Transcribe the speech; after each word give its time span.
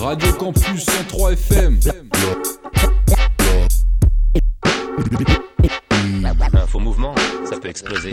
Radio 0.00 0.32
Campus 0.34 0.84
103 0.84 1.32
FM. 1.32 1.80
Un 6.54 6.66
faux 6.66 6.78
mouvement, 6.78 7.14
ça 7.48 7.58
peut 7.58 7.68
exploser. 7.68 8.12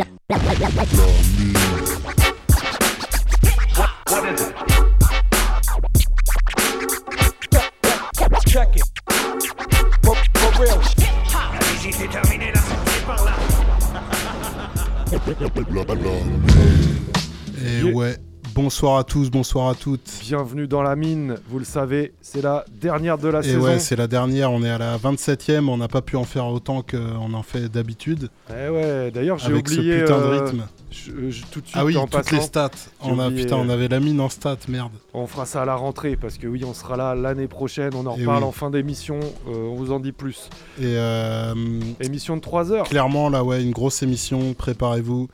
Bonsoir 18.74 18.98
à 18.98 19.04
tous, 19.04 19.30
bonsoir 19.30 19.70
à 19.70 19.76
toutes. 19.76 20.10
Bienvenue 20.22 20.66
dans 20.68 20.82
la 20.82 20.96
mine, 20.96 21.36
vous 21.48 21.60
le 21.60 21.64
savez, 21.64 22.12
c'est 22.24 22.42
la 22.42 22.66
dernière 22.82 23.20
de 23.20 23.28
la 23.28 23.42
Et 23.42 23.44
saison. 23.44 23.62
ouais, 23.66 23.78
c'est 23.78 23.96
la 23.96 24.08
dernière, 24.08 24.52
on 24.52 24.64
est 24.64 24.70
à 24.72 24.80
la 24.80 24.98
27ème, 24.98 25.70
on 25.70 25.78
n'a 25.78 25.88
pas 25.88 26.02
pu 26.02 26.16
en 26.16 26.24
faire 26.24 26.48
autant 26.48 26.82
qu'on 26.82 27.34
en 27.36 27.44
fait 27.44 27.70
d'habitude. 27.70 28.30
Eh 28.50 28.70
ouais, 28.70 29.12
d'ailleurs 29.12 29.38
j'ai 29.38 29.52
Avec 29.52 29.68
oublié 29.70 29.94
ce 30.00 30.02
putain 30.06 30.18
de 30.18 30.24
euh, 30.24 30.44
rythme. 30.44 30.64
je- 30.90 31.30
je- 31.30 31.44
tout 31.52 31.62
de 31.62 31.68
suite 31.68 31.76
Ah 31.80 31.86
oui, 31.86 31.96
en 31.98 32.08
toutes 32.08 32.24
passant, 32.24 32.36
les 32.36 32.42
stats. 32.42 32.72
On 33.04 33.20
a, 33.20 33.28
oublié, 33.28 33.44
putain, 33.44 33.58
on 33.58 33.70
euh, 33.70 33.74
avait 33.74 33.90
la 33.90 34.00
mine 34.00 34.20
en 34.20 34.30
stats, 34.30 34.58
merde. 34.68 34.94
on 35.14 35.28
fera 35.28 35.46
ça 35.46 35.62
à 35.62 35.66
la 35.66 35.76
rentrée 35.76 36.16
parce 36.16 36.40
que 36.40 36.48
oui, 36.48 36.64
on 36.66 36.74
sera 36.74 36.98
là 36.98 37.14
l'année 37.14 37.48
prochaine, 37.48 37.92
on 37.94 38.08
en 38.08 38.14
reparle 38.14 38.40
oui. 38.42 38.50
en 38.50 38.52
fin 38.52 38.72
d'émission, 38.72 39.20
euh, 39.50 39.68
on 39.70 39.76
vous 39.76 39.92
en 39.92 40.00
dit 40.00 40.14
plus. 40.14 40.50
Et 40.80 40.86
euh, 40.98 41.54
Émission 42.00 42.38
de 42.38 42.42
3 42.42 42.72
heures. 42.72 42.90
clairement, 42.90 43.30
là, 43.30 43.44
ouais, 43.44 43.62
une 43.62 43.70
grosse 43.72 44.02
émission, 44.02 44.56
préparez-vous. 44.56 45.28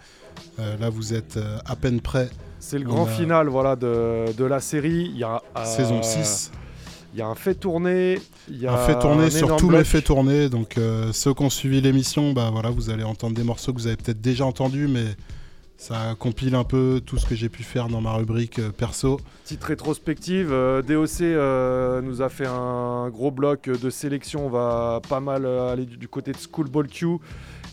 Euh, 0.59 0.75
là, 0.77 0.89
vous 0.89 1.13
êtes 1.13 1.37
euh, 1.37 1.57
à 1.65 1.77
peine 1.77 2.01
prêts. 2.01 2.29
C'est 2.59 2.77
le 2.77 2.85
grand 2.85 3.05
a- 3.05 3.09
final 3.09 3.47
voilà, 3.47 3.75
de, 3.75 4.31
de 4.37 4.45
la 4.45 4.59
série. 4.59 5.09
Il 5.13 5.17
y 5.17 5.23
a, 5.23 5.41
euh, 5.57 5.65
Saison 5.65 6.01
6. 6.03 6.51
Il 7.13 7.19
y 7.19 7.21
a 7.23 7.27
un 7.27 7.35
fait 7.35 7.55
tourner. 7.55 8.19
Il 8.49 8.61
y 8.61 8.67
a 8.67 8.73
Un 8.73 8.77
fait 8.85 8.99
tourner 8.99 9.25
un 9.25 9.29
sur 9.31 9.55
tous 9.55 9.67
mes 9.69 9.77
bloc. 9.77 9.85
faits 9.85 10.03
tournés. 10.05 10.49
Donc, 10.49 10.77
euh, 10.77 11.11
ceux 11.11 11.33
qui 11.33 11.41
ont 11.43 11.49
suivi 11.49 11.81
l'émission, 11.81 12.33
bah 12.33 12.49
voilà, 12.51 12.69
vous 12.69 12.89
allez 12.91 13.03
entendre 13.03 13.33
des 13.35 13.43
morceaux 13.43 13.73
que 13.73 13.79
vous 13.79 13.87
avez 13.87 13.95
peut-être 13.97 14.21
déjà 14.21 14.45
entendus, 14.45 14.87
mais 14.87 15.05
ça 15.77 16.13
compile 16.19 16.53
un 16.55 16.63
peu 16.65 17.01
tout 17.03 17.17
ce 17.17 17.25
que 17.25 17.33
j'ai 17.35 17.49
pu 17.49 17.63
faire 17.63 17.87
dans 17.87 18.01
ma 18.01 18.11
rubrique 18.13 18.59
euh, 18.59 18.69
perso. 18.71 19.19
Petite 19.45 19.63
rétrospective, 19.63 20.49
euh, 20.51 20.81
DOC 20.83 21.21
euh, 21.21 22.01
nous 22.01 22.21
a 22.21 22.29
fait 22.29 22.45
un 22.47 23.09
gros 23.09 23.31
bloc 23.31 23.69
de 23.69 23.89
sélection. 23.89 24.45
On 24.45 24.49
va 24.49 25.01
pas 25.09 25.19
mal 25.21 25.45
aller 25.47 25.85
du, 25.85 25.97
du 25.97 26.07
côté 26.07 26.31
de 26.33 26.37
Schoolball 26.37 26.87
Q. 26.89 27.07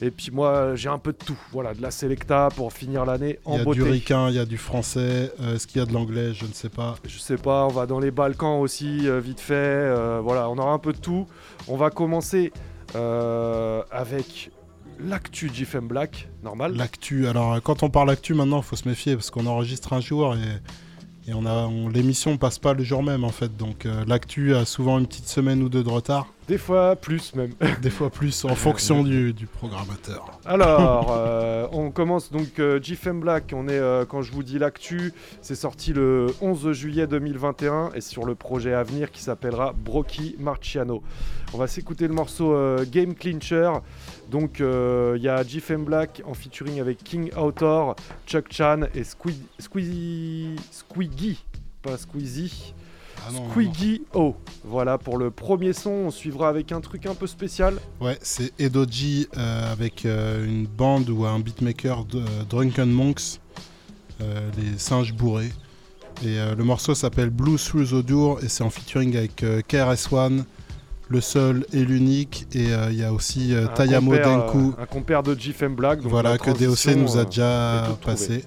Et 0.03 0.11
puis 0.11 0.31
moi, 0.31 0.75
j'ai 0.77 0.89
un 0.89 0.99
peu 0.99 1.13
de 1.13 1.19
tout. 1.19 1.39
Voilà, 1.53 1.73
de 1.75 1.81
la 1.81 1.91
Selecta 1.91 2.49
pour 2.55 2.73
finir 2.73 3.05
l'année 3.07 3.39
Il 3.47 3.53
en 3.53 3.57
y 3.57 3.61
a 3.61 3.65
beauté. 3.65 3.83
du 3.83 3.89
ricain, 3.89 4.29
il 4.29 4.35
y 4.35 4.39
a 4.39 4.45
du 4.45 4.59
français. 4.59 5.33
euh, 5.41 5.55
Est-ce 5.55 5.67
qu'il 5.67 5.79
y 5.79 5.83
a 5.83 5.87
de 5.87 5.93
l'anglais 5.95 6.35
Je 6.35 6.45
ne 6.45 6.53
sais 6.53 6.69
pas. 6.69 6.97
Je 7.07 7.19
sais 7.19 7.37
pas, 7.39 7.65
on 7.65 7.69
va 7.71 7.87
dans 7.87 7.99
les 7.99 8.11
Balkans 8.11 8.61
aussi, 8.61 9.09
euh, 9.09 9.21
vite 9.21 9.41
fait. 9.41 9.55
euh, 9.55 10.21
voilà, 10.23 10.51
on 10.51 10.59
aura 10.59 10.73
un 10.73 10.79
peu 10.79 10.93
de 10.93 10.99
tout. 10.99 11.27
On 11.69 11.77
va 11.77 11.91
commencer 11.91 12.53
avec 13.91 14.51
l'actu 15.01 15.51
GFM 15.53 15.87
Black, 15.89 16.29
normal. 16.43 16.75
L'actu. 16.77 17.27
Alors, 17.29 17.61
quand 17.63 17.83
on 17.83 17.91
parle 17.91 18.11
actu, 18.11 18.35
maintenant, 18.35 18.59
il 18.59 18.65
faut 18.65 18.77
se 18.77 18.89
méfier 18.89 19.15
parce 19.15 19.31
qu'on 19.31 19.47
enregistre 19.47 19.93
un 19.93 20.01
jour 20.01 20.35
et, 20.35 20.39
et 21.27 21.35
on 21.35 21.45
a, 21.47 21.67
on- 21.67 21.89
l'émission 21.89 22.37
passe 22.37 22.59
pas 22.59 22.73
le 22.75 22.85
jour 22.85 23.03
même, 23.03 23.25
en 23.25 23.31
fait. 23.31 23.57
Donc, 23.57 23.85
euh, 23.87 24.05
l'actu 24.07 24.55
a 24.55 24.65
souvent 24.65 24.99
une 24.99 25.07
petite 25.07 25.29
semaine 25.29 25.63
ou 25.63 25.69
deux 25.69 25.83
de 25.83 25.89
retard. 25.89 26.27
Des 26.49 26.59
fois 26.59 26.95
plus 26.95 27.35
même. 27.35 27.53
Des 27.83 27.91
fois 27.91 28.09
plus, 28.11 28.45
en 28.45 28.55
fonction 28.55 29.03
du, 29.03 29.33
du 29.33 29.47
programmateur. 29.47 30.39
Alors, 30.45 31.13
euh, 31.19 31.67
on 31.73 31.91
commence 31.91 32.31
donc 32.31 32.61
euh, 32.61 32.79
GFM 32.81 33.19
Black. 33.21 33.53
On 33.55 33.67
est, 33.67 33.73
euh, 33.73 34.05
quand 34.05 34.23
je 34.23 34.31
vous 34.31 34.45
dis 34.45 34.59
l'actu, 34.61 35.13
c'est 35.43 35.57
sorti 35.57 35.93
le 35.93 36.29
11 36.41 36.71
juillet 36.73 37.09
2021 37.09 37.91
et 37.97 38.01
sur 38.01 38.25
le 38.25 38.37
projet 38.37 38.75
à 38.75 38.85
venir 38.85 39.11
qui 39.11 39.23
s'appellera 39.23 39.75
Brocky 39.77 40.37
Marciano. 40.39 41.03
On 41.53 41.59
va 41.59 41.67
s'écouter 41.67 42.07
le 42.07 42.15
morceau 42.15 42.57
Game 42.91 43.15
Clincher. 43.15 43.71
Donc, 44.31 44.61
euh, 44.61 45.15
il 45.17 45.23
y 45.23 45.29
a 45.29 45.43
GFM 45.43 45.85
Black 45.85 46.23
en 46.25 46.35
featuring 46.35 46.81
avec 46.81 46.99
King 47.05 47.31
Autor, 47.37 47.97
Chuck 48.27 48.47
Chan 48.51 48.81
et 48.95 49.05
Squid, 49.05 49.37
Squeezy, 49.59 50.57
Squeaky, 50.71 51.39
pas 51.83 51.97
Squeezy. 51.97 52.75
Ah 53.27 53.33
non, 53.33 53.41
non, 53.41 53.45
non. 53.47 53.51
Squeaky 53.51 54.03
O. 54.15 54.37
Voilà 54.65 54.99
pour 54.99 55.19
le 55.19 55.31
premier 55.31 55.73
son. 55.73 55.91
On 55.91 56.11
suivra 56.11 56.49
avec 56.49 56.73
un 56.73 56.81
truc 56.81 57.07
un 57.07 57.15
peu 57.15 57.27
spécial. 57.27 57.79
Ouais, 58.01 58.19
c'est 58.23 58.53
Edoji 58.61 59.29
euh, 59.37 59.73
avec 59.73 60.05
euh, 60.05 60.47
une 60.47 60.67
bande 60.67 61.09
ou 61.11 61.25
un 61.25 61.39
beatmaker 61.39 62.05
de 62.05 62.19
euh, 62.19 62.45
Drunken 62.49 62.91
Monks, 62.91 63.41
les 64.21 64.79
singes 64.79 65.13
bourrés. 65.13 65.53
Et 66.25 66.39
le 66.57 66.65
morceau 66.65 66.95
s'appelle 66.95 67.29
Blue 67.29 67.59
Through 67.59 67.91
the 67.91 68.07
Door 68.07 68.43
et 68.43 68.49
c'est 68.49 68.65
en 68.65 68.71
featuring 68.71 69.15
avec 69.19 69.45
KRS-One, 69.69 70.47
le 71.09 71.21
seul 71.21 71.67
et 71.73 71.85
l'unique. 71.85 72.47
Et 72.53 72.73
euh, 72.73 72.91
il 72.91 72.99
y 72.99 73.05
a 73.05 73.13
aussi 73.13 73.55
euh, 73.55 73.67
Tayamo 73.67 74.17
Denku, 74.17 74.75
euh, 74.79 74.83
un 74.83 74.87
compère 74.87 75.23
de 75.23 75.35
GFM 75.35 75.75
Black. 75.75 76.01
donc 76.01 76.11
voilà, 76.11 76.39
que 76.39 76.51
DOC 76.51 76.97
nous 76.97 77.17
a 77.17 77.25
déjà 77.25 77.97
passé. 78.05 78.45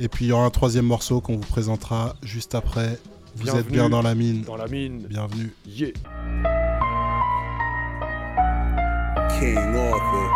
Et 0.00 0.08
puis 0.08 0.26
il 0.26 0.28
y 0.28 0.32
aura 0.32 0.44
un 0.44 0.50
troisième 0.50 0.86
morceau 0.86 1.20
qu'on 1.20 1.36
vous 1.36 1.46
présentera 1.46 2.16
juste 2.22 2.54
après. 2.54 2.98
Vous 3.36 3.48
êtes 3.50 3.68
bien 3.68 3.88
dans 3.88 4.02
la 4.02 4.14
mine. 4.14 4.42
dans 4.42 4.56
la 4.56 4.66
mine. 4.66 5.06
Bienvenue. 5.08 5.52
Yeah. 5.66 5.90
King 9.40 9.56
Arthur, 9.56 10.30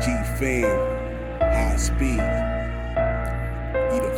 G 0.00 0.10
Fame, 0.38 0.78
High 1.40 1.78
Speed. 1.78 2.52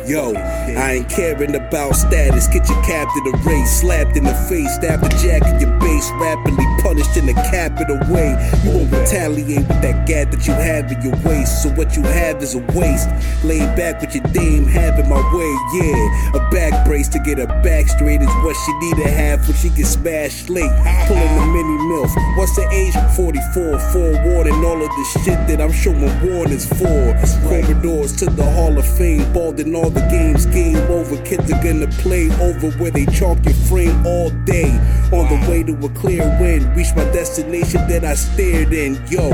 Yo, 0.07 0.35
I 0.35 1.01
ain't 1.01 1.09
caring 1.09 1.55
about 1.55 1.95
status. 1.95 2.47
Get 2.47 2.69
your 2.69 2.81
captain 2.83 3.23
the 3.23 3.37
race, 3.43 3.81
slapped 3.81 4.15
in 4.15 4.23
the 4.23 4.35
face, 4.47 4.75
stabbed 4.75 5.03
the 5.03 5.09
jack 5.17 5.41
in 5.49 5.59
your 5.59 5.79
base, 5.79 6.11
rapidly 6.21 6.63
punished 6.81 7.17
in 7.17 7.27
a 7.27 7.33
capital 7.33 7.97
way. 8.13 8.37
You 8.63 8.71
won't 8.71 8.91
retaliate 8.91 9.67
with 9.67 9.81
that 9.81 10.07
gat 10.07 10.31
that 10.31 10.45
you 10.45 10.53
have 10.53 10.91
in 10.91 11.01
your 11.01 11.15
waist. 11.25 11.63
So 11.63 11.69
what 11.69 11.95
you 11.97 12.03
have 12.03 12.41
is 12.43 12.53
a 12.53 12.59
waste. 12.77 13.09
Laid 13.43 13.75
back 13.75 13.99
with 14.01 14.13
your 14.13 14.23
dame, 14.25 14.65
having 14.65 15.09
my 15.09 15.21
way, 15.33 15.51
yeah. 15.73 16.37
A 16.37 16.49
back 16.51 16.85
brace 16.85 17.07
to 17.09 17.19
get 17.19 17.39
her 17.39 17.47
back 17.63 17.87
straight 17.87 18.21
is 18.21 18.35
what 18.45 18.55
she 18.65 18.73
need 18.79 18.97
to 18.97 19.09
have 19.09 19.47
when 19.47 19.57
she 19.57 19.69
gets 19.69 19.97
smashed 19.97 20.49
late. 20.49 20.71
Pulling 21.07 21.35
the 21.35 21.45
mini 21.47 21.77
milf. 21.89 22.13
What's 22.37 22.55
the 22.55 22.69
age? 22.69 22.93
44. 23.15 23.79
Forewarning 23.91 24.63
all 24.63 24.81
of 24.81 24.89
the 24.89 25.19
shit 25.23 25.47
that 25.47 25.59
I'm 25.59 25.71
showing 25.71 26.13
warnings 26.21 26.67
for. 26.67 27.17
Corridors 27.49 28.15
to 28.17 28.25
the 28.25 28.45
Hall 28.51 28.77
of 28.77 28.85
Fame, 28.97 29.33
balled 29.33 29.59
in 29.65 29.75
all 29.75 29.89
the 29.89 30.01
games. 30.09 30.45
Game 30.45 30.77
over. 30.89 31.17
Kids 31.23 31.51
are 31.51 31.63
gonna 31.63 31.87
play 32.03 32.29
over 32.41 32.71
where 32.77 32.91
they 32.91 33.05
chalk 33.07 33.43
your 33.43 33.53
frame 33.67 34.05
all 34.05 34.29
day. 34.45 34.71
On 35.11 35.25
the 35.29 35.45
way 35.49 35.63
to 35.63 35.73
a 35.85 35.89
clear 35.89 36.23
win. 36.39 36.73
Reach 36.75 36.95
my 36.95 37.03
destination 37.05 37.87
that 37.87 38.03
I 38.03 38.15
stared 38.15 38.73
in. 38.73 38.95
Yo, 39.09 39.31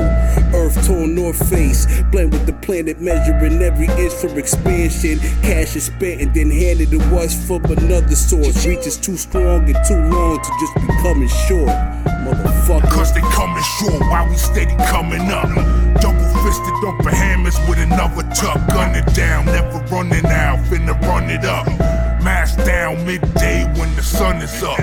Earth 0.54 0.86
torn 0.86 1.14
north 1.14 1.38
face. 1.48 1.86
Blend 2.10 2.32
with 2.32 2.46
the 2.46 2.52
planet, 2.54 3.00
measuring 3.00 3.60
every 3.62 3.86
inch 4.02 4.12
for 4.12 4.38
expansion. 4.38 5.18
Cash 5.42 5.76
is 5.76 5.84
spent 5.84 6.20
and 6.20 6.34
then 6.34 6.50
handed 6.50 6.90
to 6.90 7.00
us 7.16 7.34
from 7.46 7.64
another 7.64 8.16
source. 8.16 8.66
Reach 8.66 8.86
is 8.86 8.96
too 8.96 9.16
strong 9.16 9.68
and 9.68 9.78
too 9.86 10.00
long 10.10 10.38
to 10.40 10.50
just 10.60 10.74
be 10.76 10.86
coming 11.02 11.28
short. 11.48 11.68
Motherfucker. 12.24 12.90
Cause 12.90 13.12
they 13.14 13.20
coming 13.20 13.62
short 13.78 14.00
while 14.00 14.28
we 14.28 14.36
steady 14.36 14.76
coming 14.86 15.30
up. 15.30 15.48
Double 16.00 16.21
fisted 16.52 16.74
dumping 16.82 17.14
hammers 17.14 17.56
with 17.68 17.78
another 17.78 18.22
tuck. 18.34 18.60
Gun 18.68 18.94
it 18.94 19.06
down, 19.14 19.46
never 19.46 19.78
running 19.90 20.26
out, 20.26 20.58
finna 20.68 21.00
run 21.08 21.30
it 21.30 21.44
up. 21.44 21.66
Mask 22.22 22.58
down 22.64 23.04
midday 23.06 23.64
when 23.78 23.94
the 23.96 24.02
sun 24.02 24.36
is 24.42 24.62
up. 24.62 24.78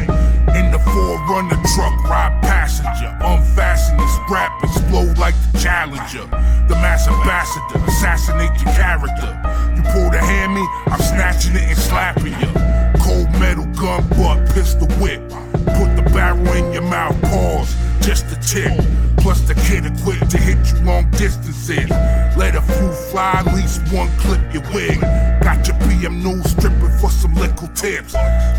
In 0.58 0.72
the 0.72 0.79
forerunner 0.91 1.62
truck, 1.74 1.96
ride 2.09 2.35
passenger. 2.41 3.16
Unfasten 3.22 4.00
your 4.00 4.09
strap, 4.25 4.63
explode 4.63 5.18
like 5.18 5.35
the 5.52 5.59
challenger. 5.59 6.25
The 6.68 6.75
mass 6.81 7.08
ambassador, 7.08 7.85
assassinate 7.85 8.56
your 8.62 8.74
character. 8.74 9.31
You 9.75 9.84
pull 9.94 10.09
the 10.09 10.19
hammy, 10.19 10.66
I'm 10.88 11.02
snatching 11.02 11.56
it 11.56 11.69
and 11.69 11.78
slapping 11.78 12.34
you. 12.41 12.52
Cold 13.03 13.29
metal 13.40 13.66
gun 13.78 14.02
butt, 14.17 14.49
pistol 14.55 14.88
whip. 14.97 15.22
Put 15.78 15.98
the 16.03 16.09
barrel 16.11 16.47
in 16.53 16.72
your 16.72 16.84
mouth, 16.84 17.19
pause, 17.23 17.75
just 18.01 18.25
a 18.31 18.40
tip. 18.40 18.72
Plus 19.17 19.41
the 19.41 19.55
kid 19.55 19.85
equipped 19.85 20.31
to 20.31 20.37
hit 20.37 20.57
you 20.72 20.85
long 20.85 21.09
distances. 21.11 21.90
Let 22.37 22.55
a 22.55 22.61
few 22.61 22.91
fly, 23.11 23.43
at 23.46 23.53
least 23.53 23.81
one 23.91 24.09
clip 24.17 24.41
your 24.53 24.63
wig. 24.73 25.01
Got 25.43 25.67
your 25.67 25.78
PM 25.87 26.23
news 26.23 26.51
stripping 26.51 26.97
for 26.99 27.09
some 27.09 27.35
liquid 27.35 27.75
tips. 27.75 28.13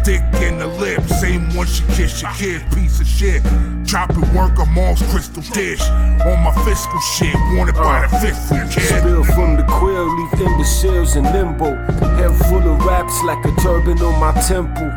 Dick 0.04 0.22
in 0.42 0.58
the 0.58 0.66
lip, 0.66 1.02
same 1.04 1.54
one 1.56 1.66
she 1.66 1.82
kiss 1.94 2.20
your 2.20 2.30
kid, 2.32 2.62
piece 2.74 3.00
of 3.00 3.06
shit. 3.06 3.42
Chopping 3.86 4.28
work, 4.34 4.58
I'm 4.58 4.74
mom's 4.74 5.02
crystal 5.10 5.42
dish. 5.54 5.80
On 5.80 6.38
my 6.44 6.52
fiscal 6.64 7.00
shit, 7.00 7.34
wanted 7.56 7.76
by 7.76 8.06
the 8.06 8.18
fistful 8.18 8.58
kid. 8.68 9.00
Spill 9.00 9.24
from 9.24 9.56
the 9.56 9.64
quill, 9.64 10.06
leave 10.14 10.40
imbeciles 10.40 11.16
in 11.16 11.24
limbo. 11.24 11.74
Head 12.20 12.36
full 12.48 12.62
of 12.68 12.84
raps 12.84 13.22
like 13.24 13.42
a 13.46 13.52
turban 13.62 13.98
on 14.02 14.20
my 14.20 14.32
temple. 14.42 14.90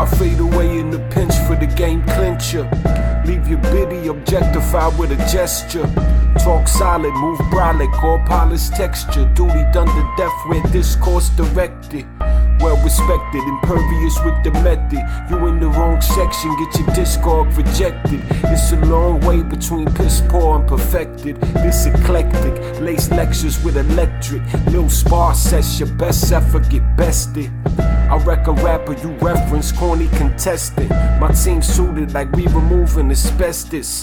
I 0.00 0.06
fade 0.06 0.40
away 0.40 0.78
in 0.78 0.90
the 0.90 0.98
pinch 1.10 1.34
for 1.46 1.56
the 1.56 1.66
game 1.66 1.89
clincher. 1.98 2.68
Leave 3.26 3.48
your 3.48 3.58
biddy 3.58 4.08
objectified 4.08 4.96
with 4.98 5.10
a 5.10 5.16
gesture. 5.30 5.86
Talk 6.38 6.68
solid, 6.68 7.12
move 7.14 7.38
brolic, 7.50 7.92
all 8.02 8.18
polished 8.26 8.74
texture. 8.74 9.24
Duty 9.34 9.64
done 9.72 9.88
to 9.88 10.14
death 10.16 10.32
where 10.46 10.62
discourse 10.72 11.28
directed. 11.30 12.06
Well 12.60 12.76
respected 12.84 13.42
impervious 13.42 14.18
with 14.24 14.42
the 14.44 14.52
method. 14.62 15.02
You 15.30 15.46
in 15.46 15.60
the 15.60 15.68
wrong 15.68 16.00
section, 16.00 16.50
get 16.56 16.78
your 16.78 16.88
discog 16.88 17.56
rejected. 17.56 18.20
It's 18.44 18.72
a 18.72 18.76
long 18.86 19.20
way 19.20 19.42
between 19.42 19.86
piss 19.94 20.22
poor 20.28 20.58
and 20.58 20.68
perfected. 20.68 21.40
This 21.40 21.86
eclectic, 21.86 22.80
lace 22.80 23.10
lectures 23.10 23.62
with 23.64 23.76
electric. 23.76 24.42
Lil 24.66 24.88
spar 24.88 25.34
sets 25.34 25.80
your 25.80 25.88
best 25.96 26.30
effort 26.30 26.68
get 26.68 26.84
bested. 26.96 27.50
I 28.10 28.16
wreck 28.24 28.46
a 28.48 28.52
rapper 28.52 28.94
you 28.94 29.10
reference, 29.20 29.70
corny 29.70 30.08
contestant. 30.08 30.90
My 31.20 31.30
team 31.32 31.62
suited 31.62 32.12
like 32.12 32.30
we 32.32 32.46
removing 32.48 33.10
asbestos. 33.10 34.02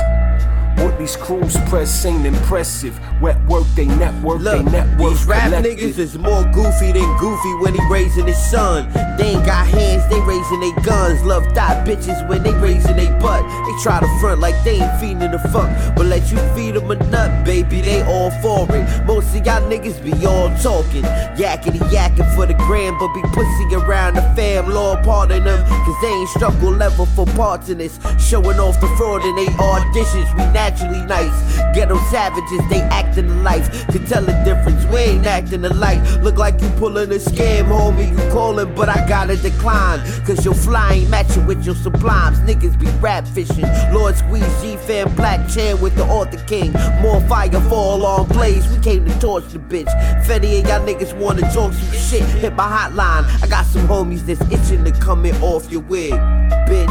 What 0.77 1.00
these 1.00 1.15
crews 1.15 1.57
press 1.69 2.06
ain't 2.06 2.25
impressive. 2.27 3.00
Wet 3.19 3.36
work, 3.48 3.65
they 3.75 3.88
network, 3.88 4.42
Look, 4.42 4.63
they 4.63 4.71
network. 4.71 5.09
these 5.09 5.25
rap 5.25 5.50
collective. 5.50 5.80
niggas 5.80 5.98
is 5.98 6.18
more 6.19 6.44
goofy 6.54 6.92
than 6.92 7.18
goofy 7.18 7.54
when 7.56 7.74
he 7.74 7.81
raising 7.89 8.27
his 8.27 8.38
son. 8.51 8.88
They 9.18 9.30
ain't 9.33 9.44
got 9.44 9.65
hands, 9.65 10.07
they 10.07 10.21
raising 10.21 10.59
they 10.59 10.71
guns. 10.83 11.24
Love 11.24 11.44
thigh 11.56 11.83
bitches 11.83 12.27
when 12.30 12.44
they 12.44 12.54
raising 12.54 12.95
they 12.95 13.07
butt. 13.19 13.42
They 13.65 13.74
try 13.81 14.00
to 14.00 14.19
front 14.21 14.39
like 14.39 14.54
they 14.63 14.80
ain't 14.80 15.00
feeding 15.01 15.31
the 15.31 15.39
fuck. 15.51 15.68
But 15.95 16.06
let 16.06 16.31
you 16.31 16.38
feed 16.54 16.75
them 16.75 16.92
a 16.92 16.95
nut, 17.09 17.44
baby, 17.44 17.81
they 17.81 18.04
all 18.04 18.30
for 18.39 18.68
it. 18.75 19.06
Most 19.07 19.36
of 19.36 19.44
y'all 19.48 19.68
niggas 19.68 19.98
be 20.04 20.13
all 20.27 20.50
talking. 20.59 21.01
Yakety 21.42 21.80
yakking 21.89 22.36
for 22.36 22.45
the 22.45 22.54
gram, 22.54 23.00
but 23.00 23.12
be 23.15 23.24
pussy 23.33 23.65
around 23.74 23.96
the 24.15 24.21
fam. 24.35 24.69
Lord 24.69 25.03
pardon 25.03 25.44
them, 25.44 25.65
cause 25.67 25.95
they 26.01 26.09
ain't 26.09 26.29
struggle 26.29 26.71
level 26.71 27.05
for 27.05 27.25
parts 27.25 27.69
in 27.69 27.79
this. 27.79 27.99
Showing 28.19 28.59
off 28.59 28.79
the 28.79 28.88
fraud 28.97 29.23
in 29.25 29.35
they 29.35 29.45
auditions. 29.45 30.29
We 30.38 30.45
naturally 30.53 31.01
nice. 31.05 31.57
Ghetto 31.73 31.97
savages, 32.09 32.61
they 32.69 32.81
acting 32.81 33.44
life. 33.44 33.88
Can 33.88 34.05
tell 34.05 34.23
the 34.23 34.33
difference, 34.45 34.83
we 34.85 34.99
ain't 34.99 35.25
acting 35.25 35.65
alike. 35.65 36.01
Look 36.21 36.38
like 36.38 36.61
you 36.61 36.69
pulling 36.77 37.11
a 37.11 37.15
scam, 37.15 37.65
homie. 37.65 38.09
You 38.09 38.31
calling, 38.31 38.73
but 38.75 38.89
I 38.89 39.07
gotta 39.07 39.35
decline. 39.38 39.99
Cause 40.25 40.44
your 40.45 40.53
fly 40.53 40.94
ain't 40.94 41.09
matching 41.09 41.45
with 41.45 41.65
your 41.65 41.75
sublimes. 41.75 42.39
Niggas 42.39 42.79
be 42.79 42.88
rap 42.99 43.27
fishing. 43.27 43.65
Lord 43.91 44.15
Squeeze, 44.15 44.61
G 44.61 44.77
Fan, 44.77 45.13
Black 45.15 45.49
Chair 45.49 45.75
with 45.75 45.95
the 45.95 46.05
author 46.05 46.44
king. 46.45 46.71
More 47.01 47.21
fire 47.21 47.49
fall 47.69 48.05
on 48.05 48.27
blaze. 48.27 48.67
We 48.69 48.81
came 48.81 49.05
to 49.05 49.19
torch 49.19 49.45
the 49.49 49.59
bitch. 49.59 49.91
Fetty 50.25 50.59
and 50.59 50.67
y'all 50.67 50.85
niggas 50.85 51.13
wanna 51.17 51.41
talk 51.53 51.73
some 51.73 51.91
shit. 51.94 52.23
Hit 52.41 52.53
my 52.53 52.67
hotline. 52.67 53.25
I 53.44 53.47
got 53.47 53.65
some 53.65 53.87
homies 53.88 54.25
that's 54.25 54.42
itching 54.51 54.84
to 54.84 54.92
come 54.92 55.25
in 55.25 55.36
off 55.42 55.72
your 55.72 55.81
wig, 55.81 56.12
bitch. 56.12 56.88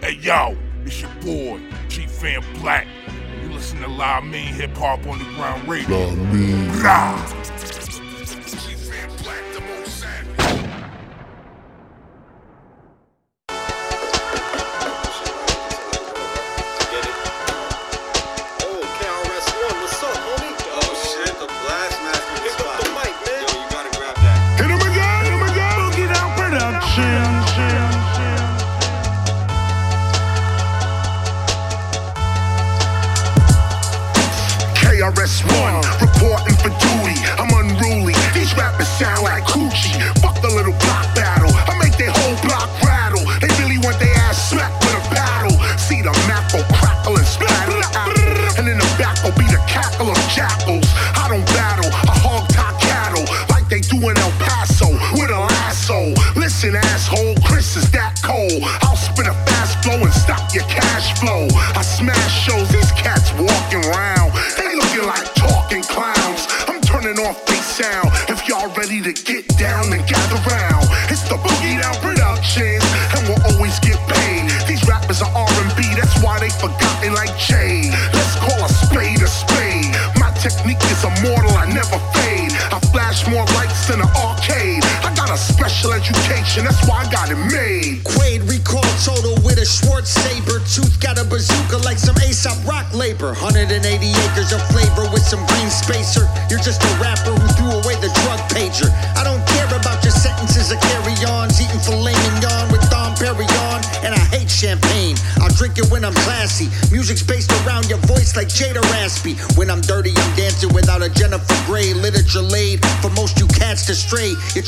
Hey 0.00 0.14
yo, 0.20 0.56
it's 0.84 1.02
your 1.02 1.10
boy, 1.20 1.60
G 1.88 2.06
Fan 2.06 2.42
Black. 2.60 2.86
You 3.42 3.50
listen 3.50 3.80
to 3.80 3.88
Live 3.88 4.24
Mean 4.24 4.54
Hip 4.54 4.74
Hop 4.78 5.06
Underground 5.06 5.68
Radio. 5.68 6.14
Rah. 6.82 7.18
G-Fan 7.26 7.61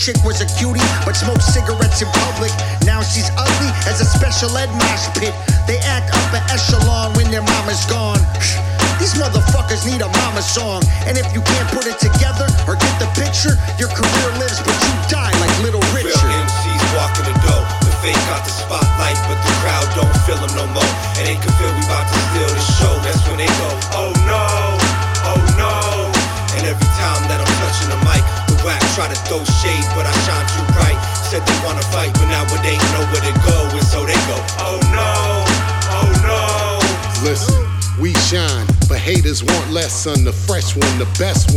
chick 0.04 0.22
was 0.22 0.42
a 0.42 0.46
cutie, 0.60 0.84
but 1.06 1.16
smoked 1.16 1.42
cigarettes 1.42 2.02
in 2.02 2.08
public. 2.20 2.52
Now 2.84 3.00
she's 3.00 3.30
ugly 3.38 3.72
as 3.88 4.02
a 4.02 4.04
special 4.04 4.52
ed 4.58 4.68
mosh 4.76 5.08
pit. 5.16 5.23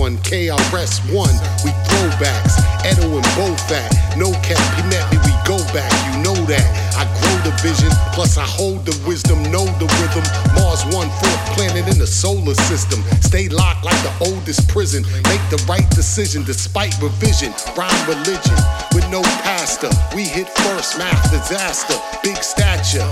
One, 0.08 0.18
KRS 0.24 1.04
One. 1.12 1.36
We 1.64 1.72
throwbacks, 1.84 2.56
Edo 2.88 3.12
and 3.12 3.28
Bofat. 3.36 3.92
No 4.16 4.32
cap, 4.40 4.64
he 4.76 4.84
met 4.88 5.04
me, 5.12 5.18
we 5.28 5.34
go 5.44 5.60
back. 5.76 5.92
You 6.08 6.24
know 6.24 6.38
that. 6.48 6.64
I 6.96 7.04
grow 7.20 7.36
the 7.44 7.54
vision, 7.62 7.92
plus 8.14 8.38
I 8.38 8.46
hold 8.46 8.86
the 8.86 8.96
wisdom, 9.06 9.44
know 9.52 9.66
the 9.78 9.88
rhythm. 10.00 10.24
Mars 10.56 10.86
one, 10.96 11.10
fourth 11.20 11.44
planet 11.54 11.88
in 11.92 12.00
the 12.00 12.08
solar 12.08 12.56
system. 12.56 13.04
Stay 13.22 13.50
locked 13.50 13.84
like 13.84 14.00
the 14.04 14.14
oldest 14.32 14.68
prison. 14.70 15.04
Make 15.28 15.44
the 15.52 15.62
right 15.68 15.88
decision 15.92 16.44
despite 16.44 16.96
revision. 17.02 17.52
Rhyme 17.76 18.04
religion 18.08 18.58
with 18.96 19.08
no 19.12 19.22
pastor. 19.44 19.90
We 20.16 20.24
hit 20.24 20.48
first, 20.64 20.98
math 20.98 21.32
disaster. 21.32 22.00
Big 22.24 22.38
stature. 22.42 23.06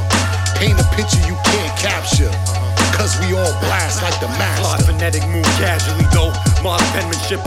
Paint 0.55 0.79
a 0.79 0.87
picture 0.95 1.21
you 1.27 1.35
can't 1.43 1.75
capture. 1.77 2.31
Cause 2.95 3.19
we 3.19 3.35
all 3.35 3.53
blast 3.59 4.01
like 4.01 4.17
the 4.21 4.31
Fly 4.39 4.54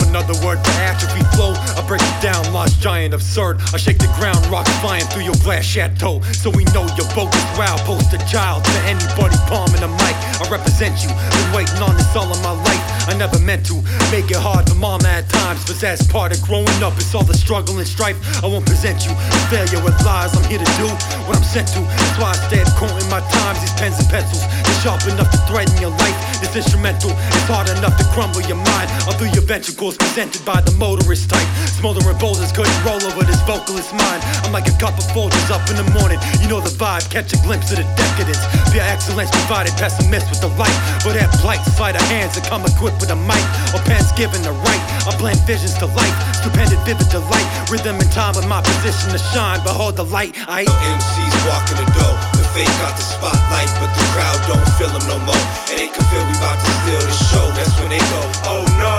another 0.07 0.33
word 0.45 0.59
for 0.63 0.75
atrophy 0.81 1.23
flow. 1.35 1.53
I 1.75 1.83
break 1.87 2.01
it 2.01 2.21
down, 2.21 2.41
lost 2.53 2.79
giant, 2.81 3.13
absurd. 3.13 3.59
I 3.73 3.77
shake 3.77 3.99
the 3.99 4.11
ground, 4.19 4.39
rocks 4.47 4.71
flying 4.79 5.05
through 5.11 5.23
your 5.23 5.39
glass 5.43 5.65
chateau. 5.65 6.21
So 6.33 6.49
we 6.49 6.63
know 6.75 6.87
your 6.95 7.07
bogus 7.15 7.43
wow, 7.57 7.75
poster 7.83 8.21
child 8.29 8.63
to 8.65 8.79
anybody 8.85 9.35
palming 9.47 9.83
a 9.83 9.91
mic. 10.01 10.15
I 10.39 10.47
represent 10.49 11.03
you, 11.03 11.09
been 11.09 11.51
waiting 11.53 11.81
on 11.81 11.95
this 11.95 12.15
all 12.15 12.29
of 12.29 12.41
my 12.43 12.51
life. 12.51 12.83
I 13.09 13.17
never 13.17 13.39
meant 13.39 13.65
to 13.67 13.75
make 14.11 14.29
it 14.29 14.37
hard 14.37 14.69
for 14.69 14.75
mama 14.75 15.07
at 15.07 15.27
times, 15.29 15.65
but 15.65 15.79
that's 15.79 16.05
part 16.05 16.31
of 16.31 16.41
growing 16.43 16.69
up. 16.83 16.93
It's 16.97 17.13
all 17.15 17.23
the 17.23 17.33
struggle 17.33 17.77
and 17.77 17.87
strife. 17.87 18.17
I 18.43 18.47
won't 18.47 18.65
present 18.65 19.05
you 19.05 19.11
a 19.11 19.39
failure 19.49 19.81
with 19.83 19.97
lies. 20.05 20.35
I'm 20.37 20.45
here 20.45 20.59
to 20.59 20.71
do 20.77 20.87
what 21.25 21.37
I'm 21.37 21.43
sent 21.43 21.67
to. 21.73 21.81
That's 21.81 22.17
why 22.19 22.29
I 22.31 22.37
stay 22.47 22.61
at 22.61 22.71
quoting 22.77 23.09
my 23.09 23.21
times. 23.33 23.59
These 23.61 23.73
pens 23.81 23.97
and 23.97 24.09
pencils, 24.09 24.45
they're 24.69 24.81
sharp 24.85 25.01
enough 25.09 25.29
to 25.33 25.39
threaten 25.49 25.73
your 25.81 25.89
life. 25.89 26.17
This 26.37 26.53
instrumental 26.55 27.09
is 27.09 27.45
hard 27.49 27.69
enough 27.73 27.97
to 27.97 28.05
crumble 28.13 28.41
your 28.45 28.61
mind. 28.61 28.87
All 29.09 29.17
through 29.17 29.33
your 29.33 29.43
ventricles, 29.43 29.97
presented 29.97 30.45
by 30.45 30.61
the 30.61 30.71
motorist 30.77 31.29
type. 31.29 31.49
Smoldering 31.81 32.17
boulders 32.21 32.53
couldn't 32.53 32.77
roll 32.85 33.01
over 33.01 33.25
this 33.25 33.41
vocalist 33.49 33.91
mind. 33.97 34.21
I'm 34.45 34.53
like 34.53 34.69
a 34.69 34.75
cup 34.77 34.93
of 34.97 35.05
Folgers 35.09 35.49
up 35.49 35.65
in 35.73 35.75
the 35.81 35.87
morning. 35.97 36.21
You 36.41 36.47
know 36.47 36.61
the 36.61 36.73
vibe, 36.77 37.09
catch 37.09 37.33
a 37.33 37.39
glimpse 37.41 37.73
of 37.73 37.81
the 37.81 37.87
decadence. 37.97 38.41
Pure 38.69 38.85
excellence 38.85 39.31
provided 39.33 39.73
pessimists 39.81 40.29
with 40.29 40.41
the 40.45 40.51
light. 40.59 40.77
For 41.01 41.11
that 41.17 41.33
blight, 41.41 41.63
sleight 41.73 41.97
of 41.97 42.05
hands 42.13 42.37
that 42.37 42.45
come 42.45 42.61
equipped 42.65 43.01
with 43.01 43.09
a 43.09 43.19
mic 43.25 43.41
or 43.73 43.81
pens 43.89 44.13
given 44.13 44.41
the 44.45 44.53
right. 44.53 44.83
I 45.09 45.15
blend 45.17 45.41
visions 45.49 45.73
to 45.81 45.87
life, 45.97 46.15
stupendous 46.37 46.79
vivid 46.85 47.09
delight. 47.09 47.47
Rhythm 47.73 47.97
and 47.97 48.11
time 48.13 48.37
with 48.37 48.47
my 48.47 48.61
position 48.61 49.09
to 49.11 49.19
shine. 49.33 49.63
Behold 49.63 49.97
the 49.97 50.05
light. 50.05 50.37
I 50.47 50.65
MCs 50.65 51.35
walking 51.49 51.77
the 51.81 51.89
door. 51.97 52.28
The 52.49 52.65
fake 52.65 52.77
got 52.81 52.97
the 52.97 53.05
spotlight, 53.05 53.69
but 53.77 53.93
the 53.93 54.05
crowd 54.09 54.41
don't 54.49 54.65
feel 54.73 54.89
them 54.89 55.05
no 55.05 55.21
more. 55.21 55.43
And 55.69 55.77
they 55.77 55.85
can 55.85 56.01
feel 56.09 56.25
we 56.25 56.33
about 56.33 56.57
to 56.57 56.71
steal 56.81 56.97
the 56.97 57.17
show. 57.29 57.45
That's 57.53 57.77
when 57.77 57.93
they 57.93 58.01
go, 58.09 58.21
oh 58.49 58.65
no, 58.81 58.97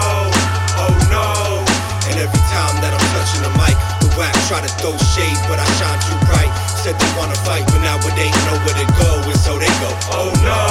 oh 0.86 0.94
no. 1.10 1.58
And 2.06 2.14
every 2.22 2.44
time 2.54 2.78
that 2.78 2.94
I'm 2.94 3.06
touching 3.10 3.42
the 3.42 3.50
mic, 3.58 3.74
the 3.98 4.06
whack 4.14 4.38
try 4.46 4.62
to 4.62 4.70
throw 4.78 4.94
shade, 5.18 5.34
but 5.50 5.58
I 5.58 5.66
shine 5.82 5.98
too 5.98 6.18
bright. 6.30 6.52
Said 6.78 6.94
they 6.94 7.10
wanna 7.18 7.34
fight, 7.42 7.66
but 7.74 7.82
now 7.82 7.98
they 8.14 8.30
know 8.46 8.54
where 8.62 8.78
to 8.78 8.86
go, 9.02 9.10
and 9.26 9.40
so 9.42 9.58
they 9.58 9.72
go, 9.82 9.90
oh 10.14 10.30
no, 10.46 10.62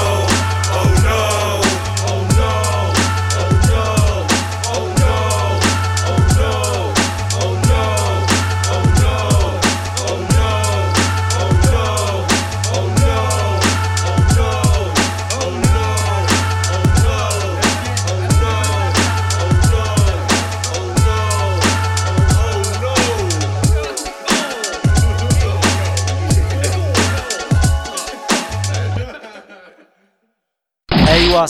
oh 0.80 0.88
no. 1.04 1.39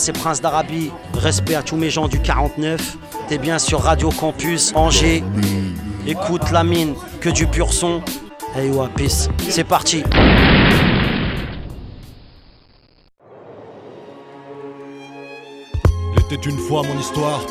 C'est 0.00 0.12
Prince 0.12 0.40
d'Arabie. 0.40 0.90
Respect 1.14 1.54
à 1.54 1.62
tous 1.62 1.76
mes 1.76 1.90
gens 1.90 2.08
du 2.08 2.20
49. 2.20 2.96
T'es 3.28 3.36
bien 3.36 3.58
sur 3.58 3.82
Radio 3.82 4.08
Campus 4.08 4.72
Angers. 4.74 5.22
Écoute 6.06 6.50
la 6.50 6.64
mine, 6.64 6.94
que 7.20 7.28
du 7.28 7.46
pur 7.46 7.72
son. 7.72 8.00
Hey 8.56 8.70
ouais, 8.70 8.88
peace. 8.96 9.28
C'est 9.48 9.64
parti. 9.64 10.02
Il 16.14 16.20
était 16.20 16.48
une 16.48 16.58
fois 16.58 16.82
mon 16.82 16.98
histoire. 16.98 17.44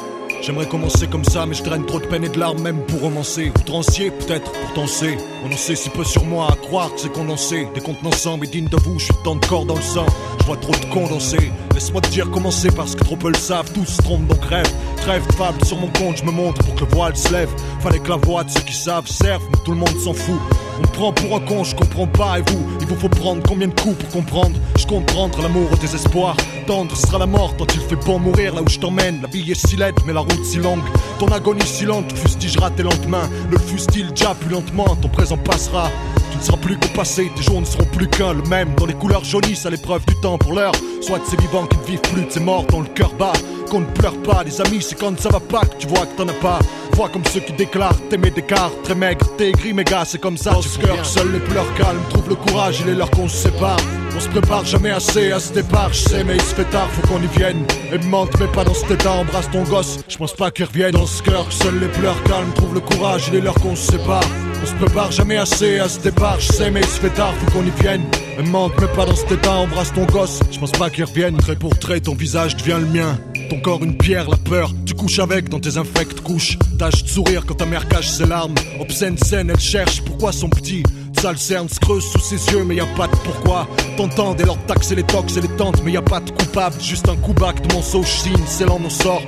J'aimerais 0.49 0.65
commencer 0.65 1.05
comme 1.05 1.23
ça, 1.23 1.45
mais 1.45 1.53
je 1.53 1.61
traîne 1.61 1.85
trop 1.85 1.99
de 1.99 2.07
peine 2.07 2.23
et 2.23 2.29
de 2.29 2.39
larmes, 2.39 2.59
même 2.63 2.83
pour 2.87 3.01
romancer. 3.01 3.51
Outrancier, 3.59 4.09
peut-être, 4.09 4.51
pourtant 4.51 4.87
c'est. 4.87 5.15
On 5.45 5.53
en 5.53 5.55
sait 5.55 5.75
si 5.75 5.91
peu 5.91 6.03
sur 6.03 6.25
moi 6.25 6.47
à 6.51 6.55
croire 6.55 6.91
que 6.91 7.01
c'est 7.01 7.13
condensé. 7.13 7.67
Des 7.75 7.81
contenants 7.81 8.09
ensemble 8.09 8.47
et 8.47 8.49
digne 8.49 8.67
de 8.67 8.77
vous, 8.77 8.97
je 8.97 9.05
suis 9.05 9.13
tant 9.23 9.35
de 9.35 9.45
corps 9.45 9.65
dans 9.65 9.75
le 9.75 9.81
sang. 9.83 10.07
Je 10.39 10.45
vois 10.45 10.57
trop 10.57 10.71
de 10.71 10.91
condensés. 10.91 11.51
Laisse-moi 11.75 12.01
te 12.01 12.09
dire 12.09 12.31
comment 12.31 12.49
c'est 12.49 12.75
parce 12.75 12.95
que 12.95 13.03
trop 13.03 13.15
peu 13.15 13.27
le 13.27 13.37
savent. 13.37 13.71
Tous 13.73 13.85
se 13.85 14.01
trompent 14.01 14.25
donc 14.25 14.43
rêve. 14.43 14.65
Trêve 14.97 15.21
fable 15.37 15.63
sur 15.65 15.77
mon 15.77 15.89
compte, 15.89 16.17
je 16.17 16.23
me 16.23 16.31
montre 16.31 16.63
pour 16.63 16.73
que 16.73 16.83
le 16.83 16.95
voile 16.95 17.15
se 17.15 17.31
lève. 17.31 17.49
Fallait 17.81 17.99
que 17.99 18.09
la 18.09 18.17
voix 18.17 18.43
de 18.43 18.49
ceux 18.49 18.61
qui 18.61 18.73
savent 18.73 19.05
serve, 19.05 19.43
mais 19.51 19.57
tout 19.63 19.73
le 19.73 19.77
monde 19.77 19.99
s'en 20.03 20.13
fout. 20.13 20.39
On 20.79 20.87
prend 20.87 21.13
pour 21.13 21.35
un 21.35 21.41
con, 21.41 21.63
je 21.63 21.75
comprends 21.75 22.07
pas, 22.07 22.39
et 22.39 22.41
vous, 22.47 22.65
il 22.81 22.87
vous 22.87 22.95
faut 22.95 23.09
prendre 23.09 23.43
combien 23.47 23.67
de 23.67 23.79
coups 23.79 23.97
pour 23.97 24.09
comprendre? 24.09 24.57
Je 24.79 24.87
compte 24.87 25.05
prendre 25.05 25.39
l'amour 25.43 25.71
au 25.71 25.75
désespoir. 25.75 26.35
Tendre 26.69 26.95
sera 26.95 27.17
la 27.17 27.25
mort 27.25 27.57
tant 27.57 27.65
il 27.73 27.81
fait 27.81 27.95
bon 27.95 28.19
mourir 28.19 28.53
là 28.53 28.61
où 28.61 28.69
je 28.69 28.77
t'emmène. 28.77 29.23
La 29.23 29.27
vie 29.27 29.51
est 29.51 29.55
si 29.55 29.75
laide, 29.75 29.95
mais 30.05 30.13
la 30.13 30.19
route 30.19 30.45
si 30.45 30.57
longue. 30.59 30.83
Ton 31.17 31.25
agonie 31.29 31.65
si 31.65 31.83
lente, 31.83 32.15
fustigera 32.15 32.69
tes 32.69 32.83
lendemains. 32.83 33.27
Le 33.49 33.57
fustile 33.57 34.11
déjà 34.13 34.35
plus 34.35 34.51
lentement, 34.51 34.95
ton 35.01 35.09
présent 35.09 35.35
passera. 35.35 35.89
Tu 36.31 36.37
ne 36.37 36.43
seras 36.43 36.57
plus 36.57 36.77
qu'au 36.77 36.89
passé, 36.89 37.31
tes 37.35 37.41
jours 37.41 37.59
ne 37.59 37.65
seront 37.65 37.85
plus 37.85 38.07
qu'un, 38.07 38.33
le 38.33 38.43
même. 38.43 38.75
Dans 38.75 38.85
les 38.85 38.93
couleurs 38.93 39.23
jaunissent 39.23 39.65
à 39.65 39.71
l'épreuve 39.71 40.05
du 40.05 40.13
temps 40.21 40.37
pour 40.37 40.53
l'heure. 40.53 40.73
Soit 41.01 41.17
de 41.17 41.25
ces 41.25 41.37
vivants 41.37 41.65
qui 41.65 41.77
ne 41.77 41.83
vivent 41.85 42.01
plus, 42.13 42.25
de 42.25 42.29
ces 42.29 42.39
morts 42.39 42.65
dont 42.65 42.81
le 42.81 42.89
cœur 42.89 43.13
bat. 43.15 43.33
Qu'on 43.71 43.79
ne 43.79 43.85
pleure 43.85 44.21
pas, 44.21 44.43
les 44.43 44.61
amis, 44.61 44.83
c'est 44.83 44.99
quand 44.99 45.19
ça 45.19 45.29
va 45.29 45.39
pas 45.39 45.61
que 45.61 45.75
tu 45.75 45.87
vois 45.87 46.05
que 46.05 46.15
t'en 46.17 46.27
as 46.27 46.33
pas. 46.33 46.59
Vois 46.93 47.09
comme 47.09 47.25
ceux 47.33 47.39
qui 47.39 47.53
déclarent 47.53 47.99
t'aimer 48.11 48.29
des 48.29 48.43
cartes, 48.43 48.79
très 48.83 48.93
maigre, 48.93 49.25
t'es 49.39 49.53
gris, 49.53 49.73
mes 49.73 49.83
gars, 49.83 50.05
c'est 50.05 50.21
comme 50.21 50.37
ça. 50.37 50.51
Du 50.51 50.85
cœur, 50.85 51.03
seuls 51.03 51.31
les 51.31 51.39
pleurs 51.39 51.73
calmes 51.73 52.03
trouvent 52.11 52.29
le 52.29 52.35
courage, 52.35 52.81
il 52.81 52.89
est 52.89 52.95
l'heure 52.95 53.09
qu'on 53.09 53.27
se 53.27 53.37
sépare. 53.37 53.79
On 54.15 54.19
se 54.19 54.27
prépare 54.29 54.65
jamais 54.65 54.89
assez 54.89 55.31
à 55.31 55.39
ce 55.39 55.53
départ, 55.53 55.93
je 55.93 56.01
sais, 56.01 56.23
mais 56.23 56.35
il 56.35 56.41
se 56.41 56.55
fait 56.55 56.69
tard, 56.69 56.89
faut 56.91 57.07
qu'on 57.07 57.21
y 57.21 57.27
vienne. 57.27 57.65
Et 57.93 57.97
me 57.97 58.05
mente, 58.05 58.31
mais 58.39 58.47
pas 58.47 58.63
dans 58.63 58.73
cet 58.73 58.91
état, 58.91 59.11
embrasse 59.11 59.49
ton 59.51 59.63
gosse. 59.63 59.99
Je 60.07 60.17
pense 60.17 60.33
pas 60.33 60.51
qu'il 60.51 60.65
revienne 60.65 60.91
dans 60.91 61.05
ce 61.05 61.23
cœur, 61.23 61.51
seuls 61.51 61.79
les 61.79 61.87
pleurs 61.87 62.21
calmes 62.23 62.51
trouvent 62.55 62.73
le 62.73 62.79
courage, 62.79 63.25
il 63.29 63.35
est 63.35 63.41
l'heure 63.41 63.55
qu'on 63.55 63.75
se 63.75 63.91
sépare. 63.91 64.23
On 64.61 64.65
se 64.65 64.73
prépare 64.73 65.11
jamais 65.11 65.37
assez 65.37 65.79
à 65.79 65.87
ce 65.87 65.99
départ, 65.99 66.39
je 66.39 66.51
sais, 66.51 66.71
mais 66.71 66.81
il 66.81 66.87
se 66.87 66.99
fait 66.99 67.11
tard, 67.11 67.33
faut 67.35 67.51
qu'on 67.51 67.65
y 67.65 67.81
vienne. 67.81 68.03
Et 68.37 68.43
me 68.43 68.49
mente, 68.49 68.73
mais 68.81 68.87
pas 68.87 69.05
dans 69.05 69.15
cet 69.15 69.31
état, 69.31 69.53
embrasse 69.53 69.93
ton 69.93 70.05
gosse. 70.05 70.39
Je 70.51 70.59
pense 70.59 70.71
pas 70.71 70.89
qu'il 70.89 71.05
revienne, 71.05 71.37
trait 71.37 71.55
pour 71.55 71.77
trait, 71.77 72.01
ton 72.01 72.15
visage 72.15 72.57
devient 72.57 72.77
le 72.79 72.87
mien. 72.87 73.17
Ton 73.49 73.59
corps 73.61 73.83
une 73.83 73.97
pierre, 73.97 74.29
la 74.29 74.37
peur, 74.37 74.71
tu 74.85 74.93
couches 74.93 75.19
avec 75.19 75.49
dans 75.49 75.59
tes 75.59 75.77
infectes 75.77 76.21
couches. 76.21 76.57
Tâche 76.77 77.03
de 77.03 77.09
sourire 77.09 77.45
quand 77.45 77.55
ta 77.55 77.65
mère 77.65 77.87
cache 77.87 78.09
ses 78.09 78.25
larmes. 78.25 78.55
Obscène 78.79 79.17
scène, 79.17 79.49
elle 79.49 79.59
cherche 79.59 80.01
pourquoi 80.03 80.31
son 80.31 80.49
petit 80.49 80.83
se 81.19 81.79
creuse 81.79 82.05
sous 82.05 82.19
ses 82.19 82.45
yeux, 82.53 82.63
mais 82.63 82.75
y 82.75 82.79
a 82.79 82.85
pas 82.85 83.07
de 83.07 83.15
pourquoi. 83.17 83.67
T'entends 83.97 84.33
dès 84.33 84.45
lors 84.45 84.57
taxer 84.65 84.95
les 84.95 85.03
tox 85.03 85.35
et 85.35 85.41
les 85.41 85.49
tentes, 85.49 85.83
mais 85.83 85.91
y 85.91 85.97
a 85.97 86.01
pas 86.01 86.21
de 86.21 86.31
coupable. 86.31 86.75
Juste 86.79 87.09
un 87.09 87.17
coup 87.17 87.33
back 87.33 87.61
de 87.61 87.81
saut 87.81 88.03
signe, 88.05 88.45
c'est 88.45 88.65
l'en 88.65 88.79
on 88.83 88.89
sort. 88.89 89.21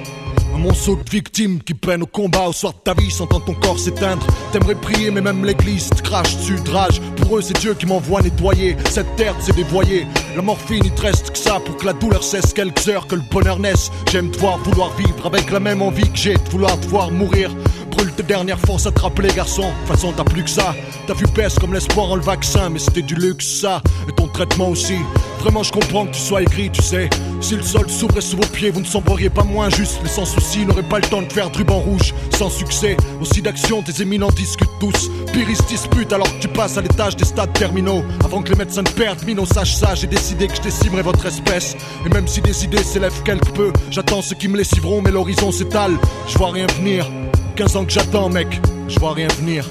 Un 0.56 0.58
monceau 0.58 0.96
de 0.96 1.10
victimes 1.10 1.62
qui 1.62 1.74
peine 1.74 2.04
au 2.04 2.06
combat 2.06 2.48
au 2.48 2.54
soir 2.54 2.74
de 2.74 2.80
ta 2.80 2.94
vie, 2.94 3.12
sentant 3.12 3.40
ton 3.42 3.54
corps 3.54 3.80
s'éteindre. 3.80 4.26
T'aimerais 4.52 4.76
prier, 4.76 5.12
mais 5.12 5.22
même 5.22 5.44
l'église 5.46 5.90
te 5.90 6.02
crache 6.02 6.38
dessus 6.38 6.60
de 6.62 6.70
rage. 6.70 7.02
Pour 7.18 7.38
eux, 7.38 7.42
c'est 7.42 7.60
Dieu 7.60 7.74
qui 7.74 7.86
m'envoie 7.86 8.22
nettoyer. 8.22 8.78
Cette 8.90 9.16
terre, 9.18 9.36
c'est 9.40 9.56
dévoyé. 9.56 10.06
La 10.36 10.42
morphine, 10.42 10.84
il 10.86 10.92
te 10.92 11.02
reste 11.02 11.32
que 11.32 11.38
ça 11.38 11.60
pour 11.60 11.78
que 11.78 11.86
la 11.86 11.94
douleur 11.94 12.24
cesse 12.24 12.54
quelques 12.54 12.88
heures, 12.88 13.08
que 13.08 13.16
le 13.16 13.24
bonheur 13.32 13.60
naisse. 13.60 13.92
J'aime 14.12 14.32
te 14.32 14.40
voir 14.40 14.58
vouloir 14.60 14.92
vivre 14.96 15.26
avec 15.26 15.52
la 15.52 15.60
même 15.60 15.82
envie 15.82 16.10
que 16.10 16.18
j'ai 16.18 16.36
de 16.36 16.50
vouloir 16.50 16.80
te 16.80 16.88
voir 16.88 17.12
mourir. 17.12 17.52
Brûle 17.92 18.12
tes 18.14 18.24
dernières 18.24 18.60
forces 18.60 18.88
à 18.88 18.92
te 18.92 19.02
rappeler, 19.02 19.30
garçon. 19.36 19.64
De 19.64 19.68
toute 19.68 19.96
façon, 19.96 20.14
t'as 20.16 20.24
plus 20.24 20.44
que 20.44 20.50
ça. 20.50 20.74
Ta 21.08 21.14
vue 21.14 21.28
pèse 21.28 21.56
comme 21.56 21.74
l'espoir 21.74 22.10
en 22.10 22.16
le 22.16 22.22
vaccin, 22.22 22.70
mais 22.70 22.80
c'était 22.80 23.02
du 23.02 23.16
luxe, 23.16 23.46
ça. 23.46 23.82
Et 24.08 24.12
ton 24.14 24.28
traitement 24.28 24.70
aussi. 24.70 24.96
Vraiment, 25.40 25.64
je 25.64 25.72
comprends 25.72 26.06
que 26.06 26.12
tu 26.12 26.22
sois 26.22 26.42
écrit, 26.42 26.70
tu 26.70 26.82
sais. 26.82 27.10
Si 27.42 27.56
le 27.56 27.64
sol 27.64 27.90
s'ouvrait 27.90 28.22
sous 28.22 28.38
vos 28.38 28.46
pieds, 28.46 28.70
vous 28.70 28.80
ne 28.80 28.86
sembleriez 28.86 29.30
pas 29.30 29.44
moins 29.44 29.70
juste. 29.70 30.00
Mais 30.04 30.10
sans 30.10 30.26
souci, 30.26 30.66
n'aurait 30.66 30.84
pas 30.84 31.00
le 31.00 31.08
temps 31.08 31.22
de 31.22 31.32
faire 31.32 31.50
de 31.50 31.58
ruban 31.58 31.80
rouge. 31.80 32.14
Sans 32.38 32.50
succès, 32.50 32.96
aussi 33.20 33.42
d'action, 33.42 33.82
tes 33.82 34.02
éminents 34.02 34.30
discutent 34.30 34.70
tous. 34.80 35.10
Pyrrhus 35.34 35.58
dispute 35.68 36.14
alors 36.14 36.32
que 36.34 36.42
tu 36.42 36.48
passes 36.48 36.78
à 36.78 36.82
l'étage 36.82 37.16
des 37.16 37.26
stades 37.26 37.54
terminaux. 37.54 38.04
Avant 38.24 38.42
que 38.42 38.50
les 38.52 38.58
médecins 38.58 38.84
ne 38.84 38.90
perdent, 38.90 39.24
Mino 39.26 39.46
sache 39.46 39.76
ça, 39.76 39.96
j'ai 39.96 40.08
décidé 40.08 40.48
que 40.48 40.56
je 40.56 40.62
décimerai 40.62 41.02
votre 41.02 41.26
espèce. 41.26 41.76
Et 42.06 42.10
même 42.10 42.28
si 42.28 42.42
des 42.42 42.64
idées 42.64 42.84
s'élèvent 42.84 43.24
quelque 43.24 43.50
peu, 43.52 43.74
j'attends 43.90 44.22
ceux 44.22 44.36
qui 44.36 44.48
me 44.48 44.58
lessiveront, 44.58 45.02
mais 45.02 45.12
l'horizon 45.12 45.52
s'étale. 45.52 45.98
Je 46.28 46.38
vois 46.38 46.52
rien 46.52 46.68
venir. 46.78 47.10
15 47.55 47.75
ans 47.75 47.86
que 47.86 47.91
j'attends, 47.91 48.29
mec, 48.29 48.48
je 48.88 49.00
vois 49.00 49.13
rien 49.13 49.27
venir. 49.39 49.65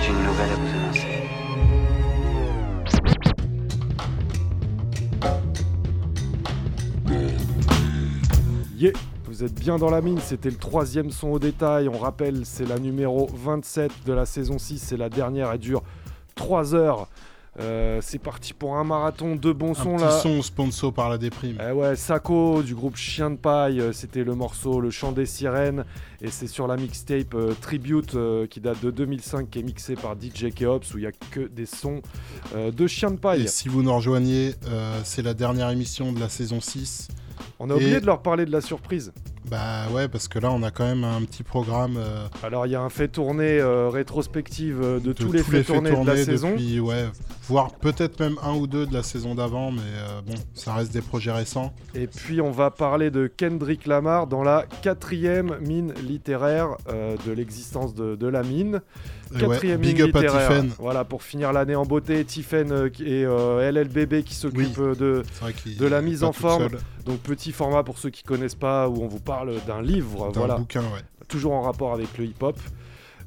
J'ai 0.00 0.10
une 0.10 0.22
nouvelle 0.24 0.50
à 0.50 0.54
vous 0.56 0.68
annoncer. 0.74 1.06
Yeah, 8.76 8.92
vous 9.26 9.44
êtes 9.44 9.54
bien 9.54 9.76
dans 9.76 9.90
la 9.90 10.00
mine, 10.00 10.18
c'était 10.20 10.50
le 10.50 10.56
troisième 10.56 11.10
son 11.10 11.28
au 11.28 11.38
détail. 11.38 11.88
On 11.88 11.98
rappelle, 11.98 12.40
c'est 12.44 12.66
la 12.66 12.78
numéro 12.78 13.28
27 13.34 13.92
de 14.06 14.12
la 14.12 14.26
saison 14.26 14.58
6, 14.58 14.78
c'est 14.78 14.96
la 14.96 15.08
dernière, 15.08 15.50
elle 15.52 15.58
dure 15.58 15.82
3 16.34 16.74
heures. 16.74 17.08
Euh, 17.58 18.00
c'est 18.02 18.18
parti 18.18 18.52
pour 18.52 18.76
un 18.76 18.84
marathon 18.84 19.34
de 19.34 19.50
bons 19.50 19.72
sons 19.72 19.94
petit 19.96 20.04
là. 20.04 20.10
son 20.10 20.42
sponsor 20.42 20.92
par 20.92 21.08
la 21.08 21.16
déprime. 21.16 21.56
Eh 21.66 21.72
ouais, 21.72 21.96
Sako 21.96 22.62
du 22.62 22.74
groupe 22.74 22.96
Chien 22.96 23.30
de 23.30 23.36
Paille, 23.36 23.80
euh, 23.80 23.92
c'était 23.92 24.24
le 24.24 24.34
morceau 24.34 24.78
Le 24.80 24.90
Chant 24.90 25.12
des 25.12 25.24
Sirènes 25.24 25.84
et 26.20 26.30
c'est 26.30 26.48
sur 26.48 26.66
la 26.66 26.76
mixtape 26.76 27.34
euh, 27.34 27.54
Tribute 27.58 28.14
qui 28.50 28.60
date 28.60 28.82
de 28.84 28.90
2005 28.90 29.48
qui 29.48 29.60
est 29.60 29.62
mixée 29.62 29.94
par 29.94 30.14
DJ 30.20 30.52
Keops 30.54 30.92
où 30.94 30.98
il 30.98 31.04
y 31.04 31.06
a 31.06 31.12
que 31.30 31.40
des 31.48 31.64
sons 31.66 32.02
de 32.54 32.86
Chien 32.86 33.10
de 33.10 33.16
Paille. 33.16 33.44
Et 33.44 33.48
si 33.48 33.68
vous 33.70 33.82
nous 33.82 33.94
rejoignez, 33.94 34.52
c'est 35.04 35.22
la 35.22 35.32
dernière 35.34 35.70
émission 35.70 36.12
de 36.12 36.20
la 36.20 36.28
saison 36.28 36.60
6. 36.60 37.08
On 37.58 37.70
a 37.70 37.72
Et- 37.72 37.76
oublié 37.76 38.00
de 38.00 38.06
leur 38.06 38.20
parler 38.22 38.44
de 38.44 38.52
la 38.52 38.60
surprise. 38.60 39.12
Bah 39.48 39.84
ouais, 39.92 40.08
parce 40.08 40.26
que 40.26 40.38
là, 40.40 40.50
on 40.50 40.62
a 40.64 40.70
quand 40.72 40.84
même 40.84 41.04
un 41.04 41.22
petit 41.22 41.44
programme. 41.44 41.96
euh, 41.98 42.26
Alors 42.42 42.66
il 42.66 42.72
y 42.72 42.74
a 42.74 42.80
un 42.80 42.88
fait 42.88 43.08
tourner 43.08 43.60
euh, 43.60 43.88
rétrospective 43.88 44.80
euh, 44.82 44.94
de, 44.98 45.08
de 45.08 45.12
tous 45.12 45.30
les 45.30 45.42
faits 45.42 45.66
tournés 45.66 45.90
de 45.92 46.04
la 46.06 46.16
saison. 46.16 46.50
depuis, 46.50 46.80
ouais, 46.80 47.06
voire 47.48 47.72
peut-être 47.74 48.18
même 48.18 48.36
un 48.42 48.54
ou 48.54 48.66
deux 48.66 48.86
de 48.86 48.92
la 48.92 49.04
saison 49.04 49.34
d'avant, 49.36 49.70
mais 49.70 49.82
euh, 49.82 50.20
bon, 50.26 50.34
ça 50.54 50.74
reste 50.74 50.92
des 50.92 51.00
projets 51.00 51.30
récents. 51.30 51.72
Et 51.94 52.08
puis 52.08 52.40
on 52.40 52.50
va 52.50 52.70
parler 52.72 53.10
de 53.10 53.28
Kendrick 53.28 53.86
Lamar 53.86 54.26
dans 54.26 54.42
la 54.42 54.64
quatrième 54.82 55.58
mine 55.60 55.92
littéraire 56.02 56.76
de 56.88 57.32
l'existence 57.32 57.94
de, 57.94 58.16
de 58.16 58.26
la 58.26 58.42
mine. 58.42 58.80
Et 59.32 59.42
ouais, 59.42 59.48
Quatrième 59.48 59.80
big 59.80 60.00
up 60.02 60.14
à. 60.16 60.20
Tiffen. 60.22 60.70
Voilà, 60.78 61.04
pour 61.04 61.22
finir 61.22 61.52
l'année 61.52 61.74
en 61.74 61.84
beauté, 61.84 62.24
Tiffen 62.24 62.70
euh, 62.70 62.88
et 63.00 63.24
euh, 63.24 63.70
LLBB 63.72 64.22
qui 64.22 64.34
s'occupent 64.34 64.78
euh, 64.78 64.94
de, 64.94 65.22
de 65.78 65.86
la 65.86 66.00
mise 66.02 66.22
en 66.24 66.32
forme. 66.32 66.68
Donc 67.04 67.18
petit 67.20 67.52
format 67.52 67.82
pour 67.82 67.98
ceux 67.98 68.10
qui 68.10 68.22
connaissent 68.22 68.54
pas, 68.54 68.88
où 68.88 69.02
on 69.02 69.08
vous 69.08 69.20
parle 69.20 69.54
d'un 69.66 69.82
livre, 69.82 70.30
voilà. 70.34 70.56
bouquin, 70.56 70.82
ouais. 70.82 71.02
Toujours 71.28 71.52
en 71.54 71.62
rapport 71.62 71.92
avec 71.92 72.16
le 72.18 72.24
hip-hop. 72.26 72.56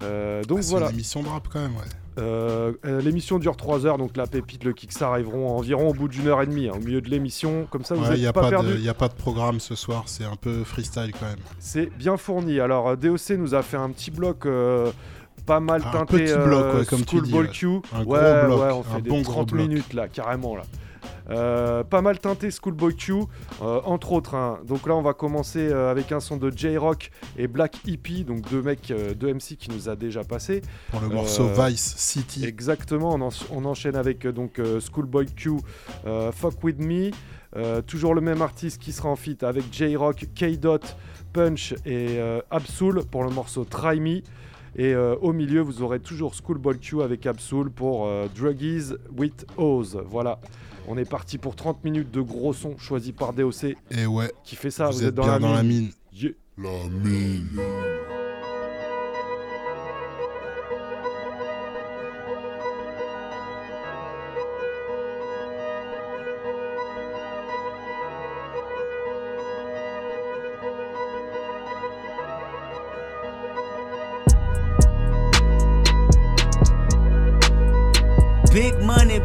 Euh, 0.02 0.44
donc 0.46 0.60
Ah, 0.62 0.68
voilà. 0.70 0.88
une 0.88 0.94
émission 0.94 1.22
de 1.22 1.28
rap 1.28 1.48
quand 1.52 1.60
même, 1.60 1.76
ouais. 1.76 1.84
Euh, 2.18 2.74
euh, 2.86 3.02
l'émission 3.02 3.40
dure 3.40 3.56
3 3.56 3.86
heures, 3.86 3.98
donc 3.98 4.18
la 4.18 4.28
pépite, 4.28 4.64
le 4.66 4.74
kick, 4.74 4.92
ça 4.92 5.10
arriveront 5.10 5.56
environ 5.58 5.90
au 5.90 5.94
bout 5.94 6.08
d'une 6.10 6.28
heure 6.28 6.42
et 6.42 6.48
demie, 6.48 6.68
hein, 6.68 6.74
au 6.76 6.80
milieu 6.80 7.00
de 7.02 7.10
l'émission. 7.10 7.66
Comme 7.70 7.86
ça, 7.86 7.96
vous 7.96 8.04
n'êtes 8.04 8.16
il 8.18 8.22
n'y 8.22 8.28
a, 8.28 8.34
pas, 8.34 8.42
pas 8.42 8.50
perdu. 8.50 8.74
de- 8.74 8.78
y 8.80 8.90
a 8.90 8.94
pas 8.94 9.08
de 9.08 9.14
programme 9.14 9.60
ce 9.62 9.76
soir, 9.76 10.04
c'est 10.08 10.26
un 10.26 10.36
peu 10.36 10.64
freestyle 10.66 11.12
quand 11.18 11.28
même. 11.28 11.38
C'est 11.60 11.86
bien 11.98 12.18
fourni. 12.18 12.60
Alors, 12.60 12.90
euh, 12.90 12.96
DOC 12.98 13.32
nous 13.38 13.56
a 13.56 13.62
fait 13.62 13.78
un 13.78 13.90
petit 13.92 14.12
bloc 14.12 14.46
euh, 14.46 14.92
pas 15.50 15.60
mal 15.60 15.82
Un 15.86 15.92
teinté. 15.92 16.26
petit 16.26 16.34
bloc, 16.38 16.74
ouais, 16.76 16.86
comme 16.86 17.04
tu 17.04 17.20
dis, 17.22 17.32
Schoolboy 17.32 17.42
ouais. 17.48 17.52
Q. 17.52 17.68
Un 17.94 18.04
gros 18.04 18.14
ouais, 18.14 18.46
bloc, 18.46 18.60
ouais, 18.62 18.72
on 18.72 18.80
un 18.82 18.84
fait 18.84 19.02
des 19.02 19.10
bon 19.10 19.22
gros 19.22 19.34
30 19.34 19.52
bloc. 19.52 19.68
minutes 19.68 19.94
là, 19.94 20.08
carrément 20.08 20.56
là. 20.56 20.62
Euh, 21.32 21.84
pas 21.84 22.02
mal 22.02 22.18
teinté 22.20 22.50
Schoolboy 22.52 22.96
Q, 22.96 23.14
euh, 23.62 23.80
entre 23.86 24.12
autres. 24.14 24.34
hein. 24.36 24.60
Donc 24.66 24.88
là, 24.88 24.96
on 24.96 25.02
va 25.02 25.14
commencer 25.14 25.60
euh, 25.72 25.92
avec 25.92 26.12
un 26.12 26.20
son 26.20 26.38
de 26.38 26.52
J-Rock 26.56 27.12
et 27.38 27.48
Black 27.48 27.78
Hippie, 27.86 28.24
donc 28.24 28.50
deux 28.50 28.62
mecs, 28.64 28.90
euh, 28.92 29.14
deux 29.14 29.28
MC 29.34 29.56
qui 29.58 29.70
nous 29.70 29.90
a 29.90 29.96
déjà 29.96 30.24
passé. 30.24 30.62
Pour 30.92 31.02
le 31.02 31.10
morceau 31.10 31.48
Vice 31.48 31.96
City. 31.98 32.46
Exactement, 32.46 33.14
on, 33.14 33.22
en- 33.22 33.46
on 33.52 33.66
enchaîne 33.66 33.96
avec 33.96 34.26
euh, 34.26 34.32
donc 34.32 34.58
euh, 34.60 34.80
Schoolboy 34.80 35.28
Q, 35.36 35.52
euh, 36.08 36.32
Fuck 36.32 36.64
With 36.64 36.80
Me. 36.80 37.12
Euh, 37.56 37.82
toujours 37.82 38.14
le 38.14 38.22
même 38.22 38.42
artiste 38.44 38.80
qui 38.82 38.92
sera 38.92 39.10
en 39.10 39.16
feat 39.16 39.42
avec 39.44 39.64
J-Rock, 39.72 40.26
K-Dot, 40.36 40.96
Punch 41.34 41.74
et 41.86 42.18
euh, 42.20 42.42
Absol 42.52 43.04
pour 43.10 43.24
le 43.24 43.30
morceau 43.32 43.66
Try 43.66 44.00
Me. 44.00 44.22
Et 44.76 44.94
euh, 44.94 45.16
au 45.22 45.34
milieu, 45.34 45.62
vous 45.62 45.82
aurez 45.82 46.00
toujours 46.00 46.34
Schoolboy 46.34 46.80
Q 46.80 47.02
avec 47.02 47.26
Absol 47.26 47.70
pour 47.70 48.06
euh, 48.06 48.28
Druggies 48.36 48.94
with 49.18 49.46
Oz. 49.58 50.02
Voilà. 50.06 50.40
On 50.88 50.98
est 50.98 51.10
parti 51.10 51.38
pour 51.38 51.56
30 51.56 51.84
minutes 51.84 52.12
de 52.12 52.22
gros 52.22 52.54
son 52.54 52.78
choisi 52.78 53.12
par 53.12 53.34
DOC. 53.34 53.76
Et 53.92 54.06
ouais. 54.06 54.32
Qui 54.44 54.56
fait 54.56 54.72
ça 54.72 54.88
Vous, 54.88 54.98
Vous, 54.98 55.06
êtes, 55.06 55.16
bien 55.16 55.40
dans 55.40 55.54
la 55.54 55.64
mine. 55.64 55.90
Yeah. 56.14 56.32
La 56.58 56.90
mine. 56.90 57.48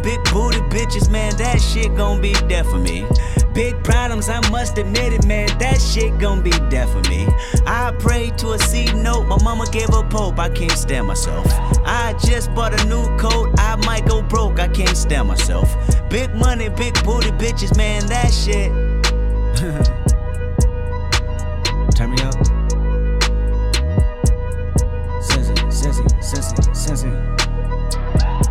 Big 0.04 0.22
booty 0.24 0.58
bitches, 0.68 1.10
man, 1.10 1.34
that 1.38 1.62
shit 1.62 1.96
gon' 1.96 2.20
be 2.20 2.34
there 2.46 2.62
for 2.62 2.76
me. 2.76 3.06
Big 3.54 3.82
problems, 3.82 4.28
I 4.28 4.38
must 4.50 4.76
admit 4.76 5.14
it, 5.14 5.24
man, 5.24 5.48
that 5.58 5.80
shit 5.80 6.18
gon' 6.18 6.42
be 6.42 6.50
there 6.68 6.86
for 6.86 7.00
me. 7.08 7.26
I 7.66 7.90
prayed 7.98 8.36
to 8.38 8.50
a 8.52 8.58
C 8.58 8.84
note, 8.92 9.24
my 9.28 9.42
mama 9.42 9.64
gave 9.72 9.88
up 9.90 10.12
hope, 10.12 10.38
I 10.38 10.50
can't 10.50 10.72
stand 10.72 11.06
myself. 11.06 11.46
I 11.86 12.14
just 12.22 12.54
bought 12.54 12.78
a 12.78 12.84
new 12.86 13.04
coat, 13.16 13.48
I 13.56 13.76
might 13.86 14.06
go 14.06 14.20
broke, 14.20 14.60
I 14.60 14.68
can't 14.68 14.94
stand 14.94 15.26
myself. 15.26 15.74
Big 16.10 16.34
money, 16.34 16.68
big 16.68 17.02
booty 17.02 17.30
bitches, 17.30 17.74
man, 17.74 18.04
that 18.08 18.30
shit. 18.30 18.70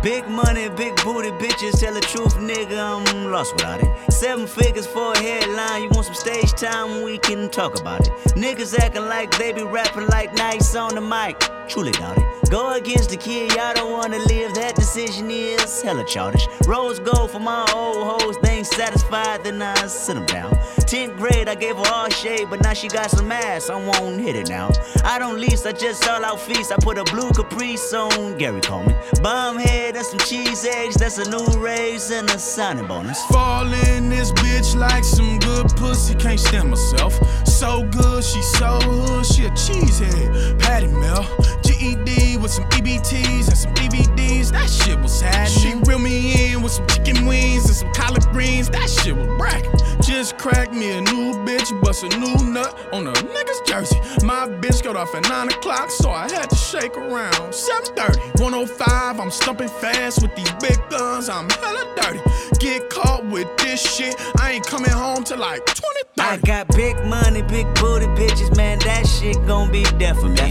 Big 0.04 0.28
money, 0.28 0.68
big 0.68 0.94
booty 1.02 1.30
bitches, 1.30 1.80
tell 1.80 1.94
the 1.94 2.00
truth, 2.02 2.36
nigga, 2.36 2.76
I'm 2.78 3.32
lost 3.32 3.54
without 3.54 3.82
it. 3.82 4.12
Seven 4.12 4.46
figures 4.46 4.86
for 4.86 5.12
a 5.12 5.18
headline, 5.18 5.84
you 5.84 5.88
want 5.88 6.04
some 6.04 6.14
stage 6.14 6.52
time, 6.52 7.04
we 7.04 7.16
can 7.16 7.48
talk 7.48 7.80
about 7.80 8.06
it. 8.06 8.12
Niggas 8.36 8.78
acting 8.78 9.06
like 9.06 9.30
they 9.38 9.54
be 9.54 9.62
rapping 9.62 10.06
like 10.08 10.34
nice 10.34 10.74
on 10.76 10.94
the 10.94 11.00
mic, 11.00 11.40
truly 11.68 11.92
doubt 11.92 12.18
it. 12.18 12.50
Go 12.50 12.74
against 12.74 13.08
the 13.08 13.16
kid, 13.16 13.54
y'all 13.54 13.72
don't 13.72 13.92
wanna 13.92 14.18
live, 14.18 14.52
that 14.56 14.74
decision 14.76 15.30
is 15.30 15.80
hella 15.80 16.04
childish. 16.04 16.46
Rose 16.66 16.98
gold 16.98 17.30
for 17.30 17.40
my 17.40 17.64
old 17.74 18.20
hoes, 18.20 18.36
they 18.42 18.58
ain't 18.58 18.66
satisfied, 18.66 19.42
then 19.42 19.62
I 19.62 19.74
sit 19.86 20.16
them 20.16 20.26
down. 20.26 20.52
10th 20.84 21.16
grade, 21.16 21.48
I 21.48 21.54
gave 21.54 21.76
her 21.76 21.92
all 21.92 22.10
shade, 22.10 22.50
but 22.50 22.62
now 22.62 22.74
she 22.74 22.88
got 22.88 23.10
some 23.10 23.32
ass, 23.32 23.70
I 23.70 23.76
won't 23.76 24.20
hit 24.20 24.36
it 24.36 24.50
now. 24.50 24.70
I 25.02 25.18
don't 25.18 25.40
lease, 25.40 25.64
I 25.64 25.72
just 25.72 26.06
all 26.06 26.22
out 26.24 26.40
feast, 26.40 26.72
I 26.72 26.76
put 26.76 26.98
a 26.98 27.04
blue 27.04 27.30
caprice 27.30 27.92
on 27.94 28.36
Gary 28.36 28.60
Coleman. 28.60 28.94
Bomb 29.22 29.58
head 29.58 29.93
and 29.96 30.06
some 30.06 30.18
cheese 30.18 30.64
eggs, 30.64 30.96
that's 30.96 31.18
a 31.18 31.30
new 31.30 31.44
raise 31.60 32.10
and 32.10 32.28
a 32.30 32.38
signing 32.38 32.86
bonus. 32.86 33.22
Fall 33.26 33.72
in 33.72 34.08
this 34.08 34.32
bitch 34.32 34.74
like 34.76 35.04
some 35.04 35.38
good 35.38 35.68
pussy, 35.76 36.14
can't 36.14 36.40
stand 36.40 36.70
myself. 36.70 37.14
So 37.46 37.84
good, 37.84 38.24
she 38.24 38.42
so 38.42 38.78
hood, 38.80 39.26
she 39.26 39.44
a 39.44 39.50
cheesehead. 39.50 40.58
Patty 40.60 40.88
Mel, 40.88 41.22
GED 41.62 42.38
with 42.38 42.50
some 42.50 42.64
EBTs 42.70 43.48
and 43.48 43.56
some 43.56 43.74
DVDs, 43.74 44.50
that 44.50 44.68
shit 44.68 44.98
was 45.00 45.20
happening. 45.20 45.58
She 45.58 45.68
mm-hmm. 45.70 45.82
reel 45.88 45.98
me 45.98 46.52
in 46.52 46.62
with 46.62 46.72
some 46.72 46.86
chicken 46.88 47.26
wings 47.26 47.66
and 47.66 47.74
some 47.74 47.92
collard 47.92 48.24
greens, 48.32 48.68
that 48.70 48.88
shit 48.88 49.14
was 49.16 49.26
bracket. 49.38 49.70
Just 50.02 50.38
cracked 50.38 50.72
me 50.72 50.92
a 50.98 51.00
new 51.00 51.32
bitch, 51.46 51.68
bust 51.82 52.02
a 52.02 52.08
new 52.18 52.52
nut 52.52 52.76
on 52.92 53.06
a 53.06 53.12
nigga's 53.12 53.60
jersey. 53.66 53.96
My 54.24 54.48
bitch 54.48 54.82
got 54.82 54.96
off 54.96 55.14
at 55.14 55.28
9 55.28 55.48
o'clock, 55.48 55.90
so 55.90 56.10
I 56.10 56.30
had 56.30 56.50
to 56.50 56.56
shake 56.56 56.96
around. 56.96 57.52
7.30, 57.52 58.40
105, 58.40 59.20
I'm 59.20 59.30
stumping 59.30 59.68
fast 59.84 60.22
with 60.22 60.34
these 60.34 60.52
big 60.60 60.78
guns, 60.88 61.28
I'm 61.28 61.48
hella 61.50 61.84
dirty. 61.96 62.20
Get 62.58 62.88
caught 62.88 63.24
with 63.26 63.48
this 63.58 63.80
shit, 63.82 64.14
I 64.40 64.52
ain't 64.52 64.66
coming 64.66 64.90
home 64.90 65.24
till 65.24 65.38
like 65.38 65.64
20, 65.66 66.00
I 66.18 66.38
got 66.38 66.68
big 66.68 66.96
money, 67.04 67.42
big 67.42 67.66
booty 67.74 68.06
bitches, 68.18 68.56
man, 68.56 68.78
that 68.80 69.06
shit 69.06 69.36
gon' 69.46 69.70
be 69.70 69.84
there 69.98 70.14
for 70.14 70.28
me. 70.28 70.48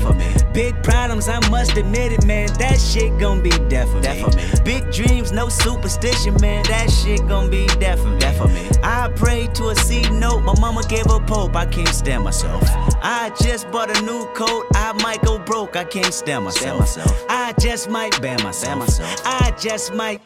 Big 0.54 0.76
problems, 0.84 1.28
I 1.28 1.40
must 1.50 1.76
admit 1.78 2.12
it, 2.12 2.26
man, 2.26 2.48
that 2.60 2.80
shit 2.80 3.18
gon' 3.20 3.42
be 3.42 3.50
there 3.70 3.88
for 3.88 4.02
me. 4.02 4.24
Big 4.64 4.92
dreams, 4.92 5.32
no 5.32 5.50
superstition, 5.50 6.36
man, 6.40 6.64
that 6.66 6.92
shit 6.92 7.28
gon' 7.28 7.50
be 7.50 7.66
there 7.80 7.98
for 7.98 8.48
me. 8.48 8.70
I 8.84 9.10
prayed 9.16 9.56
to 9.56 9.70
a 9.70 9.76
C 9.76 10.02
note, 10.12 10.42
my 10.42 10.54
mama 10.60 10.84
gave 10.88 11.08
up 11.08 11.28
hope, 11.28 11.56
I 11.56 11.66
can't 11.66 11.88
stand 11.88 12.24
myself. 12.24 12.62
I 13.02 13.32
just 13.42 13.72
bought 13.72 13.90
a 13.98 14.02
new 14.04 14.26
coat, 14.36 14.66
I 14.76 14.94
might 15.02 15.24
go 15.24 15.40
broke, 15.40 15.76
I 15.76 15.86
can't 15.86 16.14
stand 16.14 16.46
myself. 16.46 17.00
I 17.30 17.54
just 17.60 17.90
might 17.90 18.22
ban 18.22 18.44
myself. 18.44 18.84
I 19.26 19.54
just 19.60 19.94
might. 19.94 20.22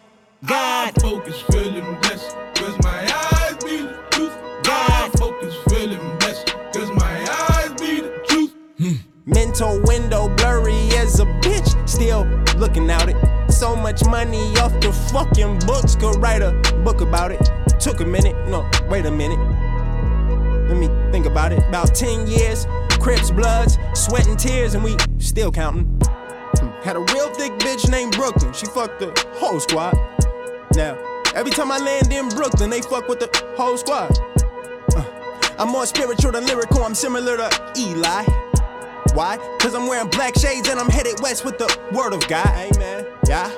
God. 0.45 0.93
I 0.95 1.01
focus 1.01 1.41
feeling 1.51 1.83
blessed, 2.01 2.35
cause 2.55 2.77
my 2.83 3.03
eyes 3.33 3.55
be 3.63 3.81
the 3.81 3.97
truth. 4.11 4.33
God 4.63 5.11
focus 5.17 5.55
feeling 5.69 6.17
blessed, 6.17 6.55
cause 6.73 6.91
my 6.91 7.27
eyes 7.49 7.69
be 7.79 8.01
the 8.01 8.23
truth. 8.27 8.55
Hmm. 8.77 8.93
Mental 9.25 9.81
window 9.83 10.33
blurry 10.35 10.89
as 10.97 11.19
a 11.19 11.25
bitch, 11.25 11.89
still 11.89 12.25
looking 12.57 12.89
out 12.89 13.09
it. 13.09 13.17
So 13.51 13.75
much 13.75 14.03
money 14.05 14.55
off 14.57 14.73
the 14.79 14.91
fucking 15.11 15.59
books, 15.59 15.95
could 15.95 16.15
write 16.17 16.41
a 16.41 16.53
book 16.83 17.01
about 17.01 17.31
it. 17.31 17.49
Took 17.79 17.99
a 17.99 18.05
minute, 18.05 18.35
no, 18.47 18.69
wait 18.89 19.05
a 19.05 19.11
minute. 19.11 19.39
Let 20.67 20.77
me 20.77 20.87
think 21.11 21.25
about 21.25 21.53
it. 21.53 21.59
About 21.67 21.95
10 21.95 22.27
years, 22.27 22.67
Crips, 22.99 23.31
Bloods, 23.31 23.77
sweat 23.93 24.27
and 24.27 24.37
tears, 24.37 24.73
and 24.73 24.83
we 24.83 24.97
still 25.19 25.51
counting. 25.51 25.96
Had 26.87 26.95
a 26.95 27.01
real 27.13 27.33
thick 27.33 27.51
bitch 27.59 27.91
named 27.91 28.13
Brooklyn, 28.13 28.53
she 28.53 28.65
fucked 28.67 29.01
the 29.01 29.11
whole 29.33 29.59
squad. 29.59 29.93
Now, 30.73 30.97
every 31.35 31.51
time 31.51 31.69
I 31.69 31.79
land 31.79 32.13
in 32.13 32.29
Brooklyn, 32.29 32.69
they 32.69 32.79
fuck 32.79 33.09
with 33.09 33.19
the 33.19 33.27
whole 33.57 33.75
squad. 33.75 34.17
Uh, 34.95 35.03
I'm 35.59 35.67
more 35.67 35.85
spiritual 35.85 36.31
than 36.31 36.45
lyrical, 36.45 36.83
I'm 36.83 36.95
similar 36.95 37.35
to 37.35 37.73
Eli. 37.77 38.23
Why? 39.15 39.35
Cause 39.59 39.75
I'm 39.75 39.87
wearing 39.87 40.09
black 40.11 40.35
shades 40.39 40.69
and 40.69 40.79
I'm 40.79 40.87
headed 40.87 41.19
west 41.21 41.43
with 41.43 41.57
the 41.57 41.67
word 41.91 42.13
of 42.13 42.25
God. 42.29 42.47
Amen. 42.55 43.05
Yeah. 43.27 43.51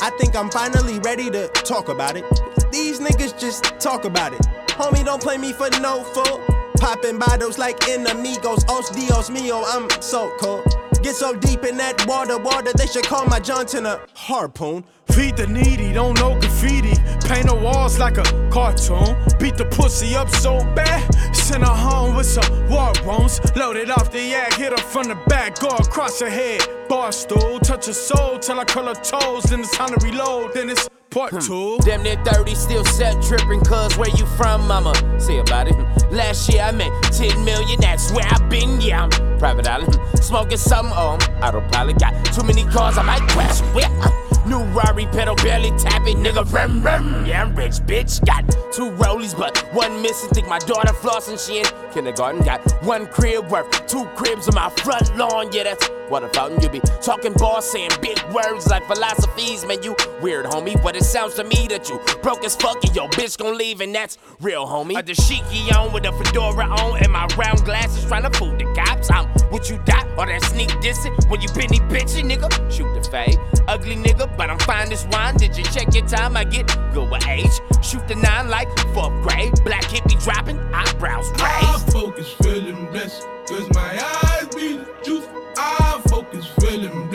I 0.00 0.10
think 0.18 0.34
I'm 0.34 0.48
finally 0.48 0.98
ready 1.00 1.28
to 1.28 1.48
talk 1.48 1.90
about 1.90 2.16
it. 2.16 2.24
These 2.72 3.00
niggas 3.00 3.38
just 3.38 3.64
talk 3.78 4.06
about 4.06 4.32
it. 4.32 4.40
Homie, 4.68 5.04
don't 5.04 5.20
play 5.20 5.36
me 5.36 5.52
for 5.52 5.68
no 5.82 6.04
fool. 6.04 6.40
Popping 6.78 7.18
bottles 7.18 7.58
like 7.58 7.78
enemigos. 7.80 8.66
Os 8.70 8.88
Dios 8.96 9.28
mio, 9.28 9.62
I'm 9.66 9.90
so 10.00 10.34
cold. 10.38 10.85
Get 11.06 11.14
so 11.14 11.36
deep 11.36 11.62
in 11.62 11.76
that 11.76 12.04
water, 12.08 12.36
water, 12.36 12.72
they 12.76 12.88
should 12.88 13.06
call 13.06 13.26
my 13.26 13.38
Johnson 13.38 13.86
a 13.86 14.00
harpoon. 14.14 14.82
Feed 15.12 15.36
the 15.36 15.46
needy, 15.46 15.92
don't 15.92 16.18
know 16.18 16.36
graffiti. 16.40 16.96
Paint 17.28 17.46
the 17.46 17.54
walls 17.54 18.00
like 18.00 18.18
a 18.18 18.24
cartoon. 18.50 19.14
Beat 19.38 19.56
the 19.56 19.66
pussy 19.66 20.16
up 20.16 20.28
so 20.28 20.58
bad. 20.74 21.06
Send 21.32 21.62
her 21.62 21.70
home 21.70 22.16
with 22.16 22.26
some 22.26 22.68
war 22.68 22.92
wounds. 23.04 23.40
Loaded 23.54 23.88
off 23.88 24.10
the 24.10 24.20
yak, 24.20 24.54
hit 24.54 24.72
her 24.72 24.84
from 24.84 25.06
the 25.06 25.14
back, 25.28 25.60
go 25.60 25.68
across 25.68 26.18
her 26.18 26.28
head. 26.28 26.60
Bar 26.88 27.12
stool, 27.12 27.60
touch 27.60 27.86
her 27.86 27.92
soul 27.92 28.40
till 28.40 28.58
I 28.58 28.64
curl 28.64 28.86
her 28.86 28.94
toes. 28.94 29.44
Then 29.44 29.60
it's 29.60 29.76
time 29.76 29.96
to 29.96 30.04
reload. 30.04 30.54
Then 30.54 30.70
it's 30.70 30.88
part 31.16 31.32
hmm. 31.32 31.38
two. 31.38 31.78
Damn 31.80 32.02
near 32.02 32.22
30, 32.24 32.54
still 32.54 32.84
set 32.84 33.22
tripping, 33.22 33.60
cuz 33.60 33.96
where 33.96 34.10
you 34.10 34.26
from, 34.36 34.68
mama? 34.68 34.92
Say 35.18 35.38
about 35.38 35.68
it. 35.68 35.74
Hmm. 35.74 36.14
Last 36.14 36.52
year 36.52 36.62
I 36.62 36.72
made 36.72 36.92
10 37.04 37.42
million, 37.44 37.80
that's 37.80 38.12
where 38.12 38.26
I've 38.28 38.48
been, 38.50 38.80
yeah. 38.80 39.04
I'm 39.04 39.38
private 39.38 39.66
island, 39.66 39.98
smoking 40.20 40.58
some 40.58 40.92
um, 40.92 41.18
autopilot. 41.42 41.98
Got 41.98 42.12
too 42.26 42.42
many 42.42 42.64
cars, 42.64 42.98
I 42.98 43.02
might 43.02 43.26
crash. 43.30 43.60
Where? 43.74 43.90
Uh. 44.02 44.10
New 44.46 44.62
Rari 44.78 45.06
pedal 45.06 45.34
barely 45.36 45.70
tapping, 45.76 46.18
nigga. 46.18 46.44
Rum, 46.52 46.80
rum. 46.80 47.26
Yeah, 47.26 47.42
I'm 47.42 47.56
rich, 47.56 47.80
bitch. 47.90 48.24
Got 48.24 48.48
two 48.72 48.92
rollies, 48.92 49.36
but 49.36 49.58
one 49.74 50.00
missing. 50.02 50.30
Think 50.30 50.46
my 50.46 50.60
daughter 50.60 50.92
flossing, 50.92 51.36
she 51.44 51.58
in 51.58 51.66
kindergarten. 51.92 52.44
Got 52.44 52.60
one 52.84 53.06
crib 53.08 53.50
worth 53.50 53.68
two 53.88 54.04
cribs 54.14 54.46
on 54.46 54.54
my 54.54 54.70
front 54.70 55.16
lawn. 55.16 55.50
Yeah, 55.52 55.64
that's 55.64 55.88
what 56.08 56.22
a 56.22 56.28
fountain 56.28 56.60
you 56.62 56.68
be 56.68 56.80
talking 57.02 57.32
boss, 57.34 57.70
saying 57.70 57.90
big 58.00 58.18
words 58.32 58.66
like 58.68 58.86
philosophies. 58.86 59.64
Man, 59.66 59.82
you 59.82 59.94
weird, 60.22 60.46
homie. 60.46 60.80
But 60.82 60.96
it 60.96 61.04
sounds 61.04 61.34
to 61.34 61.44
me 61.44 61.66
that 61.68 61.88
you 61.88 62.00
broke 62.22 62.44
as 62.44 62.56
fuck 62.56 62.82
and 62.84 62.94
your 62.94 63.08
bitch 63.10 63.38
gon' 63.38 63.56
leave, 63.56 63.80
and 63.80 63.94
that's 63.94 64.18
real, 64.40 64.66
homie. 64.66 64.98
A 64.98 65.02
dashiki 65.02 65.74
on 65.76 65.92
with 65.92 66.04
a 66.04 66.12
fedora 66.12 66.66
on 66.66 67.02
and 67.02 67.12
my 67.12 67.26
round 67.36 67.64
glasses 67.64 68.04
trying 68.06 68.30
to 68.30 68.38
fool 68.38 68.56
the 68.56 68.64
cops. 68.76 69.10
I'm 69.10 69.26
what 69.50 69.70
you 69.70 69.78
got 69.86 70.06
or 70.18 70.26
that 70.26 70.42
sneak 70.44 70.68
dissing 70.80 71.14
when 71.30 71.40
you 71.40 71.48
penny 71.48 71.78
bitchin', 71.90 72.30
nigga. 72.30 72.50
Shoot 72.70 72.92
the 72.94 73.08
fade, 73.10 73.38
ugly 73.68 73.96
nigga, 73.96 74.34
but 74.36 74.50
I'm 74.50 74.58
fine 74.60 74.92
as 74.92 75.06
wine. 75.08 75.36
Did 75.36 75.56
you 75.56 75.64
check 75.64 75.94
your 75.94 76.06
time? 76.06 76.36
I 76.36 76.44
get 76.44 76.66
good 76.92 77.10
with 77.10 77.26
age. 77.26 77.50
Shoot 77.82 78.06
the 78.08 78.16
nine 78.16 78.48
like 78.48 78.68
fourth 78.94 79.12
grade. 79.22 79.52
Black 79.64 79.84
hippie 79.84 80.22
dropping, 80.22 80.58
eyebrows 80.74 81.30
I 81.36 81.72
raised. 81.72 81.92
focus 81.92 82.32
feeling 82.42 82.86
blessed, 82.90 83.26
cause 83.48 83.68
my 83.74 84.02
eyes 84.02 84.54
be 84.54 84.76
the 84.78 84.84
truth. 85.04 85.28
I 85.58 85.92
focus 85.92 85.95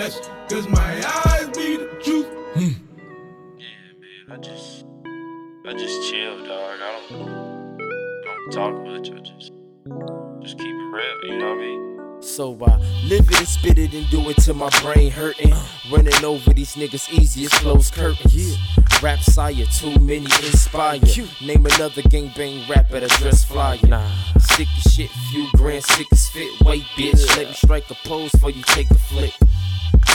feeling 0.02 0.22
blessed, 0.22 0.32
cause 0.50 0.68
my 0.68 1.04
eyes 1.26 1.50
be 1.58 1.78
the 1.78 2.00
truth. 2.04 2.28
Hmm. 2.54 4.32
I 4.32 4.38
just, 4.38 4.86
I 5.68 5.74
just 5.74 6.10
chill, 6.10 6.46
dog. 6.46 6.80
I 6.82 7.02
don't, 7.10 7.22
I 7.82 8.36
don't 8.36 8.52
talk 8.52 8.86
much. 8.86 9.10
I 9.10 9.20
just, 9.20 9.52
just 10.42 10.58
keep 10.58 10.68
it 10.68 10.92
real. 10.92 11.26
You 11.26 11.38
know 11.38 11.50
what 11.50 11.58
I 11.58 11.62
mean? 11.62 12.22
So 12.22 12.58
I 12.64 12.78
live 13.06 13.30
it 13.30 13.40
and 13.40 13.48
spit 13.48 13.80
it 13.80 13.94
and 13.94 14.08
do 14.10 14.30
it 14.30 14.38
till 14.38 14.54
my 14.54 14.70
brain 14.82 15.12
hurting. 15.12 15.54
Running 15.92 16.24
over 16.24 16.54
these 16.54 16.76
niggas 16.76 17.12
easy 17.12 17.46
as 17.46 17.54
closed 17.54 17.94
curtains. 17.94 18.58
Rap 19.02 19.20
sire, 19.20 19.66
too 19.66 20.00
many 20.00 20.26
inspire. 20.26 21.00
Name 21.42 21.66
another 21.66 22.04
gangbang 22.04 22.70
rapper 22.70 23.00
that 23.00 23.10
dress 23.18 23.44
flyer. 23.44 23.80
Nah. 23.88 24.08
Sick 24.38 24.68
as 24.86 24.94
shit, 24.94 25.10
few 25.32 25.50
grand, 25.54 25.84
sick 25.84 26.08
as 26.12 26.30
fit. 26.30 26.62
white 26.62 26.84
bitch, 26.96 27.38
let 27.38 27.48
me 27.48 27.54
strike 27.54 27.90
a 27.90 27.96
pose 28.08 28.32
for 28.40 28.52
you 28.52 28.62
take 28.64 28.90
a 28.92 28.96
flick. 28.96 29.34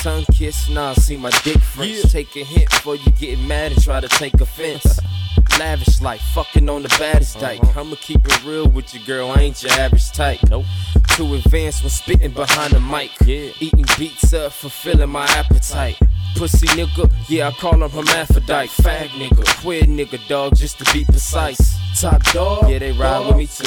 Tongue 0.03 0.25
kiss, 0.33 0.69
nah, 0.69 0.93
see 0.95 1.17
my 1.17 1.31
dick 1.43 1.59
French. 1.59 2.03
Take 2.11 2.35
a 2.37 2.45
hint 2.45 2.71
before 2.71 2.97
you 2.97 3.11
get 3.12 3.39
mad 3.41 3.73
and 3.73 3.83
try 3.83 4.01
to 4.01 4.09
take 4.09 4.35
offense. 4.35 5.01
Lavish 5.59 6.01
life, 6.01 6.21
fucking 6.35 6.69
on 6.69 6.83
the 6.83 6.89
baddest 6.99 7.37
uh-huh. 7.37 7.47
dyke. 7.47 7.77
I'ma 7.77 7.97
keep 8.01 8.27
it 8.27 8.45
real 8.45 8.69
with 8.69 8.95
you, 8.95 9.01
girl. 9.01 9.31
I 9.31 9.41
ain't 9.41 9.62
your 9.62 9.73
average 9.73 10.12
type. 10.12 10.41
Nope. 10.51 10.67
Too 11.09 11.35
advanced 11.35 11.83
when 11.83 11.91
spitting 11.91 12.33
behind 12.33 12.73
the 12.73 12.81
mic. 12.81 13.11
Yeah. 13.25 13.51
Eating 13.61 13.87
beats 13.99 14.35
up, 14.35 14.53
fulfilling 14.53 15.11
my 15.11 15.25
appetite. 15.25 15.99
Pussy 16.37 16.66
nigga, 16.68 17.11
yeah, 17.31 17.49
I 17.49 17.51
call 17.53 17.83
him 17.83 17.90
hermaphrodite. 17.90 18.68
Fag 18.68 19.09
nigga, 19.09 19.62
queer 19.62 19.85
nigga, 19.85 20.18
dog, 20.29 20.55
just 20.55 20.79
to 20.79 20.92
be 20.92 21.03
precise. 21.05 21.79
Top 21.99 22.22
dog, 22.25 22.70
yeah, 22.70 22.79
they 22.79 22.92
ride 22.92 23.27
with 23.27 23.37
me 23.38 23.46
too. 23.46 23.64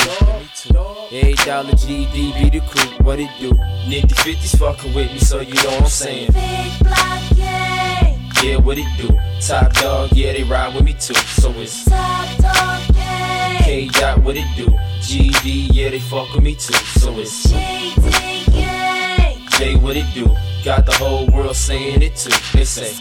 Eight 1.11 1.37
dollar 1.45 1.71
GD 1.71 2.13
be 2.13 2.59
the 2.59 2.65
crew, 2.67 3.03
what 3.03 3.19
it 3.19 3.31
do? 3.39 3.51
Nitty 3.89 4.13
50s 4.13 4.55
fucking 4.59 4.93
with 4.93 5.11
me, 5.11 5.17
so 5.17 5.39
you 5.39 5.55
know 5.55 5.71
what 5.71 5.81
I'm 5.81 5.87
saying. 5.87 6.31
Yeah, 8.43 8.57
what 8.57 8.77
it 8.77 8.87
do? 8.97 9.09
Top 9.41 9.73
dog, 9.73 10.11
yeah, 10.11 10.33
they 10.33 10.43
ride 10.43 10.75
with 10.75 10.83
me 10.83 10.93
too. 10.93 11.15
So 11.15 11.51
it's 11.53 11.85
top 11.85 12.37
dog 12.37 12.95
K 13.63 13.87
dot, 13.87 14.21
what 14.21 14.37
it 14.37 14.47
do? 14.55 14.67
GD, 15.01 15.69
yeah, 15.73 15.89
they 15.89 15.99
fuck 15.99 16.31
with 16.35 16.43
me 16.43 16.53
too. 16.53 16.73
So 16.99 17.17
it's 17.17 17.49
J, 19.59 19.75
what 19.75 19.97
it 19.97 20.05
do? 20.13 20.25
Got 20.63 20.85
the 20.85 20.93
whole 20.93 21.27
world 21.27 21.53
saying 21.53 22.01
it 22.01 22.15
too. 22.15 22.29
They 22.57 22.63
say, 22.63 22.95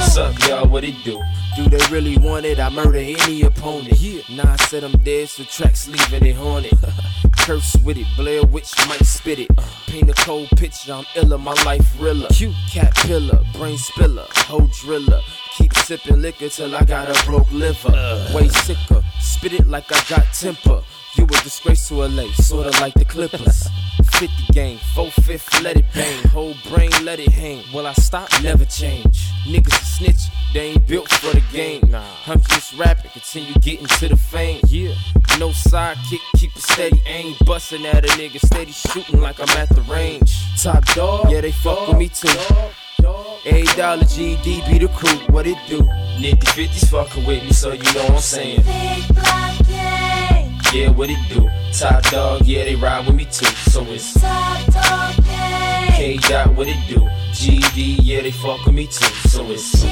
What's 0.00 0.16
up, 0.16 0.36
y'all? 0.48 0.66
What 0.66 0.82
it 0.82 0.96
do? 1.04 1.22
Do 1.54 1.68
they 1.68 1.78
really 1.92 2.18
want 2.18 2.44
it? 2.44 2.58
I 2.58 2.70
murder 2.70 2.98
any 2.98 3.42
opponent. 3.42 4.00
Yeah. 4.00 4.22
Nah, 4.30 4.54
I 4.54 4.56
said 4.56 4.82
I'm 4.82 4.90
dead, 5.04 5.28
so 5.28 5.44
tracks 5.44 5.86
leaving 5.86 6.26
it 6.26 6.34
haunted. 6.34 6.76
Curse 7.38 7.76
with 7.84 7.98
it, 7.98 8.06
Blair 8.16 8.42
Witch 8.42 8.74
might 8.88 9.04
spit 9.06 9.38
it. 9.38 9.50
Uh. 9.56 9.62
Paint 9.86 10.10
a 10.10 10.14
cold 10.14 10.48
picture, 10.56 10.92
I'm 10.92 11.04
iller, 11.14 11.38
my 11.38 11.54
life 11.64 11.88
realer. 12.00 12.26
Cute 12.30 12.52
cat 12.72 12.92
pillar, 12.96 13.44
brain 13.52 13.78
spiller, 13.78 14.26
hoe 14.30 14.68
driller. 14.80 15.20
Keep 15.56 15.72
sipping 15.74 16.20
liquor 16.20 16.48
till 16.48 16.74
I 16.74 16.82
got 16.82 17.08
a 17.08 17.26
broke 17.26 17.52
liver. 17.52 17.92
Uh. 17.94 18.32
Way 18.34 18.48
sicker, 18.48 19.04
spit 19.20 19.52
it 19.52 19.68
like 19.68 19.84
I 19.92 20.02
got 20.08 20.24
temper. 20.34 20.82
You 21.16 21.24
a 21.24 21.42
disgrace 21.42 21.88
to 21.88 22.06
LA, 22.06 22.30
sorta 22.32 22.70
like 22.80 22.94
the 22.94 23.04
Clippers. 23.04 23.68
50 24.12 24.52
gang, 24.52 24.78
4 24.94 25.10
fifth, 25.10 25.62
let 25.62 25.76
it 25.76 25.84
bang. 25.94 26.28
Whole 26.28 26.54
brain, 26.68 26.90
let 27.04 27.18
it 27.18 27.30
hang. 27.30 27.62
Will 27.72 27.86
I 27.86 27.92
stop? 27.94 28.28
Never 28.42 28.64
change. 28.64 29.30
Niggas 29.44 29.80
a 29.80 29.84
snitch, 29.84 30.20
they 30.54 30.72
ain't 30.72 30.86
built 30.86 31.08
for 31.08 31.34
the 31.34 31.42
game. 31.52 31.82
Nah, 31.90 32.04
I'm 32.26 32.40
just 32.42 32.78
rapping, 32.78 33.10
continue 33.10 33.52
getting 33.54 33.86
to 33.86 34.08
the 34.08 34.16
fame. 34.16 34.60
Yeah, 34.68 34.94
no 35.38 35.48
sidekick, 35.48 36.20
keep 36.36 36.54
a 36.54 36.60
steady 36.60 37.02
aim. 37.06 37.34
Bustin' 37.44 37.86
at 37.86 38.04
a 38.04 38.08
nigga, 38.10 38.38
steady 38.44 38.72
shooting 38.72 39.20
like 39.20 39.40
I'm 39.40 39.56
at 39.58 39.68
the 39.70 39.82
range. 39.82 40.32
Top 40.62 40.84
dog, 40.94 41.30
yeah, 41.30 41.40
they 41.40 41.52
fuck 41.52 41.88
with 41.88 41.96
me 41.96 42.08
too. 42.08 42.28
A 43.46 43.64
dollar 43.74 44.02
GD 44.02 44.68
be 44.68 44.78
the 44.78 44.88
crew, 44.94 45.18
what 45.32 45.46
it 45.46 45.56
do? 45.66 45.80
Nitty 46.20 46.44
50s 46.44 46.90
fucking 46.90 47.26
with 47.26 47.42
me, 47.42 47.52
so 47.52 47.72
you 47.72 47.82
know 47.94 48.02
what 48.04 48.10
I'm 48.12 48.18
saying. 48.18 48.60
Yeah, 48.66 50.09
what 50.70 51.10
it 51.10 51.18
do? 51.28 51.50
Top 51.72 52.02
dog, 52.10 52.46
yeah, 52.46 52.64
they 52.64 52.76
ride 52.76 53.04
with 53.04 53.16
me 53.16 53.24
too. 53.24 53.46
So 53.70 53.82
it's 53.88 54.14
top 54.20 54.66
dog, 54.66 55.14
yeah. 55.26 55.90
K 55.96 56.16
dot, 56.18 56.54
what 56.54 56.68
it 56.68 56.76
do? 56.88 57.00
GD, 57.32 57.98
yeah, 58.02 58.22
they 58.22 58.30
fuck 58.30 58.64
with 58.64 58.74
me 58.74 58.86
too. 58.86 59.04
So 59.28 59.44
it's 59.50 59.82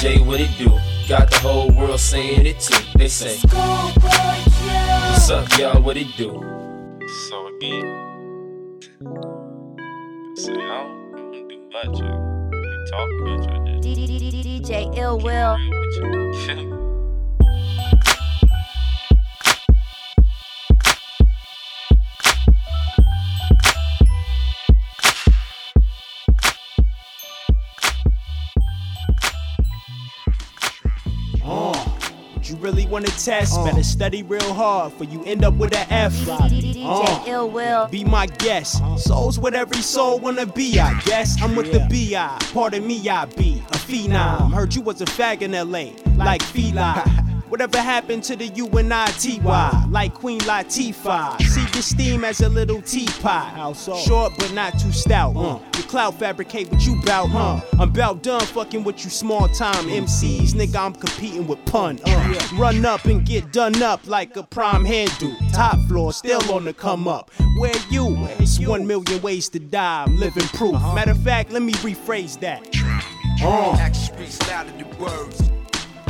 J, 0.00 0.18
what 0.20 0.40
it 0.40 0.50
do? 0.58 0.76
Got 1.08 1.30
the 1.30 1.38
whole 1.42 1.70
world 1.70 2.00
saying 2.00 2.44
it 2.44 2.58
too. 2.58 2.98
They 2.98 3.06
say, 3.06 3.38
What's 5.10 5.30
up, 5.30 5.56
y'all? 5.58 5.80
What 5.80 5.96
it 5.96 6.08
do? 6.16 6.42
So 7.28 7.46
again, 7.54 8.80
say 10.34 10.54
I 10.54 10.56
don't, 10.56 11.14
I 11.14 11.18
don't 11.20 11.48
do 11.48 11.56
much. 11.72 11.86
I 11.86 12.10
don't 12.50 12.86
talk 12.90 13.08
much. 13.20 13.46
I 13.48 13.50
just 13.80 13.88
DJ 13.88 14.96
Ill 14.96 15.18
Will. 15.20 15.56
me. 31.42 31.50
Oh, 31.50 31.98
you 32.44 32.56
really 32.56 32.86
want 32.86 33.06
to 33.06 33.12
test? 33.24 33.54
Better 33.64 33.82
study 33.84 34.22
real 34.24 34.52
hard, 34.52 34.92
for 34.94 35.04
you 35.04 35.22
end 35.24 35.44
up 35.44 35.54
with 35.54 35.74
an 35.76 35.86
F. 35.90 36.12
DJ 36.12 36.84
Uh, 36.84 37.24
Ill 37.26 37.48
Will. 37.50 37.86
Be 37.88 38.04
my 38.04 38.26
guest. 38.26 38.82
Souls 38.98 39.38
with 39.38 39.54
every 39.54 39.80
soul 39.82 40.18
wanna 40.18 40.46
be, 40.46 40.80
I 40.80 40.98
guess. 41.02 41.40
I'm 41.40 41.54
with 41.54 41.72
the 41.72 41.80
BI. 41.88 42.38
Pardon 42.52 42.86
me, 42.86 43.08
I 43.08 43.26
be 43.26 43.62
a 43.68 43.76
phenom. 43.76 44.52
Heard 44.52 44.74
you 44.74 44.82
was 44.82 45.00
a 45.00 45.04
fag 45.04 45.42
in 45.42 45.52
LA, 45.52 45.92
like 46.16 46.42
Feli. 46.42 47.28
Whatever 47.52 47.82
happened 47.82 48.24
to 48.24 48.34
the 48.34 48.48
UNITY? 48.48 49.42
Like 49.90 50.14
Queen 50.14 50.40
Latifah. 50.40 51.38
See 51.42 51.66
the 51.76 51.82
steam 51.82 52.24
as 52.24 52.40
a 52.40 52.48
little 52.48 52.80
teapot. 52.80 53.76
Short 53.76 54.32
but 54.38 54.54
not 54.54 54.78
too 54.78 54.90
stout. 54.90 55.36
Uh. 55.36 55.58
Your 55.74 55.82
cloud 55.82 56.18
fabricate 56.18 56.72
what 56.72 56.86
you 56.86 56.98
bout, 57.02 57.28
huh? 57.28 57.60
I'm 57.78 57.92
bout 57.92 58.22
done 58.22 58.40
fucking 58.40 58.84
with 58.84 59.04
you 59.04 59.10
small 59.10 59.48
time 59.48 59.84
MCs. 59.84 60.54
Nigga, 60.54 60.76
I'm 60.76 60.94
competing 60.94 61.46
with 61.46 61.62
pun. 61.66 62.00
Uh. 62.06 62.40
Run 62.54 62.86
up 62.86 63.04
and 63.04 63.22
get 63.26 63.52
done 63.52 63.82
up 63.82 64.00
like 64.06 64.34
a 64.38 64.44
prime 64.44 64.86
handle. 64.86 65.36
Top 65.52 65.78
floor, 65.88 66.14
still 66.14 66.54
on 66.54 66.64
the 66.64 66.72
come 66.72 67.06
up. 67.06 67.30
Where 67.58 67.74
you? 67.90 68.16
It's 68.38 68.58
one 68.60 68.86
million 68.86 69.20
ways 69.20 69.50
to 69.50 69.58
die. 69.58 70.04
I'm 70.04 70.16
living 70.16 70.48
proof. 70.54 70.80
Matter 70.94 71.10
of 71.10 71.22
fact, 71.22 71.52
let 71.52 71.60
me 71.60 71.74
rephrase 71.74 72.40
that. 72.40 72.66
Uh. 73.44 73.92
Speaks 73.92 74.40
louder 74.48 74.70
than 74.70 74.98
words. 74.98 75.51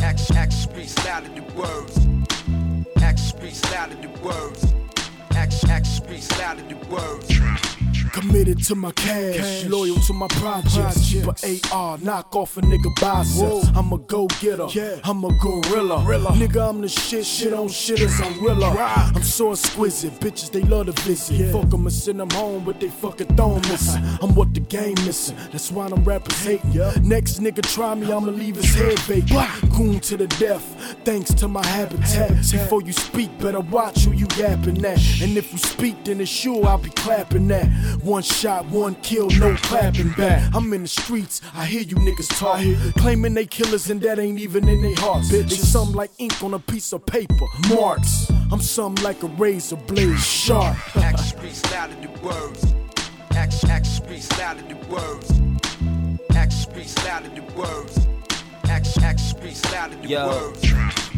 Action, 0.03 0.37
action 0.37 0.61
speaks 0.61 1.05
louder 1.05 1.29
than 1.29 1.55
words. 1.55 2.07
Action 3.01 3.39
speaks 3.39 3.63
louder 3.71 3.95
than 3.95 4.21
words. 4.21 4.75
Action, 5.31 5.71
action 5.71 5.95
speaks 5.95 6.39
louder 6.39 6.63
than 6.63 6.89
words. 6.91 7.72
Committed 8.13 8.63
to 8.65 8.75
my 8.75 8.93
cash, 8.93 9.65
loyal 9.65 9.97
to 10.01 10.13
my 10.13 10.29
projects. 10.29 11.09
Keep 11.11 11.25
a 11.27 11.61
AR, 11.75 11.97
knock 11.99 12.37
off 12.37 12.59
a 12.59 12.61
nigga 12.61 12.95
biceps. 13.01 13.69
I'm 13.75 13.91
a 13.93 13.99
go 13.99 14.27
getter, 14.41 14.67
I'm 15.05 15.25
a 15.25 15.29
gorilla. 15.39 15.97
Nigga, 16.37 16.69
I'm 16.69 16.83
the 16.83 16.89
shit, 16.89 17.25
shit 17.25 17.55
on 17.55 17.69
shitters, 17.69 18.23
I'm 18.23 18.45
realer. 18.45 18.79
I'm 18.79 19.23
so 19.23 19.53
exquisite, 19.53 20.13
bitches, 20.21 20.51
they 20.53 20.61
love 20.63 20.87
to 20.87 21.03
visit. 21.03 21.53
Fuck 21.53 21.73
'em 21.73 21.87
and 21.87 21.93
send 21.93 22.21
them 22.21 22.29
home, 22.31 22.65
but 22.65 22.79
they 22.81 22.89
fucking 22.91 23.29
thumb 23.35 23.63
missing. 23.63 24.03
I'm 24.23 24.35
what 24.35 24.53
the 24.53 24.61
game 24.61 24.95
missing, 25.07 25.37
that's 25.51 25.73
why 25.73 25.89
them 25.89 26.05
rappers 26.05 26.39
hating. 26.45 26.73
Next 27.09 27.41
nigga 27.41 27.63
try 27.63 27.95
me, 27.95 28.13
I'ma 28.13 28.31
leave 28.31 28.57
his 28.57 28.75
head 28.75 28.99
vacant. 29.01 29.73
Goon 29.75 30.01
to 30.01 30.19
the 30.19 30.27
death, 30.27 30.65
thanks 31.05 31.33
to 31.35 31.49
my 31.49 31.65
habitat. 31.65 32.29
Before 32.51 32.83
you 32.83 32.93
speak, 32.93 33.31
better 33.39 33.61
watch 33.61 34.05
who 34.05 34.13
you 34.13 34.27
yapping 34.37 34.85
at. 34.85 34.99
And 35.23 35.37
if 35.39 35.51
you 35.53 35.59
speak, 35.59 36.05
then 36.05 36.21
it's 36.21 36.31
sure 36.31 36.67
I'll 36.67 36.77
be 36.77 36.91
clapping 36.91 37.49
that. 37.49 37.67
One 38.03 38.23
shot, 38.23 38.67
one 38.67 38.97
kill, 38.97 39.29
no 39.31 39.55
clapping 39.57 40.11
back. 40.13 40.53
I'm 40.55 40.73
in 40.73 40.83
the 40.83 40.89
streets, 40.89 41.41
I 41.55 41.67
hear 41.67 41.83
you 41.83 41.95
niggas 41.97 42.37
talk. 42.37 42.61
Claiming 42.97 43.35
they 43.35 43.47
killers 43.47 43.91
and 43.91 44.01
that 44.03 44.19
ain't 44.19 44.41
even 44.41 44.69
in 44.69 44.83
their 44.83 44.97
hearts. 44.97 45.31
They 45.31 45.47
something 45.49 45.95
like 45.95 46.11
ink 46.19 46.43
on 46.43 46.55
a 46.55 46.59
piece 46.59 46.93
of 46.93 47.07
paper. 47.07 47.47
Marks. 47.69 48.31
I'm 48.51 48.61
something 48.61 49.05
like 49.05 49.23
a 49.23 49.29
razor 49.29 49.77
blade 49.77 50.19
sharp. 50.19 50.77
Action 50.97 51.39
speaks 51.39 51.63
louder 51.73 51.95
than 51.95 52.21
words. 52.23 52.75
Action, 53.31 53.71
action 53.71 54.05
speaks 54.05 54.39
louder 54.39 54.63
than 54.63 54.89
words. 54.89 55.33
Action 56.35 56.73
speaks 56.73 56.97
louder 57.05 57.29
than 57.29 57.55
words. 57.55 58.07
Action, 58.73 59.05
action 59.05 59.37
speaks 59.37 59.71
louder 59.71 59.97
than 59.97 60.09
Yo. 60.09 60.29
words. 60.29 60.65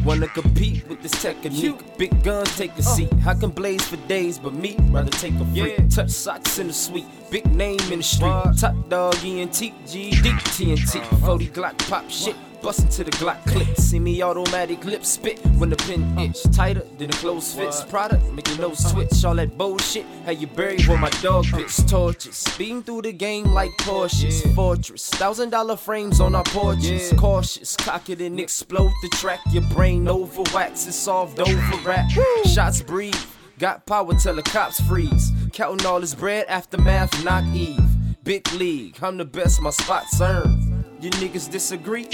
Wanna 0.05 0.27
compete 0.27 0.89
with 0.89 1.01
this 1.03 1.13
technique? 1.23 1.77
Big 1.97 2.11
guns 2.25 2.57
take 2.57 2.73
a 2.73 2.81
uh. 2.81 2.83
seat. 2.83 3.09
I 3.25 3.35
can 3.35 3.51
blaze 3.51 3.87
for 3.87 3.97
days, 4.09 4.41
but 4.41 4.55
me 4.55 4.77
rather 4.91 5.13
take 5.13 5.35
a 5.35 5.45
freak. 5.47 5.89
Touch 5.89 6.11
socks 6.11 6.59
in 6.59 6.67
the 6.67 6.73
suite. 6.73 7.07
Big 7.31 7.47
name 7.55 7.79
in 7.93 8.01
the 8.01 8.03
street. 8.03 8.59
Top 8.59 8.75
dog 8.89 9.15
ENT, 9.25 9.55
GD, 9.87 10.33
TNT. 10.57 11.01
Uh-huh. 11.01 11.27
40 11.27 11.47
Glock 11.51 11.79
pop 11.89 12.11
shit. 12.11 12.35
Bustin' 12.65 12.89
to 12.89 13.05
the 13.05 13.11
Glock 13.11 13.45
clip. 13.47 13.77
Semi 13.77 14.23
automatic 14.23 14.87
lip 14.87 15.05
spit 15.05 15.39
when 15.59 15.69
the 15.69 15.77
pin 15.77 16.19
itch. 16.19 16.43
Tighter 16.45 16.81
than 16.97 17.11
the 17.11 17.17
clothes 17.19 17.53
fits. 17.53 17.85
Product 17.85 18.25
make 18.33 18.49
your 18.49 18.57
nose 18.57 18.91
twitch. 18.91 19.23
All 19.23 19.35
that 19.35 19.59
bullshit. 19.59 20.07
How 20.25 20.31
you 20.31 20.47
buried 20.47 20.87
where 20.87 20.97
my 20.97 21.11
dog 21.21 21.45
pits. 21.45 21.83
Torches. 21.85 22.37
Speeding 22.37 22.83
through 22.83 23.03
the 23.03 23.13
game 23.13 23.49
like 23.49 23.71
Porsches. 23.81 24.55
Fortress. 24.55 25.11
Thousand 25.11 25.51
dollar 25.51 25.77
frames 25.77 26.21
on 26.21 26.35
our 26.35 26.43
porches. 26.45 27.13
Cautious. 27.19 27.77
Cock 27.77 28.09
it 28.09 28.23
and 28.23 28.41
explode 28.41 28.93
the 29.03 29.11
track. 29.11 29.41
Your 29.51 29.65
brain 29.65 30.09
over 30.09 30.43
wax. 30.55 30.87
It's 30.87 30.97
solved 30.97 31.39
over 31.41 31.77
rap. 31.87 32.11
Shots 32.47 32.81
breathe. 32.81 33.15
Got 33.59 33.85
power 33.85 34.15
till 34.15 34.37
the 34.37 34.43
cops 34.43 34.81
freeze. 34.81 35.31
Counting 35.53 35.87
all 35.87 36.01
this 36.01 36.15
bread, 36.15 36.47
aftermath, 36.49 37.23
knock 37.23 37.45
Eve. 37.55 37.79
Big 38.25 38.51
league, 38.53 38.97
I'm 39.03 39.19
the 39.19 39.27
best, 39.27 39.61
my 39.61 39.69
spot's 39.69 40.19
earned. 40.19 40.74
You 41.05 41.11
niggas 41.11 41.51
disagree? 41.51 42.09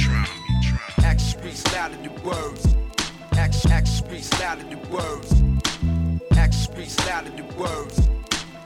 Action 1.05 1.41
speaks 1.41 1.65
louder 1.73 1.95
than 1.95 2.13
words. 2.25 2.75
Action, 3.35 3.71
action 3.71 3.95
speaks 3.95 4.33
louder 4.41 4.65
than 4.65 4.91
words. 4.91 5.33
Action 6.33 6.61
speaks 6.61 7.07
louder 7.07 7.31
than 7.31 7.57
words. 7.57 8.09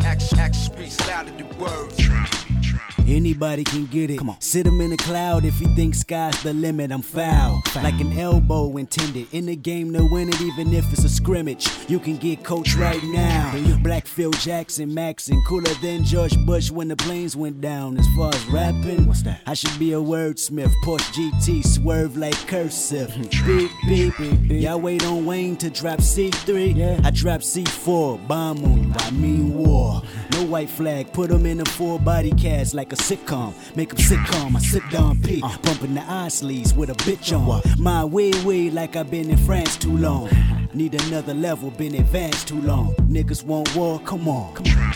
Action, 0.00 0.38
action 0.38 0.62
speaks 0.62 0.98
louder 1.06 1.30
than 1.30 1.58
words. 1.58 2.63
Anybody 3.06 3.64
can 3.64 3.86
get 3.86 4.10
it. 4.10 4.18
Come 4.18 4.30
on. 4.30 4.40
Sit 4.40 4.66
him 4.66 4.80
in 4.80 4.90
the 4.90 4.96
cloud 4.96 5.44
if 5.44 5.58
he 5.58 5.66
thinks 5.74 6.00
sky's 6.00 6.42
the 6.42 6.54
limit. 6.54 6.90
I'm 6.90 7.02
foul. 7.02 7.62
Like 7.76 8.00
an 8.00 8.18
elbow 8.18 8.76
intended. 8.78 9.26
In 9.32 9.46
the 9.46 9.56
game 9.56 9.92
to 9.92 10.06
win 10.10 10.30
it, 10.30 10.40
even 10.40 10.72
if 10.72 10.90
it's 10.92 11.04
a 11.04 11.08
scrimmage. 11.08 11.68
You 11.86 11.98
can 11.98 12.16
get 12.16 12.44
coach 12.44 12.74
right 12.76 13.02
now. 13.04 13.54
Black 13.82 14.06
Phil 14.06 14.30
Jackson, 14.32 14.94
Maxon. 14.94 15.42
Cooler 15.46 15.74
than 15.82 16.04
George 16.04 16.38
Bush 16.46 16.70
when 16.70 16.88
the 16.88 16.96
planes 16.96 17.36
went 17.36 17.60
down. 17.60 17.98
As 17.98 18.06
far 18.16 18.34
as 18.34 18.46
rapping, 18.46 19.06
what's 19.06 19.22
that? 19.22 19.42
I 19.46 19.54
should 19.54 19.78
be 19.78 19.92
a 19.92 19.98
wordsmith. 19.98 20.72
Porsche 20.84 21.30
GT, 21.30 21.66
swerve 21.66 22.16
like 22.16 22.34
cursive. 22.46 23.14
beep, 23.46 23.70
beep, 23.86 24.16
beep, 24.16 24.48
beep. 24.48 24.62
Y'all 24.62 24.80
wait 24.80 25.04
on 25.04 25.26
Wayne 25.26 25.56
to 25.56 25.68
drop 25.68 25.98
C3. 25.98 27.04
I 27.04 27.10
drop 27.10 27.42
C4. 27.42 28.26
Bomb 28.26 28.64
on 28.64 28.84
you, 28.84 28.94
I 28.96 29.10
mean 29.10 29.54
war. 29.54 30.02
No 30.34 30.42
white 30.46 30.68
flag, 30.70 31.12
put 31.12 31.30
him 31.30 31.46
in 31.46 31.60
a 31.60 31.64
full 31.64 31.96
body 31.96 32.32
cast 32.32 32.74
like 32.74 32.92
a 32.94 32.96
sitcom. 32.96 33.52
Make 33.76 33.92
him 33.92 33.98
sitcom, 33.98 34.56
I 34.56 34.60
sit 34.60 34.82
down 34.90 35.20
P. 35.20 35.40
Bumping 35.62 35.94
the 35.94 36.04
eye 36.08 36.28
sleeves 36.28 36.74
with 36.74 36.90
a 36.90 36.94
bitch 36.94 37.36
on. 37.36 37.62
My 37.78 38.04
way, 38.04 38.30
way 38.44 38.70
like 38.70 38.94
I've 38.96 39.10
been 39.10 39.30
in 39.30 39.36
France 39.38 39.76
too 39.76 39.96
long. 39.96 40.28
Need 40.74 41.00
another 41.06 41.34
level, 41.34 41.70
been 41.70 41.94
advanced 41.94 42.48
too 42.48 42.60
long. 42.60 42.94
Niggas 43.08 43.44
want 43.44 43.74
war, 43.74 44.00
come 44.00 44.28
on. 44.28 44.54
Come 44.54 44.66
on. 44.66 44.92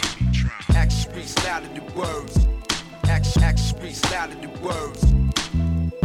Action 0.77 1.13
speaks 1.13 1.45
louder 1.45 1.69
than 1.69 1.95
words. 1.95 2.47
Action, 3.05 3.43
action 3.43 3.79
speaks 3.79 4.05
louder 4.11 4.35
than 4.35 4.63
words. 4.63 5.05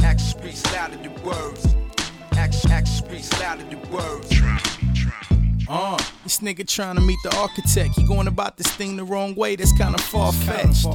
Action 0.03 0.39
speaks 0.39 0.63
louder 0.73 0.97
than 0.97 1.23
words. 1.23 1.75
Action, 2.33 2.71
action 2.71 3.05
speaks 3.05 3.39
louder 3.39 3.63
than 3.63 3.91
words. 3.91 4.33
Uh, 5.69 5.97
this 6.23 6.39
nigga 6.39 6.67
trying 6.67 6.95
to 6.95 7.01
meet 7.01 7.19
the 7.23 7.35
architect. 7.37 7.95
He 7.95 8.05
going 8.05 8.27
about 8.27 8.57
this 8.57 8.67
thing 8.67 8.95
the 8.95 9.03
wrong 9.03 9.35
way. 9.35 9.55
That's 9.55 9.75
kind 9.77 9.95
of 9.95 10.01
far 10.01 10.31
fetched. 10.33 10.85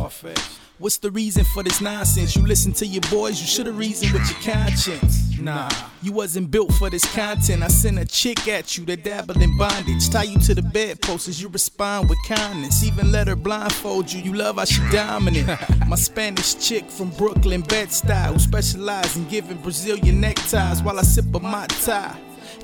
What's 0.81 0.99
the 0.99 1.11
reason 1.11 1.45
for 1.45 1.65
this 1.65 1.81
nonsense? 1.81 2.37
You 2.37 2.47
listen 2.47 2.73
to 2.75 2.87
your 2.87 3.01
boys, 3.11 3.41
you 3.41 3.49
should've 3.49 3.77
reasoned 3.77 4.13
with 4.13 4.31
your 4.31 4.55
conscience. 4.55 5.37
Nah, 5.41 5.69
you 6.03 6.13
wasn't 6.13 6.53
built 6.53 6.73
for 6.75 6.89
this 6.89 7.05
content. 7.17 7.65
I 7.65 7.69
send 7.69 7.99
a 7.99 8.05
chick 8.05 8.47
at 8.47 8.79
you 8.79 8.85
that 8.85 9.03
dabble 9.03 9.43
in 9.43 9.59
bondage. 9.59 10.09
Tie 10.09 10.23
you 10.23 10.39
to 10.39 10.55
the 10.55 10.63
bedpost 10.63 11.27
as 11.27 11.43
you 11.43 11.49
respond 11.49 12.09
with 12.09 12.19
kindness. 12.29 12.85
Even 12.85 13.11
let 13.11 13.27
her 13.27 13.35
blindfold 13.35 14.13
you. 14.13 14.23
You 14.23 14.35
love 14.35 14.57
how 14.57 14.67
she 14.67 14.81
dominant. 14.93 15.49
My 15.89 15.97
Spanish 15.97 16.55
chick 16.55 16.89
from 16.89 17.11
Brooklyn, 17.11 17.63
Bed-Stuy, 17.63 18.33
who 18.33 18.39
specialize 18.39 19.17
in 19.17 19.27
giving 19.27 19.57
Brazilian 19.57 20.21
neckties 20.21 20.81
while 20.85 21.01
I 21.01 21.03
sip 21.03 21.35
a 21.35 21.41
my 21.41 21.67
tie. 21.67 22.17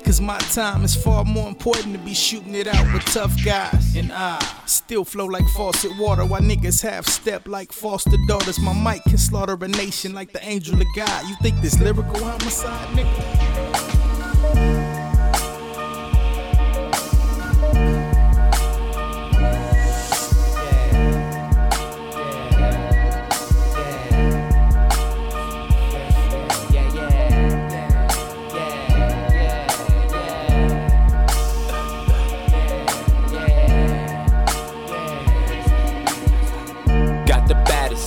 Cause 0.05 0.21
my 0.21 0.37
time 0.37 0.83
is 0.83 0.95
far 0.95 1.25
more 1.25 1.47
important 1.47 1.93
to 1.93 1.99
be 1.99 2.13
shooting 2.13 2.53
it 2.53 2.67
out 2.67 2.93
with 2.93 3.03
tough 3.05 3.33
guys. 3.43 3.95
And 3.95 4.11
I 4.13 4.39
still 4.67 5.03
flow 5.03 5.25
like 5.25 5.47
faucet 5.55 5.97
water 5.97 6.23
while 6.23 6.41
niggas 6.41 6.83
half 6.83 7.07
step 7.07 7.47
like 7.47 7.73
foster 7.73 8.17
daughters. 8.27 8.59
My 8.59 8.73
mic 8.73 9.03
can 9.03 9.17
slaughter 9.17 9.57
a 9.59 9.67
nation 9.67 10.13
like 10.13 10.31
the 10.31 10.47
angel 10.47 10.79
of 10.79 10.87
God. 10.95 11.27
You 11.27 11.35
think 11.41 11.59
this 11.61 11.79
lyrical 11.79 12.23
homicide, 12.23 12.95
nigga? 12.95 14.94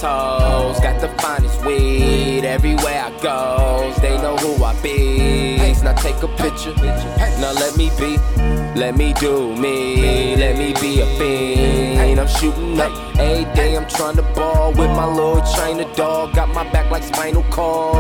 Baddest 0.01 0.05
hoes, 0.05 0.81
got 0.81 1.01
the 1.01 1.09
finest 1.21 1.65
weed. 1.65 2.45
Everywhere 2.45 3.05
I 3.05 3.11
go, 3.23 3.93
they 4.01 4.17
know 4.19 4.37
who 4.37 4.63
I 4.63 4.81
be. 4.83 5.59
Now 5.83 5.95
take 5.95 6.23
a 6.23 6.29
picture, 6.29 6.75
now 6.75 7.53
let 7.53 7.77
me 7.77 7.91
be. 7.99 8.19
Let 8.79 8.97
me 8.97 9.13
do 9.15 9.57
me, 9.57 10.37
let 10.37 10.57
me 10.57 10.73
be 10.81 11.01
a 11.01 11.07
fiend. 11.19 12.21
I'm 12.21 12.29
shooting 12.29 12.79
up 12.81 12.93
every 13.19 13.45
day. 13.55 13.77
I'm 13.77 13.89
trying 13.89 14.17
to 14.17 14.23
ball 14.35 14.71
with 14.71 14.91
my 14.91 15.07
little 15.07 15.41
China 15.55 15.85
dog. 15.95 16.35
Got 16.35 16.49
my 16.51 16.65
back 16.71 16.91
like 16.91 17.03
spinal 17.03 17.45
cord. 17.45 17.97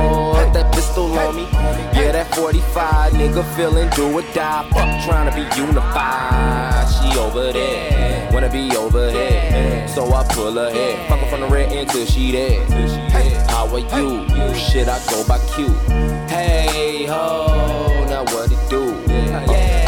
That 0.54 0.72
pistol 0.74 1.06
on 1.18 1.36
me, 1.36 1.42
yeah, 1.52 2.12
that 2.12 2.34
45 2.34 3.12
nigga 3.12 3.44
feeling 3.56 3.88
do 3.90 4.18
or 4.18 4.22
die. 4.34 4.68
Fuck 4.70 5.04
trying 5.04 5.30
to 5.30 5.34
be 5.34 5.42
unified. 5.60 6.86
She 6.88 7.18
over 7.18 7.52
there, 7.52 8.07
wanna 8.32 8.50
be 8.50 8.76
over 8.76 9.10
here. 9.10 9.88
So 9.88 10.12
I 10.12 10.24
pull 10.28 10.52
her 10.52 10.70
head, 10.70 11.08
fuck 11.08 11.20
her 11.20 11.26
from 11.30 11.40
the 11.40 11.46
red 11.48 11.72
end 11.72 11.90
till 11.90 12.06
she 12.06 12.32
there. 12.32 12.64
How 13.48 13.66
are 13.66 13.78
you? 13.78 14.54
Shit, 14.54 14.88
I 14.88 14.98
go 15.10 15.24
by 15.26 15.38
Q. 15.54 15.68
Hey 16.28 17.06
ho, 17.06 18.04
now 18.08 18.24
what 18.24 18.52
it 18.52 18.70
do? 18.70 18.94
Got 19.06 19.42
a 19.42 19.46
king 19.46 19.87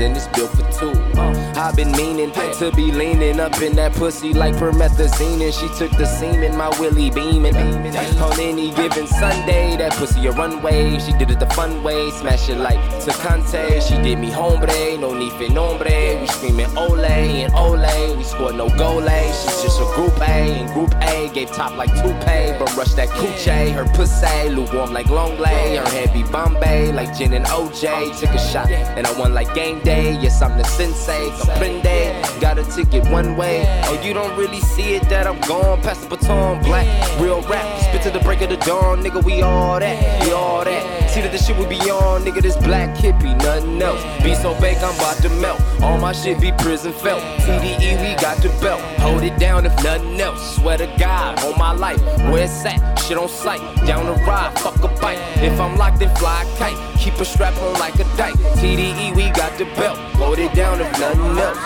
and 0.00 0.16
it's 0.16 0.28
built 0.28 0.50
for 0.50 0.70
two. 0.78 0.90
Uh, 1.18 1.52
I've 1.56 1.76
been 1.76 1.92
meaning 1.92 2.32
to 2.32 2.72
be 2.74 2.92
leaning 2.92 3.40
up 3.40 3.60
in 3.62 3.74
that 3.76 3.92
pussy 3.94 4.32
like 4.32 4.54
promethazine, 4.54 5.42
and 5.44 5.54
she 5.54 5.68
took 5.78 5.90
the 5.96 6.06
semen, 6.06 6.56
my 6.56 6.68
willy 6.80 7.10
beaming. 7.10 7.56
On 7.56 8.40
any 8.40 8.72
given 8.72 9.06
Sunday, 9.06 9.76
that 9.76 9.92
pussy 9.92 10.26
a 10.26 10.32
runway. 10.32 10.98
She 10.98 11.12
did 11.12 11.30
it 11.30 11.38
the 11.38 11.46
fun 11.50 11.82
way, 11.82 12.10
smash 12.10 12.48
it 12.48 12.58
like 12.58 12.78
Tecante. 13.02 13.80
She 13.86 13.94
did 14.02 14.18
me 14.18 14.30
hombre, 14.30 14.96
no 14.98 15.14
need 15.14 15.32
for 15.32 15.52
nombre. 15.52 16.20
We 16.20 16.26
screaming 16.26 16.76
ole 16.76 17.04
and 17.04 17.52
ole, 17.54 18.16
we 18.16 18.24
scored 18.24 18.56
no 18.56 18.68
goal. 18.76 19.02
She's 19.06 19.62
just 19.62 19.80
a 19.80 19.84
group 19.94 20.18
A, 20.20 20.60
and 20.60 20.72
group 20.72 20.94
A 21.02 21.28
gave 21.32 21.50
top 21.50 21.76
like 21.76 21.94
toupee, 21.94 22.56
but 22.58 22.74
rush 22.76 22.94
that 22.94 23.08
coochie. 23.08 23.72
Her 23.72 23.84
pussy 23.94 24.48
lukewarm 24.50 24.92
like 24.92 25.08
long 25.08 25.38
lay, 25.38 25.76
her 25.76 25.88
head 25.88 26.12
be 26.12 26.22
Bombay 26.22 26.92
like 26.92 27.16
gin 27.16 27.32
and 27.34 27.46
OJ. 27.46 28.18
Took 28.18 28.30
a 28.30 28.38
shot 28.38 28.70
and 28.70 29.06
I 29.06 29.18
won 29.18 29.34
like 29.34 29.54
game 29.54 29.80
day. 29.86 30.18
Yes, 30.20 30.42
I'm 30.42 30.58
the 30.58 30.64
sensei, 30.64 31.30
comprende. 31.38 32.40
Got 32.40 32.58
a 32.58 32.64
ticket 32.64 33.08
one 33.08 33.36
way. 33.36 33.64
Oh, 33.84 34.02
you 34.02 34.12
don't 34.12 34.36
really 34.36 34.60
see 34.60 34.96
it 34.96 35.08
that 35.08 35.28
I'm 35.28 35.40
gone 35.42 35.80
past 35.80 36.02
the 36.02 36.08
baton. 36.08 36.60
Black, 36.64 36.86
real 37.20 37.40
rap, 37.42 37.66
spit 37.84 38.02
to 38.02 38.10
the 38.10 38.18
break 38.18 38.40
of 38.42 38.50
the 38.50 38.56
dawn. 38.56 39.02
Nigga, 39.04 39.22
we 39.22 39.42
all 39.42 39.78
that, 39.78 40.24
we 40.24 40.32
all 40.32 40.64
that. 40.64 41.05
See 41.16 41.22
that 41.22 41.32
the 41.32 41.38
shit 41.38 41.56
we 41.56 41.64
be 41.64 41.80
on, 41.90 42.24
nigga, 42.24 42.42
this 42.42 42.58
black 42.58 42.94
hippie, 42.94 43.34
nothing 43.38 43.80
else. 43.80 44.02
Be 44.22 44.34
so 44.34 44.52
fake, 44.56 44.76
I'm 44.82 44.94
about 44.96 45.16
to 45.22 45.30
melt. 45.30 45.58
All 45.80 45.96
my 45.96 46.12
shit 46.12 46.38
be 46.38 46.52
prison 46.52 46.92
felt. 46.92 47.22
TDE, 47.40 47.96
we 48.02 48.20
got 48.20 48.36
the 48.42 48.50
belt. 48.60 48.82
Hold 49.00 49.22
it 49.22 49.38
down 49.38 49.64
if 49.64 49.72
nothing 49.82 50.20
else. 50.20 50.56
Swear 50.56 50.76
to 50.76 50.86
God, 50.98 51.42
on 51.42 51.56
my 51.56 51.72
life, 51.72 52.04
where 52.30 52.44
it's 52.44 52.62
at, 52.66 52.96
shit 52.96 53.16
on 53.16 53.30
sight. 53.30 53.60
Down 53.86 54.04
the 54.04 54.12
ride, 54.24 54.58
fuck 54.58 54.76
a 54.84 54.88
bite. 55.00 55.16
If 55.42 55.58
I'm 55.58 55.78
locked, 55.78 56.00
then 56.00 56.14
fly 56.16 56.42
a 56.42 56.58
kite. 56.58 56.76
Keep 56.98 57.14
a 57.14 57.24
strap 57.24 57.56
on 57.62 57.72
like 57.80 57.94
a 57.94 58.04
dike. 58.18 58.36
TDE, 58.60 59.16
we 59.16 59.30
got 59.30 59.56
the 59.56 59.64
belt. 59.80 59.96
Hold 60.20 60.38
it 60.38 60.52
down 60.52 60.82
if 60.82 61.00
nothing 61.00 61.38
else. 61.38 61.56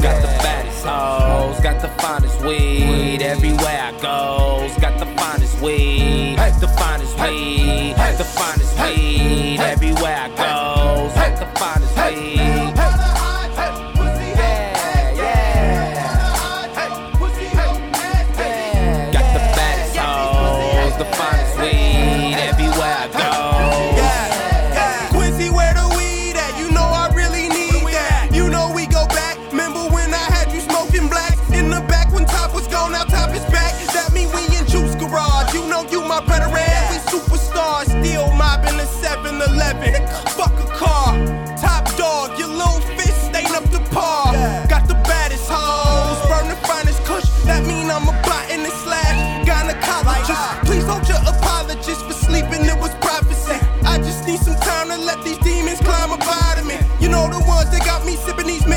Got 0.00 0.22
the 0.22 0.30
baddest 0.44 0.86
hoes, 0.86 1.60
got 1.60 1.82
the 1.82 1.88
finest 2.00 2.40
weed. 2.42 3.20
Everywhere 3.20 3.80
I 3.82 3.90
go, 4.00 4.70
got 4.80 4.96
the 5.00 5.06
finest 5.20 5.60
weed. 5.60 6.38
The 6.60 6.68
weed, 7.22 7.94
the 8.18 8.24
finest 8.24 8.78
weed. 8.80 9.60
Everywhere 9.60 10.16
I 10.16 10.28
goes, 10.28 10.71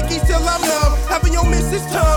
Mickeys 0.06 0.28
till 0.28 0.38
I'm 0.38 0.62
numb. 0.62 0.94
Having 1.10 1.34
your 1.34 1.46
missus 1.46 1.82
tongue 1.92 2.15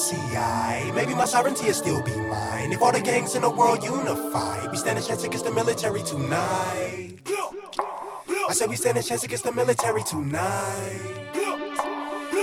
see 0.00 0.16
I 0.34 0.90
Maybe 0.94 1.14
my 1.14 1.26
sovereignty 1.26 1.66
will 1.66 1.74
still 1.74 2.02
be 2.02 2.16
mine. 2.16 2.72
If 2.72 2.80
all 2.82 2.92
the 2.92 3.00
gangs 3.00 3.34
in 3.34 3.42
the 3.42 3.50
world 3.50 3.84
unify, 3.84 4.70
we 4.70 4.76
stand 4.76 4.98
a 4.98 5.02
chance 5.02 5.24
against 5.24 5.44
the 5.44 5.52
military 5.52 6.02
tonight. 6.02 7.20
I 8.48 8.52
said 8.52 8.68
we 8.68 8.76
stand 8.76 8.96
a 8.98 9.02
chance 9.02 9.22
against 9.24 9.44
the 9.44 9.52
military 9.52 10.02
tonight. 10.02 11.39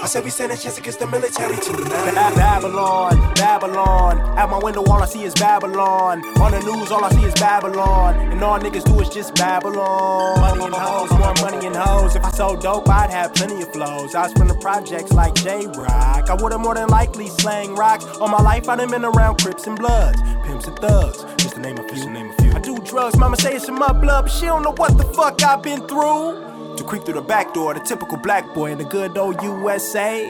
I 0.08 0.10
said 0.10 0.24
we 0.24 0.30
stand 0.30 0.54
a 0.54 0.58
chance 0.58 0.78
against 0.78 1.00
the 1.00 1.08
military 1.08 1.58
tonight. 1.58 2.16
Babylon, 2.16 3.34
Babylon. 3.34 4.22
At 4.38 4.50
my 4.50 4.58
window, 4.58 4.82
all 4.86 5.04
I 5.04 5.06
see 5.06 5.24
is 5.24 5.34
Babylon. 5.34 6.24
On 6.40 6.50
the 6.50 6.62
news, 6.62 6.92
all 6.92 7.04
I 7.04 7.10
see 7.10 7.26
is 7.26 7.34
Babylon. 7.34 8.16
And 8.32 8.42
all 8.42 8.58
niggas 8.58 8.86
do 8.86 8.98
is 9.02 9.10
just 9.10 9.36
Babylon. 9.36 10.40
Money 10.40 10.64
and 10.64 10.74
hoes, 10.74 11.10
more 11.12 11.34
money 11.42 11.68
and 11.68 11.76
hoes. 11.76 12.16
If 12.16 12.24
I 12.24 12.32
sold 12.32 12.62
dope, 12.62 12.88
I'd 12.88 13.10
have 13.10 13.34
plenty 13.34 13.62
of 13.62 13.74
flows. 13.74 14.16
I 14.16 14.24
was 14.24 14.32
from 14.32 14.48
the 14.48 14.56
projects 14.56 15.12
like 15.12 15.36
J 15.36 15.68
Rock. 15.76 16.30
I 16.30 16.38
would've 16.42 16.62
more 16.62 16.76
than 16.76 16.88
likely 16.88 17.28
slang 17.28 17.76
rocks. 17.76 18.06
All 18.06 18.30
my 18.30 18.42
life, 18.42 18.70
I 18.70 18.78
done 18.78 18.90
been 18.90 19.04
around 19.04 19.42
Crips 19.42 19.68
and 19.68 19.78
Bloods, 19.78 20.22
Pimps 20.46 20.68
and 20.68 20.80
Thugs. 20.80 21.26
Just 21.36 21.56
to 21.56 21.60
name 21.60 21.78
a 21.80 21.84
few. 21.84 22.10
name 22.10 22.30
a 22.30 22.42
few. 22.42 22.54
I 22.54 22.60
do 22.60 22.80
drugs, 22.80 23.18
mama 23.18 23.36
say 23.36 23.58
it's 23.58 23.68
in 23.68 23.76
my 23.76 23.92
blood, 23.92 24.22
but 24.22 24.32
she 24.32 24.46
don't 24.46 24.64
know 24.64 24.72
what 24.72 24.98
the 24.98 25.04
fuck 25.04 25.44
I've 25.44 25.62
been 25.62 25.86
through. 25.86 26.47
To 26.78 26.84
creep 26.84 27.06
through 27.06 27.16
the 27.16 27.22
back 27.22 27.56
door, 27.56 27.74
the 27.74 27.80
typical 27.80 28.18
black 28.18 28.54
boy 28.54 28.72
in 28.72 28.78
the 28.78 28.84
good 28.84 29.18
old 29.18 29.42
USA. 29.42 30.30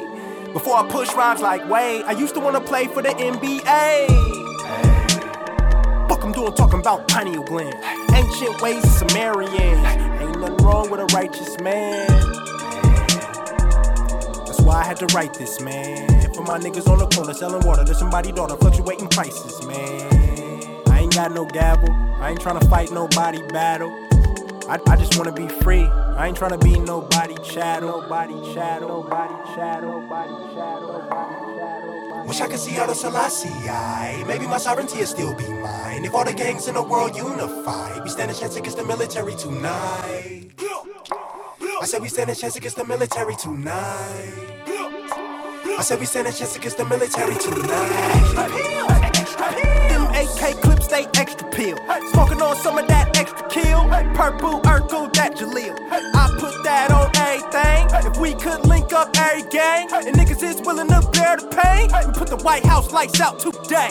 Before 0.54 0.78
I 0.78 0.88
push 0.88 1.14
rhymes 1.14 1.42
like 1.42 1.70
Wade, 1.70 2.04
I 2.06 2.14
used 2.14 2.36
to 2.36 2.40
wanna 2.40 2.62
play 2.62 2.88
for 2.88 3.02
the 3.02 3.10
NBA. 3.10 4.08
Fuck 6.08 6.24
I'm 6.24 6.32
doing 6.32 6.54
talking 6.54 6.80
about 6.80 7.06
pineal 7.10 7.44
gland. 7.44 7.76
Ancient 8.16 8.62
ways 8.62 8.82
of 8.86 8.92
Sumerians. 8.92 9.54
Ain't 9.54 10.40
nothing 10.40 10.58
wrong 10.66 10.90
with 10.90 11.02
a 11.02 11.06
righteous 11.14 11.60
man. 11.60 12.08
That's 14.46 14.62
why 14.62 14.80
I 14.80 14.86
had 14.86 14.96
to 14.98 15.08
write 15.08 15.34
this, 15.34 15.60
man. 15.60 16.08
For 16.34 16.44
my 16.44 16.58
niggas 16.58 16.88
on 16.88 17.00
the 17.00 17.08
corner 17.08 17.34
selling 17.34 17.68
water 17.68 17.84
to 17.84 17.94
somebody 17.94 18.32
daughter, 18.32 18.56
fluctuating 18.56 19.10
prices, 19.10 19.66
man. 19.66 20.82
I 20.88 21.00
ain't 21.00 21.14
got 21.14 21.34
no 21.34 21.44
gavel. 21.46 21.92
I 22.22 22.30
ain't 22.30 22.40
trying 22.40 22.58
to 22.58 22.68
fight 22.70 22.90
nobody 22.92 23.42
battle. 23.50 24.07
I, 24.70 24.80
I 24.86 24.96
just 24.98 25.18
wanna 25.18 25.32
be 25.32 25.48
free. 25.48 25.84
I 25.84 26.28
ain't 26.28 26.36
trying 26.36 26.52
to 26.52 26.58
be 26.58 26.78
nobody 26.78 27.36
chattel. 27.36 28.02
Nobody 28.02 28.34
chattel. 28.54 28.90
Nobody 28.90 29.34
chattel. 29.56 30.02
Nobody 30.02 30.56
chattel. 30.56 31.04
Nobody. 31.04 32.28
Wish 32.28 32.42
I 32.42 32.48
could 32.48 32.60
see 32.60 32.72
how 32.72 32.86
the 32.86 32.94
Selassie 32.94 33.48
Maybe 34.28 34.46
my 34.46 34.58
sovereignty 34.58 35.00
will 35.00 35.06
still 35.06 35.34
be 35.36 35.48
mine. 35.48 36.04
If 36.04 36.14
all 36.14 36.26
the 36.26 36.34
gangs 36.34 36.68
in 36.68 36.74
the 36.74 36.84
world 36.84 37.16
unify, 37.16 38.04
we 38.04 38.10
stand 38.10 38.30
a 38.30 38.34
chance 38.34 38.58
against 38.58 38.76
the 38.76 38.84
military 38.84 39.36
tonight. 39.36 40.52
I 41.80 41.86
said 41.86 42.02
we 42.02 42.10
stand 42.10 42.30
a 42.30 42.36
chance 42.36 42.58
against 42.58 42.76
the 42.76 42.84
military 42.84 43.36
tonight. 43.38 44.34
I 44.66 45.82
said 45.82 46.00
we 46.00 46.06
stand 46.06 46.28
a 46.28 46.34
chance 46.34 46.58
against 46.58 46.78
the 46.78 46.86
military 46.86 47.36
tonight. 47.36 48.67
AK 50.18 50.62
clips 50.62 50.86
stay 50.86 51.06
extra 51.14 51.48
peel. 51.52 51.78
Smoking 52.12 52.42
on 52.42 52.56
some 52.56 52.78
of 52.80 52.88
that 52.88 53.16
extra 53.18 53.48
kill. 53.50 53.88
Purple 54.16 54.62
Urkel, 54.62 55.14
that 55.14 55.36
Jaleel. 55.36 55.78
I 55.92 56.38
put 56.40 56.64
that 56.64 56.90
on 56.92 57.12
everything. 57.16 58.12
If 58.12 58.18
we 58.20 58.34
could 58.34 58.66
link 58.66 58.94
up 58.94 59.16
every 59.16 59.48
gang, 59.52 59.90
and 59.94 60.16
niggas 60.16 60.42
is 60.42 60.60
willing 60.66 60.88
to 60.88 61.08
bear 61.12 61.38
the 61.38 61.48
pain, 61.48 61.92
we 62.08 62.14
put 62.14 62.30
the 62.30 62.38
White 62.38 62.66
House 62.66 62.92
lights 62.92 63.22
out 63.22 63.40
today. 63.40 63.90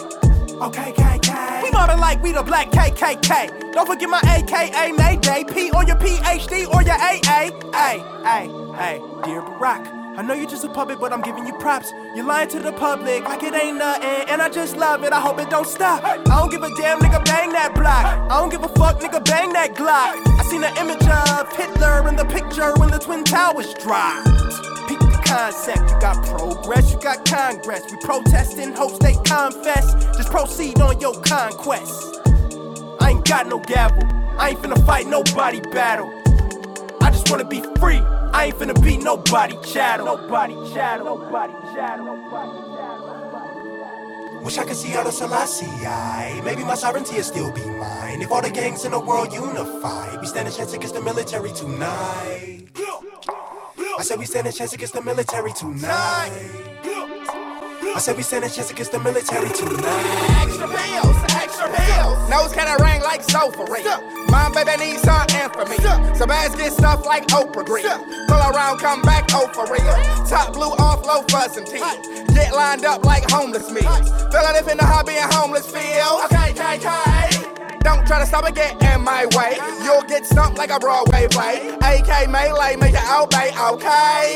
Okay, 0.60 0.92
KK. 0.92 1.62
We 1.62 1.70
mobbing 1.70 2.00
like 2.00 2.20
we 2.22 2.32
the 2.32 2.42
black 2.42 2.72
KKK. 2.72 3.72
Don't 3.72 3.86
forget 3.86 4.08
my 4.08 4.20
AKA 4.26 4.92
Mayday. 4.92 5.44
P 5.44 5.70
on 5.70 5.86
your 5.86 5.96
PhD 5.96 6.66
or 6.74 6.82
your 6.82 6.94
AA. 6.94 7.50
Hey, 7.72 8.02
hey, 8.24 8.48
hey, 8.74 8.98
dear 9.24 9.42
Barack. 9.42 9.95
I 10.16 10.22
know 10.22 10.32
you're 10.32 10.48
just 10.48 10.64
a 10.64 10.70
puppet, 10.70 10.98
but 10.98 11.12
I'm 11.12 11.20
giving 11.20 11.46
you 11.46 11.52
props. 11.58 11.92
You're 12.14 12.24
lying 12.24 12.48
to 12.48 12.58
the 12.58 12.72
public 12.72 13.24
like 13.24 13.42
it 13.42 13.52
ain't 13.52 13.76
nothing, 13.76 14.30
and 14.30 14.40
I 14.40 14.48
just 14.48 14.74
love 14.74 15.04
it. 15.04 15.12
I 15.12 15.20
hope 15.20 15.38
it 15.38 15.50
don't 15.50 15.66
stop. 15.66 16.02
I 16.04 16.16
don't 16.16 16.50
give 16.50 16.62
a 16.62 16.70
damn, 16.74 17.00
nigga, 17.00 17.22
bang 17.26 17.52
that 17.52 17.74
block. 17.74 18.06
I 18.30 18.40
don't 18.40 18.48
give 18.48 18.64
a 18.64 18.68
fuck, 18.68 18.98
nigga, 19.00 19.22
bang 19.22 19.52
that 19.52 19.74
Glock. 19.74 20.16
I 20.40 20.42
seen 20.44 20.64
an 20.64 20.74
image 20.78 21.06
of 21.06 21.54
Hitler 21.54 22.08
in 22.08 22.16
the 22.16 22.24
picture 22.24 22.72
when 22.76 22.90
the 22.90 22.98
Twin 22.98 23.24
Towers 23.24 23.74
dropped. 23.74 24.26
Peep 24.88 25.00
the 25.00 25.22
concept. 25.26 25.90
You 25.90 26.00
got 26.00 26.24
progress, 26.24 26.90
you 26.90 26.98
got 26.98 27.26
congress. 27.26 27.82
We 27.90 27.98
protesting, 27.98 28.72
hopes 28.72 28.98
they 28.98 29.16
confess. 29.16 29.92
Just 30.16 30.30
proceed 30.30 30.80
on 30.80 30.98
your 30.98 31.20
conquest. 31.20 32.20
I 33.00 33.10
ain't 33.10 33.28
got 33.28 33.48
no 33.48 33.58
gavel. 33.58 34.02
I 34.38 34.50
ain't 34.50 34.60
finna 34.60 34.82
fight 34.86 35.08
nobody 35.08 35.60
battle. 35.60 36.15
Wanna 37.28 37.44
be 37.44 37.60
free. 37.80 37.98
I 38.32 38.46
ain't 38.46 38.56
finna 38.56 38.80
be 38.84 38.96
nobody 38.96 39.56
chattel. 39.64 40.06
Nobody 40.06 40.54
chattel. 40.72 41.06
Nobody 41.06 41.52
chattel. 41.74 42.04
Nobody 42.04 42.66
Wish 44.44 44.58
I 44.58 44.64
could 44.64 44.76
see 44.76 44.94
out 44.94 45.06
of 45.08 45.12
Selassie. 45.12 45.66
I. 45.66 46.40
Maybe 46.44 46.62
my 46.62 46.76
sovereignty 46.76 47.16
will 47.16 47.24
still 47.24 47.50
be 47.52 47.64
mine. 47.64 48.22
If 48.22 48.30
all 48.30 48.42
the 48.42 48.50
gangs 48.50 48.84
in 48.84 48.92
the 48.92 49.00
world 49.00 49.32
unify, 49.32 50.20
we 50.20 50.26
stand 50.26 50.46
a 50.46 50.52
chance 50.52 50.72
against 50.72 50.94
the 50.94 51.02
military 51.02 51.50
tonight. 51.50 52.68
I 53.98 54.02
said 54.02 54.20
we 54.20 54.26
stand 54.26 54.46
a 54.46 54.52
chance 54.52 54.72
against 54.72 54.92
the 54.92 55.02
military 55.02 55.52
tonight. 55.52 56.66
I 57.94 57.98
said 57.98 58.16
we 58.16 58.22
stand 58.22 58.44
a 58.44 58.50
chance 58.50 58.70
against 58.70 58.92
the 58.92 58.98
military 58.98 59.48
tonight. 59.50 60.42
Extra 60.42 60.68
pills, 60.68 61.16
extra 61.30 61.68
pills. 61.68 62.28
Nose 62.28 62.52
kinda 62.52 62.76
ring 62.82 63.00
like 63.02 63.22
sofa 63.22 63.64
Mom, 64.28 64.52
baby, 64.52 64.76
need 64.76 64.98
some 65.00 65.26
infamy. 65.30 65.76
So 66.16 66.26
bags 66.26 66.54
get 66.56 66.72
stuff 66.72 67.06
like 67.06 67.26
Oprah 67.28 67.64
Green. 67.64 67.86
Pull 68.28 68.42
around, 68.50 68.78
come 68.78 69.02
back, 69.02 69.28
oh, 69.32 69.48
for 69.54 69.64
real. 69.72 70.26
Top 70.26 70.52
blue 70.52 70.72
off, 70.78 71.06
low 71.06 71.22
fuzz 71.30 71.56
and 71.56 71.66
teeth. 71.66 72.26
Get 72.34 72.54
lined 72.54 72.84
up 72.84 73.04
like 73.04 73.30
homeless 73.30 73.70
me. 73.70 73.80
Feel 73.80 74.42
like 74.42 74.60
if 74.60 74.68
in 74.68 74.76
the 74.78 74.84
hobby 74.84 75.14
and 75.16 75.32
homeless 75.32 75.66
feel. 75.70 76.20
Okay, 76.24 76.50
okay, 76.50 76.76
okay. 76.76 77.78
Don't 77.80 78.06
try 78.06 78.18
to 78.18 78.26
stop 78.26 78.48
it, 78.48 78.54
get 78.54 78.72
in 78.82 79.02
my 79.02 79.26
way. 79.36 79.56
You'll 79.84 80.02
get 80.02 80.26
stumped 80.26 80.58
like 80.58 80.70
a 80.70 80.80
Broadway 80.80 81.28
play. 81.30 81.76
AK 81.80 82.28
melee, 82.28 82.76
make 82.76 82.94
it 82.94 83.08
obey, 83.08 83.52
okay? 83.70 84.34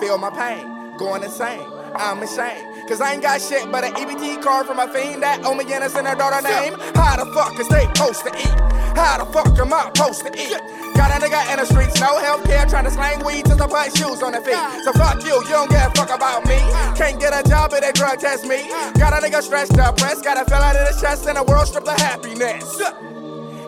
Feel 0.00 0.18
my 0.18 0.30
pain, 0.30 0.96
going 0.98 1.22
insane. 1.22 1.79
I'm 1.94 2.22
ashamed. 2.22 2.88
Cause 2.88 3.00
I 3.00 3.12
ain't 3.12 3.22
got 3.22 3.40
shit 3.40 3.70
but 3.70 3.84
an 3.84 3.92
EBT 3.94 4.42
card 4.42 4.66
from 4.66 4.78
a 4.80 4.88
fiend 4.92 5.22
that 5.22 5.44
owe 5.44 5.54
me 5.54 5.64
innocent 5.72 6.06
her 6.06 6.14
daughter 6.14 6.42
name. 6.42 6.74
How 6.94 7.22
the 7.22 7.30
fuck 7.32 7.58
is 7.60 7.68
they 7.68 7.86
supposed 7.94 8.26
to 8.26 8.34
eat? 8.34 8.50
How 8.98 9.22
the 9.22 9.30
fuck 9.30 9.46
am 9.58 9.72
I 9.72 9.90
supposed 9.94 10.26
to 10.26 10.32
eat? 10.34 10.58
Got 10.98 11.14
a 11.14 11.24
nigga 11.24 11.38
in 11.52 11.58
the 11.58 11.66
streets, 11.66 12.00
no 12.00 12.18
health 12.18 12.44
care, 12.44 12.66
trying 12.66 12.84
to 12.84 12.90
slang 12.90 13.24
weed 13.24 13.46
just 13.46 13.58
to 13.58 13.68
put 13.68 13.96
shoes 13.96 14.22
on 14.22 14.32
their 14.32 14.42
feet. 14.42 14.58
So 14.84 14.92
fuck 14.92 15.22
you, 15.22 15.38
you 15.46 15.54
don't 15.54 15.70
give 15.70 15.80
a 15.80 15.90
fuck 15.94 16.10
about 16.10 16.44
me. 16.46 16.58
Can't 16.98 17.20
get 17.20 17.32
a 17.32 17.48
job 17.48 17.72
if 17.72 17.80
they 17.80 17.92
drug 17.92 18.18
test 18.18 18.44
me. 18.44 18.68
Got 18.98 19.14
a 19.14 19.24
nigga 19.24 19.40
stressed 19.42 19.78
up, 19.78 19.96
press, 19.96 20.20
got 20.20 20.40
a 20.40 20.44
fell 20.50 20.62
out 20.62 20.76
of 20.76 20.86
his 20.88 21.00
chest 21.00 21.26
and 21.26 21.38
a 21.38 21.44
world 21.44 21.68
stripped 21.68 21.88
of 21.88 21.96
happiness. 21.96 22.82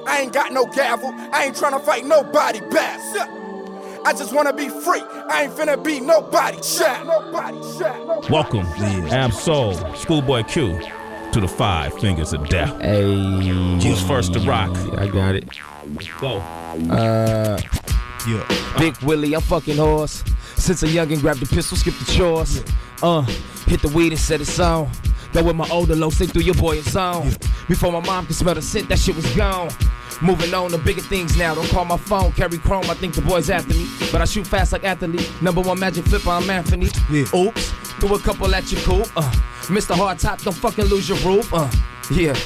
I 0.05 0.19
ain't 0.23 0.33
got 0.33 0.53
no 0.53 0.67
gavel, 0.67 1.15
I 1.33 1.45
ain't 1.47 1.57
trying 1.57 1.73
to 1.73 1.79
fight 1.79 2.05
nobody 2.05 2.61
back. 2.71 2.99
I 4.05 4.13
just 4.13 4.35
wanna 4.35 4.53
be 4.53 4.69
free. 4.69 5.03
I 5.31 5.45
ain't 5.45 5.55
finna 5.55 5.83
be 5.83 6.01
nobody 6.01 6.61
chat. 6.61 7.07
Nobody 7.07 7.59
chat. 7.79 8.31
Welcome, 8.31 8.67
Absol, 8.67 9.97
Schoolboy 9.97 10.43
Q, 10.43 10.81
to 11.33 11.41
the 11.41 11.47
Five 11.47 11.95
Fingers 12.01 12.33
of 12.33 12.49
Death. 12.49 12.81
Hey, 12.81 13.15
who's 13.81 14.03
first 14.03 14.33
to 14.33 14.41
rock? 14.41 14.77
I 14.99 15.07
got 15.07 15.37
it. 15.37 15.49
Go. 16.21 16.39
Uh, 16.39 17.61
yeah. 18.29 18.77
Big 18.79 18.97
Willie, 19.03 19.35
I'm 19.35 19.41
fucking 19.41 19.77
horse. 19.77 20.25
Since 20.57 20.83
a 20.83 20.87
youngin' 20.87 21.21
grabbed 21.21 21.41
the 21.41 21.47
pistol, 21.47 21.77
skip 21.77 21.95
the 21.95 22.13
chores. 22.13 22.63
Uh, 23.03 23.23
hit 23.67 23.83
the 23.83 23.89
weed 23.89 24.13
and 24.13 24.21
set 24.21 24.41
it 24.41 24.61
on. 24.61 24.91
That 25.33 25.45
with 25.45 25.57
my 25.57 25.69
older 25.71 25.97
low 25.97 26.11
sink 26.11 26.33
through 26.33 26.43
your 26.43 26.55
boy 26.55 26.77
and 26.77 26.85
song. 26.87 27.33
Before 27.69 27.91
my 27.93 28.01
mom 28.01 28.27
could 28.27 28.37
smell 28.37 28.55
the 28.55 28.63
scent, 28.63 28.89
that 28.89 28.99
shit 28.99 29.17
was 29.17 29.27
gone. 29.35 29.71
Moving 30.21 30.53
on 30.55 30.71
to 30.71 30.79
bigger 30.79 31.01
things 31.01 31.37
now. 31.37 31.55
Don't 31.55 31.69
call 31.69 31.85
my 31.85 31.97
phone, 31.97 32.33
carry 32.33 32.59
chrome. 32.59 32.85
I 32.85 32.95
think 32.95 33.15
the 33.15 33.23
boys 33.23 33.51
after 33.51 33.75
me, 33.75 33.89
but 34.13 34.21
I 34.21 34.25
shoot 34.25 34.47
fast 34.47 34.73
like 34.73 34.85
athlete. 34.85 35.31
Number 35.41 35.61
one 35.63 35.81
magic 35.81 36.05
flipper, 36.05 36.31
I'm 36.31 36.49
Anthony. 36.49 36.89
Yeah. 37.11 37.25
Oops, 37.35 37.71
threw 37.99 38.15
a 38.15 38.19
couple 38.21 38.55
at 38.55 38.71
your 38.71 38.81
coop. 38.83 39.11
Uh, 39.17 39.33
Mr. 39.63 39.97
Hard 39.97 40.19
Top, 40.19 40.41
don't 40.43 40.53
fucking 40.55 40.85
lose 40.85 41.09
your 41.09 41.19
roof. 41.19 41.53
Uh, 41.53 41.69
yeah. 42.13 42.37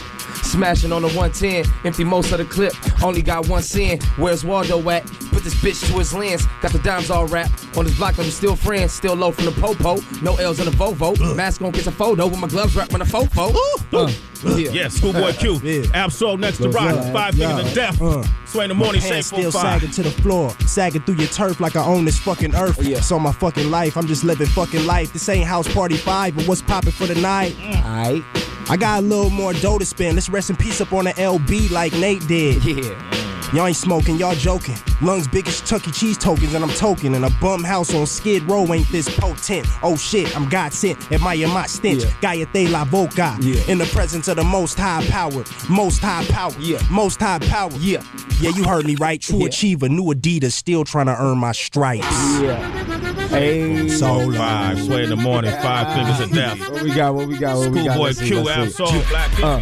Smashing 0.47 0.92
on 0.92 1.03
the 1.03 1.09
110, 1.09 1.64
empty 1.84 2.05
most 2.05 2.32
of 2.32 2.38
the 2.38 2.44
clip. 2.44 2.72
Only 3.03 3.20
got 3.20 3.49
one 3.49 3.62
sin. 3.62 4.01
Where's 4.16 4.44
Waldo 4.44 4.88
at? 4.90 5.05
Put 5.32 5.42
this 5.44 5.55
bitch 5.57 5.86
to 5.88 5.99
his 5.99 6.14
lens. 6.14 6.47
Got 6.62 6.72
the 6.72 6.78
dimes 6.78 7.11
all 7.11 7.26
wrapped. 7.26 7.76
On 7.76 7.84
his 7.84 7.97
block, 7.97 8.18
I'm 8.18 8.24
still 8.30 8.57
friends. 8.57 8.92
Still 8.92 9.14
low 9.14 9.32
from 9.32 9.47
the 9.47 9.53
popo. 9.53 9.97
No 10.22 10.36
L's 10.36 10.61
in 10.61 10.66
the 10.66 10.70
Volvo. 10.70 11.36
Mask 11.36 11.61
on, 11.62 11.72
get 11.72 11.86
a 11.86 11.90
photo 11.90 12.26
with 12.26 12.38
my 12.38 12.49
gloves 12.49 12.76
wrapped 12.76 12.94
on 12.94 13.01
the 13.01 13.05
fofo. 13.05 13.55
Uh, 13.92 14.11
yeah. 14.57 14.70
yeah, 14.70 14.88
Schoolboy 14.88 15.32
Q. 15.32 15.55
yeah. 15.62 15.82
Absol 16.07 16.38
next 16.38 16.59
to 16.59 16.68
rock. 16.68 16.94
Five 17.12 17.34
fingers 17.34 17.66
of 17.66 17.74
death. 17.74 18.01
Uh. 18.01 18.22
Sway 18.47 18.64
in 18.64 18.68
the 18.68 18.74
morning, 18.74 19.03
my 19.03 19.09
shape 19.09 19.24
still 19.24 19.51
five. 19.51 19.80
sagging 19.80 19.90
to 19.90 20.03
the 20.05 20.11
floor, 20.22 20.51
sagging 20.66 21.03
through 21.03 21.16
your 21.16 21.28
turf 21.28 21.59
like 21.61 21.74
I 21.74 21.84
own 21.84 22.05
this 22.05 22.18
fucking 22.18 22.55
earth. 22.55 22.80
Yeah. 22.82 23.01
So 23.01 23.18
my 23.18 23.32
fucking 23.32 23.70
life, 23.70 23.97
I'm 23.97 24.07
just 24.07 24.24
living 24.24 24.47
fucking 24.47 24.86
life. 24.86 25.12
This 25.12 25.28
ain't 25.28 25.47
house 25.47 25.72
party 25.74 25.97
five, 25.97 26.36
but 26.36 26.47
what's 26.47 26.62
popping 26.62 26.92
for 26.92 27.07
the 27.07 27.16
night? 27.16 27.53
Mm. 27.55 27.84
Alright. 27.84 28.24
I 28.69 28.77
got 28.77 28.99
a 28.99 29.07
little 29.07 29.31
more 29.31 29.53
dough 29.53 29.79
to 29.79 29.85
spend. 29.87 30.17
Let's 30.17 30.29
rest 30.29 30.51
in 30.51 30.57
peace 30.57 30.81
up 30.81 30.93
on 30.93 31.05
the 31.05 31.12
LB 31.12 31.71
like 31.71 31.93
Nate 31.95 32.27
did. 32.27 32.64
Yeah. 32.64 33.53
Y'all 33.53 33.69
ain't 33.69 33.77
smoking, 33.77 34.17
y'all 34.17 34.35
joking. 34.35 34.75
Lungs 35.01 35.29
big 35.29 35.47
as 35.47 35.61
Chuck 35.61 35.87
E. 35.87 35.93
Cheese 35.93 36.19
tokens, 36.19 36.53
and 36.55 36.64
I'm 36.64 36.71
token. 36.71 37.14
And 37.14 37.25
a 37.25 37.31
bum 37.41 37.62
house 37.62 37.95
on 37.95 38.05
Skid 38.07 38.43
Row 38.43 38.73
ain't 38.75 38.89
this 38.91 39.09
potent. 39.21 39.64
Oh 39.85 39.95
shit, 39.97 40.37
I'm 40.37 40.49
God 40.49 40.73
sent. 40.73 41.12
Admire 41.12 41.47
my 41.47 41.67
stench. 41.67 42.03
Yeah. 42.03 42.11
Gaia 42.21 42.47
la 42.71 42.85
Voca. 42.85 43.37
Yeah. 43.41 43.62
In 43.71 43.79
the 43.79 43.87
presence 43.87 44.27
of 44.27 44.35
the 44.37 44.43
most 44.43 44.77
high 44.79 45.07
power. 45.09 45.45
Most 45.71 46.01
high 46.01 46.25
power. 46.25 46.53
Yeah. 46.59 46.83
Most 46.91 47.21
high 47.21 47.39
power. 47.39 47.71
Yeah. 47.79 48.03
Yeah, 48.41 48.51
you 48.51 48.64
heard 48.64 48.85
me 48.85 48.97
right. 48.97 49.21
True 49.21 49.39
Yeah. 49.39 49.47
achiever. 49.47 49.89
New 49.89 50.07
Adidas. 50.12 50.53
Still 50.53 50.83
trying 50.83 51.07
to 51.07 51.17
earn 51.17 51.39
my 51.39 51.53
stripes. 51.53 52.05
Yeah. 52.41 53.16
Hey. 53.29 53.89
Soul 53.89 54.33
Five, 54.33 54.83
sway 54.83 55.05
in 55.05 55.11
the 55.11 55.16
morning, 55.16 55.51
five 55.62 55.95
fingers 55.95 56.20
of 56.20 56.33
death. 56.33 56.59
What 56.70 56.83
we 56.83 56.95
got, 56.95 57.14
what 57.14 57.29
we 57.29 57.39
got, 57.39 57.57
what 57.57 57.70
we 57.70 57.85
got. 57.85 58.14
Schoolboy 58.14 58.14
Q, 58.14 58.51
out 58.51 58.72
soul, 58.72 59.03
black 59.09 59.43
uh, 59.43 59.59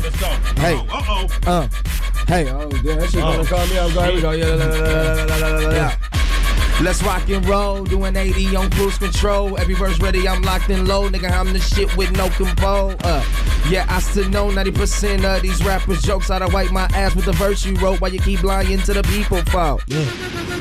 Hey. 0.56 0.74
Uh-oh. 0.74 1.28
Uh. 1.46 1.68
Hey, 2.26 2.50
oh, 2.50 2.70
yeah, 2.82 2.94
that 2.94 3.10
shit 3.10 3.20
gonna 3.20 3.44
call 3.44 3.66
me 3.66 3.78
out. 3.78 3.92
Go, 3.92 4.02
here 4.02 4.14
we 4.14 4.20
go. 4.22 4.30
Yeah, 4.30 4.46
la 4.54 4.64
la 4.64 5.36
la 5.36 5.58
la 5.58 5.70
yeah. 5.70 6.13
Let's 6.82 7.02
rock 7.02 7.28
and 7.30 7.46
roll, 7.46 7.84
doing 7.84 8.16
80 8.16 8.56
on 8.56 8.70
cruise 8.70 8.98
control. 8.98 9.56
Every 9.58 9.74
verse 9.74 9.98
ready, 10.00 10.26
I'm 10.28 10.42
locked 10.42 10.68
and 10.70 10.86
low. 10.86 11.08
Nigga, 11.08 11.30
I'm 11.30 11.52
the 11.52 11.60
shit 11.60 11.96
with 11.96 12.10
no 12.16 12.28
control. 12.30 12.94
Uh, 13.04 13.24
yeah, 13.70 13.86
I 13.88 14.00
still 14.00 14.28
know 14.28 14.48
90% 14.48 15.24
of 15.24 15.42
these 15.42 15.64
rappers' 15.64 16.02
jokes. 16.02 16.30
I'd 16.30 16.52
wipe 16.52 16.72
my 16.72 16.84
ass 16.94 17.14
with 17.14 17.24
the 17.26 17.32
verse 17.32 17.64
you 17.64 17.74
wrote 17.76 18.00
while 18.00 18.12
you 18.12 18.18
keep 18.18 18.42
lying 18.42 18.80
to 18.80 18.92
the 18.92 19.02
people 19.04 19.40
fault. 19.44 19.82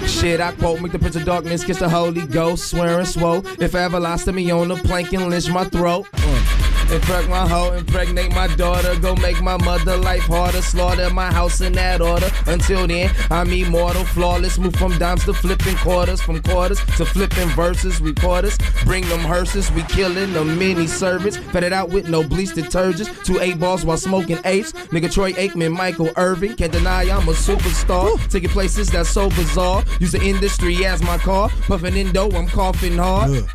Shit, 0.07 0.39
I 0.39 0.53
quote, 0.53 0.81
make 0.81 0.91
the 0.91 0.99
prince 0.99 1.15
of 1.15 1.25
darkness 1.25 1.63
kiss 1.63 1.79
the 1.79 1.89
Holy 1.89 2.25
Ghost, 2.27 2.69
swearing 2.69 3.05
swole. 3.05 3.45
If 3.59 3.75
I 3.75 3.81
ever 3.81 3.99
lost 3.99 4.25
to 4.25 4.31
me 4.31 4.49
on 4.51 4.67
the 4.69 4.75
plank 4.75 5.13
and 5.13 5.29
lynch 5.29 5.49
my 5.49 5.65
throat. 5.65 6.07
Uh. 6.13 6.62
Impreg 6.93 7.27
my 7.27 7.47
hoe, 7.47 7.71
impregnate 7.71 8.35
my 8.35 8.45
daughter, 8.55 8.95
go 8.99 9.15
make 9.15 9.41
my 9.41 9.57
mother 9.57 9.97
life 9.97 10.21
harder, 10.23 10.61
slaughter 10.61 11.09
my 11.09 11.31
house 11.31 11.59
in 11.59 11.73
that 11.73 12.01
order. 12.01 12.29
Until 12.45 12.85
then, 12.85 13.09
I'm 13.31 13.51
immortal, 13.51 14.05
flawless, 14.05 14.59
move 14.59 14.75
from 14.75 14.95
dimes 14.99 15.25
to 15.25 15.33
flipping 15.33 15.75
quarters, 15.77 16.21
from 16.21 16.43
quarters 16.43 16.79
to 16.97 17.05
flipping 17.05 17.49
verses, 17.49 17.99
recorders, 17.99 18.59
bring 18.85 19.09
them 19.09 19.21
hearses, 19.21 19.71
we 19.71 19.81
killing 19.83 20.33
the 20.33 20.45
mini 20.45 20.85
servants, 20.85 21.37
fed 21.37 21.63
it 21.63 21.73
out 21.73 21.89
with 21.89 22.09
no 22.09 22.21
bleach 22.21 22.51
detergents, 22.51 23.09
two 23.25 23.39
eight 23.39 23.59
balls 23.59 23.83
while 23.83 23.97
smoking 23.97 24.37
apes, 24.45 24.71
nigga 24.91 25.11
Troy 25.11 25.33
Aikman, 25.33 25.75
Michael 25.75 26.11
Irving, 26.15 26.55
can't 26.55 26.71
deny 26.71 27.09
I'm 27.09 27.27
a 27.27 27.31
superstar, 27.31 28.19
taking 28.29 28.51
places 28.51 28.91
that's 28.91 29.09
so 29.09 29.29
bizarre, 29.29 29.83
use 29.99 30.11
the 30.11 30.21
industry 30.21 30.85
as 30.85 31.01
my 31.01 31.17
car, 31.17 31.49
puffing 31.67 31.97
indo, 31.97 32.29
I'm 32.29 32.47
coughing 32.47 32.97
hard. 32.97 33.49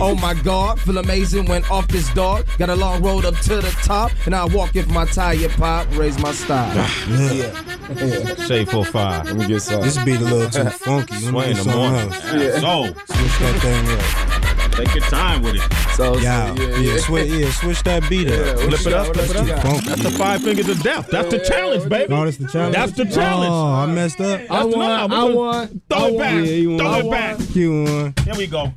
Oh 0.00 0.14
my 0.14 0.32
god, 0.32 0.80
feel 0.80 0.98
amazing 0.98 1.44
when 1.46 1.62
off 1.66 1.86
this 1.88 2.12
dog. 2.14 2.46
Got 2.58 2.70
a 2.70 2.74
long 2.76 3.02
road 3.02 3.24
up 3.26 3.34
to 3.40 3.56
the 3.56 3.70
top, 3.84 4.12
and 4.24 4.34
I 4.34 4.44
walk 4.46 4.76
if 4.76 4.88
my 4.88 5.04
tire 5.04 5.48
pop, 5.50 5.86
raise 5.96 6.18
my 6.18 6.32
style. 6.32 6.72
Ah, 6.74 7.32
yeah. 7.32 8.34
Shade 8.46 8.70
for 8.70 8.84
five. 8.84 9.26
Let 9.26 9.36
me 9.36 9.46
get 9.46 9.60
some. 9.60 9.82
This 9.82 10.02
beat 10.04 10.20
a 10.20 10.24
little 10.24 10.48
too 10.50 10.70
funky. 10.70 11.14
Let 11.14 11.22
Sway 11.30 11.50
in 11.50 11.56
the 11.56 11.62
something 11.64 11.80
morning. 11.80 12.12
else. 12.12 12.20
Absol. 12.24 12.94
Switch 12.94 13.38
that 13.40 13.60
thing 13.60 14.66
up. 14.66 14.72
Take 14.72 14.94
your 14.94 15.04
time 15.04 15.42
with 15.42 15.56
it. 15.56 15.62
So, 15.96 16.18
Yeah, 16.18 16.54
yeah, 16.54 16.98
switch, 16.98 17.30
yeah, 17.30 17.50
switch 17.50 17.82
that 17.84 18.08
beat 18.10 18.30
up. 18.30 18.58
Flip 18.58 18.80
it 18.86 18.92
up, 18.92 19.06
flip 19.16 19.30
it 19.30 19.36
up. 19.50 19.62
Funky. 19.62 19.88
That's 19.88 20.02
the 20.02 20.10
five 20.10 20.42
fingers 20.42 20.68
of 20.68 20.82
death. 20.82 21.08
That's 21.10 21.30
the 21.30 21.38
challenge, 21.38 21.84
oh, 21.86 21.88
baby. 21.88 22.12
Oh, 22.12 22.24
that's 22.26 22.36
the 22.38 22.48
challenge. 22.48 22.74
That's 22.74 22.92
the 22.92 23.04
challenge. 23.06 23.50
Oh, 23.52 23.72
I 23.74 23.86
messed 23.86 24.20
up. 24.20 24.40
I 24.40 24.46
That's 24.46 24.70
the- 24.70 24.76
won, 24.78 24.90
I 24.90 25.24
we're 25.24 25.34
won. 25.34 25.80
Throw 25.88 25.98
I 25.98 26.08
it 26.08 26.12
won. 26.12 26.18
back. 26.18 26.44
Yeah, 26.46 26.76
Throw 26.78 26.90
won. 26.90 27.06
it 27.06 27.10
back. 27.10 27.48
Q 27.52 27.84
one. 27.84 28.14
Here 28.24 28.34
we 28.36 28.46
go. 28.46 28.72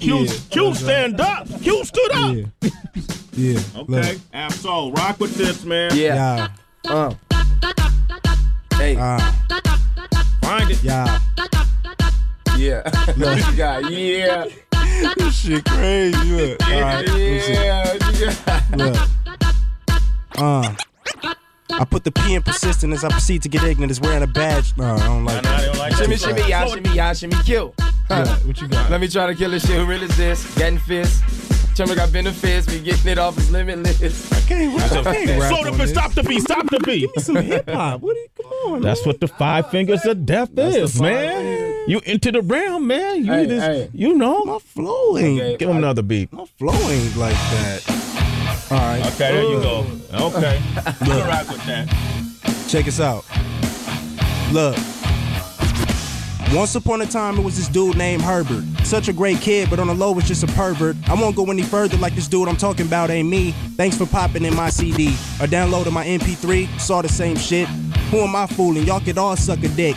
Q, 0.00 0.24
Yeah. 0.24 0.32
Q 0.50 0.74
stand 0.74 1.20
up. 1.20 1.46
Q 1.60 1.84
stood 1.84 2.12
up. 2.12 2.34
Yeah. 2.34 2.70
Yeah. 3.32 3.60
Okay. 3.76 4.18
Absol, 4.32 4.96
rock 4.96 5.20
with 5.20 5.34
this, 5.36 5.62
man. 5.64 5.90
Yeah. 5.94 6.48
Yeah. 6.84 6.92
Uh. 6.92 7.14
Hey. 8.76 8.96
Ah. 8.98 9.36
Find 10.42 10.70
it. 10.70 10.82
Yeah. 10.82 11.18
Yeah. 12.56 12.82
what 13.16 13.50
you 13.50 13.56
got? 13.56 13.90
Yeah. 13.90 14.46
this 15.16 15.34
shit 15.38 15.64
crazy. 15.64 16.16
Look. 16.16 16.62
All 16.66 16.80
right. 16.80 17.06
listen. 17.08 17.54
Yeah. 17.54 17.96
What? 18.70 18.78
Look. 18.78 18.96
Uh. 20.36 20.74
I 21.72 21.84
put 21.84 22.04
the 22.04 22.10
P 22.12 22.34
in 22.34 22.42
persistent 22.42 22.92
as 22.92 23.04
I 23.04 23.08
proceed 23.10 23.42
to 23.42 23.48
get 23.48 23.62
ignorant 23.64 23.90
as 23.90 24.00
wearing 24.00 24.22
a 24.22 24.26
badge. 24.26 24.76
No, 24.76 24.94
I 24.96 24.98
don't 25.06 25.24
like 25.24 25.38
I 25.38 25.40
know 25.40 25.50
I 25.56 25.64
don't 25.66 25.78
like 25.78 25.92
Shimmy, 25.96 26.16
that. 26.16 26.20
shimmy, 26.20 26.48
y'all, 26.50 26.68
shimmy, 26.68 26.94
y'all, 26.94 27.14
shimmy, 27.14 27.36
kill. 27.44 27.74
Yeah, 28.10 28.26
what 28.38 28.60
you 28.60 28.68
got? 28.68 28.90
Let 28.90 29.00
me 29.00 29.08
try 29.08 29.26
to 29.26 29.34
kill 29.34 29.50
this 29.50 29.66
shit. 29.66 29.76
Who 29.76 29.86
really 29.86 30.06
is 30.06 30.16
this? 30.16 30.54
Getting 30.56 30.78
fist. 30.80 31.22
Chummy 31.76 31.94
got 31.94 32.12
benefits. 32.12 32.66
We 32.66 32.80
getting 32.80 33.12
it 33.12 33.18
off 33.18 33.38
is 33.38 33.50
limitless. 33.50 34.32
I 34.32 34.40
can't 34.40 34.82
Slow 34.82 35.02
the 35.64 35.76
beat, 35.78 35.88
stop 35.88 36.12
the 36.12 36.22
beat, 36.24 36.42
stop 36.42 36.68
the 36.70 36.80
beat. 36.80 37.00
Give 37.02 37.16
me 37.16 37.22
some 37.22 37.36
hip 37.36 37.70
hop. 37.70 38.00
What 38.00 38.16
are 38.16 38.20
you, 38.20 38.28
come 38.36 38.52
on. 38.74 38.82
That's 38.82 39.06
what 39.06 39.20
the 39.20 39.28
five 39.28 39.70
fingers 39.70 40.04
of 40.04 40.26
death 40.26 40.50
That's 40.52 40.74
is, 40.76 40.92
five 40.98 41.02
man. 41.12 41.84
You 41.88 42.00
into 42.04 42.32
the 42.32 42.42
realm, 42.42 42.86
man. 42.88 43.24
You 43.24 43.32
Hey, 43.32 43.46
just, 43.46 43.66
hey. 43.66 43.90
you 43.92 44.14
know. 44.14 44.44
My 44.44 44.58
flow 44.58 45.16
ain't. 45.16 45.40
Okay, 45.40 45.56
Give 45.58 45.70
him 45.70 45.76
another 45.76 46.02
beat. 46.02 46.32
My 46.32 46.44
flow 46.58 46.74
ain't 46.74 47.16
like 47.16 47.32
that. 47.34 48.29
All 48.70 48.78
right. 48.78 49.04
Okay, 49.14 49.32
there 49.32 49.42
you 49.42 49.60
go. 49.60 49.86
Okay. 50.12 50.62
Look. 50.84 51.00
Look. 51.00 51.26
rock 51.26 51.48
with 51.48 51.64
that. 51.66 51.88
Check 52.68 52.86
us 52.86 53.00
out. 53.00 53.24
Look. 54.52 54.76
Once 56.52 56.74
upon 56.74 57.00
a 57.00 57.06
time, 57.06 57.38
it 57.38 57.44
was 57.44 57.56
this 57.56 57.68
dude 57.68 57.96
named 57.96 58.22
Herbert. 58.22 58.64
Such 58.84 59.08
a 59.08 59.12
great 59.12 59.40
kid, 59.40 59.70
but 59.70 59.78
on 59.78 59.86
the 59.86 59.94
low 59.94 60.10
was 60.12 60.26
just 60.26 60.42
a 60.42 60.48
pervert. 60.48 60.96
I 61.08 61.14
won't 61.14 61.36
go 61.36 61.44
any 61.46 61.62
further 61.62 61.96
like 61.96 62.14
this 62.14 62.26
dude 62.26 62.48
I'm 62.48 62.56
talking 62.56 62.86
about 62.86 63.10
ain't 63.10 63.28
me. 63.28 63.52
Thanks 63.76 63.96
for 63.96 64.06
popping 64.06 64.44
in 64.44 64.54
my 64.56 64.68
CD 64.70 65.16
or 65.40 65.46
downloading 65.46 65.92
my 65.92 66.04
MP3. 66.04 66.80
Saw 66.80 67.02
the 67.02 67.08
same 67.08 67.36
shit. 67.36 67.68
Who 68.10 68.18
am 68.18 68.34
I 68.34 68.46
fooling? 68.46 68.84
Y'all 68.84 69.00
could 69.00 69.18
all 69.18 69.36
suck 69.36 69.62
a 69.62 69.68
dick. 69.68 69.96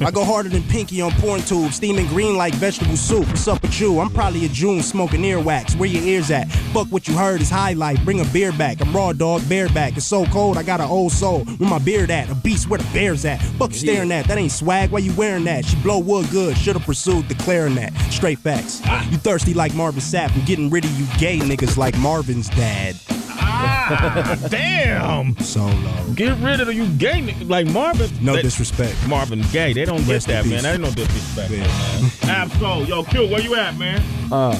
I 0.00 0.10
go 0.10 0.24
harder 0.24 0.48
than 0.48 0.62
Pinky 0.64 1.00
on 1.00 1.12
porn 1.12 1.40
tubes, 1.42 1.76
steaming 1.76 2.06
green 2.08 2.36
like 2.36 2.54
vegetable 2.54 2.96
soup. 2.96 3.26
What's 3.28 3.48
up 3.48 3.62
with 3.62 3.80
you? 3.80 4.00
I'm 4.00 4.10
probably 4.10 4.44
a 4.44 4.48
June 4.48 4.82
smoking 4.82 5.22
earwax. 5.22 5.76
Where 5.76 5.88
your 5.88 6.02
ears 6.02 6.30
at? 6.30 6.50
Fuck 6.72 6.88
what 6.88 7.08
you 7.08 7.16
heard 7.16 7.40
is 7.40 7.50
highlight. 7.50 8.04
Bring 8.04 8.20
a 8.20 8.24
beer 8.26 8.52
back. 8.52 8.80
I'm 8.80 8.94
raw 8.94 9.12
dog, 9.12 9.48
bareback. 9.48 9.96
It's 9.96 10.06
so 10.06 10.24
cold, 10.26 10.56
I 10.56 10.62
got 10.62 10.80
an 10.80 10.88
old 10.88 11.12
soul. 11.12 11.44
Where 11.44 11.68
my 11.68 11.78
beard 11.78 12.10
at? 12.10 12.30
A 12.30 12.34
beast 12.34 12.68
where 12.68 12.78
the 12.78 12.92
bear's 12.92 13.24
at. 13.24 13.40
Fuck 13.58 13.70
you 13.70 13.78
staring 13.78 14.12
at? 14.12 14.26
That 14.26 14.38
ain't 14.38 14.52
swag. 14.52 14.90
Why 14.90 15.00
you 15.00 15.12
wearing 15.14 15.44
that? 15.44 15.64
She 15.64 15.76
blow 15.76 15.98
wood 15.98 16.28
good. 16.30 16.56
Should've 16.56 16.82
pursued 16.82 17.28
declaring 17.28 17.74
that. 17.76 17.92
Straight 18.10 18.38
facts. 18.38 18.80
You 19.10 19.18
thirsty 19.18 19.54
like 19.54 19.74
Marvin 19.74 20.00
Sapp. 20.00 20.34
I'm 20.34 20.44
getting 20.44 20.70
rid 20.70 20.84
of 20.84 20.90
you 20.98 21.06
gay 21.18 21.38
niggas 21.38 21.76
like 21.76 21.96
Marvin's 21.98 22.48
dad. 22.50 22.96
Ah, 23.46 24.36
damn. 24.48 25.36
Solo. 25.38 25.72
Get 26.14 26.36
rid 26.38 26.60
of 26.60 26.72
you 26.72 26.86
gay 26.96 27.34
like 27.44 27.66
Marvin. 27.66 28.10
No 28.20 28.34
They- 28.36 28.42
disrespect. 28.42 28.96
Marvin 29.08 29.42
Gaye. 29.52 29.72
They 29.72 29.84
don't 29.84 30.06
Rest 30.08 30.26
get 30.26 30.42
that, 30.42 30.44
man. 30.46 30.52
peace. 30.54 30.62
That 30.62 30.72
ain't 30.74 30.82
no 30.82 30.90
disrespect, 30.90 31.50
man. 31.50 31.68
Absol. 32.48 32.88
Yo, 32.88 33.02
Q, 33.04 33.26
where 33.28 33.40
you 33.40 33.54
at, 33.56 33.76
man? 33.76 34.02
Uh, 34.32 34.58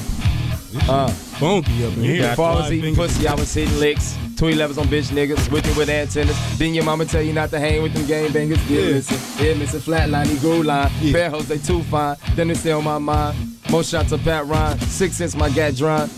uh, 0.89 1.07
funky 1.09 1.85
up 1.85 1.93
in 1.97 2.17
Before 2.29 2.45
I 2.45 2.55
was 2.55 2.71
eating 2.71 2.95
pussy, 2.95 3.27
I 3.27 3.33
was 3.35 3.53
hitting 3.53 3.79
licks. 3.79 4.17
Twin 4.37 4.57
levels 4.57 4.77
on 4.77 4.87
bitch 4.87 5.11
niggas, 5.11 5.49
with 5.51 5.65
it 5.67 5.77
with 5.77 5.89
antennas. 5.89 6.37
Then 6.57 6.73
your 6.73 6.83
mama 6.83 7.05
tell 7.05 7.21
you 7.21 7.31
not 7.33 7.49
to 7.51 7.59
hang 7.59 7.81
with 7.81 7.93
them 7.93 8.05
game 8.05 8.33
bangers. 8.33 8.59
Yeah, 8.69 8.79
Yeah. 8.81 8.85
listen, 8.87 9.45
yeah, 9.45 9.53
missing 9.53 9.79
flatline, 9.79 10.27
he 10.27 10.37
grew 10.39 10.61
line. 10.63 10.91
Bear 11.13 11.29
hoes, 11.29 11.47
they 11.47 11.57
too 11.57 11.81
fine. 11.83 12.17
Then 12.35 12.49
they 12.49 12.53
stay 12.55 12.71
on 12.73 12.83
my 12.83 12.97
mind. 12.97 13.37
More 13.69 13.83
shots 13.83 14.11
of 14.11 14.21
Pat 14.23 14.45
Ryan. 14.45 14.77
Six 14.81 15.15
cents, 15.15 15.35
my 15.35 15.49
gat 15.49 15.75
dry. 15.75 16.09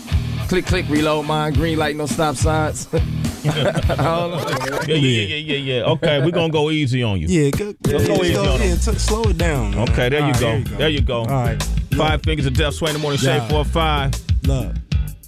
Click, 0.48 0.66
click, 0.66 0.88
reload 0.88 1.26
mine. 1.26 1.52
Green 1.52 1.78
light, 1.78 1.94
no 1.94 2.06
stop 2.06 2.34
signs. 2.36 2.88
I 2.92 2.98
don't 2.98 3.96
know. 3.98 4.46
Yeah, 4.88 4.94
yeah, 4.94 4.96
yeah, 4.96 5.36
yeah, 5.36 5.56
yeah. 5.56 5.82
Okay, 5.84 6.20
we're 6.24 6.30
gonna 6.32 6.52
go 6.52 6.70
easy 6.70 7.02
on 7.02 7.20
you. 7.20 7.28
Yeah, 7.28 7.50
go, 7.50 7.72
Let's 7.86 8.06
go 8.08 8.14
easy 8.24 8.36
on 8.36 8.60
yeah, 8.60 8.74
t- 8.74 8.98
slow 8.98 9.22
it 9.24 9.38
down. 9.38 9.70
man. 9.76 9.88
Okay, 9.90 10.08
there 10.08 10.20
you, 10.20 10.26
All 10.26 10.32
right, 10.32 10.64
go. 10.64 10.76
There 10.76 10.88
you 10.88 11.00
go. 11.02 11.18
All 11.20 11.26
right. 11.26 11.62
Five 11.96 12.22
fingers 12.22 12.46
of 12.46 12.54
death, 12.54 12.74
sway 12.74 12.90
in 12.90 12.94
the 12.96 13.00
morning, 13.02 13.20
Yeah. 13.22 13.40
shade 13.40 13.50
four 13.50 13.64
five. 13.64 14.12
Look. 14.48 14.74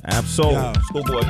Absol. 0.08 0.52
Yeah. 0.52 0.72
Schoolboy 0.88 1.20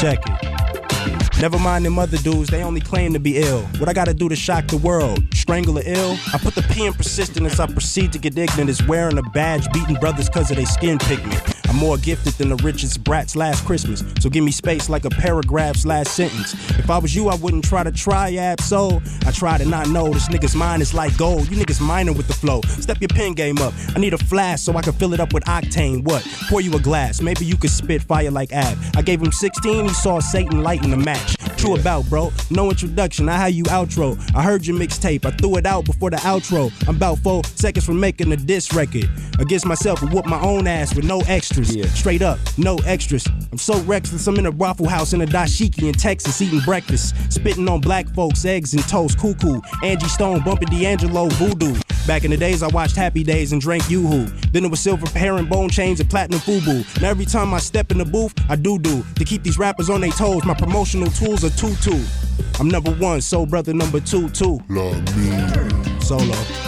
Check 0.00 0.18
it. 0.26 1.40
Never 1.40 1.60
mind 1.60 1.84
them 1.84 1.96
other 1.96 2.16
dudes, 2.16 2.48
they 2.48 2.64
only 2.64 2.80
claim 2.80 3.12
to 3.12 3.20
be 3.20 3.36
ill. 3.36 3.62
What 3.78 3.88
I 3.88 3.92
gotta 3.92 4.14
do 4.14 4.28
to 4.28 4.34
shock 4.34 4.66
the 4.66 4.78
world? 4.78 5.22
Strangle 5.32 5.78
a 5.78 5.82
ill? 5.84 6.16
I 6.34 6.38
put 6.38 6.56
the 6.56 6.62
P 6.62 6.86
in 6.86 6.92
persistent 6.92 7.46
as 7.46 7.60
I 7.60 7.66
proceed 7.66 8.12
to 8.14 8.18
get 8.18 8.36
ignorant 8.36 8.68
as 8.68 8.82
wearing 8.88 9.16
a 9.16 9.22
badge, 9.22 9.70
beating 9.72 9.94
brothers 9.96 10.28
cause 10.28 10.50
of 10.50 10.56
their 10.56 10.66
skin 10.66 10.98
pigment. 10.98 11.40
I'm 11.68 11.76
more 11.76 11.96
gifted 11.98 12.34
than 12.34 12.48
the 12.48 12.56
richest 12.56 13.02
brats 13.04 13.36
last 13.36 13.64
Christmas, 13.64 14.04
so 14.20 14.30
give 14.30 14.44
me 14.44 14.50
space 14.50 14.88
like 14.88 15.04
a 15.04 15.10
paragraph's 15.10 15.84
last 15.84 16.12
sentence. 16.12 16.54
If 16.78 16.90
I 16.90 16.98
was 16.98 17.14
you, 17.14 17.28
I 17.28 17.34
wouldn't 17.36 17.64
try 17.64 17.82
to 17.82 17.92
triad 17.92 18.60
so 18.60 19.00
I 19.26 19.30
try 19.30 19.58
to 19.58 19.64
not 19.64 19.88
know 19.88 20.08
this 20.12 20.28
nigga's 20.28 20.54
mind 20.54 20.82
is 20.82 20.94
like 20.94 21.16
gold. 21.16 21.50
You 21.50 21.56
niggas 21.56 21.80
minor 21.80 22.12
with 22.12 22.26
the 22.26 22.34
flow. 22.34 22.60
Step 22.62 23.00
your 23.00 23.08
pen 23.08 23.32
game 23.32 23.58
up. 23.58 23.72
I 23.94 23.98
need 23.98 24.14
a 24.14 24.18
flask 24.18 24.64
so 24.64 24.76
I 24.76 24.82
can 24.82 24.92
fill 24.92 25.12
it 25.14 25.20
up 25.20 25.32
with 25.32 25.44
octane. 25.44 26.04
What? 26.04 26.26
Pour 26.48 26.60
you 26.60 26.72
a 26.74 26.80
glass. 26.80 27.20
Maybe 27.20 27.44
you 27.44 27.56
could 27.56 27.70
spit 27.70 28.02
fire 28.02 28.30
like 28.30 28.52
Ab. 28.52 28.78
I 28.96 29.02
gave 29.02 29.20
him 29.20 29.32
16, 29.32 29.84
he 29.84 29.94
saw 29.94 30.20
Satan 30.20 30.62
lighten 30.62 30.90
the 30.90 30.96
match. 30.96 31.36
True 31.56 31.76
about, 31.76 32.08
bro. 32.08 32.32
No 32.50 32.70
introduction, 32.70 33.28
I 33.28 33.36
how 33.36 33.46
you 33.46 33.64
outro. 33.64 34.18
I 34.34 34.42
heard 34.42 34.66
your 34.66 34.76
mixtape, 34.78 35.24
I 35.24 35.30
threw 35.32 35.56
it 35.56 35.66
out 35.66 35.84
before 35.84 36.10
the 36.10 36.16
outro. 36.18 36.70
I'm 36.88 36.96
about 36.96 37.18
four 37.18 37.42
seconds 37.44 37.84
from 37.84 37.98
making 37.98 38.32
a 38.32 38.36
diss 38.36 38.72
record. 38.72 39.08
Against 39.38 39.66
myself, 39.66 40.02
I 40.02 40.06
whoop 40.06 40.26
my 40.26 40.40
own 40.40 40.66
ass 40.66 40.94
with 40.94 41.04
no 41.04 41.20
extras. 41.56 41.98
Straight 41.98 42.22
up, 42.22 42.38
no 42.58 42.76
extras. 42.84 43.26
I'm 43.50 43.58
so 43.58 43.80
reckless, 43.82 44.26
I'm 44.26 44.36
in 44.36 44.46
a 44.46 44.50
Waffle 44.50 44.88
House 44.88 45.12
in 45.12 45.22
a 45.22 45.26
dashiki 45.26 45.88
in 45.88 45.94
Texas 45.94 46.40
eating 46.40 46.60
breakfast. 46.60 47.14
Spitting 47.32 47.68
on 47.68 47.80
black 47.80 48.08
folks, 48.14 48.44
eggs 48.44 48.74
and 48.74 48.86
toast, 48.88 49.18
cuckoo. 49.18 49.60
Angie 49.82 50.08
Stone 50.08 50.42
bumping 50.42 50.68
D'Angelo 50.68 51.28
voodoo. 51.30 51.78
Back 52.06 52.24
in 52.24 52.30
the 52.30 52.36
days, 52.36 52.62
I 52.62 52.68
watched 52.68 52.94
Happy 52.94 53.24
Days 53.24 53.52
and 53.52 53.60
drank 53.60 53.88
Yoo-Hoo. 53.90 54.26
Then 54.52 54.64
it 54.64 54.70
was 54.70 54.80
silver 54.80 55.08
hair 55.18 55.36
and 55.36 55.48
bone 55.48 55.68
chains 55.68 55.98
and 55.98 56.08
platinum 56.08 56.40
FUBU. 56.40 57.00
Now 57.00 57.08
every 57.08 57.24
time 57.24 57.52
I 57.52 57.58
step 57.58 57.90
in 57.90 57.98
the 57.98 58.04
booth, 58.04 58.34
I 58.48 58.56
do 58.56 58.78
do. 58.78 59.04
To 59.16 59.24
keep 59.24 59.42
these 59.42 59.58
rappers 59.58 59.90
on 59.90 60.00
their 60.00 60.10
toes, 60.10 60.44
my 60.44 60.54
promotional 60.54 61.10
tools 61.10 61.44
are 61.44 61.50
two-two. 61.50 62.04
I'm 62.60 62.68
number 62.68 62.92
one, 62.92 63.20
soul 63.20 63.46
brother 63.46 63.72
number 63.72 64.00
two, 64.00 64.28
two. 64.30 64.60
Love 64.68 65.16
me. 65.16 66.00
Solo. 66.00 66.65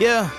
Yeah. 0.00 0.30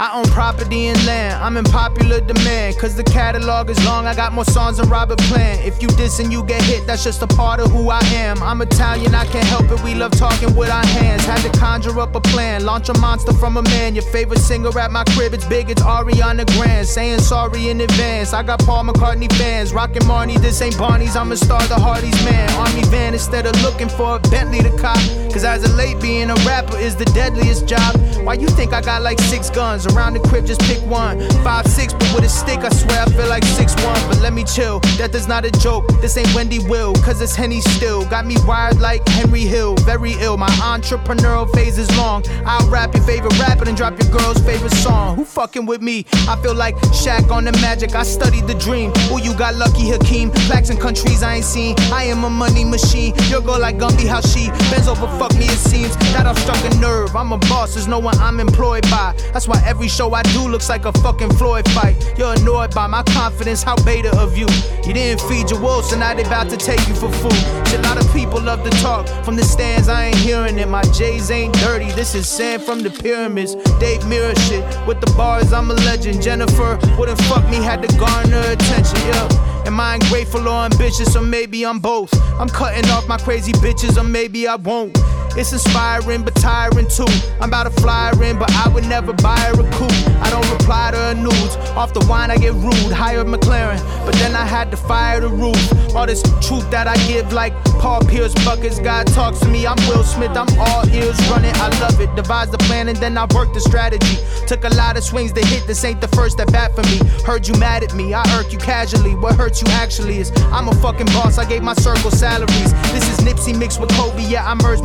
I 0.00 0.16
own 0.16 0.24
property 0.30 0.86
and 0.86 0.96
land. 1.04 1.44
I'm 1.44 1.58
in 1.58 1.64
popular 1.64 2.22
demand. 2.22 2.78
Cause 2.78 2.96
the 2.96 3.04
catalog 3.04 3.68
is 3.68 3.76
long. 3.84 4.06
I 4.06 4.14
got 4.14 4.32
more 4.32 4.46
songs 4.46 4.78
than 4.78 4.88
Robert 4.88 5.18
Plant. 5.28 5.60
If 5.60 5.82
you 5.82 5.88
diss 5.88 6.20
and 6.20 6.32
you 6.32 6.42
get 6.42 6.62
hit, 6.62 6.86
that's 6.86 7.04
just 7.04 7.20
a 7.20 7.26
part 7.26 7.60
of 7.60 7.70
who 7.70 7.90
I 7.90 8.00
am. 8.14 8.42
I'm 8.42 8.62
Italian, 8.62 9.14
I 9.14 9.26
can't 9.26 9.44
help 9.44 9.70
it. 9.70 9.78
We 9.84 9.94
love 9.94 10.12
talking 10.12 10.56
with 10.56 10.70
our 10.70 10.86
hands. 10.86 11.26
Had 11.26 11.42
to 11.42 11.58
conjure 11.58 12.00
up 12.00 12.14
a 12.14 12.20
plan. 12.22 12.64
Launch 12.64 12.88
a 12.88 12.94
monster 12.98 13.34
from 13.34 13.58
a 13.58 13.62
man. 13.62 13.94
Your 13.94 14.04
favorite 14.04 14.38
singer 14.38 14.70
at 14.78 14.90
my 14.90 15.04
crib, 15.10 15.34
it's 15.34 15.44
big, 15.44 15.68
it's 15.68 15.82
Ariana 15.82 16.46
Grande. 16.56 16.86
Saying 16.86 17.20
sorry 17.20 17.68
in 17.68 17.82
advance. 17.82 18.32
I 18.32 18.42
got 18.42 18.60
Paul 18.60 18.84
McCartney 18.84 19.30
fans. 19.34 19.74
Rockin' 19.74 20.04
Marnie, 20.04 20.40
this 20.40 20.62
ain't 20.62 20.78
Barney's. 20.78 21.14
I'm 21.14 21.30
a 21.30 21.36
star, 21.36 21.60
the 21.68 21.74
Hardy's 21.74 22.24
man. 22.24 22.48
Army 22.52 22.84
van 22.84 23.12
instead 23.12 23.44
of 23.44 23.60
looking 23.60 23.90
for 23.90 24.16
a 24.16 24.18
Bentley 24.30 24.60
to 24.60 24.74
cop. 24.78 24.96
Cause 25.30 25.44
as 25.44 25.62
a 25.62 25.76
late, 25.76 26.00
being 26.00 26.30
a 26.30 26.34
rapper 26.46 26.78
is 26.78 26.96
the 26.96 27.04
deadliest 27.04 27.68
job. 27.68 27.94
Why 28.24 28.34
you 28.34 28.48
think 28.48 28.72
I 28.72 28.80
got 28.80 29.02
like 29.02 29.20
six 29.20 29.50
guns? 29.50 29.89
Around 29.94 30.14
the 30.14 30.20
crib, 30.20 30.46
just 30.46 30.60
pick 30.62 30.80
one. 30.86 31.20
Five, 31.42 31.66
six, 31.66 31.92
but 31.92 32.14
with 32.14 32.24
a 32.24 32.28
stick, 32.28 32.60
I 32.60 32.70
swear 32.70 33.02
I 33.02 33.06
feel 33.06 33.28
like 33.28 33.44
six 33.44 33.74
one. 33.84 34.00
But 34.08 34.20
let 34.20 34.32
me 34.32 34.44
chill, 34.44 34.80
that 34.98 35.14
is 35.14 35.26
not 35.26 35.44
a 35.44 35.50
joke. 35.50 35.86
This 36.00 36.16
ain't 36.16 36.32
Wendy 36.34 36.58
Will, 36.58 36.94
cause 36.94 37.20
it's 37.20 37.34
Henny 37.34 37.60
still. 37.60 38.04
Got 38.06 38.26
me 38.26 38.36
wired 38.46 38.80
like 38.80 39.06
Henry 39.08 39.42
Hill, 39.42 39.74
very 39.76 40.12
ill. 40.20 40.36
My 40.36 40.48
entrepreneurial 40.62 41.52
phase 41.54 41.78
is 41.78 41.90
long. 41.96 42.24
I'll 42.46 42.68
rap 42.68 42.94
your 42.94 43.04
favorite 43.04 43.38
rapper 43.38 43.68
and 43.68 43.76
drop 43.76 44.00
your 44.00 44.10
girl's 44.10 44.40
favorite 44.40 44.72
song. 44.72 45.16
Who 45.16 45.24
fucking 45.24 45.66
with 45.66 45.82
me? 45.82 46.04
I 46.28 46.40
feel 46.42 46.54
like 46.54 46.76
Shaq 47.02 47.30
on 47.30 47.44
the 47.44 47.52
magic. 47.52 47.94
I 47.94 48.02
studied 48.02 48.46
the 48.46 48.54
dream. 48.54 48.92
Who 49.08 49.20
you 49.20 49.34
got 49.34 49.54
lucky, 49.56 49.88
Hakeem? 49.88 50.30
Plaques 50.48 50.70
and 50.70 50.80
countries 50.80 51.22
I 51.22 51.36
ain't 51.36 51.44
seen. 51.44 51.74
I 51.92 52.04
am 52.04 52.24
a 52.24 52.30
money 52.30 52.64
machine. 52.64 53.14
Your 53.28 53.40
girl 53.40 53.60
like 53.60 53.76
Gumby, 53.76 54.06
how 54.06 54.20
she 54.20 54.48
bends 54.70 54.88
over, 54.88 55.06
fuck 55.18 55.34
me, 55.34 55.46
it 55.46 55.58
seems. 55.58 55.96
That 56.12 56.26
I've 56.26 56.38
struck 56.38 56.58
a 56.64 56.76
nerve. 56.76 57.14
I'm 57.16 57.32
a 57.32 57.38
boss, 57.38 57.74
there's 57.74 57.88
no 57.88 57.98
one 57.98 58.16
I'm 58.18 58.40
employed 58.40 58.82
by. 58.90 59.14
That's 59.32 59.48
why 59.48 59.62
every 59.64 59.79
show 59.88 60.12
I 60.12 60.22
do 60.34 60.48
looks 60.48 60.68
like 60.68 60.84
a 60.84 60.92
fucking 61.00 61.30
Floyd 61.34 61.68
fight. 61.70 61.96
You're 62.18 62.34
annoyed 62.34 62.74
by 62.74 62.86
my 62.86 63.02
confidence, 63.04 63.62
how 63.62 63.76
beta 63.84 64.10
of 64.18 64.36
you. 64.36 64.46
You 64.84 64.92
didn't 64.92 65.20
feed 65.28 65.50
your 65.50 65.60
wolves, 65.60 65.90
so 65.90 65.98
now 65.98 66.14
they 66.14 66.24
about 66.24 66.50
to 66.50 66.56
take 66.56 66.80
you 66.88 66.94
for 66.94 67.10
food. 67.12 67.32
A 67.74 67.82
lot 67.82 68.02
of 68.02 68.12
people 68.12 68.40
love 68.40 68.62
to 68.64 68.70
talk 68.82 69.08
from 69.24 69.36
the 69.36 69.44
stands, 69.44 69.88
I 69.88 70.06
ain't 70.06 70.16
hearing 70.16 70.58
it. 70.58 70.68
My 70.68 70.82
J's 70.92 71.30
ain't 71.30 71.54
dirty, 71.54 71.90
this 71.92 72.14
is 72.14 72.28
sand 72.28 72.62
from 72.62 72.80
the 72.80 72.90
pyramids. 72.90 73.54
Dave 73.78 74.06
Mirror 74.06 74.34
shit, 74.36 74.64
with 74.86 75.00
the 75.00 75.12
bars, 75.16 75.52
I'm 75.52 75.70
a 75.70 75.74
legend. 75.74 76.22
Jennifer 76.22 76.78
wouldn't 76.98 77.20
fuck 77.22 77.48
me, 77.48 77.56
had 77.56 77.82
to 77.82 77.96
garner 77.98 78.40
attention, 78.40 78.98
yeah. 79.08 79.66
Am 79.66 79.78
I 79.78 79.94
ungrateful 79.94 80.48
or 80.48 80.64
ambitious, 80.64 81.14
or 81.14 81.22
maybe 81.22 81.64
I'm 81.64 81.78
both? 81.78 82.12
I'm 82.40 82.48
cutting 82.48 82.88
off 82.90 83.06
my 83.06 83.18
crazy 83.18 83.52
bitches, 83.52 83.96
or 83.96 84.04
maybe 84.04 84.48
I 84.48 84.56
won't. 84.56 84.98
It's 85.36 85.52
inspiring 85.52 86.22
but 86.22 86.34
tiring 86.36 86.88
too. 86.88 87.06
I'm 87.40 87.48
about 87.48 87.64
to 87.64 87.70
fly 87.80 88.12
in, 88.22 88.38
but 88.38 88.50
I 88.52 88.68
would 88.68 88.86
never 88.86 89.12
buy 89.12 89.38
her 89.38 89.52
a 89.52 89.70
coupe. 89.72 89.92
I 90.22 90.30
don't 90.30 90.48
reply 90.50 90.90
to 90.90 90.96
her 90.96 91.14
nudes. 91.14 91.56
Off 91.76 91.92
the 91.92 92.04
wine, 92.08 92.30
I 92.30 92.36
get 92.36 92.54
rude. 92.54 92.92
Hire 92.92 93.24
McLaren, 93.24 93.80
but 94.04 94.14
then 94.16 94.34
I 94.34 94.44
had 94.44 94.70
to 94.70 94.76
fire 94.76 95.20
the 95.20 95.28
roof. 95.28 95.60
All 95.94 96.06
this 96.06 96.22
truth 96.46 96.70
that 96.70 96.86
I 96.86 96.96
give, 97.06 97.32
like 97.32 97.54
Paul 97.80 98.02
Pierce 98.04 98.34
buckets. 98.44 98.78
God 98.78 99.06
talks 99.08 99.40
to 99.40 99.48
me. 99.48 99.66
I'm 99.66 99.76
Will 99.88 100.02
Smith. 100.02 100.36
I'm 100.36 100.48
all 100.58 100.86
ears 100.90 101.18
running. 101.30 101.52
I 101.54 101.68
love 101.80 102.00
it. 102.00 102.14
Devise 102.14 102.50
the 102.50 102.58
plan 102.58 102.88
and 102.88 102.98
then 102.98 103.16
I 103.16 103.26
work 103.34 103.54
the 103.54 103.60
strategy. 103.60 104.18
Took 104.46 104.64
a 104.64 104.68
lot 104.70 104.96
of 104.96 105.04
swings 105.04 105.32
to 105.32 105.44
hit. 105.46 105.66
This 105.66 105.84
ain't 105.84 106.00
the 106.00 106.08
first 106.08 106.36
that 106.38 106.52
bat 106.52 106.74
for 106.74 106.82
me. 106.82 106.98
Heard 107.24 107.48
you 107.48 107.54
mad 107.54 107.82
at 107.82 107.94
me. 107.94 108.12
I 108.12 108.22
irk 108.38 108.52
you 108.52 108.58
casually. 108.58 109.14
What 109.14 109.34
hurts 109.36 109.62
you 109.62 109.68
actually 109.70 110.18
is 110.18 110.30
I'm 110.52 110.68
a 110.68 110.74
fucking 110.74 111.06
boss. 111.06 111.38
I 111.38 111.48
gave 111.48 111.62
my 111.62 111.74
circle 111.74 112.10
salaries. 112.10 112.72
This 112.92 113.08
is 113.08 113.24
Nipsey 113.24 113.58
mixed 113.58 113.80
with 113.80 113.90
Kobe. 113.90 114.22
Yeah, 114.22 114.48
I 114.48 114.54
merge 114.54 114.82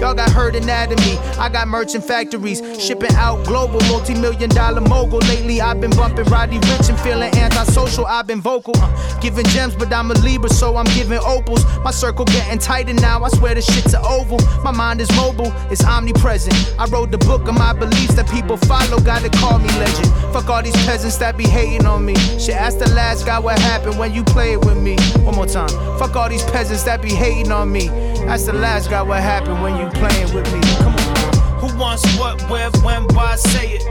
Y'all 0.00 0.14
got 0.14 0.30
hurt 0.30 0.56
anatomy. 0.56 1.16
I 1.38 1.48
got 1.48 1.68
merchant 1.68 2.04
factories. 2.04 2.60
Shipping 2.84 3.14
out 3.14 3.44
global, 3.46 3.80
multi 3.88 4.14
million 4.14 4.50
dollar 4.50 4.80
mogul. 4.80 5.20
Lately, 5.20 5.60
I've 5.60 5.80
been 5.80 5.90
bumping 5.90 6.24
Roddy 6.24 6.58
Rich 6.58 6.88
and 6.88 6.98
feeling 7.00 7.32
antisocial. 7.36 8.06
I've 8.06 8.26
been 8.26 8.40
vocal. 8.40 8.74
Uh, 8.76 9.20
giving 9.20 9.46
gems, 9.46 9.76
but 9.76 9.92
I'm 9.92 10.10
a 10.10 10.14
Libra, 10.14 10.50
so 10.50 10.76
I'm 10.76 10.86
giving 10.86 11.20
opals. 11.24 11.64
My 11.84 11.92
circle 11.92 12.24
getting 12.24 12.58
tighter 12.58 12.92
now. 12.94 13.22
I 13.22 13.28
swear 13.28 13.54
this 13.54 13.66
shit's 13.72 13.94
a 13.94 14.02
oval. 14.02 14.38
My 14.64 14.72
mind 14.72 15.00
is 15.00 15.10
mobile, 15.14 15.52
it's 15.70 15.84
omnipresent. 15.84 16.74
I 16.78 16.86
wrote 16.86 17.12
the 17.12 17.18
book 17.18 17.46
of 17.46 17.54
my 17.54 17.72
beliefs 17.72 18.14
that 18.14 18.28
people 18.28 18.56
follow. 18.56 18.98
Gotta 19.00 19.30
call 19.30 19.58
me 19.60 19.68
legend. 19.78 20.08
Fuck 20.32 20.48
all 20.50 20.62
these 20.62 20.76
peasants 20.84 21.16
that 21.18 21.36
be 21.36 21.44
hating 21.44 21.86
on 21.86 22.04
me. 22.04 22.16
Shit, 22.38 22.56
ask 22.56 22.78
the 22.78 22.90
last 22.90 23.24
guy 23.24 23.38
what 23.38 23.58
happened 23.60 23.98
when 23.98 24.12
you 24.12 24.24
played 24.24 24.64
with 24.64 24.76
me. 24.76 24.96
One 25.22 25.36
more 25.36 25.46
time. 25.46 25.68
Fuck 25.98 26.16
all 26.16 26.28
these 26.28 26.44
peasants 26.44 26.82
that 26.82 27.00
be 27.00 27.10
hating 27.10 27.52
on 27.52 27.70
me. 27.70 27.88
Ask 28.26 28.46
the 28.46 28.52
last 28.52 28.90
guy 28.90 29.02
what 29.02 29.22
happened 29.22 29.35
when 29.44 29.76
you 29.76 29.88
playing 29.90 30.32
with 30.34 30.50
me. 30.52 30.60
Come 30.78 30.94
on. 30.94 31.60
Who 31.60 31.78
wants 31.78 32.04
what, 32.18 32.40
where, 32.48 32.70
when, 32.82 33.04
why, 33.14 33.36
say 33.36 33.74
it? 33.74 33.82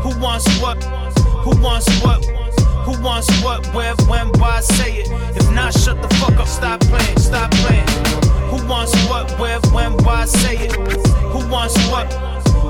Who 0.00 0.18
wants 0.20 0.46
what? 0.60 0.82
Who 1.44 1.50
wants 1.60 1.86
what? 2.02 2.24
Who 2.86 3.02
wants 3.02 3.28
what, 3.42 3.66
where, 3.74 3.94
when, 4.08 4.28
why, 4.40 4.60
say 4.60 4.98
it? 4.98 5.10
If 5.36 5.50
not, 5.52 5.74
shut 5.74 6.00
the 6.00 6.08
fuck 6.16 6.38
up, 6.38 6.48
stop 6.48 6.80
playing, 6.80 7.18
stop 7.18 7.50
playing. 7.50 7.86
Who 8.48 8.66
wants 8.66 8.94
what, 9.08 9.30
where, 9.38 9.60
when, 9.72 9.92
why, 10.04 10.24
say 10.24 10.56
it? 10.56 10.72
Who 10.72 11.46
wants 11.50 11.76
what? 11.90 12.10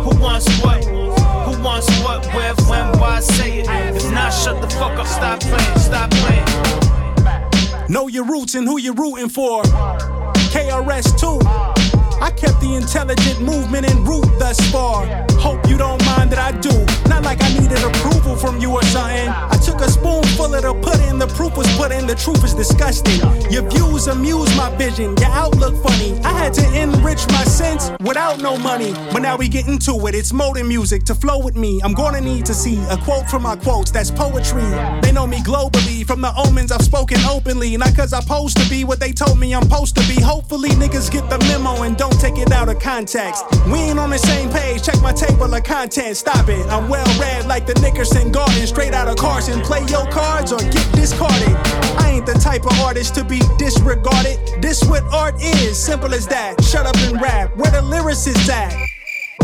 Who 0.05 0.19
wants 0.21 0.49
what? 0.63 0.85
Who 0.85 1.63
wants 1.63 1.89
what, 2.03 2.27
where, 2.35 2.55
when, 2.69 2.99
why, 2.99 3.21
say 3.21 3.61
it? 3.61 3.69
If 3.69 4.11
not, 4.11 4.31
shut 4.31 4.61
the 4.61 4.69
fuck 4.71 4.99
up, 4.99 5.07
stop 5.07 5.41
playing, 5.41 5.79
stop 5.79 6.11
playing. 6.11 7.89
Know 7.89 8.09
your 8.09 8.25
roots 8.25 8.57
and 8.57 8.67
who 8.67 8.79
you're 8.79 8.95
rooting 8.95 9.29
for. 9.29 9.63
KRS 9.63 11.21
2. 11.21 11.76
I 12.21 12.31
kept 12.31 12.61
the 12.61 12.75
intelligent 12.75 13.41
movement 13.41 13.89
en 13.89 14.05
route 14.05 14.29
thus 14.39 14.59
far. 14.71 15.07
Hope 15.39 15.69
you 15.69 15.77
don't 15.77 16.05
mind 16.07 16.33
that 16.33 16.39
I 16.39 16.53
do. 16.59 16.73
Not 17.09 17.23
like 17.23 17.43
I 17.43 17.53
needed 17.59 17.79
approval 17.83 18.37
from 18.37 18.59
you 18.59 18.73
or 18.73 18.83
something. 18.85 19.29
I 19.29 19.57
took 19.65 19.81
a 19.81 19.91
spoonful 19.91 20.55
of 20.55 20.63
the 20.63 20.75
pudding, 20.83 21.19
the 21.19 21.27
proof 21.27 21.57
was 21.57 21.69
put 21.77 21.93
in, 21.93 22.07
the 22.07 22.15
truth 22.15 22.43
is 22.45 22.55
disgusting. 22.55 23.21
Your 23.51 23.69
views 23.69 24.07
amuse 24.07 24.55
my 24.57 24.75
vision, 24.77 25.15
your 25.19 25.31
outlook 25.31 25.75
funny. 25.83 26.19
I 26.25 26.33
had 26.33 26.55
to 26.55 26.65
enrich 26.81 27.27
my 27.29 27.45
sense 27.45 27.91
without 28.01 28.41
no 28.41 28.57
money. 28.57 28.93
But 29.13 29.21
now 29.21 29.37
we 29.37 29.49
get 29.49 29.69
into 29.69 29.95
it, 30.07 30.15
it's 30.15 30.33
modern 30.33 30.69
music 30.69 31.05
to 31.05 31.15
flow 31.15 31.39
with 31.39 31.57
me. 31.57 31.81
I'm 31.85 31.95
gonna 31.95 32.21
need 32.21 32.47
to 32.47 32.55
see 32.55 32.79
a 32.91 32.97
quote 32.97 33.29
from 33.29 33.43
my 33.43 33.57
quotes, 33.57 33.91
that's 33.91 34.11
poetry. 34.11 34.69
They 35.03 35.13
know 35.13 35.27
me 35.27 35.39
globally, 35.39 36.07
from 36.07 36.21
the 36.23 36.33
omens 36.37 36.73
I've 36.73 36.83
spoken 36.83 37.19
openly. 37.25 37.77
Not 37.77 37.95
cause 37.97 38.13
I'm 38.13 38.23
supposed 38.23 38.57
to 38.59 38.69
be 38.71 38.85
what 38.85 39.01
they 39.01 39.13
told 39.13 39.39
me 39.39 39.55
I'm 39.55 39.63
supposed 39.65 39.97
to 39.97 40.03
be. 40.09 40.21
Hopefully, 40.21 40.71
niggas 40.71 41.11
get 41.11 41.29
the 41.29 41.39
memo 41.51 41.83
and 41.83 41.97
don't 41.97 42.06
take 42.13 42.39
it 42.39 42.53
out 42.53 42.69
of 42.69 42.79
context. 42.79 43.45
We 43.67 43.79
ain't 43.79 43.99
on 43.99 44.11
the 44.11 44.19
same 44.19 44.51
page, 44.51 44.83
check 44.83 45.01
my 45.03 45.13
table 45.13 45.53
of 45.53 45.63
content, 45.65 46.17
stop 46.17 46.49
it. 46.49 46.67
I'm 46.69 46.89
well 46.89 47.07
read 47.21 47.47
like 47.47 47.67
the 47.67 47.75
Nickerson 47.81 48.33
Garden, 48.33 48.67
straight 48.67 48.95
out 48.95 49.09
of 49.09 49.17
Carson. 49.17 49.61
Play 49.63 49.85
your 49.89 50.07
cards 50.11 50.53
or 50.53 50.59
get 50.59 50.87
discarded. 50.93 51.57
I 51.99 52.13
ain't 52.15 52.27
the 52.27 52.35
type 52.35 52.67
of 52.67 52.79
artist 52.81 53.15
to 53.17 53.25
be 53.25 53.41
disregarded. 53.59 54.39
This 54.63 54.85
what 54.85 55.03
art 55.13 55.35
is, 55.43 55.79
simple 55.79 56.15
as 56.15 56.27
that. 56.29 56.63
Shut 56.65 56.87
up 56.87 56.97
and 56.99 57.21
rap, 57.21 57.57
where 57.57 57.71
the 57.71 57.83
lyrics 57.83 58.27
is 58.27 58.49
at? 58.49 58.75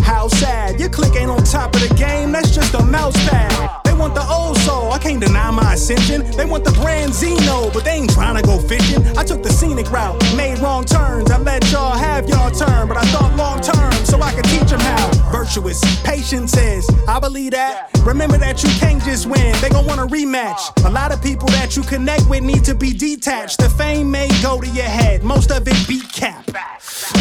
How 0.01 0.29
sad, 0.29 0.81
your 0.81 0.89
click 0.89 1.15
ain't 1.17 1.31
on 1.31 1.43
top 1.45 1.75
of 1.75 1.81
the 1.89 1.95
game, 1.95 2.33
that's 2.33 2.55
just 2.55 2.75
a 2.75 2.83
mouse 2.85 3.17
pad. 3.29 3.82
They 3.93 3.99
want 3.99 4.15
the 4.15 4.27
old 4.27 4.57
soul, 4.57 4.91
I 4.91 4.99
can't 4.99 5.21
deny 5.21 5.51
my 5.51 5.75
ascension. 5.75 6.25
They 6.35 6.47
want 6.47 6.65
the 6.65 6.73
brand 6.73 7.13
Zeno, 7.13 7.71
but 7.75 7.85
they 7.85 7.91
ain't 7.91 8.11
trying 8.11 8.37
to 8.37 8.43
go 8.43 8.59
fishing. 8.59 9.07
I 9.19 9.23
took 9.23 9.43
the 9.43 9.51
scenic 9.51 9.91
route, 9.93 10.19
made 10.35 10.61
wrong 10.61 10.87
turns. 10.87 11.31
I 11.31 11.37
let 11.37 11.71
y'all 11.71 11.95
have 11.95 12.27
y'all 12.27 12.51
turn, 12.51 12.89
but 12.89 12.97
I 12.97 13.03
thought 13.13 13.37
long 13.37 13.61
term, 13.61 13.93
so 14.07 14.19
I 14.23 14.33
could 14.33 14.47
teach 14.47 14.71
them 14.71 14.81
how. 14.81 15.11
Virtuous, 15.31 15.83
patience 16.05 16.57
is, 16.57 16.89
I 17.07 17.21
believe 17.21 17.51
that. 17.51 17.91
Remember 18.03 18.39
that 18.39 18.63
you 18.63 18.71
can't 18.81 19.03
just 19.03 19.27
win, 19.27 19.55
they 19.61 19.69
gon' 19.69 19.85
want 19.85 20.01
a 20.01 20.07
rematch. 20.07 20.73
A 20.87 20.91
lot 20.91 21.13
of 21.13 21.23
people 21.23 21.49
that 21.49 21.77
you 21.77 21.83
connect 21.83 22.27
with 22.31 22.43
need 22.43 22.65
to 22.65 22.75
be 22.75 22.95
detached. 22.95 23.59
The 23.59 23.69
fame 23.69 24.11
may 24.11 24.29
go 24.41 24.59
to 24.59 24.69
your 24.69 24.87
head, 24.87 25.23
most 25.23 25.51
of 25.51 25.69
it 25.69 25.77
beat 25.87 26.11
cap. 26.11 26.49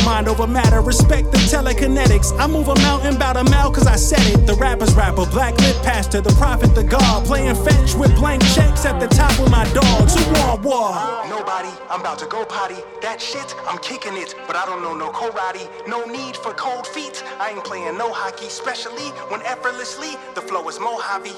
Mind 0.05 0.27
over 0.27 0.47
matter, 0.47 0.81
respect 0.81 1.31
the 1.31 1.37
telekinetics. 1.37 2.37
I 2.39 2.47
move 2.47 2.67
a 2.67 2.75
mountain 2.75 3.15
about 3.15 3.37
a 3.37 3.43
mile 3.45 3.71
cause 3.71 3.87
I 3.87 3.95
said 3.95 4.21
it. 4.33 4.45
The 4.45 4.55
rapper's 4.55 4.93
rapper, 4.93 5.25
black 5.25 5.57
lit 5.59 5.75
pastor, 5.83 6.21
the 6.21 6.33
prophet, 6.33 6.60
the 6.69 6.83
god. 6.83 7.25
Playing 7.25 7.55
fetch 7.55 7.95
with 7.95 8.13
blank 8.15 8.41
checks 8.53 8.85
at 8.85 8.99
the 8.99 9.07
top 9.07 9.37
with 9.39 9.51
my 9.51 9.65
dogs. 9.73 10.15
Who 10.15 10.31
want 10.33 10.63
war? 10.63 10.91
Nobody, 11.29 11.69
I'm 11.89 12.01
about 12.01 12.19
to 12.19 12.27
go 12.27 12.45
potty. 12.45 12.75
That 13.01 13.21
shit, 13.21 13.55
I'm 13.67 13.77
kicking 13.79 14.15
it, 14.15 14.35
but 14.47 14.55
I 14.55 14.65
don't 14.65 14.81
know 14.81 14.93
no 14.93 15.11
karate. 15.11 15.67
No 15.87 16.05
need 16.05 16.35
for 16.37 16.53
cold 16.53 16.87
feet. 16.87 17.23
I 17.39 17.51
ain't 17.51 17.63
playing 17.63 17.97
no 17.97 18.11
hockey, 18.11 18.47
especially 18.47 19.09
when 19.29 19.41
effortlessly 19.43 20.15
the 20.35 20.41
flow 20.41 20.67
is 20.69 20.79
Mojave. 20.79 21.31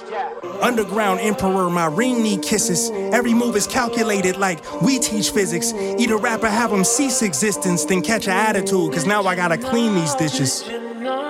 Underground 0.61 1.19
emperor, 1.19 1.69
my 1.69 1.85
ring 1.85 2.21
need 2.23 2.41
kisses. 2.41 2.91
Every 3.13 3.33
move 3.33 3.55
is 3.55 3.67
calculated 3.67 4.37
like 4.37 4.59
we 4.81 4.99
teach 4.99 5.31
physics. 5.31 5.73
Eat 5.73 6.09
a 6.11 6.17
rapper, 6.17 6.49
have 6.49 6.71
him 6.71 6.83
cease 6.83 7.21
existence, 7.21 7.85
then 7.85 8.01
catch 8.01 8.25
an 8.27 8.33
attitude, 8.33 8.91
cause 8.93 9.05
now 9.05 9.23
I 9.23 9.35
gotta 9.35 9.57
clean 9.57 9.95
these 9.95 10.15
dishes. 10.15 10.63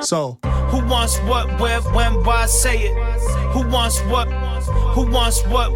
So, 0.01 0.37
Who 0.73 0.83
wants 0.87 1.19
what, 1.19 1.61
where, 1.61 1.81
when, 1.93 2.23
why, 2.23 2.47
say 2.47 2.85
it? 2.85 2.97
Who 3.51 3.61
wants 3.69 4.01
what? 4.05 4.27
Who 4.95 5.05
wants 5.05 5.45
what? 5.45 5.69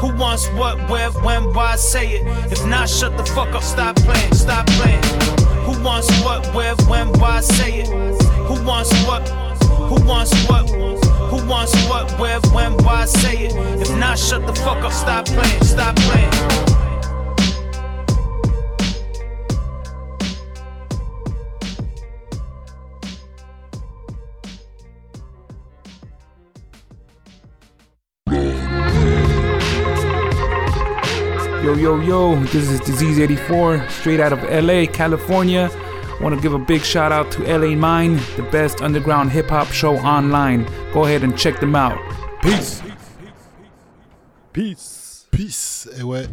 Who 0.00 0.14
wants 0.16 0.46
what, 0.50 0.88
where, 0.88 1.10
when, 1.10 1.52
why, 1.52 1.74
say 1.74 2.20
it? 2.20 2.52
If 2.52 2.64
not, 2.64 2.88
shut 2.88 3.16
the 3.16 3.24
fuck 3.24 3.52
up, 3.52 3.64
stop 3.64 3.96
playing, 3.96 4.32
stop 4.34 4.64
playing. 4.78 5.02
Who 5.66 5.82
wants 5.82 6.08
what, 6.22 6.46
where, 6.54 6.76
when, 6.86 7.08
why, 7.18 7.40
say 7.40 7.80
it? 7.80 7.88
Who 8.46 8.64
wants 8.64 8.92
what? 9.08 9.28
Who 9.90 10.06
wants 10.06 10.32
what? 10.48 10.70
Who 10.70 11.44
wants 11.48 11.74
what, 11.88 12.16
where, 12.20 12.38
when, 12.52 12.74
why, 12.84 13.06
say 13.06 13.46
it? 13.46 13.56
If 13.82 13.90
not, 13.96 14.20
shut 14.20 14.46
the 14.46 14.54
fuck 14.54 14.84
up, 14.84 14.92
stop 14.92 15.26
playing, 15.26 15.64
stop 15.64 15.96
playing. 15.96 16.87
Yo, 31.68 31.74
yo, 31.74 32.00
yo, 32.00 32.44
this 32.46 32.70
is 32.70 32.80
Disease 32.80 33.18
84, 33.18 33.90
straight 33.90 34.20
out 34.20 34.32
of 34.32 34.42
LA, 34.44 34.86
California. 34.90 35.70
Want 36.18 36.34
to 36.34 36.40
give 36.40 36.54
a 36.54 36.58
big 36.58 36.80
shout 36.80 37.12
out 37.12 37.30
to 37.32 37.42
LA 37.42 37.76
Mine, 37.76 38.18
the 38.36 38.42
best 38.50 38.80
underground 38.80 39.30
hip 39.30 39.50
hop 39.50 39.68
show 39.70 39.98
online. 39.98 40.66
Go 40.94 41.04
ahead 41.04 41.22
and 41.22 41.36
check 41.36 41.60
them 41.60 41.76
out. 41.76 41.98
Peace. 42.40 42.82
Peace. 44.54 45.26
Peace. 45.30 45.90
Et 45.98 46.02
ouais, 46.02 46.26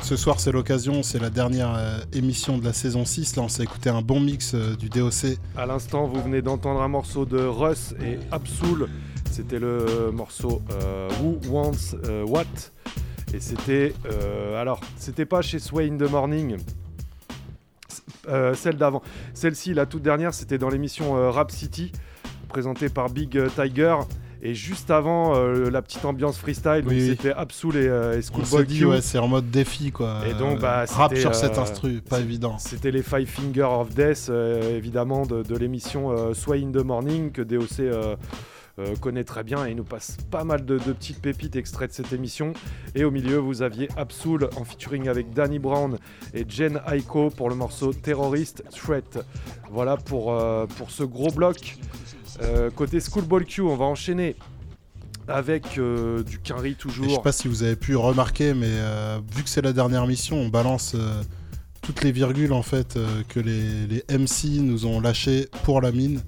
ce 0.00 0.16
soir 0.16 0.40
c'est 0.40 0.50
l'occasion, 0.50 1.02
c'est 1.02 1.18
la 1.18 1.28
dernière 1.28 1.74
euh, 1.76 1.98
émission 2.14 2.56
de 2.56 2.64
la 2.64 2.72
saison 2.72 3.04
6. 3.04 3.36
Là 3.36 3.42
on 3.42 3.48
s'est 3.48 3.64
écouté 3.64 3.90
un 3.90 4.00
bon 4.00 4.18
mix 4.18 4.54
euh, 4.54 4.76
du 4.76 4.88
DOC. 4.88 5.36
À 5.58 5.66
l'instant, 5.66 6.06
vous 6.06 6.22
venez 6.22 6.40
d'entendre 6.40 6.80
un 6.80 6.88
morceau 6.88 7.26
de 7.26 7.38
Russ 7.38 7.94
et 8.02 8.18
Absol. 8.32 8.88
C'était 9.30 9.58
le 9.58 10.10
morceau 10.10 10.62
euh, 10.72 11.10
Who 11.22 11.38
Wants 11.50 11.94
euh, 12.06 12.24
What? 12.24 12.46
Et 13.34 13.40
c'était. 13.40 13.92
euh, 14.10 14.60
alors, 14.60 14.80
c'était 14.96 15.24
pas 15.26 15.42
chez 15.42 15.58
Sway 15.58 15.88
in 15.90 15.96
the 15.96 16.10
Morning. 16.10 16.56
Euh, 18.28 18.54
celle 18.54 18.76
d'avant. 18.76 19.02
Celle-ci, 19.34 19.72
la 19.74 19.86
toute 19.86 20.02
dernière, 20.02 20.34
c'était 20.34 20.58
dans 20.58 20.68
l'émission 20.68 21.16
euh, 21.16 21.30
Rap 21.30 21.50
City, 21.50 21.92
présentée 22.48 22.88
par 22.88 23.08
Big 23.10 23.38
Tiger. 23.56 23.96
Et 24.42 24.54
juste 24.54 24.90
avant, 24.90 25.34
euh, 25.36 25.68
la 25.70 25.82
petite 25.82 26.04
ambiance 26.04 26.38
freestyle, 26.38 26.82
Oui, 26.86 26.94
oui. 26.98 27.06
c'était 27.10 27.32
Absol 27.32 27.76
et, 27.76 27.86
euh, 27.88 28.18
et 28.18 28.22
Schoolboy 28.22 28.66
Q. 28.66 28.84
ouais, 28.86 29.00
c'est 29.02 29.18
en 29.18 29.28
mode 29.28 29.50
défi 29.50 29.92
quoi. 29.92 30.22
Et 30.28 30.32
donc, 30.34 30.60
bah, 30.60 30.84
rap 30.88 31.14
sur 31.14 31.34
cet 31.34 31.58
instru, 31.58 32.00
pas 32.00 32.20
évident. 32.20 32.56
C'était 32.58 32.90
les 32.90 33.02
Five 33.02 33.26
Finger 33.28 33.68
of 33.70 33.94
Death, 33.94 34.30
évidemment, 34.30 35.26
de, 35.26 35.42
de 35.42 35.56
l'émission 35.56 36.32
Sway 36.34 36.62
in 36.64 36.70
the 36.72 36.82
Morning 36.84 37.32
que 37.32 37.42
DOC 37.42 37.82
euh, 38.78 38.94
connaît 38.96 39.24
très 39.24 39.42
bien 39.42 39.66
et 39.66 39.70
il 39.70 39.76
nous 39.76 39.84
passe 39.84 40.16
pas 40.30 40.44
mal 40.44 40.64
de, 40.64 40.78
de 40.78 40.92
petites 40.92 41.20
pépites 41.20 41.56
extraits 41.56 41.90
de 41.90 41.94
cette 41.94 42.12
émission. 42.12 42.52
Et 42.94 43.04
au 43.04 43.10
milieu, 43.10 43.36
vous 43.36 43.62
aviez 43.62 43.88
Absol 43.96 44.48
en 44.56 44.64
featuring 44.64 45.08
avec 45.08 45.32
Danny 45.34 45.58
Brown 45.58 45.98
et 46.34 46.44
Jen 46.48 46.80
Aiko 46.90 47.30
pour 47.30 47.48
le 47.50 47.56
morceau 47.56 47.92
Terrorist 47.92 48.62
Threat. 48.70 49.18
Voilà 49.70 49.96
pour, 49.96 50.32
euh, 50.32 50.66
pour 50.78 50.90
ce 50.90 51.02
gros 51.02 51.30
bloc. 51.30 51.76
Euh, 52.42 52.70
côté 52.70 53.00
Schoolboy 53.00 53.44
Q, 53.44 53.62
on 53.62 53.76
va 53.76 53.84
enchaîner 53.84 54.36
avec 55.28 55.78
euh, 55.78 56.22
du 56.22 56.38
Quinry 56.38 56.70
Et 56.70 56.72
je 56.72 56.76
sais 56.76 56.82
toujours. 56.82 57.22
pas 57.22 57.32
si 57.32 57.48
vous 57.48 57.62
avez 57.62 57.76
pu 57.76 57.96
remarquer, 57.96 58.54
mais 58.54 58.72
vu 59.34 59.42
que 59.42 59.48
c'est 59.50 59.62
la 59.62 59.72
dernière 59.72 60.06
mission, 60.06 60.36
on 60.38 60.48
balance 60.48 60.96
toutes 61.82 62.02
les 62.02 62.12
virgules 62.12 62.52
en 62.52 62.62
fait 62.62 62.98
que 63.28 63.40
les, 63.40 63.86
les 63.86 64.04
MC 64.18 64.60
nous 64.60 64.86
ont 64.86 65.00
lâchées 65.00 65.48
pour 65.64 65.80
la 65.80 65.92
mine. 65.92 66.20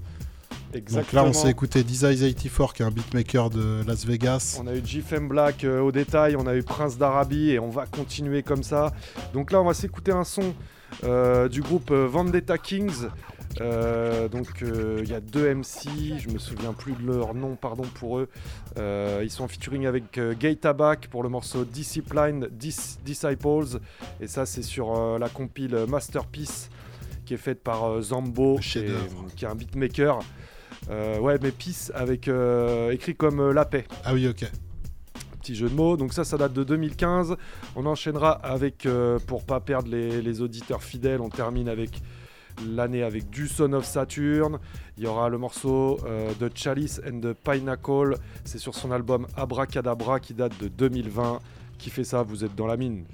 Donc 0.73 0.91
là, 0.91 0.97
Exactement. 0.99 1.23
on 1.27 1.33
s'est 1.33 1.49
écouté 1.51 1.83
Desire 1.83 2.09
84, 2.09 2.73
qui 2.73 2.81
est 2.81 2.85
un 2.85 2.91
beatmaker 2.91 3.49
de 3.49 3.83
Las 3.85 4.05
Vegas. 4.05 4.59
On 4.61 4.67
a 4.67 4.73
eu 4.75 4.81
GFM 4.83 5.27
Black 5.27 5.63
euh, 5.63 5.81
au 5.81 5.91
détail, 5.91 6.35
on 6.35 6.47
a 6.47 6.55
eu 6.55 6.63
Prince 6.63 6.97
d'Arabie 6.97 7.51
et 7.51 7.59
on 7.59 7.69
va 7.69 7.85
continuer 7.85 8.41
comme 8.43 8.63
ça. 8.63 8.91
Donc 9.33 9.51
là, 9.51 9.61
on 9.61 9.65
va 9.65 9.73
s'écouter 9.73 10.11
un 10.11 10.23
son 10.23 10.53
euh, 11.03 11.47
du 11.47 11.61
groupe 11.61 11.91
euh, 11.91 12.07
Vendetta 12.07 12.57
Kings. 12.57 13.07
Euh, 13.61 14.27
donc 14.29 14.63
il 14.63 15.07
y 15.07 15.13
a 15.13 15.19
deux 15.19 15.53
MC, 15.53 16.17
je 16.17 16.27
me 16.29 16.39
souviens 16.39 16.73
plus 16.73 16.93
de 16.93 17.05
leur 17.05 17.35
nom, 17.35 17.55
pardon 17.55 17.83
pour 17.83 18.17
eux. 18.17 18.27
Ils 18.77 19.29
sont 19.29 19.43
en 19.43 19.47
featuring 19.47 19.85
avec 19.85 20.19
Gay 20.39 20.55
Tabac 20.55 21.01
pour 21.11 21.21
le 21.21 21.29
morceau 21.29 21.63
Discipline 21.63 22.47
Dis- 22.51 22.97
Disciples. 23.05 23.77
Et 24.19 24.25
ça, 24.27 24.47
c'est 24.47 24.63
sur 24.63 25.19
la 25.19 25.29
compile 25.29 25.85
Masterpiece 25.87 26.69
qui 27.25 27.35
est 27.35 27.37
faite 27.37 27.61
par 27.63 28.01
Zambo, 28.01 28.57
qui 28.57 28.79
est 28.79 29.45
un 29.47 29.53
beatmaker. 29.55 30.19
Euh, 30.89 31.19
ouais, 31.19 31.37
mais 31.41 31.51
Peace 31.51 31.91
avec 31.93 32.27
euh, 32.27 32.91
écrit 32.91 33.15
comme 33.15 33.39
euh, 33.39 33.53
la 33.53 33.65
paix. 33.65 33.85
Ah 34.03 34.13
oui, 34.13 34.27
ok. 34.27 34.45
Petit 35.41 35.55
jeu 35.55 35.69
de 35.69 35.75
mots. 35.75 35.97
Donc 35.97 36.13
ça, 36.13 36.23
ça 36.23 36.37
date 36.37 36.53
de 36.53 36.63
2015. 36.63 37.35
On 37.75 37.85
enchaînera 37.85 38.31
avec, 38.31 38.85
euh, 38.85 39.19
pour 39.27 39.45
pas 39.45 39.59
perdre 39.59 39.89
les, 39.89 40.21
les 40.21 40.41
auditeurs 40.41 40.83
fidèles, 40.83 41.21
on 41.21 41.29
termine 41.29 41.67
avec 41.69 42.01
l'année 42.67 43.03
avec 43.03 43.29
du 43.29 43.47
Son 43.47 43.73
of 43.73 43.85
Saturn. 43.85 44.59
Il 44.97 45.03
y 45.03 45.07
aura 45.07 45.29
le 45.29 45.37
morceau 45.37 45.99
euh, 46.05 46.31
de 46.39 46.49
Chalice 46.53 47.01
and 47.07 47.19
the 47.19 47.33
Pineapple. 47.33 48.15
C'est 48.45 48.59
sur 48.59 48.75
son 48.75 48.91
album 48.91 49.27
Abracadabra 49.35 50.19
qui 50.19 50.33
date 50.33 50.53
de 50.61 50.67
2020. 50.67 51.39
Qui 51.77 51.89
fait 51.89 52.03
ça 52.03 52.23
Vous 52.23 52.45
êtes 52.45 52.55
dans 52.55 52.67
la 52.67 52.77
mine. 52.77 53.05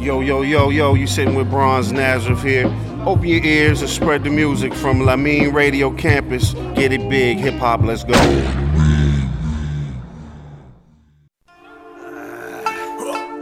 Yo, 0.00 0.20
yo, 0.20 0.42
yo, 0.42 0.70
yo, 0.70 0.94
you 0.94 1.08
sitting 1.08 1.34
with 1.34 1.50
Bronze 1.50 1.90
Nazareth 1.90 2.42
here. 2.42 2.66
Open 3.04 3.24
your 3.24 3.44
ears 3.44 3.80
and 3.80 3.90
spread 3.90 4.22
the 4.22 4.30
music 4.30 4.72
from 4.72 5.00
Lamine 5.00 5.52
Radio 5.52 5.90
Campus. 5.90 6.54
Get 6.74 6.92
it 6.92 7.08
big, 7.08 7.38
hip 7.38 7.54
hop, 7.54 7.82
let's 7.82 8.04
go. 8.04 8.12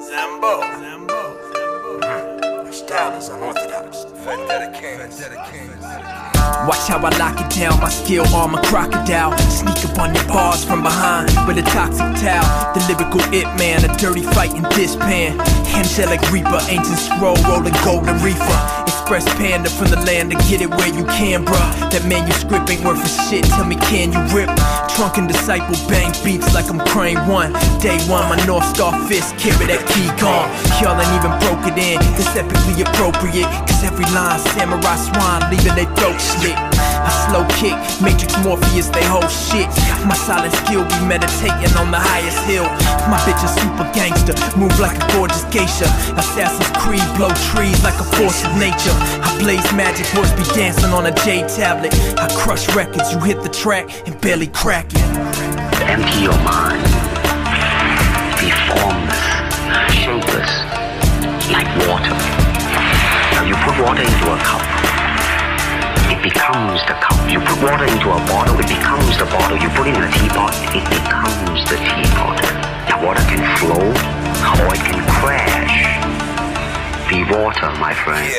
Zambo. 0.01 0.63
Zambo. 0.81 1.21
Zambo. 1.53 2.73
Style 2.73 3.19
is 3.19 3.29
unorthodox. 3.29 4.05
Vendetta 4.25 4.73
King. 4.73 4.99
Vendetta 4.99 5.47
King. 5.53 5.69
Watch 6.67 6.89
how 6.89 6.99
I 6.99 7.01
lock 7.01 7.11
it 7.11 7.26
down, 7.57 7.81
my 7.81 7.89
skill 7.89 8.27
armor 8.35 8.61
crocodile. 8.65 9.37
Sneak 9.49 9.81
up 9.89 9.99
on 9.99 10.15
your 10.15 10.25
bars 10.29 10.65
from 10.65 10.83
behind 10.83 11.33
with 11.49 11.57
a 11.57 11.65
toxic 11.73 12.05
towel. 12.21 12.45
The 12.75 12.81
lyrical 12.85 13.21
it 13.33 13.49
man, 13.57 13.81
a 13.85 13.91
dirty 13.97 14.23
fighting 14.23 14.63
dispan. 14.77 15.41
Angelic 15.73 16.21
reaper, 16.31 16.61
ancient 16.69 17.01
scroll, 17.01 17.37
rolling 17.49 17.75
golden 17.85 18.21
reefer. 18.21 18.61
Express 18.85 19.25
panda 19.37 19.71
from 19.71 19.89
the 19.89 20.01
land 20.05 20.31
to 20.31 20.37
get 20.49 20.61
it 20.61 20.69
where 20.69 20.93
you 20.93 21.05
can, 21.17 21.45
bruh. 21.45 21.91
That 21.91 22.05
manuscript 22.05 22.69
ain't 22.69 22.85
worth 22.85 23.01
a 23.01 23.09
shit, 23.29 23.45
tell 23.45 23.65
me 23.65 23.77
can 23.89 24.13
you 24.13 24.21
rip? 24.37 24.53
Trunk 24.93 25.17
and 25.17 25.29
disciple 25.29 25.77
bang 25.89 26.13
beats 26.25 26.53
like 26.53 26.69
I'm 26.69 26.81
crane 26.93 27.21
one. 27.27 27.53
Day 27.81 27.97
one, 28.05 28.29
my 28.29 28.37
North 28.45 28.67
Star 28.75 28.93
fist 29.09 29.37
carry 29.39 29.67
that 29.73 29.81
key 29.89 30.09
gone. 30.21 30.51
Y'all 30.83 30.99
ain't 30.99 31.13
even 31.17 31.33
broke 31.41 31.65
it 31.65 31.79
in, 31.81 31.97
it's 32.21 32.29
epically 32.37 32.85
appropriate. 32.85 33.49
Cause 33.65 33.85
every 33.85 34.07
line 34.13 34.41
samurai 34.53 34.97
swine 34.97 35.43
leaving 35.49 35.75
they 35.79 35.89
throat 35.97 36.21
slit. 36.21 36.66
A 37.07 37.11
slow 37.31 37.47
kick, 37.55 37.79
Matrix 38.03 38.35
Morpheus, 38.43 38.91
they 38.91 39.05
whole 39.07 39.31
shit. 39.31 39.71
My 40.11 40.19
silent 40.19 40.53
skill 40.67 40.83
be 40.83 40.99
meditating 41.07 41.71
on 41.79 41.95
the 41.95 42.03
highest 42.03 42.43
hill. 42.51 42.67
My 43.07 43.19
bitch 43.23 43.39
a 43.47 43.51
super 43.55 43.87
gangster, 43.95 44.35
move 44.59 44.75
like 44.83 44.99
a 44.99 45.07
gorgeous 45.15 45.45
geisha. 45.55 45.87
Assassin's 46.19 46.67
Creed, 46.83 47.07
blow 47.15 47.31
trees 47.55 47.79
like 47.87 47.95
a 48.03 48.07
force 48.19 48.43
of 48.43 48.51
nature. 48.59 48.95
I 49.23 49.31
blaze 49.39 49.71
magic, 49.73 50.11
words 50.19 50.35
be 50.35 50.43
dancing 50.59 50.91
on 50.91 51.07
a 51.07 51.15
J 51.23 51.47
tablet. 51.47 51.95
I 52.19 52.27
crush 52.35 52.67
records, 52.75 53.13
you 53.13 53.21
hit 53.21 53.41
the 53.43 53.51
track 53.51 53.87
and 54.07 54.21
barely 54.21 54.49
crack 54.49 54.91
it. 54.91 55.07
Empty 55.87 56.27
your 56.27 56.39
mind. 56.43 56.83
Be 58.43 58.51
formless, 58.67 59.23
shapeless, 59.95 60.53
like 61.55 61.71
water. 61.87 62.19
Now 63.31 63.47
you 63.47 63.55
put 63.63 63.79
water 63.79 64.03
into 64.03 64.27
a 64.35 64.39
cup. 64.43 64.86
It 66.27 66.35
becomes 66.35 66.81
the 66.89 66.95
cup. 66.95 67.31
You 67.31 67.39
put 67.39 67.63
water 67.63 67.85
into 67.85 68.11
a 68.11 68.19
bottle, 68.27 68.59
it 68.59 68.67
becomes 68.67 69.17
the 69.17 69.27
bottle. 69.27 69.57
You 69.59 69.69
put 69.69 69.87
it 69.87 69.95
in 69.95 70.03
a 70.03 70.11
teapot, 70.11 70.53
it 70.75 70.83
becomes 70.91 71.63
the 71.71 71.77
teapot. 71.77 72.43
Now 72.91 73.07
water 73.07 73.23
can 73.31 73.39
flow 73.59 73.87
or 73.87 74.75
it 74.75 74.83
can 74.83 75.07
crash. 75.23 75.86
Be 77.09 77.23
water, 77.23 77.71
my 77.79 77.95
friend. 77.95 78.35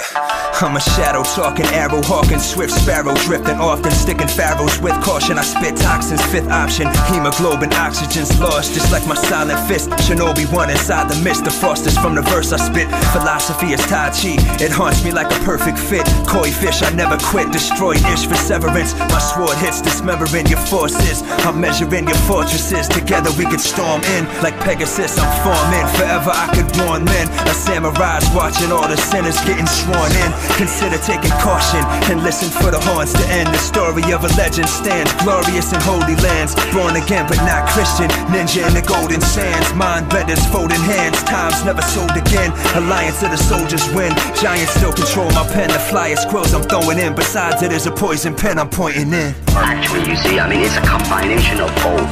I'm 0.59 0.75
a 0.75 0.81
shadow 0.81 1.23
talking 1.23 1.67
arrow 1.67 2.01
hawking 2.01 2.39
swift 2.39 2.73
sparrow 2.73 3.13
drifting 3.23 3.55
often 3.61 3.91
sticking 3.91 4.27
pharaohs 4.27 4.79
with 4.81 4.93
caution. 5.05 5.37
I 5.37 5.43
spit 5.43 5.77
toxins 5.77 6.21
fifth 6.33 6.49
option 6.49 6.87
hemoglobin 7.07 7.71
oxygen's 7.73 8.33
lost 8.41 8.73
just 8.73 8.91
like 8.91 9.05
my 9.07 9.15
silent 9.15 9.59
fist. 9.69 9.91
Shinobi 10.03 10.51
one 10.51 10.69
inside 10.69 11.09
the 11.09 11.15
mist 11.23 11.45
the 11.45 11.51
frost 11.51 11.85
is 11.85 11.95
from 11.97 12.15
the 12.15 12.23
verse 12.23 12.51
I 12.51 12.57
spit. 12.57 12.89
Philosophy 13.13 13.71
is 13.71 13.85
tai 13.85 14.09
chi 14.09 14.35
it 14.59 14.71
haunts 14.71 15.05
me 15.05 15.11
like 15.11 15.31
a 15.31 15.39
perfect 15.45 15.77
fit. 15.77 16.03
Koi 16.27 16.51
fish 16.51 16.81
I 16.81 16.89
never 16.91 17.17
quit 17.21 17.51
destroyed 17.53 18.03
ish 18.11 18.25
for 18.25 18.35
severance. 18.35 18.97
My 19.13 19.21
sword 19.21 19.57
hits 19.59 19.79
dismembering 19.79 20.47
your 20.47 20.59
forces. 20.65 21.21
I'm 21.45 21.61
measuring 21.61 22.07
your 22.09 22.21
fortresses 22.27 22.89
together 22.89 23.29
we 23.37 23.45
could 23.45 23.61
storm 23.61 24.01
in. 24.17 24.25
Like 24.41 24.59
Pegasus 24.65 25.19
I'm 25.19 25.31
forming 25.45 25.87
forever 25.95 26.31
I 26.33 26.49
could 26.51 26.67
warn 26.81 27.05
men. 27.05 27.29
A 27.47 27.53
samurai's 27.53 28.27
watching 28.57 28.73
all 28.73 28.87
the 28.89 28.97
sinners 28.97 29.37
getting 29.45 29.67
sworn 29.67 30.09
in 30.25 30.31
Consider 30.57 30.97
taking 30.97 31.29
caution 31.37 31.77
and 32.09 32.23
listen 32.23 32.49
for 32.49 32.71
the 32.71 32.79
horns 32.89 33.13
to 33.13 33.23
end. 33.29 33.47
The 33.53 33.61
story 33.61 34.01
of 34.11 34.25
a 34.25 34.31
legend 34.33 34.67
stands 34.67 35.13
glorious 35.21 35.71
in 35.73 35.79
holy 35.81 36.15
lands. 36.25 36.55
Born 36.73 36.95
again 36.97 37.29
but 37.29 37.37
not 37.45 37.69
Christian. 37.69 38.09
Ninja 38.33 38.65
in 38.65 38.73
the 38.73 38.81
golden 38.81 39.21
sands. 39.21 39.73
Mind 39.75 40.09
benders 40.09 40.43
folding 40.49 40.81
hands. 40.81 41.21
Times 41.23 41.63
never 41.65 41.81
sold 41.81 42.09
again. 42.17 42.49
Alliance 42.73 43.21
of 43.21 43.29
the 43.29 43.37
soldiers 43.37 43.85
win. 43.93 44.09
Giants 44.41 44.73
still 44.73 44.93
control 44.93 45.29
my 45.37 45.45
pen. 45.53 45.69
The 45.69 45.77
flyest 45.77 46.29
quills 46.29 46.53
I'm 46.53 46.63
throwing 46.63 46.97
in. 46.97 47.13
Besides, 47.13 47.61
it 47.61 47.71
is 47.71 47.85
a 47.85 47.91
poison 47.91 48.33
pen 48.33 48.57
I'm 48.57 48.69
pointing 48.69 49.13
in. 49.13 49.35
Actually, 49.53 50.09
you 50.09 50.17
see, 50.17 50.39
I 50.39 50.49
mean, 50.49 50.65
it's 50.65 50.77
a 50.77 50.81
combination 50.81 51.61
of 51.61 51.69
both. 51.85 52.09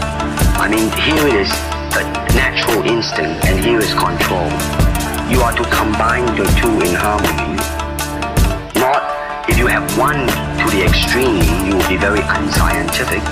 I 0.62 0.70
mean, 0.70 0.94
here 1.02 1.26
it 1.26 1.42
is 1.42 1.50
a 1.98 2.06
natural 2.38 2.86
instinct, 2.86 3.46
and 3.46 3.64
here 3.64 3.80
is 3.80 3.94
control. 3.94 4.85
You 5.28 5.42
are 5.42 5.52
to 5.54 5.64
combine 5.70 6.26
the 6.38 6.46
two 6.62 6.70
in 6.86 6.94
harmony. 6.94 7.58
Not 8.80 9.50
if 9.50 9.58
you 9.58 9.66
have 9.66 9.86
one 9.98 10.28
to 10.62 10.66
the 10.70 10.84
extreme, 10.86 11.42
you 11.66 11.76
will 11.76 11.90
be 11.90 11.98
very 11.98 12.22
unscientific. 12.22 13.24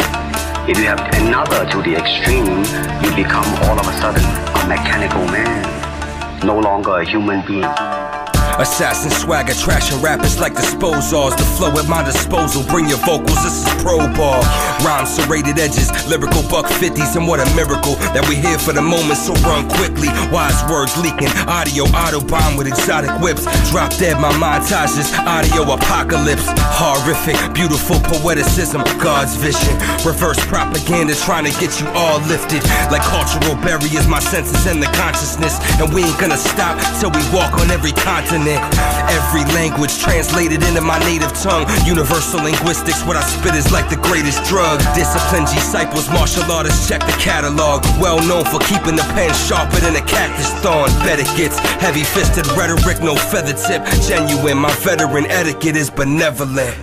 If 0.67 0.77
you 0.79 0.85
have 0.85 0.99
another 1.21 1.69
to 1.69 1.81
the 1.83 1.95
extreme, 1.95 2.65
you 3.03 3.15
become 3.15 3.45
all 3.65 3.79
of 3.79 3.87
a 3.87 3.93
sudden 4.01 4.23
a 4.23 4.67
mechanical 4.67 5.23
man, 5.25 6.45
no 6.45 6.59
longer 6.59 7.01
a 7.01 7.05
human 7.05 7.45
being. 7.45 8.02
Assassin 8.59 9.09
swagger, 9.09 9.53
trashing 9.53 9.97
rappers 10.03 10.39
like 10.39 10.53
disposals. 10.53 11.35
The 11.35 11.43
flow 11.57 11.73
at 11.73 11.89
my 11.89 12.03
disposal, 12.03 12.61
bring 12.69 12.87
your 12.87 13.01
vocals, 13.01 13.41
this 13.41 13.65
is 13.65 13.81
pro 13.81 13.97
ball. 14.13 14.45
Rhyme 14.85 15.07
serrated 15.09 15.57
edges, 15.57 15.89
lyrical 16.05 16.45
buck 16.53 16.69
50s, 16.69 17.17
and 17.17 17.27
what 17.27 17.41
a 17.41 17.49
miracle 17.57 17.97
that 18.13 18.21
we're 18.29 18.37
here 18.37 18.59
for 18.61 18.71
the 18.71 18.81
moment, 18.81 19.17
so 19.17 19.33
run 19.41 19.65
quickly. 19.81 20.13
Wise 20.29 20.61
words 20.69 20.93
leaking, 21.01 21.33
audio 21.49 21.89
autobahn 21.97 22.53
with 22.53 22.67
exotic 22.67 23.09
whips. 23.25 23.49
Drop 23.73 23.89
dead 23.97 24.21
my 24.21 24.29
montages, 24.37 25.09
audio 25.25 25.73
apocalypse. 25.73 26.45
Horrific, 26.77 27.37
beautiful 27.57 27.97
poeticism, 28.05 28.85
God's 29.01 29.33
vision. 29.33 29.73
Reverse 30.05 30.37
propaganda 30.45 31.17
trying 31.25 31.49
to 31.49 31.53
get 31.57 31.81
you 31.81 31.89
all 31.97 32.21
lifted. 32.29 32.61
Like 32.93 33.01
cultural 33.01 33.57
barriers, 33.65 34.05
my 34.05 34.21
senses 34.21 34.69
and 34.69 34.77
the 34.77 34.91
consciousness. 34.93 35.57
And 35.81 35.89
we 35.89 36.05
ain't 36.05 36.19
gonna 36.21 36.37
stop 36.37 36.77
till 37.01 37.09
we 37.09 37.23
walk 37.33 37.57
on 37.57 37.73
every 37.73 37.97
continent. 37.97 38.42
Every 38.51 39.45
language 39.55 39.97
translated 39.99 40.63
into 40.63 40.81
my 40.81 40.99
native 40.99 41.31
tongue. 41.39 41.65
Universal 41.85 42.43
linguistics, 42.43 43.03
what 43.05 43.15
I 43.15 43.23
spit 43.23 43.55
is 43.55 43.71
like 43.71 43.89
the 43.89 43.95
greatest 43.95 44.43
drug. 44.49 44.79
Discipline 44.95 45.45
disciples, 45.45 46.09
martial 46.09 46.43
artists, 46.51 46.87
check 46.87 46.99
the 47.01 47.15
catalog. 47.23 47.83
Well 48.01 48.19
known 48.27 48.43
for 48.43 48.59
keeping 48.59 48.95
the 48.95 49.07
pen 49.15 49.33
sharper 49.33 49.79
than 49.79 49.95
a 49.95 50.03
cactus 50.03 50.51
thorn. 50.59 50.91
Bet 51.07 51.19
it 51.19 51.31
gets 51.37 51.57
heavy 51.79 52.03
fisted 52.03 52.45
rhetoric, 52.57 52.99
no 53.01 53.15
feather 53.15 53.53
tip. 53.53 53.85
Genuine, 54.03 54.57
my 54.57 54.73
veteran 54.83 55.25
etiquette 55.27 55.77
is 55.77 55.89
benevolent. 55.89 56.75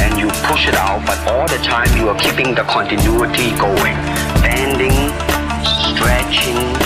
and 0.00 0.18
you 0.18 0.28
push 0.48 0.66
it 0.66 0.74
out, 0.74 1.04
but 1.04 1.18
all 1.28 1.46
the 1.46 1.60
time 1.62 1.88
you 1.96 2.08
are 2.08 2.18
keeping 2.18 2.54
the 2.54 2.62
continuity 2.64 3.50
going, 3.60 3.96
bending, 4.40 4.96
stretching, 5.92 6.79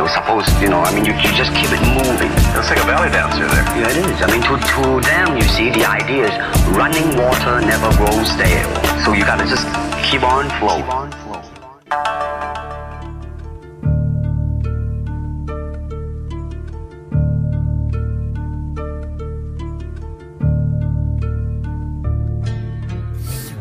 know, 0.00 0.08
suppose 0.08 0.48
you 0.62 0.68
know, 0.68 0.80
I 0.80 0.94
mean, 0.94 1.04
you, 1.04 1.12
you 1.12 1.30
just 1.36 1.52
keep 1.52 1.68
it 1.68 1.82
moving. 1.84 2.32
It's 2.56 2.72
like 2.72 2.80
a 2.80 2.86
belly 2.88 3.10
dancer 3.12 3.44
there. 3.44 3.64
Yeah, 3.76 3.92
it 3.92 4.00
is. 4.00 4.22
I 4.24 4.28
mean, 4.32 4.40
to 4.48 4.56
to 4.56 5.00
them, 5.04 5.36
you 5.36 5.44
see, 5.44 5.68
the 5.70 5.84
idea 5.84 6.32
is 6.32 6.36
running 6.72 7.16
water 7.16 7.60
never 7.60 7.92
grows 7.96 8.32
stale. 8.32 8.72
So 9.04 9.12
you 9.12 9.24
gotta 9.24 9.44
just 9.44 9.66
keep 10.08 10.22
on 10.22 10.48
flowing. 10.58 10.84
Keep 10.84 10.94
on 10.94 11.10
flowing. 11.10 11.19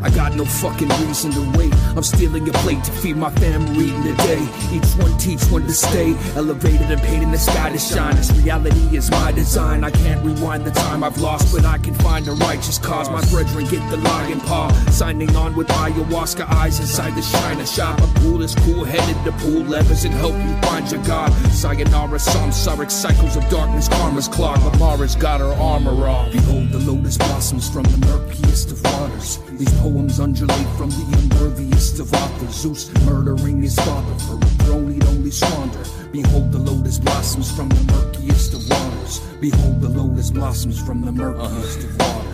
I 0.02 0.10
got 0.12 0.36
no 0.36 0.46
fucking 0.46 0.88
reason 0.88 1.32
to 1.32 1.58
wait. 1.58 1.74
I'm 1.96 2.04
stealing 2.04 2.46
your 2.46 2.54
plate 2.56 2.84
to 2.86 2.92
feed 2.92 3.18
my 3.18 3.32
family 3.32 3.86
eating 3.86 4.04
today. 4.04 4.48
Each 4.72 4.92
one 4.96 5.18
teach 5.18 5.44
one 5.52 5.64
to 5.64 5.74
stay. 5.74 6.16
Elevated 6.36 6.90
and 6.90 7.02
painting 7.02 7.32
the 7.32 7.38
sky 7.38 7.70
to 7.70 7.78
shine. 7.78 8.16
This 8.16 8.32
reality 8.32 8.96
is 8.96 9.12
my 9.12 9.32
design. 9.32 9.84
I 9.84 9.92
can't 9.92 10.24
rewind 10.26 10.66
the 10.66 10.72
time 10.72 11.04
I've 11.04 11.18
lost, 11.18 11.54
but 11.54 11.66
I 11.66 11.78
can 11.78 11.94
find 11.96 12.28
a 12.28 12.32
righteous 12.32 12.78
cause. 12.78 13.10
My 13.10 13.22
brethren 13.30 13.66
get 13.68 13.88
the 13.90 13.98
lion 13.98 14.40
paw. 14.42 14.72
Signing 14.92 15.36
on 15.36 15.56
with 15.56 15.68
ayahuasca 15.68 16.48
eyes 16.50 16.80
inside 16.80 17.16
the 17.16 17.22
China 17.22 17.66
shop. 17.66 18.00
A 18.00 18.08
pool 18.20 18.42
is 18.42 18.56
cool 18.56 18.86
headed 18.86 19.22
to 19.26 19.32
pull 19.44 19.64
levers 19.64 20.06
and 20.06 20.14
help 20.14 20.34
you 20.34 20.56
find 20.62 20.90
your 20.90 21.04
God. 21.04 21.32
Sayonara, 21.52 22.20
samsaric 22.20 22.92
cycles 22.92 23.36
of 23.36 23.48
darkness, 23.50 23.90
karma's 23.90 24.28
clock. 24.28 24.60
Amara's 24.74 25.16
got 25.16 25.42
her 25.42 25.54
armor 25.54 26.08
off. 26.08 26.32
Behold 26.32 26.70
the 26.70 26.80
lotus 26.80 27.18
blossoms 27.18 27.70
from 27.70 27.84
the 27.84 27.98
murkiest 28.08 28.72
of 28.72 28.82
waters. 28.84 29.40
These 29.52 29.78
poems 29.92 30.20
undulate 30.20 30.68
from 30.78 30.90
the 30.90 31.18
unworthiest 31.18 32.00
of 32.00 32.14
authors. 32.14 32.52
Zeus 32.52 32.94
murdering 33.06 33.62
his 33.62 33.76
father 33.76 34.16
for 34.26 34.36
a 34.36 34.50
throne 34.64 34.94
he'd 34.94 35.06
only 35.06 35.32
squander. 35.32 35.84
Behold 36.12 36.52
the 36.52 36.60
lotus 36.60 37.00
blossoms 37.00 37.52
from 37.56 37.70
the 37.70 37.94
murkiest 37.94 38.54
of 38.54 38.70
waters. 38.70 39.20
Behold 39.42 39.82
the 39.82 39.90
lotus 39.90 40.30
blossoms 40.32 40.80
from 40.80 41.02
the 41.02 41.12
murkiest 41.12 41.84
of 41.84 41.98
waters. 41.98 42.29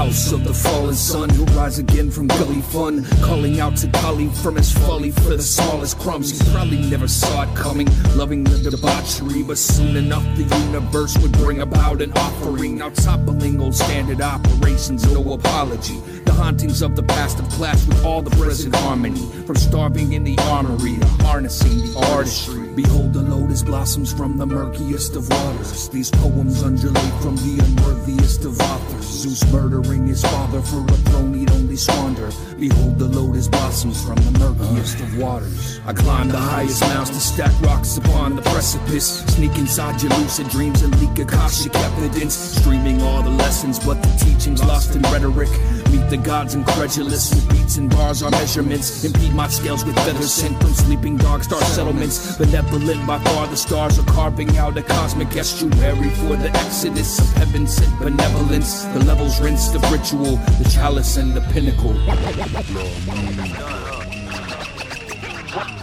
House 0.00 0.32
of 0.32 0.44
the 0.44 0.54
fallen 0.54 0.94
sun, 0.94 1.28
he'll 1.28 1.44
rise 1.56 1.78
again 1.78 2.10
from 2.10 2.26
gully 2.26 2.62
fun. 2.62 3.04
Calling 3.20 3.60
out 3.60 3.76
to 3.76 3.88
Kali 3.88 4.28
from 4.28 4.56
his 4.56 4.72
folly 4.72 5.10
for 5.10 5.36
the 5.36 5.42
smallest 5.42 5.98
crumbs. 5.98 6.30
He 6.30 6.52
probably 6.54 6.78
never 6.88 7.06
saw 7.06 7.42
it 7.42 7.54
coming, 7.54 7.86
loving 8.16 8.42
the 8.42 8.70
debauchery. 8.70 9.42
But 9.42 9.58
soon 9.58 9.96
enough, 9.96 10.24
the 10.38 10.44
universe 10.68 11.18
would 11.18 11.32
bring 11.32 11.60
about 11.60 12.00
an 12.00 12.14
offering. 12.14 12.78
Now 12.78 12.88
toppling 12.88 13.60
old 13.60 13.74
standard 13.74 14.22
operations, 14.22 15.04
no 15.12 15.34
apology. 15.34 15.98
The 16.24 16.32
hauntings 16.32 16.80
of 16.80 16.96
the 16.96 17.02
past 17.02 17.36
have 17.38 17.50
clashed 17.50 17.86
with 17.86 18.02
all 18.02 18.22
the 18.22 18.34
present 18.42 18.74
harmony. 18.76 19.26
From 19.46 19.56
starving 19.56 20.14
in 20.14 20.24
the 20.24 20.38
armory 20.48 20.96
to 20.96 21.06
harnessing 21.24 21.76
the 21.76 22.06
artistry. 22.14 22.68
Behold 22.74 23.12
the 23.12 23.20
lotus 23.20 23.62
blossoms 23.62 24.14
from 24.14 24.38
the 24.38 24.46
murkiest 24.46 25.14
of 25.14 25.28
waters. 25.28 25.90
These 25.90 26.10
poems 26.10 26.62
undulate 26.62 27.14
from 27.20 27.36
the 27.36 27.62
unworthiest 27.62 28.46
of 28.46 28.58
authors. 28.62 28.99
Zeus 29.02 29.44
murdering 29.52 30.06
his 30.06 30.22
father 30.22 30.60
for 30.60 30.84
a 30.84 30.96
throne 31.08 31.34
he'd 31.34 31.50
only 31.50 31.76
squander. 31.76 32.30
Behold 32.58 32.98
the 32.98 33.06
lotus 33.06 33.48
blossoms 33.48 34.04
from 34.04 34.16
the 34.16 34.38
murkiest 34.38 35.00
of 35.00 35.18
waters. 35.18 35.80
I 35.86 35.92
climb 35.92 36.28
the 36.28 36.38
highest 36.38 36.82
mounts 36.82 37.10
to 37.10 37.20
stack 37.20 37.52
rocks 37.62 37.96
upon 37.96 38.36
the 38.36 38.42
precipice. 38.42 39.24
Sneak 39.34 39.56
inside 39.56 40.02
your 40.02 40.12
lucid 40.12 40.48
dreams 40.48 40.82
and 40.82 40.94
leak 41.00 41.18
Akashic 41.18 41.74
evidence. 41.74 42.34
Streaming 42.34 43.02
all 43.02 43.22
the 43.22 43.30
lessons, 43.30 43.78
but 43.78 44.02
the 44.02 44.24
teachings 44.24 44.62
lost 44.64 44.94
in 44.94 45.02
rhetoric. 45.02 45.50
Meet 45.90 46.08
the 46.10 46.20
gods 46.22 46.54
incredulous 46.54 47.34
with 47.34 47.48
beats 47.50 47.76
and 47.76 47.90
bars 47.90 48.22
are 48.22 48.30
measurements. 48.30 49.04
Impede 49.04 49.34
my 49.34 49.48
scales 49.48 49.84
with 49.84 49.96
feathers 49.96 50.32
sent 50.32 50.60
from 50.60 50.72
sleeping 50.72 51.16
dog 51.16 51.44
star 51.44 51.60
settlements. 51.62 52.36
Benevolent 52.36 53.06
by 53.06 53.18
far, 53.20 53.46
the 53.48 53.56
stars 53.56 53.98
are 53.98 54.06
carving 54.06 54.56
out 54.56 54.76
a 54.76 54.82
cosmic 54.82 55.34
estuary 55.36 56.10
for 56.10 56.36
the 56.36 56.50
exodus 56.50 57.18
of 57.18 57.32
heaven 57.36 57.66
sent 57.66 57.98
benevolence. 57.98 58.84
The 58.92 59.04
levels 59.06 59.40
rinsed 59.40 59.74
of 59.76 59.82
ritual, 59.92 60.36
the 60.58 60.68
chalice 60.72 61.16
and 61.16 61.32
the 61.32 61.40
pinnacle. 61.52 61.94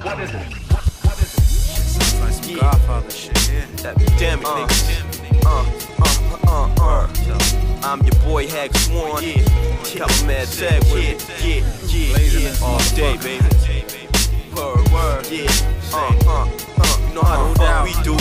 What 0.04 0.20
is 0.20 0.32
it? 0.34 0.48
Godfather 2.60 3.10
shit, 3.12 3.50
yeah. 3.50 3.66
That 3.84 4.02
epidemic, 4.02 4.46
niggas. 4.46 5.46
Uh, 5.46 5.66
uh, 6.00 6.08
uh, 6.48 6.68
uh, 6.80 7.08
uh. 7.08 7.08
I'm 7.84 8.02
your 8.02 8.16
boy 8.24 8.48
Hack 8.48 8.76
Swan. 8.76 9.24
Yeah. 9.24 9.44
Couple 9.98 10.26
mad 10.26 10.48
tag 10.48 10.84
with 10.92 11.06
it. 11.06 11.20
Yeah, 11.46 11.64
yeah, 11.88 12.50
yeah. 12.50 12.66
All 12.66 12.80
day, 12.96 13.16
baby. 13.18 13.46
Word, 14.56 14.90
word. 14.92 15.28
Yeah. 15.30 15.48
Uh, 15.94 16.12
uh, 16.26 16.50
uh. 16.78 16.96
You 17.08 17.14
know 17.16 17.22
how 17.22 17.54
the 17.54 17.60
fuck 17.60 17.84
we 17.86 17.94
do. 18.04 18.16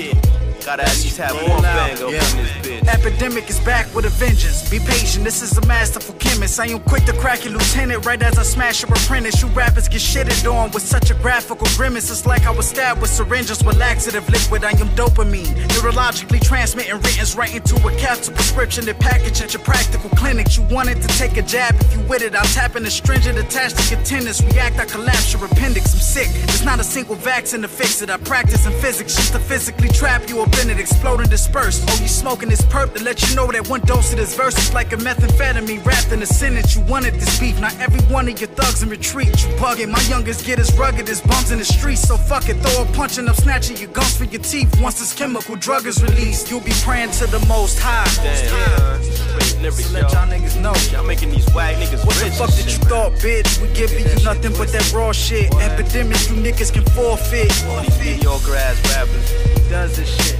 Yeah. 0.00 0.49
Gotta 0.64 0.82
at 0.82 0.96
least 1.02 1.16
have 1.16 1.34
one 1.48 1.62
bang 1.62 1.96
up 1.96 2.02
in 2.02 2.12
this 2.12 2.50
bitch. 2.60 2.86
Epidemic 2.86 3.48
is 3.48 3.58
back 3.60 3.92
with 3.94 4.04
a 4.04 4.10
vengeance. 4.10 4.68
Be 4.68 4.78
patient, 4.78 5.24
this 5.24 5.42
is 5.42 5.56
a 5.56 5.66
masterful 5.66 6.14
chemist. 6.16 6.60
I 6.60 6.66
am 6.66 6.80
quick 6.80 7.04
to 7.06 7.12
crack 7.14 7.44
your 7.44 7.54
lieutenant 7.54 8.04
right 8.04 8.22
as 8.22 8.38
I 8.38 8.42
smash 8.42 8.82
your 8.82 8.92
apprentice. 8.92 9.40
You 9.40 9.48
rappers 9.48 9.88
get 9.88 10.00
shitted 10.00 10.50
on 10.52 10.70
with 10.72 10.82
such 10.82 11.10
a 11.10 11.14
graphical 11.14 11.66
grimace. 11.76 12.10
It's 12.10 12.26
like 12.26 12.46
I 12.46 12.50
was 12.50 12.68
stabbed 12.68 13.00
with 13.00 13.10
syringes 13.10 13.64
with 13.64 13.78
laxative 13.78 14.28
liquid. 14.28 14.62
I 14.62 14.70
am 14.70 14.88
dopamine. 14.90 15.54
Neurologically 15.74 16.40
transmitting 16.42 16.94
writtens 16.94 17.34
right 17.34 17.54
into 17.54 17.76
a 17.76 17.96
capsule 17.96 18.34
prescription 18.34 18.88
and 18.88 18.98
package 18.98 19.40
at 19.40 19.54
your 19.54 19.62
practical 19.62 20.10
clinics. 20.10 20.58
You 20.58 20.64
wanted 20.64 21.00
to 21.00 21.08
take 21.16 21.36
a 21.38 21.42
jab 21.42 21.74
if 21.80 21.96
you 21.96 22.02
with 22.06 22.22
it. 22.22 22.34
I'm 22.34 22.44
tapping 22.46 22.78
in 22.78 22.84
the 22.84 22.90
stringent 22.90 23.38
attached 23.38 23.78
to 23.78 23.94
your 23.94 24.04
tendons. 24.04 24.44
React, 24.44 24.78
I 24.78 24.84
collapse 24.84 25.32
your 25.32 25.44
appendix. 25.46 25.94
I'm 25.94 26.00
sick. 26.00 26.28
There's 26.46 26.64
not 26.64 26.80
a 26.80 26.84
single 26.84 27.16
vaccine 27.16 27.62
to 27.62 27.68
fix 27.68 28.02
it. 28.02 28.10
I 28.10 28.18
practice 28.18 28.66
in 28.66 28.72
physics 28.74 29.16
just 29.16 29.32
to 29.32 29.38
physically 29.38 29.88
trap 29.88 30.28
you 30.28 30.40
up 30.40 30.49
in 30.58 30.70
it. 30.70 30.78
Explode 30.78 31.20
and 31.20 31.30
disperse. 31.30 31.84
Oh, 31.88 31.98
you 32.00 32.08
smoking 32.08 32.48
this 32.48 32.62
perp 32.62 32.94
to 32.94 33.02
let 33.02 33.28
you 33.28 33.34
know 33.36 33.46
that 33.48 33.68
one 33.68 33.80
dose 33.80 34.12
of 34.12 34.18
this 34.18 34.34
verse 34.36 34.56
is 34.58 34.72
like 34.74 34.92
a 34.92 34.96
methamphetamine 34.96 35.84
wrapped 35.84 36.12
in 36.12 36.22
a 36.22 36.26
sentence. 36.26 36.74
You 36.76 36.82
wanted 36.82 37.14
this 37.14 37.38
beef. 37.38 37.60
Not 37.60 37.78
every 37.78 38.00
one 38.12 38.28
of 38.28 38.40
your 38.40 38.50
thugs 38.50 38.82
in 38.82 38.88
retreat. 38.88 39.28
You 39.28 39.48
bugging. 39.56 39.90
My 39.90 40.02
youngest 40.08 40.44
get 40.46 40.58
as 40.58 40.72
rugged 40.78 41.08
as 41.08 41.20
bums 41.20 41.50
in 41.50 41.58
the 41.58 41.64
streets. 41.64 42.02
So 42.02 42.16
fuck 42.16 42.48
it. 42.48 42.56
Throw 42.62 42.82
a 42.82 42.86
punch 42.92 43.18
and 43.18 43.28
I'm 43.28 43.34
snatching 43.34 43.76
your 43.76 43.90
gums 43.90 44.16
for 44.16 44.24
your 44.24 44.42
teeth. 44.42 44.80
Once 44.80 44.98
this 44.98 45.12
chemical 45.12 45.56
drug 45.56 45.86
is 45.86 46.02
released, 46.02 46.50
you'll 46.50 46.60
be 46.60 46.74
praying 46.82 47.10
to 47.12 47.26
the 47.26 47.44
most 47.46 47.78
high. 47.78 48.04
Damn, 48.22 48.44
yeah. 48.44 49.00
Straight 49.00 49.39
lyrics, 49.60 49.86
So 49.86 49.92
let 49.94 50.12
y'all 50.12 50.26
niggas 50.26 50.60
know. 50.60 50.74
Y'all 50.92 51.06
making 51.06 51.30
these 51.30 51.46
whack 51.54 51.76
niggas 51.76 52.04
What 52.04 52.16
the 52.16 52.30
fuck 52.30 52.50
did 52.54 52.66
you 52.66 52.78
thought, 52.88 53.12
bitch? 53.20 53.60
We 53.60 53.68
giving 53.74 54.04
you 54.04 54.24
nothing 54.24 54.52
but 54.52 54.68
that 54.72 54.92
raw 54.92 55.12
shit. 55.12 55.52
Epidemic, 55.54 56.18
you 56.28 56.36
niggas 56.36 56.72
can 56.72 56.84
forfeit. 56.96 57.52
All 57.66 57.82
these 57.82 57.98
mediocre 57.98 58.56
ass 58.56 58.80
rappers. 58.90 59.26
Does 59.68 59.96
this 59.96 60.08
shit. 60.08 60.38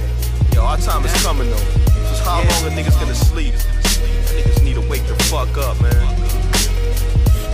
Yo, 0.53 0.63
our 0.63 0.77
time 0.77 1.05
is 1.05 1.13
coming 1.23 1.49
though. 1.49 1.67
Just 2.09 2.23
how 2.23 2.37
long 2.37 2.61
are 2.65 2.75
niggas 2.75 2.99
gonna 2.99 3.15
sleep? 3.15 3.53
Niggas 3.53 4.63
need 4.63 4.75
to 4.75 4.81
wake 4.89 5.05
the 5.07 5.15
fuck 5.25 5.57
up, 5.57 5.79
man. 5.81 5.93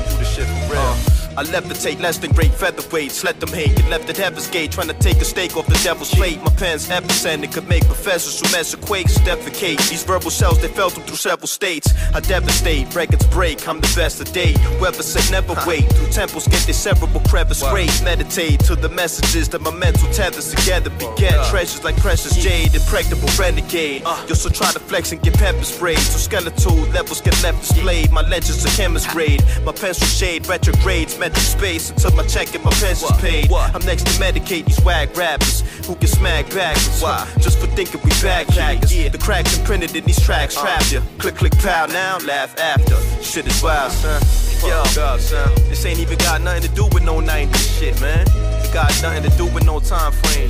Do 0.09 0.17
this 0.17 0.33
shit 0.33 0.47
for 0.47 0.73
real. 0.73 0.81
Uh. 0.81 1.16
I 1.37 1.43
levitate 1.43 2.01
less 2.01 2.17
than 2.17 2.31
great 2.31 2.49
featherweights. 2.49 3.23
Let 3.23 3.39
them 3.39 3.49
hate. 3.49 3.75
Get 3.75 3.89
left 3.91 4.09
at 4.09 4.17
Heaven's 4.17 4.47
Gate, 4.47 4.71
trying 4.71 4.87
to 4.87 4.95
take 4.95 5.17
a 5.17 5.25
stake 5.25 5.55
off 5.55 5.67
the 5.67 5.79
devil's 5.83 6.09
plate. 6.09 6.41
My 6.41 6.49
pen's 6.49 6.89
epicenter 6.89 7.53
could 7.53 7.69
make 7.69 7.85
professors 7.85 8.39
who 8.41 8.47
with 8.57 8.81
quakes 8.81 9.19
defecate. 9.19 9.77
These 9.87 10.03
verbal 10.03 10.31
shells, 10.31 10.59
they 10.59 10.67
felt 10.67 10.95
them 10.95 11.03
through 11.03 11.17
several 11.17 11.45
states. 11.45 11.93
I 12.15 12.21
devastate, 12.21 12.95
records 12.95 13.27
break. 13.27 13.67
I'm 13.67 13.79
the 13.79 13.93
best 13.95 14.19
of 14.19 14.33
date. 14.33 14.57
Whoever 14.79 15.03
said 15.03 15.31
never 15.31 15.53
wait. 15.67 15.85
Through 15.93 16.11
temples, 16.11 16.47
get 16.47 16.61
their 16.61 16.73
cerebral 16.73 17.21
crevice 17.29 17.63
raised. 17.71 18.03
Meditate 18.03 18.61
to 18.61 18.75
the 18.75 18.89
messages 18.89 19.47
that 19.49 19.61
my 19.61 19.71
mental 19.71 20.11
tethers 20.11 20.55
together 20.55 20.89
beget. 20.97 21.45
Treasures 21.51 21.83
like 21.83 21.97
precious 21.97 22.35
jade, 22.35 22.73
impregnable 22.73 23.29
renegade. 23.37 24.01
Uh. 24.05 24.25
You'll 24.27 24.37
still 24.37 24.49
try 24.49 24.71
to 24.71 24.79
flex 24.79 25.11
and 25.11 25.21
get 25.21 25.35
pepper 25.35 25.63
sprayed. 25.63 25.99
So 25.99 26.17
skeletal 26.17 26.77
levels 26.97 27.21
get 27.21 27.39
left 27.43 27.59
displayed. 27.61 28.11
My 28.11 28.27
legends 28.27 28.65
are 28.65 28.69
chemist 28.69 29.07
grade. 29.09 29.43
My 29.63 29.71
pencil 29.71 30.07
shade, 30.07 30.47
retrogrades, 30.47 31.19
metric 31.27 31.45
space 31.45 31.89
until 31.89 32.11
my 32.11 32.23
check 32.25 32.53
and 32.55 32.63
my 32.63 32.71
pension's 32.71 33.11
paid. 33.19 33.51
I'm 33.51 33.85
next 33.85 34.05
to 34.05 34.11
medicate 34.21 34.65
these 34.65 34.79
wag 34.81 35.15
rappers 35.17 35.61
who 35.85 35.95
can 35.95 36.07
smack 36.07 36.49
back. 36.53 36.77
Why? 37.01 37.27
Just 37.39 37.59
for 37.59 37.67
thinking 37.67 37.99
we 38.03 38.11
backpackers. 38.11 39.11
The 39.11 39.17
cracks 39.17 39.57
imprinted 39.57 39.95
in 39.95 40.05
these 40.05 40.21
tracks 40.21 40.55
trap 40.55 40.83
ya. 40.89 41.01
Click, 41.17 41.35
click, 41.35 41.57
pow 41.59 41.85
now, 41.87 42.17
laugh 42.19 42.57
after. 42.57 42.95
Shit 43.21 43.47
is 43.47 43.61
wild, 43.61 43.91
son. 43.91 44.21
Yo, 44.67 44.79
up, 45.03 45.19
son. 45.19 45.53
This 45.69 45.85
ain't 45.85 45.99
even 45.99 46.17
got 46.17 46.41
nothing 46.41 46.63
to 46.63 46.69
do 46.69 46.85
with 46.93 47.03
no 47.03 47.19
90s 47.19 47.79
shit, 47.79 47.99
man. 48.01 48.25
It 48.63 48.73
got 48.73 48.89
nothing 49.01 49.29
to 49.29 49.37
do 49.37 49.45
with 49.47 49.65
no 49.65 49.79
time 49.79 50.13
frame. 50.13 50.49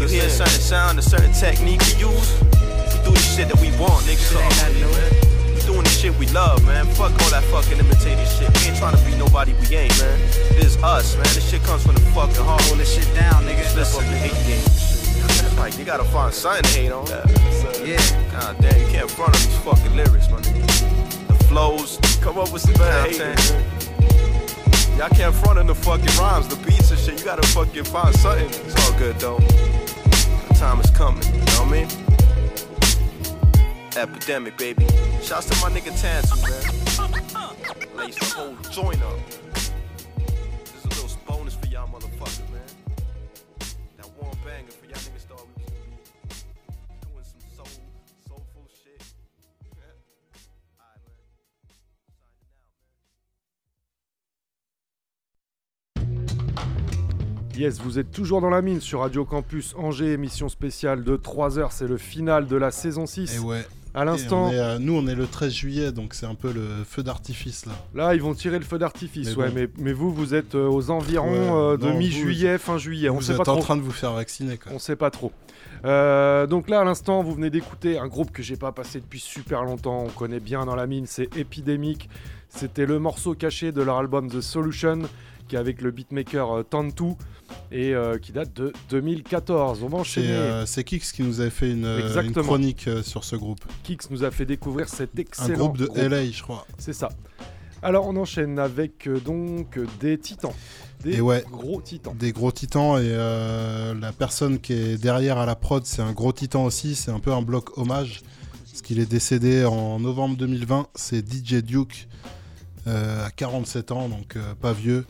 You 0.00 0.08
hear 0.08 0.26
a 0.26 0.30
certain 0.30 0.60
sound, 0.60 0.98
a 0.98 1.02
certain 1.02 1.32
technique 1.32 1.80
we 1.80 2.06
use. 2.06 2.40
We 2.40 2.98
do 3.04 3.10
the 3.10 3.18
shit 3.18 3.48
that 3.48 3.60
we 3.60 3.68
want, 3.78 4.04
nigga. 4.06 4.30
Doing 4.70 5.23
the 5.84 5.90
shit 5.90 6.14
we 6.18 6.26
love, 6.28 6.64
man. 6.64 6.86
Fuck 6.86 7.12
all 7.22 7.30
that 7.30 7.44
fucking 7.44 7.78
imitating 7.78 8.26
shit. 8.26 8.50
We 8.58 8.68
ain't 8.68 8.78
trying 8.78 8.96
to 8.96 9.04
be 9.04 9.14
nobody 9.16 9.52
we 9.60 9.76
ain't, 9.76 9.96
man. 10.00 10.18
This 10.56 10.76
is 10.76 10.82
us, 10.82 11.14
man. 11.14 11.24
This 11.34 11.48
shit 11.48 11.62
comes 11.62 11.84
from 11.84 11.94
the 11.94 12.00
fucking 12.12 12.42
heart. 12.42 12.62
Hold 12.62 12.78
this 12.78 12.94
shit 12.94 13.08
down, 13.14 13.44
nigga. 13.44 13.64
Listen, 13.76 14.02
the 14.10 14.16
hate 14.16 14.34
game. 14.46 14.64
Like, 15.58 15.78
you 15.78 15.84
gotta 15.84 16.04
find 16.04 16.32
something 16.34 16.62
to 16.64 16.70
hate 16.70 16.92
on. 16.92 17.06
Yeah. 17.84 18.00
God 18.32 18.56
damn, 18.60 18.80
you 18.80 18.86
can't 18.88 19.10
front 19.10 19.34
on 19.34 19.40
these 19.40 19.58
fucking 19.58 19.94
lyrics, 19.96 20.28
man. 20.28 20.42
The 20.42 21.34
flows, 21.48 21.98
come 22.20 22.38
up 22.38 22.52
with 22.52 22.62
some 22.62 22.74
bad 22.74 23.10
hate. 23.10 23.18
Y'all 24.98 25.08
can't 25.08 25.34
front 25.34 25.58
on 25.58 25.66
the 25.66 25.74
fucking 25.74 26.06
rhymes, 26.18 26.48
the 26.48 26.56
beats 26.64 26.90
and 26.90 27.00
shit. 27.00 27.18
You 27.18 27.24
gotta 27.24 27.46
fucking 27.48 27.84
find 27.84 28.14
something. 28.16 28.48
It's 28.48 28.76
all 28.84 28.98
good 28.98 29.18
though. 29.18 29.38
The 29.38 30.54
time 30.54 30.80
is 30.80 30.90
coming, 30.90 31.24
you 31.24 31.40
know 31.40 31.64
what 31.64 31.68
I 31.68 31.70
mean? 31.70 32.13
Epidemic, 33.96 34.56
baby. 34.58 34.86
Shouts 35.22 35.46
to 35.46 35.54
my 35.62 35.70
nigga 35.70 35.92
Tantu, 36.00 36.36
man. 36.42 36.62
Lace 37.96 38.18
the 38.18 38.24
whole 38.34 38.56
joint 38.70 39.00
up. 39.02 39.18
This 40.64 40.74
is 40.74 40.84
a 40.84 40.88
little 40.88 41.08
bonus 41.26 41.54
for 41.54 41.66
y'all 41.66 41.88
motherfuckers, 41.88 42.50
man. 42.50 42.60
That 43.96 44.08
one 44.18 44.36
banger 44.44 44.72
for 44.72 44.86
y'all 44.86 44.98
niggas 44.98 45.26
thought 45.28 45.46
we 45.56 45.62
was 45.62 45.72
gonna 45.76 45.94
be 46.88 46.94
doing 47.06 47.24
some 47.24 47.40
soul, 47.56 47.68
soulful 48.26 48.66
shit. 48.82 49.00
Yes, 57.56 57.78
vous 57.80 58.00
êtes 58.00 58.10
toujours 58.10 58.40
dans 58.40 58.50
la 58.50 58.60
mine 58.60 58.80
sur 58.80 59.00
Radio 59.00 59.24
Campus 59.24 59.74
Angers, 59.78 60.12
émission 60.12 60.48
spéciale 60.48 61.04
de 61.04 61.14
3 61.16 61.60
heures. 61.60 61.70
C'est 61.70 61.86
le 61.86 61.96
final 61.96 62.48
de 62.48 62.56
la 62.56 62.72
saison 62.72 63.06
6. 63.06 63.36
Et 63.36 63.38
ouais. 63.38 63.64
À 63.94 64.04
l'instant. 64.04 64.48
On 64.48 64.52
euh, 64.52 64.78
nous, 64.78 64.94
on 64.96 65.06
est 65.06 65.14
le 65.14 65.26
13 65.26 65.52
juillet, 65.52 65.92
donc 65.92 66.14
c'est 66.14 66.26
un 66.26 66.34
peu 66.34 66.52
le 66.52 66.84
feu 66.84 67.02
d'artifice 67.04 67.64
là. 67.66 67.72
Là, 67.94 68.14
ils 68.14 68.20
vont 68.22 68.34
tirer 68.34 68.58
le 68.58 68.64
feu 68.64 68.76
d'artifice, 68.78 69.36
Mais 69.36 69.42
ouais. 69.42 69.48
bon. 69.50 69.54
Mais, 69.54 69.68
mais 69.78 69.92
vous, 69.92 70.12
vous 70.12 70.34
êtes 70.34 70.54
euh, 70.56 70.66
aux 70.68 70.90
environs 70.90 71.30
Ouais, 71.30 71.74
euh, 71.74 71.76
de 71.76 71.90
mi-juillet, 71.92 72.58
fin 72.58 72.76
juillet. 72.76 73.08
On 73.08 73.14
Vous 73.16 73.22
sait 73.22 73.32
êtes 73.32 73.38
pas 73.44 73.52
en 73.52 73.56
trop. 73.56 73.62
train 73.62 73.76
de 73.76 73.82
vous 73.82 73.92
faire 73.92 74.12
vacciner 74.12 74.56
quoi. 74.58 74.72
On 74.74 74.78
sait 74.80 74.96
pas 74.96 75.10
trop. 75.10 75.30
Euh, 75.84 76.46
donc 76.46 76.68
là, 76.68 76.80
à 76.80 76.84
l'instant, 76.84 77.22
vous 77.22 77.34
venez 77.34 77.50
d'écouter 77.50 77.98
un 77.98 78.08
groupe 78.08 78.32
que 78.32 78.42
j'ai 78.42 78.56
pas 78.56 78.72
passé 78.72 79.00
depuis 79.00 79.20
super 79.20 79.62
longtemps. 79.64 80.04
On 80.06 80.10
connaît 80.10 80.40
bien 80.40 80.64
dans 80.64 80.74
la 80.74 80.86
mine, 80.86 81.04
c'est 81.06 81.36
Epidemic. 81.36 82.08
C'était 82.48 82.86
le 82.86 82.98
morceau 82.98 83.34
caché 83.34 83.70
de 83.72 83.82
leur 83.82 83.98
album 83.98 84.30
The 84.30 84.40
Solution, 84.40 85.02
qui 85.48 85.56
est 85.56 85.58
avec 85.58 85.80
le 85.82 85.90
beatmaker 85.90 86.50
euh, 86.50 86.62
Tantu 86.62 87.14
et 87.70 87.94
euh, 87.94 88.18
qui 88.18 88.32
date 88.32 88.52
de 88.54 88.72
2014. 88.90 89.82
On 89.82 89.88
va 89.88 89.96
C'est 89.96 90.00
enchaîner. 90.00 90.28
euh, 90.28 90.66
c'est 90.66 90.84
Kix 90.84 91.00
qui 91.12 91.22
nous 91.22 91.40
avait 91.40 91.50
fait 91.50 91.70
une, 91.70 92.32
chronique 92.34 92.88
euh, 92.88 93.02
sur 93.02 93.24
ce 93.24 93.36
groupe. 93.36 93.60
Kix 93.82 93.98
nous 94.10 94.24
a 94.24 94.30
fait 94.30 94.46
découvrir 94.46 94.88
cet 94.88 95.18
excellent 95.18 95.54
Un 95.54 95.58
groupe 95.58 95.78
de 95.78 95.90
LA, 95.94 96.30
je 96.30 96.42
crois. 96.42 96.66
C'est 96.78 96.92
ça. 96.92 97.08
Alors 97.82 98.06
on 98.06 98.16
enchaîne 98.16 98.58
avec 98.58 99.08
donc 99.24 99.78
des 100.00 100.18
titans. 100.18 100.54
Des 101.02 101.16
Et 101.16 101.20
ouais, 101.20 101.44
gros 101.50 101.82
titans. 101.82 102.16
Des 102.16 102.32
gros 102.32 102.50
titans 102.50 102.98
et 102.98 103.10
la 103.14 104.12
personne 104.12 104.58
qui 104.58 104.72
est 104.72 104.96
derrière 104.96 105.36
à 105.36 105.44
la 105.44 105.54
prod, 105.54 105.84
c'est 105.84 106.00
un 106.00 106.12
gros 106.12 106.32
titan 106.32 106.64
aussi. 106.64 106.94
C'est 106.94 107.10
un 107.10 107.20
peu 107.20 107.32
un 107.32 107.42
bloc 107.42 107.76
hommage. 107.76 108.22
Parce 108.70 108.80
qu'il 108.80 108.98
est 109.00 109.06
décédé 109.10 109.66
en 109.66 110.00
novembre 110.00 110.36
2020. 110.38 110.86
C'est 110.94 111.24
DJ 111.30 111.62
Duke 111.62 112.08
à 112.86 113.30
47 113.36 113.92
ans, 113.92 114.08
donc 114.08 114.38
pas 114.62 114.72
vieux. 114.72 115.04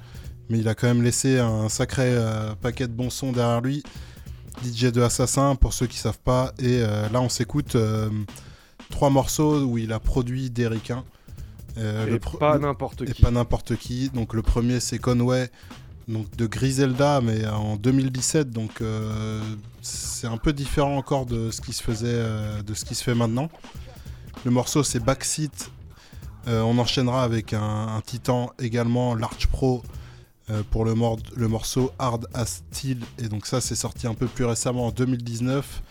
Mais 0.51 0.59
il 0.59 0.69
a 0.69 0.75
quand 0.75 0.87
même 0.87 1.03
laissé 1.03 1.39
un 1.39 1.69
sacré 1.69 2.05
euh, 2.07 2.55
paquet 2.55 2.87
de 2.87 2.93
bons 2.93 3.11
sons 3.11 3.33
derrière 3.33 3.61
lui. 3.61 3.83
DJ 4.63 4.93
de 4.93 5.01
Assassin, 5.01 5.57
pour 5.57 5.73
ceux 5.73 5.87
qui 5.87 5.97
savent 5.97 6.19
pas. 6.19 6.53
Et 6.59 6.81
euh, 6.81 7.09
là, 7.09 7.21
on 7.21 7.29
s'écoute 7.29 7.75
euh, 7.77 8.09
trois 8.91 9.11
morceaux 9.11 9.63
où 9.63 9.79
il 9.79 9.93
a 9.93 10.01
produit 10.01 10.51
des 10.51 10.69
ricains. 10.69 11.05
Et 11.77 12.21
pas 12.39 12.57
n'importe 12.59 13.03
et 13.03 13.07
qui. 13.07 13.23
pas 13.23 13.33
n'importe 13.33 13.75
qui. 13.75 14.09
Donc 14.11 14.33
le 14.33 14.43
premier 14.43 14.79
c'est 14.79 15.01
Conway, 15.01 15.51
donc 16.07 16.31
de 16.37 16.47
Griselda, 16.47 17.21
mais 17.21 17.45
en 17.49 17.75
2017. 17.75 18.51
Donc 18.51 18.81
c'est 19.83 20.29
un 20.29 20.37
peu 20.37 20.53
différent 20.53 20.97
encore 20.97 21.27
de 21.27 21.51
ce 21.51 21.61
qui 21.61 21.73
se 21.73 21.83
faisait, 21.83 22.23
de 22.65 22.75
ce 22.75 22.85
qui 22.85 22.95
se 22.95 23.03
fait 23.03 23.17
maintenant. 23.17 23.51
Le 24.45 24.53
morceau 24.53 24.85
c'est 24.85 25.01
Backseat. 25.01 25.73
On 26.47 26.79
enchaînera 26.79 27.25
avec 27.25 27.55
un, 27.55 27.97
un 27.97 28.01
titan 28.03 28.53
également, 28.61 29.17
Large 29.17 29.49
Pro, 29.49 29.83
euh, 30.51 30.63
pour 30.71 30.85
le, 30.85 30.95
mor- 30.95 31.19
le 31.37 31.49
morceau 31.49 31.93
Hard 31.99 32.27
as 32.35 32.61
Steel. 32.73 32.99
Et 33.19 33.29
donc 33.29 33.47
ça 33.47 33.61
c'est 33.61 33.75
sorti 33.75 34.07
un 34.07 34.15
peu 34.15 34.27
plus 34.27 34.45
récemment 34.45 34.87
en 34.87 34.91
2019. 34.91 35.83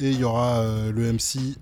Et 0.00 0.10
il 0.10 0.18
y 0.18 0.24
aura 0.24 0.58
euh, 0.60 0.90
le 0.92 1.12
MC 1.12 1.56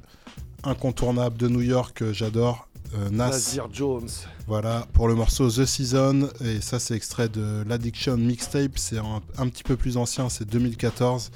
incontournable 0.65 1.37
de 1.37 1.49
New 1.49 1.61
York 1.61 2.03
j'adore, 2.13 2.69
euh, 2.95 3.11
Nas. 3.11 3.31
Nasir 3.31 3.69
Jones. 3.73 4.09
Voilà, 4.47 4.87
pour 4.93 5.09
le 5.09 5.15
morceau 5.15 5.49
The 5.51 5.65
Season, 5.65 6.29
et 6.45 6.61
ça 6.61 6.79
c'est 6.79 6.95
extrait 6.95 7.29
de 7.29 7.63
l'Addiction 7.67 8.17
Mixtape, 8.17 8.77
c'est 8.77 8.99
un, 8.99 9.21
un 9.39 9.49
petit 9.49 9.63
peu 9.63 9.77
plus 9.77 9.97
ancien, 9.97 10.29
c'est 10.29 10.45
2014. 10.49 11.31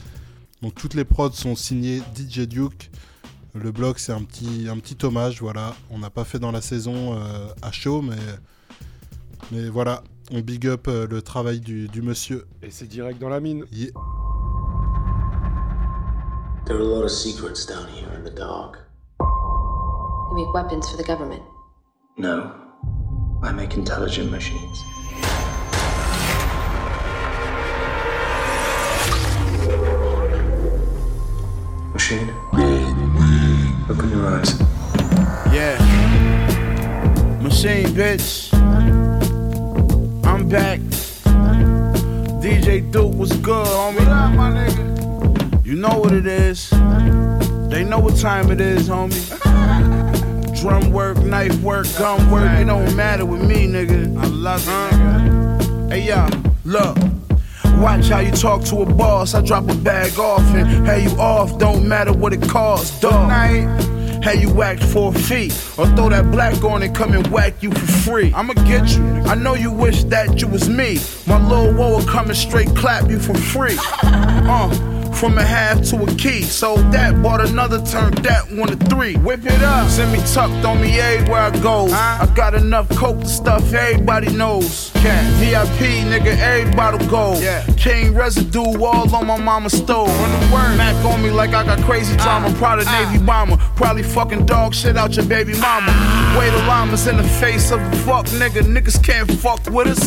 Donc 0.62 0.74
toutes 0.74 0.94
les 0.94 1.04
prods 1.04 1.32
sont 1.32 1.54
signées 1.56 2.02
DJ 2.16 2.40
Duke. 2.40 2.90
Le 3.54 3.72
blog 3.72 3.96
c'est 3.98 4.12
un 4.12 4.22
petit, 4.22 4.66
un 4.70 4.78
petit 4.78 4.96
hommage, 5.04 5.40
voilà. 5.40 5.74
On 5.90 5.98
n'a 5.98 6.10
pas 6.10 6.24
fait 6.24 6.38
dans 6.38 6.52
la 6.52 6.60
saison 6.60 7.14
euh, 7.14 7.48
à 7.62 7.72
chaud, 7.72 8.02
mais, 8.02 8.16
mais 9.52 9.68
voilà, 9.68 10.02
on 10.32 10.40
big 10.40 10.66
up 10.66 10.88
euh, 10.88 11.06
le 11.06 11.22
travail 11.22 11.60
du, 11.60 11.88
du 11.88 12.02
monsieur. 12.02 12.46
Et 12.62 12.70
c'est 12.70 12.86
direct 12.86 13.20
dans 13.20 13.28
la 13.28 13.40
mine. 13.40 13.64
Yeah. 13.72 13.90
There 16.64 16.76
are 16.76 16.80
a 16.80 16.84
lot 16.84 17.04
of 17.04 17.10
secrets 17.10 17.64
down 17.64 17.86
here 17.88 18.08
in 18.16 18.24
the 18.24 18.30
dark. 18.30 18.78
You 19.20 20.34
make 20.34 20.52
weapons 20.52 20.90
for 20.90 20.96
the 20.96 21.04
government. 21.04 21.42
No, 22.18 22.52
I 23.42 23.52
make 23.52 23.76
intelligent 23.76 24.30
machines. 24.30 24.78
Machine? 31.92 32.30
Open 33.88 34.10
your 34.10 34.26
eyes. 34.26 34.58
Yeah. 35.52 35.78
Machine, 37.40 37.86
bitch. 37.94 38.55
I'm 40.36 40.50
back. 40.50 40.80
DJ 42.40 42.92
Duke 42.92 43.14
was 43.14 43.32
good, 43.38 43.66
homie. 43.66 44.00
What 44.00 44.08
up, 44.08 44.34
my 44.34 44.50
nigga? 44.50 45.64
You 45.64 45.76
know 45.76 45.98
what 45.98 46.12
it 46.12 46.26
is. 46.26 46.68
They 47.70 47.82
know 47.82 47.98
what 48.00 48.18
time 48.18 48.50
it 48.50 48.60
is, 48.60 48.86
homie. 48.86 49.16
Drum 50.60 50.92
work, 50.92 51.16
knife 51.22 51.58
work, 51.62 51.86
gun 51.96 52.30
work, 52.30 52.50
it 52.50 52.66
don't 52.66 52.94
matter 52.94 53.24
with 53.24 53.48
me, 53.48 53.66
nigga. 53.66 54.14
I 54.18 54.26
love 54.26 54.60
it, 54.68 54.94
nigga. 55.00 55.90
Hey, 55.90 56.06
yo, 56.06 56.28
look. 56.66 56.98
Watch 57.80 58.10
how 58.10 58.18
you 58.18 58.30
talk 58.30 58.62
to 58.64 58.82
a 58.82 58.84
boss. 58.86 59.32
I 59.32 59.40
drop 59.40 59.70
a 59.70 59.74
bag 59.74 60.18
off 60.18 60.42
and 60.54 60.86
hey 60.86 61.04
you 61.04 61.18
off. 61.18 61.58
Don't 61.58 61.88
matter 61.88 62.12
what 62.12 62.34
it 62.34 62.42
costs, 62.42 63.00
dog. 63.00 63.30
Hey 64.22 64.40
you 64.40 64.52
whacked 64.52 64.82
for 64.82 65.12
a 65.14 65.18
fee 65.18 65.46
or 65.78 65.86
throw 65.94 66.08
that 66.08 66.30
black 66.30 66.62
on 66.64 66.82
and 66.82 66.94
come 66.94 67.12
and 67.12 67.26
whack 67.28 67.62
you 67.62 67.70
for 67.70 67.86
free. 67.86 68.32
I'ma 68.34 68.54
get 68.54 68.96
you. 68.96 69.04
I 69.24 69.34
know 69.34 69.54
you 69.54 69.70
wish 69.70 70.04
that 70.04 70.40
you 70.40 70.48
was 70.48 70.68
me. 70.68 70.98
My 71.26 71.40
little 71.48 71.72
woe 71.74 71.98
will 71.98 72.06
come 72.06 72.28
and 72.28 72.36
straight 72.36 72.68
clap 72.76 73.08
you 73.10 73.18
for 73.18 73.34
free. 73.34 73.78
Uh, 74.48 74.68
from 75.16 75.38
a 75.38 75.42
half 75.42 75.82
to 75.82 76.02
a 76.02 76.06
key. 76.16 76.42
Sold 76.42 76.92
that, 76.92 77.22
bought 77.22 77.40
another, 77.40 77.80
turned 77.84 78.18
that 78.18 78.50
one 78.52 78.68
to 78.68 78.76
three. 78.76 79.16
Whip 79.16 79.44
it 79.44 79.62
up, 79.62 79.88
send 79.88 80.12
me 80.12 80.18
tucked 80.32 80.64
on 80.64 80.80
me 80.80 81.00
everywhere 81.00 81.40
I 81.40 81.50
go. 81.60 81.86
I 81.86 82.30
got 82.34 82.54
enough 82.54 82.88
coke 82.90 83.20
to 83.20 83.28
stuff 83.28 83.72
everybody 83.72 84.30
knows. 84.32 84.90
Cat, 84.94 85.24
VIP, 85.34 86.04
nigga, 86.10 86.36
everybody 86.38 87.06
go. 87.06 87.34
King 87.76 88.14
residue 88.14 88.84
all 88.84 89.14
on 89.14 89.26
my 89.26 89.38
mama's 89.38 89.72
stove. 89.72 90.08
Run 90.08 90.32
the 90.32 90.54
word, 90.54 90.76
Mac 90.76 91.04
on 91.04 91.22
me 91.22 91.30
like 91.30 91.54
I 91.54 91.64
got 91.64 91.80
crazy 91.80 92.14
ah. 92.18 92.22
drama. 92.22 92.58
Proud 92.58 92.80
of 92.80 92.86
ah. 92.88 93.10
Navy 93.10 93.24
bomber, 93.24 93.56
probably 93.74 94.02
fucking 94.02 94.44
dog 94.44 94.74
shit 94.74 94.96
out 94.96 95.16
your 95.16 95.26
baby 95.26 95.52
mama. 95.54 95.88
Ah. 95.88 96.36
Way 96.38 96.50
the 96.50 96.58
llamas 96.66 97.06
in 97.06 97.16
the 97.16 97.24
face 97.24 97.70
of 97.70 97.80
a 97.80 97.96
fuck 97.98 98.26
nigga, 98.26 98.62
niggas 98.62 99.02
can't 99.02 99.30
fuck 99.30 99.64
with 99.70 99.88
us. 99.88 100.06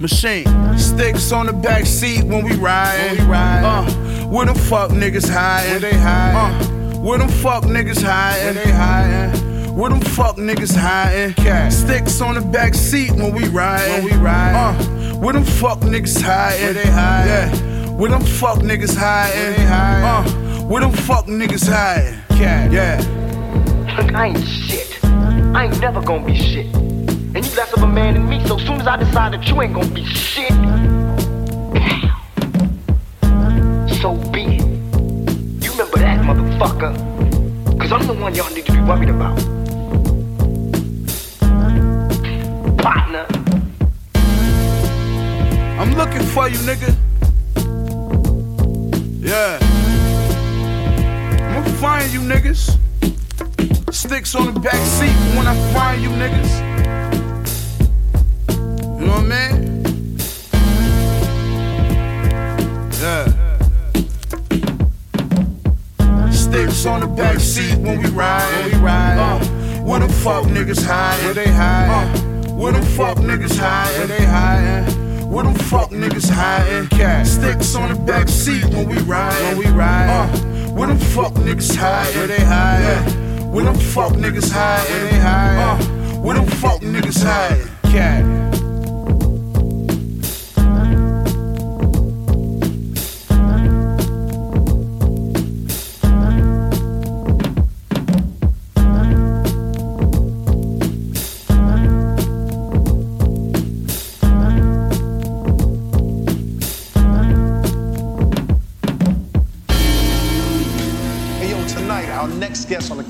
Machine, 0.00 0.46
sticks 0.78 1.32
on 1.32 1.46
the 1.46 1.52
back 1.52 1.84
seat 1.84 2.22
when 2.22 2.44
we 2.44 2.54
ride. 2.54 3.16
When 3.16 3.26
we 3.26 3.32
ride. 3.32 3.64
Uh, 3.64 4.07
where 4.28 4.46
the 4.46 4.54
fuck 4.54 4.90
niggas 4.90 5.28
hiding? 5.28 5.70
Where 5.70 5.80
they 5.80 5.96
hiding? 5.96 6.36
Uh, 6.36 7.00
where 7.00 7.18
them 7.18 7.28
fuck 7.28 7.64
niggas 7.64 8.02
hiding? 8.02 8.54
Where 8.54 8.64
they 8.64 8.70
hiding? 8.70 9.74
Where 9.74 9.90
them 9.90 10.00
fuck 10.00 10.36
niggas 10.36 10.76
hiding? 10.76 11.70
Sticks 11.70 12.20
on 12.20 12.34
the 12.34 12.40
back 12.40 12.74
seat 12.74 13.12
when 13.12 13.34
we 13.34 13.48
ride. 13.48 13.88
When 13.88 14.04
we 14.04 14.12
ride. 14.16 14.54
Uh, 14.54 15.18
where 15.18 15.32
them 15.32 15.44
fuck 15.44 15.78
niggas 15.80 16.20
hiding? 16.20 16.62
Where 16.62 16.72
they 16.74 16.90
hiding? 16.90 17.60
Yeah. 17.60 17.90
Where 17.90 18.10
them 18.10 18.22
fuck 18.22 18.58
niggas 18.58 18.96
hiding? 18.96 19.38
Where 19.38 19.52
they 19.52 19.64
hiding? 19.64 20.04
Uh, 20.04 20.64
where 20.66 20.80
them 20.80 20.92
fuck 20.92 21.26
niggas 21.26 21.68
hiding? 21.68 22.18
Yeah. 22.38 22.98
Look, 23.96 24.14
I 24.14 24.26
ain't 24.26 24.46
shit. 24.46 24.98
I 25.04 25.64
ain't 25.64 25.80
never 25.80 26.00
gonna 26.02 26.24
be 26.24 26.36
shit. 26.36 26.66
And 26.74 27.36
you 27.36 27.56
less 27.56 27.72
of 27.72 27.82
a 27.82 27.86
man 27.86 28.14
than 28.14 28.28
me, 28.28 28.46
so 28.46 28.58
soon 28.58 28.80
as 28.80 28.86
I 28.86 28.96
decide 28.96 29.32
that 29.32 29.48
you 29.48 29.60
ain't 29.62 29.74
gonna 29.74 29.88
be 29.88 30.04
shit, 30.04 30.52
so 34.00 34.14
be 34.30 34.42
it. 34.42 34.60
You 35.60 35.70
remember 35.72 35.98
that, 35.98 36.20
motherfucker. 36.24 36.94
Cause 37.80 37.90
I'm 37.90 38.06
the 38.06 38.12
one 38.12 38.32
y'all 38.34 38.52
need 38.54 38.64
to 38.66 38.72
be 38.72 38.80
worried 38.80 39.08
about. 39.08 39.36
Partner. 42.78 43.26
I'm 45.80 45.94
looking 45.94 46.22
for 46.22 46.48
you, 46.48 46.58
nigga. 46.58 46.94
Yeah. 49.20 49.58
I'm 51.42 51.64
gonna 51.64 51.76
find 51.78 52.12
you 52.12 52.20
niggas. 52.20 52.78
Sticks 53.92 54.34
on 54.36 54.54
the 54.54 54.60
back 54.60 54.80
seat 54.96 55.16
when 55.36 55.48
I 55.48 55.56
find 55.72 56.00
you 56.00 56.10
niggas. 56.10 56.52
You 59.00 59.06
know 59.06 59.16
what 59.16 59.24
I 59.24 59.52
mean? 59.52 59.84
Yeah. 63.00 63.37
Sticks 66.68 66.84
on 66.84 67.00
the 67.00 67.06
back 67.06 67.40
seat 67.40 67.78
when 67.78 67.98
we 67.98 68.10
ride. 68.10 68.46
When 68.62 68.72
we 68.72 68.86
ride. 68.86 69.18
Uh, 69.18 69.82
where 69.82 70.00
the 70.00 70.08
fuck 70.08 70.44
niggas 70.44 70.84
hide? 70.84 71.18
Where 71.24 71.32
they 71.32 71.48
hide? 71.48 72.14
Uh, 72.14 72.52
where 72.52 72.72
the 72.72 72.82
fuck 72.82 73.16
niggas 73.16 73.58
hide? 73.58 73.90
Where 73.96 74.06
they 74.06 74.22
hide? 74.22 75.24
Where 75.24 75.44
the 75.44 75.58
fuck 75.64 75.90
niggas 75.90 76.28
hiding? 76.28 76.88
Cat 76.88 77.26
sticks 77.26 77.74
on 77.74 77.88
the 77.88 77.98
back 77.98 78.28
seat 78.28 78.66
when 78.66 78.86
we 78.86 78.98
ride. 78.98 79.56
When 79.56 79.58
we 79.58 79.70
ride. 79.70 80.10
Uh, 80.10 80.38
where 80.72 80.88
the 80.88 81.04
fuck 81.06 81.32
niggas 81.32 81.74
hide? 81.74 82.14
Where 82.14 82.26
they 82.26 82.44
hide? 82.44 82.82
Yeah. 82.82 83.44
Where 83.46 83.64
the 83.64 83.78
fuck 83.78 84.12
niggas 84.12 84.52
hide? 84.52 84.86
Where 84.90 85.10
they 85.10 85.18
hide? 85.18 85.80
Uh, 85.80 86.18
where 86.18 86.38
the 86.38 86.50
fuck 86.56 86.82
niggas 86.82 87.24
hide? 87.24 87.66
Cat. 87.90 88.37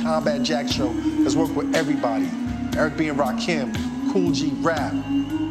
Combat 0.08 0.42
Jack 0.42 0.66
Show 0.68 0.88
has 1.24 1.36
worked 1.36 1.52
with 1.52 1.76
everybody. 1.76 2.30
Eric 2.78 2.96
B. 2.96 3.08
and 3.08 3.18
Rakim, 3.18 3.74
Cool 4.10 4.32
G 4.32 4.48
Rap, 4.62 4.94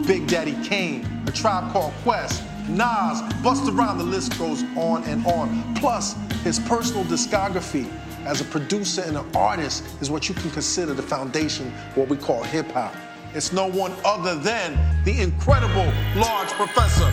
Big 0.08 0.26
Daddy 0.26 0.58
Kane, 0.64 1.06
A 1.28 1.32
Tribe 1.32 1.72
Called 1.72 1.94
Quest, 2.02 2.42
Nas, 2.68 3.22
Busta 3.44 3.78
Rhymes, 3.78 4.00
the 4.00 4.04
list 4.04 4.36
goes 4.40 4.64
on 4.76 5.04
and 5.04 5.24
on. 5.28 5.76
Plus, 5.76 6.16
his 6.44 6.58
personal 6.62 7.04
discography 7.04 7.88
as 8.26 8.42
a 8.42 8.46
producer 8.46 9.04
and 9.04 9.16
an 9.16 9.26
artist 9.36 9.84
is 10.02 10.10
what 10.10 10.28
you 10.28 10.34
can 10.34 10.50
consider 10.50 10.96
the 10.96 11.04
foundation 11.04 11.68
of 11.68 11.98
what 11.98 12.10
we 12.10 12.18
call 12.18 12.42
hip 12.42 12.72
hop. 12.72 12.96
It's 13.36 13.54
no 13.54 13.68
one 13.68 13.94
other 14.04 14.34
than 14.34 14.76
the 15.06 15.22
incredible 15.22 15.86
Large 16.16 16.50
Professor. 16.54 17.12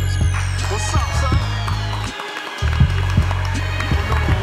What's 0.73 0.95
up, 0.95 1.11
son? 1.21 1.37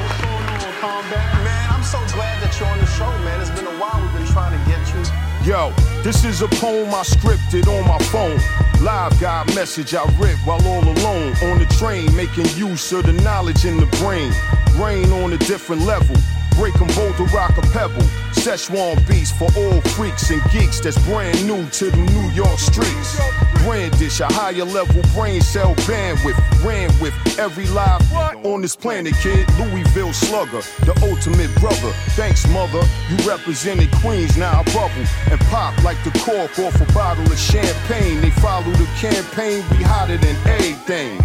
What's 0.06 0.22
going 0.22 0.45
on, 0.45 0.74
Combat. 0.80 1.43
Man, 1.43 1.70
I'm 1.72 1.84
so 1.84 1.97
glad 2.14 2.43
that 2.43 2.60
you're 2.60 2.70
on 2.70 2.78
the 2.78 2.91
show, 3.02 3.18
man. 3.26 3.41
It's 3.41 3.49
been 3.49 3.66
a 3.66 3.80
while 3.80 3.99
we've 4.02 4.14
been 4.14 4.28
trying 4.28 4.54
to 4.58 4.62
get 4.70 4.82
you. 4.93 5.02
Yo, 5.49 5.74
this 6.04 6.24
is 6.24 6.41
a 6.41 6.47
poem 6.47 6.89
I 6.93 7.02
scripted 7.02 7.66
on 7.68 7.88
my 7.88 7.97
phone. 8.14 8.39
Live 8.84 9.20
guy 9.20 9.43
message 9.56 9.95
I 9.95 10.04
rip 10.20 10.38
while 10.45 10.64
all 10.68 10.84
alone 10.84 11.34
on 11.49 11.58
the 11.58 11.68
train, 11.80 12.16
making 12.16 12.45
use 12.56 12.91
of 12.91 13.06
the 13.06 13.14
knowledge 13.14 13.66
in 13.66 13.78
the 13.78 13.88
brain. 14.02 14.32
Rain 14.80 15.12
on 15.12 15.34
a 15.34 15.38
different 15.38 15.82
level. 15.84 16.16
Break 16.58 16.76
'em 16.82 16.88
boulder, 16.95 17.26
rock 17.34 17.58
a 17.58 17.62
pebble. 17.74 18.06
Szechuan 18.34 18.95
beats 19.08 19.32
for 19.32 19.49
all 19.56 19.82
freaks 19.95 20.30
and 20.32 20.41
geeks 20.52 20.80
that's 20.80 20.97
brand 21.06 21.45
new 21.45 21.64
to 21.70 21.91
the 21.91 21.97
New 21.97 22.30
York 22.32 22.60
streets. 22.60 23.20
Brandish 23.64 24.20
a 24.20 24.26
higher 24.26 24.66
level 24.66 25.02
brain 25.14 25.41
cell 25.41 25.76
bandwidth. 25.86 26.39
Ran 26.64 26.89
with 26.99 27.14
every 27.38 27.68
live 27.68 28.02
on 28.43 28.62
this 28.62 28.76
planet, 28.76 29.14
kid. 29.22 29.47
Louisville 29.60 30.14
slugger, 30.14 30.62
the 30.86 30.93
ultimate 31.04 31.54
brother. 31.60 31.91
Thanks, 32.16 32.47
mother. 32.47 32.84
You 33.10 33.18
represented 33.28 33.91
Queens, 34.02 34.38
now 34.38 34.62
I 34.62 34.64
bubble 34.74 35.06
and 35.30 35.39
pop 35.52 35.74
like 35.84 36.04
the 36.04 36.12
cork 36.20 36.58
off 36.60 36.80
a 36.82 36.93
bottle 36.93 37.26
of 37.26 37.38
champagne. 37.38 38.22
They 38.22 38.32
follow 38.41 38.72
the 38.72 38.88
campaign, 38.99 39.64
we 39.72 39.84
hotter 39.84 40.18
than 40.18 40.36
anything. 40.47 41.20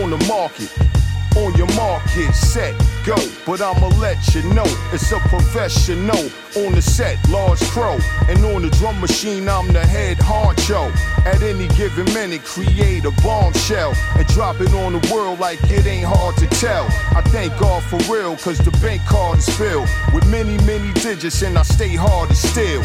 On 0.00 0.10
the 0.10 0.18
market, 0.26 0.70
on 1.36 1.54
your 1.54 1.72
market, 1.74 2.32
set, 2.34 2.74
go. 3.04 3.16
But 3.46 3.60
I'ma 3.60 3.88
let 3.98 4.34
you 4.34 4.42
know 4.54 4.64
it's 4.92 5.10
a 5.12 5.18
professional 5.20 6.30
on 6.56 6.72
the 6.72 6.82
set, 6.82 7.18
large 7.28 7.60
crow. 7.70 7.98
And 8.28 8.44
on 8.44 8.62
the 8.62 8.70
drum 8.70 9.00
machine, 9.00 9.48
I'm 9.48 9.72
the 9.72 9.84
head 9.84 10.18
honcho. 10.18 10.90
At 11.26 11.42
any 11.42 11.68
given 11.68 12.06
minute, 12.14 12.44
create 12.44 13.04
a 13.04 13.10
bombshell 13.22 13.94
and 14.16 14.26
drop 14.28 14.60
it 14.60 14.72
on 14.74 14.92
the 14.98 15.12
world 15.12 15.40
like 15.40 15.58
it 15.64 15.86
ain't 15.86 16.06
hard 16.06 16.36
to 16.36 16.46
tell. 16.46 16.86
I 17.16 17.22
thank 17.28 17.56
God 17.58 17.82
for 17.84 17.98
real, 18.12 18.36
cause 18.36 18.58
the 18.58 18.70
bank 18.82 19.04
card 19.06 19.38
is 19.38 19.48
filled 19.48 19.88
with 20.12 20.26
many, 20.28 20.56
many 20.64 20.92
digits, 20.94 21.42
and 21.42 21.58
I 21.58 21.62
stay 21.62 21.94
hard 21.94 22.30
as 22.30 22.38
steel. 22.38 22.82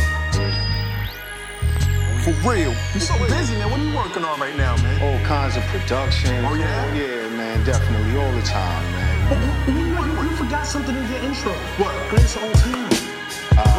For 2.24 2.32
real. 2.48 2.76
You're 2.92 3.00
so 3.02 3.18
busy, 3.28 3.56
man. 3.56 3.72
What 3.72 3.80
are 3.80 3.84
you 3.84 3.96
working 3.96 4.24
on 4.26 4.40
right 4.40 4.56
now, 4.56 4.76
man? 4.78 5.02
All 5.02 5.20
kinds 5.26 5.56
of 5.56 5.64
production. 5.68 6.44
Oh, 6.46 6.54
yeah? 6.54 6.86
Oh, 6.92 6.94
Yeah, 6.94 7.30
man, 7.36 7.64
definitely 7.64 8.20
all 8.20 8.32
the 8.34 8.42
time, 8.42 8.84
man. 8.92 9.28
Oh, 9.32 9.72
you, 9.72 10.24
you, 10.24 10.30
you 10.30 10.36
forgot 10.36 10.66
something 10.68 10.96
in 10.96 11.08
your 11.10 11.22
intro. 11.24 11.54
What? 11.78 11.94
Greatest 12.10 12.36
of 12.36 12.44
all 12.44 12.52
time. 12.52 12.90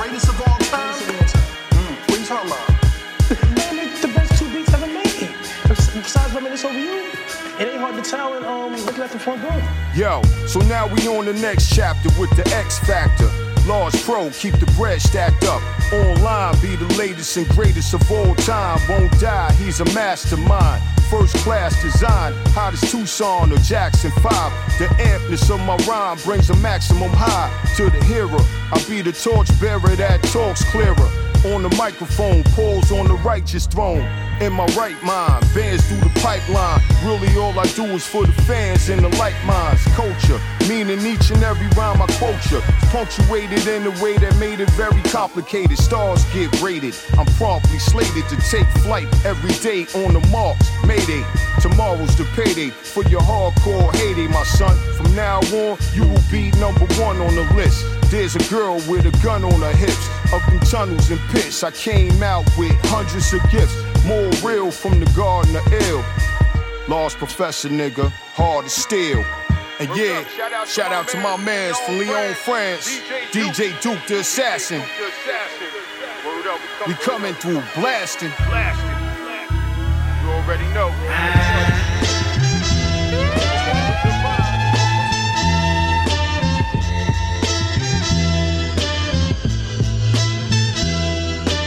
Greatest 0.00 0.28
of 0.28 0.40
all 0.40 0.56
time. 0.58 1.04
Greatest 1.04 1.08
of 1.08 1.10
all 1.12 1.26
time. 1.28 1.96
What 2.06 2.16
are 2.16 2.20
you 2.20 2.26
talking 2.26 2.50
about? 2.50 3.56
Man, 3.56 3.78
it's 3.86 4.00
the 4.00 4.08
best 4.08 4.38
two 4.38 4.50
beats 4.52 4.72
ever 4.72 4.86
made. 4.86 5.34
Besides 5.68 6.32
reminisce 6.34 6.64
over 6.64 6.78
you, 6.78 7.10
it 7.60 7.68
ain't 7.68 7.80
hard 7.80 8.02
to 8.02 8.10
tell 8.10 8.34
and 8.34 8.46
um, 8.46 8.72
looking 8.86 9.02
at 9.02 9.10
the 9.10 9.18
front 9.18 9.42
door. 9.42 9.62
Yo, 9.94 10.22
so 10.46 10.60
now 10.60 10.86
we 10.86 11.06
on 11.08 11.26
the 11.26 11.34
next 11.34 11.74
chapter 11.74 12.08
with 12.18 12.30
the 12.36 12.46
X 12.56 12.78
Factor. 12.80 13.28
Large 13.70 14.02
Pro, 14.02 14.30
keep 14.30 14.58
the 14.58 14.66
bread 14.76 15.00
stacked 15.00 15.44
up. 15.44 15.62
Online, 15.92 16.60
be 16.60 16.74
the 16.74 16.92
latest 16.98 17.36
and 17.36 17.48
greatest 17.50 17.94
of 17.94 18.10
all 18.10 18.34
time. 18.34 18.80
Won't 18.88 19.12
die, 19.20 19.52
he's 19.52 19.78
a 19.78 19.84
mastermind. 19.94 20.82
First 21.08 21.36
class 21.36 21.80
design, 21.80 22.32
hot 22.48 22.72
as 22.72 22.80
Tucson 22.90 23.52
or 23.52 23.58
Jackson 23.58 24.10
5. 24.10 24.78
The 24.80 24.88
ampness 24.98 25.48
of 25.50 25.60
my 25.60 25.76
rhyme 25.88 26.18
brings 26.24 26.50
a 26.50 26.56
maximum 26.56 27.12
high 27.12 27.48
to 27.76 27.88
the 27.90 28.04
hearer. 28.06 28.40
I 28.72 28.84
be 28.88 29.02
the 29.02 29.12
torch 29.12 29.48
bearer 29.60 29.94
that 29.94 30.20
talks 30.24 30.64
clearer. 30.64 31.29
On 31.42 31.62
the 31.62 31.74
microphone, 31.78 32.42
pulls 32.52 32.92
on 32.92 33.08
the 33.08 33.14
righteous 33.14 33.66
throne. 33.66 34.06
In 34.42 34.52
my 34.52 34.66
right 34.76 35.02
mind, 35.02 35.42
bands 35.54 35.86
through 35.88 36.00
the 36.00 36.20
pipeline. 36.20 36.80
Really, 37.02 37.34
all 37.38 37.58
I 37.58 37.64
do 37.68 37.84
is 37.96 38.06
for 38.06 38.26
the 38.26 38.32
fans 38.42 38.90
and 38.90 39.02
the 39.02 39.08
like 39.16 39.34
minds. 39.46 39.82
Culture, 39.96 40.38
meaning 40.68 41.00
each 41.00 41.30
and 41.30 41.42
every 41.42 41.66
rhyme 41.68 42.02
I 42.02 42.06
quote 42.18 42.50
you. 42.50 42.60
Punctuated 42.92 43.66
in 43.68 43.86
a 43.86 44.02
way 44.02 44.18
that 44.18 44.36
made 44.36 44.60
it 44.60 44.68
very 44.72 45.00
complicated. 45.04 45.78
Stars 45.78 46.22
get 46.34 46.60
rated. 46.60 46.94
I'm 47.16 47.26
promptly 47.36 47.78
slated 47.78 48.28
to 48.28 48.36
take 48.36 48.68
flight 48.84 49.08
every 49.24 49.54
day 49.64 49.86
on 50.04 50.12
the 50.12 50.20
marks. 50.28 50.68
Mayday, 50.86 51.24
tomorrow's 51.60 52.16
the 52.16 52.24
payday 52.36 52.68
for 52.68 53.02
your 53.04 53.22
hardcore 53.22 53.94
heyday, 53.96 54.28
my 54.28 54.42
son. 54.42 54.76
From 54.94 55.14
now 55.14 55.40
on, 55.40 55.78
you 55.94 56.02
will 56.02 56.24
be 56.30 56.50
number 56.60 56.84
one 57.00 57.18
on 57.20 57.34
the 57.34 57.50
list. 57.54 57.99
There's 58.10 58.34
a 58.34 58.50
girl 58.50 58.74
with 58.88 59.06
a 59.06 59.22
gun 59.22 59.44
on 59.44 59.60
her 59.60 59.72
hips. 59.72 60.08
Up 60.32 60.46
in 60.48 60.58
tunnels 60.60 61.10
and 61.12 61.20
pits, 61.30 61.62
I 61.62 61.70
came 61.70 62.20
out 62.24 62.44
with 62.58 62.72
hundreds 62.86 63.32
of 63.32 63.40
gifts. 63.52 63.76
More 64.04 64.28
real 64.42 64.72
from 64.72 64.98
the 64.98 65.06
garden 65.16 65.54
of 65.54 65.72
ill. 65.72 66.04
Lost 66.88 67.18
professor, 67.18 67.68
nigga, 67.68 68.10
hard 68.34 68.64
as 68.64 68.72
steel. 68.72 69.24
And 69.78 69.88
yeah, 69.96 70.24
shout 70.64 70.92
out 70.92 71.06
to 71.08 71.18
my 71.20 71.36
mans 71.36 71.78
from 71.78 71.98
Lyon, 71.98 72.34
France. 72.34 73.00
DJ 73.30 73.80
Duke 73.80 74.04
the 74.08 74.18
Assassin. 74.18 74.82
We 76.88 76.94
coming 76.94 77.34
through 77.34 77.62
blasting. 77.76 78.32
You 80.20 80.30
already 80.30 80.66
know. 80.74 81.59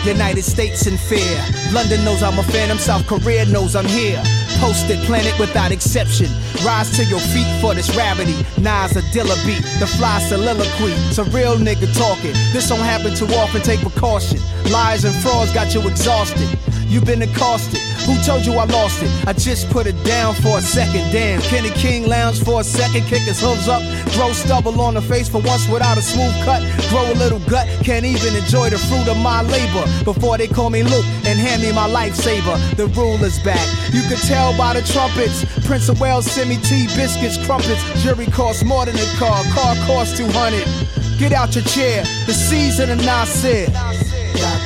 United 0.05 0.43
States 0.43 0.87
in 0.87 0.97
fear. 0.97 1.43
London 1.71 2.03
knows 2.03 2.23
I'm 2.23 2.37
a 2.37 2.43
phantom, 2.43 2.77
South 2.77 3.07
Korea 3.07 3.45
knows 3.45 3.75
I'm 3.75 3.85
here. 3.85 4.21
Posted 4.59 4.99
planet 5.05 5.37
without 5.39 5.71
exception. 5.71 6.27
Rise 6.65 6.95
to 6.97 7.05
your 7.05 7.19
feet 7.19 7.47
for 7.61 7.73
this 7.73 7.91
gravity. 7.91 8.35
Nas 8.61 8.95
a 8.95 9.01
dilla 9.13 9.35
beat, 9.45 9.63
the 9.79 9.87
fly 9.87 10.19
soliloquy. 10.19 10.93
It's 11.09 11.17
a 11.17 11.23
real 11.25 11.57
nigga 11.57 11.91
talking. 11.97 12.33
This 12.53 12.69
don't 12.69 12.79
happen 12.79 13.15
too 13.15 13.27
often, 13.35 13.61
take 13.61 13.81
precaution. 13.81 14.39
Lies 14.71 15.05
and 15.05 15.15
frauds 15.15 15.53
got 15.53 15.73
you 15.73 15.81
exhausted. 15.87 16.47
You've 16.93 17.05
been 17.05 17.23
accosted. 17.23 17.79
Who 18.05 18.21
told 18.21 18.45
you 18.45 18.53
I 18.53 18.65
lost 18.65 19.01
it? 19.01 19.09
I 19.27 19.33
just 19.33 19.67
put 19.71 19.87
it 19.87 19.97
down 20.05 20.35
for 20.35 20.59
a 20.59 20.61
second. 20.61 21.11
Damn, 21.11 21.41
Kenny 21.41 21.71
King 21.71 22.07
lounge 22.07 22.43
for 22.43 22.61
a 22.61 22.63
second, 22.63 23.01
kick 23.07 23.23
his 23.23 23.41
hooves 23.41 23.67
up, 23.67 23.81
throw 24.13 24.31
stubble 24.31 24.79
on 24.79 24.93
the 24.93 25.01
face 25.01 25.27
for 25.27 25.41
once 25.41 25.67
without 25.67 25.97
a 25.97 26.03
smooth 26.03 26.35
cut. 26.45 26.61
Grow 26.89 27.11
a 27.11 27.17
little 27.17 27.39
gut, 27.49 27.67
can't 27.83 28.05
even 28.05 28.35
enjoy 28.35 28.69
the 28.69 28.77
fruit 28.77 29.07
of 29.07 29.17
my 29.17 29.41
labor. 29.41 29.89
Before 30.03 30.37
they 30.37 30.47
call 30.47 30.69
me 30.69 30.83
Luke 30.83 31.05
and 31.25 31.39
hand 31.39 31.63
me 31.63 31.71
my 31.71 31.89
lifesaver, 31.89 32.75
the 32.75 32.85
rule 32.93 33.23
is 33.23 33.39
back. 33.39 33.65
You 33.91 34.03
can 34.03 34.17
tell 34.17 34.55
by 34.55 34.75
the 34.75 34.83
trumpets. 34.93 35.45
Prince 35.65 35.89
of 35.89 35.99
Wales 35.99 36.29
send 36.29 36.47
me 36.47 36.57
tea, 36.57 36.85
biscuits, 36.95 37.43
crumpets. 37.43 37.81
Jury 38.03 38.27
costs 38.27 38.63
more 38.63 38.85
than 38.85 38.95
a 38.95 39.05
car, 39.17 39.43
car 39.55 39.73
costs 39.87 40.15
200. 40.15 41.17
get 41.17 41.33
out 41.33 41.55
your 41.55 41.63
chair. 41.63 42.03
The 42.27 42.33
season 42.35 42.91
of 42.91 42.99
Nasir. 42.99 43.65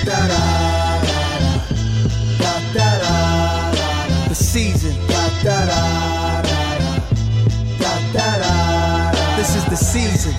The 0.03 0.76
season. 4.37 4.93
This 9.35 9.55
is 9.55 9.65
the 9.65 9.75
season. 9.75 10.33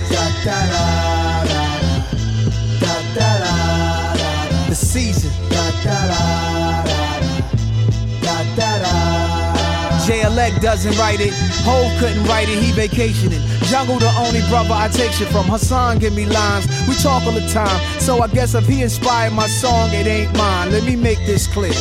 The 4.67 4.75
season. 4.75 5.31
JLEC 10.07 10.61
doesn't 10.61 10.97
write 10.97 11.19
it. 11.19 11.33
Hove 11.63 11.99
couldn't 11.99 12.23
write 12.25 12.49
it. 12.49 12.57
He 12.57 12.71
vacationing. 12.71 13.41
Jungle 13.65 13.99
the 13.99 14.11
only 14.17 14.41
brother 14.49 14.73
I 14.73 14.87
take 14.87 15.11
shit 15.11 15.27
from. 15.27 15.45
Hassan 15.45 15.99
give 15.99 16.15
me 16.15 16.25
lines. 16.25 16.65
We 16.87 16.95
talk 16.95 17.23
all 17.25 17.31
the 17.31 17.47
time. 17.49 17.79
So 17.99 18.21
I 18.21 18.27
guess 18.27 18.55
if 18.55 18.65
he 18.65 18.81
inspired 18.81 19.33
my 19.33 19.47
song, 19.47 19.89
it 19.91 20.07
ain't 20.07 20.35
mine. 20.35 20.71
Let 20.71 20.83
me 20.83 20.95
make 20.95 21.19
this 21.25 21.45
clear. 21.47 21.73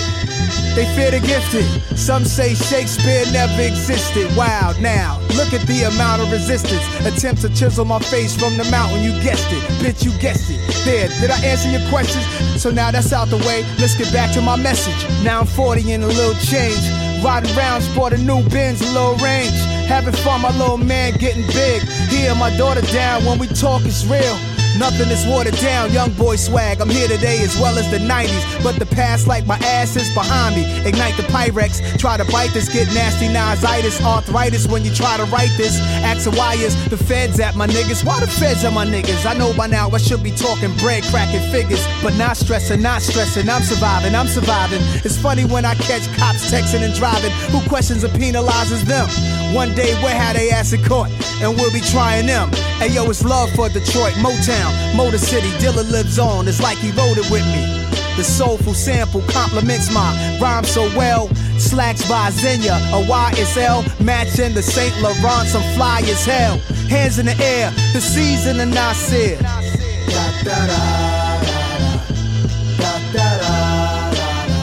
They 0.79 0.87
fear 0.95 1.11
the 1.11 1.19
gifted. 1.19 1.67
Some 1.99 2.25
say 2.25 2.55
Shakespeare 2.55 3.25
never 3.33 3.63
existed. 3.63 4.31
Wow, 4.37 4.75
now 4.79 5.19
look 5.35 5.53
at 5.53 5.67
the 5.67 5.83
amount 5.91 6.23
of 6.23 6.31
resistance. 6.31 6.87
Attempt 7.05 7.43
to 7.43 7.49
chisel 7.49 7.85
my 7.85 7.99
face 7.99 8.39
from 8.39 8.57
the 8.57 8.63
mountain. 8.71 9.03
You 9.03 9.11
guessed 9.21 9.51
it, 9.51 9.59
bitch. 9.83 10.05
You 10.05 10.17
guessed 10.21 10.49
it. 10.53 10.61
There, 10.85 11.09
did 11.19 11.33
I 11.33 11.41
answer 11.45 11.69
your 11.69 11.83
questions? 11.91 12.25
So 12.63 12.71
now 12.71 12.93
that's 12.93 13.13
out 13.13 13.27
the 13.27 13.39
way. 13.39 13.67
Let's 13.81 13.97
get 13.97 14.13
back 14.13 14.33
to 14.35 14.41
my 14.41 14.55
message. 14.55 15.03
Now 15.25 15.41
I'm 15.41 15.47
40 15.47 15.95
and 15.95 16.05
a 16.05 16.07
little 16.07 16.41
change. 16.47 16.79
Riding 17.25 17.59
around, 17.59 17.83
sport 17.83 18.13
a 18.13 18.19
new 18.19 18.49
Benz, 18.49 18.81
a 18.81 18.93
little 18.93 19.17
range. 19.17 19.59
Having 19.91 20.15
fun, 20.23 20.43
my 20.43 20.57
little 20.57 20.79
man 20.79 21.15
getting 21.15 21.45
big. 21.49 21.83
Here, 22.07 22.33
my 22.37 22.57
daughter 22.57 22.83
down. 22.93 23.25
When 23.25 23.41
we 23.41 23.49
talk, 23.49 23.83
it's 23.85 24.05
real. 24.05 24.39
Nothing 24.79 25.11
is 25.11 25.27
watered 25.27 25.57
down, 25.57 25.93
young 25.93 26.13
boy 26.13 26.37
swag. 26.37 26.81
I'm 26.81 26.89
here 26.89 27.09
today 27.09 27.43
as 27.43 27.59
well 27.59 27.77
as 27.79 27.91
the 27.91 27.99
90s. 27.99 28.63
But 28.63 28.79
the 28.79 28.87
past, 28.87 29.27
like 29.27 29.45
my 29.47 29.59
ass, 29.59 29.97
is 29.97 30.09
behind 30.15 30.55
me. 30.55 30.65
Ignite 30.87 31.17
the 31.17 31.25
Pyrex, 31.25 31.99
try 31.99 32.17
to 32.17 32.25
bite 32.27 32.53
this, 32.55 32.73
get 32.73 32.87
nasty 32.95 33.27
nositis, 33.27 34.01
arthritis 34.01 34.69
when 34.69 34.85
you 34.85 34.95
try 34.95 35.17
to 35.17 35.25
write 35.25 35.51
this. 35.57 35.79
Ask 36.07 36.31
why 36.31 36.57
the 36.89 36.97
feds 36.97 37.41
at 37.41 37.57
my 37.57 37.67
niggas? 37.67 38.05
Why 38.05 38.21
the 38.21 38.27
feds 38.27 38.65
at 38.65 38.73
my 38.73 38.87
niggas? 38.87 39.27
I 39.27 39.37
know 39.37 39.53
by 39.57 39.67
now 39.67 39.91
I 39.91 39.99
should 39.99 40.23
be 40.23 40.31
talking 40.31 40.75
bread, 40.77 41.03
cracking 41.05 41.43
figures. 41.51 41.85
But 42.03 42.17
not 42.17 42.37
stressing, 42.37 42.81
not 42.81 43.03
stressing. 43.03 43.49
I'm 43.49 43.63
surviving, 43.63 44.15
I'm 44.15 44.29
surviving. 44.29 44.81
It's 45.05 45.19
funny 45.19 45.45
when 45.45 45.65
I 45.65 45.75
catch 45.75 46.07
cops 46.17 46.51
texting 46.51 46.83
and 46.83 46.95
driving. 46.95 47.33
Who 47.51 47.61
questions 47.69 48.05
and 48.05 48.13
penalizes 48.15 48.83
them? 48.83 49.09
One 49.55 49.75
day 49.75 49.95
we'll 50.03 50.09
have 50.09 50.37
they 50.37 50.51
ass 50.51 50.73
in 50.73 50.85
court, 50.85 51.11
and 51.41 51.57
we'll 51.57 51.73
be 51.73 51.81
trying 51.81 52.27
them. 52.27 52.51
Hey 52.79 52.89
yo, 52.93 53.09
it's 53.09 53.25
love 53.25 53.51
for 53.53 53.69
Detroit, 53.69 54.13
Motown, 54.21 54.68
Motor 54.97 55.19
City. 55.19 55.49
Dilla 55.59 55.85
lives 55.90 56.19
on, 56.19 56.49
it's 56.49 56.62
like 56.62 56.78
he 56.78 56.90
wrote 56.93 57.19
it 57.19 57.31
with 57.31 57.47
me. 57.47 57.89
The 58.16 58.24
soulful 58.24 58.74
sample 58.74 59.23
complements 59.28 59.93
my 59.93 60.39
rhyme 60.40 60.65
so 60.65 60.82
well. 60.97 61.28
Slacks 61.59 62.09
by 62.09 62.31
Zenya, 62.31 62.77
a 62.90 63.05
YSL, 63.07 63.85
matching 64.01 64.55
the 64.55 64.62
St. 64.62 64.95
Laurent, 65.01 65.55
I'm 65.55 65.74
fly 65.77 66.01
as 66.05 66.24
hell. 66.24 66.59
Hands 66.89 67.19
in 67.19 67.27
the 67.27 67.36
air, 67.40 67.70
the 67.93 68.01
season 68.01 68.59
of 68.61 68.69
Nasir. 68.69 69.36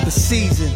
The 0.03 0.11
season. 0.11 0.72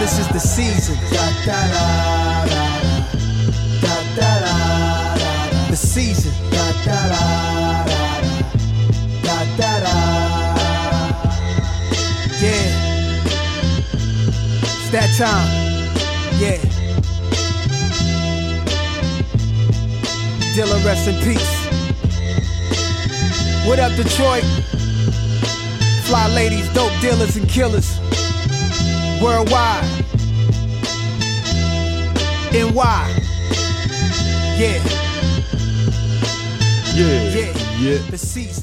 This 0.00 0.18
is 0.18 0.28
the 0.28 0.40
season. 0.40 2.31
Season. 5.82 6.32
Yeah. 12.40 12.92
It's 14.62 14.90
that 14.90 15.10
time. 15.18 15.48
Yeah. 16.40 16.58
Dilla, 20.54 20.84
rest 20.84 21.08
in 21.08 21.20
peace. 21.22 21.52
What 23.66 23.78
up, 23.78 23.92
Detroit? 23.96 24.44
Fly 26.04 26.28
ladies, 26.34 26.68
dope 26.74 26.92
dealers, 27.00 27.36
and 27.36 27.48
killers. 27.48 27.98
Worldwide. 29.22 29.84
NY. 32.52 33.22
Yeah. 34.58 35.01
Yeah. 36.94 37.06
Yeah. 37.30 37.52
Yeah. 37.80 37.98
The 38.10 38.16
season. 38.16 38.62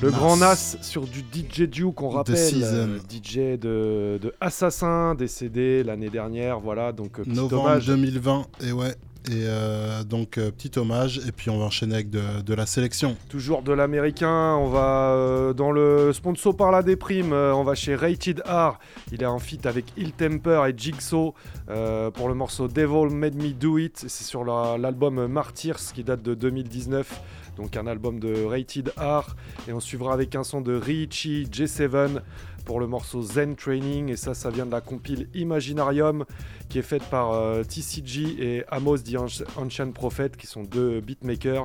Le 0.00 0.10
Nas. 0.10 0.16
grand 0.16 0.36
Nas 0.36 0.76
sur 0.80 1.02
du 1.06 1.20
DJ 1.20 1.62
Duke 1.68 1.96
qu'on 1.96 2.08
rappelle, 2.10 2.36
Season. 2.36 2.66
euh, 2.88 2.98
DJ 3.10 3.58
de, 3.58 4.18
de 4.22 4.32
Assassin, 4.40 5.14
décédé 5.16 5.82
l'année 5.82 6.08
dernière, 6.08 6.60
voilà, 6.60 6.92
donc 6.92 7.18
euh, 7.18 7.24
petit 7.24 7.34
Novembre 7.34 7.64
hommage. 7.64 7.86
2020, 7.86 8.46
et 8.66 8.72
ouais. 8.72 8.94
Et 9.28 9.42
euh, 9.44 10.04
donc, 10.04 10.38
euh, 10.38 10.50
petit 10.52 10.78
hommage, 10.78 11.20
et 11.28 11.32
puis 11.32 11.50
on 11.50 11.58
va 11.58 11.64
enchaîner 11.66 11.94
avec 11.96 12.08
de, 12.10 12.20
de 12.46 12.54
la 12.54 12.64
sélection. 12.64 13.16
Toujours 13.28 13.62
de 13.62 13.72
l'américain, 13.72 14.54
on 14.54 14.68
va 14.68 15.10
euh, 15.16 15.52
dans 15.52 15.72
le 15.72 16.12
sponsor 16.14 16.56
par 16.56 16.70
la 16.70 16.82
déprime, 16.84 17.32
euh, 17.32 17.52
on 17.52 17.64
va 17.64 17.74
chez 17.74 17.94
Rated 17.96 18.40
R. 18.46 18.78
Il 19.12 19.20
est 19.22 19.26
en 19.26 19.40
feat 19.40 19.66
avec 19.66 19.86
Ill 19.98 20.12
Temper 20.12 20.62
et 20.68 20.74
Jigsaw 20.76 21.34
euh, 21.68 22.10
pour 22.12 22.28
le 22.28 22.34
morceau 22.34 22.68
Devil 22.68 23.12
Made 23.12 23.34
Me 23.34 23.50
Do 23.52 23.76
It. 23.78 24.04
C'est 24.06 24.24
sur 24.24 24.44
la- 24.44 24.78
l'album 24.78 25.26
Martyrs 25.26 25.92
qui 25.92 26.04
date 26.04 26.22
de 26.22 26.34
2019, 26.34 27.20
donc 27.58 27.76
un 27.76 27.86
album 27.86 28.18
de 28.20 28.44
Rated 28.44 28.92
R. 28.96 29.36
Et 29.68 29.72
on 29.74 29.80
suivra 29.80 30.14
avec 30.14 30.34
un 30.34 30.44
son 30.44 30.60
de 30.62 30.74
Richie 30.74 31.44
J7 31.52 32.20
pour 32.64 32.80
le 32.80 32.86
morceau 32.86 33.20
Zen 33.20 33.56
Training. 33.56 34.08
Et 34.08 34.16
ça, 34.16 34.32
ça 34.32 34.48
vient 34.50 34.64
de 34.64 34.70
la 34.70 34.80
compile 34.80 35.28
Imaginarium 35.34 36.24
qui 36.68 36.78
est 36.78 36.82
faite 36.82 37.02
par 37.04 37.32
euh, 37.32 37.62
TCG 37.64 38.36
et 38.38 38.64
Amos 38.68 38.98
the 38.98 39.14
Anci- 39.14 39.44
Ancient 39.56 39.90
Prophet 39.92 40.30
qui 40.38 40.46
sont 40.46 40.62
deux 40.62 41.00
beatmakers. 41.00 41.64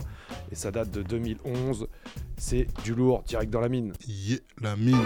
Et 0.51 0.55
ça 0.55 0.71
date 0.71 0.91
de 0.91 1.03
2011. 1.03 1.87
C'est 2.37 2.67
du 2.83 2.93
lourd, 2.95 3.23
direct 3.27 3.51
dans 3.51 3.61
la 3.61 3.69
mine. 3.69 3.93
Yeah, 4.07 4.39
la 4.61 4.75
mine. 4.75 4.97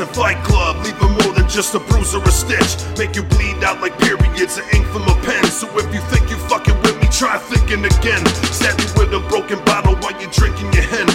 And 0.00 0.08
Fight 0.10 0.42
Club. 0.44 0.76
Leaving 0.84 1.10
more 1.22 1.34
than 1.34 1.48
just 1.48 1.74
a 1.74 1.80
bruise 1.80 2.14
or 2.14 2.22
a 2.22 2.30
stitch. 2.30 2.76
Make 2.98 3.16
you 3.16 3.22
bleed 3.22 3.62
out 3.64 3.80
like 3.80 3.98
periods 3.98 4.58
of 4.58 4.64
ink 4.72 4.86
from 4.86 5.02
a 5.02 5.14
pen. 5.22 5.44
So 5.46 5.66
if 5.78 5.92
you 5.92 6.00
think 6.12 6.30
you 6.30 6.36
fucking 6.48 6.76
with 6.82 7.00
me, 7.00 7.08
try 7.10 7.38
thinking 7.38 7.84
again. 7.84 8.24
Stab 8.52 8.78
you 8.78 8.86
with 8.96 9.12
a 9.12 9.20
broken 9.28 9.62
bottle 9.64 9.96
while 9.96 10.14
you're 10.20 10.30
drinking 10.30 10.72
your 10.72 10.84
hen. 10.84 11.07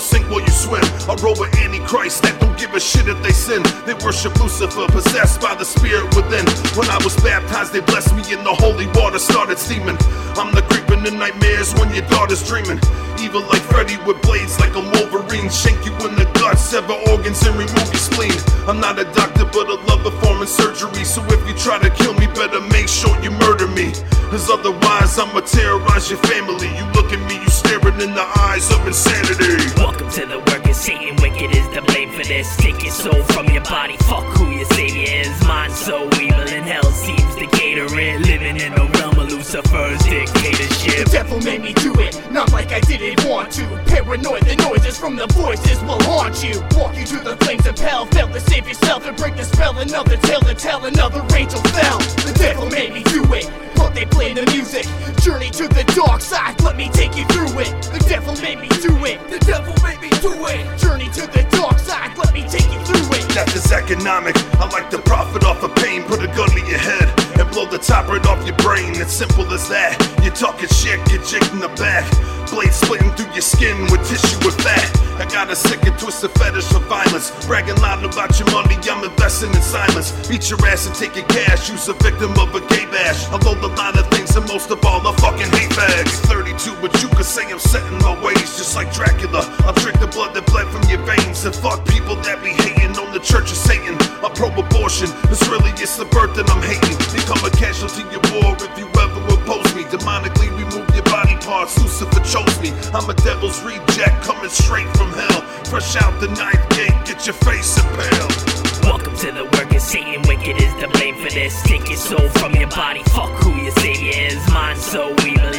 Gon' 0.00 0.08
sink 0.08 0.30
while 0.30 0.40
you 0.40 0.50
swim. 0.50 0.82
A 1.08 1.14
roll 1.20 1.36
with 1.36 1.52
Antichrist 1.60 2.22
that 2.22 2.40
don't 2.40 2.56
give 2.56 2.72
a 2.74 2.80
shit 2.80 3.06
if 3.08 3.20
they 3.22 3.32
sin. 3.32 3.62
They 3.84 3.94
worship 4.04 4.32
Lucifer, 4.40 4.86
possessed 4.88 5.40
by 5.40 5.54
the 5.54 5.64
spirit 5.64 6.08
within. 6.16 6.46
When 6.76 6.88
I 6.88 6.98
was 7.04 7.14
baptized, 7.20 7.72
they 7.72 7.80
blessed 7.80 8.14
me 8.16 8.24
in 8.32 8.42
the 8.44 8.54
holy 8.54 8.86
water, 8.96 9.18
started 9.18 9.58
steaming. 9.58 9.98
I'm 10.40 10.54
the 10.54 10.62
creeping 10.72 11.04
in 11.04 11.18
nightmares 11.18 11.74
when 11.74 11.92
your 11.92 12.06
daughter's 12.08 12.46
dreaming. 12.46 12.80
Evil 13.20 13.44
like 13.52 13.62
Freddy 13.68 13.98
with 14.06 14.20
blades 14.22 14.58
like 14.58 14.74
a 14.74 14.80
Wolverine. 14.80 15.50
Shank 15.50 15.84
you 15.84 15.92
in 16.08 16.16
the 16.16 16.24
guts, 16.40 16.62
sever 16.72 16.96
organs 17.12 17.44
and 17.44 17.56
remove 17.56 17.88
your 17.92 18.04
spleen. 18.08 18.36
I'm 18.64 18.80
not 18.80 18.98
a 18.98 19.04
doctor, 19.12 19.44
but 19.44 19.68
I 19.68 19.76
love 19.84 20.00
performing 20.00 20.48
surgery. 20.48 21.04
So 21.04 21.20
if 21.28 21.40
you 21.46 21.54
try 21.54 21.78
to 21.78 21.90
kill 21.90 22.14
me, 22.14 22.26
better 22.32 22.60
make 22.72 22.88
sure 22.88 23.12
you 23.20 23.30
murder 23.44 23.68
me. 23.68 23.92
Cause 24.32 24.48
otherwise, 24.48 25.18
I'ma 25.18 25.40
terrorize 25.40 26.08
your 26.08 26.22
family. 26.30 26.70
You 26.78 26.86
look 26.96 27.12
at 27.12 27.20
me, 27.28 27.42
you 27.42 27.49
staring 27.70 28.00
in 28.00 28.14
the 28.14 28.28
eyes 28.38 28.68
of 28.72 28.84
insanity. 28.84 29.54
Welcome 29.76 30.10
to 30.10 30.26
the 30.26 30.38
work 30.38 30.68
of 30.68 30.74
Satan. 30.74 31.14
Wicked 31.22 31.54
is 31.54 31.68
the 31.70 31.82
blame 31.82 32.10
for 32.10 32.24
this. 32.24 32.56
Take 32.56 32.82
your 32.82 32.92
soul 32.92 33.22
from 33.34 33.46
your 33.48 33.62
body. 33.62 33.96
Fuck 34.10 34.24
who 34.36 34.50
your 34.50 34.64
savior 34.76 35.06
is. 35.06 35.30
Mind 35.46 35.72
so 35.72 36.02
evil 36.20 36.48
and 36.56 36.66
hell 36.66 36.90
seems 36.90 37.34
to 37.36 37.46
cater 37.46 37.86
it. 37.86 38.20
Living 38.26 38.56
in 38.56 38.74
the 38.74 38.86
realm 38.98 39.19
Lucifer's 39.50 39.98
dictatorship. 40.04 41.06
The 41.06 41.10
devil 41.10 41.40
made 41.40 41.60
me 41.60 41.72
do 41.72 41.92
it, 41.98 42.14
not 42.30 42.52
like 42.52 42.70
I 42.70 42.78
didn't 42.78 43.28
want 43.28 43.50
to. 43.54 43.66
Paranoid, 43.86 44.44
the 44.44 44.54
noises 44.54 44.96
from 44.96 45.16
the 45.16 45.26
voices 45.34 45.82
will 45.82 46.00
haunt 46.06 46.38
you. 46.44 46.62
Walk 46.78 46.96
you 46.96 47.04
to 47.06 47.18
the 47.18 47.36
flames 47.42 47.66
of 47.66 47.76
hell, 47.76 48.06
fail 48.06 48.28
to 48.28 48.38
save 48.38 48.68
yourself 48.68 49.06
and 49.06 49.16
break 49.16 49.34
the 49.34 49.42
spell. 49.42 49.76
Another 49.76 50.16
tale 50.18 50.40
to 50.42 50.54
tell, 50.54 50.84
another 50.84 51.26
angel 51.34 51.60
fell. 51.74 51.98
The 52.22 52.32
devil 52.38 52.70
made 52.70 52.92
me 52.92 53.02
do 53.02 53.24
it, 53.34 53.50
but 53.74 53.92
they 53.92 54.06
play 54.06 54.34
the 54.34 54.46
music. 54.52 54.86
Journey 55.18 55.50
to 55.50 55.66
the 55.66 55.82
dark 55.98 56.20
side, 56.20 56.60
let 56.62 56.76
me 56.76 56.88
take 56.88 57.16
you 57.16 57.24
through 57.34 57.58
it. 57.58 57.74
The 57.90 58.06
devil 58.08 58.36
made 58.36 58.60
me 58.60 58.68
do 58.68 58.94
it, 59.04 59.18
the 59.30 59.40
devil 59.40 59.74
made 59.82 59.98
me 59.98 60.10
do 60.22 60.30
it. 60.46 60.78
Journey 60.78 61.10
to 61.18 61.26
the 61.26 61.42
dark 61.50 61.80
side, 61.80 62.16
let 62.16 62.32
me 62.32 62.46
take 62.46 62.70
you 62.70 62.78
through 62.86 63.18
it. 63.18 63.28
Death 63.34 63.56
is 63.56 63.72
economic, 63.72 64.36
I 64.62 64.70
like 64.70 64.90
to 64.90 64.98
profit 64.98 65.42
off 65.42 65.64
of 65.64 65.74
pain, 65.74 66.04
put 66.04 66.22
a 66.22 66.28
gun 66.28 66.50
to 66.50 66.60
your 66.60 66.78
head 66.78 67.19
blow 67.50 67.66
the 67.66 67.78
top 67.78 68.08
right 68.08 68.24
off 68.26 68.46
your 68.46 68.56
brain. 68.56 68.92
It's 68.96 69.12
simple 69.12 69.52
as 69.52 69.68
that. 69.68 69.96
You're 70.22 70.34
talking 70.34 70.68
shit, 70.68 71.04
get 71.06 71.26
jigged 71.26 71.52
in 71.52 71.60
the 71.60 71.68
back. 71.68 72.06
Blade 72.50 72.72
splitting 72.72 73.10
through 73.12 73.30
your 73.32 73.46
skin 73.46 73.78
with 73.92 74.02
tissue 74.08 74.42
and 74.42 74.58
fat. 74.62 74.90
I 75.20 75.24
got 75.30 75.50
a 75.50 75.56
sick 75.56 75.86
and 75.86 75.96
twisted 75.98 76.32
fetish 76.32 76.66
for 76.66 76.80
violence. 76.90 77.30
Bragging 77.46 77.76
loud 77.76 78.02
about 78.02 78.38
your 78.40 78.50
money, 78.50 78.74
I'm 78.90 79.04
investing 79.04 79.54
in 79.54 79.62
silence. 79.62 80.10
Beat 80.26 80.50
your 80.50 80.58
ass 80.66 80.86
and 80.86 80.94
take 80.96 81.14
your 81.14 81.26
cash. 81.26 81.70
Use 81.70 81.86
a 81.88 81.94
victim 81.94 82.32
of 82.40 82.54
a 82.54 82.60
gay 82.66 82.86
bash. 82.90 83.28
I 83.30 83.38
load 83.46 83.62
a 83.62 83.70
lot 83.78 83.96
of 83.96 84.10
things 84.10 84.34
and 84.34 84.48
most 84.48 84.70
of 84.70 84.84
all, 84.84 85.06
I 85.06 85.14
fucking 85.22 85.50
hate 85.54 85.70
bags. 85.76 86.18
32, 86.26 86.74
but 86.82 86.90
you 87.02 87.08
could 87.14 87.26
say 87.26 87.46
I'm 87.52 87.60
setting 87.60 87.98
my 87.98 88.18
ways, 88.24 88.58
just 88.58 88.74
like 88.74 88.92
Dracula. 88.92 89.46
I'll 89.62 89.74
drink 89.74 90.00
the 90.00 90.08
blood 90.08 90.34
that 90.34 90.46
bled 90.46 90.66
from 90.74 90.82
your 90.90 91.02
veins 91.06 91.44
and 91.44 91.54
fuck 91.54 91.86
people 91.86 92.16
that 92.26 92.42
be 92.42 92.50
hating 92.50 92.98
on 92.98 93.12
the 93.12 93.20
church 93.20 93.52
of 93.52 93.58
Satan. 93.58 93.94
I'm 94.24 94.32
pro 94.34 94.50
abortion, 94.50 95.06
it's 95.30 95.46
really 95.46 95.70
it's 95.78 95.96
the 95.96 96.06
birth 96.06 96.34
that 96.34 96.50
I'm 96.50 96.62
hating. 96.66 96.98
Become 97.14 97.44
a 97.46 97.52
casualty 97.54 98.02
of 98.10 98.22
war 98.34 98.56
if 98.58 98.72
you 98.74 98.90
ever 98.98 99.20
oppose 99.38 99.70
me. 99.76 99.84
Demonically 99.86 100.50
remove 100.50 100.88
your 100.96 101.04
body 101.50 101.82
Lucifer 101.82 102.20
chose 102.20 102.60
me. 102.60 102.70
I'm 102.94 103.10
a 103.10 103.14
devil's 103.14 103.60
reject 103.62 104.22
coming 104.22 104.48
straight 104.50 104.86
from 104.96 105.10
hell. 105.10 105.42
Fresh 105.64 105.96
out 105.96 106.20
the 106.20 106.28
ninth 106.28 106.68
gate, 106.70 106.94
get 107.04 107.26
your 107.26 107.34
face 107.34 107.76
impaled. 107.76 108.60
Welcome 108.84 109.16
to 109.16 109.32
the 109.32 109.44
work 109.44 109.74
of 109.74 109.82
Satan. 109.82 110.22
Wicked 110.28 110.62
is 110.62 110.72
the 110.80 110.88
blame 110.92 111.16
for 111.16 111.30
this. 111.30 111.60
Take 111.64 111.88
your 111.88 111.98
soul 111.98 112.28
from 112.38 112.54
your 112.54 112.68
body. 112.68 113.02
Fuck 113.04 113.30
who 113.42 113.50
your 113.62 113.72
savior 113.72 114.12
is. 114.14 114.38
Mine 114.52 114.76
so 114.76 115.10
evil 115.26 115.49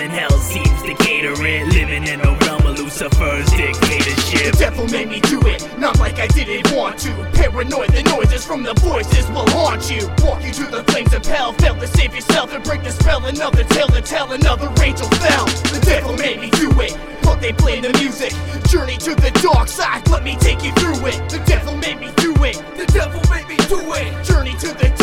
The 4.32 4.56
devil 4.58 4.88
made 4.88 5.10
me 5.10 5.20
do 5.20 5.42
it, 5.46 5.60
not 5.78 6.00
like 6.00 6.18
I 6.18 6.28
didn't 6.28 6.74
want 6.74 6.98
to. 7.00 7.12
Paranoid, 7.34 7.90
the 7.90 8.04
noises 8.04 8.46
from 8.46 8.64
the 8.64 8.74
voices 8.76 9.28
will 9.30 9.48
haunt 9.50 9.92
you. 9.92 10.08
Walk 10.24 10.42
you 10.44 10.54
to 10.54 10.66
the 10.72 10.84
flames 10.86 11.14
of 11.14 11.26
hell, 11.26 11.54
to 11.54 11.88
save 11.88 12.16
yourself 12.16 12.54
and 12.54 12.64
break 12.64 12.82
the 12.82 12.92
spell. 12.92 13.26
Another 13.26 13.64
tale 13.66 13.90
to 13.90 14.02
tell, 14.02 14.32
another 14.32 14.72
angel 14.82 15.10
fell. 15.20 15.46
The 15.46 15.82
devil 15.84 16.16
made 16.16 16.40
me 16.40 16.50
do 16.52 16.72
it, 16.80 16.98
but 17.24 17.42
they 17.42 17.52
play 17.52 17.82
the 17.82 17.92
music. 18.00 18.32
Journey 18.70 18.98
to 18.98 19.16
the 19.16 19.32
dark 19.44 19.68
side, 19.68 20.08
let 20.10 20.24
me 20.24 20.38
take 20.38 20.64
you 20.64 20.72
through 20.74 21.06
it. 21.08 21.18
The 21.30 21.44
devil 21.46 21.76
made 21.76 22.00
me 22.00 22.12
do 22.16 22.32
it, 22.46 22.56
the 22.78 22.86
devil 22.88 23.22
made 23.30 23.48
me 23.48 23.58
do 23.68 23.82
it. 23.94 24.24
Journey 24.24 24.54
to 24.60 24.68
the 24.68 25.01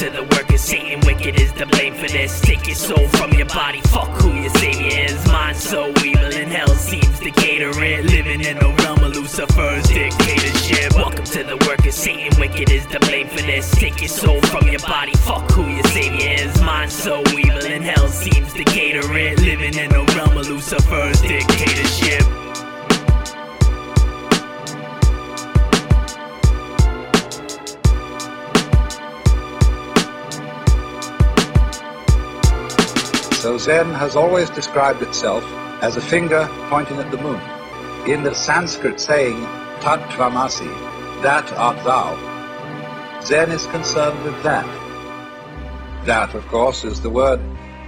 to 0.00 0.08
the 0.08 0.22
work 0.34 0.48
of 0.48 0.58
Satan. 0.58 0.98
Wicked 1.04 1.38
is 1.38 1.52
the 1.52 1.66
blame 1.66 1.92
for 1.92 2.08
this. 2.08 2.40
Take 2.40 2.66
your 2.66 2.74
soul 2.74 3.06
from 3.08 3.34
your 3.34 3.44
body. 3.44 3.82
Fuck 3.82 4.08
who 4.22 4.32
your 4.32 4.48
savior 4.54 5.04
is. 5.04 5.26
Mine 5.26 5.54
so 5.54 5.92
evil 6.02 6.32
and 6.40 6.50
hell 6.50 6.74
seems 6.74 7.20
to 7.20 7.30
cater 7.30 7.68
it. 7.84 8.06
Living 8.06 8.40
in 8.40 8.56
a 8.56 8.68
realm 8.76 9.04
of 9.04 9.14
Lucifer's 9.14 9.86
dictatorship. 9.88 10.94
Welcome 10.94 11.26
to 11.26 11.44
the 11.44 11.58
work 11.68 11.84
of 11.84 11.92
Satan. 11.92 12.32
Wicked 12.40 12.70
is 12.70 12.86
the 12.86 12.98
blame 13.00 13.28
for 13.28 13.42
this. 13.42 13.70
Take 13.72 14.00
your 14.00 14.08
soul 14.08 14.40
from 14.52 14.68
your 14.68 14.80
body. 14.80 15.12
Fuck 15.18 15.50
who 15.50 15.68
your 15.68 15.84
savior 15.92 16.46
is. 16.46 16.62
Mine 16.62 16.88
so 16.88 17.20
evil 17.36 17.66
and 17.66 17.84
hell 17.84 18.08
seems 18.08 18.54
to 18.54 18.64
cater 18.64 19.04
it. 19.18 19.38
Living 19.42 19.74
in 19.74 19.92
a 19.92 20.02
realm 20.16 20.34
of 20.34 20.48
Lucifer's 20.48 21.20
dictatorship. 21.20 22.39
So 33.40 33.56
Zen 33.56 33.94
has 33.94 34.16
always 34.16 34.50
described 34.50 35.00
itself 35.00 35.42
as 35.80 35.96
a 35.96 36.02
finger 36.02 36.46
pointing 36.68 36.98
at 36.98 37.10
the 37.10 37.16
moon. 37.16 37.40
In 38.06 38.22
the 38.22 38.34
Sanskrit 38.34 39.00
saying, 39.00 39.40
Tat 39.80 39.98
Tvamasi, 40.10 40.68
that 41.22 41.50
art 41.54 41.82
thou, 41.82 43.20
Zen 43.24 43.50
is 43.50 43.64
concerned 43.68 44.22
with 44.24 44.42
that. 44.42 44.66
That, 46.04 46.34
of 46.34 46.46
course, 46.48 46.84
is 46.84 47.00
the 47.00 47.08
word 47.08 47.40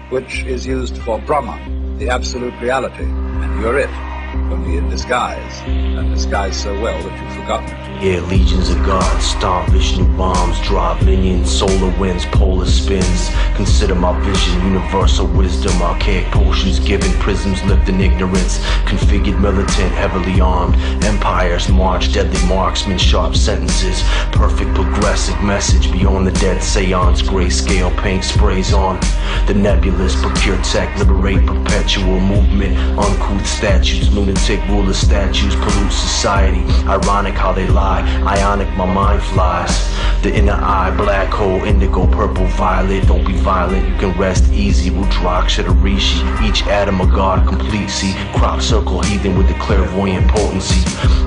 which 0.09 0.43
is 0.45 0.67
used 0.67 0.97
for 0.97 1.19
Brahma, 1.19 1.59
the 1.99 2.09
absolute 2.09 2.59
reality, 2.59 3.05
and 3.05 3.61
you're 3.61 3.79
it, 3.79 3.91
only 4.35 4.77
in 4.77 4.89
disguise, 4.89 5.61
and 5.67 6.15
disguised 6.15 6.61
so 6.61 6.73
well 6.81 7.01
that 7.03 7.23
you've 7.23 7.41
forgotten. 7.41 7.83
Yeah, 8.03 8.19
legions 8.23 8.69
of 8.69 8.85
gods, 8.85 9.25
stomp 9.25 9.69
Vishnu 9.69 10.05
bombs, 10.17 10.61
drop 10.63 11.01
minions, 11.05 11.49
solar 11.57 11.97
winds, 12.01 12.25
polar 12.27 12.67
spins. 12.67 13.31
Consider 13.55 13.95
my 13.95 14.19
vision, 14.25 14.61
universal 14.65 15.29
wisdom, 15.29 15.81
archaic 15.81 16.27
potions 16.33 16.81
given, 16.81 17.13
prisms 17.21 17.63
lifting 17.63 18.01
ignorance. 18.01 18.59
Configured 18.87 19.41
militant, 19.41 19.93
heavily 19.93 20.41
armed, 20.41 20.75
empires 21.05 21.69
march, 21.69 22.13
deadly 22.13 22.45
marksmen, 22.49 22.99
sharp 22.99 23.37
sentences. 23.37 24.03
Perfect 24.33 24.75
progressive 24.75 25.41
message 25.43 25.93
beyond 25.93 26.27
the 26.27 26.33
dead 26.33 26.61
seance, 26.61 27.23
grayscale 27.23 27.97
paint 28.03 28.25
sprays 28.25 28.73
on. 28.73 28.99
The 29.47 29.55
nebulous, 29.55 30.21
procure 30.21 30.61
tech, 30.63 30.99
liberate 30.99 31.47
perpetual 31.47 32.19
movement. 32.19 32.77
Uncouth 32.99 33.47
statues, 33.47 34.11
lunatic 34.23 34.61
ruler 34.69 34.93
statues, 34.93 35.55
pollute 35.57 35.93
society. 35.93 36.63
Ironic 36.87 37.35
how 37.35 37.53
they 37.53 37.67
lie, 37.69 38.03
ionic 38.25 38.69
my 38.77 38.87
mind 38.87 39.23
flies. 39.23 39.93
The 40.23 40.33
inner 40.33 40.53
eye, 40.53 40.95
black 40.97 41.29
hole, 41.33 41.65
indigo, 41.65 42.07
purple, 42.07 42.47
violet. 42.47 43.07
Don't 43.09 43.27
be 43.27 43.33
violent, 43.33 43.89
you 43.89 43.97
can 43.97 44.17
rest 44.19 44.53
easy. 44.53 44.91
Rudraksha 44.91 45.65
to 45.65 45.73
Rishi, 45.73 46.19
each 46.47 46.63
atom 46.69 47.01
a 47.01 47.07
god 47.07 47.49
complete. 47.49 47.91
See, 47.91 48.15
crop 48.35 48.61
circle 48.61 49.03
heathen 49.03 49.37
with 49.37 49.49
the 49.49 49.55
clairvoyant 49.55 50.29
potency. 50.29 50.81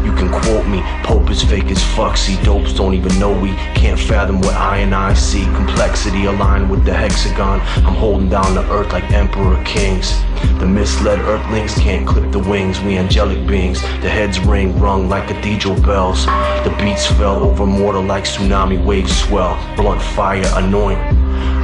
You 0.05 0.13
can 0.13 0.29
quote 0.29 0.67
me, 0.67 0.81
Pope 1.03 1.29
is 1.29 1.43
fake 1.43 1.65
as 1.65 1.83
fuck. 1.95 2.15
See, 2.15 2.41
dopes 2.43 2.73
don't 2.73 2.93
even 2.93 3.19
know 3.19 3.37
we 3.37 3.49
can't 3.75 3.99
fathom 3.99 4.39
what 4.39 4.53
I 4.53 4.77
and 4.77 4.95
I 4.95 5.13
see. 5.13 5.43
Complexity 5.55 6.25
aligned 6.25 6.69
with 6.69 6.85
the 6.85 6.93
hexagon. 6.93 7.59
I'm 7.85 7.95
holding 7.95 8.29
down 8.29 8.55
the 8.55 8.63
earth 8.71 8.93
like 8.93 9.11
emperor 9.11 9.61
kings. 9.65 10.13
The 10.59 10.67
misled 10.67 11.19
earthlings 11.19 11.73
can't 11.73 12.07
clip 12.07 12.31
the 12.31 12.39
wings. 12.39 12.79
We 12.85 12.99
angelic 12.99 13.47
beings. 13.47 13.81
The 13.81 14.09
heads 14.09 14.39
ring 14.39 14.79
rung 14.79 15.09
like 15.09 15.27
cathedral 15.27 15.81
bells. 15.81 16.27
The 16.27 16.75
beats 16.79 17.07
fell 17.07 17.43
over 17.43 17.65
mortal 17.65 18.03
like 18.03 18.25
tsunami 18.25 18.83
waves 18.83 19.17
swell. 19.23 19.55
Blunt 19.75 19.99
fire 19.99 20.45
anoint. 20.53 20.99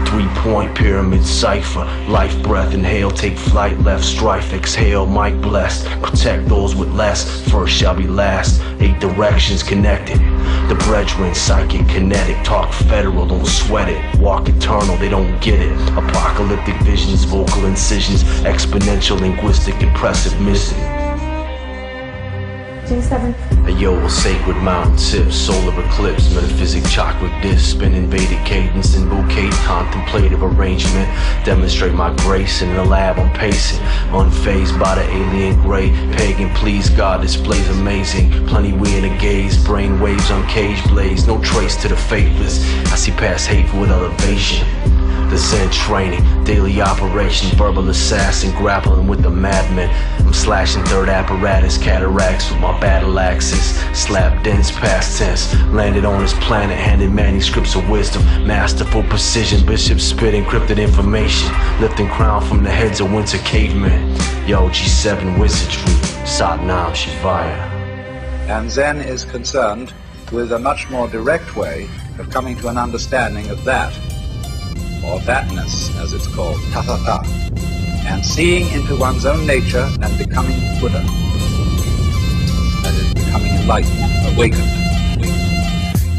Three 0.07 0.27
point 0.41 0.76
pyramid 0.76 1.23
cipher. 1.23 1.85
Life 2.10 2.41
breath, 2.41 2.73
inhale, 2.73 3.11
take 3.11 3.38
flight, 3.38 3.80
left 3.81 4.03
strife, 4.03 4.52
exhale, 4.52 5.06
mic 5.06 5.39
blessed. 5.41 5.85
Protect 6.02 6.48
those 6.49 6.76
with 6.76 6.89
less, 6.89 7.48
first 7.49 7.73
shall 7.73 7.95
be 7.95 8.07
last. 8.07 8.60
Eight 8.80 8.99
directions 8.99 9.61
connected. 9.61 10.18
The 10.69 10.76
brethren, 10.88 11.35
psychic, 11.35 11.88
kinetic, 11.88 12.43
talk 12.43 12.73
federal, 12.73 13.27
don't 13.27 13.45
sweat 13.45 13.89
it. 13.89 14.19
Walk 14.19 14.49
eternal, 14.49 14.98
they 14.98 15.10
don't 15.10 15.39
get 15.39 15.60
it. 15.60 15.77
Apocalyptic 15.91 16.76
visions, 16.81 17.26
vocal 17.26 17.65
incisions, 17.65 18.23
exponential, 18.41 19.19
linguistic, 19.19 19.80
impressive 19.81 20.39
missing. 20.41 20.80
G7. 22.91 23.68
A 23.68 23.72
yo, 23.72 23.97
a 24.03 24.09
sacred 24.09 24.57
mountain 24.57 24.97
tip, 24.97 25.31
solar 25.31 25.73
eclipse, 25.85 26.34
metaphysic 26.35 26.84
chocolate 26.91 27.31
disc, 27.41 27.77
spin 27.77 27.93
invaded 27.93 28.45
cadence 28.45 28.97
bouquet, 28.97 29.49
contemplative 29.63 30.43
arrangement. 30.43 31.07
Demonstrate 31.45 31.93
my 31.93 32.13
grace 32.18 32.61
in 32.61 32.73
the 32.73 32.84
lab, 32.84 33.18
I'm 33.18 33.31
pacing, 33.31 33.80
unfazed 34.11 34.77
by 34.77 34.95
the 34.95 35.09
alien 35.09 35.61
gray. 35.61 35.89
Pagan, 36.18 36.53
please 36.53 36.89
God, 36.89 37.22
displays 37.22 37.69
amazing. 37.69 38.30
Plenty 38.47 38.73
we 38.73 38.93
in 38.97 39.05
a 39.05 39.18
gaze, 39.19 39.63
brain 39.63 40.01
waves 40.01 40.30
on 40.30 40.45
cage 40.49 40.84
blaze, 40.89 41.26
no 41.26 41.41
trace 41.41 41.81
to 41.84 41.88
the 41.88 41.95
faithless. 41.95 42.61
I 42.91 42.95
see 42.95 43.11
past 43.11 43.47
hate 43.47 43.73
with 43.73 43.89
elevation. 43.89 44.68
The 45.30 45.38
Zen 45.38 45.70
training, 45.70 46.44
daily 46.44 46.82
operation, 46.82 47.56
verbal 47.58 47.90
assassin, 47.90 48.52
grappling 48.58 49.08
with 49.08 49.22
the 49.22 49.30
madman. 49.30 49.90
I'm 50.26 50.34
slashing 50.34 50.84
third 50.84 51.10
apparatus, 51.10 51.78
cataracts 51.78 52.52
with 52.52 52.60
my 52.60 52.78
battle 52.80 53.20
axes. 53.20 53.78
Slap 53.98 54.44
dense 54.44 54.72
past 54.72 55.18
tense, 55.18 55.54
landed 55.72 56.04
on 56.04 56.22
this 56.22 56.34
planet, 56.46 56.78
handed 56.78 57.12
manuscripts 57.12 57.76
of 57.76 57.90
wisdom. 57.90 58.24
Masterful 58.46 59.04
precision, 59.04 59.66
bishop 59.66 60.00
spit 60.00 60.34
encrypted 60.34 60.82
information. 60.82 61.52
Lifting 61.80 62.10
crown 62.10 62.44
from 62.46 62.64
the 62.64 62.70
heads 62.70 63.00
of 63.00 63.12
winter 63.14 63.38
cavemen. 63.40 64.10
Yo, 64.48 64.70
G7 64.70 65.40
wizardry, 65.40 65.94
Satnam 66.26 66.92
Shivaya. 66.92 67.70
And 68.50 68.70
Zen 68.70 68.98
is 68.98 69.24
concerned 69.24 69.94
with 70.32 70.52
a 70.52 70.60
much 70.60 70.90
more 70.90 71.08
direct 71.08 71.56
way 71.56 71.90
of 72.20 72.30
coming 72.30 72.56
to 72.58 72.68
an 72.68 72.78
understanding 72.78 73.50
of 73.50 73.64
that, 73.66 73.94
or 75.03 75.19
thatness 75.19 75.90
as 76.02 76.14
it's 76.14 76.28
called, 76.28 76.57
tatata, 76.72 77.26
and 78.06 78.26
seeing 78.26 78.68
into 78.72 78.95
one's 78.98 79.26
own 79.26 79.45
nature 79.45 79.88
and 80.02 80.18
becoming 80.18 80.60
Buddha. 80.80 81.03
That 82.84 82.94
is, 82.94 83.14
becoming 83.14 83.53
enlightened, 83.53 84.34
awakened. 84.34 84.69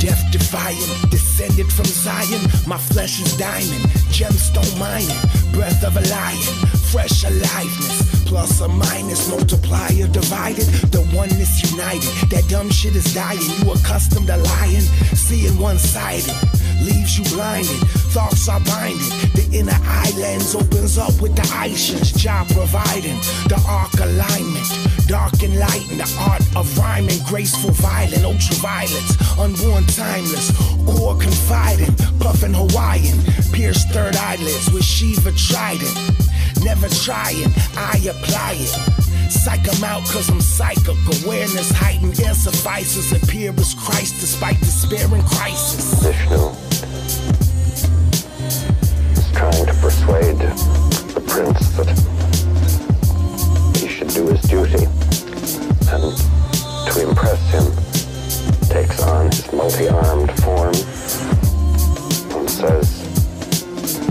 Death 0.00 0.24
defying, 0.32 1.10
descended 1.10 1.72
from 1.72 1.84
Zion. 1.84 2.42
My 2.66 2.78
flesh 2.78 3.20
is 3.20 3.36
diamond, 3.36 3.84
gemstone 4.10 4.76
mining, 4.78 5.20
breath 5.52 5.84
of 5.84 5.96
a 5.96 6.00
lion, 6.08 6.42
fresh 6.90 7.24
aliveness. 7.24 8.24
plus 8.32 8.62
or 8.62 8.68
minus, 8.68 9.28
multiplier 9.28 10.08
divided. 10.08 10.64
The 10.90 11.02
oneness 11.14 11.70
united. 11.70 12.08
That 12.30 12.48
dumb 12.48 12.70
shit 12.70 12.96
is 12.96 13.12
dying. 13.14 13.38
You 13.60 13.72
accustomed 13.72 14.26
to 14.28 14.38
lying, 14.38 14.80
seeing 15.14 15.58
one 15.58 15.78
sided. 15.78 16.34
Leaves 16.82 17.16
you 17.16 17.24
blinded, 17.36 17.78
thoughts 18.10 18.48
are 18.48 18.60
binding. 18.60 18.98
The 19.34 19.46
inner 19.52 19.78
lens 20.18 20.54
opens 20.54 20.98
up 20.98 21.14
with 21.20 21.36
the 21.36 21.42
Ishans, 21.42 22.16
job 22.16 22.48
providing 22.48 23.18
the 23.46 23.62
arc 23.68 23.94
alignment. 23.94 24.66
Dark 25.06 25.42
and 25.42 25.58
light 25.58 25.86
in 25.90 25.98
the 25.98 26.10
art 26.18 26.42
of 26.56 26.66
rhyming, 26.76 27.20
graceful, 27.26 27.70
violent, 27.70 28.24
ultra 28.24 28.56
violence, 28.56 29.12
unborn, 29.38 29.84
timeless, 29.86 30.50
core 30.86 31.16
confiding, 31.16 31.94
puffin' 32.18 32.54
Hawaiian, 32.54 33.18
pierced 33.52 33.90
third 33.90 34.16
eyelids 34.16 34.70
with 34.72 34.84
Shiva 34.84 35.32
trident. 35.32 35.94
Never 36.64 36.88
trying, 36.88 37.52
I 37.76 37.98
apply 38.10 38.56
it. 38.58 39.02
Psych 39.30 39.66
'em 39.66 39.84
out 39.84 40.04
cause 40.06 40.28
I'm 40.28 40.40
psychic. 40.40 40.96
Awareness 41.22 41.70
heightened, 41.70 42.20
air 42.20 42.34
suffices. 42.34 43.12
Appear 43.12 43.52
as 43.56 43.74
Christ 43.74 44.20
despite 44.20 44.60
despair 44.60 45.06
and 45.12 45.24
crisis. 45.24 45.94
Vishnu 46.02 46.71
persuade 50.02 50.38
the 51.14 51.20
prince 51.28 51.68
that 51.76 51.88
he 53.78 53.88
should 53.88 54.08
do 54.08 54.26
his 54.26 54.42
duty. 54.42 54.84
And 55.92 56.16
to 56.90 57.08
impress 57.08 57.40
him, 57.50 57.66
takes 58.68 59.00
on 59.02 59.26
his 59.26 59.52
multi-armed 59.52 60.32
form 60.42 60.74
and 62.34 62.50
says, 62.50 62.88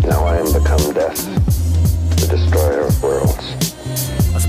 Now 0.06 0.24
I 0.24 0.38
am 0.38 0.54
become 0.54 0.94
death, 0.94 1.26
the 2.22 2.28
destroyer 2.28 2.82
of 2.88 3.04
worlds. 3.04 3.11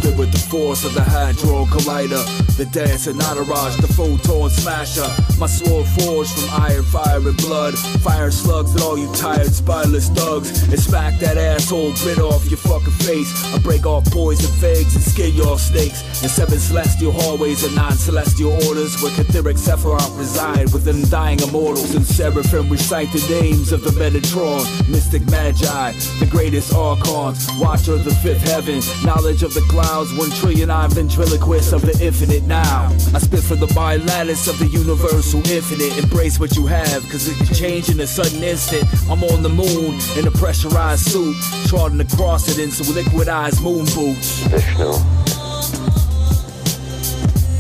With 0.03 0.33
the 0.33 0.39
force 0.39 0.85
of 0.85 0.95
the 0.95 1.01
Hadron 1.01 1.67
Collider, 1.67 2.23
the 2.57 2.67
dance 2.67 3.07
of 3.07 3.15
Nataraj, 3.17 3.81
the 3.81 3.87
photon 3.87 4.51
smasher. 4.51 5.07
My 5.39 5.47
sword 5.47 5.87
forged 5.87 6.31
from 6.31 6.61
iron, 6.61 6.83
fire, 6.83 7.19
and 7.19 7.37
blood. 7.37 7.79
Fire 8.03 8.31
slugs 8.33 8.75
at 8.75 8.83
all 8.83 8.99
you 8.99 9.11
tired, 9.15 9.53
spineless 9.53 10.09
thugs. 10.11 10.63
And 10.65 10.79
smack 10.79 11.19
that 11.21 11.39
asshole 11.39 11.95
grit 12.03 12.19
off 12.19 12.45
your 12.51 12.59
fucking 12.59 12.93
face. 13.07 13.31
I 13.55 13.59
break 13.61 13.87
off 13.87 14.05
poison 14.11 14.51
figs 14.59 14.95
and 14.97 15.05
skin 15.05 15.35
your 15.35 15.57
snakes. 15.57 16.03
In 16.23 16.29
seven 16.29 16.59
celestial 16.59 17.13
hallways 17.13 17.63
and 17.65 17.75
nine 17.77 17.93
celestial 17.93 18.53
orders 18.69 19.01
where 19.03 19.13
Catheric 19.13 19.57
Sephiroth 19.57 20.19
reside 20.19 20.73
with 20.73 20.87
undying 20.89 21.41
immortals. 21.41 21.95
And 21.95 22.05
seraphim 22.05 22.69
recite 22.69 23.11
the 23.13 23.25
names 23.41 23.73
of 23.73 23.83
the 23.83 23.91
Metatron, 23.91 24.67
mystic 24.91 25.25
magi, 25.31 25.93
the 26.19 26.29
greatest 26.29 26.75
archons, 26.75 27.49
watcher 27.59 27.95
of 27.95 28.05
the 28.05 28.15
fifth 28.17 28.43
heaven, 28.43 28.83
knowledge 29.05 29.43
of 29.43 29.55
the 29.55 29.65
clouds, 29.93 30.15
one 30.15 30.31
trillion 30.31 30.71
eye 30.71 30.87
ventriloquist 30.89 31.73
of 31.75 31.83
the 31.83 31.93
infinite 32.01 32.45
now. 32.45 32.89
I 33.15 33.19
spit 33.19 33.41
from 33.41 33.61
the 33.61 33.67
bilattice 33.67 34.49
of 34.49 34.59
the 34.59 34.67
universal 34.67 35.41
infinite. 35.51 35.99
Embrace 36.03 36.41
what 36.41 36.57
you 36.57 36.67
have, 36.67 37.03
cause 37.11 37.29
it 37.29 37.37
can 37.37 37.55
change 37.55 37.91
in 37.91 38.01
a 38.01 38.07
sudden 38.07 38.43
instant. 38.43 38.85
I'm 39.11 39.23
on 39.25 39.43
the 39.43 39.51
moon 39.51 40.01
in 40.17 40.27
a 40.27 40.31
pressurized 40.31 41.05
suit, 41.11 41.37
trotting 41.69 42.01
across 42.01 42.49
it 42.49 42.59
in 42.59 42.71
some 42.71 42.95
liquidized 42.95 43.63
moon 43.63 43.85
boots. 43.93 44.41
Vishnu 44.49 44.93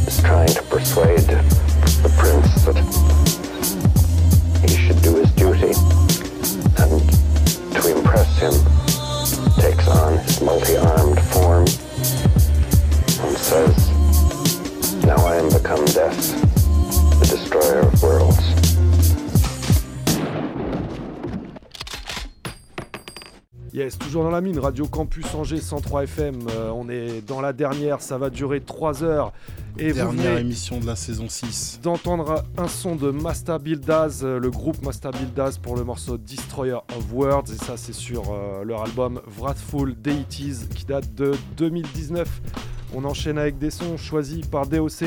is 0.08 0.22
trying 0.22 0.54
to 0.56 0.62
persuade 0.72 1.28
the 2.00 2.10
prince 2.16 2.64
that 2.64 2.80
he 4.64 4.74
should 4.74 5.02
do 5.02 5.16
his 5.16 5.30
duty. 5.32 5.74
And 6.80 6.92
to 7.76 7.96
impress 7.96 8.30
him, 8.38 8.54
takes 9.60 9.86
on 9.86 10.16
his 10.18 10.40
multi-armed 10.40 11.20
form 11.32 11.66
says, 13.52 15.04
Now 15.04 15.16
I 15.26 15.36
am 15.36 15.48
become 15.50 15.84
death, 15.84 16.40
the 17.20 17.26
destroyer 17.28 17.80
of 17.80 18.02
worlds. 18.02 18.38
Yes, 23.74 23.98
toujours 23.98 24.24
dans 24.24 24.30
la 24.30 24.40
mine, 24.40 24.58
Radio 24.58 24.86
Campus 24.86 25.34
Angers 25.34 25.60
103 25.60 26.04
FM. 26.04 26.46
Euh, 26.48 26.70
on 26.70 26.88
est 26.88 27.20
dans 27.26 27.40
la 27.40 27.52
dernière, 27.52 28.00
ça 28.00 28.16
va 28.16 28.30
durer 28.30 28.60
3 28.60 29.02
heures. 29.02 29.32
Et 29.78 29.88
vous 29.88 29.96
Dernière 29.96 30.30
venez 30.30 30.40
émission 30.40 30.78
de 30.78 30.86
la 30.86 30.96
saison 30.96 31.28
6. 31.28 31.80
d'entendre 31.82 32.44
un 32.58 32.68
son 32.68 32.96
de 32.96 33.10
Master 33.10 33.58
Buildaz, 33.58 34.22
euh, 34.22 34.38
le 34.38 34.50
groupe 34.50 34.82
Master 34.82 35.10
Buildaz 35.10 35.58
pour 35.58 35.76
le 35.76 35.84
morceau 35.84 36.16
Destroyer 36.16 36.80
of 36.96 37.12
Worlds. 37.12 37.52
Et 37.52 37.64
ça, 37.64 37.76
c'est 37.76 37.94
sur 37.94 38.24
euh, 38.30 38.62
leur 38.64 38.82
album 38.82 39.20
Wrathful 39.38 39.94
Deities 39.94 40.68
qui 40.74 40.84
date 40.86 41.14
de 41.14 41.32
2019. 41.56 42.28
On 42.94 43.04
enchaîne 43.04 43.38
avec 43.38 43.58
des 43.58 43.70
sons 43.70 43.96
choisis 43.96 44.46
par 44.46 44.66
DOC. 44.66 45.04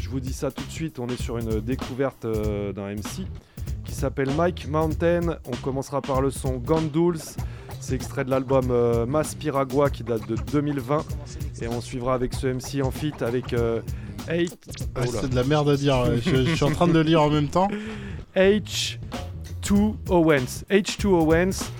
Je 0.00 0.08
vous 0.08 0.20
dis 0.20 0.32
ça 0.32 0.50
tout 0.50 0.64
de 0.64 0.70
suite, 0.70 0.98
on 0.98 1.06
est 1.08 1.20
sur 1.20 1.38
une 1.38 1.60
découverte 1.60 2.24
euh, 2.24 2.72
d'un 2.72 2.88
MC 2.94 3.26
qui 3.84 3.94
s'appelle 3.94 4.30
Mike 4.36 4.68
Mountain. 4.68 5.36
On 5.46 5.56
commencera 5.62 6.00
par 6.02 6.20
le 6.20 6.30
son 6.30 6.56
Gondols. 6.56 7.18
C'est 7.80 7.94
extrait 7.94 8.24
de 8.24 8.30
l'album 8.30 8.68
euh, 8.70 9.06
Mas 9.06 9.34
Piragua 9.34 9.90
qui 9.90 10.04
date 10.04 10.26
de 10.28 10.36
2020. 10.52 11.04
Et 11.62 11.68
on 11.68 11.80
suivra 11.80 12.14
avec 12.14 12.34
ce 12.34 12.46
MC 12.48 12.84
en 12.84 12.90
feat 12.90 13.22
avec 13.22 13.52
euh, 13.52 13.80
Eight- 14.28 14.56
Ah, 14.94 15.00
Oh 15.06 15.10
c'est 15.20 15.30
de 15.30 15.34
la 15.36 15.44
merde 15.44 15.68
à 15.68 15.76
dire. 15.76 15.98
ouais. 16.02 16.18
Je, 16.24 16.44
je 16.44 16.54
suis 16.54 16.64
en 16.64 16.70
train 16.72 16.86
de 16.88 16.92
le 16.92 17.02
lire 17.02 17.22
en 17.22 17.30
même 17.30 17.48
temps. 17.48 17.68
H2 18.36 19.94
Owens. 20.08 20.64
H2 20.70 21.06
Owens. 21.06 21.70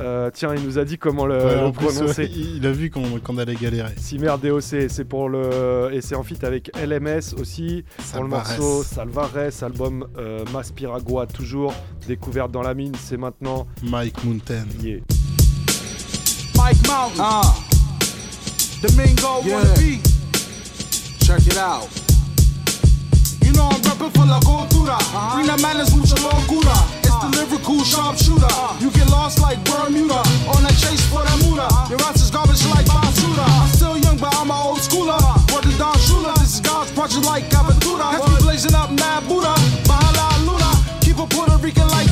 Euh, 0.00 0.30
tiens, 0.32 0.54
il 0.54 0.62
nous 0.64 0.78
a 0.78 0.84
dit 0.84 0.98
comment 0.98 1.26
le, 1.26 1.36
Ouais, 1.36 1.54
le 1.54 1.66
en 1.66 1.72
plus, 1.72 1.86
prononcer. 1.86 2.30
il 2.34 2.66
a 2.66 2.72
vu 2.72 2.90
qu'on 2.90 3.18
qu'on 3.20 3.38
allait 3.38 3.54
galérer. 3.54 3.92
Cimer 3.96 4.34
DOC, 4.42 4.88
c'est 4.88 5.04
pour 5.04 5.28
le. 5.28 5.90
Et 5.92 6.00
c'est 6.00 6.14
en 6.14 6.22
feat 6.22 6.42
avec 6.44 6.70
LMS 6.76 7.34
aussi. 7.40 7.84
Pour 8.12 8.22
le 8.22 8.28
morceau 8.28 8.82
Salvarez, 8.82 9.50
album 9.62 10.06
euh, 10.18 10.44
Mas 10.52 10.70
Piragua, 10.72 11.26
toujours. 11.26 11.72
Découverte 12.06 12.50
dans 12.50 12.62
la 12.62 12.74
mine, 12.74 12.92
c'est 13.00 13.16
maintenant. 13.16 13.66
Mike 13.82 14.22
Mountain. 14.24 14.64
Yeah. 14.82 14.98
Mike 16.56 16.86
Mountain. 16.88 17.22
Uh. 17.22 18.86
Domingo 18.86 19.42
Yeah. 19.44 19.56
wanna 19.56 19.74
be. 19.74 20.00
Check 21.24 21.46
it 21.46 21.56
out. 21.56 21.88
You 24.04 24.10
know 24.10 24.16
I'm 24.20 24.20
reppin' 24.20 24.20
for 24.20 24.26
la 24.26 24.40
cultura. 24.40 24.98
The 25.46 25.62
manners, 25.62 25.94
mucha 25.96 26.16
locura. 26.16 26.76
It's 27.00 27.16
the 27.16 27.28
lyrical 27.32 27.84
sharpshooter. 27.84 28.44
Uh-huh. 28.44 28.76
You 28.80 28.90
get 28.90 29.08
lost 29.08 29.40
like 29.40 29.62
Bermuda. 29.64 30.20
On 30.52 30.64
a 30.64 30.68
chase 30.76 31.00
for 31.08 31.24
the 31.24 31.36
muda. 31.44 31.64
Uh-huh. 31.64 31.88
Your 31.88 32.00
ass 32.02 32.20
is 32.20 32.30
garbage 32.30 32.64
like 32.66 32.84
basura. 32.84 33.44
I'm 33.48 33.68
still 33.68 33.96
young, 33.96 34.18
but 34.18 34.34
I'm 34.36 34.50
an 34.50 34.60
old 34.60 34.80
schooler. 34.80 35.16
Word 35.52 35.64
to 35.64 35.72
Don 35.78 35.96
Shula. 35.96 36.34
This 36.36 36.54
is 36.54 36.60
God's 36.60 36.92
project 36.92 37.24
like 37.24 37.48
Aventura. 37.48 38.12
Has 38.12 38.28
me 38.28 38.36
blazing 38.44 38.74
up 38.74 38.90
mad 38.90 39.26
Buddha. 39.26 39.54
Bahala 39.88 40.28
Luna. 40.44 40.70
Keep 41.00 41.18
a 41.18 41.26
Puerto 41.26 41.56
Rican 41.64 41.88
like 41.88 42.08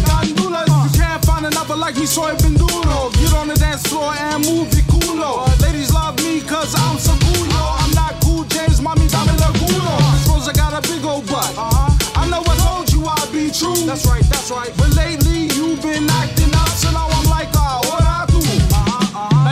can't 1.73 1.81
find 1.81 1.81
another 1.81 1.81
like 1.81 1.97
me, 1.97 2.07
so 2.07 2.23
I've 2.23 2.39
been 2.39 2.55
duro. 2.55 3.11
Get 3.13 3.33
on 3.35 3.49
the 3.49 3.55
dance 3.55 3.87
floor 3.87 4.13
and 4.15 4.45
move 4.45 4.73
your 4.75 4.85
culo. 4.85 5.47
Ladies 5.63 5.93
love 5.93 6.17
me 6.19 6.41
cause 6.41 6.75
I'm 6.75 6.99
so 6.99 7.13
cool, 7.21 7.47
yo. 7.47 7.63
I'm 7.81 7.93
not 7.95 8.15
cool, 8.23 8.45
James, 8.45 8.81
mommy, 8.81 9.07
dame 9.09 9.37
la 9.39 9.51
culo. 9.53 9.95
Suppose 10.25 10.49
I 10.49 10.53
got 10.53 10.73
a 10.73 10.83
big 10.89 11.05
old 11.05 11.27
butt. 11.27 11.53
I 11.57 12.29
know 12.29 12.43
I 12.43 12.57
told 12.57 12.93
you 12.93 13.05
I'd 13.07 13.33
be 13.33 13.51
true. 13.51 13.87
That's 13.87 14.07
right, 14.07 14.25
that's 14.29 14.51
right. 14.51 14.73
But 14.77 14.95
lately 14.95 15.49
you've 15.55 15.83
been 15.83 16.09
acting 16.11 16.55
up, 16.55 16.69
so 16.69 16.91
now 16.93 17.09
I'm 17.09 17.29
like, 17.31 17.49
ah, 17.55 17.81
what 17.85 18.02
I? 18.02 18.02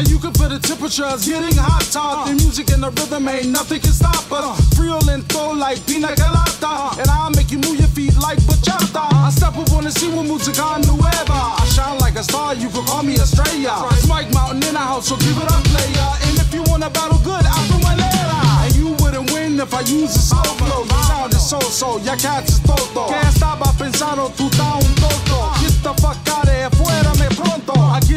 Now 0.00 0.08
you 0.08 0.18
can 0.18 0.32
feel 0.32 0.48
the 0.48 0.56
temperatures 0.56 1.28
getting 1.28 1.60
hot. 1.60 1.84
Talk 1.92 2.24
the 2.24 2.32
music 2.32 2.72
and 2.72 2.80
the 2.80 2.88
rhythm 2.88 3.28
ain't 3.28 3.52
nothing 3.52 3.84
can 3.84 3.92
stop 3.92 4.24
us. 4.32 4.56
Real 4.80 4.96
and 5.12 5.20
throw 5.28 5.52
like 5.52 5.76
pina 5.84 6.16
colada, 6.16 6.96
and 6.96 7.04
I'll 7.12 7.28
make 7.36 7.52
you 7.52 7.60
move 7.60 7.76
your 7.76 7.92
feet 7.92 8.16
like 8.16 8.40
bachata. 8.48 8.96
I 8.96 9.28
step 9.28 9.60
up 9.60 9.68
on 9.76 9.84
the 9.84 9.92
scene 9.92 10.16
with 10.16 10.24
musica 10.24 10.64
ah. 10.64 10.80
nueva. 10.80 11.36
I 11.36 11.68
shine 11.68 12.00
like 12.00 12.16
a 12.16 12.24
star, 12.24 12.56
you 12.56 12.72
can 12.72 12.80
call 12.88 13.04
me 13.04 13.20
Estrella. 13.20 13.92
It's 13.92 14.08
Mike 14.08 14.32
Mountain 14.32 14.64
in 14.64 14.72
the 14.72 14.80
house, 14.80 15.12
so 15.12 15.20
give 15.20 15.36
it 15.36 15.52
up, 15.52 15.60
player. 15.68 16.10
And 16.24 16.32
if 16.40 16.48
you 16.48 16.64
wanna 16.64 16.88
battle 16.88 17.20
good, 17.20 17.44
I'll 17.44 17.68
do 17.68 17.76
manera. 17.84 18.40
Ah. 18.40 18.64
And 18.64 18.72
you 18.80 18.96
wouldn't 19.04 19.28
win 19.36 19.60
if 19.60 19.68
I 19.76 19.84
use 19.84 20.16
a 20.16 20.24
slow 20.32 20.48
flow. 20.56 20.88
Your 20.88 21.04
sound 21.12 21.36
is 21.36 21.44
so-so, 21.44 22.00
ya 22.00 22.16
cats 22.16 22.56
is 22.56 22.60
toto. 22.64 23.12
Que 23.12 23.20
estaba 23.28 23.68
pensando, 23.76 24.32
tú 24.32 24.48
estás 24.48 24.80
un 24.80 24.94
toto. 24.96 25.60
Get 25.60 25.76
the 25.84 25.92
fuck 26.00 26.16
out 26.32 26.49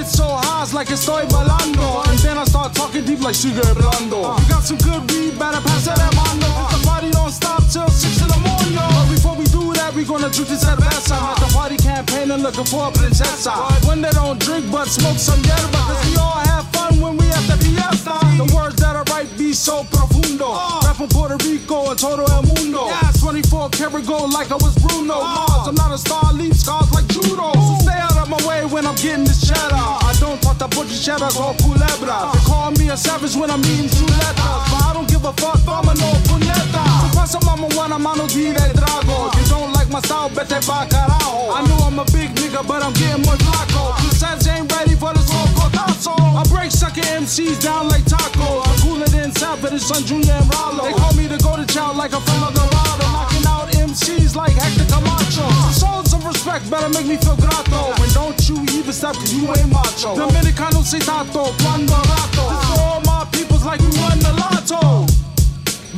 Get 0.04 0.12
so 0.12 0.28
high, 0.28 0.64
it's 0.64 0.74
like 0.74 0.90
estoy 0.90 1.24
bailando. 1.32 2.04
And 2.10 2.20
then 2.20 2.38
I 2.38 2.44
start 2.44 2.76
talking 2.76 3.06
deep 3.06 3.22
like 3.22 3.36
sigue 3.36 3.64
hablando. 3.64 4.36
You 4.36 4.50
got 4.52 4.64
some 4.68 4.76
good 4.84 5.00
weed, 5.10 5.40
better 5.40 5.64
pass 5.64 5.88
it 5.88 5.96
mando. 6.12 6.44
Cause 6.44 6.76
the 6.76 6.80
party 6.84 7.10
don't 7.12 7.32
stop 7.32 7.64
till 7.72 7.88
6 7.88 8.20
in 8.20 8.28
the 8.28 8.40
morning. 8.44 8.76
But 8.76 9.08
before 9.08 9.36
we 9.40 9.46
do 9.46 9.72
that, 9.80 9.96
we 9.96 10.04
gonna 10.04 10.28
drink 10.28 10.50
this 10.50 10.66
cerveza. 10.66 11.16
At 11.16 11.40
the 11.40 11.48
party 11.56 11.78
campaign 11.78 12.32
and 12.32 12.44
looking 12.44 12.66
for 12.66 12.88
a 12.88 12.92
princesa. 12.92 13.56
When 13.88 14.02
they 14.02 14.12
don't 14.12 14.44
drink 14.44 14.70
but 14.70 14.92
smoke 14.92 15.16
some 15.16 15.40
yerba. 15.40 15.80
Cause 15.88 16.04
we 16.12 16.18
all 16.20 16.44
have 16.52 16.68
fun 16.76 17.00
when 17.00 17.16
we 17.16 17.32
at 17.32 17.48
the 17.48 17.56
fiesta. 17.64 18.20
The 18.36 18.52
words 18.52 18.76
that 18.84 19.00
I 19.00 19.08
write 19.08 19.32
be 19.38 19.54
so 19.54 19.88
profundo. 19.88 20.52
Rap 20.84 20.98
from 21.00 21.08
Puerto 21.16 21.40
Rico 21.48 21.92
and 21.92 21.98
todo 21.98 22.28
el 22.28 22.44
mundo. 22.44 22.92
Yeah, 23.24 23.32
24 23.32 23.70
karat 23.70 24.06
gold 24.06 24.34
like 24.34 24.52
I 24.52 24.56
was 24.56 24.76
Bruno 24.84 25.16
Mars. 25.24 25.68
I'm 25.68 25.76
not 25.76 25.94
a 25.94 25.98
star, 25.98 26.34
leave 26.34 26.56
scars 26.56 26.92
like 26.92 27.08
judo. 27.08 27.52
So 27.54 27.76
stay 27.80 27.96
out 27.96 28.18
of 28.18 28.28
my 28.30 28.40
way 28.48 28.66
when 28.66 28.86
I'm 28.86 28.96
getting 28.96 29.24
this 29.24 29.48
cheddar. 29.48 29.76
I 29.76 30.14
don't 30.20 30.42
talk 30.42 30.58
boogie 30.72 30.92
the 30.92 31.00
cheddar 31.00 31.32
called 31.32 31.58
culebra. 31.64 32.32
They 32.34 32.44
call 32.44 32.72
me 32.72 32.90
a 32.90 32.98
savage 32.98 33.36
when 33.36 33.50
I'm 33.50 33.64
eating 33.64 33.88
chuletas. 33.88 34.64
But 34.68 34.84
I 34.84 34.92
don't 34.94 35.08
give 35.08 35.24
a 35.24 35.34
fuck, 35.34 35.64
mama 35.66 35.94
no 35.96 36.12
puneta. 36.28 36.84
Pasa 37.16 37.40
mama 37.46 37.68
wanna 37.76 37.98
mano 37.98 38.28
di 38.28 38.52
de 38.52 38.66
drago. 38.76 39.32
You 39.40 39.46
don't 39.48 39.72
like 39.72 39.90
my 39.90 40.02
style, 40.02 40.30
vete 40.30 40.60
pa 40.68 40.86
carajo. 40.92 41.56
I 41.56 41.64
know 41.68 41.80
I'm 41.88 42.00
a 42.00 42.06
big 42.12 42.36
nigga, 42.36 42.68
but 42.68 42.84
I'm 42.84 42.94
getting 42.94 43.24
more 43.24 43.40
flaco. 43.40 43.96
Sets 44.12 44.48
ain't 44.48 44.72
ready 44.76 44.96
for 44.96 45.14
this 45.14 45.32
loco 45.32 45.70
tazo. 45.72 46.16
I 46.36 46.44
break 46.52 46.72
sucker 46.72 47.02
MCs 47.02 47.64
down 47.64 47.88
like 47.88 48.04
tacos. 48.04 48.68
I'm 48.68 48.76
cooler 48.84 49.08
than 49.08 49.32
Savage, 49.32 49.82
son 49.82 50.04
Junior 50.04 50.34
and 50.34 50.48
Rollo. 50.54 50.84
They 50.84 50.94
call 50.94 51.14
me 51.14 51.28
the 51.28 51.38
golden 51.38 51.68
child 51.68 51.96
like 51.96 52.14
I'm 52.14 52.22
from 52.22 52.54
Dorado. 52.54 53.13
Knocking 53.14 53.46
out 53.46 53.70
MCs 53.78 54.36
like 54.36 54.54
Hector 54.54 54.86
Camacho. 54.90 55.46
Show 55.78 56.02
some 56.04 56.26
respect, 56.26 56.70
better 56.70 56.90
make 56.90 57.06
me 57.06 57.18
feel 57.18 57.38
grato. 57.38 57.94
And 58.02 58.12
don't 58.14 58.40
you 58.50 58.58
even 58.74 58.92
step, 58.92 59.14
cause 59.16 59.34
you 59.34 59.48
ain't 59.54 59.70
macho. 59.72 60.16
Dominicano 60.18 60.82
say 60.84 61.00
tato, 61.00 61.54
cuando 61.62 61.94
rato. 61.94 62.44
This 62.50 62.64
for 62.70 62.82
all 62.82 63.02
my 63.06 63.28
peoples 63.32 63.64
like 63.64 63.80
we 63.80 63.92
won 64.02 64.18
the 64.20 64.34
lotto. 64.42 65.06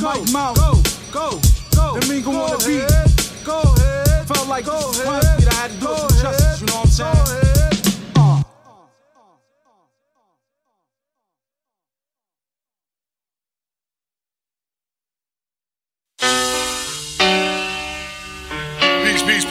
Mike 0.04 0.28
Mount, 0.32 0.58
go, 0.58 0.76
go, 1.12 1.40
go. 1.76 2.00
Domingo 2.00 2.32
on 2.32 2.60
the 2.60 2.66
beat. 2.68 3.46
Go 3.46 3.62
ahead. 3.62 4.28
Felt 4.28 4.48
like 4.48 4.66
go 4.66 4.78
this 4.92 5.06
was 5.06 5.24
ahead. 5.24 5.48
I 5.48 5.54
had 5.54 5.72
to 5.72 5.78
do 5.80 5.88
it 5.92 5.98
some 5.98 6.20
justice, 6.22 6.62
you 6.62 6.68
know 6.68 6.84
what 6.84 7.00
I'm 7.00 7.16
saying? 7.16 8.16
Uh. 8.18 8.42
Peace, 16.18 16.65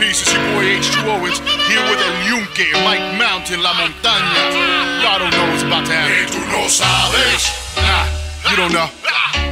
peace, 0.05 0.21
peace. 0.21 0.23
It's 0.23 0.33
your 0.33 0.45
boy 0.53 0.65
H2 0.65 0.97
Owens 1.09 1.39
here 1.69 1.83
with 1.89 2.01
El 2.01 2.17
Yunque, 2.29 2.67
Mike 2.85 3.17
Mountain, 3.19 3.63
La 3.63 3.73
Montaña. 3.75 5.03
Y'all 5.03 5.19
don't 5.19 5.33
know 5.33 5.47
what's 5.51 5.63
about 5.63 5.87
to 5.87 5.93
happen. 5.93 6.27
Tú 6.33 6.41
no 6.53 6.69
sabes. 6.69 7.53
Nah, 7.77 8.07
you 8.51 8.57
don't 8.57 8.73
know. 8.73 8.89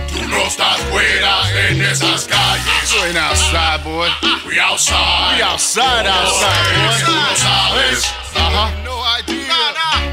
Tú 0.08 0.20
no 0.28 0.38
estás 0.44 0.78
fuera 0.90 1.48
en 1.68 1.80
esas 1.80 2.26
calles. 2.26 2.92
You 2.92 3.04
ain't 3.04 3.16
outside, 3.16 3.82
boy. 3.84 4.08
We 4.46 4.60
outside. 4.60 5.36
We 5.36 5.42
outside, 5.42 6.06
outside, 6.06 6.64
boy. 6.76 6.98
Tú 7.04 7.12
no 7.12 7.34
sabes. 7.36 8.12
Uh-huh. 8.34 8.68
No 8.84 8.96
idea. 9.18 9.56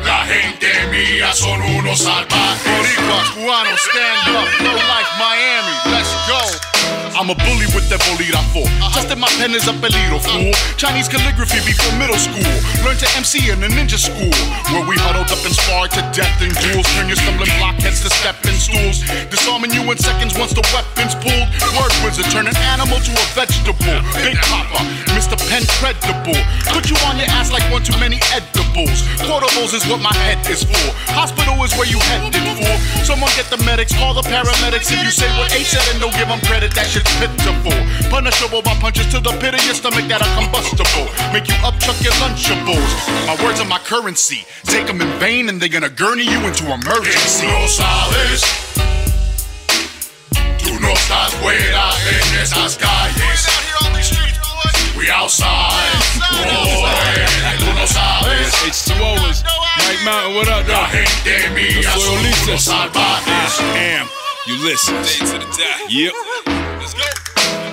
La 0.03 0.25
gente 0.25 0.87
mía 0.87 1.33
son 1.33 1.61
unos 1.61 1.99
salvajes. 1.99 2.63
Boricuas, 2.65 3.29
cubanos, 3.31 3.79
stand 3.79 4.35
up. 4.35 4.47
No 4.61 4.73
life, 4.73 5.11
Miami. 5.19 5.75
Let's 5.91 6.13
go. 6.27 6.68
I'm 7.19 7.29
a 7.29 7.35
bully 7.35 7.67
with 7.75 7.83
that. 7.91 7.99
Just 8.95 9.11
that 9.11 9.19
my 9.19 9.27
pen 9.35 9.51
is 9.51 9.67
a 9.67 9.75
peligro, 9.75 10.23
fool. 10.23 10.55
Chinese 10.79 11.11
calligraphy 11.11 11.59
before 11.67 11.91
middle 11.99 12.15
school. 12.15 12.47
Learned 12.79 12.99
to 13.03 13.09
MC 13.19 13.51
in 13.51 13.59
a 13.59 13.67
ninja 13.67 13.99
school. 13.99 14.31
Where 14.71 14.87
we 14.87 14.95
huddled 14.95 15.27
up 15.27 15.43
and 15.43 15.51
sparred 15.51 15.91
to 15.99 16.03
death 16.15 16.39
in 16.39 16.55
duels. 16.63 16.87
Turn 16.95 17.11
your 17.11 17.19
stumbling 17.19 17.51
blockheads 17.59 17.99
to 18.07 18.09
stepping 18.11 18.55
stools. 18.55 19.03
Disarming 19.27 19.75
you 19.75 19.83
in 19.91 19.99
seconds 19.99 20.39
once 20.39 20.55
the 20.55 20.63
weapon's 20.71 21.11
pulled. 21.19 21.47
Word 21.75 21.91
wizard, 22.07 22.31
turn 22.31 22.47
an 22.47 22.55
animal 22.71 23.03
to 23.03 23.11
a 23.11 23.25
vegetable. 23.35 23.99
Big 24.23 24.39
Papa, 24.47 24.79
Mr. 25.11 25.35
Pen 25.51 25.67
credible. 25.75 26.39
Put 26.71 26.87
you 26.87 26.95
on 27.03 27.19
your 27.19 27.27
ass 27.35 27.51
like 27.51 27.67
one 27.67 27.83
too 27.83 27.99
many 27.99 28.23
edibles. 28.31 29.03
Portables 29.27 29.75
is 29.75 29.83
what 29.91 29.99
my 29.99 30.15
head 30.23 30.39
is 30.47 30.63
for. 30.63 30.87
Hospital 31.11 31.55
is 31.67 31.75
where 31.75 31.87
you 31.87 31.99
headed 32.07 32.39
for. 32.59 32.75
Someone 33.03 33.31
get 33.35 33.51
the 33.51 33.59
medics, 33.67 33.91
call 33.91 34.15
the 34.15 34.23
paramedics. 34.23 34.87
If 34.87 35.03
you 35.03 35.11
say 35.11 35.27
what 35.35 35.51
H 35.51 35.75
said 35.75 35.83
and 35.91 35.99
don't 35.99 36.15
give 36.15 36.31
them 36.31 36.39
credit, 36.47 36.71
that 36.75 36.87
shit's 36.87 37.08
pitiful. 37.19 37.73
Punishable 38.09 38.61
by 38.61 38.73
punches 38.75 39.07
to 39.13 39.19
the 39.19 39.31
pit 39.41 39.53
of 39.55 39.63
your 39.65 39.73
stomach 39.75 40.05
that 40.09 40.21
are 40.21 40.33
combustible. 40.37 41.05
Make 41.33 41.47
you 41.47 41.55
upchuck 41.65 42.01
your 42.03 42.13
lunchables. 42.21 42.91
My 43.27 43.35
words 43.43 43.59
are 43.59 43.67
my 43.67 43.79
currency. 43.79 44.45
Take 44.65 44.87
them 44.87 45.01
in 45.01 45.09
vain 45.19 45.49
and 45.49 45.59
they're 45.61 45.69
gonna 45.69 45.89
gurney 45.89 46.23
you 46.23 46.39
into 46.45 46.65
emergency. 46.71 47.47
Tú 47.47 47.51
no 47.51 47.67
sabes. 47.67 48.41
Tú 50.63 50.79
no 50.79 50.89
estás 50.89 51.33
fuera 51.41 51.89
en 52.09 52.41
esas 52.41 52.77
calles. 52.77 53.47
We 54.97 55.09
outside. 55.09 55.47
Boy, 56.19 57.57
tú 57.59 57.73
no 57.73 57.87
sabes. 57.87 58.53
H2O's, 58.65 59.43
Mike 59.77 60.03
Mountain, 60.03 60.35
what 60.35 60.47
up, 60.49 60.67
La 60.67 60.81
though? 60.81 60.85
gente 60.91 61.49
mía 61.55 61.81
Yo 61.81 61.91
soy 61.91 62.01
son 62.03 62.17
Ulises. 62.19 62.47
unos 62.47 62.63
salvajes. 62.63 63.59
Am, 63.75 64.07
you 64.45 64.55
listen. 64.65 64.95
Yep. 65.89 66.13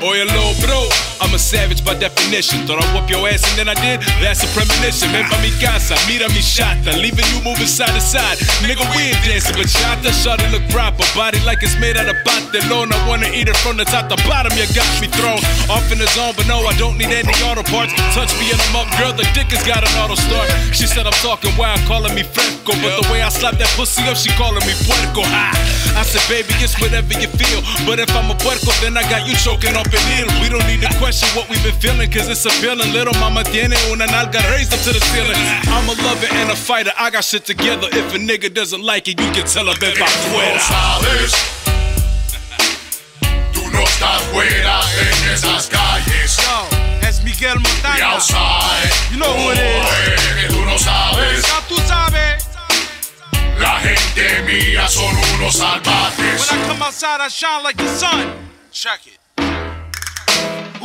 Oye, 0.02 0.24
little 0.24 0.54
bro, 0.60 0.88
I'm 1.20 1.32
a 1.34 1.38
savage 1.38 1.84
by 1.84 1.94
definition. 1.94 2.66
Thought 2.66 2.84
I'd 2.84 2.90
whoop 2.92 3.08
your 3.08 3.24
ass 3.28 3.44
and 3.48 3.56
then 3.56 3.68
I 3.68 3.76
did. 3.80 4.04
That's 4.20 4.44
a 4.44 4.48
premonition. 4.52 5.08
Ven 5.12 5.24
pa 5.28 5.36
mi 5.40 5.50
casa, 5.58 5.96
mira 6.04 6.28
mi 6.30 6.42
shata, 6.44 6.92
leaving 7.00 7.24
you 7.32 7.40
moving 7.40 7.68
side 7.68 7.94
to 7.94 8.00
side. 8.00 8.38
Nigga, 8.64 8.84
we 8.92 9.12
ain't 9.12 9.20
dancing 9.24 9.56
bachata. 9.56 10.12
Shawty 10.12 10.46
look 10.52 10.64
proper, 10.68 11.04
body 11.16 11.40
like 11.48 11.62
it's 11.62 11.78
made 11.80 11.96
out 11.96 12.08
of 12.08 12.18
Barcelona. 12.24 12.94
Wanna 13.08 13.32
eat 13.32 13.48
it 13.48 13.56
from 13.64 13.76
the 13.76 13.84
top 13.84 14.08
to 14.12 14.16
bottom. 14.28 14.52
You 14.58 14.68
got 14.76 14.88
me 15.00 15.08
thrown 15.08 15.40
off 15.72 15.86
in 15.92 15.98
the 15.98 16.08
zone, 16.12 16.34
but 16.36 16.46
no, 16.46 16.60
I 16.68 16.76
don't 16.76 16.98
need 16.98 17.12
any 17.12 17.32
auto 17.48 17.64
parts. 17.64 17.96
Touch 18.12 18.32
me 18.36 18.52
and 18.52 18.60
I'm 18.70 18.84
up, 18.84 18.88
girl. 19.00 19.12
The 19.16 19.24
dick 19.32 19.48
has 19.56 19.64
got 19.64 19.80
an 19.80 19.92
auto 19.96 20.16
start. 20.16 20.48
She 20.76 20.86
said 20.86 21.06
I'm 21.06 21.16
talking 21.24 21.52
wild, 21.56 21.80
calling 21.88 22.14
me 22.14 22.22
fresco, 22.22 22.76
but 22.84 22.92
the 23.00 23.06
way 23.08 23.22
I 23.22 23.30
slap 23.30 23.56
that 23.56 23.70
pussy 23.78 24.04
up, 24.10 24.16
she 24.16 24.28
calling 24.36 24.64
me 24.68 24.74
puerco. 24.84 25.24
Ha! 25.24 25.76
I 25.96 26.04
said, 26.04 26.20
baby, 26.28 26.52
it's 26.60 26.76
whatever 26.76 27.16
you 27.16 27.28
feel. 27.40 27.64
But 27.88 27.96
if 27.98 28.12
I'm 28.12 28.28
a 28.28 28.36
puerco, 28.36 28.68
then 28.84 29.00
I 29.00 29.02
got 29.08 29.24
you 29.24 29.32
choking 29.32 29.72
up 29.80 29.88
in 29.88 30.04
here. 30.12 30.28
We 30.44 30.52
don't 30.52 30.66
need 30.68 30.84
to 30.84 30.92
question 31.06 31.30
what 31.38 31.48
we've 31.48 31.62
been 31.62 31.78
feeling, 31.78 32.10
cause 32.10 32.28
it's 32.28 32.44
appealing. 32.46 32.90
Little 32.92 33.14
mama 33.20 33.44
tiene 33.44 33.76
una 33.92 34.06
nalga 34.06 34.42
raised 34.50 34.74
up 34.74 34.80
to 34.80 34.92
the 34.92 34.98
ceiling. 35.12 35.38
I'm 35.70 35.86
a 35.86 35.94
lover 36.02 36.26
and 36.34 36.50
a 36.50 36.56
fighter. 36.56 36.90
I 36.98 37.10
got 37.10 37.22
shit 37.22 37.44
together. 37.44 37.86
If 37.92 38.12
a 38.12 38.18
nigga 38.18 38.52
doesn't 38.52 38.82
like 38.82 39.06
it, 39.06 39.20
you 39.20 39.30
can 39.30 39.46
tell 39.46 39.68
him 39.70 39.76
if 39.80 39.94
I 39.94 40.00
no 40.02 40.06
fuera. 40.34 40.58
sabes. 40.58 41.32
Tú 43.54 43.62
no 43.70 43.80
estás 43.84 44.20
fuera 44.32 44.80
en 45.06 45.30
esas 45.32 45.68
calles. 45.68 46.40
Es 47.08 47.22
Miguel 47.22 47.60
Montaña. 47.60 48.14
outside. 48.14 48.90
You 49.12 49.18
know 49.18 49.30
who 49.30 49.52
it 49.52 49.58
is. 49.62 50.42
que 50.42 50.48
tú 50.48 50.64
no 50.64 50.76
sabes. 50.76 51.42
Ya 51.46 51.60
tú 51.68 51.76
sabes. 51.86 52.48
La 53.60 53.78
gente 53.78 54.42
mía 54.42 54.88
son 54.88 55.14
unos 55.36 55.54
salvajes. 55.54 56.50
When 56.50 56.60
I 56.60 56.66
come 56.66 56.82
outside, 56.82 57.20
I 57.20 57.28
shine 57.28 57.62
like 57.62 57.76
the 57.76 57.88
sun. 57.94 58.32
Check 58.72 59.06
it. 59.06 59.15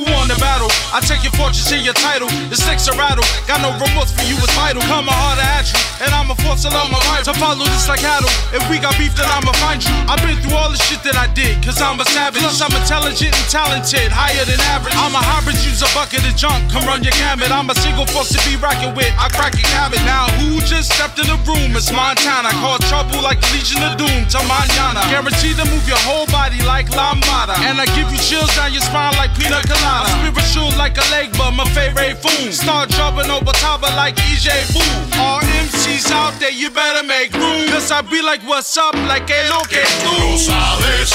Who 0.01 0.09
won 0.17 0.25
the 0.25 0.33
battle? 0.41 0.65
I 0.89 0.97
take 0.97 1.21
your 1.21 1.29
fortunes 1.37 1.69
and 1.69 1.85
your 1.85 1.93
title. 1.93 2.25
The 2.49 2.57
stakes 2.57 2.89
are 2.89 2.97
rattled. 2.97 3.29
Got 3.45 3.61
no 3.61 3.69
remorse 3.77 4.09
for 4.09 4.25
you, 4.25 4.33
it's 4.41 4.49
vital. 4.57 4.81
Come 4.89 5.05
harder 5.05 5.45
at 5.45 5.69
you, 5.69 5.77
and 6.01 6.09
I'ma 6.09 6.33
force 6.41 6.65
along 6.65 6.89
my 6.89 6.97
right 7.05 7.21
to 7.21 7.37
follow 7.37 7.61
this 7.69 7.85
like 7.85 8.01
cattle. 8.01 8.25
If 8.49 8.65
we 8.65 8.81
got 8.81 8.97
beef, 8.97 9.13
then 9.13 9.29
I'ma 9.29 9.53
find 9.61 9.77
you. 9.77 9.93
I've 10.09 10.17
been 10.25 10.41
through 10.41 10.57
all 10.57 10.73
the 10.73 10.81
shit 10.89 11.05
that 11.05 11.13
I 11.13 11.29
did, 11.37 11.61
cause 11.61 11.77
I'm 11.77 12.01
a 12.01 12.05
savage. 12.09 12.41
Plus, 12.41 12.57
I'm 12.65 12.73
intelligent 12.73 13.29
and 13.29 13.45
talented, 13.53 14.09
higher 14.09 14.41
than 14.41 14.57
average. 14.73 14.97
I'm 14.97 15.13
a 15.13 15.21
hybrid, 15.21 15.61
use 15.61 15.85
a 15.85 15.89
bucket 15.93 16.25
of 16.25 16.33
junk. 16.33 16.65
Come 16.73 16.89
run 16.89 17.05
your 17.05 17.13
gamut. 17.21 17.53
I'm 17.53 17.69
a 17.69 17.77
single 17.77 18.09
force 18.09 18.33
to 18.33 18.41
be 18.41 18.57
racking 18.57 18.97
with. 18.97 19.13
I 19.21 19.29
crack 19.29 19.53
a 19.53 19.61
cabbage. 19.69 20.01
Now, 20.01 20.33
who 20.41 20.57
just 20.65 20.97
stepped 20.97 21.21
in 21.21 21.29
the 21.29 21.37
room? 21.45 21.77
It's 21.77 21.93
Montana. 21.93 22.49
I 22.49 22.57
cause 22.57 22.81
trouble 22.89 23.21
like 23.21 23.37
the 23.37 23.53
Legion 23.53 23.85
of 23.85 24.01
Doom 24.01 24.25
to 24.33 24.41
manana. 24.49 25.05
Guaranteed 25.13 25.61
to 25.61 25.65
move 25.69 25.85
your 25.85 26.01
whole 26.09 26.25
body 26.33 26.57
like 26.65 26.89
lambada. 26.89 27.53
And 27.69 27.77
I 27.77 27.85
give 27.93 28.09
you 28.09 28.17
chills 28.17 28.49
down 28.57 28.73
your 28.73 28.81
spine 28.81 29.13
like 29.21 29.37
pina 29.37 29.61
colada. 29.69 29.90
I'm 29.91 30.34
spiritual 30.51 30.77
like 30.77 30.97
a 30.97 31.05
leg, 31.11 31.30
but 31.38 31.51
my 31.51 31.65
favorite 31.76 32.18
fool. 32.18 32.51
Start 32.51 32.89
dropping 32.89 33.30
over 33.30 33.51
top 33.53 33.81
like 33.95 34.15
EJ 34.15 34.73
Boo. 34.73 35.19
All 35.19 35.39
MCs 35.41 36.11
out 36.11 36.34
there, 36.39 36.51
you 36.51 36.69
better 36.69 37.05
make 37.05 37.34
room. 37.34 37.68
Cause 37.69 37.91
I 37.91 38.01
be 38.01 38.22
like, 38.22 38.41
what's 38.43 38.77
up? 38.77 38.95
Like, 39.07 39.27
hey, 39.30 39.47
lo 39.49 39.57
oh, 39.61 39.68
que 39.68 39.84
Tú 40.03 40.11
no 40.19 40.38
sabes. 40.38 41.09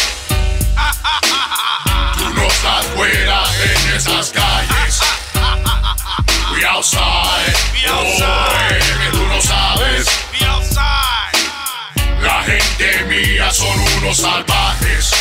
Tú 2.19 2.35
no 2.35 2.43
estás 2.47 2.87
fuera 2.95 3.43
en 3.63 3.97
esas 3.97 4.31
calles. 4.31 5.01
We 6.53 6.65
outside. 6.65 7.57
Boy, 7.85 8.79
que 8.79 9.11
tú 9.13 9.27
no 9.27 9.41
sabes. 9.41 10.07
Be 10.33 10.47
outside. 10.47 11.37
La 12.23 12.43
gente 12.45 13.05
mía 13.05 13.51
son 13.53 13.79
unos 13.99 14.17
salvajes. 14.17 15.16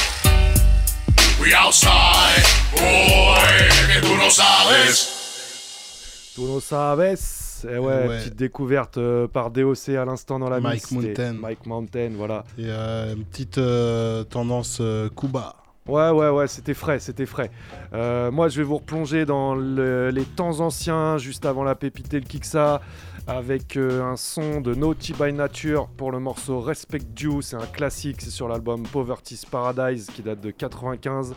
We 1.46 1.54
outside. 1.54 2.42
Boy, 2.72 3.70
que 3.94 4.02
tú 4.02 4.16
no 4.18 4.32
sabes. 4.32 6.32
Tú 6.36 6.48
no 6.48 6.60
sabes. 6.60 7.64
Eh 7.70 7.78
ouais, 7.78 8.08
Ouais. 8.08 8.18
petite 8.18 8.36
découverte 8.36 8.98
euh, 8.98 9.28
par 9.28 9.52
DOC 9.52 9.90
à 9.90 10.06
l'instant 10.06 10.40
dans 10.40 10.50
la 10.50 10.60
Mike 10.60 10.90
mix, 10.90 10.92
Mountain. 10.92 11.34
Mike 11.34 11.66
Mountain, 11.68 12.10
voilà. 12.18 12.44
Et 12.58 12.64
euh, 12.66 13.14
une 13.16 13.26
petite 13.26 13.60
euh, 13.60 14.24
tendance 14.24 14.80
euh, 14.82 15.08
Cuba. 15.16 15.56
Ouais, 15.88 16.10
ouais, 16.10 16.30
ouais, 16.30 16.48
c'était 16.48 16.74
frais, 16.74 17.00
c'était 17.00 17.28
frais. 17.28 17.52
Euh, 17.94 18.32
moi, 18.32 18.50
je 18.50 18.58
vais 18.58 18.64
vous 18.64 18.78
replonger 18.78 19.24
dans 19.26 19.54
le- 19.54 20.10
les 20.10 20.24
temps 20.26 20.60
anciens, 20.62 21.20
juste 21.20 21.46
avant 21.46 21.64
la 21.64 21.76
pépite 21.76 22.12
et 22.16 22.20
le 22.20 22.26
Kiksa, 22.26 22.82
avec 23.28 23.78
euh, 23.78 24.02
un 24.04 24.16
son 24.16 24.62
de 24.62 24.74
Naughty 24.74 25.14
by 25.14 25.32
Nature 25.32 25.88
pour 25.96 26.12
le 26.12 26.20
morceau 26.20 26.60
Respect 26.60 27.04
Due. 27.16 27.44
C'est 27.44 27.56
un 27.56 27.68
classique, 27.68 28.22
c'est 28.22 28.32
sur 28.32 28.48
l'album 28.48 28.82
Poverty's 28.82 29.46
Paradise 29.46 30.08
qui 30.08 30.24
date 30.24 30.42
de 30.42 30.50
95. 30.50 31.36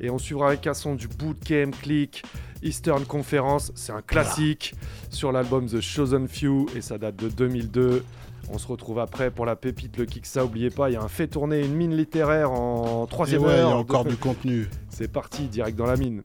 Et 0.00 0.10
on 0.10 0.18
suivra 0.18 0.48
avec 0.48 0.66
un 0.66 0.74
son 0.74 0.96
du 0.96 1.06
Bootcamp 1.06 1.70
Click, 1.80 2.24
Eastern 2.64 3.04
Conference, 3.04 3.70
c'est 3.76 3.92
un 3.92 4.02
classique, 4.02 4.74
sur 5.10 5.30
l'album 5.30 5.66
The 5.66 5.80
Chosen 5.80 6.26
Few, 6.26 6.66
et 6.76 6.80
ça 6.80 6.98
date 6.98 7.14
de 7.16 7.28
2002. 7.28 8.04
On 8.50 8.58
se 8.58 8.66
retrouve 8.66 8.98
après 8.98 9.30
pour 9.30 9.44
la 9.46 9.56
pépite, 9.56 9.96
le 9.98 10.06
kick 10.06 10.24
ça, 10.26 10.44
oubliez 10.44 10.70
pas, 10.70 10.88
il 10.90 10.94
y 10.94 10.96
a 10.96 11.02
un 11.02 11.08
fait 11.08 11.26
tourner 11.28 11.60
une 11.64 11.74
mine 11.74 11.94
littéraire 11.96 12.50
en 12.50 13.06
troisième 13.06 13.42
ouais, 13.42 13.52
il 13.52 13.56
y 13.56 13.60
heure. 13.60 13.72
a 13.72 13.76
encore 13.76 14.04
de- 14.04 14.10
du 14.10 14.16
contenu. 14.16 14.68
C'est 14.88 15.08
parti, 15.12 15.48
direct 15.48 15.76
dans 15.76 15.86
la 15.86 15.96
mine. 15.96 16.22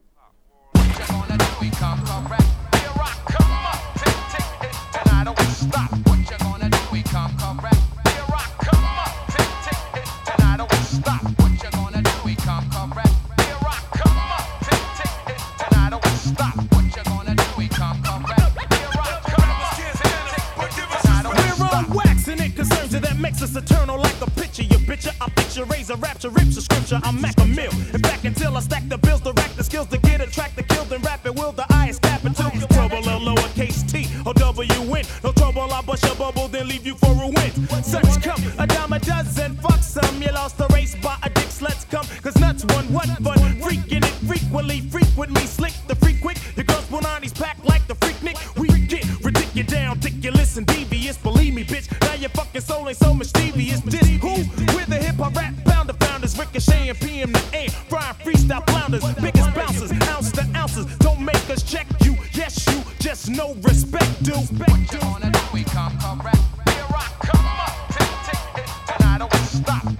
It 22.94 23.02
you 23.02 23.08
that 23.08 23.18
makes 23.18 23.42
us 23.42 23.56
eternal 23.56 23.98
like 23.98 24.20
a 24.20 24.30
picture. 24.30 24.62
You 24.62 24.78
bitcher, 24.78 25.14
I 25.20 25.28
picture, 25.30 25.64
razor, 25.64 25.96
rapture, 25.96 26.30
rips, 26.30 26.56
a 26.56 26.62
scripture. 26.62 27.00
I'm 27.02 27.20
Mac 27.20 27.38
a 27.40 27.44
mill. 27.44 27.72
And 27.92 28.02
back 28.02 28.24
until 28.24 28.56
I 28.56 28.60
stack 28.60 28.88
the 28.88 28.98
bills, 28.98 29.20
to 29.22 29.32
rack 29.32 29.52
the 29.56 29.64
skills 29.64 29.88
to 29.88 29.98
get 29.98 30.20
a 30.20 30.26
track 30.26 30.54
to 30.56 30.62
kill, 30.62 30.84
then 30.84 31.00
rap 31.02 31.26
it. 31.26 31.34
Will 31.34 31.52
the 31.52 31.66
I 31.70 31.88
is 31.88 31.98
capital? 31.98 32.50
Trouble, 32.74 32.98
a 32.98 33.18
lowercase 33.18 33.82
t 33.90 34.06
or 34.26 34.34
W. 34.34 34.66
No 35.22 35.32
trouble, 35.32 35.72
I 35.72 35.82
bust 35.82 36.04
your 36.04 36.14
bubble, 36.16 36.48
then 36.48 36.68
leave 36.68 36.86
you 36.86 36.94
for 36.96 37.12
a 37.12 37.28
win. 37.28 37.82
Such 37.82 38.22
come 38.22 38.42
a 38.58 38.66
dime 38.66 38.92
a 38.92 38.98
dozen. 38.98 39.56
Fuck 39.56 39.82
some, 39.82 40.22
you 40.22 40.32
lost 40.32 40.58
the 40.58 40.66
race 40.68 40.94
by 40.96 41.16
a 41.22 41.30
dick. 41.30 41.44
Let's 41.60 41.84
come, 41.84 42.04
cause 42.22 42.36
nuts 42.36 42.64
one 42.74 42.92
what 42.92 43.08
fun. 43.22 43.38
Freaking 43.62 44.04
it 44.04 44.14
frequently, 44.26 44.80
frequent 44.80 45.32
me, 45.32 45.46
slick 45.46 45.72
the 45.86 45.94
freak 45.94 46.20
quick. 46.20 46.36
Your 46.56 46.64
girls 46.64 46.84
put 46.86 47.06
on 47.06 47.22
these 47.22 47.32
pack 47.32 47.63
Now 52.54 52.60
fucking 52.60 52.76
soul 52.76 52.88
ain't 52.88 52.98
so 52.98 53.14
mischievous. 53.14 53.80
This 53.80 54.08
who? 54.20 54.34
We're 54.74 54.86
the 54.86 55.00
hip 55.00 55.16
hop 55.16 55.34
rap 55.34 55.54
founder 55.64 55.92
founders. 55.94 56.38
Ricochet 56.38 56.88
and 56.88 57.00
PM 57.00 57.32
to 57.32 57.40
AM. 57.52 57.70
Brian 57.88 58.14
freestyle 58.14 58.64
flounders. 58.70 59.02
Biggest 59.14 59.54
bouncers, 59.54 59.92
ounce 60.08 60.30
to 60.32 60.46
ounces. 60.54 60.86
Don't 60.98 61.20
make 61.20 61.50
us 61.50 61.64
check 61.64 61.86
you. 62.04 62.16
Yes, 62.32 62.64
you. 62.68 62.80
Just 63.00 63.28
no 63.28 63.54
respect, 63.54 64.22
dude. 64.22 64.36
What 64.36 64.92
you 64.92 65.00
gonna 65.00 65.30
do? 65.32 65.40
We 65.52 65.64
come 65.64 65.98
correct. 65.98 66.38
Here 66.68 66.86
I 66.90 67.10
come 67.24 67.44
up. 67.44 67.74
Tick, 67.90 68.34
tick, 68.54 68.94
and 68.94 69.04
I 69.04 69.18
don't 69.18 69.34
stop. 69.34 69.93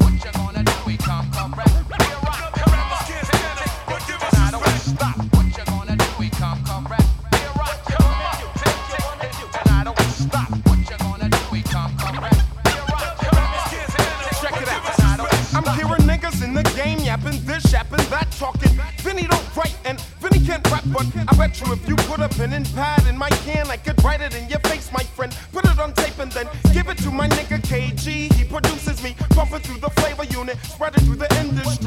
But 20.92 21.06
I 21.28 21.36
bet 21.36 21.60
you 21.60 21.72
if 21.72 21.88
you 21.88 21.96
put 21.96 22.20
a 22.20 22.28
pen 22.28 22.52
and 22.52 22.66
pad 22.74 23.06
in 23.06 23.16
my 23.16 23.30
can, 23.46 23.66
I 23.68 23.76
could 23.76 24.02
write 24.02 24.20
it 24.20 24.34
in 24.34 24.48
your 24.48 24.60
face, 24.60 24.90
my 24.92 25.02
friend. 25.02 25.36
Put 25.52 25.64
it 25.64 25.78
on 25.78 25.92
tape 25.94 26.18
and 26.18 26.30
then 26.32 26.48
give 26.72 26.88
it 26.88 26.98
to 26.98 27.10
my 27.10 27.28
nigga 27.28 27.58
KG. 27.60 28.32
He 28.34 28.44
produces 28.44 29.02
me, 29.02 29.14
bumping 29.34 29.60
through 29.60 29.80
the 29.80 29.90
flavor 29.90 30.24
unit, 30.24 30.58
spread 30.64 30.94
it 30.96 31.02
through 31.02 31.16
the 31.16 31.30
industry. 31.40 31.83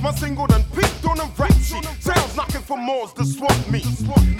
The 0.00 0.04
my 0.04 0.14
single 0.14 0.46
done 0.46 0.64
peaked 0.74 1.04
on 1.04 1.20
a 1.20 1.28
rap 1.36 1.52
sheet. 1.60 1.84
Sounds 2.00 2.34
knocking 2.34 2.62
for 2.62 2.78
more's 2.78 3.12
the 3.12 3.24
swamp 3.24 3.70
meet. 3.70 3.84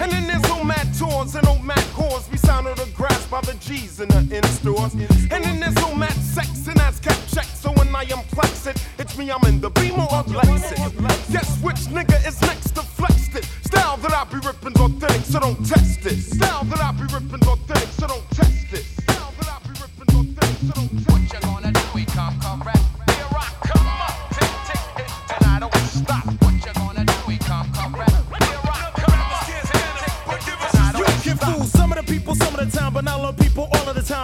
And 0.01 0.11
then 0.11 0.25
there's 0.25 0.43
old 0.49 0.65
mad 0.65 0.87
tours 0.97 1.35
and 1.35 1.47
old 1.47 1.63
mad 1.63 1.85
cores. 1.93 2.27
We 2.31 2.37
sound 2.37 2.65
autographs 2.65 3.27
by 3.27 3.41
the 3.41 3.53
G's 3.59 3.99
in 3.99 4.09
the 4.09 4.21
in 4.35 4.43
stores. 4.57 4.93
And 4.95 5.43
then 5.43 5.59
there's 5.59 5.77
old 5.83 5.99
mad 5.99 6.13
sex 6.13 6.67
and 6.67 6.77
that's 6.77 6.99
cap 6.99 7.17
check. 7.31 7.45
So 7.45 7.71
when 7.73 7.95
I 7.95 8.01
am 8.09 8.23
flexing, 8.33 8.73
it's 8.97 9.15
me, 9.19 9.29
I'm 9.29 9.43
in 9.45 9.61
the 9.61 9.69
beamer 9.69 10.09
of 10.09 10.25
Lexus. 10.25 11.31
Guess 11.31 11.61
which 11.61 11.81
nigga 11.93 12.17
is 12.27 12.41
next 12.41 12.71
to 12.71 12.81
flex 12.81 13.35
it? 13.35 13.45
Style 13.63 13.97
that 13.97 14.13
I 14.13 14.23
be 14.33 14.39
ripping's 14.39 14.79
authentic, 14.81 15.21
so 15.21 15.39
don't 15.41 15.63
test 15.63 16.05
it. 16.07 16.17
Style 16.17 16.63
that 16.63 16.81
I 16.81 16.91
be 16.93 17.03
ripping's 17.03 17.47
authentic, 17.47 17.89
so 17.89 18.07
don't 18.07 18.29
test 18.31 18.73
it. 18.73 18.83
Style 19.03 19.33
that 19.37 19.47
I 19.47 19.59
be 19.61 19.73
ripping's 19.77 20.15
authentic, 20.15 20.57
so 20.65 20.73
don't 20.73 21.00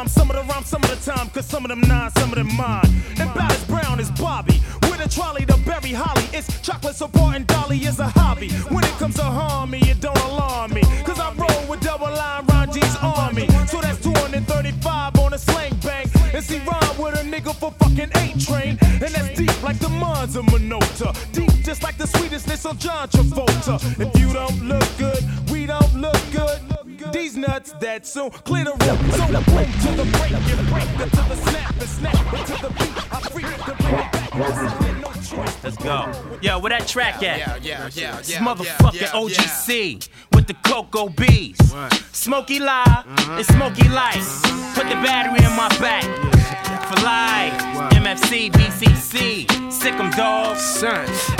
Some 0.05 0.29
of 0.29 0.35
the 0.35 0.43
rhyme, 0.43 0.63
some 0.63 0.83
of 0.83 0.89
the 0.91 1.11
time, 1.11 1.27
cause 1.31 1.47
some 1.47 1.65
of 1.65 1.69
them 1.69 1.81
nine, 1.81 2.11
some 2.11 2.29
of 2.29 2.35
them 2.35 2.55
mine. 2.55 2.85
And 3.17 3.29
Ballas 3.31 3.67
Brown 3.67 3.99
is 3.99 4.11
Bobby. 4.11 4.61
With 4.83 5.03
a 5.03 5.09
trolley 5.09 5.43
to 5.47 5.57
Berry 5.65 5.91
Holly, 5.91 6.23
it's 6.31 6.61
chocolate 6.61 6.95
support 6.95 7.35
and 7.35 7.47
Dolly 7.47 7.79
is 7.79 7.99
a 7.99 8.07
hobby. 8.07 8.49
When 8.69 8.83
it 8.83 8.91
comes 8.99 9.15
to 9.15 9.23
harm 9.23 9.71
me, 9.71 9.79
it 9.79 9.99
don't 9.99 10.19
alarm 10.19 10.73
me. 10.75 10.83
Cause 11.03 11.19
I 11.19 11.33
roll 11.33 11.67
with 11.67 11.81
double 11.81 12.11
line 12.11 12.45
Ron 12.45 12.71
G's 12.71 12.95
army. 13.01 13.47
So 13.65 13.81
that's 13.81 13.99
235 14.03 15.17
on 15.17 15.33
a 15.33 15.39
slang 15.39 15.73
bang. 15.83 16.07
And 16.31 16.43
see 16.43 16.59
rhyme 16.59 16.97
with 16.99 17.19
a 17.19 17.23
nigga 17.23 17.55
for 17.55 17.71
fucking 17.71 18.11
8 18.15 18.39
train. 18.39 18.77
And 18.81 19.11
that's 19.15 19.35
deep 19.35 19.63
like 19.63 19.79
the 19.79 19.89
minds 19.89 20.35
of 20.35 20.45
Minota. 20.45 21.09
Deep 21.31 21.47
just 21.63 21.81
like 21.81 21.97
the 21.97 22.05
sweetestness 22.05 22.69
of 22.69 22.77
John 22.77 23.09
Travolta. 23.09 23.75
If 23.99 24.17
you 24.19 24.31
don't 24.31 24.61
look 24.63 24.87
good, 24.97 25.23
nuts 27.97 28.13
that 28.13 28.19
soon 28.19 28.29
clear 28.29 28.63
the 28.63 28.71
room. 28.71 28.79
So 28.79 28.87
boom 28.87 29.71
to 29.71 29.91
the 29.95 30.05
break 30.17 30.31
and 30.31 30.67
break 30.69 30.83
it 30.83 31.09
to 31.09 31.23
the 31.29 31.35
snap 31.35 31.71
and 31.71 31.89
snap 31.89 32.33
it 32.33 32.45
to 32.47 32.61
the 32.61 32.69
beat. 32.69 33.13
I 33.13 33.19
freak 33.29 33.45
the 33.45 33.75
bring 33.75 33.91
back. 33.91 34.33
No 35.01 35.11
choice. 35.13 35.63
Let's 35.63 35.77
go. 35.77 36.11
Yo, 36.41 36.59
where 36.59 36.69
that 36.69 36.87
track 36.87 37.23
at? 37.23 37.39
Yeah, 37.39 37.57
yeah, 37.61 37.89
yeah, 37.93 38.19
It's 38.19 38.29
yeah, 38.29 38.39
motherfucking 38.39 39.01
yeah, 39.01 39.11
yeah. 39.13 39.19
OGC 39.19 39.93
with 39.95 40.03
the 40.03 40.26
Cocoa 40.67 41.09
Bees. 41.09 41.57
Smoky 42.11 42.59
Lie 42.59 43.03
and 43.29 43.45
Smoky 43.45 43.87
Light. 43.89 44.23
Put 44.75 44.89
the 44.89 44.95
battery 45.01 45.43
in 45.45 45.55
my 45.55 45.69
back. 45.79 46.03
For 46.87 47.01
life. 47.03 47.53
MFC, 47.93 48.49
BCC. 48.51 49.71
Sick 49.71 49.93
'em 49.95 50.09
dogs. 50.11 50.83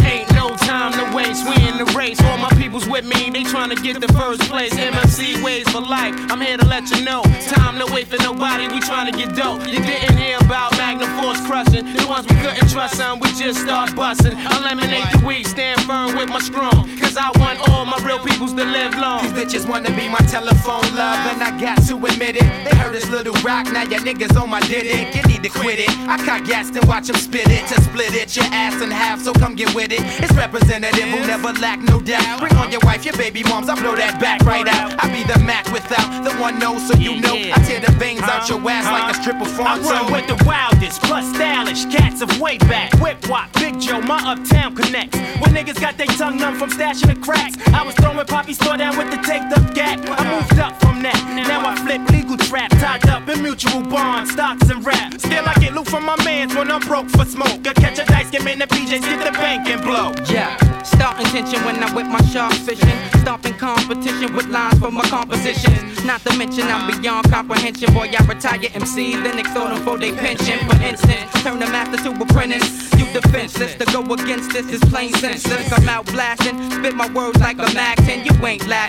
Ain't 0.04 0.32
no 0.34 0.56
time 0.56 0.94
to 0.94 1.16
waste. 1.16 1.46
We 1.48 1.56
in 1.68 1.78
the 1.78 1.86
race. 1.96 2.20
All 2.24 2.38
my 2.38 2.50
people's 2.62 2.88
with 2.88 3.06
me. 3.06 3.30
They 3.30 3.44
trying 3.44 3.70
to 3.70 3.76
get 3.76 4.00
the 4.02 4.12
first 4.14 4.42
place. 4.50 4.74
MFC 4.74 5.42
ways 5.44 5.68
for 5.70 5.82
life. 5.82 6.16
I'm 6.32 6.42
here 6.42 6.58
to 6.58 6.66
let 6.66 6.90
you 6.92 7.04
know. 7.04 7.22
Time 7.48 7.80
to 7.80 7.86
wait 7.94 8.08
for 8.08 8.22
nobody. 8.24 8.68
We 8.68 8.80
trying 8.80 9.12
to 9.12 9.18
get 9.18 9.36
dope. 9.36 9.66
You 9.68 9.80
didn't 9.80 10.18
hear 10.18 10.38
about 10.42 10.78
Magnum 10.78 11.10
Force 11.22 11.42
crushing. 11.48 11.86
The 11.94 12.06
ones 12.08 12.26
we 12.30 12.36
couldn't 12.44 12.70
trust, 12.70 12.96
son. 12.96 13.20
We 13.20 13.30
just 13.34 13.60
start 13.62 13.96
busting. 13.96 14.38
Eliminate 14.56 15.08
the 15.14 15.26
weak. 15.26 15.48
Stand 15.48 15.82
firm 15.82 16.16
with 16.18 16.30
my 16.30 16.40
strong. 16.40 16.90
Cause 17.00 17.16
I 17.18 17.30
want 17.40 17.58
all 17.70 17.86
my 17.86 17.98
real 18.04 18.20
peoples 18.20 18.54
to 18.54 18.66
live 18.66 18.94
long. 18.98 19.17
These 19.22 19.34
bitches 19.34 19.68
wanna 19.68 19.90
be 19.92 20.08
my 20.08 20.22
telephone 20.30 20.86
love, 20.96 21.20
and 21.32 21.42
I 21.42 21.52
got 21.60 21.82
to 21.88 21.96
admit 21.98 22.36
it. 22.38 22.48
They 22.66 22.76
heard 22.78 22.94
this 22.94 23.10
little 23.10 23.34
rock, 23.42 23.66
now 23.72 23.84
your 23.84 24.02
niggas 24.02 24.40
on 24.40 24.50
my 24.50 24.60
dick. 24.62 25.16
You 25.16 25.24
need 25.24 25.44
to 25.44 25.50
quit 25.50 25.80
it. 25.80 25.90
I 26.08 26.18
caught 26.24 26.46
gas 26.46 26.70
and 26.70 26.86
watch 26.86 27.08
them 27.08 27.16
spit 27.16 27.48
it 27.50 27.66
to 27.68 27.82
split 27.82 28.14
it. 28.14 28.36
Your 28.36 28.46
ass 28.46 28.82
in 28.82 28.92
half, 28.92 29.22
so 29.22 29.34
come 29.34 29.56
get 29.56 29.74
with 29.74 29.92
it. 29.92 30.02
It's 30.22 30.34
representative 30.34 31.10
who 31.10 31.26
never 31.26 31.52
lack 31.54 31.80
no 31.82 32.00
doubt. 32.00 32.40
Bring 32.40 32.56
on 32.56 32.72
your 32.72 32.82
wife, 32.84 33.06
your 33.06 33.18
baby 33.18 33.44
moms, 33.44 33.70
I 33.70 33.76
blow 33.82 33.96
that 33.96 34.20
back 34.20 34.42
right 34.42 34.68
out. 34.68 34.94
I 35.04 35.10
be 35.10 35.24
the 35.24 35.40
Mac 35.40 35.66
without 35.72 36.24
the 36.24 36.32
one 36.38 36.60
know, 36.60 36.78
so 36.78 36.96
you 36.98 37.20
know. 37.20 37.34
I 37.34 37.58
tear 37.66 37.80
the 37.80 37.92
veins 37.94 38.22
out 38.22 38.48
your 38.50 38.60
ass 38.70 38.86
like 38.86 39.16
a 39.16 39.22
stripper 39.22 39.50
I 39.64 39.80
farm. 39.80 39.84
run 39.84 40.12
with 40.12 40.28
the 40.28 40.44
wildest, 40.46 41.02
plus 41.02 41.26
stylish 41.34 41.86
cats 41.86 42.22
of 42.22 42.40
way 42.40 42.58
back. 42.60 42.94
Whip 43.02 43.18
wop, 43.30 43.52
Big 43.54 43.80
Joe, 43.80 44.02
my 44.02 44.20
uptown 44.32 44.76
connects. 44.76 45.18
When 45.42 45.52
niggas 45.56 45.80
got 45.82 45.98
their 45.98 46.08
tongue 46.08 46.38
numb 46.38 46.56
from 46.56 46.70
stashing 46.70 47.14
the 47.14 47.20
cracks, 47.20 47.58
I 47.74 47.84
was 47.84 47.96
throwing 47.96 48.18
Poppy 48.28 48.54
store 48.54 48.76
down 48.76 48.98
with 48.98 49.07
the 49.10 49.18
taped 49.18 49.52
up 49.58 49.74
gap. 49.74 50.00
I 50.08 50.24
moved 50.30 50.60
up 50.60 50.80
from 50.82 51.02
that. 51.04 51.18
Now 51.48 51.66
I 51.66 51.76
flip 51.76 52.02
legal 52.10 52.38
trap, 52.38 52.72
tied 52.72 53.08
up 53.10 53.28
in 53.30 53.42
mutual 53.42 53.82
bonds, 53.84 54.32
stocks 54.32 54.70
and 54.70 54.86
rap. 54.86 55.14
Still 55.20 55.46
I 55.46 55.54
get 55.56 55.74
loot 55.74 55.88
from 55.88 56.06
my 56.06 56.16
mans 56.24 56.56
when 56.56 56.72
I'm 56.72 56.82
broke 56.82 57.10
for 57.10 57.26
smoke. 57.26 57.66
I 57.68 57.74
catch 57.74 58.00
a 58.00 58.06
dice, 58.06 58.30
get 58.30 58.46
in 58.46 58.60
the 58.60 58.68
PJs, 58.68 59.02
get 59.02 59.24
the 59.26 59.32
bank 59.32 59.68
and 59.70 59.82
blow. 59.82 60.14
Yeah, 60.30 60.58
starting 60.84 61.26
tension 61.28 61.64
when 61.64 61.84
I 61.84 61.94
whip 61.94 62.08
my 62.08 62.22
shark 62.32 62.54
fishing. 62.54 62.98
Stomping 63.22 63.54
competition 63.56 64.36
with 64.36 64.48
lines 64.48 64.80
for 64.80 64.92
my 64.92 65.04
compositions. 65.10 66.04
Not 66.06 66.22
to 66.22 66.36
mention 66.38 66.68
I'm 66.68 66.88
beyond 66.90 67.30
comprehension. 67.32 67.94
Boy, 67.94 68.10
I 68.18 68.24
retire 68.26 68.60
MC, 68.74 69.16
then 69.16 69.40
extort 69.40 69.70
them 69.70 69.84
for 69.84 69.98
their 69.98 70.16
pension. 70.16 70.60
For 70.68 70.82
instance, 70.82 71.32
turn 71.44 71.60
the 71.60 71.68
master 71.68 71.98
to 72.04 72.22
apprentice. 72.22 72.94
You 72.98 73.06
defenseless 73.14 73.76
to 73.76 73.86
go 73.86 74.02
against 74.14 74.52
this 74.52 74.72
is 74.72 74.80
plain 74.90 75.14
senseless. 75.14 75.72
I'm 75.72 75.88
out 75.90 76.06
blasting, 76.08 76.58
spit 76.72 76.96
my 76.96 77.12
words 77.12 77.40
like 77.40 77.58
a 77.58 77.74
Mac 77.74 77.98
10. 77.98 78.26
You 78.26 78.46
ain't 78.46 78.66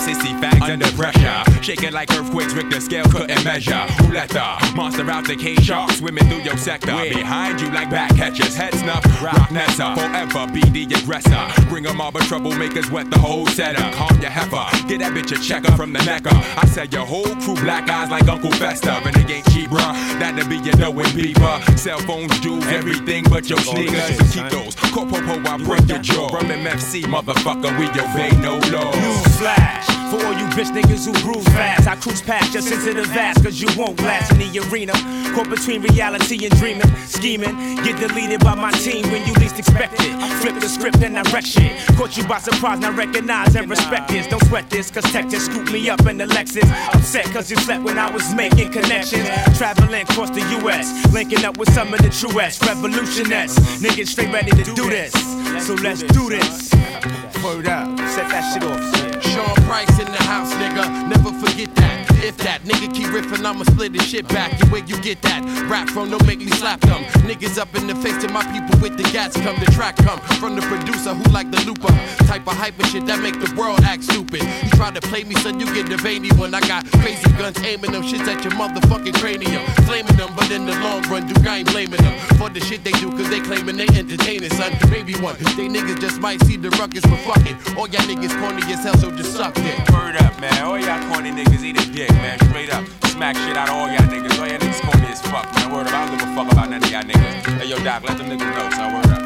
60 0.00 0.34
facts 0.40 0.62
under 0.62 0.90
pressure. 0.92 1.62
Shaking 1.62 1.92
like 1.92 2.10
earthquakes, 2.14 2.52
Richter 2.54 2.80
scale 2.80 3.04
couldn't 3.06 3.44
measure. 3.44 3.74
Who 4.02 4.12
let 4.12 4.28
the 4.30 4.72
monster 4.76 5.08
out 5.10 5.26
the 5.26 5.36
cage? 5.36 5.64
Shark 5.64 5.90
swimming 5.92 6.26
through 6.28 6.42
your 6.42 6.56
sector. 6.56 6.92
Behind 6.92 7.60
you 7.60 7.70
like 7.70 7.90
back 7.90 8.14
catchers. 8.16 8.54
Head 8.54 8.74
snuff, 8.74 9.04
rock 9.22 9.50
Nessa. 9.50 9.94
Forever 9.96 10.46
be 10.52 10.60
the 10.60 10.94
aggressor. 10.94 11.46
Bring 11.68 11.86
'em 11.86 12.00
all 12.00 12.10
but 12.12 12.22
troublemakers, 12.22 12.90
wet 12.90 13.10
the 13.10 13.18
whole 13.18 13.46
setup. 13.48 13.92
Calm 13.94 14.20
your 14.20 14.30
heifer. 14.30 14.64
Get 14.88 15.00
that 15.00 15.12
bitch 15.12 15.32
a 15.32 15.42
checker 15.42 15.72
from 15.72 15.92
the 15.92 16.02
necker. 16.04 16.34
I 16.56 16.66
said 16.66 16.92
your 16.92 17.04
whole 17.04 17.34
crew 17.42 17.56
black 17.56 17.88
eyes 17.90 18.10
like 18.10 18.28
Uncle 18.28 18.52
Fester. 18.52 18.90
And 19.04 19.16
it 19.16 19.30
ain't 19.30 19.46
cheap, 19.50 19.70
bruh. 19.70 19.92
That'll 20.18 20.48
be 20.48 20.56
your 20.58 20.76
knowing 20.76 21.10
beaver. 21.14 21.60
Cell 21.76 21.98
phones, 22.00 22.38
jewels, 22.40 22.66
everything 22.66 23.24
but 23.24 23.48
your 23.48 23.60
sneakers. 23.60 24.16
So 24.18 24.42
keep 24.42 24.50
those. 24.50 24.74
Corpo, 24.92 25.16
I 25.18 25.56
break 25.58 25.88
your 25.88 25.98
jaw. 25.98 26.28
From 26.28 26.50
MFC, 26.50 27.02
motherfucker, 27.02 27.76
we 27.78 27.86
obey 27.88 28.30
no 28.40 28.54
laws. 28.72 28.94
Newsflash. 28.94 29.97
For 30.10 30.24
all 30.24 30.32
you 30.32 30.46
bitch 30.56 30.70
niggas 30.72 31.04
who 31.04 31.12
bruise 31.22 31.44
fast, 31.48 31.86
I 31.86 31.96
cruise 31.96 32.22
past 32.22 32.54
your 32.54 32.62
sensitive 32.62 33.10
ass, 33.16 33.42
cause 33.42 33.60
you 33.60 33.68
won't 33.76 34.00
last 34.00 34.32
in 34.32 34.38
the 34.38 34.60
arena. 34.70 34.92
Caught 35.34 35.50
between 35.50 35.82
reality 35.82 36.46
and 36.46 36.56
dreaming, 36.58 36.88
scheming. 37.06 37.54
Get 37.84 38.00
deleted 38.00 38.40
by 38.40 38.54
my 38.54 38.70
team 38.72 39.04
when 39.10 39.26
you 39.26 39.34
least 39.34 39.58
expect 39.58 39.94
it. 40.00 40.14
Flip 40.40 40.54
the 40.60 40.68
script 40.68 41.02
and 41.02 41.18
I 41.18 41.22
wreck 41.32 41.44
shit. 41.44 41.76
Caught 41.96 42.16
you 42.16 42.24
by 42.26 42.38
surprise, 42.38 42.80
now 42.80 42.92
recognize 42.92 43.54
and 43.54 43.68
respect 43.68 44.08
this. 44.08 44.26
Don't 44.26 44.44
sweat 44.46 44.70
this, 44.70 44.90
cause 44.90 45.04
tech 45.12 45.28
just 45.28 45.46
scooped 45.46 45.72
me 45.72 45.90
up 45.90 46.06
in 46.06 46.16
the 46.16 46.26
Lexus. 46.26 46.68
Upset 46.94 47.26
cause 47.26 47.50
you 47.50 47.56
slept 47.58 47.84
when 47.84 47.98
I 47.98 48.10
was 48.10 48.34
making 48.34 48.72
connections. 48.72 49.28
Traveling 49.58 50.02
across 50.02 50.30
the 50.30 50.40
US, 50.64 51.12
linking 51.12 51.44
up 51.44 51.58
with 51.58 51.70
some 51.74 51.92
of 51.92 52.00
the 52.00 52.10
truest 52.10 52.64
revolutionists. 52.64 53.58
Niggas 53.82 54.08
straight 54.08 54.32
ready 54.32 54.50
to 54.52 54.74
do 54.74 54.88
this. 54.88 55.12
So 55.66 55.74
let's 55.74 56.02
do 56.02 56.28
this. 56.30 56.72
Word 57.44 57.68
up, 57.68 57.86
set 58.10 58.28
that 58.30 58.52
shit 58.52 58.64
off. 58.64 59.22
Sean 59.22 59.54
Price 59.66 59.87
in 59.98 60.06
the 60.06 60.22
house, 60.24 60.52
nigga. 60.54 61.08
Never 61.08 61.32
forget 61.32 61.74
that. 61.76 62.17
If 62.20 62.36
that 62.38 62.62
nigga 62.62 62.92
keep 62.92 63.06
riffing, 63.08 63.44
I'ma 63.44 63.64
split 63.64 63.94
his 63.94 64.06
shit 64.06 64.26
back. 64.28 64.58
The 64.58 64.66
way 64.70 64.82
you 64.86 65.00
get 65.00 65.22
that 65.22 65.42
rap 65.70 65.88
from, 65.88 66.10
don't 66.10 66.26
make 66.26 66.40
me 66.40 66.50
slap 66.50 66.80
them. 66.80 67.04
Niggas 67.28 67.58
up 67.58 67.74
in 67.76 67.86
the 67.86 67.94
face 67.96 68.18
to 68.24 68.28
my 68.32 68.42
people 68.52 68.78
with 68.80 68.96
the 68.96 69.04
gats 69.14 69.36
come. 69.36 69.56
The 69.60 69.70
track 69.72 69.96
come 69.96 70.18
from 70.40 70.56
the 70.56 70.62
producer 70.62 71.14
who 71.14 71.24
like 71.32 71.50
the 71.50 71.62
looper. 71.64 71.92
Type 72.26 72.46
of 72.46 72.54
hype 72.54 72.78
and 72.78 72.88
shit 72.88 73.06
that 73.06 73.20
make 73.20 73.38
the 73.38 73.52
world 73.56 73.80
act 73.82 74.04
stupid. 74.04 74.42
You 74.42 74.70
try 74.70 74.90
to 74.90 75.00
play 75.00 75.24
me, 75.24 75.34
son, 75.36 75.60
you 75.60 75.66
get 75.74 75.88
the 75.88 75.96
veiny 75.96 76.30
when 76.34 76.54
I 76.54 76.60
got 76.60 76.84
crazy 77.00 77.30
guns 77.38 77.58
aiming 77.62 77.92
them 77.92 78.02
shits 78.02 78.26
at 78.26 78.42
your 78.44 78.52
motherfucking 78.54 79.14
cranium. 79.14 79.64
Flaming 79.86 80.16
them, 80.16 80.30
but 80.34 80.50
in 80.50 80.66
the 80.66 80.74
long 80.80 81.02
run, 81.08 81.26
Duke, 81.26 81.46
I 81.46 81.58
ain't 81.58 81.70
blaming 81.70 82.02
them 82.02 82.18
for 82.38 82.48
the 82.48 82.60
shit 82.60 82.84
they 82.84 82.92
do, 82.92 83.10
cause 83.10 83.28
they 83.28 83.40
claiming 83.40 83.76
they 83.76 83.88
entertaining, 83.98 84.50
son. 84.50 84.72
Maybe 84.90 85.14
one. 85.14 85.36
They 85.56 85.68
niggas 85.68 86.00
just 86.00 86.20
might 86.20 86.40
see 86.42 86.56
the 86.56 86.70
ruckus 86.70 87.04
for 87.04 87.16
fucking. 87.16 87.56
All 87.76 87.88
y'all 87.88 88.06
niggas 88.06 88.34
corny 88.40 88.62
as 88.72 88.84
hell, 88.84 88.96
so 88.96 89.10
just 89.10 89.34
suck 89.34 89.54
it. 89.58 89.76
Word 89.90 90.16
up, 90.16 90.38
man. 90.40 90.62
All 90.62 90.78
y'all 90.78 91.02
corny 91.12 91.30
niggas 91.30 91.62
eat 91.62 91.80
a 91.80 91.84
dick, 91.92 92.07
man. 92.14 92.38
Straight 92.48 92.72
up. 92.72 92.84
Smack 93.06 93.36
shit 93.36 93.56
out 93.56 93.68
of 93.68 93.74
all 93.74 93.88
y'all 93.88 94.06
niggas. 94.08 94.38
Oh, 94.38 94.42
all 94.42 94.48
y'all 94.48 94.58
niggas 94.58 94.80
corny 94.84 95.06
as 95.08 95.20
fuck, 95.22 95.46
man. 95.54 95.72
Word 95.72 95.86
up. 95.86 95.94
I 95.94 96.06
don't 96.06 96.18
give 96.18 96.28
a 96.28 96.34
fuck 96.34 96.52
about 96.52 96.70
none 96.70 96.82
of 96.82 96.90
y'all 96.90 97.02
niggas. 97.02 97.58
Hey, 97.58 97.66
yo, 97.66 97.76
Doc, 97.82 98.02
let 98.08 98.18
them 98.18 98.28
niggas 98.28 98.50
know, 98.54 98.70
son. 98.76 98.94
Word 98.94 99.10
up. 99.10 99.22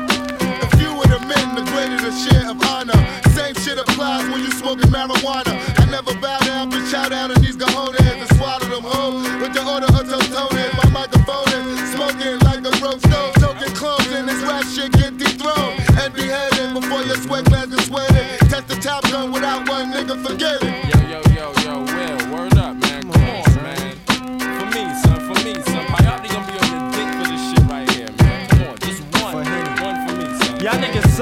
The 0.63 0.69
fewer 0.77 1.07
the 1.07 1.21
men, 1.27 1.47
the 1.55 1.63
greater 1.71 1.99
the 2.01 2.13
share 2.13 2.51
of 2.51 2.61
honor. 2.73 2.99
Same 3.37 3.55
shit 3.57 3.79
applies 3.79 4.29
when 4.31 4.41
you 4.41 4.51
smoking 4.53 4.91
marijuana. 4.91 5.55
I 5.79 5.85
never 5.91 6.15
bow 6.21 6.39
down, 6.41 6.71
but 6.71 6.85
shout 6.89 7.13
out 7.13 7.35
to 7.35 7.41
these 7.41 7.57
cojones 7.57 8.01
and 8.01 8.29
swallow 8.37 8.67
them 8.69 8.85
whole. 8.85 9.21
With 9.41 9.53
the 9.53 9.63
order 9.65 9.87
of 9.87 10.05
totones, 10.09 10.73
my 10.81 10.89
microphone 10.91 11.49
is 11.53 11.93
smoking 11.93 12.39
like 12.49 12.65
a 12.65 12.73
roast 12.85 13.05
stove. 13.07 13.35
Token 13.35 13.73
clones 13.75 14.13
and 14.13 14.29
this 14.29 14.43
rap 14.43 14.65
shit 14.65 14.93
get 14.93 15.19
dethroned 15.19 15.81
and 16.01 16.13
beheaded 16.15 16.75
before 16.75 17.03
your 17.03 17.17
sweat 17.17 17.45
glands 17.47 17.75
are 17.75 17.83
sweated. 17.83 18.25
Test 18.51 18.69
the 18.69 18.77
top 18.77 19.03
gun 19.11 19.33
without 19.33 19.69
one 19.69 19.93
nigga 19.93 20.17
forget 20.23 20.92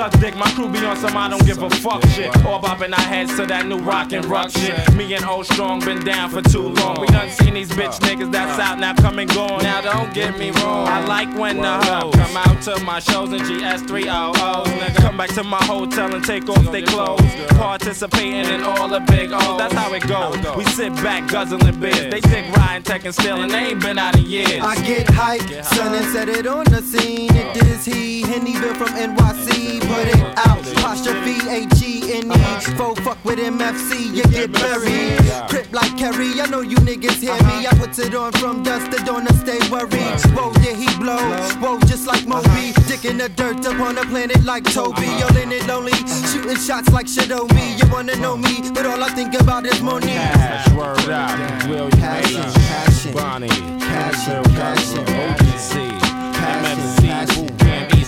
I 0.01 0.09
niggas 0.31 0.36
suck 0.36 0.36
dick, 0.36 0.36
my 0.36 0.51
crew 0.52 0.69
be 0.69 0.85
on 0.86 0.97
some 0.97 1.16
I 1.16 1.28
don't 1.28 1.44
give 1.47 1.62
a 1.62 1.70
fuck 1.70 2.02
shit. 2.09 2.28
All 2.44 2.61
bopping 2.61 2.93
our 2.93 3.05
heads 3.05 3.36
to 3.36 3.47
that 3.47 3.66
new 3.66 3.78
rock 3.78 4.12
and 4.12 4.24
rock 4.27 4.51
shit. 4.51 4.94
Me 4.94 5.12
and 5.15 5.24
Old 5.24 5.47
Strong 5.47 5.81
been 5.81 6.05
down 6.05 6.31
for 6.31 6.43
too 6.43 6.69
long. 6.69 7.01
We 7.01 7.07
done 7.09 7.31
seen 7.31 7.55
these 7.55 7.70
bitch 7.70 7.98
niggas 8.01 8.32
that's 8.32 8.59
out 8.59 8.78
now 8.78 8.94
come 8.94 9.19
and 9.19 9.32
gone. 9.32 9.62
Now 9.62 9.81
don't 9.81 10.12
get 10.15 10.39
me 10.39 10.51
wrong, 10.51 10.86
I 10.89 11.05
like 11.07 11.36
when 11.39 11.59
the 11.59 11.73
hoes 11.85 12.15
come 12.15 12.36
out 12.36 12.62
to 12.62 12.81
my 12.85 13.01
shows 13.01 13.32
in 13.32 13.40
GS300s. 13.40 14.65
Nigga, 14.65 14.97
come 14.97 15.16
back 15.16 15.31
to 15.31 15.44
my 15.44 15.62
hotel 15.65 16.15
and 16.15 16.24
take 16.24 16.48
off 16.48 16.70
their 16.73 16.82
clothes. 16.82 17.23
Participating 17.51 18.52
in 18.52 18.62
all 18.62 18.89
the 18.89 19.01
big 19.01 19.32
O's. 19.32 19.59
That's 19.59 19.74
how 19.74 19.93
it 19.93 20.07
goes. 20.07 20.57
We 20.57 20.65
sit 20.65 20.94
back 20.97 21.28
guzzling 21.31 21.78
beers. 21.81 22.11
They 22.11 22.20
think 22.20 22.57
Ryan 22.57 22.82
Tech 22.82 23.05
and 23.05 23.15
still 23.15 23.40
and 23.40 23.51
they 23.51 23.70
ain't 23.70 23.81
been 23.81 23.98
out 23.98 24.16
in 24.16 24.27
years. 24.27 24.61
I 24.62 24.74
get 24.86 25.07
hyped, 25.07 25.65
son, 25.65 25.94
and 25.94 26.07
set 26.07 26.28
it 26.28 26.47
on 26.47 26.65
the 26.65 26.82
scene. 26.82 27.31
It 27.35 27.57
is 27.65 27.85
he, 27.85 28.23
Hennyville 28.23 28.77
from 28.77 28.89
NYC. 28.89 29.81
Put 29.81 30.09
it 30.09 30.19
out, 30.36 30.66
apostrophe 30.72 31.36
H-E-N-E. 31.48 32.76
Faux 32.76 33.01
fuck 33.01 33.24
with 33.24 33.38
MFC, 33.38 34.14
you 34.14 34.24
get 34.24 34.52
buried. 34.52 35.18
Crip 35.48 35.72
like 35.72 35.97
Kerry, 35.97 36.40
I 36.40 36.47
know 36.47 36.60
you 36.60 36.76
niggas 36.78 37.20
hear 37.20 37.34
me. 37.34 37.66
I 37.66 37.72
put 37.78 37.98
it 37.98 38.14
on 38.14 38.32
from 38.32 38.62
dusk 38.62 38.90
to 38.92 39.05
dawn 39.05 39.26
to 39.26 39.34
stay 39.34 39.59
worried. 39.70 40.20
Whoa, 40.36 40.52
yeah, 40.62 40.74
he 40.74 40.86
blow. 40.98 41.18
Whoa, 41.60 41.78
just 41.80 42.06
like 42.06 42.26
Moby. 42.26 42.72
Dick 42.86 43.05
in 43.05 43.18
the 43.18 43.28
dirt 43.28 43.64
up 43.66 43.80
on 43.80 43.94
the 43.97 44.02
planet 44.02 44.44
like 44.44 44.64
Toby. 44.64 45.09
All 45.22 45.36
in 45.36 45.52
it 45.52 45.66
lonely, 45.66 45.92
shooting 46.30 46.56
shots 46.56 46.90
like 46.92 47.09
me. 47.55 47.76
You 47.76 47.88
wanna 47.90 48.16
know 48.16 48.36
me, 48.36 48.60
but 48.74 48.86
all 48.86 49.02
I 49.02 49.10
think 49.10 49.34
about 49.34 49.66
is 49.66 49.80
money. 49.82 50.06
Cash, 50.06 50.72
word 50.72 51.10
up, 51.10 51.68
Will 51.68 51.88
you 51.90 52.01
Mason, 52.01 53.12
Bonnie, 53.12 53.48
Cashion, 53.48 54.44
Cashion, 54.44 55.05
OGC, 55.05 55.05
MFC, 55.05 55.70
Boot 55.70 55.78
Camp 55.78 55.89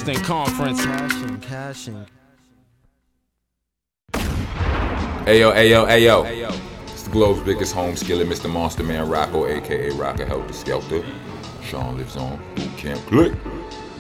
Eastern 0.03 0.25
Conference. 0.25 0.85
Cashing, 0.85 1.41
cashing. 1.41 2.07
Ayo, 5.27 5.55
ayo, 5.55 5.87
ayo. 5.87 6.51
It's 6.87 7.05
the 7.05 7.11
globe's 7.11 7.41
biggest 7.43 7.73
home 7.73 7.95
skillet, 7.95 8.27
Mr. 8.27 8.51
Monster 8.51 8.83
Man 8.83 9.09
Rocco, 9.09 9.47
aka 9.47 9.91
Rocker 9.91 10.27
Helter 10.27 10.53
Skelter. 10.53 11.05
Sean 11.63 11.99
lives 11.99 12.17
on 12.17 12.41
Boot 12.57 12.77
Camp 12.77 13.01
Click. 13.07 13.33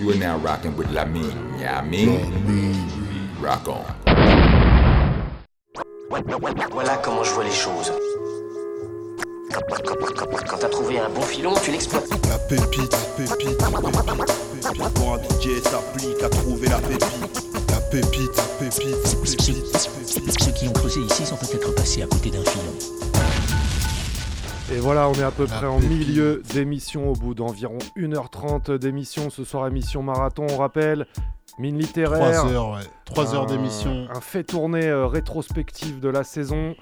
You 0.00 0.10
are 0.10 0.16
now 0.16 0.38
rocking 0.38 0.76
with 0.76 0.90
La 0.90 1.04
Lamine. 1.04 1.60
Yeah, 1.60 1.78
I 1.78 1.84
mean, 1.84 3.38
rock 3.40 3.68
on. 3.68 3.84
Voilà 6.10 6.96
comment 6.96 7.22
je 7.22 7.30
vois 7.30 7.44
les 7.44 7.52
choses. 7.52 7.92
Quand 9.52 10.56
t'as 10.58 10.68
trouvé 10.68 10.98
un 10.98 11.10
bon 11.10 11.20
filon, 11.20 11.52
tu 11.62 11.72
l'exploites. 11.72 12.08
La 12.28 12.38
pépite, 12.38 12.96
pépite, 13.16 13.38
pépite, 13.38 13.58
pépite. 13.58 14.94
Pour 14.94 15.14
un 15.14 15.18
DJ 15.18 15.62
s'applique 15.62 16.22
à 16.22 16.28
trouver 16.30 16.68
la 16.68 16.78
pépite. 16.78 17.42
La 17.68 17.80
pépite, 17.80 18.30
pépite, 18.58 18.96
pépite, 19.22 19.76
pépite. 20.06 20.42
Ceux 20.42 20.52
qui 20.52 20.68
ont 20.68 20.72
creusé 20.72 21.00
ici 21.00 21.26
sont 21.26 21.36
peut-être 21.36 21.74
passés 21.74 22.02
à 22.02 22.06
côté 22.06 22.30
d'un 22.30 22.42
filon. 22.44 22.72
Et 24.70 24.78
voilà, 24.78 25.08
on 25.08 25.12
est 25.14 25.22
à 25.22 25.30
peu 25.30 25.44
près 25.46 25.66
en 25.66 25.80
milieu 25.80 26.42
d'émission, 26.54 27.10
au 27.10 27.12
bout 27.12 27.34
d'environ 27.34 27.78
1h30 27.96 28.78
d'émission. 28.78 29.28
Ce 29.28 29.44
soir, 29.44 29.66
émission 29.66 30.02
marathon, 30.02 30.46
on 30.50 30.56
rappelle. 30.56 31.06
Mine 31.58 31.78
littéraire. 31.78 32.18
Trois 32.40 32.50
heures, 32.52 32.70
ouais. 32.72 32.80
Trois 33.04 33.34
heures 33.34 33.42
Un- 33.42 33.46
d'émission. 33.46 34.06
Un 34.14 34.20
fait 34.22 34.44
tourné 34.44 34.86
euh, 34.86 35.06
rétrospective 35.06 36.00
de 36.00 36.08
la 36.08 36.24
saison. 36.24 36.74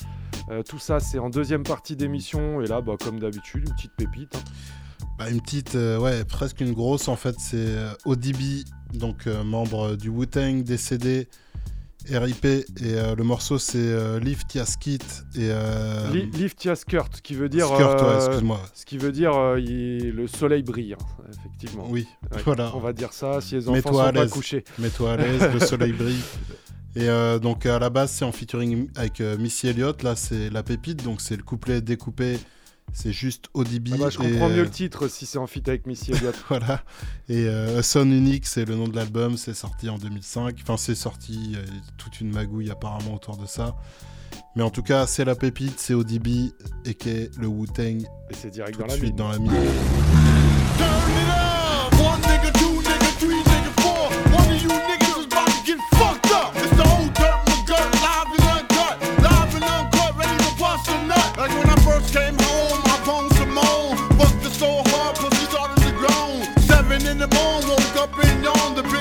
Euh, 0.50 0.62
tout 0.62 0.78
ça, 0.78 1.00
c'est 1.00 1.18
en 1.18 1.30
deuxième 1.30 1.64
partie 1.64 1.96
d'émission. 1.96 2.60
Et 2.60 2.66
là, 2.66 2.80
bah, 2.80 2.92
comme 3.02 3.18
d'habitude, 3.18 3.66
une 3.68 3.74
petite 3.74 3.92
pépite. 3.96 4.36
hein. 4.36 5.06
Bah, 5.18 5.28
une 5.28 5.40
petite, 5.40 5.74
euh, 5.74 5.98
ouais, 5.98 6.24
presque 6.24 6.60
une 6.60 6.72
grosse 6.72 7.08
en 7.08 7.16
fait, 7.16 7.34
c'est 7.38 7.56
euh, 7.56 7.92
ODB, 8.04 8.64
donc 8.94 9.26
membre 9.26 9.96
du 9.96 10.08
Wu-Tang, 10.08 10.62
décédé, 10.62 11.28
RIP, 12.08 12.44
et 12.44 12.64
euh, 12.82 13.14
le 13.14 13.24
morceau 13.24 13.58
c'est 13.58 13.78
euh, 13.78 14.18
Lift 14.20 14.54
Ya 14.54 14.64
Skit 14.66 14.98
et. 15.34 15.48
euh, 15.50 16.10
Li- 16.12 16.30
Lift 16.32 16.64
ya 16.64 16.74
skirt, 16.76 17.20
qui 17.22 17.34
veut 17.34 17.48
dire. 17.48 17.66
Skirt, 17.66 18.00
ouais, 18.00 18.08
euh, 18.08 18.16
excuse-moi. 18.26 18.60
Ce 18.74 18.84
qui 18.84 18.98
veut 18.98 19.12
dire 19.12 19.36
euh, 19.36 19.60
il- 19.60 20.10
le 20.10 20.26
soleil 20.26 20.62
brille, 20.62 20.94
hein, 20.94 21.24
effectivement. 21.38 21.86
Oui, 21.90 22.06
Ouais, 22.32 22.42
voilà. 22.44 22.72
On 22.74 22.80
va 22.80 22.92
dire 22.92 23.12
ça 23.12 23.40
si 23.40 23.54
les 23.56 23.68
enfants 23.68 23.92
sont 23.92 24.12
pas 24.12 24.26
couchés. 24.28 24.64
Mets-toi 24.78 25.12
à 25.12 25.16
l'aise, 25.16 25.42
le 25.52 25.60
soleil 25.60 25.92
brille. 25.92 26.22
Et 26.96 27.08
euh, 27.08 27.38
donc 27.38 27.66
à 27.66 27.78
la 27.78 27.88
base 27.88 28.10
c'est 28.10 28.24
en 28.24 28.32
featuring 28.32 28.88
avec 28.96 29.20
euh, 29.20 29.36
Missy 29.38 29.68
Elliott, 29.68 30.02
là 30.02 30.16
c'est 30.16 30.50
la 30.50 30.64
pépite, 30.64 31.04
donc 31.04 31.20
c'est 31.20 31.36
le 31.36 31.42
couplet 31.44 31.80
découpé, 31.80 32.36
c'est 32.92 33.12
juste 33.12 33.46
Odibi. 33.54 33.92
Ah 33.94 33.98
bah, 33.98 34.10
je 34.10 34.18
comprends 34.18 34.48
mieux 34.48 34.60
euh, 34.60 34.64
le 34.64 34.70
titre 34.70 35.08
si 35.08 35.26
c'est 35.26 35.38
en 35.38 35.46
fit 35.46 35.62
avec 35.66 35.86
Missy 35.86 36.12
Elliott. 36.12 36.34
voilà. 36.48 36.82
Et 37.28 37.46
euh, 37.46 37.82
Son 37.82 38.10
Unique, 38.10 38.46
c'est 38.46 38.64
le 38.64 38.74
nom 38.74 38.88
de 38.88 38.96
l'album. 38.96 39.36
C'est 39.36 39.54
sorti 39.54 39.88
en 39.88 39.98
2005. 39.98 40.56
Enfin, 40.62 40.76
c'est 40.76 40.94
sorti 40.94 41.54
euh, 41.56 41.64
toute 41.96 42.20
une 42.20 42.30
magouille 42.32 42.70
apparemment 42.70 43.14
autour 43.14 43.36
de 43.36 43.46
ça. 43.46 43.76
Mais 44.56 44.62
en 44.62 44.70
tout 44.70 44.82
cas, 44.82 45.06
c'est 45.06 45.24
la 45.24 45.34
pépite, 45.34 45.78
c'est 45.78 45.94
ODB 45.94 46.52
et 46.84 46.94
qu'est 46.94 47.30
le 47.38 47.46
Wu-Tang. 47.46 48.02
Et 48.30 48.34
c'est 48.34 48.50
direct 48.50 48.78
dans, 48.78 48.86
la 48.86 48.94
suite 48.94 49.16
dans 49.16 49.28
la 49.28 49.38
mine. 49.38 49.52
came 62.12 62.36
home. 62.40 62.49
the 67.20 67.28
ball, 67.28 67.60
woke 67.68 67.96
up 67.96 68.24
in 68.24 68.42
yonder 68.42 68.99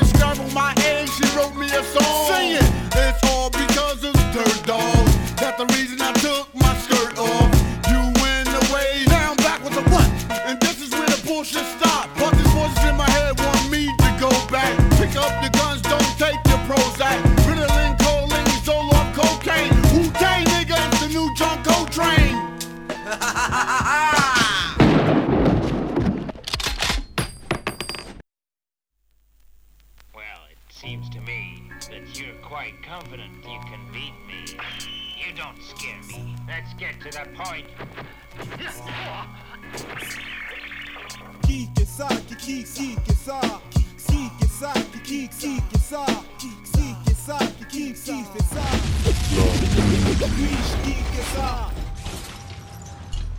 to 37.11 37.17
the 37.17 37.27
point. 37.35 37.65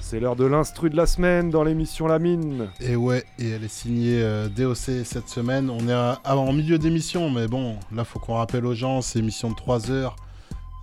C'est 0.01 0.19
l'heure 0.19 0.35
de 0.35 0.45
l'instru 0.45 0.91
de 0.91 0.97
la 0.97 1.07
semaine 1.07 1.51
dans 1.51 1.63
l'émission 1.63 2.09
La 2.09 2.19
Mine. 2.19 2.69
Et 2.81 2.97
ouais, 2.97 3.25
et 3.39 3.51
elle 3.51 3.63
est 3.63 3.69
signée 3.73 4.21
euh, 4.23 4.49
DOC 4.49 5.05
cette 5.05 5.29
semaine. 5.29 5.71
On 5.71 5.87
est 5.89 5.93
à- 5.93 6.21
à- 6.25 6.37
en 6.37 6.53
milieu 6.53 6.79
d'émission, 6.79 7.31
mais 7.31 7.47
bon, 7.47 7.77
là 7.95 8.03
faut 8.05 8.19
qu'on 8.19 8.35
rappelle 8.35 8.67
aux 8.67 8.75
gens, 8.75 9.03
c'est 9.03 9.21
émission 9.21 9.51
de 9.51 9.55
3 9.55 9.91
heures. 9.93 10.17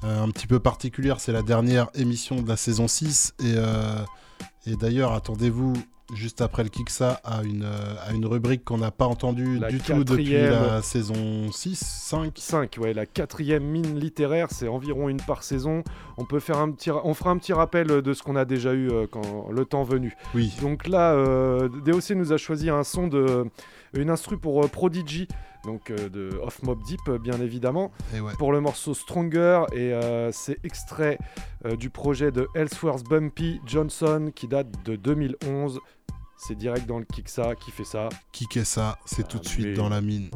Euh, 0.08 0.24
un 0.24 0.30
petit 0.30 0.48
peu 0.48 0.60
particulière, 0.60 1.20
c'est 1.20 1.32
la 1.32 1.42
dernière 1.42 1.90
émission 1.94 2.42
de 2.42 2.48
la 2.48 2.56
saison 2.56 2.88
6. 2.88 3.34
Et, 3.40 3.54
euh, 3.58 4.00
et 4.66 4.76
d'ailleurs, 4.76 5.12
attendez-vous 5.12 5.74
juste 6.14 6.40
après 6.40 6.64
le 6.64 6.70
Kiksa 6.70 7.20
à 7.26 7.44
une, 7.44 7.64
euh, 7.64 7.96
à 8.08 8.14
une 8.14 8.26
rubrique 8.26 8.64
qu'on 8.64 8.78
n'a 8.78 8.92
pas 8.92 9.06
entendue 9.06 9.60
La 9.60 9.68
du 9.68 9.80
tout 9.80 10.06
depuis 10.06 10.32
la 10.32 10.82
saison 10.82 11.52
6, 11.52 11.76
5. 11.76 12.32
5, 12.38 12.78
ouais, 12.80 12.94
la 12.94 13.06
quatrième 13.06 13.66
mine 13.66 14.00
littéraire, 14.00 14.48
c'est 14.52 14.70
environ 14.70 15.10
une 15.10 15.20
par 15.20 15.44
saison. 15.44 15.84
On 16.18 16.24
peut 16.24 16.40
faire 16.40 16.60
un 16.60 16.72
petit, 16.72 16.92
on 16.92 17.14
fera 17.14 17.32
un 17.32 17.38
petit 17.38 17.52
rappel 17.52 17.88
de 17.88 18.14
ce 18.14 18.24
qu'on 18.24 18.38
a 18.38 18.46
déjà 18.46 18.74
eu 18.74 18.90
quand 19.12 19.50
le 19.52 19.66
temps 19.66 19.84
venu. 19.84 20.16
Oui. 20.34 20.54
Donc 20.62 20.88
là, 20.88 21.12
euh, 21.14 21.68
DOC 21.68 22.12
nous 22.12 22.32
a 22.32 22.38
choisi 22.38 22.70
un 22.70 22.86
son 22.86 23.08
de, 23.08 23.46
une 23.94 24.10
instru 24.10 24.38
pour 24.38 24.70
Prodigy, 24.70 25.28
donc 25.68 25.92
euh, 25.92 26.10
de 26.10 26.40
Off 26.42 26.64
Mob 26.64 26.82
Deep, 26.88 27.02
euh, 27.10 27.20
bien 27.20 27.40
évidemment, 27.42 27.92
Et 28.16 28.22
ouais. 28.22 28.32
pour 28.40 28.52
le 28.54 28.62
morceau 28.62 28.94
Stronger, 28.96 29.66
et 29.74 29.94
euh, 29.94 30.32
c'est 30.32 30.58
extrait 30.64 31.20
euh, 31.66 31.76
du 31.76 31.90
projet 31.92 32.32
de 32.32 32.48
Ellsworth 32.56 33.04
Bumpy 33.08 33.60
Johnson 33.66 34.32
qui 34.34 34.48
date 34.48 34.68
de 34.86 34.96
2011. 34.96 35.80
C'est 36.38 36.56
direct 36.56 36.86
dans 36.88 37.00
le 37.00 37.06
Kiksa 37.06 37.56
qui 37.56 37.72
fait 37.72 37.84
ça. 37.84 38.08
Kicker 38.32 38.64
ça, 38.66 38.98
c'est 39.06 39.28
tout 39.28 39.40
de 39.40 39.48
suite 39.48 39.76
dans 39.76 39.90
la 39.90 40.02
mine. 40.02 40.30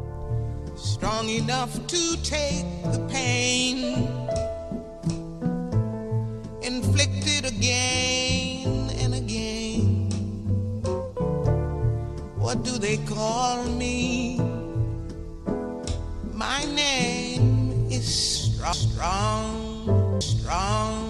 strong 0.76 1.28
enough 1.30 1.70
to 1.88 2.16
take 2.24 2.66
the 2.91 2.99
pain 3.12 4.08
inflicted 6.64 7.45
again 7.45 8.90
and 9.03 9.14
again. 9.14 10.10
What 12.38 12.64
do 12.64 12.78
they 12.80 12.98
call 13.06 13.64
me? 13.78 14.40
My 16.41 16.65
name 16.73 17.85
is 17.91 18.03
strong, 18.03 18.73
strong, 18.73 20.22
strong. 20.22 21.01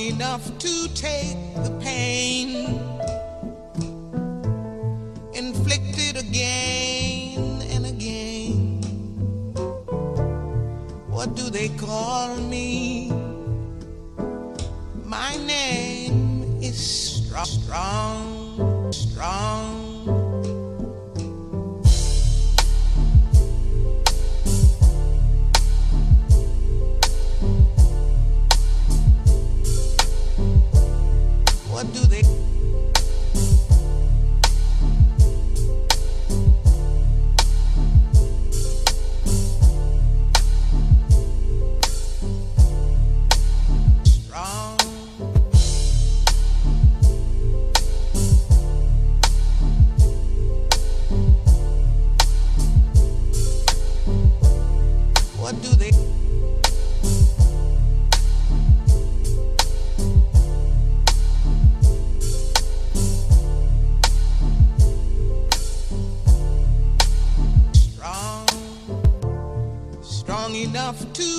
Enough 0.00 0.58
to 0.58 0.88
take 0.94 1.36
the 1.54 1.70
pain 1.82 2.66
inflicted 5.34 6.16
again 6.16 7.62
and 7.70 7.86
again. 7.86 8.80
What 11.08 11.34
do 11.34 11.50
they 11.50 11.68
call 11.70 12.36
me? 12.36 13.10
My 15.04 15.36
name 15.46 16.58
is 16.62 16.78
strong, 16.78 17.46
strong, 17.46 18.92
strong. 18.92 19.87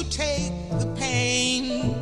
Take 0.10 0.52
the 0.72 0.88
pain 0.98 1.94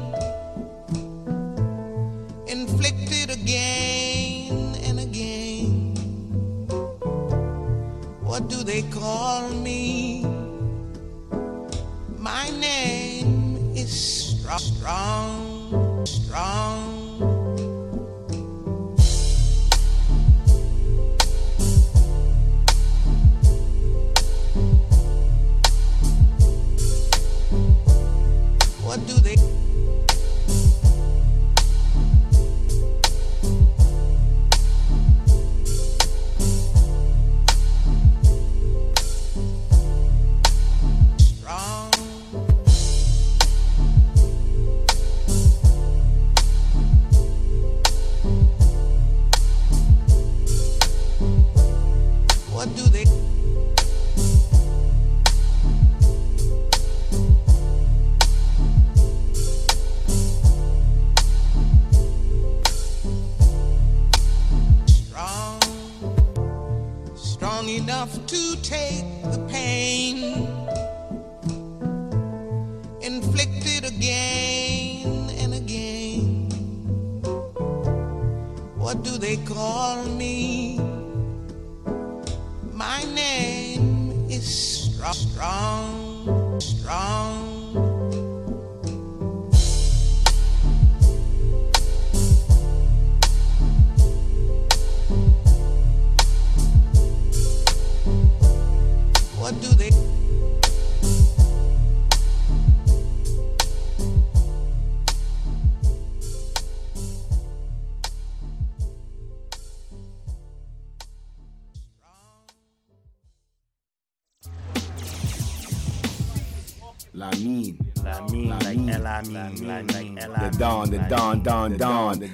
inflicted 2.47 3.29
again 3.29 4.75
and 4.83 4.99
again. 4.99 5.93
What 8.21 8.47
do 8.47 8.63
they 8.63 8.83
call 8.83 9.49
me? 9.49 10.23
My 12.17 12.49
name 12.51 13.73
is 13.75 13.91
strong, 13.91 14.59
strong, 14.59 15.36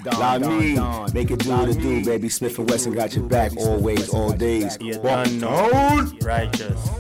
La 0.06 0.40
mine. 0.40 0.82
Make 1.14 1.32
it 1.32 1.44
do 1.44 1.50
what 1.52 1.70
it 1.70 1.80
do, 1.80 2.04
baby. 2.04 2.30
Smith 2.30 2.58
and 2.60 2.70
Wesson 2.70 2.94
got 2.94 3.14
your 3.16 3.26
back 3.28 3.52
always, 3.58 4.10
all 4.14 4.32
days. 4.34 4.78
Righteous. 6.22 6.92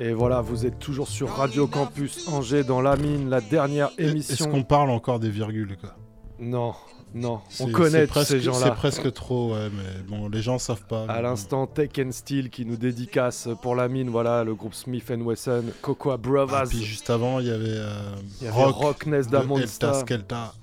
Et 0.00 0.12
voilà, 0.12 0.40
vous 0.42 0.64
êtes 0.64 0.78
toujours 0.78 1.08
sur 1.08 1.28
Radio 1.28 1.66
Campus 1.66 2.28
Angers 2.28 2.62
dans 2.62 2.80
la 2.80 2.94
mine, 2.94 3.28
la 3.28 3.40
dernière 3.40 3.90
émission. 3.98 4.32
Est-ce 4.32 4.48
qu'on 4.48 4.62
parle 4.62 4.90
encore 4.90 5.18
des 5.18 5.28
virgules 5.28 5.76
quoi? 5.76 5.96
Non, 6.38 6.72
non, 7.14 7.40
on 7.60 7.70
connaît 7.70 8.06
presque- 8.06 8.28
ces 8.28 8.40
gens-là. 8.40 8.66
C'est 8.66 8.74
presque 8.74 9.12
trop, 9.12 9.52
ouais, 9.54 9.68
mais 9.70 10.02
bon, 10.08 10.28
les 10.28 10.42
gens 10.42 10.58
savent 10.58 10.86
pas. 10.86 11.04
À 11.08 11.22
l'instant, 11.22 11.66
Tech 11.66 11.90
and 11.98 12.12
Steel 12.12 12.50
qui 12.50 12.64
nous 12.66 12.76
dédicace 12.76 13.48
pour 13.62 13.74
la 13.74 13.88
mine, 13.88 14.10
voilà, 14.10 14.44
le 14.44 14.54
groupe 14.54 14.74
Smith 14.74 15.04
Wesson, 15.10 15.64
Cocoa 15.82 16.16
Brothers. 16.16 16.54
Ah, 16.56 16.66
puis 16.68 16.82
juste 16.84 17.10
avant, 17.10 17.40
il 17.40 17.46
y 17.46 17.50
avait, 17.50 17.64
euh, 17.68 18.00
Il 18.40 18.44
y 18.46 18.48
avait 18.48 18.56
Rock, 18.56 18.74
Rock 18.76 19.06
Nesda 19.06 19.42
Monster. 19.42 19.86
Elta 19.86 20.00
Skelta. 20.00 20.54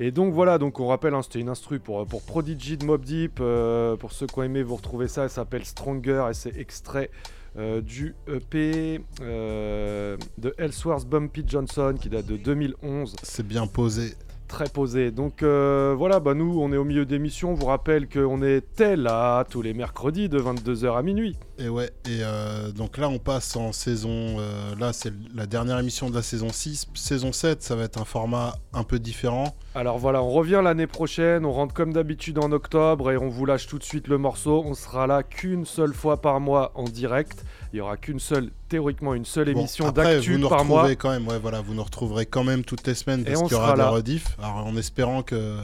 Et 0.00 0.12
donc 0.12 0.32
voilà, 0.32 0.58
donc 0.58 0.78
on 0.78 0.86
rappelle, 0.88 1.14
hein, 1.14 1.22
c'était 1.22 1.40
une 1.40 1.48
instru 1.48 1.80
pour, 1.80 2.06
pour 2.06 2.22
Prodigy 2.22 2.76
de 2.76 2.84
Mob 2.84 3.04
Deep. 3.04 3.38
euh, 3.40 3.96
pour 3.96 4.12
ceux 4.12 4.26
qui 4.28 4.38
ont 4.38 4.44
aimé, 4.44 4.62
vous 4.62 4.76
retrouvez 4.76 5.08
ça. 5.08 5.24
Elle 5.24 5.30
s'appelle 5.30 5.64
Stronger 5.64 6.26
et 6.30 6.34
c'est 6.34 6.56
extrait 6.56 7.10
euh, 7.56 7.80
du 7.80 8.14
EP 8.28 9.00
euh, 9.22 10.16
de 10.38 10.54
Ellsworth 10.58 11.06
Bumpy 11.08 11.42
Johnson 11.46 11.94
qui 12.00 12.08
date 12.08 12.26
de 12.26 12.36
2011. 12.36 13.16
C'est 13.24 13.44
bien 13.46 13.66
posé. 13.66 14.14
Très 14.48 14.68
posé. 14.68 15.10
Donc 15.10 15.42
euh, 15.42 15.94
voilà, 15.96 16.20
bah 16.20 16.32
nous 16.32 16.58
on 16.58 16.72
est 16.72 16.78
au 16.78 16.84
milieu 16.84 17.04
d'émission. 17.04 17.50
On 17.50 17.54
vous 17.54 17.66
rappelle 17.66 18.08
qu'on 18.08 18.42
était 18.42 18.96
là 18.96 19.44
tous 19.44 19.60
les 19.60 19.74
mercredis 19.74 20.28
de 20.30 20.40
22h 20.40 20.96
à 20.96 21.02
minuit. 21.02 21.36
Et 21.60 21.68
ouais, 21.68 21.90
et 22.04 22.20
euh, 22.22 22.70
donc 22.70 22.98
là 22.98 23.08
on 23.08 23.18
passe 23.18 23.56
en 23.56 23.72
saison. 23.72 24.36
euh, 24.38 24.76
là 24.78 24.92
c'est 24.92 25.12
la 25.34 25.46
dernière 25.46 25.78
émission 25.80 26.08
de 26.08 26.14
la 26.14 26.22
saison 26.22 26.50
6. 26.52 26.86
Saison 26.94 27.32
7, 27.32 27.62
ça 27.64 27.74
va 27.74 27.82
être 27.82 28.00
un 28.00 28.04
format 28.04 28.54
un 28.72 28.84
peu 28.84 29.00
différent. 29.00 29.56
Alors 29.74 29.98
voilà, 29.98 30.22
on 30.22 30.30
revient 30.30 30.60
l'année 30.62 30.86
prochaine, 30.86 31.44
on 31.44 31.50
rentre 31.52 31.74
comme 31.74 31.92
d'habitude 31.92 32.38
en 32.38 32.52
octobre 32.52 33.10
et 33.10 33.16
on 33.16 33.28
vous 33.28 33.44
lâche 33.44 33.66
tout 33.66 33.78
de 33.78 33.82
suite 33.84 34.06
le 34.06 34.18
morceau. 34.18 34.62
On 34.64 34.74
sera 34.74 35.08
là 35.08 35.24
qu'une 35.24 35.64
seule 35.64 35.94
fois 35.94 36.20
par 36.20 36.38
mois 36.38 36.70
en 36.76 36.84
direct. 36.84 37.44
Il 37.72 37.78
y 37.78 37.80
aura 37.80 37.96
qu'une 37.96 38.20
seule, 38.20 38.50
théoriquement 38.68 39.14
une 39.14 39.24
seule 39.24 39.52
Bon, 39.52 39.58
émission 39.60 39.86
après, 39.88 40.14
d'actu 40.14 40.34
vous 40.34 40.38
nous 40.38 40.48
par 40.48 40.64
mois. 40.64 40.82
retrouverez 40.82 40.96
quand 40.96 41.10
même, 41.10 41.26
ouais, 41.26 41.38
voilà, 41.40 41.60
vous 41.60 41.74
nous 41.74 41.82
retrouverez 41.84 42.26
quand 42.26 42.44
même 42.44 42.64
toutes 42.64 42.86
les 42.86 42.94
semaines 42.94 43.24
parce 43.24 43.42
qu'il 43.42 43.52
y 43.52 43.54
aura 43.56 43.66
sera 43.66 43.74
des 43.76 43.82
là. 43.82 43.90
rediffs. 43.90 44.36
Alors 44.40 44.64
en 44.64 44.76
espérant 44.76 45.22
que 45.24 45.56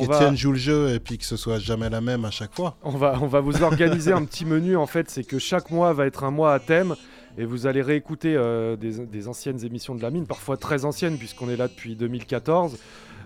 qu'Étienne 0.00 0.30
va- 0.30 0.34
joue 0.34 0.52
le 0.52 0.58
jeu 0.58 0.94
et 0.94 1.00
puis 1.00 1.18
que 1.18 1.24
ce 1.24 1.36
soit 1.36 1.58
jamais 1.58 1.88
la 1.90 2.00
même 2.00 2.24
à 2.24 2.30
chaque 2.30 2.54
fois. 2.54 2.76
On 2.82 2.90
va, 2.90 3.18
on 3.20 3.26
va 3.26 3.40
vous 3.40 3.62
organiser 3.62 4.12
un 4.12 4.24
petit 4.24 4.44
menu 4.44 4.76
en 4.76 4.86
fait, 4.86 5.10
c'est 5.10 5.24
que 5.24 5.38
chaque 5.38 5.70
mois 5.70 5.92
va 5.92 6.06
être 6.06 6.24
un 6.24 6.30
mois 6.30 6.52
à 6.54 6.58
thème 6.60 6.94
et 7.38 7.44
vous 7.44 7.66
allez 7.66 7.82
réécouter 7.82 8.34
euh, 8.36 8.76
des, 8.76 9.04
des 9.06 9.28
anciennes 9.28 9.64
émissions 9.64 9.94
de 9.94 10.02
la 10.02 10.10
mine, 10.10 10.26
parfois 10.26 10.56
très 10.56 10.84
anciennes 10.84 11.18
puisqu'on 11.18 11.48
est 11.48 11.56
là 11.56 11.68
depuis 11.68 11.96
2014. 11.96 12.76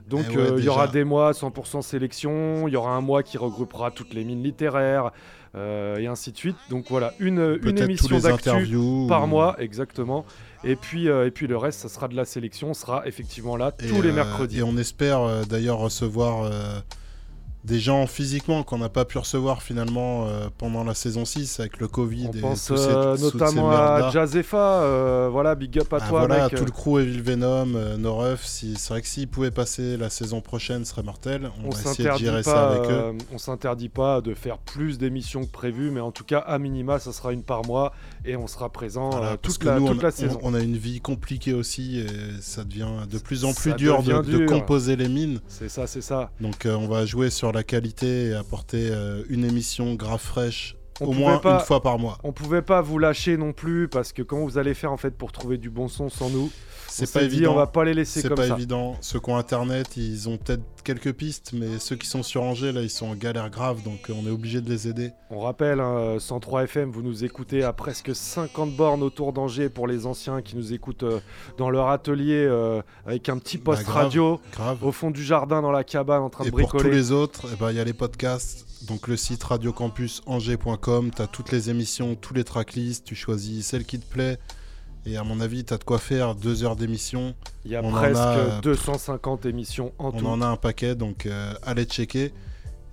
Donc 0.09 0.25
Eh 0.33 0.37
ouais, 0.37 0.43
euh, 0.53 0.55
il 0.59 0.65
y 0.65 0.69
aura 0.69 0.89
des 0.89 1.05
mois 1.05 1.33
100% 1.33 1.83
sélection, 1.83 2.67
il 2.67 2.73
y 2.73 2.77
aura 2.77 2.93
un 2.93 3.03
mois 3.03 3.23
qui 3.23 3.37
regroupera 3.37 3.91
toutes 3.91 4.15
les 4.15 4.25
mines 4.25 4.43
littéraires 4.43 5.11
euh, 5.55 5.97
et 5.99 6.07
ainsi 6.07 6.33
de 6.33 6.37
suite. 6.39 6.57
Donc 6.71 6.87
voilà, 6.89 7.13
une, 7.19 7.59
une 7.63 7.79
émission 7.79 8.19
d'actu 8.19 8.51
par 9.09 9.25
ou- 9.25 9.27
mois, 9.27 9.57
exactement. 9.59 10.25
Et 10.65 10.77
puis, 10.77 11.09
euh, 11.09 11.27
et 11.27 11.31
puis 11.31 11.47
le 11.47 11.57
reste, 11.57 11.81
ça 11.81 11.89
sera 11.89 12.09
de 12.09 12.17
la 12.17 12.25
sélection, 12.25 12.75
sera 12.75 13.07
effectivement 13.07 13.57
là 13.57 13.73
Et, 13.81 13.89
tous 13.89 14.03
les 14.03 14.11
euh, 14.11 14.15
mercredis. 14.15 14.59
Et 14.59 14.63
on 14.63 14.77
espère 14.77 15.21
euh, 15.21 15.45
d'ailleurs 15.45 15.79
recevoir 15.79 16.51
des 17.69 17.79
gens 17.81 18.07
physiquement 18.07 18.63
qu'on 18.63 18.79
n'a 18.79 18.89
pas 18.89 19.05
pu 19.05 19.19
recevoir 19.19 19.63
finalement 19.63 20.27
euh, 20.27 20.49
pendant 20.57 20.85
la 20.85 20.95
saison 20.95 21.25
6 21.25 21.61
avec 21.61 21.79
le 21.79 21.87
Covid 21.89 22.29
On 22.33 22.37
et 22.37 22.41
pense 22.41 22.65
tous 22.67 22.77
ces, 22.77 22.89
euh, 22.89 23.17
ces 23.17 23.23
notamment 23.23 23.71
à. 23.71 24.11
Jazefa, 24.11 24.57
euh, 24.83 25.29
voilà, 25.31 25.55
big 25.55 25.79
up 25.79 25.93
à 25.93 25.99
Ah, 26.01 26.09
toi 26.09 26.27
voilà, 26.27 26.45
mec. 26.49 26.55
tout 26.59 26.65
le 26.65 26.71
crew 26.71 26.99
Evil 27.01 27.21
Venom, 27.21 27.67
nos 27.99 28.15
refs, 28.17 28.45
si, 28.47 28.75
c'est 28.77 28.89
vrai 28.95 29.03
que 29.03 29.09
s'ils 29.09 29.29
pouvaient 29.29 29.51
passer 29.51 29.97
la 29.97 30.09
saison 30.11 30.41
prochaine, 30.41 30.85
ce 30.85 30.93
serait 30.93 31.03
mortel. 31.03 31.51
On, 31.63 31.67
on 31.67 31.71
va 31.71 31.79
essayer 31.81 31.91
de 31.91 31.97
s'interdit 31.97 32.25
gérer 32.25 32.43
pas, 32.43 32.51
ça 32.51 32.69
avec 32.71 32.91
eux. 32.91 33.13
on 33.33 33.39
s'interdit 33.39 33.89
pas 33.91 34.21
de 34.21 34.35
faire 34.35 34.59
plus 34.59 34.99
d'émissions 34.99 35.45
que 35.45 35.51
prévu, 35.53 35.91
mais 35.91 36.01
en 36.01 36.11
tout 36.11 36.25
cas, 36.25 36.39
à 36.39 36.59
minima, 36.59 36.99
ça 36.99 37.13
sera 37.13 37.33
une 37.33 37.43
par 37.43 37.65
mois 37.67 37.93
et 38.25 38.37
on 38.37 38.47
sera 38.47 38.71
présent 38.71 39.11
Voilà, 39.11 39.37
toute, 39.37 39.63
la, 39.65 39.79
nous, 39.79 39.89
toute 39.89 39.99
on, 39.99 40.03
la 40.03 40.09
on- 40.09 40.13
saison. 40.13 40.39
on 40.43 40.55
a 40.55 40.61
une 40.61 40.77
vie 40.77 41.01
compliquée 41.01 41.53
aussi 41.55 41.99
et 42.01 42.07
ça 42.41 42.65
devient 42.65 42.89
de 43.11 43.19
plus 43.19 43.45
en 43.45 43.53
plus 43.53 43.75
dur 43.75 44.03
de, 44.03 44.13
devient 44.13 44.33
de 44.33 44.39
dur. 44.39 44.49
composer 44.49 44.97
les 44.97 45.09
mines. 45.09 45.41
C'est 45.49 45.69
ça, 45.69 45.87
c'est 45.87 46.01
ça. 46.01 46.31
Donc 46.41 46.67
on 46.67 46.87
va 46.89 47.05
jouer 47.05 47.31
sur 47.31 47.53
la 47.53 47.58
qualité 47.63 48.29
et 48.29 48.35
apporter 48.35 48.89
euh, 48.91 49.23
une 49.29 49.45
émission 49.45 49.95
grave 49.95 50.21
fraîche 50.21 50.78
On 51.01 51.07
au 51.07 51.13
moins 51.13 51.39
pas- 51.39 51.61
une 51.61 51.65
fois 51.67 51.83
par 51.83 51.99
mois. 51.99 52.19
On 52.25 52.33
pouvait 52.33 52.63
pas 52.63 52.81
vous 52.81 52.99
lâcher 52.99 53.37
non 53.37 53.53
plus 53.53 53.89
parce 53.89 54.13
que 54.13 54.23
comment 54.23 54.45
vous 54.45 54.59
allez 54.59 54.75
faire 54.75 54.93
en 54.93 54.97
fait 54.97 55.17
pour 55.17 55.33
trouver 55.33 55.57
du 55.59 55.71
bon 55.71 55.89
son 55.89 56.09
sans 56.09 56.29
nous? 56.31 56.51
C'est 56.91 57.13
pas 57.13 57.21
dit, 57.21 57.27
évident. 57.37 57.53
on 57.53 57.55
va 57.57 57.67
pas 57.67 57.85
les 57.85 57.93
laisser 57.95 58.23
C'est 58.23 58.29
comme 58.29 58.39
pas 58.39 58.49
ça. 58.49 58.55
évident. 58.55 58.97
Ceux 59.03 59.21
qui 59.21 59.31
ont 59.31 59.37
internet, 59.37 59.97
ils 59.99 60.29
ont 60.29 60.37
peut-être 60.39 60.63
quelques 60.83 61.13
pistes, 61.13 61.53
mais 61.53 61.79
ceux 61.79 61.97
qui 61.97 62.07
sont 62.09 62.23
sur 62.23 62.43
Angers, 62.43 62.73
là, 62.73 62.81
ils 62.81 62.89
sont 62.91 63.07
en 63.09 63.15
galère 63.15 63.51
grave, 63.51 63.83
donc 63.85 64.09
euh, 64.09 64.15
on 64.21 64.27
est 64.27 64.31
obligé 64.31 64.61
de 64.63 64.69
les 64.71 64.89
aider. 64.89 65.11
On 65.31 65.41
rappelle, 65.41 65.81
hein, 65.81 66.17
103 66.19 66.65
FM, 66.65 66.91
vous 66.91 67.03
nous 67.03 67.25
écoutez 67.25 67.63
à 67.63 67.73
presque 67.75 68.17
50 68.17 68.75
bornes 68.75 69.03
autour 69.03 69.33
d'Angers 69.35 69.69
pour 69.69 69.87
les 69.87 70.07
anciens 70.07 70.41
qui 70.41 70.57
nous 70.57 70.73
écoutent 70.73 71.03
euh, 71.05 71.21
dans 71.59 71.69
leur 71.71 71.89
atelier 71.89 72.45
euh, 72.49 72.81
avec 73.07 73.29
un 73.29 73.37
petit 73.39 73.59
poste 73.59 73.83
Bah, 73.83 73.93
grave, 73.93 74.05
radio 74.05 74.41
grave. 74.53 74.79
au 74.83 74.91
fond 74.91 75.11
du 75.11 75.23
jardin 75.23 75.61
dans 75.61 75.71
la 75.73 75.85
cabane 75.85 76.23
en 76.23 76.31
train 76.31 76.45
Et 76.45 76.47
de 76.47 76.51
pour 76.51 76.61
bricoler. 76.61 76.85
tous 76.85 76.91
les 76.91 77.13
autres, 77.13 77.47
eh 77.53 77.57
ben, 77.61 77.71
il 77.71 77.77
y 77.77 77.81
a 77.81 77.85
les 77.85 77.93
podcasts. 77.93 78.67
Donc 78.87 79.09
le 79.09 79.17
site 79.17 79.43
radiocampusangers.com, 79.45 81.11
tu 81.15 81.23
as 81.23 81.27
toutes 81.27 81.51
les 81.53 81.71
émissions, 81.71 82.15
tous 82.15 82.35
les 82.35 82.45
tracklists, 82.45 83.05
tu 83.05 83.15
choisis 83.15 83.67
celle 83.67 83.85
qui 83.85 83.99
te 83.99 84.07
plaît. 84.07 84.39
Et 85.07 85.17
à 85.17 85.25
mon 85.25 85.41
avis, 85.41 85.65
tu 85.65 85.73
as 85.75 85.79
de 85.79 85.85
quoi 85.85 85.99
faire 85.99 86.35
deux 86.35 86.65
heures 86.65 86.77
d'émission. 86.77 87.35
Il 87.65 87.71
y 87.71 87.77
a 87.77 87.83
On 87.83 87.91
presque 87.91 88.17
a, 88.19 88.61
250 88.61 89.47
émissions 89.47 89.93
en 89.99 90.09
On 90.09 90.13
tout. 90.13 90.27
en 90.27 90.41
a 90.43 90.47
un 90.47 90.57
paquet, 90.57 90.95
donc 90.95 91.27
euh, 91.27 91.55
allez 91.63 91.85
checker. 91.85 92.33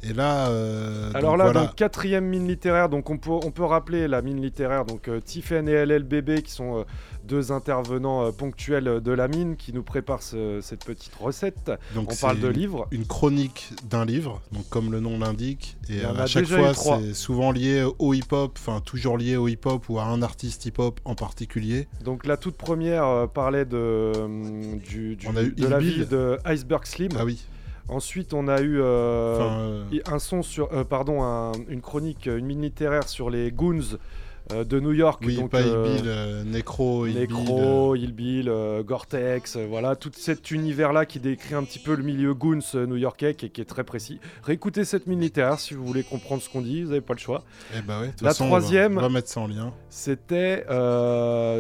Et 0.03 0.13
là, 0.13 0.49
euh, 0.49 1.09
Alors 1.15 1.35
là, 1.38 1.45
voilà. 1.45 1.61
donc 1.67 1.76
quatrième 1.76 2.26
mine 2.26 2.47
littéraire, 2.47 2.89
donc 2.89 3.09
on 3.09 3.17
peut, 3.17 3.31
on 3.31 3.51
peut 3.51 3.63
rappeler 3.63 4.07
la 4.07 4.22
mine 4.22 4.41
littéraire, 4.41 4.85
donc 4.85 5.07
euh, 5.07 5.19
Tiffen 5.19 5.67
et 5.67 5.85
LLBB 5.85 6.41
qui 6.43 6.51
sont 6.51 6.80
euh, 6.80 6.84
deux 7.23 7.51
intervenants 7.51 8.23
euh, 8.26 8.31
ponctuels 8.31 9.01
de 9.01 9.11
la 9.11 9.27
mine 9.27 9.55
qui 9.55 9.73
nous 9.73 9.81
préparent 9.81 10.22
ce- 10.22 10.59
cette 10.61 10.85
petite 10.85 11.15
recette. 11.15 11.72
Donc 11.95 12.11
on 12.11 12.15
parle 12.15 12.39
de 12.39 12.47
livres. 12.47 12.88
Une 12.91 13.05
chronique 13.07 13.72
d'un 13.89 14.05
livre, 14.05 14.41
donc 14.51 14.69
comme 14.69 14.91
le 14.91 14.99
nom 14.99 15.17
l'indique. 15.17 15.77
Et 15.89 16.03
à 16.03 16.27
chaque 16.27 16.45
fois, 16.45 16.73
c'est 16.76 17.13
souvent 17.15 17.51
lié 17.51 17.84
au 17.97 18.13
hip-hop, 18.13 18.57
enfin 18.59 18.81
toujours 18.81 19.17
lié 19.17 19.38
au 19.38 19.47
hip-hop 19.47 19.89
ou 19.89 19.97
à 19.97 20.03
un 20.03 20.22
artiste 20.22 20.65
hip-hop 20.67 20.99
en 21.05 21.15
particulier. 21.15 21.88
Donc 22.03 22.27
la 22.27 22.38
toute 22.38 22.57
première 22.57 23.27
parlait 23.34 23.65
de, 23.65 24.11
du, 24.88 25.15
du- 25.15 25.27
On 25.27 25.35
a 25.35 25.41
eu 25.41 25.51
de 25.51 25.67
la 25.67 25.80
vie 25.80 26.05
de 26.05 26.38
Iceberg 26.45 26.85
Slim. 26.85 27.09
Ah 27.19 27.26
oui. 27.26 27.43
Ensuite, 27.88 28.34
on 28.34 28.48
a 28.48 28.62
eu 28.62 28.80
euh, 28.82 29.82
un 30.12 30.20
son 30.20 30.41
sur, 30.41 30.74
euh, 30.74 30.84
pardon, 30.84 31.22
un- 31.24 31.52
une 31.70 31.82
chronique, 31.82 32.26
une 32.26 32.45
mine 32.45 32.62
littéraire 32.64 33.07
sur 33.07 33.30
les 33.30 33.52
goons 33.52 33.98
euh, 34.52 34.64
de 34.64 34.80
New 34.80 34.91
York. 34.91 35.22
Oui, 35.26 35.36
donc, 35.38 35.52
pas 35.52 35.62
Ill 35.62 35.68
Bill, 35.84 36.03
euh, 36.06 36.44
Necro, 36.44 37.06
Ill 37.07 37.14
Bill, 38.12 38.45
Necro, 38.45 38.84
Gore-Tex, 38.84 39.57
voilà, 39.57 39.95
tout 39.95 40.12
cet 40.16 40.49
univers-là 40.52 41.06
qui 41.06 41.20
décrit 41.20 41.53
un 41.56 41.64
petit 41.64 41.80
peu 41.80 41.95
le 41.95 42.03
milieu 42.03 42.34
goons 42.34 42.60
new-yorkais 42.74 43.34
qui, 43.36 43.48
est- 43.48 43.49
qui 43.49 43.62
est 43.62 43.66
très 43.66 43.84
précis. 43.84 44.20
Réécoutez 44.44 44.84
cette 44.86 45.06
mine 45.07 45.22
littéraire 45.22 45.60
si 45.60 45.74
vous 45.76 45.86
voulez 45.86 46.03
comprendre 46.03 46.41
ce 46.41 46.49
qu'on 46.49 46.62
dit, 46.62 46.82
vous 46.84 46.90
n'avez 46.90 47.02
pas 47.02 47.14
le 47.14 47.20
choix. 47.20 47.44
Eh 47.78 47.82
bah 47.82 48.02
ouais, 48.02 48.10
toute 48.12 48.22
La 48.22 48.30
façon, 48.30 48.48
troisième, 48.48 48.98
on 48.98 49.02
va 49.02 49.10
mettre 49.10 49.30
ça 49.30 49.41
en 49.41 49.48
lien. 49.48 49.74
c'était 49.90 50.64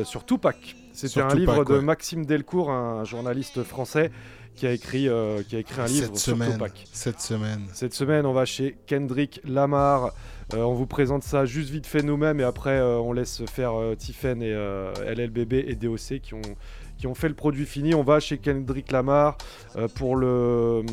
sur 0.05 0.25
Tupac. 0.25 0.75
C'était 0.93 1.19
un 1.21 1.27
Tupac, 1.27 1.39
livre 1.39 1.65
de 1.65 1.73
ouais. 1.73 1.81
Maxime 1.81 2.25
Delcourt, 2.25 2.71
un 2.71 3.03
journaliste 3.03 3.63
français 3.63 4.11
qui 4.55 4.65
a 4.67 4.71
écrit, 4.71 5.07
euh, 5.09 5.43
qui 5.47 5.55
a 5.55 5.59
écrit 5.59 5.81
un 5.81 5.85
livre 5.85 6.05
Cette 6.07 6.17
sur 6.17 6.33
semaine, 6.35 6.53
Tupac. 6.53 6.85
cette 6.91 7.19
semaine. 7.21 7.61
Cette 7.73 7.93
semaine, 7.93 8.25
on 8.25 8.33
va 8.33 8.45
chez 8.45 8.77
Kendrick 8.87 9.41
Lamar. 9.45 10.13
Euh, 10.53 10.57
on 10.63 10.73
vous 10.73 10.85
présente 10.87 11.23
ça 11.23 11.45
juste 11.45 11.69
vite 11.69 11.87
fait 11.87 12.03
nous-mêmes 12.03 12.39
et 12.39 12.43
après 12.43 12.77
euh, 12.77 12.97
on 12.99 13.13
laisse 13.13 13.43
faire 13.45 13.73
euh, 13.79 13.95
Tiffen 13.95 14.41
et 14.43 14.53
euh, 14.53 14.93
LLBB 15.15 15.53
et 15.53 15.75
DOC 15.75 16.19
qui 16.21 16.33
ont, 16.35 16.41
qui 16.97 17.07
ont 17.07 17.15
fait 17.15 17.29
le 17.29 17.33
produit 17.35 17.65
fini. 17.65 17.95
On 17.95 18.03
va 18.03 18.19
chez 18.19 18.37
Kendrick 18.37 18.91
Lamar 18.91 19.37
euh, 19.75 19.87
pour 19.87 20.15
le... 20.15 20.83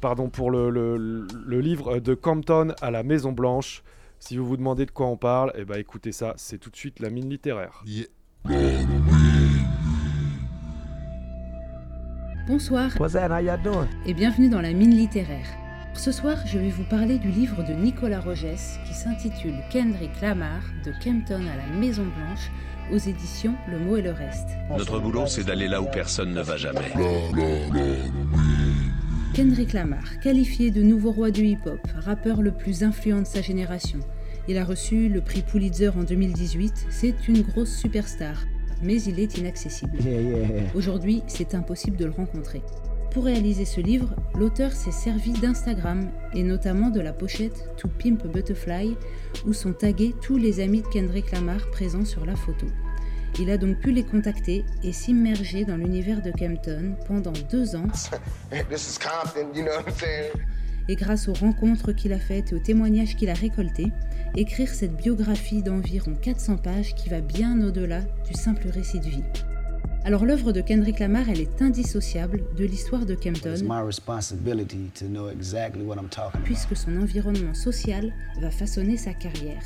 pardon, 0.00 0.28
pour 0.28 0.50
le, 0.50 0.70
le- 0.70 1.26
le 1.46 1.60
livre 1.60 1.98
de 1.98 2.14
Compton 2.14 2.74
à 2.80 2.90
la 2.90 3.02
Maison 3.02 3.32
Blanche. 3.32 3.82
Si 4.20 4.36
vous 4.36 4.46
vous 4.46 4.56
demandez 4.58 4.84
de 4.86 4.90
quoi 4.90 5.06
on 5.06 5.16
parle, 5.16 5.50
eh 5.56 5.64
ben 5.64 5.78
écoutez 5.78 6.12
ça, 6.12 6.34
c'est 6.36 6.58
tout 6.58 6.70
de 6.70 6.76
suite 6.76 7.00
la 7.00 7.08
mine 7.10 7.28
littéraire. 7.30 7.82
Bonsoir 12.46 12.90
et 14.06 14.14
bienvenue 14.14 14.48
dans 14.48 14.60
la 14.60 14.72
mine 14.72 14.94
littéraire. 14.94 15.46
Ce 15.94 16.10
soir, 16.10 16.36
je 16.46 16.58
vais 16.58 16.70
vous 16.70 16.84
parler 16.84 17.18
du 17.18 17.28
livre 17.28 17.62
de 17.62 17.72
Nicolas 17.72 18.20
Rogès 18.20 18.78
qui 18.86 18.94
s'intitule 18.94 19.54
Kendrick 19.70 20.20
Lamar 20.20 20.62
de 20.84 20.92
Kempton 21.02 21.42
à 21.46 21.56
la 21.56 21.78
Maison 21.78 22.04
Blanche 22.04 22.50
aux 22.92 22.98
éditions 22.98 23.54
Le 23.70 23.78
Mot 23.78 23.96
et 23.98 24.02
le 24.02 24.12
Reste. 24.12 24.48
Notre 24.76 24.98
boulot, 24.98 25.26
c'est 25.26 25.44
d'aller 25.44 25.68
là 25.68 25.82
où 25.82 25.86
personne 25.92 26.32
ne 26.32 26.40
va 26.40 26.56
jamais. 26.56 26.80
Kendrick 29.34 29.72
Lamar, 29.72 30.18
qualifié 30.20 30.70
de 30.70 30.82
nouveau 30.82 31.12
roi 31.12 31.30
du 31.30 31.44
hip-hop, 31.44 31.80
rappeur 32.04 32.42
le 32.42 32.52
plus 32.52 32.82
influent 32.82 33.20
de 33.20 33.26
sa 33.26 33.42
génération, 33.42 34.00
Il 34.48 34.58
a 34.58 34.64
reçu 34.64 35.08
le 35.08 35.20
prix 35.20 35.42
Pulitzer 35.42 35.90
en 35.90 36.02
2018. 36.02 36.86
C'est 36.90 37.28
une 37.28 37.42
grosse 37.42 37.76
superstar, 37.76 38.34
mais 38.82 39.00
il 39.02 39.18
est 39.20 39.38
inaccessible. 39.38 39.98
Aujourd'hui, 40.74 41.22
c'est 41.26 41.54
impossible 41.54 41.96
de 41.96 42.06
le 42.06 42.12
rencontrer. 42.12 42.62
Pour 43.10 43.24
réaliser 43.24 43.64
ce 43.64 43.80
livre, 43.80 44.14
l'auteur 44.38 44.72
s'est 44.72 44.92
servi 44.92 45.32
d'Instagram 45.32 46.10
et 46.32 46.44
notamment 46.44 46.90
de 46.90 47.00
la 47.00 47.12
pochette 47.12 47.74
To 47.78 47.88
Pimp 47.88 48.24
a 48.24 48.28
Butterfly 48.28 48.96
où 49.46 49.52
sont 49.52 49.72
tagués 49.72 50.14
tous 50.22 50.36
les 50.36 50.60
amis 50.60 50.82
de 50.82 50.86
Kendrick 50.86 51.32
Lamar 51.32 51.70
présents 51.72 52.04
sur 52.04 52.24
la 52.24 52.36
photo. 52.36 52.66
Il 53.38 53.50
a 53.50 53.56
donc 53.56 53.80
pu 53.80 53.90
les 53.90 54.04
contacter 54.04 54.64
et 54.84 54.92
s'immerger 54.92 55.64
dans 55.64 55.76
l'univers 55.76 56.22
de 56.22 56.30
Kempton 56.30 56.96
pendant 57.06 57.32
deux 57.50 57.74
ans. 57.74 57.86
Et 60.90 60.96
grâce 60.96 61.28
aux 61.28 61.34
rencontres 61.34 61.92
qu'il 61.92 62.12
a 62.12 62.18
faites 62.18 62.50
et 62.50 62.56
aux 62.56 62.58
témoignages 62.58 63.14
qu'il 63.14 63.30
a 63.30 63.34
récoltés, 63.34 63.92
écrire 64.36 64.68
cette 64.68 64.96
biographie 64.96 65.62
d'environ 65.62 66.16
400 66.20 66.56
pages 66.56 66.96
qui 66.96 67.08
va 67.08 67.20
bien 67.20 67.62
au-delà 67.64 68.00
du 68.26 68.34
simple 68.34 68.66
récit 68.66 68.98
de 68.98 69.04
vie. 69.04 69.22
Alors 70.04 70.24
l'œuvre 70.24 70.50
de 70.50 70.60
Kendrick 70.60 70.98
Lamar, 70.98 71.28
elle 71.28 71.42
est 71.42 71.62
indissociable 71.62 72.42
de 72.56 72.64
l'histoire 72.64 73.06
de 73.06 73.14
Kempton, 73.14 73.54
puisque 76.42 76.76
son 76.76 76.96
environnement 76.96 77.54
social 77.54 78.12
va 78.40 78.50
façonner 78.50 78.96
sa 78.96 79.14
carrière. 79.14 79.62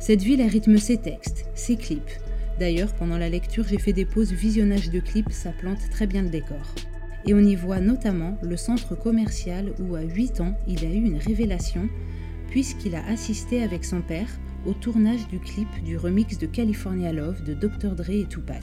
Cette 0.00 0.22
ville, 0.22 0.40
elle 0.40 0.48
rythme 0.48 0.78
ses 0.78 0.96
textes, 0.96 1.44
ses 1.54 1.76
clips. 1.76 2.10
D'ailleurs, 2.58 2.94
pendant 2.94 3.18
la 3.18 3.28
lecture, 3.28 3.68
j'ai 3.68 3.78
fait 3.78 3.92
des 3.92 4.06
pauses 4.06 4.32
visionnage 4.32 4.88
de 4.88 5.00
clips, 5.00 5.30
ça 5.30 5.50
plante 5.50 5.90
très 5.90 6.06
bien 6.06 6.22
le 6.22 6.30
décor. 6.30 6.74
Et 7.24 7.34
on 7.34 7.38
y 7.38 7.54
voit 7.54 7.80
notamment 7.80 8.36
le 8.42 8.56
centre 8.56 8.94
commercial 8.94 9.72
où 9.78 9.94
à 9.94 10.02
8 10.02 10.40
ans, 10.40 10.56
il 10.66 10.84
a 10.84 10.88
eu 10.88 11.04
une 11.04 11.18
révélation, 11.18 11.88
puisqu'il 12.48 12.94
a 12.94 13.06
assisté 13.06 13.62
avec 13.62 13.84
son 13.84 14.02
père 14.02 14.28
au 14.66 14.72
tournage 14.72 15.28
du 15.28 15.38
clip 15.38 15.68
du 15.84 15.96
remix 15.96 16.38
de 16.38 16.46
California 16.46 17.12
Love 17.12 17.42
de 17.44 17.54
Dr. 17.54 17.94
Dre 17.94 18.10
et 18.10 18.26
Tupac. 18.26 18.62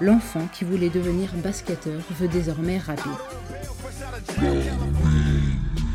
L'enfant 0.00 0.48
qui 0.52 0.64
voulait 0.64 0.90
devenir 0.90 1.32
basketteur 1.34 2.00
veut 2.18 2.28
désormais 2.28 2.78
rapper. 2.78 3.10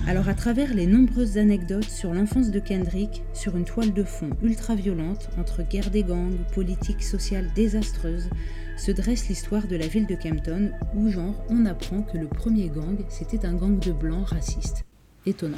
Alors 0.07 0.29
à 0.29 0.33
travers 0.33 0.73
les 0.73 0.87
nombreuses 0.87 1.37
anecdotes 1.37 1.89
sur 1.89 2.13
l'enfance 2.13 2.49
de 2.49 2.59
Kendrick, 2.61 3.23
sur 3.33 3.57
une 3.57 3.65
toile 3.65 3.91
de 3.91 4.05
fond 4.05 4.29
ultra 4.41 4.73
violente 4.73 5.27
entre 5.37 5.63
guerre 5.63 5.91
des 5.91 6.03
gangs, 6.03 6.37
politique 6.53 7.03
sociale 7.03 7.49
désastreuse, 7.55 8.29
se 8.77 8.91
dresse 8.91 9.27
l'histoire 9.27 9.67
de 9.67 9.75
la 9.75 9.85
ville 9.85 10.07
de 10.07 10.15
Kempton 10.15 10.71
où 10.95 11.09
genre 11.09 11.43
on 11.49 11.65
apprend 11.65 12.03
que 12.03 12.17
le 12.17 12.27
premier 12.27 12.69
gang 12.69 12.97
c'était 13.09 13.45
un 13.45 13.53
gang 13.53 13.79
de 13.79 13.91
blancs 13.91 14.29
racistes. 14.29 14.85
Étonnant. 15.25 15.57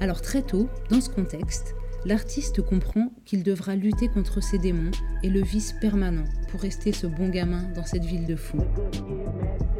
Alors 0.00 0.22
très 0.22 0.42
tôt, 0.42 0.68
dans 0.88 1.00
ce 1.00 1.10
contexte, 1.10 1.74
l'artiste 2.04 2.62
comprend 2.62 3.12
qu'il 3.24 3.42
devra 3.42 3.76
lutter 3.76 4.08
contre 4.08 4.42
ses 4.42 4.58
démons 4.58 4.90
et 5.22 5.28
le 5.28 5.42
vice 5.42 5.74
permanent 5.80 6.24
pour 6.48 6.60
rester 6.60 6.92
ce 6.92 7.06
bon 7.06 7.28
gamin 7.28 7.64
dans 7.74 7.84
cette 7.84 8.04
ville 8.04 8.26
de 8.26 8.36
fous. 8.36 8.64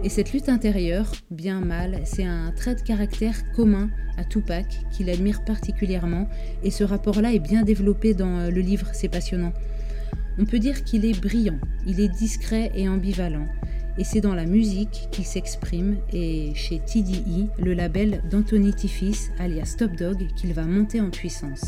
Et 0.05 0.09
cette 0.09 0.33
lutte 0.33 0.49
intérieure, 0.49 1.11
bien 1.31 1.61
mal, 1.61 2.01
c'est 2.05 2.25
un 2.25 2.53
trait 2.53 2.75
de 2.75 2.83
caractère 2.83 3.51
commun 3.53 3.91
à 4.17 4.25
Tupac 4.25 4.67
qu'il 4.93 5.11
admire 5.11 5.45
particulièrement 5.45 6.29
et 6.63 6.71
ce 6.71 6.85
rapport-là 6.85 7.33
est 7.33 7.39
bien 7.39 7.63
développé 7.63 8.15
dans 8.15 8.39
euh, 8.39 8.51
le 8.51 8.61
livre, 8.61 8.89
c'est 8.93 9.09
passionnant. 9.09 9.53
On 10.39 10.45
peut 10.45 10.61
dire 10.61 10.85
qu'il 10.85 11.05
est 11.05 11.21
brillant, 11.21 11.59
il 11.87 12.01
est 12.01 12.09
discret 12.09 12.71
et 12.75 12.89
ambivalent. 12.89 13.47
Et 13.99 14.05
c'est 14.05 14.21
dans 14.21 14.35
la 14.35 14.47
musique 14.47 15.09
qu'il 15.11 15.25
s'exprime. 15.25 15.97
Et 16.13 16.53
chez 16.55 16.79
TDE, 16.79 17.49
le 17.59 17.75
label 17.75 18.23
d'Anthony 18.31 18.73
Tiffis, 18.73 19.29
alias 19.41 19.75
Top 19.77 19.97
Dog, 19.97 20.29
qu'il 20.37 20.55
va 20.55 20.63
monter 20.63 21.01
en 21.01 21.11
puissance. 21.11 21.63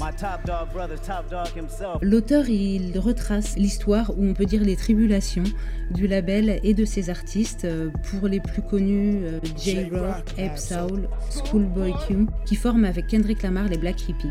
L'auteur, 2.02 2.48
il 2.48 2.98
retrace 3.01 3.57
l'histoire, 3.57 4.16
ou 4.16 4.24
on 4.24 4.35
peut 4.35 4.47
dire 4.47 4.62
les 4.62 4.77
tribulations, 4.77 5.43
du 5.90 6.07
label 6.07 6.61
et 6.62 6.73
de 6.73 6.85
ses 6.85 7.11
artistes, 7.11 7.65
euh, 7.65 7.90
pour 8.11 8.28
les 8.28 8.39
plus 8.39 8.62
connus, 8.62 9.24
euh, 9.24 9.40
J-Rock, 9.59 10.39
Abe 10.39 10.57
Soul, 10.57 11.09
Schoolboy 11.31 11.93
Q, 12.07 12.27
qui 12.47 12.55
forment 12.55 12.85
avec 12.85 13.09
Kendrick 13.09 13.43
Lamar 13.43 13.69
les 13.69 13.78
Black 13.78 14.09
Hippies. 14.09 14.31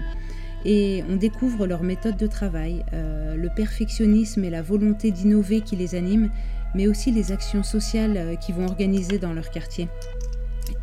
Et 0.65 1.03
on 1.09 1.15
découvre 1.15 1.67
leur 1.67 1.83
méthode 1.83 2.17
de 2.17 2.27
travail, 2.27 2.83
euh, 2.93 3.35
le 3.35 3.49
perfectionnisme 3.49 4.43
et 4.43 4.49
la 4.49 4.61
volonté 4.61 5.11
d'innover 5.11 5.61
qui 5.61 5.75
les 5.75 5.95
animent, 5.95 6.29
mais 6.75 6.87
aussi 6.87 7.11
les 7.11 7.31
actions 7.31 7.63
sociales 7.63 8.17
euh, 8.17 8.35
qu'ils 8.35 8.55
vont 8.55 8.65
organiser 8.65 9.19
dans 9.19 9.33
leur 9.33 9.49
quartier. 9.49 9.87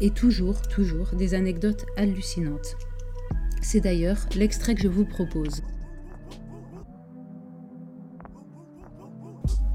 Et 0.01 0.11
toujours, 0.11 0.61
toujours, 0.63 1.09
des 1.17 1.35
anecdotes 1.35 1.87
hallucinantes. 1.97 2.77
C'est 3.63 3.81
d'ailleurs 3.81 4.19
l'extrait 4.37 4.75
que 4.75 4.83
je 4.83 4.89
vous 4.89 5.05
propose. 5.05 5.63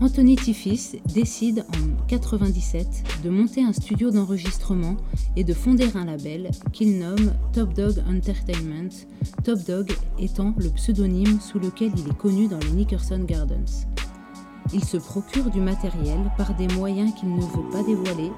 Anthony 0.02 0.36
Tiffis 0.36 1.00
décide 1.14 1.64
en 1.78 2.06
97 2.08 2.88
de 3.24 3.30
monter 3.30 3.64
un 3.64 3.72
studio 3.72 4.10
d'enregistrement 4.10 4.98
et 5.36 5.44
de 5.44 5.54
fonder 5.54 5.90
un 5.96 6.06
label 6.06 6.50
qu'il 6.74 6.98
nomme 6.98 7.34
Top 7.54 7.76
Dog 7.76 8.04
Entertainment, 8.10 8.90
Top 9.44 9.60
Dog 9.68 9.92
étant 10.18 10.56
le 10.58 10.72
pseudonyme 10.72 11.40
sous 11.40 11.60
lequel 11.60 11.92
il 11.96 12.10
est 12.10 12.18
connu 12.18 12.48
dans 12.48 12.58
les 12.58 12.72
Nickerson 12.72 13.24
Gardens. 13.26 13.86
Il 14.74 14.84
se 14.84 14.98
procure 14.98 15.50
du 15.50 15.60
matériel 15.60 16.32
par 16.38 16.56
des 16.56 16.68
moyens 16.70 17.14
qu'il 17.14 17.36
ne 17.36 17.42
veut 17.42 17.70
pas 17.72 17.84
dévoiler 17.84 18.32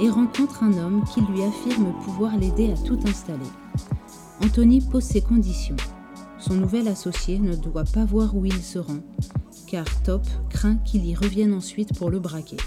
et 0.00 0.10
rencontre 0.10 0.62
un 0.62 0.76
homme 0.76 1.04
qui 1.12 1.20
lui 1.20 1.42
affirme 1.42 1.92
pouvoir 2.04 2.36
l'aider 2.36 2.72
à 2.72 2.76
tout 2.76 2.98
installer. 3.06 3.50
Anthony 4.42 4.80
pose 4.80 5.04
ses 5.04 5.22
conditions. 5.22 5.76
Son 6.38 6.54
nouvel 6.54 6.88
associé 6.88 7.38
ne 7.38 7.54
doit 7.54 7.84
pas 7.84 8.04
voir 8.04 8.36
où 8.36 8.44
il 8.44 8.60
se 8.62 8.78
rend, 8.78 8.98
car 9.66 9.86
Top 10.02 10.26
craint 10.50 10.76
qu'il 10.84 11.06
y 11.06 11.14
revienne 11.14 11.54
ensuite 11.54 11.96
pour 11.98 12.10
le 12.10 12.18
braquer. 12.18 12.58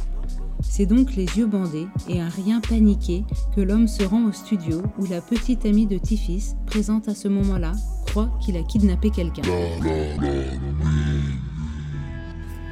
C'est 0.62 0.88
donc 0.88 1.16
les 1.16 1.26
yeux 1.38 1.46
bandés 1.46 1.88
et 2.10 2.20
un 2.20 2.30
rien 2.30 2.60
paniqué 2.60 3.24
que 3.56 3.62
l'homme 3.62 3.88
se 3.88 4.04
rend 4.04 4.26
au 4.26 4.32
studio 4.32 4.82
où 4.98 5.06
la 5.06 5.22
petite 5.22 5.66
amie 5.66 5.86
de 5.86 5.98
Tiffis, 5.98 6.54
présente 6.66 7.08
à 7.08 7.16
ce 7.16 7.28
moment-là, 7.28 7.74
croit 8.08 8.30
qu'il 8.42 8.58
a 8.58 8.64
kidnappé 8.64 9.12
quelqu'un. 9.12 9.44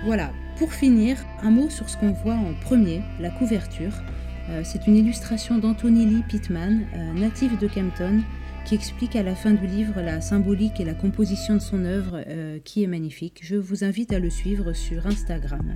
Voilà, 0.06 0.32
pour 0.60 0.72
finir, 0.72 1.18
un 1.42 1.50
mot 1.50 1.68
sur 1.68 1.90
ce 1.90 1.98
qu'on 1.98 2.12
voit 2.12 2.36
en 2.36 2.54
premier, 2.62 3.02
la 3.20 3.32
couverture. 3.32 4.04
Euh, 4.52 4.62
c'est 4.64 4.86
une 4.86 4.96
illustration 4.96 5.58
d'Anthony 5.58 6.06
Lee 6.06 6.24
Pittman, 6.30 6.86
euh, 6.94 7.14
natif 7.20 7.58
de 7.58 7.68
Kempton, 7.68 8.22
qui 8.66 8.76
explique 8.76 9.16
à 9.16 9.24
la 9.24 9.34
fin 9.34 9.50
du 9.50 9.66
livre 9.66 10.00
la 10.02 10.22
symbolique 10.22 10.80
et 10.80 10.86
la 10.86 10.94
composition 10.94 11.56
de 11.56 11.60
son 11.60 11.86
œuvre, 11.86 12.24
euh, 12.28 12.60
qui 12.64 12.84
est 12.84 12.88
magnifique. 12.88 13.40
Je 13.42 13.56
vous 13.56 13.84
invite 13.84 14.14
à 14.14 14.20
le 14.20 14.30
suivre 14.30 14.74
sur 14.74 15.08
Instagram. 15.08 15.74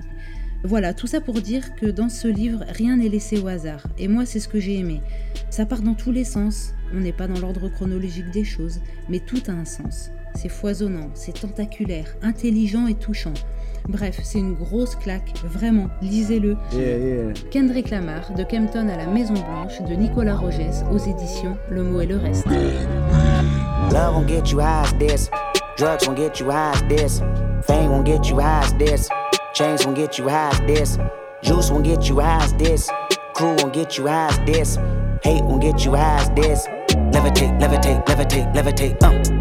Voilà, 0.62 0.94
tout 0.94 1.08
ça 1.08 1.20
pour 1.20 1.40
dire 1.40 1.74
que 1.74 1.86
dans 1.86 2.08
ce 2.08 2.28
livre, 2.28 2.64
rien 2.68 2.98
n'est 2.98 3.08
laissé 3.08 3.40
au 3.40 3.48
hasard. 3.48 3.84
Et 3.98 4.06
moi, 4.06 4.26
c'est 4.26 4.38
ce 4.38 4.46
que 4.46 4.60
j'ai 4.60 4.78
aimé. 4.78 5.00
Ça 5.50 5.66
part 5.66 5.82
dans 5.82 5.94
tous 5.94 6.12
les 6.12 6.24
sens. 6.24 6.72
On 6.94 7.00
n'est 7.00 7.12
pas 7.12 7.26
dans 7.26 7.40
l'ordre 7.40 7.68
chronologique 7.68 8.30
des 8.30 8.44
choses, 8.44 8.80
mais 9.08 9.18
tout 9.18 9.42
a 9.48 9.52
un 9.52 9.64
sens. 9.64 10.12
C'est 10.36 10.48
foisonnant, 10.48 11.10
c'est 11.14 11.40
tentaculaire, 11.40 12.14
intelligent 12.22 12.86
et 12.86 12.94
touchant. 12.94 13.34
Bref, 13.88 14.20
c'est 14.22 14.38
une 14.38 14.54
grosse 14.54 14.94
claque, 14.94 15.32
vraiment, 15.44 15.88
lisez-le. 16.02 16.56
Kendrick 17.50 17.90
Lamar, 17.90 18.32
de 18.36 18.44
Kempton 18.44 18.88
à 18.88 18.96
la 18.96 19.06
Maison 19.06 19.34
Blanche, 19.34 19.80
de 19.82 19.94
Nicolas 19.94 20.36
Rogès, 20.36 20.84
aux 20.92 20.98
éditions 20.98 21.56
Le 21.70 21.82
mot 21.82 22.00
et 22.00 22.06
le 22.06 22.16
reste. 22.16 22.46
Love 23.92 24.14
won't 24.14 24.28
get 24.28 24.50
you 24.50 24.60
high 24.60 24.84
as 24.84 24.94
this. 24.98 25.30
Drugs 25.76 26.06
won't 26.06 26.16
get 26.16 26.38
you 26.38 26.50
high 26.50 26.72
as 26.74 26.82
this. 26.88 27.20
Fame 27.62 27.90
won't 27.90 28.06
get 28.06 28.28
you 28.28 28.38
high 28.38 28.62
as 28.64 28.74
this. 28.74 29.08
Chains 29.54 29.84
won't 29.84 29.96
get 29.96 30.18
you 30.18 30.28
high 30.28 30.50
as 30.50 30.60
this. 30.66 30.98
Juice 31.42 31.70
won't 31.70 31.84
get 31.84 32.08
you 32.08 32.20
high 32.20 32.44
as 32.44 32.52
this. 32.54 32.88
Crew 33.34 33.56
won't 33.56 33.72
get 33.72 33.96
you 33.96 34.06
high 34.06 34.28
as 34.28 34.38
this. 34.46 34.76
Hate 35.22 35.42
won't 35.42 35.62
get 35.62 35.84
you 35.84 35.94
high 35.94 36.20
as 36.20 36.30
this. 36.30 36.66
Levitate, 37.12 37.58
levitate, 37.60 38.04
levitate, 38.06 38.54
levitate. 38.54 39.02
Uh. 39.02 39.39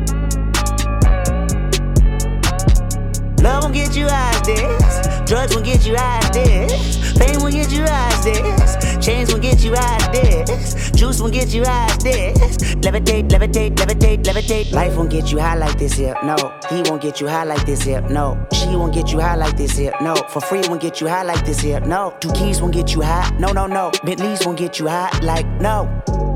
Love 3.42 3.64
won't 3.64 3.74
get 3.74 3.96
you 3.96 4.08
high 4.08 4.36
as 4.36 4.42
this. 4.42 5.30
Drugs 5.30 5.56
won't 5.56 5.66
get 5.66 5.86
you 5.86 5.96
high 5.96 6.20
as 6.20 6.30
this. 6.32 7.18
Fame 7.18 7.40
won't 7.42 7.54
get 7.54 7.72
you 7.72 7.84
high 7.84 8.12
as 8.12 8.24
this. 8.24 9.06
Chains 9.06 9.32
won't 9.32 9.42
get 9.42 9.64
you 9.64 9.74
high 9.74 9.96
as 9.96 10.10
this. 10.10 10.92
Juice 10.92 11.22
won't 11.22 11.34
get 11.34 11.54
you 11.54 11.64
high 11.64 11.86
as 11.86 11.98
this. 12.00 12.58
Levitate, 12.76 13.30
levitate, 13.30 13.76
levitate, 13.76 14.24
levitate. 14.24 14.72
Life 14.74 14.98
won't 14.98 15.10
get 15.10 15.32
you 15.32 15.40
high 15.40 15.56
like 15.56 15.78
this 15.78 15.94
here. 15.94 16.16
No, 16.24 16.36
he 16.70 16.82
won't 16.90 17.02
get 17.02 17.22
you 17.22 17.28
high 17.28 17.46
like 17.46 17.66
this 17.66 17.82
here. 17.84 18.02
No, 18.02 18.46
she 18.52 18.76
won't 18.76 18.94
get 18.94 19.12
you 19.12 19.20
high 19.20 19.36
like 19.36 19.56
this 19.56 19.78
here. 19.78 19.94
No, 20.02 20.16
for 20.16 20.42
free 20.42 20.62
won't 20.68 20.82
get 20.82 21.00
you 21.00 21.08
high 21.08 21.24
like 21.24 21.46
this 21.46 21.62
here. 21.62 21.80
No, 21.80 22.14
two 22.20 22.32
keys 22.34 22.62
won't 22.62 22.74
get 22.74 22.94
you 22.94 23.02
high. 23.02 23.30
No, 23.40 23.52
no, 23.52 23.68
no. 23.68 23.92
Bentleys 24.04 24.46
won't 24.46 24.58
get 24.58 24.80
you 24.80 24.88
high 24.88 25.18
like 25.20 25.48
no. 25.62 26.29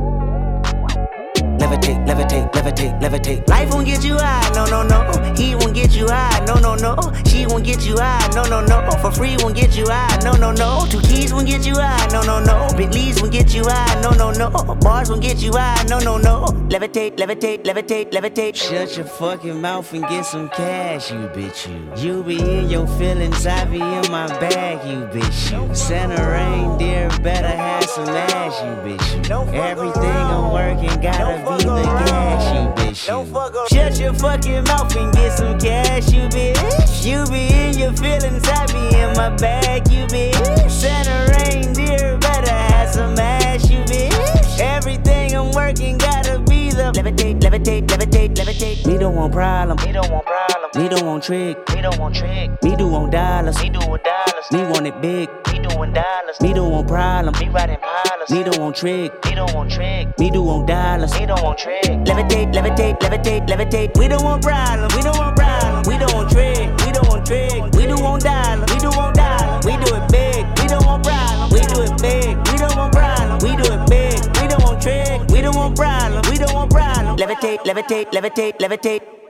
Levitate, 1.63 2.05
levitate, 2.05 2.51
levitate, 2.51 2.99
levitate. 3.01 3.47
Life 3.47 3.69
won't 3.71 3.85
get 3.85 4.03
you 4.03 4.17
high, 4.17 4.49
no, 4.53 4.65
no, 4.65 4.83
no. 4.83 4.99
He 5.35 5.55
won't 5.55 5.73
get 5.73 5.95
you 5.95 6.07
high, 6.07 6.43
no, 6.45 6.55
no, 6.55 6.75
no. 6.75 6.95
She 7.25 7.45
won't 7.45 7.63
get 7.63 7.85
you 7.85 7.95
high, 7.97 8.27
no, 8.35 8.43
no, 8.43 8.59
no. 8.65 8.91
For 9.01 9.11
free 9.11 9.37
won't 9.39 9.55
get 9.55 9.75
you 9.75 9.85
high, 9.87 10.17
no, 10.23 10.33
no, 10.33 10.51
no. 10.51 10.85
Two 10.89 10.99
keys 11.01 11.33
won't 11.33 11.47
get 11.47 11.65
you 11.65 11.75
high, 11.75 12.07
no, 12.11 12.21
no, 12.21 12.39
no. 12.43 12.67
Bentleys 12.75 13.21
won't 13.21 13.31
get 13.31 13.53
you 13.53 13.63
high, 13.65 14.01
no, 14.01 14.11
no, 14.11 14.31
no. 14.31 14.49
Bars 14.81 15.09
won't 15.09 15.21
get 15.21 15.41
you 15.41 15.53
high, 15.53 15.83
no, 15.87 15.99
no, 15.99 16.17
no. 16.17 16.45
Levitate, 16.73 17.15
levitate, 17.17 17.63
levitate, 17.63 18.11
levitate. 18.11 18.55
Shut 18.55 18.97
your 18.97 19.05
fucking 19.05 19.61
mouth 19.61 19.91
and 19.93 20.03
get 20.07 20.25
some 20.25 20.49
cash, 20.49 21.11
you 21.11 21.29
bitch, 21.35 21.67
you. 21.67 22.03
You 22.17 22.23
be 22.23 22.37
in 22.39 22.69
your 22.69 22.87
feelings, 22.99 23.45
I 23.47 23.65
be 23.65 23.79
in 23.79 24.11
my 24.11 24.27
bag, 24.39 24.85
you 24.89 25.05
bitch, 25.07 25.51
you. 25.51 25.73
Santa 25.73 26.21
reindeer 26.29 27.09
better 27.21 27.47
have 27.47 27.85
some 27.85 28.09
ass, 28.09 28.59
you 28.61 28.97
bitch, 28.97 29.29
you. 29.29 29.53
Everything 29.53 30.03
I'm 30.03 30.51
working 30.51 30.99
gotta 31.01 31.37
be 31.47 31.52
the 31.57 31.83
gas, 31.83 32.53
you 32.53 32.83
bitch, 32.83 33.07
you. 33.07 33.77
Shut 33.77 33.99
your 33.99 34.13
fucking 34.13 34.63
mouth 34.65 34.95
and 34.95 35.13
get 35.13 35.37
some 35.37 35.59
cash, 35.59 36.11
you 36.11 36.27
bitch. 36.29 37.05
You 37.05 37.25
be 37.31 37.53
in 37.53 37.77
your 37.77 37.93
feelings, 37.93 38.43
I 38.45 38.65
be 38.67 38.97
in 38.97 39.13
my 39.17 39.35
bag, 39.37 39.89
you 39.91 40.05
bitch. 40.05 40.69
Santa 40.69 41.31
reindeer 41.33 42.17
better 42.17 42.51
have 42.51 42.93
some 42.93 43.17
ass, 43.19 43.69
you 43.69 43.79
bitch. 43.79 44.59
Everything 44.59 45.35
I'm 45.35 45.51
working 45.51 45.97
gotta 45.97 46.39
be 46.39 46.69
the 46.71 46.91
levitate, 46.93 47.39
levitate, 47.41 47.87
levitate, 47.87 48.35
levitate. 48.35 48.87
We 48.87 48.97
don't 48.97 49.15
want 49.15 49.33
problem. 49.33 49.77
Me 49.85 49.91
don't 49.91 50.11
want 50.11 50.25
problem. 50.25 50.62
Me 50.75 50.89
don't 50.89 51.05
want 51.05 51.23
trick. 51.23 51.69
Me 51.69 51.81
don't 51.83 51.99
want 51.99 52.15
trick. 52.15 52.49
Me 52.63 52.75
do 52.75 52.87
want 52.87 53.11
dollars. 53.11 53.61
Me 53.61 53.69
do 53.69 53.77
want 53.85 54.03
dollars. 54.03 54.45
Me 54.51 54.63
want 54.63 54.87
it 54.87 54.99
big. 55.03 55.29
Me 55.51 55.59
doing 55.59 55.93
dollars. 55.93 56.41
Me 56.41 56.51
don't 56.51 56.71
want 56.71 56.87
problem. 56.87 57.35
Me 57.39 57.47
riding 57.49 57.77
pilots. 57.77 58.31
Me 58.31 58.43
don't 58.43 58.57
want 58.59 58.75
trick. 58.75 59.13
Me 59.25 59.35
don't 59.35 59.53
want 59.53 59.69
trick. 59.71 60.07
Me 60.17 60.31
do 60.31 60.41
want 60.41 60.65
dollars. 60.65 61.13
Me 61.13 61.27
don't 61.27 61.43
want 61.43 61.59
trick. 61.59 61.83
Levitate, 61.83 62.51
levitate, 62.53 62.99
levitate, 63.01 63.47
levitate. 63.47 63.95
We 63.99 64.07
don't 64.07 64.23
want 64.23 64.41
problem. 64.41 64.89
We 64.95 65.03
don't 65.03 65.15
want 65.15 65.35
problem. 65.35 65.83
We 65.85 65.99
don't 65.99 66.13
want 66.15 66.31
trick. 66.31 66.69
We 66.83 66.91
don't 66.91 67.07
want 67.07 67.25
trick. 67.27 67.63
We 67.73 67.85
do 67.85 67.95
want 68.01 68.23
dollars. 68.23 68.73
We 68.73 68.79
do 68.79 68.89
want 68.97 69.15
dollars. 69.15 69.65
We 69.65 69.77
do 69.77 69.93
it 69.93 70.11
big. 70.11 70.41
We 70.57 70.67
don't 70.67 70.85
want 70.85 71.03
problem. 71.03 71.49
We 71.53 71.61
do 71.69 71.83
it 71.83 72.01
big. 72.01 72.35
We 72.49 72.57
don't 72.57 72.75
want 72.75 72.93
problem. 72.93 73.37
We 73.45 73.55
do 73.61 73.73
it 73.77 73.89
big. 73.93 74.41
We 74.41 74.47
don't 74.47 74.63
want 74.63 74.81
trick. 74.81 75.21
We 75.29 75.41
don't 75.41 75.55
want 75.55 75.75
problem. 75.75 76.23
We 76.31 76.37
don't 76.39 76.53
want 76.53 76.71
problem. 76.71 77.17
Levitate, 77.17 77.59
levitate, 77.59 78.09
levitate, 78.09 78.57
levitate. 78.57 79.22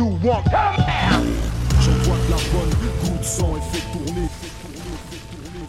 2, 0.00 0.06
1, 0.06 0.08
J'envoie 1.82 2.16
de 2.16 2.30
la 2.30 2.36
bonne 2.54 2.70
goutte 3.04 3.22
sang 3.22 3.54
et 3.54 3.76
fais 3.76 3.82
tourner. 3.92 4.28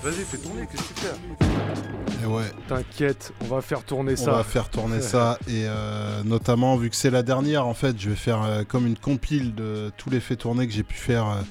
Vas-y, 0.02 0.24
fais 0.24 0.38
tourner, 0.38 0.68
qu'est-ce 0.72 0.84
que 0.84 0.94
tu 0.94 1.02
fais 1.02 2.24
Et 2.24 2.26
ouais. 2.26 2.46
T'inquiète, 2.70 3.34
on 3.42 3.54
va 3.54 3.62
faire 3.62 3.84
tourner 3.84 4.14
On 4.14 4.24
ça. 4.24 4.32
va 4.32 4.44
faire 4.46 4.70
tourner 4.70 5.02
ça 5.02 5.38
et 5.50 5.66
euh, 5.66 6.24
notamment 6.24 6.78
vu 6.78 6.90
que 6.90 6.96
c'est 6.96 7.10
la 7.10 7.24
dernière 7.24 7.68
en 7.68 7.74
fait 7.74 8.00
je 8.00 8.12
vais 8.12 8.16
faire 8.16 8.42
euh, 8.44 8.64
comme 8.66 8.88
une 8.88 8.98
compile 8.98 9.54
de 9.54 9.92
tous 9.98 10.10
les 10.10 10.22
faits 10.22 10.40
tournés 10.40 10.66
que 10.66 10.72
j'ai 10.74 10.84
pu 10.84 10.96
faire 10.96 11.28
euh, 11.28 11.42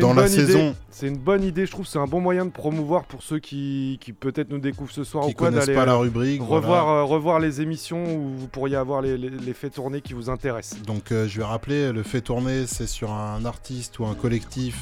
dans 0.00 0.10
une 0.10 0.16
la 0.16 0.22
bonne 0.22 0.32
idée. 0.32 0.46
saison 0.46 0.76
C'est 0.90 1.08
une 1.08 1.18
bonne 1.18 1.42
idée, 1.42 1.66
je 1.66 1.72
trouve. 1.72 1.86
C'est 1.86 1.98
un 1.98 2.06
bon 2.06 2.20
moyen 2.20 2.44
de 2.44 2.50
promouvoir 2.50 3.04
pour 3.04 3.22
ceux 3.22 3.38
qui, 3.40 3.98
qui 4.00 4.12
peut-être 4.12 4.50
nous 4.50 4.58
découvrent 4.60 4.92
ce 4.92 5.02
soir 5.04 5.24
Qui 5.26 5.32
ou 5.32 5.34
quoi. 5.34 5.48
connaissent 5.50 5.66
pas 5.74 5.84
la 5.86 5.92
euh, 5.94 5.96
rubrique, 5.98 6.40
Revoir, 6.40 6.84
voilà. 6.86 7.00
euh, 7.00 7.02
revoir 7.04 7.40
les 7.40 7.60
émissions 7.60 8.04
où 8.16 8.36
vous 8.36 8.46
pourriez 8.48 8.76
avoir 8.76 9.02
les, 9.02 9.18
les- 9.18 9.28
les 9.30 9.54
faits 9.54 9.74
tournés 9.74 10.00
qui 10.00 10.12
vous 10.12 10.30
intéressent. 10.30 10.80
Donc 10.82 11.10
euh, 11.10 11.26
je 11.26 11.38
vais 11.38 11.44
rappeler, 11.44 11.92
le 11.92 12.02
fait 12.04 12.20
tourner, 12.20 12.66
c'est 12.66 12.86
sur 12.86 13.10
un 13.12 13.44
artiste 13.44 13.98
ou 13.98 14.06
un 14.06 14.14
collectif 14.14 14.78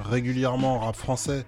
régulièrement 0.00 0.80
rap 0.80 0.96
français. 0.96 1.44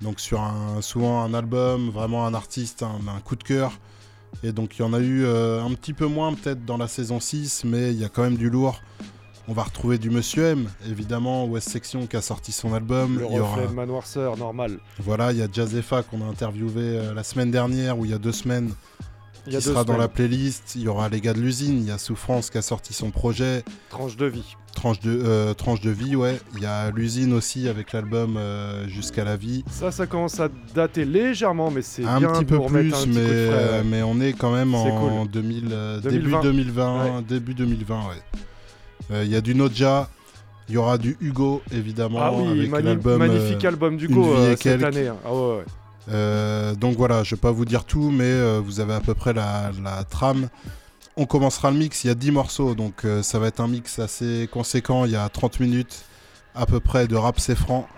Donc 0.00 0.18
sur 0.20 0.40
un, 0.40 0.80
souvent 0.80 1.22
un 1.22 1.34
album, 1.34 1.90
vraiment 1.90 2.26
un 2.26 2.34
artiste, 2.34 2.82
un, 2.82 2.98
un 3.14 3.20
coup 3.20 3.36
de 3.36 3.44
cœur. 3.44 3.72
Et 4.42 4.52
donc 4.52 4.78
il 4.78 4.82
y 4.82 4.84
en 4.84 4.92
a 4.94 5.00
eu 5.00 5.24
euh, 5.24 5.62
un 5.62 5.72
petit 5.74 5.92
peu 5.92 6.06
moins 6.06 6.32
peut-être 6.34 6.64
dans 6.64 6.76
la 6.76 6.88
saison 6.88 7.20
6, 7.20 7.64
mais 7.64 7.92
il 7.92 8.00
y 8.00 8.04
a 8.04 8.08
quand 8.08 8.22
même 8.22 8.36
du 8.36 8.48
lourd. 8.48 8.80
On 9.50 9.52
va 9.52 9.64
retrouver 9.64 9.98
du 9.98 10.10
Monsieur 10.10 10.44
M, 10.44 10.70
évidemment, 10.88 11.44
West 11.44 11.70
Section 11.70 12.06
qui 12.06 12.16
a 12.16 12.22
sorti 12.22 12.52
son 12.52 12.72
album. 12.72 13.18
Le 13.18 13.26
il 13.28 13.36
y 13.36 13.40
aura- 13.40 14.36
normal. 14.36 14.78
Voilà, 15.00 15.32
il 15.32 15.38
y 15.38 15.42
a 15.42 15.48
Jazefa 15.52 16.04
qu'on 16.04 16.22
a 16.22 16.26
interviewé 16.30 16.82
euh, 16.82 17.14
la 17.14 17.24
semaine 17.24 17.50
dernière 17.50 17.98
ou 17.98 18.04
il 18.04 18.12
y 18.12 18.14
a 18.14 18.18
deux 18.18 18.30
semaines. 18.30 18.70
Il 19.48 19.50
qui 19.50 19.56
deux 19.56 19.60
sera 19.60 19.82
dans 19.82 19.96
la 19.96 20.06
playlist. 20.06 20.74
Il 20.76 20.82
y 20.82 20.88
aura 20.88 21.08
les 21.08 21.20
gars 21.20 21.32
de 21.32 21.40
l'usine. 21.40 21.78
Il 21.80 21.88
y 21.88 21.90
a 21.90 21.98
Souffrance 21.98 22.48
qui 22.48 22.58
a 22.58 22.62
sorti 22.62 22.92
son 22.92 23.10
projet. 23.10 23.64
Tranche 23.88 24.16
de 24.16 24.26
vie. 24.26 24.54
Tranche 24.76 25.00
de, 25.00 25.20
euh, 25.20 25.52
tranche 25.52 25.80
de 25.80 25.90
vie, 25.90 26.14
ouais. 26.14 26.38
Il 26.54 26.62
y 26.62 26.66
a 26.66 26.92
l'usine 26.92 27.32
aussi 27.32 27.68
avec 27.68 27.92
l'album 27.92 28.36
euh, 28.36 28.86
Jusqu'à 28.86 29.24
la 29.24 29.36
vie. 29.36 29.64
Ça, 29.68 29.90
ça 29.90 30.06
commence 30.06 30.38
à 30.38 30.48
dater 30.76 31.04
légèrement, 31.04 31.72
mais 31.72 31.82
c'est 31.82 32.04
Un 32.04 32.18
bien 32.20 32.28
petit 32.30 32.44
peu 32.44 32.54
pour 32.54 32.68
plus, 32.68 32.94
un 32.94 32.98
petit 32.98 33.08
mais, 33.08 33.14
coup 33.14 33.20
de 33.20 33.46
frais, 33.50 33.70
ouais. 33.78 33.84
mais 33.84 34.02
on 34.04 34.20
est 34.20 34.32
quand 34.32 34.52
même 34.52 34.76
en 34.76 35.22
cool. 35.24 35.28
2000, 35.28 35.68
euh, 35.72 36.00
2020. 36.00 36.40
début 36.40 36.48
2020. 36.52 37.02
Ouais. 37.02 37.22
Début 37.28 37.54
2020, 37.54 37.96
ouais. 38.10 38.14
Euh, 39.10 39.24
Il 39.24 39.30
y 39.30 39.36
a 39.36 39.40
du 39.40 39.54
Noja. 39.54 40.08
Il 40.68 40.74
y 40.74 40.76
aura 40.76 40.98
du 40.98 41.16
Hugo, 41.20 41.62
évidemment. 41.72 42.18
Ah 42.22 42.32
oui, 42.32 42.68
avec 42.70 42.84
l'album, 42.84 43.18
magnifique 43.18 43.64
euh, 43.64 43.68
album 43.68 43.96
du 43.96 44.06
Une 44.06 44.14
Go 44.14 44.22
vie 44.22 44.28
euh, 44.40 44.52
et 44.52 44.56
cette 44.56 44.84
année. 44.84 45.08
hein. 45.08 45.16
Ah 45.24 45.32
ouais, 45.34 45.56
ouais. 45.56 45.64
Euh, 46.12 46.74
donc 46.76 46.96
voilà, 46.96 47.24
je 47.24 47.34
vais 47.34 47.40
pas 47.40 47.50
vous 47.50 47.64
dire 47.64 47.84
tout, 47.84 48.10
mais 48.10 48.22
euh, 48.24 48.60
vous 48.64 48.78
avez 48.78 48.94
à 48.94 49.00
peu 49.00 49.14
près 49.14 49.32
la, 49.32 49.72
la 49.82 50.04
trame. 50.04 50.48
On 51.16 51.26
commencera 51.26 51.72
le 51.72 51.76
mix, 51.76 52.04
il 52.04 52.06
y 52.06 52.10
a 52.10 52.14
10 52.14 52.30
morceaux, 52.30 52.74
donc 52.76 53.04
euh, 53.04 53.20
ça 53.22 53.40
va 53.40 53.48
être 53.48 53.58
un 53.60 53.66
mix 53.66 53.98
assez 53.98 54.48
conséquent. 54.52 55.04
Il 55.06 55.10
y 55.10 55.16
a 55.16 55.28
30 55.28 55.58
minutes 55.58 56.04
à 56.54 56.66
peu 56.66 56.78
près 56.78 57.08
de 57.08 57.16
rap 57.16 57.40
c'est 57.40 57.56
franc. 57.56 57.88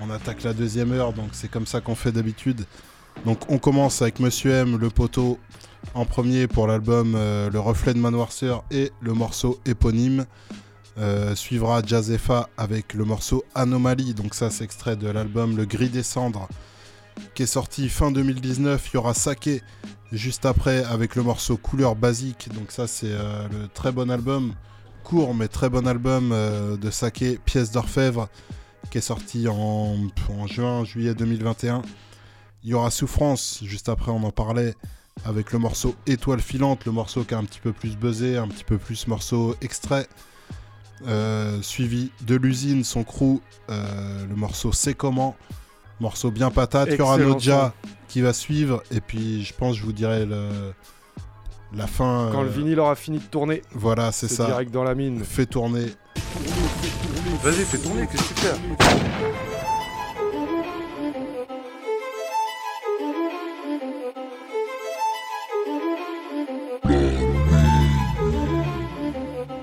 On 0.00 0.10
attaque 0.10 0.42
la 0.42 0.52
deuxième 0.52 0.92
heure, 0.92 1.14
donc 1.14 1.30
c'est 1.32 1.50
comme 1.50 1.66
ça 1.66 1.80
qu'on 1.80 1.94
fait 1.94 2.12
d'habitude. 2.12 2.64
Donc 3.24 3.38
on 3.50 3.56
commence 3.58 4.02
avec 4.02 4.20
Monsieur 4.20 4.50
M, 4.52 4.76
le 4.78 4.90
poteau, 4.90 5.38
en 5.94 6.04
premier 6.04 6.46
pour 6.46 6.66
l'album 6.66 7.14
euh, 7.16 7.50
Le 7.50 7.60
Reflet 7.60 7.94
de 7.94 7.98
ma 7.98 8.10
noirceur 8.10 8.64
et 8.70 8.92
le 9.00 9.12
morceau 9.12 9.58
éponyme. 9.66 10.26
Euh, 10.98 11.34
suivra 11.34 11.82
Jazefa 11.82 12.48
avec 12.56 12.94
le 12.94 13.04
morceau 13.04 13.44
Anomalie, 13.54 14.12
donc 14.12 14.34
ça 14.34 14.50
c'est 14.50 14.64
extrait 14.64 14.96
de 14.96 15.08
l'album 15.08 15.56
Le 15.56 15.64
Gris 15.64 15.88
des 15.88 16.02
Cendres 16.02 16.48
qui 17.34 17.44
est 17.44 17.46
sorti 17.46 17.88
fin 17.88 18.10
2019. 18.10 18.90
Il 18.90 18.94
y 18.94 18.96
aura 18.96 19.14
Sake 19.14 19.62
juste 20.12 20.46
après 20.46 20.84
avec 20.84 21.16
le 21.16 21.22
morceau 21.22 21.56
Couleur 21.56 21.96
Basique. 21.96 22.48
Donc 22.54 22.72
ça 22.72 22.86
c'est 22.86 23.12
euh, 23.12 23.48
le 23.50 23.68
très 23.68 23.92
bon 23.92 24.10
album, 24.10 24.54
court 25.04 25.34
mais 25.34 25.48
très 25.48 25.70
bon 25.70 25.86
album 25.86 26.30
de 26.30 26.90
Sake, 26.90 27.40
Pièce 27.44 27.70
d'orfèvre, 27.70 28.28
qui 28.90 28.98
est 28.98 29.02
sorti 29.02 29.48
en, 29.48 29.96
en 30.28 30.46
juin, 30.46 30.84
juillet 30.84 31.14
2021. 31.14 31.82
Il 32.62 32.70
y 32.70 32.74
aura 32.74 32.90
Souffrance 32.90 33.60
juste 33.62 33.88
après, 33.88 34.12
on 34.12 34.22
en 34.22 34.30
parlait, 34.30 34.74
avec 35.24 35.52
le 35.52 35.58
morceau 35.58 35.94
Étoile 36.06 36.40
filante, 36.40 36.84
le 36.84 36.92
morceau 36.92 37.24
qui 37.24 37.34
a 37.34 37.38
un 37.38 37.44
petit 37.44 37.60
peu 37.60 37.72
plus 37.72 37.96
buzzé, 37.96 38.36
un 38.36 38.48
petit 38.48 38.64
peu 38.64 38.78
plus 38.78 39.06
morceau 39.06 39.54
extrait. 39.60 40.06
Euh, 41.06 41.62
suivi 41.62 42.10
de 42.26 42.36
l'usine, 42.36 42.84
son 42.84 43.04
crew, 43.04 43.40
euh, 43.70 44.26
le 44.28 44.36
morceau 44.36 44.70
C'est 44.72 44.92
comment, 44.92 45.34
morceau 45.98 46.30
bien 46.30 46.50
patate. 46.50 46.90
Il 46.90 46.98
y 46.98 47.00
aura 47.00 47.16
Nodja 47.16 47.72
qui 48.08 48.20
va 48.20 48.32
suivre, 48.32 48.82
et 48.90 49.00
puis 49.00 49.44
je 49.44 49.54
pense 49.54 49.76
je 49.76 49.82
vous 49.82 49.92
dirai 49.92 50.26
le, 50.26 50.74
la 51.74 51.86
fin. 51.86 52.28
Quand 52.32 52.40
euh, 52.40 52.44
le 52.44 52.50
vinyle 52.50 52.80
aura 52.80 52.96
fini 52.96 53.18
de 53.18 53.24
tourner. 53.24 53.62
Voilà, 53.72 54.12
c'est 54.12 54.28
ça. 54.28 54.46
direct 54.46 54.72
dans 54.72 54.84
la 54.84 54.94
mine. 54.94 55.24
Fait 55.24 55.46
tourner. 55.46 55.86
Vas-y, 57.42 57.64
fais 57.64 57.78
tourner, 57.78 58.06
qu'est-ce 58.06 58.28
que 58.28 58.34
tu 58.34 58.40
fais? 58.40 59.39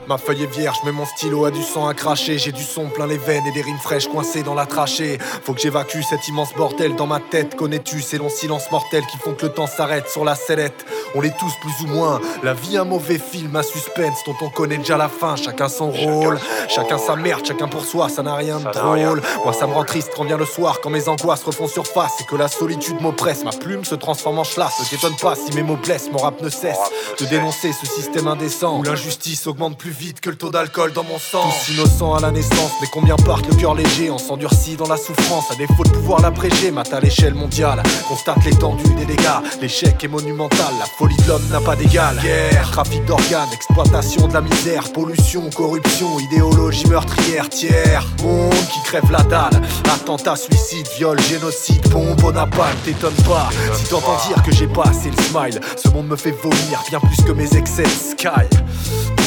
Ma 0.07 0.17
feuille 0.17 0.43
est 0.43 0.57
vierge, 0.57 0.77
mais 0.85 0.93
mon 0.93 1.05
stylo 1.05 1.43
a 1.43 1.51
du 1.51 1.61
sang 1.61 1.85
à 1.85 1.93
cracher. 1.93 2.37
J'ai 2.37 2.53
du 2.53 2.63
son 2.63 2.87
plein 2.87 3.07
les 3.07 3.17
veines 3.17 3.45
et 3.45 3.51
des 3.51 3.61
rimes 3.61 3.77
fraîches 3.77 4.07
coincées 4.07 4.41
dans 4.41 4.53
la 4.53 4.65
trachée. 4.65 5.17
Faut 5.43 5.53
que 5.53 5.59
j'évacue 5.59 5.99
cet 6.01 6.29
immense 6.29 6.53
bordel 6.53 6.95
dans 6.95 7.07
ma 7.07 7.19
tête. 7.19 7.55
Connais-tu 7.57 8.01
ces 8.01 8.17
longs 8.17 8.29
silences 8.29 8.71
mortels 8.71 9.05
qui 9.11 9.17
font 9.17 9.33
que 9.33 9.47
le 9.47 9.51
temps 9.51 9.67
s'arrête 9.67 10.07
sur 10.07 10.23
la 10.23 10.35
sellette? 10.35 10.85
On 11.13 11.19
l'est 11.19 11.35
tous 11.37 11.51
plus 11.59 11.85
ou 11.85 11.87
moins. 11.87 12.21
La 12.41 12.53
vie 12.53 12.77
un 12.77 12.85
mauvais 12.85 13.19
film, 13.19 13.53
un 13.57 13.63
suspense 13.63 14.19
dont 14.25 14.35
on 14.39 14.49
connaît 14.49 14.77
déjà 14.77 14.95
la 14.95 15.09
fin. 15.09 15.35
Chacun 15.35 15.67
son 15.67 15.91
rôle, 15.91 16.39
chacun 16.69 16.97
sa 16.97 17.17
merde, 17.17 17.45
chacun 17.45 17.67
pour 17.67 17.83
soi. 17.83 18.07
Ça 18.07 18.23
n'a 18.23 18.35
rien 18.35 18.59
de 18.59 18.71
drôle. 18.71 19.21
Moi 19.43 19.51
ça 19.51 19.67
me 19.67 19.73
rend 19.73 19.83
triste 19.83 20.11
quand 20.15 20.23
vient 20.23 20.37
le 20.37 20.45
soir, 20.45 20.79
quand 20.81 20.89
mes 20.89 21.09
angoisses 21.09 21.43
refont 21.43 21.67
surface 21.67 22.13
et 22.21 22.23
que 22.23 22.37
la 22.37 22.47
solitude 22.47 23.01
m'oppresse. 23.01 23.43
Ma 23.43 23.51
plume 23.51 23.83
se 23.83 23.95
transforme 23.95 24.39
en 24.39 24.43
chlasse. 24.43 24.79
Ne 24.79 24.85
t'étonne 24.85 25.17
pas 25.17 25.35
si 25.35 25.53
mes 25.53 25.63
mots 25.63 25.75
blessent, 25.75 26.09
mon 26.13 26.19
rap 26.19 26.41
ne 26.41 26.49
cesse 26.49 26.77
de 27.19 27.25
dénoncer 27.25 27.73
ce 27.73 27.85
système 27.85 28.27
indécent 28.27 28.79
où 28.79 28.83
l'injustice 28.83 29.47
augmente 29.47 29.77
plus 29.77 29.96
vite 29.97 30.21
que 30.21 30.29
le 30.29 30.35
taux 30.35 30.49
d'alcool 30.49 30.93
dans 30.93 31.03
mon 31.03 31.17
sang. 31.17 31.41
Tous 31.43 31.73
innocents 31.73 32.13
à 32.13 32.21
la 32.21 32.31
naissance, 32.31 32.71
mais 32.81 32.87
combien 32.91 33.15
partent 33.15 33.47
le 33.47 33.55
cœur 33.55 33.73
léger 33.73 34.09
en 34.09 34.17
s'endurcit 34.17 34.75
dans 34.75 34.87
la 34.87 34.97
souffrance 34.97 35.51
à 35.51 35.55
défaut 35.55 35.83
de 35.83 35.89
pouvoir 35.89 36.21
l'abréger. 36.21 36.71
Mat 36.71 36.93
à 36.93 36.99
l'échelle 36.99 37.33
mondiale, 37.33 37.81
constate 38.07 38.43
l'étendue 38.45 38.93
des 38.95 39.05
dégâts. 39.05 39.41
L'échec 39.61 40.03
est 40.03 40.07
monumental, 40.07 40.73
la 40.79 40.85
folie 40.85 41.15
de 41.17 41.27
l'homme 41.27 41.47
n'a 41.49 41.61
pas 41.61 41.75
d'égal. 41.75 42.19
Guerre, 42.21 42.69
trafic 42.71 43.03
d'organes, 43.05 43.49
exploitation 43.53 44.27
de 44.27 44.33
la 44.33 44.41
misère, 44.41 44.91
pollution, 44.93 45.49
corruption, 45.49 46.19
idéologie 46.19 46.87
meurtrière, 46.87 47.49
tiers. 47.49 48.05
Monde 48.21 48.53
qui 48.71 48.81
crève 48.83 49.09
la 49.11 49.23
dalle, 49.23 49.61
attentat, 49.93 50.35
suicide, 50.35 50.87
viol, 50.97 51.19
génocide, 51.21 51.87
bombe 51.89 52.23
au 52.23 52.31
napalm, 52.31 52.77
t'étonne 52.85 53.15
pas. 53.27 53.49
Si 53.75 53.85
t'entends 53.85 54.17
dire 54.27 54.43
que 54.43 54.51
j'ai 54.51 54.67
pas 54.67 54.83
assez 54.83 55.09
le 55.09 55.23
smile, 55.23 55.59
ce 55.75 55.89
monde 55.89 56.07
me 56.07 56.15
fait 56.15 56.31
vomir 56.31 56.83
bien 56.89 56.99
plus 56.99 57.23
que 57.23 57.31
mes 57.31 57.55
excès 57.55 57.83
de 57.83 57.89
sky. 57.89 58.47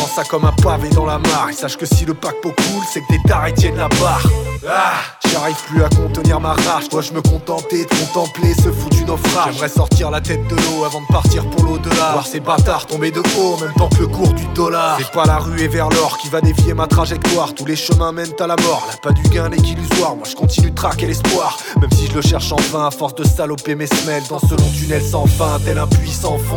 Prends 0.01 0.09
ça 0.09 0.25
comme 0.25 0.47
un 0.47 0.53
pavé 0.53 0.89
dans 0.89 1.05
la 1.05 1.19
mare. 1.19 1.51
Sache 1.53 1.77
que 1.77 1.85
si 1.85 2.07
le 2.07 2.15
paquebot 2.15 2.53
coule, 2.53 2.85
c'est 2.91 3.03
que 3.03 3.13
des 3.13 3.23
tarés 3.29 3.53
tiennent 3.53 3.77
la 3.77 3.89
barre. 3.89 4.23
Ah, 4.67 4.95
J'arrive 5.33 5.63
plus 5.69 5.83
à 5.85 5.89
contenir 5.89 6.41
ma 6.41 6.55
rage. 6.55 6.89
Dois-je 6.91 7.13
me 7.13 7.23
contenter 7.23 7.85
de 7.85 7.91
contempler 7.91 8.53
ce 8.55 8.71
foutu 8.73 9.05
naufrage 9.05 9.53
J'aimerais 9.53 9.69
sortir 9.69 10.11
la 10.11 10.21
tête 10.21 10.47
de 10.49 10.57
l'eau 10.57 10.85
avant 10.85 11.01
de 11.01 11.07
partir 11.07 11.49
pour 11.51 11.65
l'au-delà. 11.65 12.13
Voir 12.13 12.27
ces 12.27 12.41
bâtards 12.41 12.87
tomber 12.87 13.11
de 13.11 13.21
haut 13.21 13.55
en 13.55 13.61
même 13.61 13.73
temps 13.75 13.89
que 13.89 14.01
le 14.01 14.09
cours 14.09 14.33
du 14.33 14.45
dollar. 14.55 14.99
C'est 14.99 15.13
pas 15.13 15.25
la 15.27 15.39
rue 15.39 15.61
et 15.61 15.69
vers 15.69 15.89
l'or 15.91 16.19
qui 16.19 16.29
va 16.29 16.41
dévier 16.41 16.75
ma 16.75 16.87
trajectoire. 16.87 17.55
Tous 17.55 17.65
les 17.65 17.77
chemins 17.77 18.13
mènent 18.13 18.35
à 18.41 18.47
la 18.47 18.57
mort. 18.57 18.87
Là, 18.89 18.97
pas 19.03 19.13
du 19.13 19.23
gain 19.29 19.49
n'est 19.49 19.57
qu'illusoire. 19.57 20.17
Moi, 20.17 20.27
je 20.29 20.35
continue 20.35 20.71
de 20.71 20.75
traquer 20.75 21.07
l'espoir. 21.07 21.57
Même 21.81 21.91
si 21.93 22.07
je 22.07 22.15
le 22.15 22.23
cherche 22.23 22.51
en 22.53 22.61
vain, 22.73 22.87
à 22.87 22.91
force 22.91 23.15
de 23.15 23.25
saloper 23.25 23.75
mes 23.75 23.87
semelles 23.87 24.25
dans 24.29 24.41
ce 24.41 24.55
long 24.55 24.71
tunnel 24.77 25.03
sans 25.03 25.27
fin, 25.27 25.59
tel 25.65 25.79
un 25.79 25.87
puissant 25.87 26.39
fond. 26.39 26.57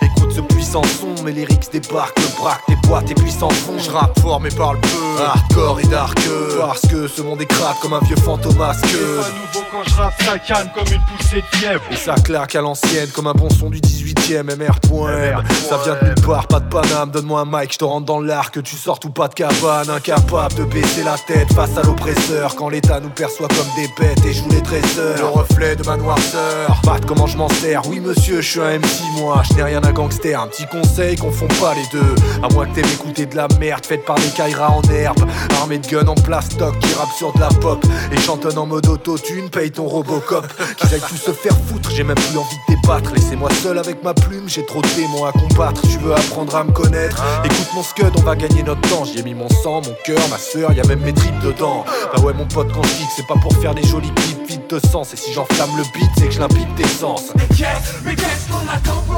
Écoute 0.00 0.32
ce 0.32 0.40
puissant 0.40 0.82
son, 0.84 1.22
mes 1.24 1.32
lyrics 1.32 1.70
débarquent, 1.72 2.18
le 2.18 2.40
braque, 2.40 2.62
tes 2.66 2.76
boîtes 2.88 3.10
et 3.10 3.14
puissants 3.14 3.50
fond. 3.50 3.78
Je 3.78 3.90
rappe 3.90 4.18
fort 4.20 4.40
mais 4.40 4.50
parle 4.50 4.78
peu, 4.80 5.22
hardcore 5.22 5.80
et 5.80 5.86
dark. 5.86 6.18
Parce 6.58 6.82
que 6.82 7.08
ce 7.08 7.22
monde 7.22 7.40
est 7.42 7.46
crade 7.46 7.76
comme 7.80 7.92
un 7.92 8.00
vieux 8.00 8.11
fantomasque. 8.16 8.82
pas 8.82 9.28
nouveau 9.30 9.66
quand 9.70 9.82
je 9.86 9.94
rappe, 9.94 10.22
ça 10.22 10.38
calme 10.38 10.68
comme 10.74 10.92
une 10.92 11.00
poussée 11.16 11.42
de 11.42 11.56
fièvre. 11.56 11.82
Et 11.90 11.96
ça 11.96 12.14
claque 12.14 12.54
à 12.54 12.60
l'ancienne 12.60 13.08
comme 13.14 13.26
un 13.26 13.32
bon 13.32 13.48
son 13.50 13.70
du 13.70 13.80
18ème 13.80 14.54
MR.M. 14.56 15.42
Ça 15.68 15.78
vient 15.84 15.96
de 16.00 16.06
nulle 16.06 16.26
part, 16.26 16.46
pas 16.46 16.60
de 16.60 16.68
Paname. 16.68 17.10
Donne-moi 17.10 17.40
un 17.40 17.44
mic, 17.44 17.72
je 17.72 17.78
te 17.78 17.84
rentre 17.84 18.06
dans 18.06 18.20
l'arc. 18.20 18.62
Tu 18.62 18.76
sortes 18.76 19.04
ou 19.04 19.10
pas 19.10 19.28
de 19.28 19.34
cabane, 19.34 19.90
incapable 19.90 20.54
de 20.54 20.64
baisser 20.64 21.02
la 21.04 21.16
tête 21.26 21.52
face 21.52 21.76
à 21.76 21.82
l'oppresseur. 21.82 22.54
Quand 22.56 22.68
l'État 22.68 23.00
nous 23.00 23.10
perçoit 23.10 23.48
comme 23.48 23.66
des 23.76 23.88
bêtes 23.98 24.24
et 24.24 24.32
joue 24.32 24.48
les 24.50 24.62
trésors. 24.62 25.16
Le 25.16 25.26
reflet 25.26 25.76
de 25.76 25.84
ma 25.84 25.96
noirceur. 25.96 26.80
Bat 26.84 27.00
comment 27.06 27.26
je 27.26 27.36
m'en 27.36 27.48
sers. 27.48 27.86
Oui, 27.88 28.00
monsieur, 28.00 28.40
je 28.40 28.50
suis 28.50 28.60
un 28.60 28.78
MC, 28.78 29.02
moi. 29.16 29.42
Je 29.48 29.54
n'ai 29.54 29.62
rien 29.62 29.82
à 29.82 29.92
gangster. 29.92 30.40
Un 30.40 30.48
petit 30.48 30.66
conseil, 30.66 31.16
confond 31.16 31.48
pas 31.60 31.74
les 31.74 31.98
deux. 31.98 32.14
À 32.42 32.52
moins 32.52 32.66
que 32.66 32.74
t'aimes 32.74 32.92
écouter 32.92 33.26
de 33.26 33.36
la 33.36 33.48
merde 33.58 33.84
faite 33.84 34.04
par 34.04 34.16
des 34.16 34.28
Kaira 34.28 34.70
en 34.70 34.82
herbe. 34.82 35.24
Armée 35.60 35.78
de 35.78 35.86
guns 35.86 36.08
en 36.08 36.14
plastoc 36.14 36.78
qui 36.80 36.94
rappe 36.94 37.12
sur 37.16 37.32
de 37.32 37.40
la 37.40 37.48
pop. 37.48 37.84
Et 38.10 38.20
chantonne 38.20 38.58
en 38.58 38.66
mode 38.66 38.86
autotune, 38.88 39.50
paye 39.50 39.70
ton 39.70 39.86
Robocop. 39.86 40.46
Qu'ils 40.76 40.94
aillent 40.94 41.00
tous 41.08 41.16
se 41.16 41.30
faire 41.32 41.56
foutre, 41.66 41.90
j'ai 41.90 42.04
même 42.04 42.16
plus 42.16 42.38
envie 42.38 42.56
de 42.68 42.74
débattre. 42.74 43.12
Laissez-moi 43.14 43.48
seul 43.62 43.78
avec 43.78 44.02
ma 44.02 44.14
plume, 44.14 44.48
j'ai 44.48 44.64
trop 44.66 44.82
de 44.82 44.88
démons 44.96 45.24
à 45.24 45.32
combattre. 45.32 45.82
Tu 45.82 45.98
veux 45.98 46.12
apprendre 46.12 46.54
à 46.56 46.64
me 46.64 46.72
connaître 46.72 47.22
Écoute 47.44 47.68
mon 47.74 47.82
scud, 47.82 48.12
on 48.18 48.22
va 48.22 48.36
gagner 48.36 48.62
notre 48.62 48.80
temps. 48.88 49.04
J'y 49.04 49.20
ai 49.20 49.22
mis 49.22 49.34
mon 49.34 49.48
sang, 49.48 49.82
mon 49.82 49.94
cœur, 50.04 50.20
ma 50.30 50.38
soeur, 50.38 50.72
y 50.72 50.80
a 50.80 50.84
même 50.84 51.00
mes 51.00 51.12
tripes 51.12 51.40
dedans. 51.40 51.84
Bah 52.14 52.22
ouais, 52.22 52.32
mon 52.32 52.46
pote, 52.46 52.72
quand 52.72 52.82
je 52.82 53.02
c'est 53.16 53.26
pas 53.26 53.34
pour 53.34 53.54
faire 53.56 53.74
des 53.74 53.84
jolis 53.84 54.12
clips 54.14 54.48
vides 54.48 54.66
de 54.68 54.78
sens. 54.78 55.12
Et 55.12 55.16
si 55.16 55.32
j'enflamme 55.32 55.76
le 55.76 55.82
beat, 55.94 56.10
c'est 56.16 56.26
que 56.26 56.34
je 56.34 56.40
l'implique 56.40 56.74
d'essence. 56.74 57.32
Mais 57.34 57.46
qu'est-ce 57.48 58.48
qu'on 58.48 58.68
attend 58.68 59.02
pour 59.06 59.16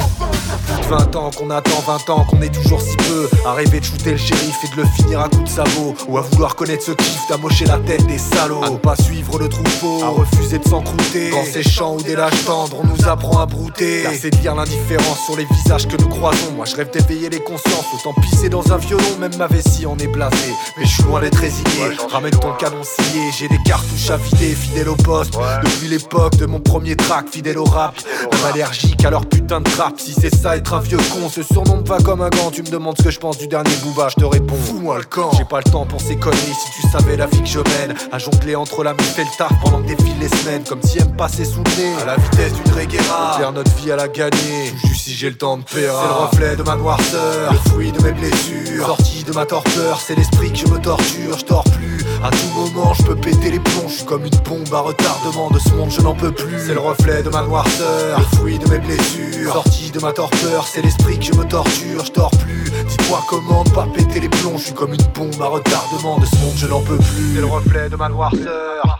20 0.89 1.17
ans 1.17 1.31
qu'on 1.31 1.51
attend, 1.51 1.81
20 1.87 2.11
ans 2.11 2.25
qu'on 2.25 2.41
est 2.43 2.53
toujours 2.53 2.81
si 2.81 2.97
peu. 2.97 3.29
À 3.47 3.53
rêver 3.53 3.81
de 3.81 3.85
shooter 3.85 4.13
le 4.13 4.17
shérif 4.17 4.57
et 4.65 4.77
de 4.77 4.83
le 4.83 4.89
finir 4.97 5.21
à 5.21 5.29
coups 5.29 5.45
de 5.45 5.49
sabot. 5.49 5.95
Ou 6.09 6.19
à 6.19 6.21
vouloir 6.21 6.55
connaître 6.55 6.85
ce 6.85 6.93
kiff 6.93 7.29
d'amocher 7.29 7.65
la 7.67 7.79
tête 7.79 8.07
des 8.07 8.19
salauds. 8.19 8.63
À 8.63 8.71
ne 8.71 8.77
pas 8.77 8.97
suivre 8.97 9.39
le 9.39 9.49
troupeau, 9.49 10.03
à 10.03 10.09
refuser 10.09 10.59
de 10.59 10.69
s'encrouter. 10.69 11.31
Dans 11.31 11.45
ces 11.45 11.63
champs 11.63 11.97
où 11.97 12.03
des 12.03 12.15
lâches 12.15 12.45
tendres 12.45 12.77
on 12.83 12.87
nous 12.87 13.09
apprend 13.09 13.41
à 13.41 13.47
brouter. 13.47 14.03
Là 14.03 14.11
c'est 14.19 14.31
de 14.31 14.37
lire 14.39 14.55
l'indifférence 14.55 15.25
sur 15.25 15.37
les 15.37 15.47
visages 15.47 15.89
que 15.89 15.97
nous 15.97 16.09
croisons. 16.09 16.53
Moi 16.57 16.67
je 16.67 16.77
rêve 16.77 16.91
d'éveiller 16.91 17.31
les 17.31 17.41
consciences, 17.41 17.87
autant 17.95 18.15
pisser 18.21 18.49
dans 18.49 18.73
un 18.73 18.77
violon 18.77 19.05
Même 19.21 19.37
ma 19.37 19.47
vessie 19.47 19.87
en 19.87 19.97
est 19.99 20.07
blasée, 20.07 20.55
mais 20.79 20.85
je 20.85 20.95
suis 20.95 21.03
loin 21.05 21.21
d'être 21.21 21.39
résigné. 21.39 21.97
Ramène 22.11 22.33
ton 22.33 22.53
canon 22.53 22.83
scié, 22.83 23.23
j'ai 23.39 23.49
des 23.49 23.63
cartouches 23.65 24.11
à 24.11 24.17
vider 24.17 24.55
Fidèle 24.55 24.89
au 24.89 24.97
poste, 24.97 25.35
depuis 25.63 25.89
l'époque 25.89 26.37
de 26.37 26.47
mon 26.47 26.61
premier 26.61 26.97
track 26.97 27.27
Fidèle 27.31 27.59
au 27.59 27.65
rap, 27.65 27.95
même 28.31 28.53
allergique 28.53 29.05
à 29.05 29.11
leur 29.11 29.27
putain 29.27 29.61
de 29.61 29.71
trap. 29.71 29.95
Si 29.99 30.13
c'est 30.13 30.34
ça 30.35 30.57
être 30.57 30.75
un 30.75 30.81
vieux 30.81 30.99
con, 31.13 31.29
ce 31.29 31.43
surnom 31.43 31.79
me 31.79 31.87
va 31.87 31.99
comme 31.99 32.21
un 32.21 32.31
gant. 32.31 32.51
Tu 32.51 32.63
me 32.63 32.69
demandes 32.69 32.97
ce 32.99 33.05
que 33.05 33.11
je 33.11 33.19
pense 33.19 33.39
du 33.39 33.49
dernier 33.49 33.75
booba, 33.83 34.09
je 34.09 34.17
te 34.17 34.25
réponds. 34.25 34.57
Fous-moi 34.57 34.99
le 34.99 35.05
camp, 35.05 35.31
j'ai 35.37 35.45
pas 35.45 35.61
le 35.65 35.71
temps 35.71 35.87
pour 35.87 36.01
ces 36.01 36.17
conneries. 36.17 36.39
Si 36.39 36.81
tu 36.81 36.89
savais 36.89 37.17
la 37.17 37.27
vie 37.27 37.41
que 37.41 37.49
je 37.49 37.61
mène, 37.61 37.95
à 38.13 38.19
jongler 38.19 38.57
entre 38.57 38.85
la 38.85 38.93
mif 38.93 39.19
et 39.19 39.25
le 39.25 39.37
taf 39.37 39.53
Pendant 39.63 39.83
que 39.83 39.89
défilent 39.89 40.19
les 40.21 40.29
semaines, 40.29 40.65
comme 40.65 40.83
si 40.83 40.99
elle 40.99 41.09
me 41.09 41.17
passait 41.17 41.45
sous 41.45 41.63
le 41.65 41.83
nez. 41.83 42.03
À 42.03 42.05
la 42.07 42.17
vitesse 42.17 42.53
d'une 42.53 42.73
reguera, 42.73 43.37
faire 43.39 43.53
notre 43.53 43.75
vie 43.77 43.93
à 43.93 43.97
la 43.97 44.09
gagner. 44.09 44.73
Juste 44.85 45.05
si 45.05 45.15
j'ai 45.15 45.31
le 45.31 45.37
temps 45.37 45.57
de 45.57 45.63
perdre 45.63 46.01
C'est 46.03 46.09
le 46.09 46.27
reflet 46.27 46.57
de 46.57 46.63
ma 46.63 46.77
noirceur, 46.77 47.53
le 47.53 47.71
fruit 47.71 47.93
de 47.93 48.03
mes 48.03 48.13
blessures. 48.13 48.87
Sorti 48.87 49.25
de 49.25 49.33
ma 49.33 49.47
torpeur, 49.47 50.01
c'est 50.01 50.15
l'esprit 50.15 50.53
que 50.53 50.59
je 50.59 50.67
me 50.67 50.79
torture. 50.79 51.39
Je 51.39 51.71
plus, 51.71 52.04
à 52.25 52.31
tout 52.31 52.49
moment 52.55 52.95
je 52.95 53.03
peux 53.03 53.17
péter 53.17 53.51
les 53.51 53.61
plombs 53.61 53.89
Je 53.89 53.97
suis 53.97 54.05
comme 54.05 54.25
une 54.25 54.39
bombe 54.49 54.73
à 54.73 54.81
retardement 54.81 55.51
de 55.51 55.59
ce 55.59 55.69
monde 55.75 55.91
je 55.91 56.01
n'en 56.01 56.15
peux 56.15 56.33
plus. 56.33 56.57
C'est 56.67 56.75
le 56.75 56.81
reflet 56.81 57.23
de 57.23 57.29
ma 57.29 57.43
noirceur, 57.43 58.19
le 58.19 58.37
fruit 58.37 58.59
de 58.59 58.69
mes 58.71 58.79
blessures. 58.79 59.53
Sorti 59.53 59.91
de 59.91 60.01
ma 60.01 60.13
torpeur, 60.13 60.67
c'est 60.67 60.83
l'esprit 60.83 61.19
que 61.19 61.25
je 61.25 61.35
me 61.35 61.45
torture. 61.45 62.05
Je 62.05 62.39
plus, 62.39 62.65
dis-moi 62.89 63.23
comment 63.29 63.65
ne 63.65 63.71
pas 63.71 63.87
péter 63.95 64.21
les 64.21 64.29
plombs. 64.29 64.57
Je 64.57 64.65
suis 64.65 64.75
comme 64.75 64.95
une 64.95 65.07
bombe 65.15 65.41
à 65.41 65.47
retardement 65.47 66.19
de 66.19 66.27
ce 66.27 66.37
monde 66.37 66.55
je 66.57 66.67
n'en 66.67 66.81
peux 66.81 66.97
plus. 66.97 67.35
C'est 67.35 67.41
le 67.41 67.47
reflet 67.47 67.89
de 67.91 67.97
ma 67.97 68.09
noirceur 68.09 68.99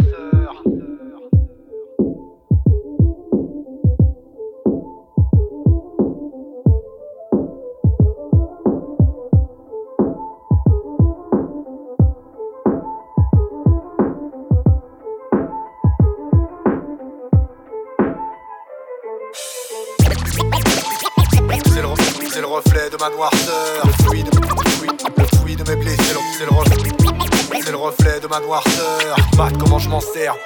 reflet 28.35 28.41
de 28.41 28.41
ma 28.41 28.41
noirceur. 28.41 29.17
Bat 29.37 29.51
comment 29.59 29.79
je 29.79 29.89
m'en 29.89 30.01
sers. 30.01 30.37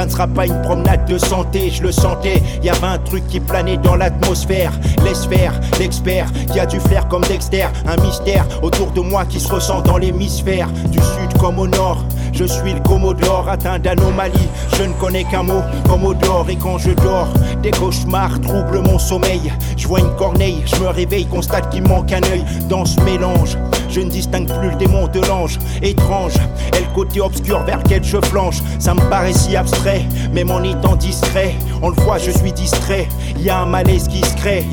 Ça 0.00 0.06
ne 0.06 0.10
sera 0.10 0.26
pas 0.28 0.46
une 0.46 0.62
promenade 0.62 1.04
de 1.04 1.18
santé, 1.18 1.70
je 1.70 1.82
le 1.82 1.92
sentais. 1.92 2.42
Y 2.62 2.70
avait 2.70 2.86
un 2.86 2.96
truc 2.96 3.22
qui 3.28 3.38
planait 3.38 3.76
dans 3.76 3.96
l'atmosphère. 3.96 4.72
Laisse 5.04 5.26
faire, 5.26 5.52
l'expert 5.78 6.24
qui 6.50 6.58
a 6.58 6.64
du 6.64 6.80
flair 6.80 7.06
comme 7.06 7.20
Dexter. 7.24 7.66
Un 7.86 8.02
mystère 8.02 8.46
autour 8.62 8.92
de 8.92 9.02
moi 9.02 9.26
qui 9.26 9.38
se 9.38 9.52
ressent 9.52 9.82
dans 9.82 9.98
l'hémisphère. 9.98 10.68
Du 10.90 10.98
sud 11.00 11.38
comme 11.38 11.58
au 11.58 11.66
nord, 11.66 12.02
je 12.32 12.44
suis 12.44 12.72
le 12.72 12.80
commodore 12.80 13.46
atteint 13.50 13.78
d'anomalie. 13.78 14.48
Je 14.78 14.84
ne 14.84 14.94
connais 14.94 15.24
qu'un 15.24 15.42
mot, 15.42 15.60
commodore. 15.86 16.46
Et 16.48 16.56
quand 16.56 16.78
je 16.78 16.92
dors, 16.92 17.28
des 17.62 17.70
cauchemars 17.70 18.40
troublent 18.40 18.80
mon 18.80 18.98
sommeil. 18.98 19.52
Je 19.76 19.86
vois 19.86 20.00
une 20.00 20.16
corneille, 20.16 20.62
je 20.64 20.76
me 20.76 20.88
réveille, 20.88 21.26
constate 21.26 21.68
qu'il 21.68 21.86
manque 21.86 22.10
un 22.10 22.22
œil 22.22 22.42
dans 22.70 22.86
ce 22.86 22.98
mélange. 23.02 23.58
Je 23.90 24.00
ne 24.00 24.10
distingue 24.10 24.46
plus 24.46 24.70
le 24.70 24.76
démon 24.76 25.08
de 25.08 25.20
l'ange. 25.26 25.58
Étrange, 25.82 26.34
et 26.76 26.80
le 26.80 26.94
côté 26.94 27.20
obscur 27.20 27.62
vers 27.64 27.78
lequel 27.78 28.04
je 28.04 28.18
flanche. 28.26 28.58
Ça 28.78 28.94
me 28.94 29.00
paraît 29.10 29.32
si 29.32 29.56
abstrait, 29.56 30.04
même 30.32 30.50
en 30.50 30.62
étant 30.62 30.96
discret. 30.96 31.54
On 31.82 31.88
le 31.90 31.96
voit, 31.96 32.18
je 32.18 32.30
suis 32.30 32.52
distrait. 32.52 33.08
Y 33.38 33.50
a 33.50 33.60
un 33.60 33.66
malaise 33.66 34.08
qui 34.08 34.20
se 34.20 34.36
crée 34.36 34.64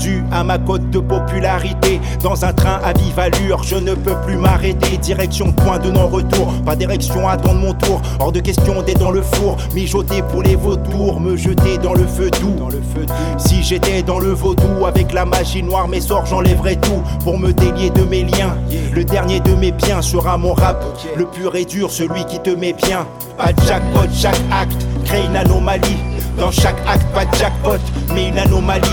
dû 0.00 0.24
à 0.32 0.42
ma 0.42 0.58
cote 0.58 0.88
de 0.90 0.98
popularité. 0.98 2.00
Dans 2.22 2.44
un 2.44 2.52
train 2.52 2.80
à 2.82 2.92
vive 2.92 3.18
allure, 3.18 3.62
je 3.62 3.76
ne 3.76 3.94
peux 3.94 4.14
plus 4.26 4.36
m'arrêter. 4.36 4.96
Direction 4.96 5.52
point 5.52 5.78
de 5.78 5.90
non-retour, 5.90 6.52
pas 6.64 6.74
d'érection, 6.74 7.28
attendre 7.28 7.60
mon 7.60 7.74
tour. 7.74 8.00
Hors 8.18 8.32
de 8.32 8.40
question 8.40 8.82
d'être 8.82 8.98
dans 8.98 9.10
le 9.10 9.22
four, 9.22 9.56
mijoter 9.74 10.22
pour 10.22 10.42
les 10.42 10.56
vautours, 10.56 11.20
me 11.20 11.36
jeter 11.36 11.78
dans 11.78 11.94
le 11.94 12.06
feu 12.06 12.30
doux. 12.40 12.56
Dans 12.58 12.68
le 12.68 12.80
feu 12.94 13.06
Si 13.36 13.62
j'étais 13.62 14.02
dans 14.02 14.18
le 14.18 14.32
vaudou 14.32 14.86
avec 14.86 15.12
la 15.12 15.24
magie 15.24 15.62
noire, 15.62 15.86
mes 15.86 16.00
sorts, 16.00 16.26
j'enlèverais 16.26 16.76
tout 16.76 17.02
pour 17.22 17.38
me 17.38 17.52
délier 17.52 17.90
de 17.90 18.02
mes 18.02 18.24
liens. 18.24 18.56
Le 18.92 19.04
dernier 19.04 19.40
de 19.40 19.54
mes 19.54 19.72
biens 19.72 20.02
sera 20.02 20.38
mon 20.38 20.54
rap, 20.54 20.82
le 21.16 21.26
pur 21.26 21.54
et 21.54 21.64
dur, 21.64 21.90
celui 21.90 22.24
qui 22.24 22.40
te 22.40 22.50
met 22.50 22.72
bien. 22.72 23.06
Pas 23.36 23.52
de 23.52 23.60
jackpot, 23.66 24.08
chaque 24.14 24.40
acte 24.50 24.86
crée 25.04 25.24
une 25.26 25.36
anomalie. 25.36 25.98
Dans 26.38 26.50
chaque 26.50 26.80
acte, 26.88 27.06
pas 27.12 27.26
de 27.26 27.34
jackpot, 27.34 27.80
mais 28.14 28.28
une 28.28 28.38
anomalie. 28.38 28.88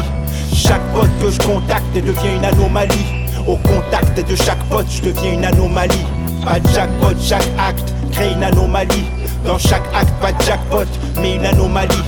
Chaque 0.54 0.82
pote 0.94 1.10
que 1.22 1.32
je 1.32 1.40
contacte 1.40 1.94
devient 1.94 2.36
une 2.38 2.46
anomalie. 2.46 3.06
Au 3.48 3.56
contact 3.58 4.30
de 4.30 4.36
chaque 4.36 4.62
pote, 4.70 4.88
je 4.90 5.10
deviens 5.10 5.34
une 5.34 5.46
anomalie. 5.46 6.06
Pas 6.44 6.60
de 6.60 6.68
jackpot, 6.70 7.16
chaque 7.22 7.48
acte 7.58 7.94
crée 8.12 8.34
une 8.34 8.44
anomalie. 8.44 9.06
Dans 9.46 9.58
chaque 9.58 9.84
acte, 9.94 10.14
pas 10.22 10.32
de 10.32 10.42
jackpot, 10.42 10.86
mais 11.22 11.36
une 11.36 11.46
anomalie. 11.46 12.04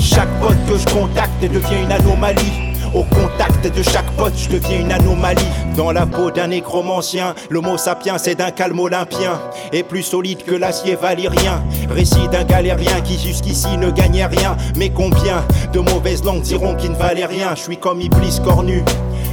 Chaque 0.00 0.28
pote 0.40 0.56
que 0.68 0.78
je 0.78 0.94
contacte 0.94 1.40
devient 1.42 1.82
une 1.82 1.92
anomalie. 1.92 2.73
Au 2.94 3.02
contact 3.02 3.76
de 3.76 3.82
chaque 3.82 4.08
pote, 4.12 4.34
je 4.36 4.48
deviens 4.50 4.78
une 4.78 4.92
anomalie. 4.92 5.42
Dans 5.76 5.90
la 5.90 6.06
peau 6.06 6.30
d'un 6.30 6.46
nécromancien, 6.46 7.34
l'homo 7.50 7.76
sapiens 7.76 8.18
c'est 8.18 8.36
d'un 8.36 8.52
calme 8.52 8.78
olympien. 8.78 9.40
Et 9.72 9.82
plus 9.82 10.04
solide 10.04 10.44
que 10.44 10.54
l'acier 10.54 10.94
valyrien. 10.94 11.64
Récit 11.90 12.28
d'un 12.28 12.44
galérien 12.44 13.00
qui 13.00 13.18
jusqu'ici 13.18 13.76
ne 13.78 13.90
gagnait 13.90 14.26
rien. 14.26 14.56
Mais 14.76 14.90
combien 14.90 15.44
de 15.72 15.80
mauvaises 15.80 16.22
langues 16.22 16.42
diront 16.42 16.76
qu'il 16.76 16.92
ne 16.92 16.96
valait 16.96 17.26
rien? 17.26 17.56
Je 17.56 17.62
suis 17.62 17.78
comme 17.78 18.00
Iblis 18.00 18.40
cornu. 18.44 18.84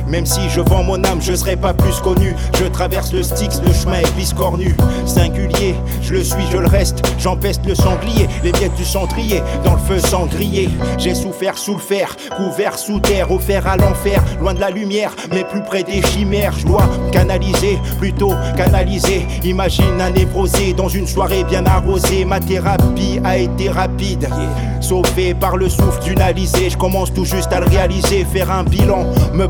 Même 0.08 0.26
si 0.26 0.50
je 0.50 0.62
vends 0.62 0.84
mon 0.84 1.04
âme, 1.04 1.22
je 1.22 1.34
serai 1.34 1.56
pas 1.56 1.74
plus 1.74 2.00
connu. 2.00 2.36
Je 2.60 2.66
traverse 2.66 3.14
le 3.14 3.24
Styx, 3.24 3.62
le 3.66 3.74
chemin 3.74 4.00
est 4.00 4.34
cornu. 4.36 4.76
Singulier, 5.06 5.76
je 6.02 6.14
le 6.14 6.24
suis, 6.24 6.44
je 6.52 6.58
le 6.58 6.68
reste. 6.68 7.02
J'empeste 7.20 7.66
le 7.66 7.76
sanglier, 7.76 8.28
les 8.44 8.52
miettes 8.54 8.76
du 8.76 8.86
cendrier. 8.86 9.42
Dans 9.64 9.74
le 9.74 9.80
feu 9.80 10.00
sangrier, 10.00 10.70
j'ai 10.98 11.16
souffert 11.16 11.58
sous 11.58 11.74
le 11.74 11.80
fer, 11.80 12.16
couvert 12.36 12.78
sous 12.78 13.00
terre, 13.00 13.32
offert 13.32 13.68
à 13.68 13.78
l'enfer. 13.78 14.24
Loin 14.40 14.54
de 14.54 14.60
la 14.60 14.70
lumière, 14.70 15.16
mais 15.32 15.44
plus 15.44 15.64
près 15.64 15.84
des 15.84 16.02
chimères. 16.02 16.54
Je 16.58 16.66
dois 16.66 16.88
canaliser, 17.12 17.80
plutôt 18.00 18.34
canaliser. 18.56 19.26
Imagine 19.44 20.00
un 20.00 20.12
névrosé 20.12 20.74
dans 20.74 20.90
une 20.90 21.08
soirée 21.08 21.44
bien 21.44 21.66
arrosée. 21.66 22.26
Ma 22.26 22.40
thérapie 22.40 23.20
a 23.24 23.38
été 23.38 23.70
rapide, 23.70 24.30
sauvé 24.80 25.34
par 25.34 25.58
le 25.58 25.70
souffle 25.70 26.02
d'une 26.04 26.22
alizée. 26.22 26.70
Je 26.70 26.78
commence 26.78 27.14
tout 27.14 27.26
juste 27.26 27.52
à 27.52 27.60
le 27.60 27.68
réaliser, 27.68 28.26
faire 28.26 28.52
un 28.52 28.64
bilan. 28.64 29.06
Me 29.34 29.48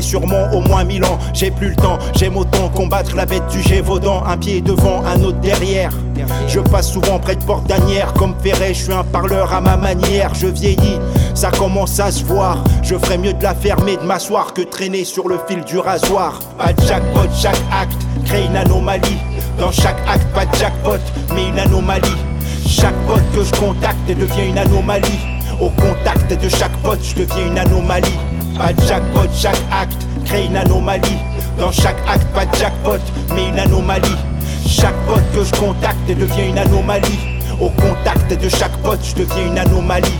sûrement 0.00 0.52
au 0.52 0.60
moins 0.60 0.84
mille 0.84 1.04
ans. 1.04 1.18
J'ai 1.34 1.50
plus 1.50 1.70
le 1.70 1.76
temps, 1.76 1.98
j'aime 2.14 2.36
autant 2.36 2.68
combattre 2.68 3.16
la 3.16 3.26
bête 3.26 3.46
du 3.50 3.60
Gévaudan. 3.62 4.22
Un 4.24 4.36
pied 4.36 4.60
devant, 4.60 5.02
un 5.04 5.20
autre 5.22 5.40
derrière. 5.40 5.90
Je 6.46 6.60
passe 6.60 6.92
souvent 6.92 7.18
près 7.18 7.36
de 7.36 7.42
porte 7.42 7.66
d'Anière. 7.66 8.12
Comme 8.14 8.34
Ferret, 8.42 8.74
je 8.74 8.84
suis 8.84 8.92
un 8.92 9.04
parleur 9.04 9.52
à 9.52 9.60
ma 9.60 9.76
manière. 9.76 10.34
Je 10.34 10.46
vieillis, 10.46 10.98
ça 11.34 11.50
commence 11.50 11.98
à 11.98 12.10
se 12.10 12.24
voir. 12.24 12.62
Je 12.82 12.96
ferais 12.96 13.18
mieux 13.18 13.32
de 13.32 13.42
la 13.42 13.54
fermer, 13.54 13.96
de 13.96 14.02
m'asseoir 14.02 14.52
que 14.52 14.62
traîner 14.62 15.04
sur 15.04 15.28
le 15.28 15.38
fil 15.48 15.64
du 15.64 15.78
rasoir. 15.78 16.38
Pas 16.58 16.72
de 16.72 16.82
jackpot, 16.86 17.28
chaque 17.34 17.60
acte 17.72 18.00
crée 18.24 18.44
une 18.44 18.56
anomalie. 18.56 19.18
Dans 19.58 19.72
chaque 19.72 19.98
acte, 20.08 20.26
pas 20.34 20.46
de 20.46 20.54
jackpot, 20.56 21.00
mais 21.34 21.48
une 21.48 21.58
anomalie. 21.58 22.16
Chaque 22.66 22.94
pote 23.06 23.22
que 23.34 23.42
je 23.42 23.60
contacte 23.60 23.98
devient 24.08 24.48
une 24.48 24.58
anomalie. 24.58 25.18
Au 25.60 25.68
contact 25.70 26.32
de 26.32 26.48
chaque 26.48 26.76
pote, 26.82 27.00
je 27.02 27.22
deviens 27.22 27.46
une 27.46 27.58
anomalie. 27.58 28.18
Pas 28.60 28.74
de 28.74 28.86
jackpot, 28.86 29.26
chaque 29.34 29.56
acte 29.72 30.06
crée 30.26 30.44
une 30.44 30.54
anomalie. 30.54 31.16
Dans 31.58 31.72
chaque 31.72 31.96
acte, 32.06 32.26
pas 32.34 32.44
de 32.44 32.54
jackpot, 32.56 33.00
mais 33.34 33.48
une 33.48 33.58
anomalie. 33.58 34.18
Chaque 34.68 34.94
pote 35.06 35.22
que 35.34 35.42
je 35.42 35.58
contacte 35.58 36.06
devient 36.06 36.50
une 36.50 36.58
anomalie. 36.58 37.40
Au 37.58 37.70
contact 37.70 38.30
de 38.30 38.48
chaque 38.50 38.76
pote, 38.82 39.00
je 39.02 39.22
deviens 39.22 39.46
une 39.46 39.58
anomalie. 39.58 40.12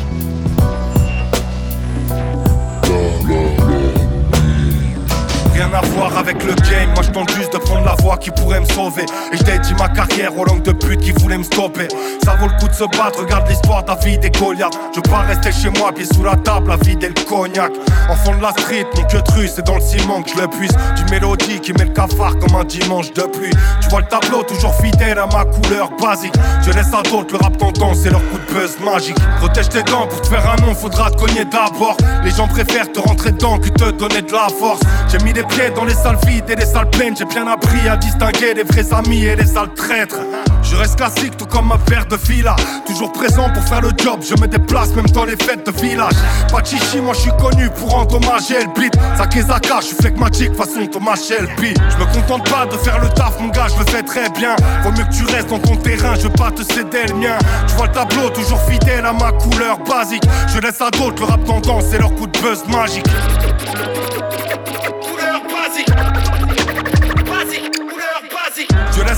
Rien 5.60 5.74
à 5.74 5.82
voir 5.88 6.16
avec 6.16 6.42
le 6.42 6.54
game, 6.54 6.88
moi 6.94 7.02
je 7.02 7.10
tente 7.10 7.30
juste 7.36 7.52
de 7.52 7.58
prendre 7.58 7.84
la 7.84 7.94
voie 8.00 8.16
qui 8.16 8.30
pourrait 8.30 8.60
me 8.60 8.64
sauver. 8.64 9.04
Et 9.30 9.36
je 9.36 9.42
dit 9.42 9.74
ma 9.78 9.90
carrière 9.90 10.34
aux 10.38 10.46
langues 10.46 10.62
de 10.62 10.72
pute 10.72 11.02
qui 11.02 11.10
voulaient 11.10 11.36
me 11.36 11.42
stopper. 11.42 11.86
Ça 12.24 12.34
vaut 12.36 12.46
le 12.46 12.58
coup 12.58 12.66
de 12.66 12.72
se 12.72 12.84
battre, 12.96 13.20
regarde 13.20 13.46
l'histoire 13.46 13.84
David 13.84 14.24
et 14.24 14.30
Goliath. 14.30 14.72
Je 14.92 14.96
veux 14.96 15.02
pas 15.02 15.18
rester 15.18 15.52
chez 15.52 15.68
moi, 15.78 15.92
pieds 15.92 16.06
sous 16.06 16.22
la 16.22 16.36
table, 16.36 16.70
la 16.70 16.78
vie 16.78 16.96
et 17.02 17.08
le 17.08 17.24
cognac. 17.28 17.72
Enfant 18.08 18.34
de 18.36 18.40
la 18.40 18.52
street, 18.52 18.86
mon 18.96 19.02
queue 19.02 19.22
rue, 19.34 19.48
c'est 19.48 19.66
dans 19.66 19.74
le 19.74 19.82
ciment 19.82 20.22
que 20.22 20.30
je 20.30 20.40
le 20.40 20.48
puisse. 20.48 20.72
Du 20.96 21.04
mélodie 21.10 21.60
qui 21.60 21.74
met 21.74 21.84
le 21.84 21.92
cafard 21.92 22.38
comme 22.38 22.58
un 22.58 22.64
dimanche 22.64 23.12
de 23.12 23.22
pluie. 23.24 23.52
Tu 23.82 23.88
vois 23.90 24.00
le 24.00 24.06
tableau, 24.06 24.42
toujours 24.42 24.74
fidèle 24.76 25.18
à 25.18 25.26
ma 25.26 25.44
couleur 25.44 25.90
basique. 26.00 26.34
Je 26.62 26.70
laisse 26.70 26.94
à 26.94 27.02
d'autres 27.02 27.34
le 27.34 27.38
rap 27.38 27.58
tendance, 27.58 27.98
c'est 28.02 28.10
leur 28.10 28.22
coup 28.30 28.38
de 28.38 28.54
buzz 28.54 28.78
magique. 28.82 29.18
Protège 29.36 29.68
tes 29.68 29.82
dents, 29.82 30.06
pour 30.06 30.22
te 30.22 30.28
faire 30.28 30.50
un 30.50 30.56
nom, 30.64 30.74
faudra 30.74 31.10
te 31.10 31.18
cogner 31.18 31.44
d'abord. 31.44 31.98
Les 32.24 32.30
gens 32.30 32.48
préfèrent 32.48 32.90
te 32.90 33.00
rentrer 33.00 33.32
dedans 33.32 33.58
que 33.58 33.68
te 33.68 33.90
donner 33.90 34.22
de 34.22 34.32
la 34.32 34.48
force. 34.48 34.80
J'ai 35.12 35.18
mis 35.18 35.34
les 35.34 35.42
dans 35.74 35.85
les 35.85 35.94
salles 35.94 36.18
vides 36.27 36.48
et 36.48 36.56
les 36.56 36.64
salles 36.64 36.89
pleines. 36.90 37.16
J'ai 37.16 37.24
bien 37.24 37.47
appris 37.47 37.89
à 37.89 37.97
distinguer 37.97 38.55
les 38.55 38.62
vrais 38.62 38.93
amis 38.93 39.24
et 39.24 39.36
les 39.36 39.47
sales 39.47 39.72
traîtres. 39.74 40.20
Je 40.62 40.77
reste 40.77 40.97
classique, 40.97 41.36
tout 41.36 41.47
comme 41.47 41.68
ma 41.68 41.78
paire 41.78 42.06
de 42.06 42.16
fila. 42.16 42.56
Toujours 42.86 43.12
présent 43.12 43.51
pour 43.52 43.62
faire 43.64 43.81
le 43.81 43.90
job, 43.97 44.20
je 44.22 44.35
me 44.40 44.47
déplace 44.47 44.94
même 44.94 45.09
dans 45.09 45.24
les 45.24 45.36
fêtes 45.36 45.66
de 45.66 45.72
village. 45.72 46.14
Pas 46.51 46.62
chichi, 46.62 47.01
moi 47.01 47.14
je 47.14 47.20
suis 47.20 47.32
connu 47.39 47.68
pour 47.70 47.94
endommager 47.94 48.60
le 48.60 48.81
beat. 48.81 48.94
Sakezaka, 49.16 49.81
je 49.81 49.86
suis 49.86 49.97
flegmatique 49.97 50.55
façon 50.55 50.86
Thomas 50.90 51.16
Shelby. 51.16 51.74
Je 51.90 51.97
me 51.97 52.12
contente 52.12 52.48
pas 52.51 52.66
de 52.66 52.77
faire 52.78 52.98
le 53.01 53.09
taf, 53.09 53.40
mon 53.40 53.48
gars, 53.48 53.66
je 53.68 53.82
le 53.82 53.90
fais 53.90 54.02
très 54.02 54.31
bien. 54.31 54.55
Vaut 54.82 54.93
mieux 54.93 55.05
que 55.05 55.14
tu 55.14 55.24
restes 55.24 55.48
dans 55.48 55.59
ton 55.59 55.77
terrain, 55.77 56.14
je 56.16 56.22
veux 56.22 56.31
pas 56.31 56.51
te 56.51 56.62
céder 56.62 57.06
le 57.09 57.14
mien. 57.14 57.39
Tu 57.66 57.74
vois 57.74 57.86
le 57.86 57.93
tableau, 57.93 58.31
toujours 58.31 58.60
fidèle 58.62 59.05
à 59.05 59.12
ma 59.12 59.32
couleur 59.32 59.78
basique. 59.78 60.24
Je 60.55 60.60
laisse 60.60 60.81
à 60.81 60.90
d'autres 60.90 61.20
le 61.20 61.24
rap 61.24 61.44
tendance, 61.44 61.85
c'est 61.90 61.98
leur 61.98 62.14
coup 62.14 62.27
de 62.27 62.39
buzz 62.40 62.64
magique. 62.68 63.06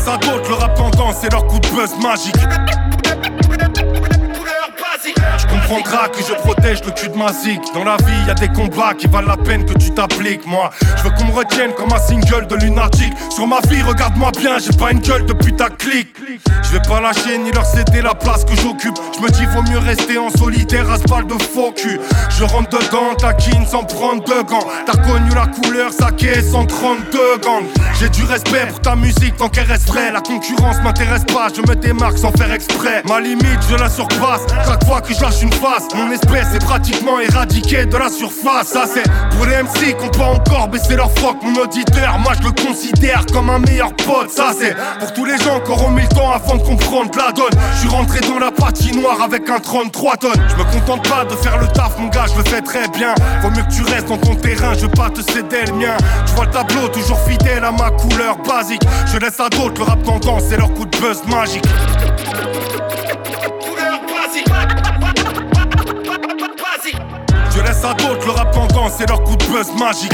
À 0.09 0.17
d'autres 0.17 0.49
le 0.49 0.55
rap 0.55 0.75
tendance, 0.75 1.17
c'est 1.21 1.33
leur 1.33 1.47
coup 1.47 1.59
de 1.59 1.69
buzz 1.69 1.95
magique. 2.03 2.35
Comprendras 5.73 6.09
que 6.09 6.19
je 6.19 6.35
protège 6.35 6.85
le 6.85 6.91
cul 6.91 7.09
de 7.09 7.17
ma 7.17 7.33
zig. 7.33 7.59
Dans 7.73 7.83
la 7.83 7.97
vie, 7.97 8.27
y 8.27 8.31
a 8.31 8.35
des 8.35 8.49
combats 8.49 8.93
qui 8.93 9.07
valent 9.07 9.29
la 9.29 9.39
peine 9.39 9.65
que 9.65 9.73
tu 9.73 9.91
t'appliques. 9.91 10.47
Moi, 10.47 10.69
je 10.99 11.03
veux 11.03 11.11
qu'on 11.11 11.25
me 11.25 11.33
retienne 11.33 11.73
comme 11.73 11.91
un 11.91 11.99
single 11.99 12.47
de 12.47 12.57
lunatique. 12.57 13.15
Sur 13.31 13.47
ma 13.47 13.59
vie, 13.69 13.81
regarde-moi 13.81 14.33
bien, 14.39 14.59
j'ai 14.59 14.77
pas 14.77 14.93
une 14.93 15.01
gueule 15.01 15.25
de 15.25 15.33
putaclic. 15.33 16.09
Je 16.63 16.73
vais 16.73 16.83
pas 16.87 17.01
lâcher 17.01 17.39
ni 17.39 17.51
leur 17.53 17.65
céder 17.65 18.03
la 18.03 18.15
place 18.15 18.45
que 18.45 18.55
j'occupe. 18.55 18.99
Je 19.17 19.21
me 19.23 19.31
dis, 19.31 19.47
vaut 19.47 19.63
mieux 19.63 19.79
rester 19.79 20.19
en 20.19 20.29
solitaire 20.29 20.91
à 20.91 20.99
ce 20.99 21.05
bal 21.05 21.27
de 21.27 21.43
faux 21.43 21.73
cul. 21.73 21.99
Je 22.39 22.45
rentre 22.45 22.79
dedans, 22.79 23.15
taquine 23.17 23.67
sans 23.67 23.85
prendre 23.85 24.23
de 24.25 24.43
gants. 24.43 24.67
T'as 24.85 24.99
connu 24.99 25.31
la 25.35 25.47
couleur, 25.47 25.91
saké 25.91 26.43
132 26.43 27.39
gangs. 27.43 27.65
J'ai 27.99 28.11
du 28.11 28.25
respect 28.25 28.67
pour 28.69 28.81
ta 28.81 28.95
musique 28.95 29.37
tant 29.39 29.49
qu'elle 29.49 29.67
reste 29.67 29.89
vraie. 29.89 30.13
La 30.13 30.21
concurrence 30.21 30.77
m'intéresse 30.83 31.25
pas, 31.25 31.49
je 31.55 31.63
me 31.63 31.75
démarque 31.75 32.19
sans 32.19 32.33
faire 32.33 32.53
exprès. 32.53 33.03
Ma 33.09 33.21
limite, 33.21 33.61
je 33.71 33.77
la 33.77 33.89
surpasse. 33.89 34.43
Chaque 34.67 34.85
fois 34.85 35.01
que 35.01 35.15
je 35.15 35.21
lâche 35.21 35.41
une 35.41 35.53
mon 35.95 36.11
espèce 36.11 36.55
est 36.55 36.65
pratiquement 36.65 37.21
éradiquée 37.21 37.87
de 37.87 37.97
la 37.97 38.09
surface. 38.09 38.69
Ça, 38.69 38.85
c'est 38.93 39.05
pour 39.37 39.47
les 39.47 39.63
MC 39.63 39.97
qui 39.97 40.21
ont 40.21 40.33
encore 40.33 40.67
baissé 40.69 40.97
leur 40.97 41.11
froc. 41.13 41.37
Mon 41.43 41.55
auditeur, 41.61 42.19
moi 42.19 42.33
je 42.41 42.49
le 42.49 42.53
considère 42.53 43.25
comme 43.33 43.49
un 43.49 43.61
meilleur 43.61 43.95
pote. 43.95 44.31
Ça, 44.31 44.51
c'est 44.59 44.75
pour 44.99 45.13
tous 45.13 45.25
les 45.25 45.39
gens 45.39 45.61
qui 45.61 45.71
auront 45.71 45.91
mis 45.91 46.03
le 46.03 46.09
temps 46.09 46.33
avant 46.33 46.57
de 46.57 46.63
comprendre 46.63 47.11
la 47.17 47.31
donne. 47.31 47.53
Je 47.75 47.81
suis 47.81 47.89
rentré 47.89 48.21
dans 48.21 48.41
la 48.41 48.51
patinoire 48.51 49.23
avec 49.23 49.49
un 49.49 49.61
33 49.61 50.17
tonnes. 50.17 50.33
Je 50.49 50.57
me 50.57 50.65
contente 50.65 51.09
pas 51.09 51.25
de 51.25 51.37
faire 51.37 51.59
le 51.59 51.69
taf, 51.69 51.97
mon 51.99 52.09
gars, 52.09 52.27
je 52.33 52.39
le 52.39 52.45
fais 52.45 52.61
très 52.61 52.89
bien. 52.89 53.15
Vaut 53.41 53.51
mieux 53.51 53.63
que 53.63 53.73
tu 53.73 53.83
restes 53.83 54.09
dans 54.09 54.19
ton 54.19 54.35
terrain, 54.35 54.75
je 54.75 54.81
veux 54.81 54.89
pas 54.89 55.11
te 55.11 55.23
céder 55.23 55.65
le 55.69 55.75
mien. 55.75 55.97
Tu 56.27 56.33
vois 56.33 56.47
le 56.47 56.51
tableau, 56.51 56.89
toujours 56.89 57.21
fidèle 57.21 57.63
à 57.65 57.71
ma 57.71 57.91
couleur 57.91 58.37
basique. 58.39 58.83
Je 59.13 59.19
laisse 59.19 59.39
à 59.39 59.49
d'autres 59.49 59.79
le 59.79 59.85
rap 59.85 60.03
tendance, 60.03 60.43
c'est 60.49 60.57
leur 60.57 60.75
coup 60.75 60.87
de 60.87 60.99
buzz 60.99 61.23
magique. 61.29 61.65
Je 67.83 67.89
laisse 67.89 67.95
à 67.95 67.95
d'autres 67.95 68.27
le 68.27 68.33
rap 68.33 68.53
tendance, 68.53 68.93
c'est 68.99 69.09
leur 69.09 69.23
coup 69.25 69.37
de 69.37 69.45
buzz 69.47 69.73
magique. 69.79 70.13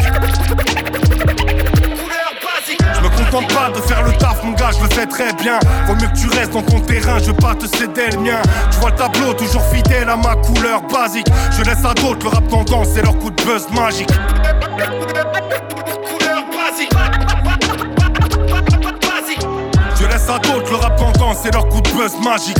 Je 2.66 3.00
me 3.00 3.08
contente 3.08 3.52
pas 3.52 3.70
de 3.70 3.80
faire 3.82 4.02
le 4.04 4.12
taf, 4.12 4.42
mon 4.42 4.52
gars, 4.52 4.70
je 4.76 4.82
le 4.82 4.88
fais 4.88 5.06
très 5.06 5.32
bien. 5.34 5.58
Vaut 5.86 5.94
mieux 5.94 6.08
que 6.08 6.18
tu 6.18 6.28
restes 6.28 6.52
dans 6.52 6.62
ton 6.62 6.80
terrain, 6.80 7.18
je 7.18 7.26
veux 7.26 7.34
pas 7.34 7.54
te 7.54 7.66
céder 7.66 8.08
le 8.12 8.20
mien. 8.20 8.40
Tu 8.70 8.78
vois 8.78 8.90
le 8.90 8.96
tableau, 8.96 9.34
toujours 9.34 9.62
fidèle 9.64 10.08
à 10.08 10.16
ma 10.16 10.36
couleur 10.36 10.82
basique. 10.82 11.26
Je 11.50 11.62
laisse 11.62 11.84
à 11.84 11.92
d'autres 11.94 12.24
le 12.24 12.28
rap 12.30 12.48
tendance, 12.48 12.88
c'est 12.94 13.02
leur 13.02 13.18
coup 13.18 13.30
de 13.30 13.42
buzz 13.42 13.66
magique. 13.70 14.08
Couleur 16.08 16.44
basique. 16.56 16.92
passe 20.18 20.36
à 20.36 20.38
d'autres, 20.38 20.70
le 20.70 20.76
rap 20.76 20.98
gangan, 20.98 21.34
c'est 21.34 21.52
leur 21.52 21.68
coup 21.68 21.80
de 21.80 21.88
buzz 21.90 22.12
magique. 22.22 22.58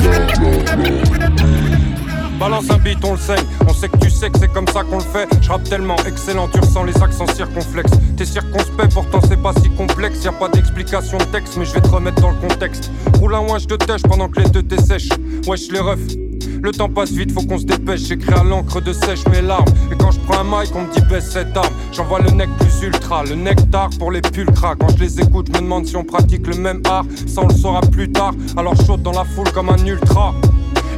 Balance 2.39 2.69
un 2.69 2.77
beat, 2.77 3.03
on 3.03 3.11
le 3.13 3.17
saigne. 3.17 3.43
On 3.67 3.73
sait 3.73 3.89
que 3.89 3.97
tu 3.97 4.09
sais 4.09 4.29
que 4.29 4.39
c'est 4.39 4.51
comme 4.51 4.67
ça 4.69 4.83
qu'on 4.83 4.97
le 4.97 5.03
fait. 5.03 5.27
Je 5.41 5.49
rappe 5.49 5.65
tellement 5.65 5.97
excellent, 6.07 6.47
tu 6.47 6.59
ressens 6.59 6.83
les 6.85 6.95
accents 7.03 7.27
circonflexes. 7.27 7.91
T'es 8.15 8.25
circonspect, 8.25 8.93
pourtant 8.93 9.19
c'est 9.27 9.41
pas 9.41 9.53
si 9.61 9.69
complexe. 9.71 10.23
Y 10.23 10.29
a 10.29 10.31
pas 10.31 10.47
d'explication 10.47 11.17
de 11.17 11.25
texte, 11.25 11.57
mais 11.57 11.65
je 11.65 11.73
vais 11.73 11.81
te 11.81 11.89
remettre 11.89 12.21
dans 12.21 12.31
le 12.31 12.37
contexte. 12.37 12.91
Roule 13.19 13.35
un 13.35 13.57
je 13.57 13.65
te 13.65 13.73
tèche 13.73 14.03
pendant 14.03 14.29
que 14.29 14.39
les 14.39 14.49
deux 14.49 14.63
t'essèchent. 14.63 15.09
Wesh 15.47 15.69
les 15.69 15.79
refs. 15.79 15.99
Le 16.61 16.71
temps 16.71 16.89
passe 16.89 17.11
vite, 17.11 17.31
faut 17.31 17.41
qu'on 17.41 17.57
se 17.57 17.65
dépêche. 17.65 18.01
J'écris 18.01 18.33
à 18.33 18.43
l'encre 18.43 18.81
de 18.81 18.93
sèche 18.93 19.25
mes 19.27 19.41
larmes. 19.41 19.65
Et 19.91 19.95
quand 19.95 20.11
je 20.11 20.19
prends 20.21 20.39
un 20.39 20.43
mic, 20.43 20.71
on 20.75 20.83
me 20.83 20.93
dit 20.93 21.01
baisse 21.09 21.31
cette 21.31 21.55
arme. 21.55 21.73
J'envoie 21.91 22.19
le 22.19 22.31
nec 22.31 22.49
plus 22.59 22.87
ultra, 22.87 23.23
le 23.23 23.35
nectar 23.35 23.89
pour 23.97 24.11
les 24.11 24.21
pulcras. 24.21 24.75
Quand 24.75 24.89
je 24.89 25.03
les 25.03 25.19
écoute, 25.19 25.47
je 25.47 25.57
me 25.57 25.63
demande 25.63 25.85
si 25.85 25.95
on 25.95 26.03
pratique 26.03 26.47
le 26.47 26.55
même 26.55 26.81
art. 26.85 27.05
Ça, 27.27 27.41
on 27.43 27.47
le 27.47 27.53
saura 27.53 27.81
plus 27.81 28.11
tard. 28.11 28.33
Alors 28.57 28.75
chaude 28.85 29.01
dans 29.01 29.11
la 29.11 29.25
foule 29.25 29.51
comme 29.51 29.69
un 29.69 29.85
ultra. 29.85 30.33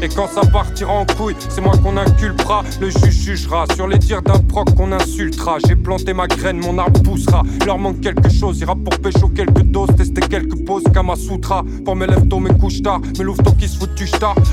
Et 0.02 0.10
quand 0.10 0.28
ça 0.28 0.42
partira 0.42 0.94
en 0.94 1.06
couille, 1.06 1.36
c'est 1.50 1.62
moi 1.62 1.74
qu'on 1.78 1.96
inculpera. 1.98 2.64
Le 2.80 2.90
juge 2.90 3.22
jugera 3.24 3.66
sur 3.76 3.88
les 3.88 4.00
tirs 4.00 4.22
d'un 4.22 4.40
proc 4.40 4.74
qu'on 4.76 4.92
insultera. 4.92 5.58
J'ai 5.68 5.76
planté 5.76 6.14
ma 6.14 6.28
graine, 6.28 6.58
mon 6.58 6.78
arbre 6.78 7.02
poussera. 7.04 7.44
Leur 7.66 7.78
manque 7.78 8.02
quelque 8.02 8.30
chose, 8.30 8.60
ira 8.60 8.76
pour 8.76 8.98
pécho 9.00 9.28
quelques 9.30 9.62
doses, 9.64 9.96
tester 9.96 10.22
quelques 10.22 10.66
poses, 10.66 10.84
Kama 10.94 11.16
Sutra. 11.16 11.64
Pour 11.86 11.96
mes 11.96 12.08
lèvres 12.08 12.28
tôt, 12.28 12.40
mes 12.40 12.58
couches 12.58 12.82
tard, 12.82 13.00
mes 13.18 13.24
louveteaux 13.24 13.54
qui 13.54 13.68
se 13.68 13.78
foutent 13.78 13.96
du. 13.96 14.06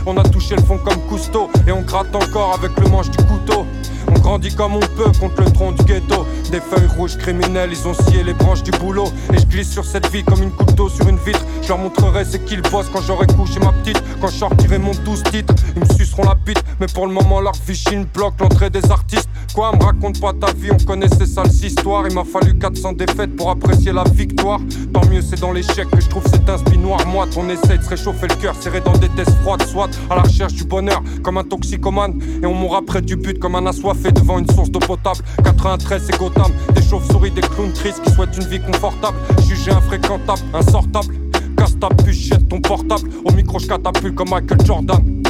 On 0.06 0.16
a 0.16 0.22
touché 0.22 0.56
le 0.56 0.62
fond 0.62 0.78
comme 0.78 1.00
Cousteau, 1.08 1.50
et 1.66 1.72
on 1.72 1.82
gratte 1.82 2.14
encore 2.14 2.54
avec 2.54 2.78
le 2.78 2.88
manche 2.88 3.10
du 3.10 3.18
couteau. 3.24 3.66
On 4.10 4.18
grandit 4.20 4.54
comme 4.54 4.76
on 4.76 4.80
peut 4.80 5.10
contre 5.20 5.42
le 5.42 5.50
tronc 5.50 5.72
du 5.72 5.84
ghetto. 5.84 6.26
Des 6.50 6.60
feuilles 6.60 6.88
rouges 6.96 7.16
criminelles, 7.18 7.70
ils 7.72 7.86
ont 7.86 7.94
scié 7.94 8.22
les 8.22 8.32
branches 8.32 8.62
du 8.62 8.70
boulot. 8.72 9.08
Et 9.32 9.38
je 9.38 9.46
glisse 9.46 9.70
sur 9.70 9.84
cette 9.84 10.10
vie 10.10 10.24
comme 10.24 10.42
une 10.42 10.50
couteau 10.50 10.88
sur 10.88 11.06
une 11.08 11.18
vitre. 11.18 11.44
Je 11.62 11.68
leur 11.68 11.78
montrerai 11.78 12.24
c'est 12.24 12.44
qu'ils 12.44 12.62
bossent 12.62 12.88
quand 12.92 13.02
j'aurai 13.02 13.26
couché 13.26 13.60
ma 13.60 13.72
petite. 13.72 14.02
Quand 14.20 14.28
je 14.28 14.36
sortirai 14.36 14.78
mon 14.78 14.92
12 15.04 15.22
titres, 15.24 15.54
ils 15.76 15.82
me 15.82 15.94
suceront 15.94 16.24
la 16.24 16.34
bite. 16.34 16.62
Mais 16.80 16.86
pour 16.86 17.06
le 17.06 17.12
moment, 17.12 17.40
leur 17.40 17.54
fichine 17.56 18.06
bloque 18.14 18.40
l'entrée 18.40 18.70
des 18.70 18.90
artistes. 18.90 19.28
Quoi, 19.54 19.72
me 19.76 19.82
raconte 19.82 20.20
pas 20.20 20.32
ta 20.32 20.52
vie, 20.52 20.70
on 20.72 20.84
connaît 20.84 21.08
ces 21.08 21.26
sales 21.26 21.50
histoires. 21.50 22.06
Il 22.08 22.14
m'a 22.14 22.24
fallu 22.24 22.56
400 22.58 22.92
défaites 22.94 23.36
pour 23.36 23.50
apprécier 23.50 23.92
la 23.92 24.04
victoire. 24.04 24.60
Tant 24.92 25.04
mieux, 25.10 25.20
c'est 25.20 25.40
dans 25.40 25.52
l'échec 25.52 25.88
que 25.90 26.00
je 26.00 26.08
trouve 26.08 26.24
cet 26.30 26.48
inspi 26.48 26.78
noir. 26.78 27.06
Moi, 27.06 27.26
on 27.36 27.48
essaie 27.48 27.78
de 27.78 27.82
se 27.82 27.88
réchauffer 27.90 28.28
le 28.28 28.34
cœur, 28.36 28.54
serré 28.58 28.80
dans 28.80 28.96
des 28.96 29.08
tests 29.10 29.36
froides, 29.42 29.66
soit 29.66 29.90
à 30.08 30.16
la 30.16 30.22
recherche 30.22 30.54
du 30.54 30.64
bonheur 30.64 31.02
comme 31.22 31.38
un 31.38 31.44
toxicomane. 31.44 32.20
Et 32.42 32.46
on 32.46 32.54
mourra 32.54 32.82
près 32.82 33.02
du 33.02 33.16
but 33.16 33.38
comme 33.38 33.54
un 33.54 33.66
assoiffé 33.66 33.97
devant 34.04 34.38
une 34.38 34.48
source 34.50 34.70
d'eau 34.70 34.78
potable. 34.78 35.20
93, 35.44 36.02
c'est 36.06 36.18
Gotham. 36.18 36.52
Des 36.74 36.82
chauves-souris, 36.82 37.30
des 37.30 37.40
clowns 37.40 37.72
tristes 37.72 38.02
qui 38.02 38.12
souhaitent 38.12 38.36
une 38.36 38.46
vie 38.46 38.60
confortable. 38.60 39.16
Jugé 39.46 39.70
infréquentable, 39.70 40.40
insortable. 40.54 41.14
Casse 41.56 41.78
ta 41.78 41.88
puce, 41.88 42.16
jette 42.16 42.48
ton 42.48 42.60
portable. 42.60 43.10
Au 43.24 43.32
micro, 43.32 43.58
je 43.58 43.66
catapulte 43.66 44.14
comme 44.14 44.30
Michael 44.30 44.64
Jordan. 44.64 45.22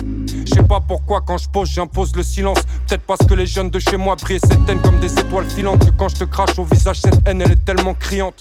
Je 0.46 0.54
sais 0.54 0.62
pas 0.62 0.80
pourquoi 0.80 1.20
quand 1.20 1.38
je 1.38 1.48
pose 1.48 1.68
j'impose 1.68 2.14
le 2.16 2.22
silence 2.22 2.58
Peut-être 2.86 3.02
parce 3.02 3.24
que 3.26 3.34
les 3.34 3.46
jeunes 3.46 3.68
de 3.68 3.78
chez 3.78 3.98
moi 3.98 4.16
brillent 4.16 4.40
cette 4.40 4.68
haine 4.68 4.80
comme 4.80 4.98
des 4.98 5.12
étoiles 5.12 5.48
filantes 5.48 5.90
quand 5.98 6.08
je 6.08 6.16
te 6.16 6.24
crache 6.24 6.58
au 6.58 6.64
visage 6.64 7.00
cette 7.00 7.20
haine 7.26 7.42
elle 7.42 7.52
est 7.52 7.64
tellement 7.66 7.92
criante 7.92 8.40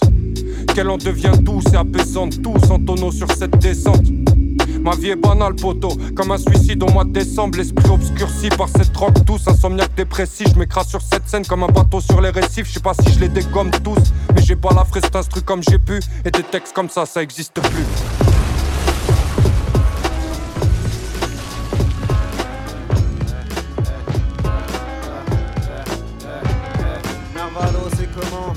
Qu'elle 0.74 0.88
en 0.88 0.96
devient 0.96 1.32
douce 1.38 1.66
et 1.72 1.76
apaisante 1.76 2.40
Tous 2.42 2.70
en 2.70 2.78
tonneau 2.78 3.12
sur 3.12 3.30
cette 3.32 3.58
descente 3.58 4.04
Ma 4.80 4.94
vie 4.94 5.10
est 5.10 5.16
banale, 5.16 5.54
poteau, 5.54 5.96
comme 6.14 6.30
un 6.30 6.38
suicide 6.38 6.82
au 6.82 6.88
mois 6.88 7.04
de 7.04 7.10
décembre. 7.12 7.58
L'esprit 7.58 7.90
obscurci 7.90 8.48
par 8.50 8.68
cette 8.68 8.92
drogue 8.92 9.18
douce, 9.24 9.46
insomniaque 9.48 9.94
dépressif. 9.96 10.48
Je 10.54 10.58
m'écrase 10.58 10.88
sur 10.88 11.02
cette 11.02 11.28
scène 11.28 11.46
comme 11.46 11.62
un 11.62 11.68
bateau 11.68 12.00
sur 12.00 12.20
les 12.20 12.30
récifs. 12.30 12.68
Je 12.68 12.74
sais 12.74 12.80
pas 12.80 12.94
si 12.94 13.12
je 13.12 13.20
les 13.20 13.28
dégomme 13.28 13.70
tous, 13.82 13.98
mais 14.34 14.42
j'ai 14.42 14.56
pas 14.56 14.70
la 14.74 14.84
fraise 14.84 15.04
instru 15.12 15.42
comme 15.42 15.62
j'ai 15.62 15.78
pu. 15.78 16.00
Et 16.24 16.30
des 16.30 16.42
textes 16.42 16.74
comme 16.74 16.88
ça, 16.88 17.06
ça 17.06 17.22
existe 17.22 17.60
plus. 17.60 17.84
C'est 27.96 28.08
comment? 28.14 28.52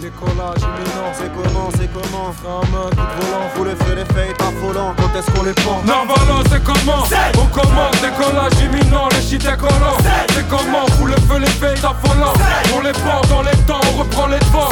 Décollage 0.00 0.62
imminent, 0.62 1.10
c'est 1.12 1.32
comment, 1.34 1.68
c'est 1.76 1.92
comment 1.92 2.32
Frein 2.32 2.60
coup 2.60 3.02
de 3.02 3.24
volant, 3.26 3.48
faut 3.56 3.64
le 3.64 3.74
feu, 3.74 3.94
les 3.96 4.04
fades 4.04 4.40
affolants. 4.40 4.94
Quand 4.96 5.18
est-ce 5.18 5.28
qu'on 5.32 5.42
les 5.42 5.52
prend 5.54 5.82
Narvalo, 5.84 6.44
c'est 6.52 6.62
comment 6.62 7.02
On 7.34 7.46
commande, 7.46 7.94
décollage 8.00 8.52
imminent, 8.62 9.08
le 9.10 9.20
shit 9.20 9.44
est 9.44 9.56
collant. 9.56 9.98
C'est 10.34 10.48
comment 10.48 10.86
Vous 10.98 11.06
le 11.06 11.16
feu, 11.26 11.38
les 11.40 11.50
faits 11.50 11.84
affolants. 11.84 12.32
On 12.76 12.80
les 12.80 12.92
prend 12.92 13.20
dans 13.28 13.42
les 13.42 13.56
temps, 13.66 13.80
on 13.92 13.98
reprend 13.98 14.28
les 14.28 14.38
devants. 14.38 14.68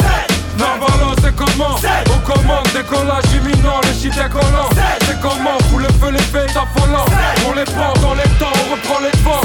Narvalo, 0.57 1.11
c'est 1.21 1.35
comment 1.35 1.75
On 1.75 2.19
commande, 2.31 2.67
décollage 2.73 3.25
imminent, 3.35 3.81
le 3.83 3.93
shit 3.99 4.15
est 4.15 4.31
collant. 4.31 4.69
C'est 5.01 5.19
comment 5.19 5.57
Vous 5.69 5.79
le 5.79 5.89
feu, 5.99 6.11
les 6.11 6.23
faits 6.23 6.55
affolants. 6.55 7.05
On 7.49 7.53
les 7.53 7.65
prend 7.65 7.91
dans 8.01 8.13
les 8.13 8.29
temps, 8.39 8.55
on 8.63 8.71
reprend 8.71 8.99
les 9.03 9.11
devants. 9.11 9.41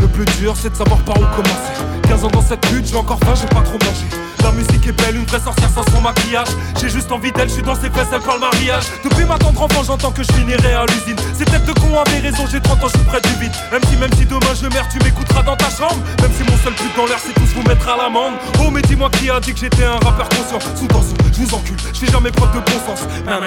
Le 0.00 0.08
plus 0.08 0.24
dur, 0.40 0.54
c'est 0.56 0.70
de 0.70 0.76
savoir 0.76 1.00
par 1.00 1.18
où 1.18 1.26
commencer. 1.36 1.76
15 2.08 2.24
ans 2.24 2.28
dans 2.28 2.40
cette 2.40 2.70
lutte, 2.70 2.86
j'ai 2.86 2.96
encore 2.96 3.18
faim, 3.20 3.34
j'ai 3.34 3.46
pas 3.48 3.60
trop 3.60 3.78
mangé. 3.84 4.23
La 4.42 4.52
musique 4.52 4.86
est 4.86 4.92
belle, 4.92 5.16
une 5.16 5.24
vraie 5.24 5.40
sorcière 5.40 5.70
sans 5.74 5.84
son 5.92 6.00
maquillage. 6.00 6.48
J'ai 6.80 6.88
juste 6.88 7.10
envie 7.12 7.32
d'elle, 7.32 7.48
je 7.48 7.54
suis 7.54 7.62
dans 7.62 7.74
ses 7.74 7.90
fesses, 7.90 8.08
elle 8.12 8.20
parle 8.20 8.40
mariage. 8.40 8.84
Depuis 9.02 9.24
ma 9.24 9.38
tendre 9.38 9.62
enfant, 9.62 9.82
j'entends 9.84 10.12
que 10.12 10.22
je 10.22 10.32
finirai 10.32 10.74
à 10.74 10.84
l'usine. 10.86 11.16
C'est 11.34 11.44
peut-être 11.48 11.66
de 11.66 11.72
con 11.80 11.98
avait 11.98 12.20
raison, 12.20 12.44
j'ai 12.50 12.60
30 12.60 12.84
ans, 12.84 12.88
je 12.88 12.98
suis 12.98 13.06
près 13.06 13.20
du 13.20 13.34
vide. 13.40 13.52
Même 13.72 13.82
si, 13.88 13.96
même 13.96 14.12
si 14.18 14.26
demain 14.26 14.54
je 14.54 14.66
meurs, 14.68 14.88
tu 14.88 14.98
m'écouteras 15.04 15.42
dans 15.42 15.56
ta 15.56 15.70
chambre. 15.70 15.96
Même 16.20 16.32
si 16.36 16.42
mon 16.42 16.56
seul 16.58 16.74
but 16.74 16.96
dans 16.96 17.06
l'air, 17.06 17.18
c'est 17.18 17.34
tous 17.34 17.54
vous 17.54 17.62
mettre 17.62 17.88
à 17.88 17.96
l'amende. 17.96 18.34
Oh, 18.60 18.70
mais 18.70 18.82
dis-moi 18.82 19.10
qui 19.10 19.30
a 19.30 19.40
dit 19.40 19.52
que 19.52 19.60
j'étais 19.60 19.84
un 19.84 19.98
rappeur 19.98 20.28
conscient. 20.28 20.58
Sous 20.76 20.86
tension, 20.86 21.14
je 21.32 21.40
vous 21.40 21.54
encule, 21.54 21.76
je 21.92 22.06
jamais 22.10 22.30
preuve 22.30 22.52
de 22.52 22.60
bon 22.60 22.78
sens. 22.86 23.06
Nan. 23.26 23.42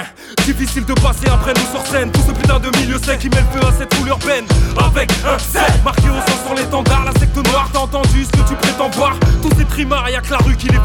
Difficile 0.45 0.85
de 0.85 0.93
passer 0.93 1.27
après 1.27 1.53
nous 1.53 1.71
sur 1.71 1.85
scène. 1.85 2.11
Tout 2.11 2.21
ce 2.27 2.31
putain 2.31 2.59
de 2.59 2.69
milieu 2.77 2.97
sec 2.97 3.19
qui 3.19 3.29
met 3.29 3.41
le 3.41 3.59
feu 3.59 3.67
à 3.67 3.71
cette 3.77 3.93
foule 3.93 4.09
urbaine. 4.09 4.45
Avec 4.77 5.11
un 5.25 5.37
set 5.39 5.83
marqué 5.83 6.09
au 6.09 6.19
sang 6.29 6.37
sur 6.45 6.55
l'étendard, 6.55 7.05
la 7.05 7.19
secte 7.19 7.35
noire. 7.35 7.69
T'as 7.71 7.79
entendu 7.79 8.25
ce 8.25 8.31
que 8.31 8.47
tu 8.47 8.55
prétends 8.55 8.89
voir 8.89 9.13
Tous 9.41 9.51
ces 9.57 9.65
trimards, 9.65 10.09
y'a 10.09 10.21
que 10.21 10.31
la 10.31 10.37
rue 10.37 10.55
qui 10.55 10.67
les 10.67 10.76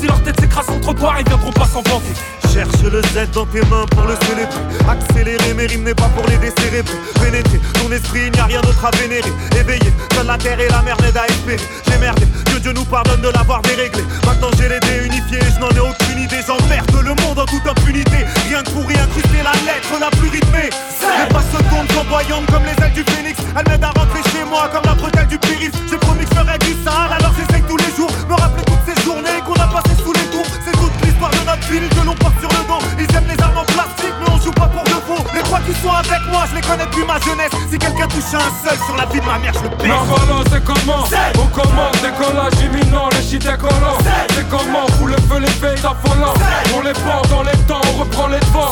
Si 0.00 0.06
leur 0.06 0.22
tête 0.22 0.40
s'écrase 0.40 0.66
le 0.68 0.80
trottoir, 0.80 1.20
ils 1.20 1.26
viendront 1.26 1.50
pas 1.52 1.66
s'en 1.66 1.82
vanter. 1.82 2.14
Cherche 2.52 2.82
le 2.82 3.02
Z 3.02 3.30
dans 3.32 3.46
tes 3.46 3.60
mains 3.62 3.86
pour 3.90 4.04
le 4.04 4.14
célébrer. 4.26 4.60
Accélérer 4.88 5.54
mes 5.54 5.66
rimes 5.66 5.84
n'est 5.84 5.94
pas 5.94 6.08
pour 6.08 6.26
les 6.28 6.38
décérébrer. 6.38 6.96
Pénétrer 7.20 7.60
ton 7.74 7.90
esprit, 7.92 8.26
il 8.26 8.32
n'y 8.32 8.40
a 8.40 8.44
rien 8.44 8.60
d'autre 8.60 8.84
à 8.84 8.90
vénérer. 8.96 9.32
Éveillé, 9.58 9.92
seule 10.14 10.26
la 10.26 10.38
terre 10.38 10.58
et 10.60 10.68
la 10.68 10.82
mer 10.82 10.96
n'aident 11.00 11.16
à 11.16 11.26
espérer. 11.26 11.62
J'ai 11.88 11.98
merdé, 11.98 12.26
que 12.46 12.58
Dieu 12.58 12.72
nous 12.72 12.84
pardonne 12.84 13.20
de 13.20 13.28
l'avoir 13.28 13.60
déréglé. 13.62 14.02
Maintenant 14.26 14.50
j'ai 14.56 14.68
les 14.68 14.80
dés 14.80 15.06
unifiés, 15.06 15.40
je 15.54 15.60
n'en 15.60 15.70
ai 15.70 15.80
aucune 15.80 16.20
idée. 16.20 16.40
J'emmerde 16.46 16.90
le 17.02 17.14
monde 17.22 17.38
en 17.38 17.46
toute 17.46 17.66
impunité. 17.66 18.24
Rien 18.48 18.62
que 18.62 18.70
pour 18.70 18.90
y 18.90 18.96
incruster 18.96 19.42
la 19.42 19.52
lettre 19.66 19.92
la 20.00 20.10
plus 20.10 20.28
rythmée. 20.28 20.70
Les 21.00 21.28
pas 21.34 21.42
se 21.42 21.58
tournent 21.70 21.88
flamboyantes 21.88 22.46
comme 22.50 22.64
les 22.64 22.76
ailes 22.84 22.92
du 22.92 23.04
phénix. 23.04 23.38
Elles 23.56 23.68
m'aident 23.68 23.84
à 23.84 23.92
rentrer 23.98 24.22
chez 24.32 24.44
moi 24.44 24.68
comme 24.72 24.84
la 24.84 24.94
bretelle 24.94 25.26
du 25.26 25.38
périph. 25.38 25.72
J'ai 25.90 25.98
promis 25.98 26.24
que 26.24 26.34
je 26.34 26.40
ferais 26.40 26.58
du 26.58 26.72
sale, 26.84 27.12
alors 27.18 27.32
j'essaye 27.36 27.62
tous 27.62 27.76
les 27.76 27.92
jours. 27.96 28.10
Me 28.28 28.34
rappeler 28.34 28.64
toutes 28.64 28.84
ces 28.86 28.98
journées 29.04 29.40
qu'on 29.46 29.54
a 29.54 29.66
passées 29.68 29.96
sous 30.02 30.12
les 30.12 30.26
tours. 30.32 30.46
C'est 30.64 30.72
toute 30.72 30.94
l'histoire 31.04 31.30
de 31.30 31.42
notre 31.46 31.66
ville 31.70 31.88
que 31.88 32.02
l'on 32.06 32.14
porte 32.14 32.38
sur 32.40 32.50
le 32.50 32.62
dos. 32.66 32.82
Ils 32.98 33.10
aiment 33.16 33.28
les 33.28 33.40
armes 33.42 33.58
en 33.58 33.64
plastique, 33.64 34.16
mais 34.20 34.30
on 34.32 34.38
joue 34.40 34.52
pas 34.52 34.68
pour 34.68 34.84
de 34.84 34.98
faux. 35.06 35.22
Les 35.34 35.42
trois 35.42 35.60
qui 35.60 35.74
sont 35.74 35.92
avec 35.92 36.22
moi, 36.30 36.44
je 36.50 36.54
les 36.56 36.62
connais 36.62 36.86
depuis 36.86 37.04
ma 37.06 37.18
jeunesse. 37.20 37.52
Si 37.70 37.78
quelqu'un 37.78 38.08
touche 38.08 38.32
un 38.34 38.50
seul 38.62 38.78
sur 38.86 38.96
la 38.96 39.06
vie 39.06 39.20
de 39.20 39.26
ma 39.26 39.38
mère, 39.38 39.54
je 39.54 39.62
le 39.64 39.70
baisse. 39.76 39.88
Narvalo, 39.88 40.44
c'est 40.50 40.64
comment 40.64 41.04
On 41.38 41.46
commande, 41.54 41.96
décollage 42.02 42.58
imminent, 42.62 43.08
le 43.10 43.20
shit 43.22 43.44
est 43.46 43.58
collant. 43.58 43.98
C'est 44.34 44.48
comment 44.48 44.86
Vous 44.98 45.06
le 45.06 45.16
feu, 45.28 45.38
les 45.38 45.54
faits 45.60 45.84
affolants. 45.84 46.34
On 46.76 46.82
les 46.82 46.92
prend 46.92 47.22
dans 47.30 47.42
les 47.42 47.56
temps, 47.66 47.80
on 47.94 47.98
reprend 48.02 48.28
les 48.28 48.40
devants. 48.40 48.70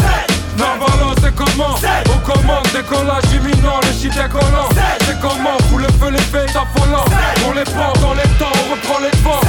Narvalo, 0.58 1.14
c'est 1.22 1.34
comment 1.34 1.76
On 2.14 2.18
commande, 2.18 2.66
décollage 2.72 3.24
imminent, 3.32 3.80
le 3.82 3.92
shit 3.92 4.12
est 4.16 4.28
collant. 4.28 4.68
C'est 5.00 5.20
comment 5.20 5.56
Vous 5.70 5.78
le 5.78 5.88
feu, 6.00 6.10
les 6.10 6.18
faits 6.18 6.50
affolants. 6.50 7.04
On 7.46 7.52
les 7.52 7.64
prend 7.64 7.92
dans 8.00 8.14
les 8.14 8.28
temps, 8.38 8.52
on 8.54 8.72
reprend 8.72 9.00
les 9.00 9.10
devants. 9.18 9.40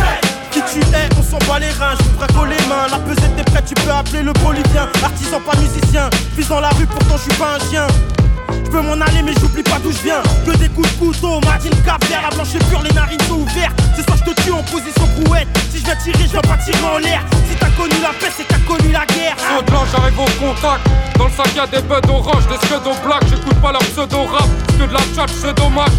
Qui 0.51 0.61
tu 0.71 0.79
es, 0.79 1.09
on 1.17 1.23
s'en 1.23 1.37
bat 1.47 1.59
les 1.59 1.71
reins, 1.71 1.95
je 1.99 2.03
vous 2.03 2.17
braque 2.17 2.49
les 2.49 2.67
mains. 2.67 2.87
La 2.91 2.99
pesette 2.99 3.37
est 3.37 3.51
prête, 3.51 3.65
tu 3.65 3.75
peux 3.75 3.91
appeler 3.91 4.23
le 4.23 4.33
bolivien. 4.33 4.87
Artisan, 5.03 5.39
pas 5.39 5.57
musicien. 5.57 6.09
Vis 6.35 6.47
dans 6.47 6.59
la 6.59 6.69
rue, 6.69 6.85
pourtant 6.85 7.17
je 7.17 7.29
suis 7.29 7.39
pas 7.39 7.55
un 7.55 7.69
chien. 7.69 7.87
Je 8.67 8.71
peux 8.73 8.81
m'en 8.81 8.99
aller, 8.99 9.23
mais 9.23 9.31
j'oublie 9.39 9.63
pas 9.63 9.79
d'où 9.81 9.93
je 9.93 10.03
viens. 10.03 10.21
Que 10.45 10.51
des 10.57 10.67
coups 10.67 10.91
de 10.91 10.97
couteau, 10.99 11.39
Martine 11.39 11.71
Caviar, 11.85 12.23
la 12.23 12.35
blanche 12.35 12.51
pure, 12.69 12.83
les 12.83 12.91
narines 12.91 13.21
sont 13.29 13.39
ouvertes. 13.39 13.79
Ce 13.95 14.03
soir, 14.03 14.17
je 14.17 14.29
te 14.29 14.41
tue 14.41 14.51
en 14.51 14.61
position 14.63 15.07
brouette. 15.21 15.47
Si 15.71 15.79
je 15.79 15.85
viens 15.85 15.95
tirer, 15.95 16.27
je 16.27 16.37
pas 16.37 16.57
tirer 16.57 16.83
en 16.83 16.97
l'air. 16.97 17.23
Si 17.47 17.55
t'as 17.55 17.69
connu 17.79 17.95
la 18.03 18.09
paix, 18.19 18.27
c'est 18.35 18.45
t'as 18.45 18.59
connu 18.67 18.91
la 18.91 19.05
guerre. 19.05 19.37
Saut 19.39 19.63
de 19.63 19.71
j'arrive 19.71 20.19
au 20.19 20.27
contact. 20.35 20.83
Dans 21.17 21.25
le 21.27 21.31
sac 21.31 21.55
y'a 21.55 21.65
des 21.65 21.81
buds 21.87 22.11
orange, 22.11 22.45
des 22.49 22.57
pseudo 22.57 22.91
black. 23.05 23.23
J'écoute 23.29 23.55
pas 23.61 23.71
leur 23.71 23.83
pseudo 23.87 24.25
rap, 24.25 24.49
que 24.77 24.83
de 24.83 24.91
la 24.91 24.99
chat, 25.15 25.31
c'est 25.31 25.55
dommage. 25.55 25.95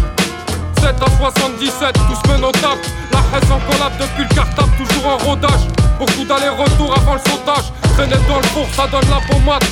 7 0.79 0.93
à 0.93 1.09
77, 1.17 1.97
tous 2.05 2.31
menotables. 2.31 2.85
La 3.11 3.19
haine 3.33 3.51
en 3.51 3.59
collab 3.65 3.93
depuis 3.97 4.29
le 4.29 4.35
cartable, 4.35 4.69
toujours 4.77 5.07
en 5.09 5.17
rodage. 5.17 5.65
Beaucoup 5.97 6.23
d'aller-retour 6.23 6.93
avant 6.95 7.15
le 7.15 7.21
sautage. 7.25 7.73
Traîner 7.97 8.21
dans 8.29 8.37
le 8.37 8.47
four, 8.53 8.67
ça 8.75 8.85
donne 8.85 9.09
la 9.09 9.25
pommade. 9.25 9.65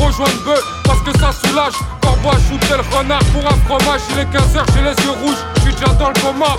Rejoindre 0.00 0.44
bœuf 0.44 0.62
parce 0.84 1.00
que 1.00 1.12
ça 1.18 1.30
soulage. 1.32 1.74
Corbeau 2.00 2.30
a 2.30 2.38
shooté 2.48 2.74
le 2.74 2.96
renard 2.96 3.24
pour 3.32 3.44
un 3.46 3.56
fromage. 3.66 4.00
Il 4.12 4.18
est 4.18 4.24
15h, 4.24 4.64
j'ai 4.74 4.82
les 4.82 5.04
yeux 5.04 5.16
rouges, 5.22 5.42
j'suis 5.58 5.72
déjà 5.74 5.92
dans 5.94 6.08
le 6.08 6.14
coma. 6.20 6.56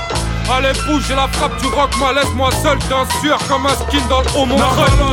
Allez 0.49 0.71
bouge, 0.87 1.03
j'ai 1.07 1.15
la 1.15 1.27
frappe 1.27 1.59
du 1.59 1.67
rock, 1.67 1.89
moi 1.97 2.13
laisse-moi 2.13 2.49
seul, 2.63 2.77
t'es 2.79 2.93
un 2.93 3.05
sueur 3.19 3.37
comme 3.49 3.65
un 3.65 3.75
skin 3.75 4.05
dans 4.09 4.21
le 4.21 4.27
haut 4.33 4.45
mon 4.45 4.57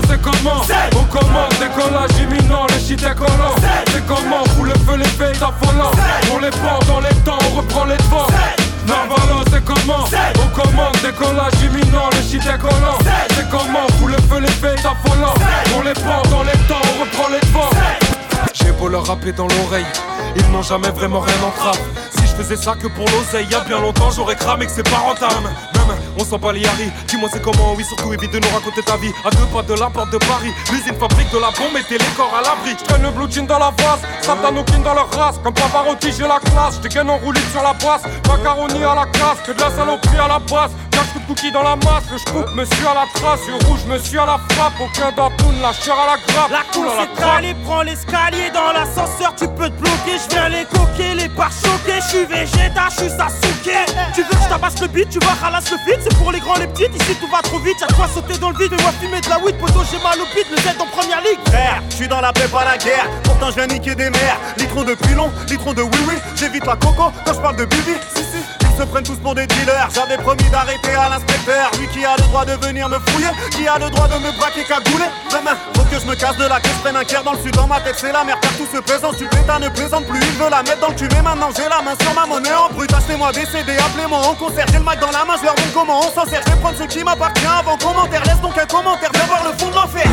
c'est 0.08 0.22
comment 0.22 0.62
On 0.94 1.04
commence, 1.04 1.58
décollage 1.58 2.10
imminent, 2.22 2.66
les 2.68 2.78
shit 2.78 3.02
est 3.02 3.14
collant. 3.16 3.54
C'est 3.88 4.06
comment, 4.06 4.44
vous 4.56 4.64
le 4.64 4.74
feu 4.74 4.96
les 4.96 5.08
veilles 5.18 5.38
d'affolant 5.38 5.90
On 6.32 6.38
les 6.38 6.50
porte 6.50 6.86
dans 6.86 7.00
les 7.00 7.14
temps, 7.24 7.38
on 7.50 7.56
reprend 7.56 7.84
les 7.84 7.96
devants 7.96 8.28
Narvalo 8.86 9.44
c'est 9.50 9.64
comment. 9.64 10.04
On 10.42 10.48
commande, 10.48 10.96
décollage 11.02 11.52
imminent, 11.62 12.10
les 12.12 12.22
shit 12.22 12.42
est 12.46 12.58
collant 12.58 12.98
C'est 13.30 13.48
comment, 13.50 13.86
vous 13.98 14.08
le 14.08 14.18
feu 14.28 14.40
les 14.40 14.52
veilles 14.60 14.82
d'affolant 14.82 15.34
On 15.76 15.82
les 15.82 15.94
porte 15.94 16.30
dans 16.30 16.42
les 16.42 16.58
temps, 16.68 16.80
on 16.96 17.00
reprend 17.02 17.28
les 17.28 17.40
devants. 17.40 17.70
J'ai 18.52 18.72
beau 18.72 18.88
leur 18.88 19.06
rapper 19.06 19.32
dans 19.32 19.48
l'oreille 19.48 19.86
ils 20.36 20.50
n'ont 20.50 20.62
jamais 20.62 20.90
vraiment 20.90 21.20
rien 21.20 21.42
en 21.44 21.50
trappe. 21.50 21.78
Si 22.10 22.26
je 22.26 22.34
faisais 22.34 22.56
ça 22.56 22.74
que 22.74 22.88
pour 22.88 23.04
l'oseille, 23.10 23.46
y 23.50 23.54
a 23.54 23.60
bien 23.60 23.80
longtemps 23.80 24.10
j'aurais 24.10 24.36
cramé 24.36 24.66
que 24.66 24.72
c'est 24.72 24.88
pas 24.88 24.96
rentable 24.96 25.48
on 26.18 26.24
sent 26.24 26.38
pas 26.38 26.52
les 26.52 26.62
Dis-moi 27.08 27.28
c'est 27.32 27.42
comment, 27.42 27.74
oui 27.76 27.84
surtout 27.84 28.12
évite 28.12 28.32
de 28.32 28.38
nous 28.38 28.48
raconter 28.48 28.82
ta 28.82 28.96
vie. 28.96 29.12
À 29.24 29.30
deux 29.30 29.46
pas 29.52 29.62
de 29.62 29.74
la 29.78 29.90
porte 29.90 30.10
de 30.10 30.18
Paris. 30.18 30.52
L'usine 30.72 30.94
fabrique 30.94 31.30
de 31.32 31.38
la 31.38 31.50
bombe, 31.50 31.72
mettez 31.74 31.98
les 31.98 32.12
corps 32.16 32.32
à 32.34 32.42
l'abri. 32.42 32.76
Je 32.88 33.02
le 33.02 33.10
blue 33.10 33.30
jean 33.30 33.46
dans 33.46 33.58
la 33.58 33.72
face, 33.78 34.00
Satanokin 34.22 34.78
dans 34.80 34.94
leur 34.94 35.10
race. 35.10 35.38
Comme 35.42 35.54
Pavarotti 35.54 36.12
j'ai 36.12 36.26
la 36.26 36.40
classe, 36.40 36.80
j'te 36.82 36.92
gagne 36.92 37.10
en 37.10 37.18
roulite 37.18 37.48
sur 37.50 37.62
la 37.62 37.72
boisse. 37.74 38.02
Macaroni 38.28 38.82
à 38.84 38.94
la 38.94 39.06
casse, 39.06 39.40
que 39.46 39.52
de 39.52 39.60
la 39.60 39.70
saloperie 39.70 40.18
à 40.18 40.28
la 40.28 40.38
base 40.38 40.72
Cache 40.94 41.12
coup 41.12 41.18
de 41.18 41.26
cookies 41.26 41.50
dans 41.50 41.62
la 41.62 41.74
masse, 41.76 42.06
le 42.12 42.30
coupe 42.30 42.54
monsieur 42.54 42.86
à 42.86 42.94
la 42.94 43.06
trace 43.14 43.40
Yeux 43.48 43.58
rouge, 43.66 43.80
monsieur 43.88 44.20
à 44.20 44.26
la 44.26 44.38
frappe, 44.50 44.74
aucun 44.80 45.10
d'Antoun, 45.10 45.54
la 45.60 45.72
chair 45.72 45.96
à 45.98 46.14
la 46.14 46.32
grappe. 46.32 46.50
La 46.50 46.62
course 46.72 46.94
est 47.02 47.20
calée, 47.20 47.54
prends 47.64 47.82
l'escalier 47.82 48.50
dans 48.54 48.72
l'ascenseur, 48.72 49.34
tu 49.36 49.48
peux 49.48 49.68
te 49.68 49.78
bloquer, 49.80 50.16
je 50.22 50.30
viens 50.30 50.48
les 50.48 50.64
coquer, 50.64 51.14
les 51.14 51.28
pare 51.28 51.50
choqués, 51.50 51.98
je 52.00 52.08
suis 52.08 52.24
végéta, 52.26 52.86
je 52.90 52.96
suis 53.02 53.10
Sasuke 53.10 53.74
Tu 54.14 54.22
veux 54.22 54.28
que 54.28 54.44
je 54.44 54.48
tabasse 54.48 54.80
le 54.80 54.86
beat, 54.86 55.08
tu 55.10 55.18
vas 55.18 55.34
ralasse 55.42 55.70
le 55.72 55.78
feed, 55.78 56.00
c'est 56.02 56.16
pour 56.16 56.30
les 56.30 56.38
grands 56.38 56.58
les 56.58 56.68
petites, 56.68 56.94
ici 56.94 57.16
tout 57.20 57.28
va 57.28 57.42
trop 57.42 57.58
vite, 57.58 57.80
y'a 57.80 57.88
quoi 57.88 58.06
sauter 58.06 58.38
dans 58.38 58.50
le 58.50 58.58
vide, 58.58 58.72
et 58.78 58.82
moi 58.82 58.92
fumer 59.00 59.20
de 59.20 59.28
la 59.28 59.38
weed, 59.40 59.58
poto 59.58 59.82
j'ai 59.90 59.98
mal 59.98 60.14
au 60.20 60.26
beat, 60.34 60.46
le 60.50 60.58
Z 60.58 60.78
en 60.78 60.86
première 60.86 61.20
ligue. 61.22 61.40
Frère, 61.46 61.82
je 61.90 61.96
suis 61.96 62.08
dans 62.08 62.20
la 62.20 62.32
paix, 62.32 62.46
pas 62.46 62.64
la 62.64 62.78
guerre, 62.78 63.08
pourtant 63.24 63.50
je 63.50 63.56
viens 63.56 63.66
niquer 63.66 63.96
des 63.96 64.10
mères. 64.10 64.38
Litron 64.58 64.84
de 64.84 64.94
pilon, 64.94 65.32
litron 65.48 65.72
de 65.74 65.82
oui 65.82 65.98
oui, 66.08 66.14
j'évite 66.36 66.66
la 66.66 66.76
coco 66.76 67.10
quand 67.24 67.34
je 67.34 67.40
parle 67.40 67.56
de 67.56 67.64
bibi, 67.64 67.96
se 68.76 68.82
prennent 68.84 69.04
tous 69.04 69.16
pour 69.16 69.34
des 69.34 69.46
dealers, 69.46 69.88
j'avais 69.94 70.16
promis 70.16 70.48
d'arrêter 70.50 70.94
à 70.94 71.08
l'inspecteur. 71.08 71.70
Lui 71.78 71.88
qui 71.88 72.04
a 72.04 72.16
le 72.16 72.22
droit 72.22 72.44
de 72.44 72.52
venir 72.66 72.88
me 72.88 72.98
fouiller, 73.10 73.30
qui 73.50 73.66
a 73.68 73.78
le 73.78 73.90
droit 73.90 74.08
de 74.08 74.14
me 74.14 74.36
braquer 74.36 74.64
cagouler 74.64 75.06
Demain, 75.30 75.56
faut 75.76 75.84
que 75.84 75.98
je 76.00 76.06
me 76.06 76.14
casse 76.14 76.36
de 76.36 76.46
la 76.46 76.60
caisse, 76.60 76.78
prenne 76.82 76.96
un 76.96 77.04
cœur 77.04 77.22
dans 77.22 77.32
le 77.32 77.38
sud 77.38 77.54
Dans 77.54 77.66
ma 77.66 77.80
tête 77.80 77.96
c'est 77.98 78.12
la 78.12 78.24
merde, 78.24 78.40
tout 78.58 78.66
se 78.66 78.80
présente, 78.80 79.16
tu 79.16 79.26
pétas 79.26 79.58
ne 79.58 79.68
plaisante 79.68 80.06
plus. 80.06 80.20
Il 80.20 80.38
veut 80.38 80.50
la 80.50 80.62
mettre 80.62 80.80
dans 80.80 80.88
le 80.88 81.08
mais 81.14 81.22
maintenant 81.22 81.50
j'ai 81.56 81.68
la 81.68 81.82
main 81.82 81.94
sur 82.00 82.14
ma 82.14 82.26
monnaie 82.26 82.54
en 82.54 82.72
brut. 82.72 82.92
Achetez-moi 82.92 83.32
des 83.32 83.46
CD, 83.46 83.76
appelez-moi 83.76 84.18
en 84.18 84.34
concert. 84.34 84.66
J'ai 84.68 84.78
le 84.78 84.84
mic 84.84 84.98
dans 85.00 85.10
la 85.10 85.24
main, 85.24 85.34
je 85.38 85.44
leur 85.44 85.54
montre 85.54 85.72
comment 85.72 86.00
on 86.00 86.10
s'en 86.10 86.26
sert. 86.26 86.42
Je 86.46 86.52
prendre 86.56 86.78
ce 86.78 86.84
qui 86.84 87.04
m'appartient 87.04 87.46
avant 87.46 87.76
commentaire. 87.76 88.22
Laisse 88.24 88.40
donc 88.40 88.56
un 88.58 88.66
commentaire, 88.66 89.10
viens 89.14 89.26
voir 89.26 89.44
le 89.44 89.52
fond 89.58 89.70
de 89.70 89.74
l'enfer 89.74 90.06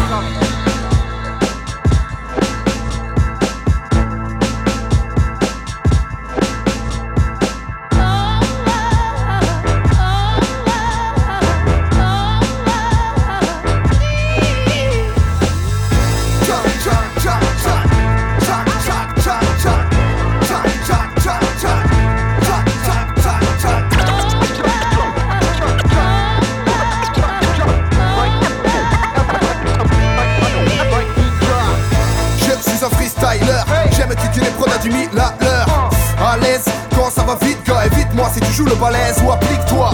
étudier 34.32 34.50
les 34.50 34.74
à 34.74 34.78
10 34.78 34.92
000 34.92 35.04
à 35.18 35.44
l'heure. 35.44 35.90
À 36.24 36.38
l'aise, 36.38 36.66
quand 36.96 37.10
ça 37.10 37.24
va 37.24 37.36
vite, 37.42 37.58
gars, 37.66 37.86
évite-moi 37.86 38.30
si 38.34 38.40
tu 38.40 38.52
joues 38.54 38.66
le 38.66 38.76
balèze 38.76 39.22
ou 39.24 39.32
applique-toi. 39.32 39.92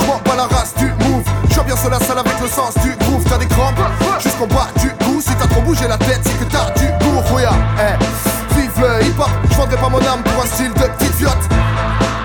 Je 0.00 0.06
m'en 0.06 0.20
bats 0.24 0.36
la 0.36 0.44
race 0.44 0.74
du 0.76 0.86
move, 0.86 1.24
je 1.48 1.60
bien 1.60 1.76
sur 1.76 1.90
la 1.90 1.98
salle 1.98 2.18
avec 2.18 2.38
le 2.40 2.48
sens 2.48 2.74
du 2.82 2.94
groove. 2.96 3.24
T'as 3.28 3.38
des 3.38 3.46
crampes 3.46 3.80
jusqu'en 4.18 4.46
bas 4.46 4.68
du 4.78 4.88
cou. 5.04 5.20
Si 5.20 5.34
t'as 5.34 5.46
trop 5.46 5.62
bougé 5.62 5.88
la 5.88 5.96
tête, 5.98 6.20
c'est 6.22 6.38
que 6.38 6.44
t'as 6.44 6.70
du 6.78 6.86
goût. 7.04 7.20
Roya, 7.30 7.50
eh, 7.78 8.54
vive 8.54 8.70
le 8.80 9.06
hip 9.06 9.18
hop, 9.18 9.30
je 9.50 9.56
vendrai 9.56 9.76
pas 9.76 9.88
mon 9.88 9.98
âme 9.98 10.22
pour 10.22 10.42
un 10.42 10.46
style 10.46 10.72
de 10.72 10.80
petite 10.80 11.14
fiotte. 11.14 11.48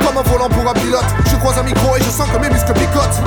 Comme 0.05 0.17
un 0.17 0.29
volant 0.29 0.49
pour 0.49 0.69
un 0.69 0.73
pilote, 0.73 1.05
je 1.25 1.35
croise 1.37 1.57
un 1.57 1.63
micro 1.63 1.95
et 1.95 2.03
je 2.03 2.09
sens 2.09 2.27
que 2.29 2.37
mes 2.37 2.49
muscles 2.49 2.73
picotent. 2.73 3.21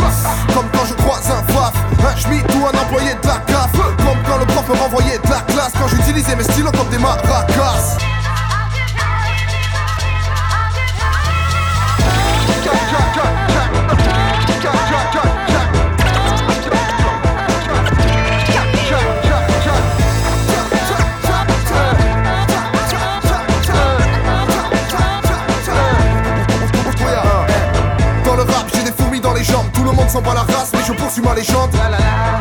Comme 0.54 0.66
quand 0.72 0.86
je 0.86 0.94
croise 0.94 1.26
un 1.30 1.52
faf, 1.52 1.72
un 2.06 2.16
schmitt 2.16 2.44
ou 2.54 2.66
un 2.66 2.78
employé 2.78 3.14
de 3.20 3.26
la 3.26 3.38
CAF. 3.46 3.72
Comme 3.72 4.20
quand 4.28 4.38
le 4.38 4.46
prof 4.46 4.68
me 4.68 4.76
renvoyait 4.76 5.18
de 5.18 5.30
la 5.30 5.40
classe, 5.52 5.72
quand 5.80 5.88
j'utilisais 5.88 6.36
mes 6.36 6.44
stylos 6.44 6.72
comme 6.72 6.88
des 6.88 6.98
maracas. 6.98 7.96
Monde 30.08 30.12
s'en 30.12 30.22
bat 30.22 30.34
la 30.34 30.40
race, 30.40 30.70
mais 30.72 30.80
je 30.86 30.92
poursuis 30.92 31.22
ma 31.22 31.34
légende. 31.34 31.70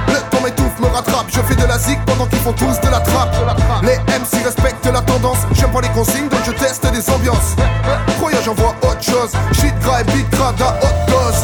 Le 0.07 0.19
temps 0.29 0.43
m'étouffe, 0.43 0.79
me 0.79 0.87
rattrape. 0.87 1.27
Je 1.29 1.41
fais 1.41 1.55
de 1.55 1.65
la 1.65 1.77
zig 1.77 1.99
pendant 2.05 2.25
qu'ils 2.25 2.39
font 2.39 2.53
tous 2.53 2.79
de 2.79 2.89
la 2.89 2.99
trappe. 2.99 3.35
Les 3.83 3.97
MC 3.97 4.43
respectent 4.43 4.85
la 4.85 5.01
tendance. 5.01 5.39
J'aime 5.53 5.71
pas 5.71 5.81
les 5.81 5.89
consignes, 5.89 6.29
donc 6.29 6.39
je 6.45 6.51
teste 6.51 6.89
des 6.91 7.09
ambiances. 7.09 7.55
Croyez, 8.17 8.37
j'envoie 8.43 8.75
autre 8.81 9.03
chose. 9.03 9.31
Shit 9.53 9.77
gras 9.79 10.01
et 10.01 10.03
beat 10.05 10.29
grave 10.31 10.55
à 10.61 10.75
haute 10.83 11.09
dose. 11.09 11.41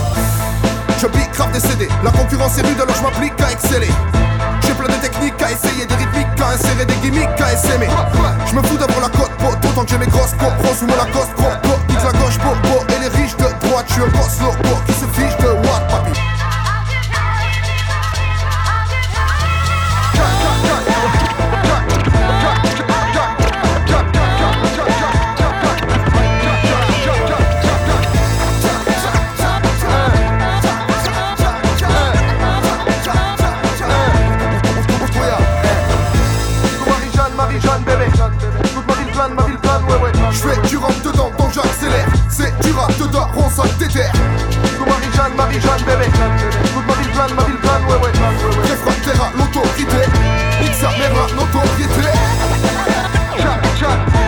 Je 0.99 1.07
pique 1.07 1.31
grave 1.33 1.51
des 1.51 1.59
CD. 1.59 1.87
La 2.03 2.11
concurrence 2.11 2.57
est 2.57 2.61
rude, 2.61 2.79
alors 2.79 2.95
je 2.95 3.03
m'applique 3.03 3.39
à 3.41 3.51
exceller. 3.51 3.91
J'ai 4.61 4.73
plein 4.73 4.87
de 4.87 5.01
techniques 5.01 5.41
à 5.41 5.51
essayer, 5.51 5.85
des 5.85 5.95
rythmiques 5.95 6.39
à 6.39 6.53
insérer, 6.53 6.85
des 6.85 6.95
gimmicks 6.95 7.41
à 7.41 7.53
essaimer. 7.53 7.89
Je 8.45 8.55
me 8.55 8.61
fous 8.63 8.77
d'avoir 8.77 9.01
la 9.01 9.09
côte 9.09 9.31
pot, 9.39 9.55
tant 9.75 9.83
que 9.83 9.89
j'ai 9.89 9.97
mes 9.97 10.07
grosses 10.07 10.33
copros 10.39 10.75
sous 10.77 10.87
mon 10.87 10.95
Lacoste 10.95 11.33
croco. 11.35 11.75
Nique 11.89 12.03
la 12.03 12.11
gauche, 12.13 12.37
popo, 12.39 12.85
et 12.89 12.99
les 13.01 13.09
riches 13.09 13.35
de 13.35 13.67
droite. 13.67 13.85
Je 13.87 13.93
suis 13.93 14.03
un 14.03 14.07
boss 14.07 14.39
loco 14.39 14.75
qui 14.87 14.93
se 14.93 15.05
fiche 15.19 15.37
C'est 42.35 42.51
du 42.61 42.71
rap 42.71 42.91
dedans, 42.97 43.27
on 43.37 43.47
s'en 43.47 43.63
déterre. 43.77 44.11
Toute 44.11 44.87
Marie-Jeanne, 44.87 45.35
Marie-Jeanne, 45.37 45.83
bébé. 45.85 46.05
Toute 46.73 46.87
ma 46.87 46.93
ville 46.95 47.11
plane, 47.11 47.33
ma 47.35 47.43
ville 47.43 47.57
plane, 47.57 47.83
ouais, 47.85 48.07
ouais. 48.07 48.11
Réfractaire 48.63 49.21
à 49.21 49.37
l'autorité. 49.37 50.09
Nique 50.59 50.73
sa 50.73 50.89
mère 50.97 51.11
à 51.11 51.27
l'autorité. 51.35 52.09
Tchac, 53.37 53.61
tchac. 53.77 54.22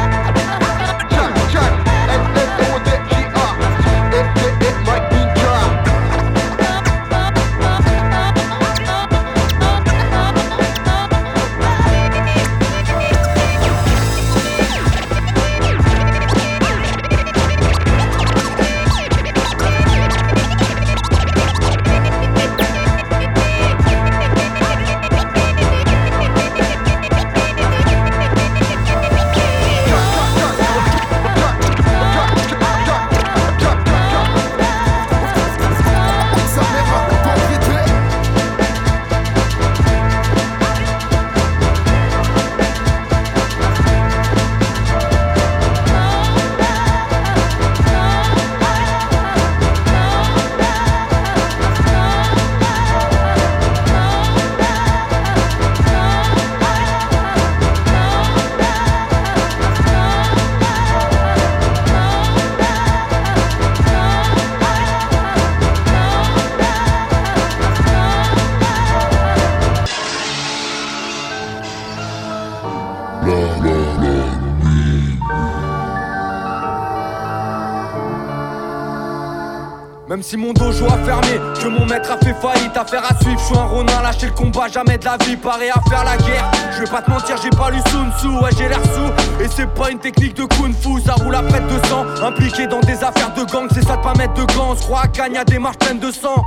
Si 80.26 80.38
mon 80.38 80.54
dojo 80.54 80.86
a 80.88 80.98
fermé, 81.06 81.40
que 81.62 81.68
mon 81.68 81.86
maître 81.86 82.10
a 82.12 82.18
fait 82.18 82.34
faillite, 82.42 82.76
affaire 82.76 83.04
à 83.06 83.22
suivre, 83.22 83.40
je 83.40 83.46
suis 83.46 83.58
un 83.58 83.66
ronin, 83.66 84.02
lâcher 84.02 84.26
le 84.26 84.32
combat, 84.32 84.68
jamais 84.68 84.98
de 84.98 85.06
la 85.06 85.18
vie, 85.18 85.38
paré 85.38 85.70
à 85.70 85.80
faire 85.88 86.04
la 86.04 86.18
guerre. 86.18 86.50
Je 86.74 86.80
vais 86.80 86.90
pas 86.90 87.02
te 87.04 87.12
mentir, 87.12 87.36
j'ai 87.42 87.52
pas 87.52 87.70
lu 87.70 87.80
Sun 87.92 88.12
Tzu, 88.18 88.28
ouais 88.30 88.50
j'ai 88.58 88.68
l'air 88.68 88.82
sous. 88.86 89.44
Et 89.44 89.48
c'est 89.56 89.72
pas 89.72 89.92
une 89.92 90.00
technique 90.00 90.36
de 90.36 90.46
kung 90.46 90.74
fu, 90.74 91.00
ça 91.06 91.14
roule 91.14 91.36
à 91.36 91.44
près 91.44 91.60
de 91.60 91.88
sang. 91.88 92.06
Impliqué 92.24 92.66
dans 92.66 92.80
des 92.80 93.04
affaires 93.04 93.34
de 93.36 93.44
gang, 93.52 93.68
c'est 93.72 93.86
ça 93.86 93.98
de 93.98 94.02
pas 94.02 94.14
mettre 94.16 94.34
de 94.34 94.46
gants. 94.54 94.74
Crois 94.76 95.02
à 95.04 95.08
Gagne 95.08 95.38
à 95.38 95.46
des 95.46 95.60
marches 95.60 95.78
de 95.78 96.12
sang. 96.12 96.44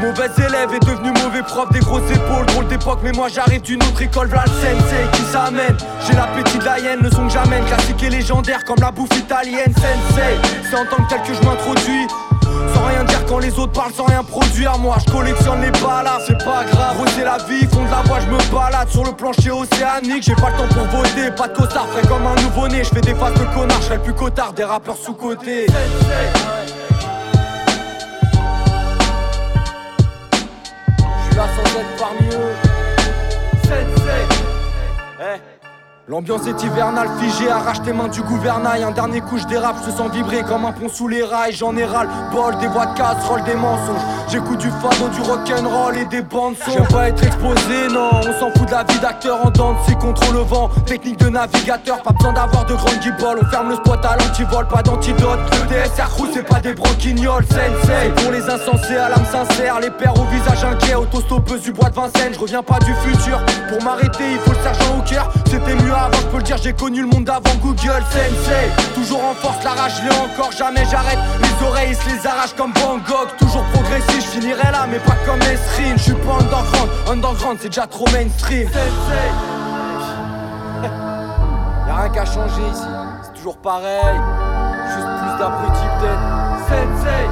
Mauvais 0.00 0.30
élève 0.38 0.72
est 0.74 0.84
devenu 0.86 1.10
mauvais 1.22 1.42
prof, 1.42 1.70
des 1.72 1.80
grosses 1.80 2.10
épaules, 2.10 2.46
drôle 2.46 2.68
d'époque, 2.68 3.00
mais 3.02 3.12
moi 3.12 3.28
j'arrive 3.28 3.62
d'une 3.62 3.82
autre 3.82 4.02
école, 4.02 4.28
v'là 4.28 4.44
sensei 4.46 5.08
qui 5.12 5.22
s'amène. 5.22 5.76
J'ai 6.06 6.14
l'appétit 6.14 6.58
de 6.58 6.64
la 6.64 6.78
hyène, 6.78 7.00
le 7.00 7.10
son 7.10 7.26
que 7.26 7.32
j'amène, 7.32 7.64
classique 7.64 8.02
et 8.02 8.10
légendaire 8.10 8.64
comme 8.64 8.80
la 8.80 8.90
bouffe 8.90 9.16
italienne, 9.16 9.72
sensei. 9.74 10.38
C'est 10.68 10.76
en 10.76 10.84
tant 10.84 11.02
que 11.02 11.08
tel 11.08 11.22
que 11.22 11.34
je 11.34 11.42
m'introduis. 11.42 12.06
Sans 12.74 12.84
rien 12.86 13.04
dire 13.04 13.24
quand 13.26 13.38
les 13.38 13.56
autres 13.58 13.72
parlent 13.72 13.92
sans 13.92 14.06
rien 14.06 14.22
produire 14.22 14.76
Moi 14.78 14.96
je 15.06 15.12
collectionne 15.12 15.60
les 15.60 15.70
balades, 15.70 16.22
c'est 16.26 16.38
pas 16.44 16.64
grave 16.64 16.96
c'est 17.14 17.24
la 17.24 17.38
vie, 17.48 17.66
fond 17.66 17.84
de 17.84 17.90
la 17.90 18.02
voix 18.02 18.18
je 18.20 18.26
me 18.26 18.38
balade. 18.52 18.88
Sur 18.88 19.04
le 19.04 19.12
plancher 19.12 19.50
océanique, 19.50 20.22
j'ai 20.22 20.34
pas 20.34 20.50
le 20.50 20.56
temps 20.56 20.68
pour 20.74 20.86
voter. 20.86 21.30
Pas 21.36 21.48
de 21.48 21.54
costard, 21.56 21.86
frais 21.88 22.06
comme 22.06 22.26
un 22.26 22.34
nouveau-né 22.42 22.82
Je 22.84 22.90
fais 22.90 23.00
des 23.00 23.14
faces 23.14 23.34
de 23.34 23.44
connard, 23.54 23.80
je 23.82 23.94
le 23.94 24.00
plus 24.00 24.14
cotard 24.14 24.52
Des 24.52 24.64
rappeurs 24.64 24.96
sous-côté 24.96 25.66
Je 25.66 25.72
suis 31.26 31.36
là 31.36 31.46
sans 31.56 31.78
être 31.78 31.96
parmi 31.98 32.28
eux. 32.34 32.54
Sensei 33.62 34.44
L'ambiance 36.06 36.46
est 36.46 36.62
hivernale, 36.62 37.08
figée, 37.18 37.50
arrache 37.50 37.80
tes 37.80 37.94
mains 37.94 38.08
du 38.08 38.20
gouvernail. 38.20 38.82
Un 38.82 38.90
dernier 38.90 39.22
coup, 39.22 39.38
je 39.38 39.46
dérape, 39.46 39.76
je 39.86 39.90
sens 39.90 40.10
vibrer 40.12 40.42
comme 40.42 40.66
un 40.66 40.72
pont 40.72 40.90
sous 40.90 41.08
les 41.08 41.24
rails. 41.24 41.54
J'en 41.54 41.74
ai 41.78 41.86
ras 41.86 42.04
bol, 42.30 42.58
des 42.58 42.66
voix 42.66 42.84
de 42.84 42.94
casserole, 42.94 43.42
des 43.44 43.54
mensonges. 43.54 44.02
J'écoute 44.28 44.58
du 44.58 44.68
fado, 44.68 45.08
du 45.08 45.22
rock'n'roll 45.22 45.96
et 45.96 46.04
des 46.04 46.20
bandes 46.20 46.56
son. 46.62 46.72
J'aime 46.72 46.86
pas 46.88 47.08
être 47.08 47.24
exposé, 47.24 47.88
non. 47.90 48.10
On 48.18 48.38
s'en 48.38 48.50
fout 48.50 48.66
de 48.66 48.72
la 48.72 48.84
vie 48.84 48.98
d'acteur 48.98 49.46
en 49.46 49.50
dents, 49.50 49.76
c'est 49.86 49.98
contre 49.98 50.30
le 50.30 50.40
vent. 50.40 50.68
Technique 50.84 51.20
de 51.20 51.30
navigateur, 51.30 52.02
pas 52.02 52.12
besoin 52.12 52.34
d'avoir 52.34 52.66
de 52.66 52.74
grandes 52.74 52.98
guibolles. 52.98 53.38
On 53.40 53.46
ferme 53.46 53.70
le 53.70 53.76
spot 53.76 54.04
à 54.04 54.16
l'antivol, 54.18 54.68
pas 54.68 54.82
d'antidote. 54.82 55.38
Le 55.52 55.68
DSR 55.68 56.10
crew, 56.10 56.28
c'est 56.34 56.46
pas 56.46 56.60
des 56.60 56.74
broquignoles, 56.74 57.46
sensei. 57.46 58.10
Pour 58.16 58.30
les 58.30 58.42
insensés 58.42 58.98
à 58.98 59.08
l'âme 59.08 59.24
sincère, 59.24 59.80
les 59.80 59.90
pères 59.90 60.20
au 60.20 60.24
visage 60.24 60.64
inquiet, 60.64 60.96
autostoppeuse 60.96 61.62
du 61.62 61.72
bois 61.72 61.88
de 61.88 61.94
Vincennes. 61.94 62.34
Je 62.34 62.40
reviens 62.40 62.62
pas 62.62 62.78
du 62.80 62.94
futur. 62.96 63.40
Pour 63.70 63.82
m'arrêter, 63.82 64.32
il 64.32 64.38
faut 64.40 64.52
le 64.52 64.62
sergent 64.62 64.98
au 64.98 65.02
cœur. 65.08 65.30
C'était 65.46 65.74
mieux 65.76 65.93
avant, 65.94 66.16
je 66.16 66.26
peux 66.26 66.36
le 66.38 66.42
dire, 66.42 66.56
j'ai 66.62 66.72
connu 66.72 67.00
le 67.00 67.06
monde 67.06 67.24
d'avant 67.24 67.54
Google 67.62 68.02
Sensei. 68.10 68.70
Toujours 68.94 69.24
en 69.24 69.34
force, 69.34 69.62
la 69.64 69.70
rage, 69.70 70.02
l'ai 70.02 70.16
encore, 70.16 70.52
jamais 70.52 70.84
j'arrête. 70.90 71.18
Les 71.40 71.66
oreilles, 71.66 71.94
se 71.94 72.08
les 72.08 72.26
arrachent 72.26 72.54
comme 72.56 72.72
Van 72.74 72.96
Gogh. 72.98 73.28
Toujours 73.38 73.64
progressif, 73.72 74.20
je 74.20 74.40
finirai 74.40 74.70
là, 74.72 74.86
mais 74.90 74.98
pas 74.98 75.16
comme 75.26 75.40
Esrine. 75.42 75.96
Je 75.96 76.02
suis 76.02 76.12
pas 76.14 76.34
underground, 76.40 76.90
underground, 77.08 77.58
c'est 77.60 77.68
déjà 77.68 77.86
trop 77.86 78.06
mainstream. 78.12 78.68
Sensei. 78.68 79.28
Y'a 81.86 81.96
rien 81.96 82.08
qu'à 82.10 82.24
changer 82.24 82.62
ici, 82.72 82.82
c'est 83.22 83.34
toujours 83.34 83.56
pareil. 83.58 84.20
Juste 84.86 85.08
plus 85.20 85.38
d'abrutis 85.38 85.88
peut-être. 86.00 86.20
Sensei. 86.68 87.28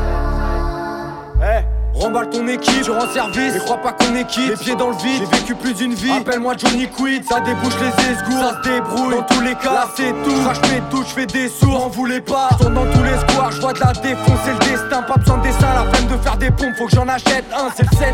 Eh 1.43 1.72
Remballe 1.95 2.31
ton 2.31 2.49
équipe, 2.49 2.85
je 2.85 2.91
rends 2.91 3.09
service, 3.13 3.53
mais 3.55 3.61
crois 3.61 3.77
pas 3.77 3.93
qu'on 3.93 4.17
est 4.17 4.27
quitte. 4.27 4.49
Les 4.49 4.57
pieds 4.57 4.75
dans 4.75 4.91
le 4.91 4.97
vide, 4.97 5.23
j'ai 5.31 5.39
vécu 5.39 5.55
plus 5.55 5.75
d'une 5.75 5.95
vie. 5.95 6.11
Appelle-moi 6.11 6.55
Johnny 6.57 6.89
Quid, 6.89 7.23
ça 7.29 7.41
débouche 7.41 7.75
les 7.81 8.13
esgours, 8.13 8.41
ça 8.41 8.63
se 8.63 8.69
débrouille. 8.69 9.15
Dans 9.17 9.23
tous 9.23 9.41
les 9.41 9.55
cas, 9.55 9.73
là 9.73 9.89
c'est 9.95 10.13
tout. 10.25 10.43
Crache 10.43 10.61
mes 10.63 10.83
je 11.03 11.15
fais 11.15 11.27
des 11.27 11.49
sourds, 11.49 11.87
en 11.87 11.89
voulez 11.89 12.21
pas. 12.21 12.49
Tourne 12.59 12.75
dans 12.75 12.87
tous 12.87 13.03
les 13.03 13.19
squares, 13.19 13.53
je 13.53 13.61
vois 13.61 13.73
de 13.73 13.81
la 13.81 13.93
défonce, 13.93 14.39
c'est 14.45 14.53
le 14.53 14.59
destin. 14.59 15.03
Pas 15.03 15.17
besoin 15.17 15.39
de 15.39 15.43
dessin, 15.43 15.75
la 15.75 15.91
peine 15.91 16.07
de 16.07 16.17
faire 16.23 16.37
des 16.37 16.51
pompes, 16.51 16.75
faut 16.79 16.87
que 16.87 16.95
j'en 16.95 17.09
achète 17.09 17.45
un, 17.55 17.69
c'est 17.77 17.85
le 17.85 17.97
7-5. 17.97 18.13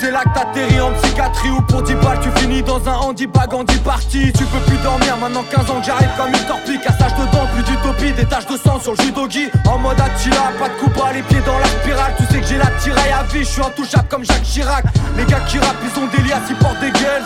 C'est 0.00 0.10
là 0.10 0.22
que 0.22 0.38
t'atterris 0.38 0.80
en 0.80 0.92
psychiatrie 0.94 1.50
ou 1.50 1.60
pour 1.62 1.82
10 1.82 1.94
balles, 1.94 2.20
tu 2.22 2.30
finis 2.40 2.62
dans 2.62 2.88
un 2.88 2.96
handibag 2.96 3.52
en 3.52 3.64
10 3.64 3.78
parties. 3.78 4.32
Tu 4.32 4.44
peux 4.44 4.60
plus 4.66 4.78
dormir, 4.78 5.16
maintenant 5.20 5.44
15 5.50 5.70
ans 5.70 5.80
que 5.80 5.86
j'arrive 5.86 6.10
comme 6.16 6.28
une 6.28 6.46
torpille. 6.46 6.80
Cassage 6.80 7.14
de 7.14 7.24
dents, 7.32 7.46
plus 7.54 7.62
d'utopie, 7.64 8.12
des 8.12 8.24
taches 8.24 8.46
de 8.46 8.56
sang 8.56 8.80
sur 8.80 8.92
le 8.92 9.02
judogi. 9.02 9.48
En 9.66 9.78
mode 9.78 10.00
Attila, 10.00 10.52
pas 10.58 10.68
de 10.68 10.74
coupe 10.80 10.94
les 11.12 11.22
pieds 11.22 11.42
dans 11.46 11.58
la 11.58 11.66
spirale. 11.66 12.14
Tu 12.16 12.24
sais 12.32 12.40
que 12.40 12.46
j'ai 12.46 12.58
la 12.58 12.70
je 13.44 13.50
suis 13.50 13.62
intouchable 13.62 14.08
comme 14.08 14.24
Jacques 14.24 14.42
Chirac. 14.42 14.84
Les 15.16 15.24
gars 15.24 15.40
qui 15.40 15.58
rappent, 15.58 15.76
ils 15.82 16.00
ont 16.00 16.06
des 16.06 16.28
liens, 16.28 16.40
s'ils 16.46 16.56
portent 16.56 16.80
des 16.80 16.90
gueules. 16.90 17.22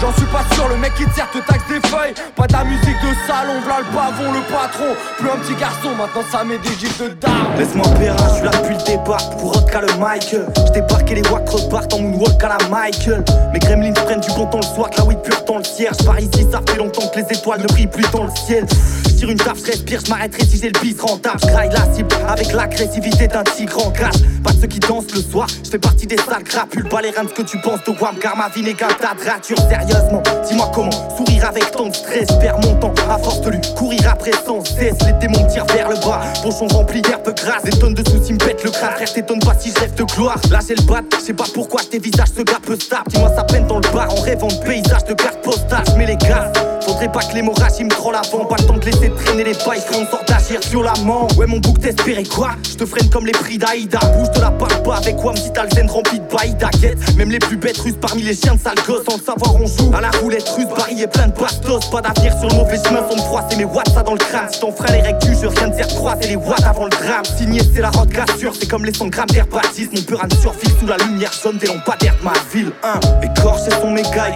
J'en 0.00 0.12
suis 0.12 0.26
pas 0.26 0.44
sûr, 0.54 0.68
le 0.68 0.76
mec 0.76 0.94
qui 0.94 1.02
sert 1.14 1.28
te 1.32 1.38
taxe 1.38 1.64
des 1.68 1.86
feuilles. 1.88 2.14
Pas 2.36 2.46
de 2.46 2.68
musique 2.68 3.00
de 3.02 3.12
salon, 3.26 3.60
v'là 3.64 3.80
le 3.80 3.84
pavon, 3.86 4.32
le 4.32 4.40
patron. 4.42 4.94
Plus 5.18 5.28
un 5.28 5.36
petit 5.38 5.54
garçon, 5.54 5.90
maintenant 5.96 6.22
ça 6.30 6.44
met 6.44 6.58
des 6.58 6.68
gifs 6.78 7.00
de 7.00 7.08
daron. 7.08 7.34
Laisse-moi 7.56 7.86
périn, 7.98 8.16
je 8.28 8.34
suis 8.34 8.44
là 8.44 8.50
depuis 8.62 8.76
le 8.76 8.84
départ 8.84 9.30
pour 9.30 9.54
rock 9.54 9.74
à 9.74 9.80
le 9.80 9.92
Michael. 9.98 10.46
J'débarque 10.68 11.10
et 11.10 11.14
les 11.16 11.28
wacks 11.28 11.48
repartent 11.48 11.92
en 11.94 11.98
moonwalk 11.98 12.44
à 12.44 12.48
la 12.48 12.68
Michael. 12.68 13.24
Mes 13.52 13.58
gremlins 13.58 13.92
prennent 13.92 14.20
du 14.20 14.30
bon 14.30 14.46
temps 14.46 14.60
le 14.60 14.74
soir, 14.74 14.90
que 14.90 14.98
la 14.98 15.04
weed 15.04 15.20
pure 15.22 15.42
dans 15.46 15.58
le 15.58 15.64
cierge. 15.64 15.96
Par 16.06 16.20
ici, 16.20 16.46
ça 16.50 16.60
fait 16.68 16.76
longtemps 16.76 17.08
que 17.08 17.18
les 17.18 17.26
étoiles 17.36 17.62
ne 17.62 17.66
brillent 17.66 17.88
plus 17.88 18.06
dans 18.12 18.24
le 18.24 18.30
ciel. 18.46 18.66
Tire 19.16 19.30
une 19.30 19.38
taf, 19.38 19.58
je 19.58 19.66
respire, 19.66 20.00
je 20.04 20.10
m'arrêterai 20.10 20.44
si 20.44 20.60
j'ai 20.60 20.70
le 20.70 20.78
bis 20.80 20.94
rentable. 21.00 21.40
J'graille 21.40 21.70
la 21.72 21.92
cible 21.92 22.14
avec 22.28 22.52
l'agressivité 22.52 23.26
d'un 23.26 23.42
tigre 23.42 23.84
en 23.84 23.90
cage. 23.90 24.14
Pas 24.44 24.52
de 24.52 24.60
ceux 24.60 24.68
qui 24.68 24.78
dansent 24.78 25.12
le 25.12 25.20
soir, 25.20 25.48
je 25.64 25.70
fais 25.70 25.78
partie 25.78 26.06
des 26.06 26.18
sales 26.18 26.44
crapules. 26.44 26.88
Pas 26.88 27.02
les 27.02 27.10
reins 27.10 27.24
de 27.24 27.28
ce 27.30 27.34
que 27.34 27.42
tu 27.42 27.58
penses 27.58 27.82
de 27.84 27.90
Wam, 28.00 28.14
car 28.20 28.36
ma 28.36 28.48
vie 28.48 28.62
n'est 28.62 28.74
qu'un. 28.74 28.86
Dis-moi 30.46 30.70
comment 30.74 30.90
sourire 31.16 31.46
avec 31.46 31.70
tant 31.70 31.88
de 31.88 31.94
stress. 31.94 32.26
Perds 32.40 32.58
mon 32.60 32.74
temps 32.76 32.94
à 33.08 33.18
force 33.18 33.40
de 33.40 33.50
lui 33.50 33.60
courir 33.76 34.00
après 34.10 34.32
sans 34.46 34.64
cesse. 34.64 34.96
Les 35.06 35.12
démons 35.14 35.46
tirent 35.46 35.66
vers 35.66 35.88
le 35.88 35.96
bas, 35.96 36.20
pochon 36.42 36.66
rempli 36.68 37.02
d'herbe 37.02 37.34
grasse. 37.34 37.64
Des 37.64 37.78
tonnes 37.78 37.94
de 37.94 38.08
soucis 38.08 38.32
me 38.32 38.38
pètent 38.38 38.64
le 38.64 38.70
crâne, 38.70 38.92
frère, 38.92 39.12
t'étonnes 39.12 39.40
pas 39.40 39.54
si 39.58 39.70
je 39.70 39.80
rêve 39.80 39.94
de 39.94 40.04
gloire. 40.04 40.38
Là 40.50 40.58
j'ai 40.66 40.74
le 40.74 40.82
bat, 40.82 41.00
je 41.18 41.24
sais 41.24 41.34
pas 41.34 41.44
pourquoi 41.52 41.82
tes 41.82 41.98
visages 41.98 42.28
ce 42.36 42.42
gars 42.42 42.60
peu 42.64 42.76
stable. 42.78 43.04
Dis-moi 43.08 43.30
ça 43.34 43.44
peine 43.44 43.66
dans 43.66 43.80
le 43.80 43.88
bar 43.92 44.12
en 44.12 44.20
rêvant 44.20 44.48
de 44.48 44.64
paysages 44.64 45.04
de 45.04 45.14
cartes 45.14 45.42
postales. 45.42 45.84
Mais 45.96 46.06
les 46.06 46.16
gars, 46.16 46.52
faudrait 46.88 47.12
pas 47.12 47.20
que 47.20 47.34
l'hémorragie 47.34 47.84
me 47.84 47.90
troll 47.90 48.14
avant. 48.14 48.44
Pas 48.46 48.56
le 48.58 48.66
temps 48.66 48.76
de 48.76 48.84
laisser 48.84 49.10
traîner 49.10 49.44
les 49.44 49.52
bails, 49.52 49.82
on 49.92 50.06
sort 50.10 50.24
d'agir 50.26 50.60
violemment. 50.70 51.28
Ouais, 51.36 51.46
mon 51.46 51.58
bouc 51.58 51.80
t'espérais 51.80 52.24
quoi? 52.24 52.50
Je 52.68 52.76
te 52.76 52.86
freine 52.86 53.08
comme 53.10 53.26
les 53.26 53.32
prix 53.32 53.58
d'Aïda. 53.58 53.98
Bouge 54.16 54.30
de 54.32 54.40
la 54.40 54.50
parle 54.50 54.82
pas 54.82 54.96
avec 54.96 55.22
Wam 55.22 55.36
si 55.36 55.52
t'as 55.52 55.64
le 55.64 55.90
rempli 55.90 56.18
de 56.18 56.24
baïda. 56.24 56.70
Guette, 56.80 57.16
même 57.16 57.30
les 57.30 57.38
plus 57.38 57.56
bêtes 57.56 57.78
russes 57.78 57.98
parmi 58.00 58.22
les 58.22 58.34
chiens 58.34 58.54
de 58.54 58.60
sale 58.60 58.74
gosse. 58.86 59.04
Sans 59.08 59.16
le 59.16 59.22
savoir, 59.22 59.54
on 59.54 59.66
joue 59.66 59.92
à 59.94 60.00
la 60.00 60.10
roulette 60.20 60.48
russe, 60.48 60.66
et 60.98 61.06
plein 61.06 61.28
de 61.28 61.38
bastos. 61.38 61.86
Pas 61.90 62.00
d'avenir 62.00 62.32
sur 62.38 62.48
le 62.48 62.54
mauvais 62.54 62.78
chemin, 62.82 63.00
sans 63.08 63.16
me 63.16 63.22
froisser 63.22 63.56
mes 63.56 63.64
watts 63.64 63.92
ça 63.94 64.02
dans 64.02 64.12
le 64.12 64.18
crâne? 64.18 64.48
Si 64.50 64.60
ton 64.60 64.72
frère 64.72 64.94
est 64.94 65.02
rectus, 65.02 65.38
je 65.42 65.46
rien 65.46 65.68
de 65.68 65.74
dire 65.74 65.88
croiser 65.88 66.28
les 66.28 66.36
watts 66.36 66.64
avant 66.64 66.84
le 66.84 66.90
drame. 66.90 67.24
Signé, 67.36 67.60
c'est 67.74 67.80
la 67.80 67.90
route 67.90 68.10
cassure, 68.10 68.54
c'est 68.58 68.66
comme 68.66 68.84
les 68.84 68.94
100 68.94 69.08
grammes 69.08 69.26
d'air. 69.28 69.46
Mon 69.50 70.02
peur 70.02 70.24
me 70.24 70.36
survit 70.40 70.70
sous 70.80 70.86
la 70.86 70.96
lumière 70.96 71.32
jaune 71.42 71.58
des 71.58 71.66
lampadaires 71.66 72.16
de 72.20 72.24
ma 72.24 72.32
ville. 72.52 72.72
Hein. 72.82 73.00
Écorchés 73.22 73.70
sont 73.80 73.90
mes 73.90 74.02
gars, 74.02 74.34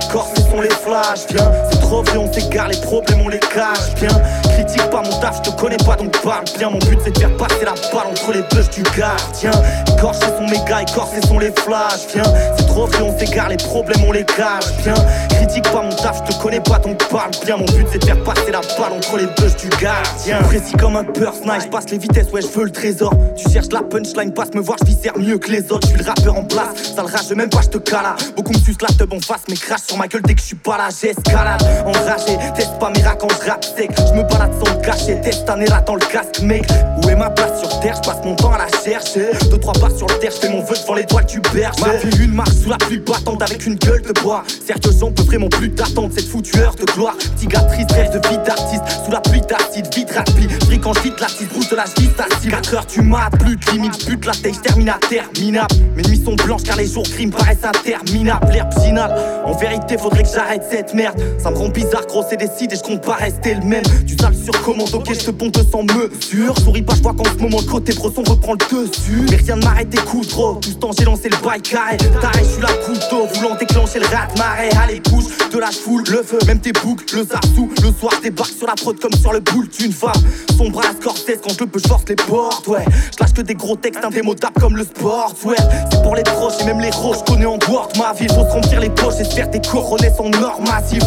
sont 0.50 0.60
les 0.60 0.70
flashs. 0.70 1.26
Viens, 1.30 1.50
c'est 1.70 1.80
trop 1.80 2.02
vieux, 2.02 2.18
on 2.18 2.28
s'égare, 2.42 2.68
les 2.68 2.80
problèmes 2.80 3.20
on 3.22 3.28
les 3.28 3.38
cache. 3.38 3.94
Viens, 3.96 4.20
critique 4.64 4.90
pas 4.90 5.02
mon 5.02 5.20
taf, 5.20 5.38
je 5.44 5.50
te 5.50 5.60
connais 5.60 5.76
pas 5.78 5.96
donc 5.96 6.16
parle 6.22 6.44
bien. 6.58 6.70
Mon 6.70 6.78
but 6.78 6.98
c'est 7.04 7.10
de 7.12 7.18
faire 7.18 7.36
passer 7.36 7.64
la 7.64 7.72
balle 7.92 8.06
entre 8.10 8.32
les 8.32 8.42
bûches 8.42 8.70
du 8.70 8.82
gardien. 8.96 9.50
Écorchés 9.96 10.20
sont 10.38 10.46
mes 10.48 10.64
gars, 10.68 10.82
écorchés 10.82 11.26
sont 11.26 11.38
les 11.38 11.52
flashs. 11.52 12.06
Viens, 12.14 12.22
c'est 12.56 12.66
trop 12.66 12.86
vieux, 12.86 13.02
on 13.02 13.18
s'égare, 13.18 13.48
les 13.48 13.56
problèmes 13.56 14.04
on 14.06 14.12
les 14.12 14.24
cache. 14.24 14.64
Viens, 14.82 14.94
critique 15.30 15.64
pas 15.70 15.82
mon 15.82 15.94
taf, 15.94 16.22
je 16.24 16.32
te 16.32 16.42
connais 16.42 16.60
pas 16.60 16.78
donc 16.78 16.98
parle 17.08 17.30
bien. 17.44 17.56
Mon 17.56 17.64
but 17.66 17.86
c'est 17.90 17.98
de 17.98 18.04
faire 18.04 18.22
passer 18.22 18.50
la 18.50 18.60
balle 18.60 18.92
entre 18.96 19.16
les 19.16 19.26
bûches 19.26 19.56
du 19.56 19.68
gardien. 19.80 20.42
Précis 20.42 20.74
comme 20.78 20.96
un 20.96 21.04
peur 21.04 21.34
snipe, 21.34 21.62
je 21.62 21.68
passe 21.68 21.90
les 21.90 21.98
vitesses, 21.98 22.30
ouais, 22.32 22.42
je 22.42 22.48
veux 22.48 22.64
le 22.64 22.72
trésor. 22.72 23.12
Tu 23.36 23.50
cherches 23.50 23.72
la 23.72 23.82
punchline, 23.82 24.32
passe 24.32 24.54
me 24.54 24.60
voir, 24.60 24.78
je 24.80 24.86
viscère 24.86 25.18
mieux 25.18 25.38
que 25.38 25.50
les 25.50 25.70
autres. 25.72 25.88
Je 25.88 25.94
suis 25.94 25.98
le 25.98 26.04
rappeur 26.04 26.36
en 26.36 26.44
place, 26.44 26.94
ça 26.94 27.02
le 27.02 27.08
rage, 27.08 27.30
même 27.34 27.50
pas, 27.50 27.62
je 27.62 27.68
te 27.68 27.78
cala. 27.78 28.16
Beaucoup 28.36 28.52
me 28.52 28.58
sucent 28.58 28.82
la 28.82 28.94
teub 28.94 29.12
en 29.12 29.20
face, 29.20 29.42
mais 29.48 29.56
crache 29.56 29.82
sur 29.88 29.96
ma 29.96 30.06
gueule 30.06 30.22
dès 30.22 30.34
que 30.34 30.40
je 30.40 30.46
suis 30.46 30.56
pas 30.56 30.78
là, 30.78 30.88
j'escalade. 30.88 31.62
Enragé, 31.86 32.38
teste 32.54 32.78
pas 32.78 32.90
mes 32.90 33.02
rats 33.02 33.16
quand 33.16 33.28
je 33.28 33.50
rappe 33.50 33.64
sec. 33.64 33.90
Je 33.98 34.12
me 34.14 34.22
balade 34.22 34.51
sans 34.52 34.72
le 34.72 34.80
cacher, 34.80 35.20
teste 35.20 35.48
un 35.48 35.56
là 35.56 35.80
dans 35.86 35.94
le 35.94 36.00
casque, 36.00 36.40
mec. 36.42 36.64
Où 37.02 37.08
est 37.08 37.16
ma 37.16 37.30
place 37.30 37.60
sur 37.60 37.80
terre, 37.80 37.94
je 37.96 38.08
passe 38.08 38.24
mon 38.24 38.34
temps 38.34 38.52
à 38.52 38.58
la 38.58 38.68
chercher. 38.84 39.30
Deux, 39.50 39.58
trois 39.58 39.74
barres 39.74 39.96
sur 39.96 40.06
le 40.06 40.14
terre, 40.18 40.32
je 40.34 40.46
fais 40.46 40.48
mon 40.48 40.62
vœu 40.62 40.74
devant 40.80 40.94
l'étoile 40.94 41.26
du 41.26 41.40
berge. 41.40 41.78
Ma 41.80 41.94
vie, 41.96 42.24
une 42.24 42.34
marche 42.34 42.54
sous 42.62 42.68
la 42.68 42.76
pluie 42.76 42.98
battante 42.98 43.42
avec 43.42 43.66
une 43.66 43.76
gueule 43.76 44.02
de 44.02 44.12
bois. 44.20 44.42
Sérieusement, 44.66 45.10
peut 45.12 45.22
vraiment 45.22 45.48
plus 45.48 45.70
t'attendre 45.70 46.10
cette 46.14 46.28
foutue 46.28 46.58
heure 46.58 46.74
de 46.74 46.84
gloire. 46.84 47.16
Petit 47.16 47.46
gars 47.46 47.60
triste, 47.60 47.92
rêve 47.92 48.10
de 48.10 48.28
vie 48.28 48.38
d'artiste. 48.44 48.82
Sous 49.04 49.10
la 49.10 49.20
pluie 49.20 49.40
d'acide, 49.40 49.92
vite 49.94 50.10
rapide. 50.10 50.64
Fréquence 50.64 50.98
vite, 51.00 51.20
la 51.20 51.26
rouge 51.54 51.68
de 51.68 51.76
la 51.76 51.84
t'assile. 51.84 52.50
4 52.50 52.74
heures, 52.74 52.86
tu 52.86 53.02
m'as 53.02 53.30
plus 53.30 53.56
de 53.56 53.70
limite, 53.72 54.06
but 54.06 54.24
la 54.24 54.32
tête, 54.32 54.60
termine 54.62 54.88
à 54.88 54.98
terminable. 55.08 55.74
Mes 55.96 56.02
nuits 56.02 56.22
sont 56.24 56.34
blanches 56.34 56.62
car 56.64 56.76
les 56.76 56.86
jours 56.86 57.04
gris 57.04 57.26
me 57.26 57.32
paraissent 57.32 57.64
interminables. 57.64 58.50
L'air 58.52 58.68
final, 58.82 59.14
en 59.44 59.52
vérité, 59.52 59.98
faudrait 59.98 60.22
que 60.22 60.28
j'arrête 60.28 60.62
cette 60.70 60.94
merde. 60.94 61.20
Ça 61.42 61.50
me 61.50 61.56
rend 61.56 61.68
bizarre, 61.68 62.06
gros, 62.06 62.24
c'est 62.28 62.36
décidé, 62.36 62.76
je 62.76 62.82
compte 62.82 63.02
pas 63.02 63.14
rester 63.14 63.54
le 63.54 63.62
même. 63.62 63.84
Tu 64.06 64.16
sur 64.34 64.62
commande, 64.62 64.92
ok, 64.92 65.12
je 65.12 65.26
te 65.26 65.30
ponte 65.30 65.58
sans 65.70 65.82
mesure. 65.82 66.58
Souris 66.58 66.82
pas, 66.82 66.94
je 66.94 67.02
vois 67.02 67.14
qu'en 67.14 67.24
ce 67.24 67.42
moment, 67.42 67.58
le 67.60 67.70
côté 67.70 67.92
bresson 67.92 68.22
reprend 68.26 68.52
le 68.52 68.86
dessus. 68.86 69.26
Mais 69.30 69.36
rien 69.36 69.56
ne 69.56 69.64
m'arrête, 69.64 69.94
écoute, 69.94 70.28
trop. 70.28 70.54
Tout 70.54 70.70
ce 70.70 70.74
temps, 70.74 70.90
j'ai 70.96 71.04
lancé 71.04 71.28
le 71.28 71.36
bail 71.44 71.60
carré. 71.60 71.96
T'arrêtes, 72.20 72.44
je 72.44 72.52
suis 72.52 72.62
la 72.62 72.72
couteau, 72.84 73.26
voulant 73.34 73.56
déclencher 73.56 74.00
le 74.00 74.06
rat 74.06 74.28
marée. 74.36 74.70
Allez, 74.82 75.00
bouge, 75.00 75.24
de 75.52 75.58
la 75.58 75.70
foule, 75.70 76.04
le 76.10 76.22
feu, 76.22 76.38
même 76.46 76.60
tes 76.60 76.72
boucles, 76.72 77.16
le 77.16 77.24
zarsou. 77.24 77.70
Le 77.82 77.92
soir, 77.92 78.12
débarque 78.22 78.52
sur 78.52 78.66
la 78.66 78.74
prod 78.74 78.98
comme 78.98 79.14
sur 79.14 79.32
le 79.32 79.40
boule 79.40 79.68
d'une 79.68 79.92
femme. 79.92 80.12
à 80.60 80.82
la 80.82 81.00
Scorsese 81.00 81.40
quand 81.42 81.52
je 81.58 81.64
peux, 81.64 81.80
je 81.82 81.88
force 81.88 82.04
les 82.08 82.16
portes, 82.16 82.66
ouais. 82.68 82.84
Je 83.18 83.32
que 83.32 83.40
des 83.42 83.54
gros 83.54 83.76
textes 83.76 84.04
indémodables 84.04 84.60
comme 84.60 84.76
le 84.76 84.84
sport, 84.84 85.34
ouais. 85.44 85.56
C'est 85.90 86.02
pour 86.02 86.14
les 86.14 86.22
proches 86.22 86.60
et 86.60 86.64
même 86.64 86.80
les 86.80 86.90
roches, 86.90 87.18
je 87.26 87.32
connais 87.32 87.46
en 87.46 87.58
Word 87.68 87.90
ma 87.98 88.12
vie. 88.12 88.28
Faut 88.28 88.46
se 88.46 88.52
remplir 88.52 88.80
les 88.80 88.90
poches 88.90 89.20
et 89.20 89.24
se 89.24 89.34
faire 89.34 89.48
des 89.48 89.60
en 90.18 90.42
or 90.42 90.60
massif. 90.60 91.02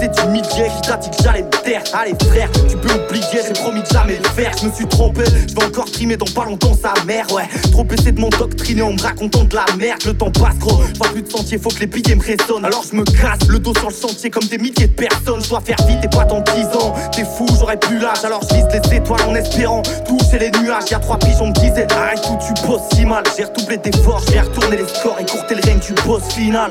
T'essaies 0.00 0.24
du 0.24 0.32
midi, 0.32 0.48
qui 0.48 0.88
t'a 0.88 0.96
dit 0.96 1.10
que 1.10 1.22
j'allais 1.22 1.42
me 1.42 1.50
taire. 1.50 1.82
Allez 1.92 2.14
frère, 2.30 2.50
tu 2.68 2.76
peux 2.76 2.94
oublier, 2.94 3.42
j'ai 3.46 3.52
promis 3.52 3.82
de 3.82 3.86
jamais 3.86 4.16
le 4.16 4.28
faire. 4.30 4.50
Je 4.58 4.66
me 4.66 4.72
suis 4.72 4.86
trompé, 4.86 5.24
je 5.26 5.54
vais 5.54 5.64
encore 5.64 5.90
trimer 5.90 6.16
dans 6.16 6.26
pas 6.26 6.44
longtemps 6.46 6.74
sa 6.74 6.94
mère, 7.04 7.30
ouais. 7.32 7.44
Trop 7.70 7.86
essayer 7.92 8.12
de 8.12 8.20
m'endoctriner 8.20 8.82
en 8.82 8.92
me 8.92 9.00
racontant 9.00 9.44
de 9.44 9.54
la 9.54 9.66
merde. 9.78 10.00
Le 10.06 10.14
temps 10.14 10.30
passe 10.30 10.58
gros, 10.58 10.82
je 10.92 10.98
vois 10.98 11.08
plus 11.08 11.22
de 11.22 11.30
sentier, 11.30 11.58
faut 11.58 11.68
que 11.68 11.80
les 11.80 11.86
billets 11.86 12.14
me 12.14 12.22
résonnent. 12.22 12.64
Alors 12.64 12.82
je 12.90 12.96
me 12.96 13.04
casse, 13.04 13.46
le 13.48 13.58
dos 13.58 13.74
sur 13.74 13.88
le 13.88 13.94
sentier 13.94 14.30
comme 14.30 14.44
des 14.44 14.58
milliers 14.58 14.86
de 14.86 14.92
personnes. 14.92 15.42
Je 15.42 15.48
dois 15.50 15.60
faire 15.60 15.76
vite 15.86 16.02
et 16.02 16.08
pas 16.08 16.24
dans 16.24 16.40
10 16.40 16.64
ans. 16.78 16.94
T'es 17.12 17.24
fou, 17.24 17.46
j'aurais 17.58 17.78
plus 17.78 17.98
l'âge, 17.98 18.24
alors 18.24 18.40
je 18.48 18.54
les 18.54 18.96
étoiles 18.96 19.22
en 19.28 19.34
espérant 19.34 19.82
toucher 20.06 20.38
les 20.38 20.50
nuages. 20.60 20.90
Y'a 20.90 20.98
trois 20.98 21.18
pigeons 21.18 21.48
me 21.48 21.52
disaient, 21.52 21.92
arrête 21.92 22.22
tout, 22.22 22.38
tu 22.46 22.66
bosses 22.66 22.88
si 22.94 23.04
mal. 23.04 23.24
J'ai 23.36 23.44
redoublé 23.44 23.76
d'efforts, 23.76 24.22
j'ai 24.32 24.40
retourné 24.40 24.78
les 24.78 24.88
scores 24.88 25.18
et 25.20 25.26
courté 25.26 25.56
le 25.56 25.62
règne 25.62 25.80
du 25.80 25.92
boss 26.06 26.22
final. 26.32 26.70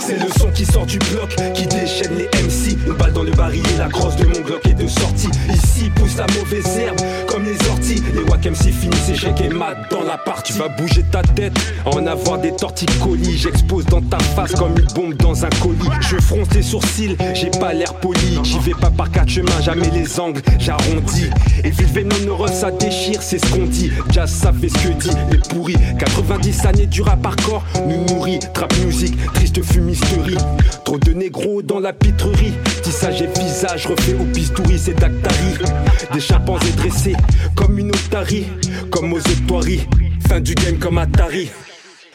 C'est 0.00 0.18
le 0.18 0.30
son 0.38 0.50
qui 0.50 0.64
sort 0.64 0.86
du 0.86 0.98
bloc, 0.98 1.34
qui 1.54 1.66
déchaîne 1.66 2.16
les 2.16 2.26
MC. 2.26 2.76
Une 2.86 2.92
balle 2.92 3.12
dans 3.12 3.22
le 3.24 3.32
barillet, 3.32 3.76
la 3.78 3.88
crosse 3.88 4.14
de 4.16 4.26
mon 4.26 4.40
bloc 4.40 4.64
est 4.66 4.74
de 4.74 4.86
sortie. 4.86 5.28
Ici 5.52 5.90
pousse 5.94 6.16
la 6.16 6.26
mauvaise 6.38 6.66
herbe, 6.76 6.96
comme 7.26 7.44
les 7.44 7.56
orties. 7.68 8.02
Les 8.14 8.22
wack 8.30 8.44
MC 8.44 8.72
finissent 8.72 9.08
échec 9.10 9.40
et 9.40 9.48
mat 9.48 9.76
dans 9.90 10.02
la 10.02 10.16
partie. 10.16 10.52
Tu 10.52 10.58
vas 10.58 10.68
bouger 10.68 11.02
ta 11.10 11.22
tête, 11.22 11.54
en 11.84 12.06
avoir 12.06 12.38
des 12.38 12.54
torticolis. 12.54 13.38
J'expose 13.38 13.86
dans 13.86 14.00
ta 14.00 14.18
face 14.18 14.52
comme 14.52 14.78
une 14.78 14.86
bombe 14.94 15.14
dans 15.14 15.44
un 15.44 15.50
colis. 15.60 15.88
Je 16.00 16.16
fronce 16.16 16.52
les 16.54 16.62
sourcils, 16.62 17.16
j'ai 17.34 17.50
pas 17.50 17.72
l'air 17.72 17.94
poli. 17.94 18.38
J'y 18.44 18.58
vais 18.60 18.74
pas 18.80 18.90
par 18.90 19.10
quatre 19.10 19.28
chemins, 19.28 19.60
jamais 19.60 19.90
les 19.90 20.20
angles, 20.20 20.42
j'arrondis. 20.58 21.30
Et 21.64 21.70
vu 21.70 21.86
le 22.02 22.26
heureux, 22.26 22.48
ça 22.48 22.70
déchire, 22.70 23.22
c'est 23.22 23.38
ce 23.38 23.52
qu'on 23.52 23.66
dit. 23.66 23.90
Jazz, 24.10 24.30
ça 24.30 24.52
fait 24.52 24.68
ce 24.68 24.74
que 24.74 24.92
dit 24.92 25.10
les 25.30 25.38
pourris. 25.38 25.76
90 25.98 26.66
années 26.66 26.86
du 26.86 27.02
rap 27.02 27.24
hardcore, 27.24 27.64
nous 27.86 28.14
nourrit. 28.14 28.40
Trap 28.54 28.72
music, 28.84 29.14
triste 29.34 29.62
fumisterie. 29.62 30.38
Trop 30.84 30.98
de 30.98 31.12
négros 31.12 31.62
dans 31.62 31.80
la 31.80 31.92
pitrerie. 31.92 32.54
Tissage 32.82 33.22
et 33.22 33.28
visage 33.38 33.86
refait 33.86 34.14
au 34.14 34.24
bistouri, 34.24 34.78
c'est 34.78 34.94
Dactari. 34.94 35.54
Des 36.12 36.20
chimpanzés 36.20 36.72
dressés 36.72 37.16
comme 37.54 37.78
une 37.78 37.90
otarie, 37.90 38.46
comme 38.90 39.12
aux. 39.12 39.20
Fin 40.28 40.40
du 40.40 40.54
game 40.54 40.78
comme 40.78 40.98
Atari. 40.98 41.50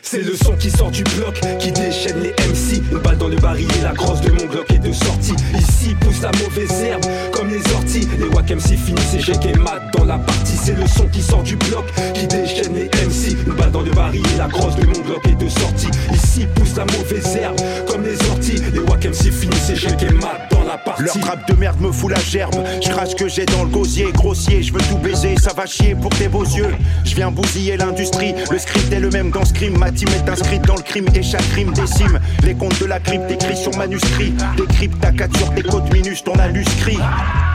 C'est 0.09 0.23
le 0.23 0.37
son 0.37 0.55
qui 0.55 0.71
sort 0.71 0.89
du 0.89 1.03
bloc, 1.03 1.37
qui 1.59 1.69
déchaîne 1.69 2.21
les 2.21 2.29
MC. 2.29 2.81
Une 2.93 2.99
balle 2.99 3.17
dans 3.17 3.27
le 3.27 3.35
barillet, 3.35 3.81
la 3.83 3.91
crosse 3.91 4.21
de 4.21 4.31
mon 4.31 4.45
bloc 4.45 4.65
est 4.71 4.79
de 4.79 4.93
sortie. 4.93 5.35
Ici 5.53 5.95
pousse 5.99 6.21
la 6.21 6.31
mauvaise 6.41 6.71
herbe, 6.81 7.03
comme 7.33 7.49
les 7.49 7.61
orties. 7.73 8.07
Les 8.17 8.29
wack 8.29 8.49
MC 8.49 8.77
finissent 8.77 9.27
et 9.27 9.57
mat 9.57 9.81
dans 9.97 10.05
la 10.05 10.17
partie. 10.17 10.55
C'est 10.55 10.79
le 10.79 10.87
son 10.87 11.09
qui 11.09 11.21
sort 11.21 11.43
du 11.43 11.57
bloc, 11.57 11.83
qui 12.13 12.25
déchaîne 12.25 12.73
les 12.73 12.85
MC. 12.85 13.35
Une 13.45 13.53
balle 13.55 13.71
dans 13.71 13.81
le 13.81 13.91
barillet, 13.91 14.37
la 14.37 14.47
crosse 14.47 14.77
de 14.77 14.85
mon 14.85 15.01
bloc 15.01 15.27
est 15.27 15.43
de 15.43 15.49
sortie. 15.49 15.89
Ici 16.13 16.47
pousse 16.55 16.77
la 16.77 16.85
mauvaise 16.85 17.35
herbe, 17.35 17.59
comme 17.85 18.03
les 18.03 18.17
orties. 18.29 18.61
Les 18.71 18.79
wack 18.79 19.03
MC 19.03 19.29
finissent 19.29 19.71
et 19.71 20.13
mat 20.13 20.47
dans 20.51 20.56
la 20.67 20.77
partie. 20.77 21.03
Leur 21.03 21.15
rap 21.23 21.47
de 21.47 21.55
merde 21.55 21.79
me 21.81 21.91
fout 21.91 22.11
la 22.11 22.19
gerbe. 22.19 22.55
Je 22.83 22.89
crache 22.89 23.15
que 23.15 23.27
j'ai 23.27 23.45
dans 23.45 23.63
le 23.63 23.69
gosier, 23.69 24.11
grossier. 24.13 24.61
Je 24.61 24.73
veux 24.73 24.81
tout 24.81 24.97
baiser, 24.97 25.35
ça 25.37 25.53
va 25.53 25.65
chier 25.65 25.95
pour 25.95 26.09
tes 26.11 26.27
beaux 26.27 26.45
yeux. 26.45 26.75
Je 27.05 27.15
viens 27.15 27.31
bousiller 27.31 27.77
l'industrie. 27.77 28.35
Le 28.51 28.59
script 28.59 28.91
est 28.91 28.99
le 28.99 29.09
même 29.09 29.31
dans 29.31 29.41
crime. 29.53 29.77
Ma 29.77 29.91
team 29.91 30.09
est 30.09 30.29
inscrite 30.29 30.63
dans 30.63 30.75
le 30.75 30.83
crime 30.83 31.07
et 31.15 31.23
chaque 31.23 31.47
crime 31.49 31.71
décime. 31.73 32.19
Les 32.43 32.53
comptes 32.53 32.79
de 32.79 32.85
la 32.85 32.99
crypte 32.99 33.31
écrits 33.31 33.57
sur 33.57 33.75
manuscrit. 33.77 34.33
Décrypte 34.57 34.99
ta 34.99 35.11
4 35.11 35.37
sur 35.37 35.53
tes 35.53 35.63
codes 35.63 35.91
minus, 35.93 36.23
ton 36.23 36.35
anus. 36.35 36.67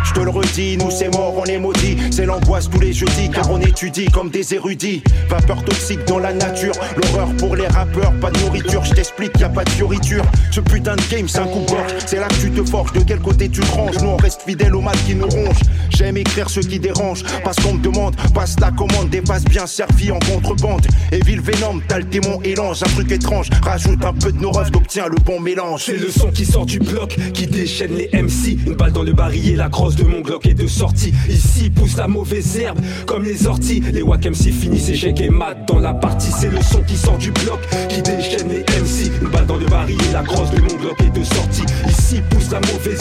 Je 0.05 0.13
te 0.13 0.21
le 0.21 0.31
redis, 0.31 0.77
nous 0.77 0.91
c'est 0.91 1.09
mort, 1.09 1.35
on 1.37 1.45
est 1.45 1.59
maudit. 1.59 1.97
C'est 2.11 2.27
l'angoisse 2.27 2.69
tous 2.69 2.81
les 2.81 2.93
jeudis, 2.93 3.31
car 3.31 3.51
on 3.51 3.61
étudie 3.61 4.07
comme 4.07 4.31
des 4.31 4.55
érudits. 4.55 5.03
Vapeur 5.29 5.65
toxique 5.65 6.05
dans 6.07 6.19
la 6.19 6.33
nature, 6.33 6.75
l'horreur 6.97 7.29
pour 7.39 7.57
les 7.57 7.67
rappeurs, 7.67 8.13
pas 8.21 8.31
de 8.31 8.39
nourriture. 8.41 8.85
Je 8.85 8.93
t'explique, 8.93 9.39
y 9.39 9.45
a 9.45 9.49
pas 9.49 9.65
de 9.65 9.71
fioriture. 9.71 10.25
Ce 10.51 10.61
putain 10.61 10.97
de 10.97 11.03
game, 11.11 11.29
c'est 11.29 11.39
un 11.39 11.47
coup 11.47 11.65
gorge. 11.69 11.93
C'est 12.07 12.19
là 12.19 12.29
que 12.29 12.35
tu 12.35 12.51
te 12.51 12.69
forges, 12.69 12.93
de 12.93 13.01
quel 13.07 13.21
côté 13.21 13.49
tu 13.49 13.61
te 13.61 13.73
ranges. 13.73 13.99
Nous 14.03 14.09
on 14.09 14.17
reste 14.17 14.43
fidèles 14.43 14.75
au 14.75 14.81
mal 14.81 14.97
qui 15.07 15.15
nous 15.15 15.29
ronge. 15.29 15.61
J'aime 15.91 16.17
écrire 16.17 16.49
ce 16.49 16.61
qui 16.61 16.79
dérange, 16.79 17.23
parce 17.45 17.57
qu'on 17.57 17.75
me 17.75 17.83
demande, 17.83 18.17
passe 18.35 18.59
la 18.61 18.71
commande, 18.71 19.11
des 19.11 19.21
passes 19.21 19.45
bien 19.45 19.67
servis 19.67 20.11
en 20.11 20.19
contrebande. 20.19 20.87
Et 21.11 21.21
ville 21.21 21.41
Venom, 21.41 21.81
t'as 21.87 21.99
le 21.99 22.05
démon 22.05 22.41
élange, 22.43 22.83
un 22.83 22.89
truc 22.91 23.11
étrange. 23.13 23.49
Rajoute 23.63 24.05
un 24.05 24.13
peu 24.13 24.33
de 24.33 24.39
nos 24.39 24.51
refs, 24.51 24.71
t'obtiens 24.71 25.07
le 25.09 25.17
bon 25.25 25.41
mélange. 25.41 25.85
C'est 25.87 25.99
le 25.99 26.11
son 26.11 26.31
qui 26.31 26.45
sort 26.45 26.67
du 26.67 26.79
bloc, 26.79 27.17
qui 27.35 27.47
déchaîne 27.47 27.95
les 27.97 28.09
MC. 28.13 28.59
Une 28.67 28.75
balle 28.75 28.93
dans 28.93 29.03
le 29.03 29.13
barillet, 29.13 29.57
la 29.57 29.69
crosse 29.69 29.97
de 29.97 30.05
mon 30.05 30.21
bloc 30.21 30.47
est 30.47 30.55
de 30.55 30.67
sortie. 30.67 31.13
Ici 31.29 31.71
pousse 31.71 31.97
la 31.97 32.09
mauvaise 32.09 32.57
herbe, 32.57 32.79
comme 33.07 33.25
les 33.25 33.47
orties. 33.47 33.83
Les 33.93 34.03
wack 34.03 34.27
MC 34.27 34.53
finissent 34.53 34.89
échec 34.89 35.21
et 35.21 35.31
mat 35.31 35.57
dans 35.67 35.79
la 35.79 35.95
partie. 35.95 36.31
C'est 36.39 36.51
le 36.51 36.61
son 36.63 36.83
qui 36.83 36.97
sort 36.97 37.19
du 37.19 37.31
bloc, 37.31 37.61
qui 37.89 38.03
déchaîne 38.03 38.49
les 38.49 38.61
MC. 38.61 39.11
Une 39.23 39.29
balle 39.29 39.47
dans 39.47 39.57
le 39.57 39.67
barillet, 39.67 40.13
la 40.13 40.23
crosse 40.23 40.51
de 40.51 40.61
mon 40.61 40.75
bloc 40.77 41.01
est 41.01 41.19
de 41.19 41.25
sortie. 41.25 41.65
Ici 41.89 42.21
pousse 42.31 42.51
la 42.51 42.61
mauvaise 42.61 42.92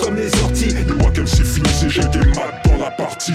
comme 0.00 0.16
les 0.16 0.30
orties. 0.42 0.74
Les 0.74 1.04
wack 1.04 1.18
MC 1.18 1.44
finissent 1.44 1.84
échec 1.84 2.04
et 2.14 2.28
mat 2.34 2.62
dans 2.64 2.78
la 2.78 2.90
partie. 2.90 3.32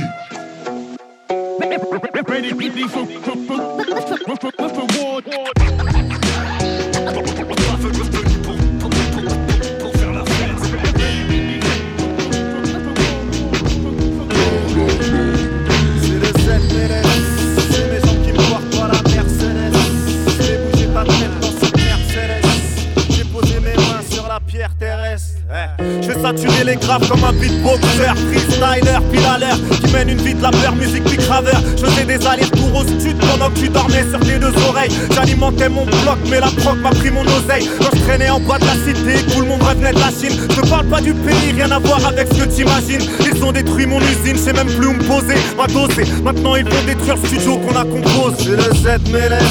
Je 26.02 26.08
vais 26.08 26.22
saturer 26.22 26.64
les 26.64 26.76
graves 26.76 27.08
comme 27.08 27.24
un 27.24 27.34
beatboxer, 27.34 28.14
freestyler, 28.28 29.00
pile 29.12 29.26
à 29.26 29.38
l'heure, 29.38 29.58
qui 29.84 29.92
mène 29.94 30.10
une 30.10 30.22
vie 30.22 30.34
de 30.34 30.42
la 30.42 30.52
peur, 30.52 30.76
musique 30.76 31.04
puis 31.06 31.18
graveur. 31.18 31.62
Je 31.78 31.86
faisais 31.86 32.06
des 32.06 32.26
allers-retours 32.26 32.76
au 32.76 32.84
stud 32.84 33.18
pendant 33.20 33.50
que 33.50 33.60
tu 33.60 33.70
dormais 33.70 34.06
sur 34.10 34.20
tes 34.20 34.38
deux 34.38 34.54
oreilles. 34.70 34.92
J'alimentais 35.14 35.70
mon 35.70 35.86
bloc, 35.86 36.18
mais 36.30 36.40
la 36.40 36.48
proc 36.48 36.78
m'a 36.82 36.92
pris 36.92 37.12
mon 37.12 37.24
oseille. 37.24 37.70
Quand 37.80 37.90
je 37.96 38.02
traînais 38.04 38.30
en 38.30 38.40
bas 38.40 38.60
de 38.60 38.66
la 38.66 38.74
cité, 38.74 39.26
tout 39.34 39.42
le 39.42 39.48
monde 39.48 39.64
revenait 39.64 39.94
de 39.94 40.00
la 40.00 40.10
Chine. 40.10 40.40
Je 40.50 40.62
parle 40.70 40.86
pas 40.86 41.02
du 41.02 41.14
pays, 41.14 41.52
rien 41.54 41.72
à 41.72 41.80
voir 41.80 42.06
avec 42.06 42.28
ce 42.34 42.44
que 42.44 42.50
t'imagines. 42.50 43.02
Ils 43.22 43.44
ont 43.44 43.52
détruit 43.52 43.86
mon 43.86 44.00
usine, 44.00 44.36
je 44.36 44.42
sais 44.42 44.54
même 44.54 44.68
plus 44.68 44.88
où 44.88 44.94
me 44.94 45.04
poser, 45.04 45.36
ma 45.58 45.68
doser. 45.68 46.06
Maintenant 46.24 46.56
ils 46.56 46.66
vont 46.66 46.84
détruire 46.86 47.16
le 47.16 47.28
studio 47.28 47.58
qu'on 47.58 47.76
a 47.76 47.84
composé. 47.84 48.36
C'est 48.38 48.56
le 48.56 48.74
Z 48.76 49.10
MLS, 49.12 49.46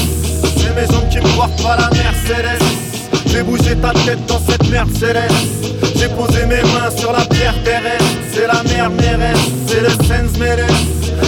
c'est 0.57 0.75
mes 0.75 0.95
hommes 0.95 1.09
qui 1.09 1.17
me 1.17 1.35
portent 1.35 1.61
pas 1.61 1.77
la 1.77 1.89
Mercedes. 1.89 2.84
J'ai 3.27 3.43
bougé 3.43 3.75
ta 3.75 3.91
tête 4.05 4.25
dans 4.27 4.39
cette 4.39 4.69
Mercedes. 4.69 5.31
J'ai 5.95 6.09
posé 6.09 6.45
mes 6.45 6.61
mains 6.73 6.91
sur 6.95 7.11
la 7.11 7.21
pierre 7.25 7.55
terrestre. 7.63 8.05
C'est 8.31 8.47
la 8.47 8.63
mer 8.63 8.89
Mérès, 8.89 9.37
c'est 9.67 9.81
le 9.81 9.89
Sens 9.89 10.37
Mérès. 10.37 10.71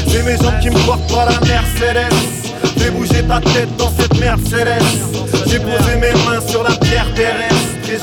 C'est 0.07 0.23
mes 0.23 0.37
jambes 0.37 0.59
qui 0.61 0.69
me 0.69 0.85
portent 0.85 1.09
pas 1.09 1.25
la 1.25 1.39
Mercedes. 1.47 2.13
J'ai 2.77 2.91
bougé 2.91 3.23
ta 3.23 3.39
tête 3.39 3.75
dans 3.77 3.91
cette 3.97 4.19
Mercedes. 4.19 4.83
J'ai 5.47 5.59
posé 5.59 5.95
mes 5.95 6.13
mains 6.25 6.41
sur 6.47 6.63
la 6.63 6.71
pierre 6.75 7.13
terrestre. 7.15 7.76
Les. 7.87 7.97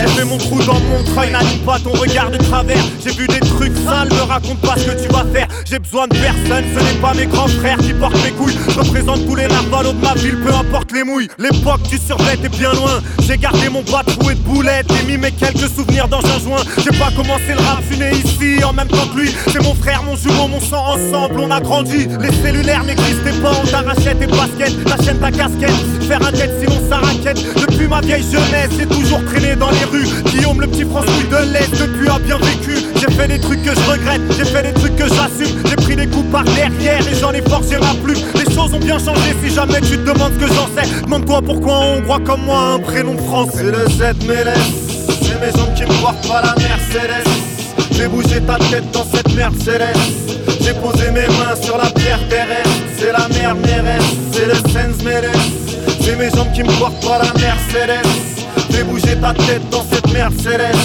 J'ai 0.00 0.06
fait 0.08 0.24
mon 0.24 0.36
trou 0.36 0.62
dans 0.64 0.74
mon 0.74 1.02
treuil, 1.02 1.30
n'anime 1.32 1.60
pas 1.64 1.78
ton 1.78 1.92
regard 1.92 2.30
de 2.30 2.36
travers. 2.36 2.82
J'ai 3.02 3.12
vu 3.12 3.26
des 3.26 3.40
trucs 3.40 3.72
sales, 3.78 4.08
me 4.10 4.22
raconte 4.22 4.60
pas 4.60 4.74
ce 4.76 4.84
que 4.84 5.02
tu 5.02 5.08
vas 5.08 5.24
faire. 5.32 5.48
J'ai 5.64 5.78
besoin 5.78 6.06
de 6.06 6.14
personne, 6.14 6.64
ce 6.76 6.84
n'est 6.84 7.00
pas 7.00 7.14
mes 7.14 7.26
grands 7.26 7.48
frères 7.48 7.78
qui 7.78 7.94
portent 7.94 8.22
mes 8.22 8.32
couilles. 8.32 8.56
Je 8.68 8.78
représente 8.78 9.26
tous 9.26 9.34
les 9.34 9.48
narvalos 9.48 9.92
de 9.92 10.04
ma 10.04 10.14
ville, 10.14 10.38
peu 10.44 10.52
importe 10.52 10.92
les 10.92 11.02
mouilles. 11.02 11.28
L'époque 11.38 11.82
du 11.88 11.96
survêt 11.96 12.34
est 12.34 12.48
bien 12.48 12.72
loin. 12.74 13.00
J'ai 13.26 13.38
gardé 13.38 13.68
mon 13.70 13.82
bas 13.82 14.02
troué 14.06 14.34
de 14.34 14.40
boulettes 14.40 14.90
et 15.00 15.06
mis 15.06 15.16
mes 15.16 15.32
quelques 15.32 15.68
souvenirs 15.68 16.08
dans 16.08 16.24
un 16.24 16.38
joint. 16.38 16.62
J'ai 16.78 16.96
pas 16.98 17.10
commencé 17.16 17.48
le 17.48 17.64
rap, 17.64 17.82
né 17.98 18.10
ici 18.12 18.62
en 18.62 18.72
même 18.72 18.88
temps 18.88 19.06
que 19.14 19.20
lui. 19.20 19.34
C'est 19.50 19.62
mon 19.62 19.74
frère, 19.74 20.02
mon 20.02 20.16
jumeau, 20.16 20.48
mon 20.48 20.60
sang 20.60 20.84
ensemble, 20.94 21.40
on 21.40 21.50
a 21.50 21.60
grandi. 21.60 22.06
Les 22.20 22.32
cellulaires 22.42 22.84
n'existaient 22.84 23.40
pas, 23.40 23.52
on 23.62 23.66
t'arrachait 23.66 24.14
tes 24.14 24.26
baskets, 24.26 24.84
ta 24.84 25.02
chaîne, 25.02 25.18
ta 25.18 25.30
casquette. 25.30 25.72
Faire 26.06 26.26
un 26.26 26.32
tête 26.32 26.52
sinon 26.60 26.80
ça 26.88 26.98
raquette. 26.98 27.38
Depuis 27.58 27.86
ma 27.86 28.00
vieille 28.00 28.24
jeunesse, 28.24 28.70
j'ai 28.78 28.86
toujours 29.00 29.24
traîné 29.24 29.54
dans 29.56 29.70
les 29.70 29.84
rues. 29.84 30.08
Guillaume, 30.26 30.60
le 30.60 30.66
petit 30.66 30.84
François 30.84 31.12
de 31.30 31.52
l'Est, 31.52 31.70
depuis 31.70 32.08
a 32.08 32.18
bien 32.18 32.38
vécu. 32.38 32.74
J'ai 32.96 33.10
fait 33.14 33.28
des 33.28 33.38
trucs 33.38 33.62
que 33.62 33.74
je 33.74 33.90
regrette, 33.90 34.20
j'ai 34.36 34.44
fait 34.44 34.62
des 34.62 34.72
trucs 34.72 34.96
que 34.96 35.08
j'assume. 35.08 35.56
J'ai 35.68 35.76
pris 35.76 35.96
des 35.96 36.06
coups 36.06 36.30
par 36.30 36.44
derrière 36.44 37.00
et 37.00 37.14
j'en 37.14 37.32
ai 37.32 37.42
forcé 37.42 37.76
ma 37.78 37.94
plume. 38.02 38.22
Les 38.34 38.52
choses 38.54 38.74
ont 38.74 38.80
bien 38.80 38.98
changé 38.98 39.34
si 39.42 39.54
jamais 39.54 39.80
tu 39.80 39.98
te 39.98 40.10
demandes 40.10 40.32
ce 40.34 40.46
que 40.46 40.52
j'en 40.52 40.68
sais. 40.76 41.02
Demande-toi 41.02 41.42
pourquoi 41.42 41.74
un 41.74 41.98
Hongrois 41.98 42.20
comme 42.24 42.42
moi 42.42 42.74
un 42.74 42.78
prénom 42.78 43.16
français. 43.18 43.58
C'est 43.58 43.64
le 43.64 43.88
Z 43.88 44.26
MLS, 44.26 44.66
c'est 45.22 45.40
mes 45.40 45.52
jambes 45.56 45.74
qui 45.74 45.82
me 45.82 46.00
portent 46.00 46.26
pas 46.26 46.42
la 46.42 46.54
Mercedes. 46.56 47.28
J'ai 47.92 48.08
bougé 48.08 48.40
ta 48.40 48.58
tête 48.70 48.90
dans 48.92 49.06
cette 49.12 49.34
Mercedes. 49.34 49.98
J'ai 50.60 50.74
posé 50.74 51.10
mes 51.10 51.26
mains 51.38 51.56
sur 51.60 51.76
la 51.76 51.90
pierre 51.90 52.20
terrestre. 52.28 52.70
C'est 52.96 53.12
la 53.12 53.28
mer 53.28 53.54
Mérès, 53.54 54.02
c'est 54.32 54.46
le 54.46 54.54
Sens 54.54 55.02
Mérès. 55.04 55.58
qui 56.54 56.62
me 56.62 56.78
portent 56.78 57.00
pas 57.04 57.18
la 57.18 57.32
Mercedes. 57.40 58.37
Fais 58.70 58.84
bouger 58.84 59.16
ta 59.16 59.34
tête 59.34 59.68
dans 59.70 59.84
cette 59.90 60.12
Mercedes. 60.12 60.76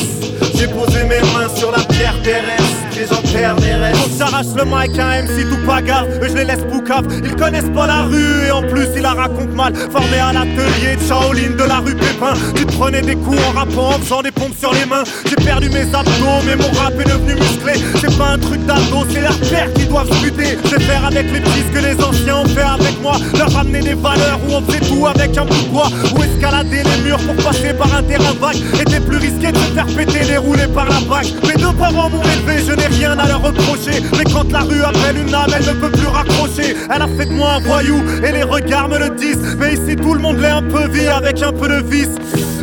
J'ai 0.55 0.67
posé 0.67 1.03
mes 1.03 1.19
mains 1.33 1.49
sur 1.55 1.71
la 1.71 1.83
pierre 1.83 2.15
terrestre 2.23 2.83
et 2.97 3.05
j'enterre 3.07 3.55
mes 3.59 3.73
restes. 3.73 3.97
Faut 3.97 4.09
que 4.09 4.17
j'arrache 4.17 4.45
le 4.55 4.65
mic 4.65 4.99
à 4.99 5.07
un 5.07 5.23
MC 5.23 5.49
tout 5.49 5.67
bagarre, 5.67 6.05
je 6.21 6.33
les 6.35 6.45
laisse 6.45 6.63
boucave. 6.71 7.05
Ils 7.23 7.35
connaissent 7.35 7.71
pas 7.73 7.87
la 7.87 8.03
rue 8.03 8.47
et 8.47 8.51
en 8.51 8.61
plus 8.61 8.87
ils 8.95 9.01
la 9.01 9.13
racontent 9.13 9.55
mal. 9.55 9.73
Formé 9.91 10.19
à 10.19 10.31
l'atelier 10.31 10.95
de 10.95 11.07
Shaolin 11.07 11.55
de 11.57 11.63
la 11.63 11.79
rue 11.79 11.95
Pépin. 11.95 12.33
Tu 12.55 12.65
prenais 12.65 13.01
des 13.01 13.15
coups 13.15 13.39
en 13.49 13.59
rappant, 13.59 13.89
en 13.89 13.99
faisant 13.99 14.21
des 14.21 14.31
pompes 14.31 14.57
sur 14.57 14.73
les 14.73 14.85
mains. 14.85 15.03
J'ai 15.25 15.35
perdu 15.35 15.69
mes 15.69 15.93
abdos, 15.93 16.43
mais 16.45 16.55
mon 16.55 16.71
rap 16.79 16.93
est 16.99 17.09
devenu 17.09 17.33
musclé. 17.33 17.73
C'est 17.99 18.17
pas 18.17 18.29
un 18.33 18.39
truc 18.39 18.65
d'ado, 18.65 19.05
c'est 19.11 19.21
leurs 19.21 19.39
pères 19.39 19.73
qui 19.73 19.85
doivent 19.85 20.21
buter. 20.21 20.57
Je 20.65 20.75
vais 20.75 20.83
faire 20.83 21.05
avec 21.05 21.31
les 21.31 21.39
petits 21.39 21.63
ce 21.67 21.79
que 21.79 21.85
les 21.85 22.03
anciens 22.03 22.37
ont 22.37 22.45
fait 22.45 22.61
avec 22.61 23.01
moi. 23.01 23.17
Leur 23.37 23.51
ramener 23.51 23.81
des 23.81 23.95
valeurs 23.95 24.39
où 24.47 24.53
on 24.53 24.61
faisait 24.61 24.79
tout 24.79 25.05
avec 25.07 25.37
un 25.37 25.45
bout 25.45 25.63
de 25.63 25.69
bois. 25.69 25.89
Ou 26.15 26.23
escalader 26.23 26.83
les 26.83 27.01
murs 27.03 27.19
pour 27.19 27.35
par 27.77 27.95
un 27.95 28.03
terrain 28.03 28.33
vague. 28.39 28.57
Était 28.81 28.99
plus 28.99 29.17
risqué 29.17 29.51
de 29.51 29.57
se 29.57 29.73
faire 29.73 29.85
péter 29.85 30.25
déroulé 30.25 30.67
par 30.73 30.85
la 30.85 30.99
vague. 31.07 31.27
Mes 31.47 31.61
deux 31.61 31.73
parents 31.73 32.09
m'ont 32.09 32.21
élevé, 32.21 32.63
je 32.67 32.73
n'ai 32.73 32.87
rien 32.87 33.17
à 33.17 33.27
leur 33.27 33.41
reprocher. 33.41 34.01
Mais 34.17 34.23
quand 34.25 34.51
la 34.51 34.61
rue 34.61 34.81
appelle 34.83 35.17
une 35.25 35.33
âme, 35.33 35.51
elle 35.55 35.65
ne 35.65 35.79
peut 35.79 35.91
plus 35.91 36.07
raccrocher. 36.07 36.75
Elle 36.93 37.01
a 37.01 37.07
fait 37.07 37.25
de 37.25 37.33
moi 37.33 37.53
un 37.53 37.59
voyou 37.61 38.03
et 38.23 38.31
les 38.31 38.43
regards 38.43 38.89
me 38.89 38.97
le 38.97 39.09
disent. 39.11 39.55
Mais 39.59 39.73
ici 39.73 39.95
tout 39.95 40.13
le 40.13 40.19
monde 40.19 40.39
l'est 40.39 40.47
un 40.47 40.63
peu 40.63 40.87
vie 40.89 41.07
avec 41.07 41.41
un 41.41 41.51
peu 41.51 41.67
de 41.67 41.83
vice. 41.87 42.15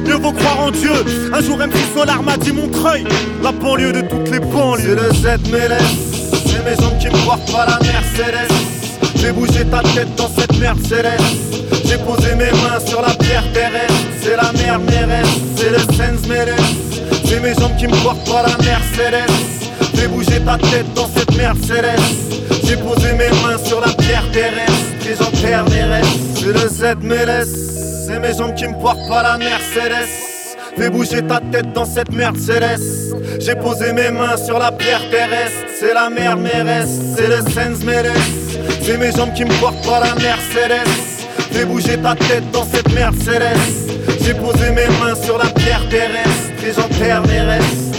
Mieux 0.05 0.17
vaut 0.17 0.33
croire 0.33 0.60
en 0.60 0.70
Dieu. 0.70 0.93
Un 1.33 1.41
jour 1.41 1.59
MC 1.59 1.77
Solar 1.94 2.23
m'a 2.23 2.36
dit 2.36 2.52
Montreuil, 2.52 3.05
la 3.43 3.52
banlieue 3.52 3.93
de 3.93 4.02
toutes 4.02 4.31
les 4.31 4.41
banlieues. 4.41 4.97
C'est 5.23 5.36
le 5.36 5.39
Z 5.39 5.52
laisse, 5.52 6.31
c'est 6.47 6.65
mes 6.65 6.77
jambes 6.77 6.99
qui 6.99 7.07
me 7.07 7.25
portent 7.25 7.51
pas 7.52 7.67
la 7.67 7.78
Mercedes. 7.81 8.52
J'ai 9.17 9.33
bougé 9.33 9.65
ta 9.67 9.83
tête 9.94 10.15
dans 10.17 10.31
cette 10.36 10.59
Mercedes. 10.59 11.20
J'ai 11.85 11.99
posé 11.99 12.35
mes 12.35 12.51
mains 12.51 12.81
sur 12.85 13.02
la 13.02 13.12
pierre 13.15 13.44
terrestre. 13.52 14.10
C'est 14.23 14.37
la 14.37 14.53
mer 14.53 14.79
Mérès, 14.81 15.27
c'est 15.57 15.71
le 15.71 15.79
Sens 15.79 16.27
Mérès. 16.29 16.61
C'est 17.25 17.41
mes 17.41 17.55
jambes 17.55 17.77
qui 17.79 17.87
me 17.87 17.97
portent 18.03 18.29
pas 18.29 18.43
la 18.43 18.57
Mercedes. 18.65 19.31
Fais 19.95 20.09
bouger 20.09 20.41
ta 20.41 20.59
tête 20.59 20.93
dans 20.95 21.09
cette 21.09 21.35
Mercedes. 21.37 22.01
J'ai 22.65 22.77
posé 22.77 23.13
mes 23.13 23.31
mains 23.43 23.59
sur 23.65 23.81
la 23.81 23.93
pierre 23.95 24.31
terrestre 24.33 25.07
et 25.09 25.17
j'enterre 25.17 25.65
restes. 25.65 26.37
C'est 26.37 26.53
le 26.53 26.69
Z 26.69 27.27
laisse, 27.27 28.07
c'est 28.07 28.19
mes 28.21 28.37
jambes 28.37 28.55
qui 28.55 28.69
me 28.69 28.81
portent 28.81 29.09
pas 29.09 29.23
la 29.23 29.39
Mercedes. 29.39 30.30
Fais 30.81 30.89
bouger 30.89 31.20
ta 31.20 31.41
tête 31.41 31.75
dans 31.75 31.84
cette 31.84 32.10
Mercedes. 32.10 32.81
J'ai 33.39 33.55
posé 33.55 33.92
mes 33.92 34.10
mains 34.10 34.39
sur 34.39 34.59
la 34.59 34.73
pierre 34.73 35.02
terrestre. 35.10 35.67
C'est 35.78 35.92
la 35.92 36.09
mer 36.09 36.39
Mérès, 36.39 36.89
c'est 37.15 37.28
le 37.28 37.42
Sens 37.50 37.84
Mérès. 37.84 38.17
C'est 38.81 38.97
mes 38.97 39.12
jambes 39.12 39.34
qui 39.34 39.44
me 39.44 39.52
portent 39.60 39.84
pas 39.84 40.00
la 40.00 40.15
Mercedes. 40.15 40.89
Fais 41.52 41.67
bouger 41.67 41.99
ta 41.99 42.15
tête 42.15 42.50
dans 42.50 42.65
cette 42.65 42.91
Mercedes. 42.94 43.60
J'ai 44.23 44.33
posé 44.33 44.70
mes 44.70 44.89
mains 44.99 45.17
sur 45.23 45.36
la 45.36 45.50
pierre 45.50 45.86
terrestre 45.91 46.65
et 46.67 46.73
j'enterre 46.73 47.26
mes 47.26 47.41
restes. 47.41 47.91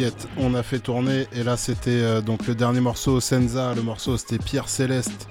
T'inquiète, 0.00 0.28
on 0.38 0.54
a 0.54 0.62
fait 0.62 0.78
tourner. 0.78 1.26
Et 1.32 1.42
là, 1.42 1.56
c'était 1.56 1.90
euh, 1.90 2.20
donc 2.20 2.46
le 2.46 2.54
dernier 2.54 2.80
morceau, 2.80 3.20
Senza. 3.20 3.74
Le 3.74 3.82
morceau, 3.82 4.16
c'était 4.16 4.38
Pierre 4.38 4.68
Céleste. 4.68 5.28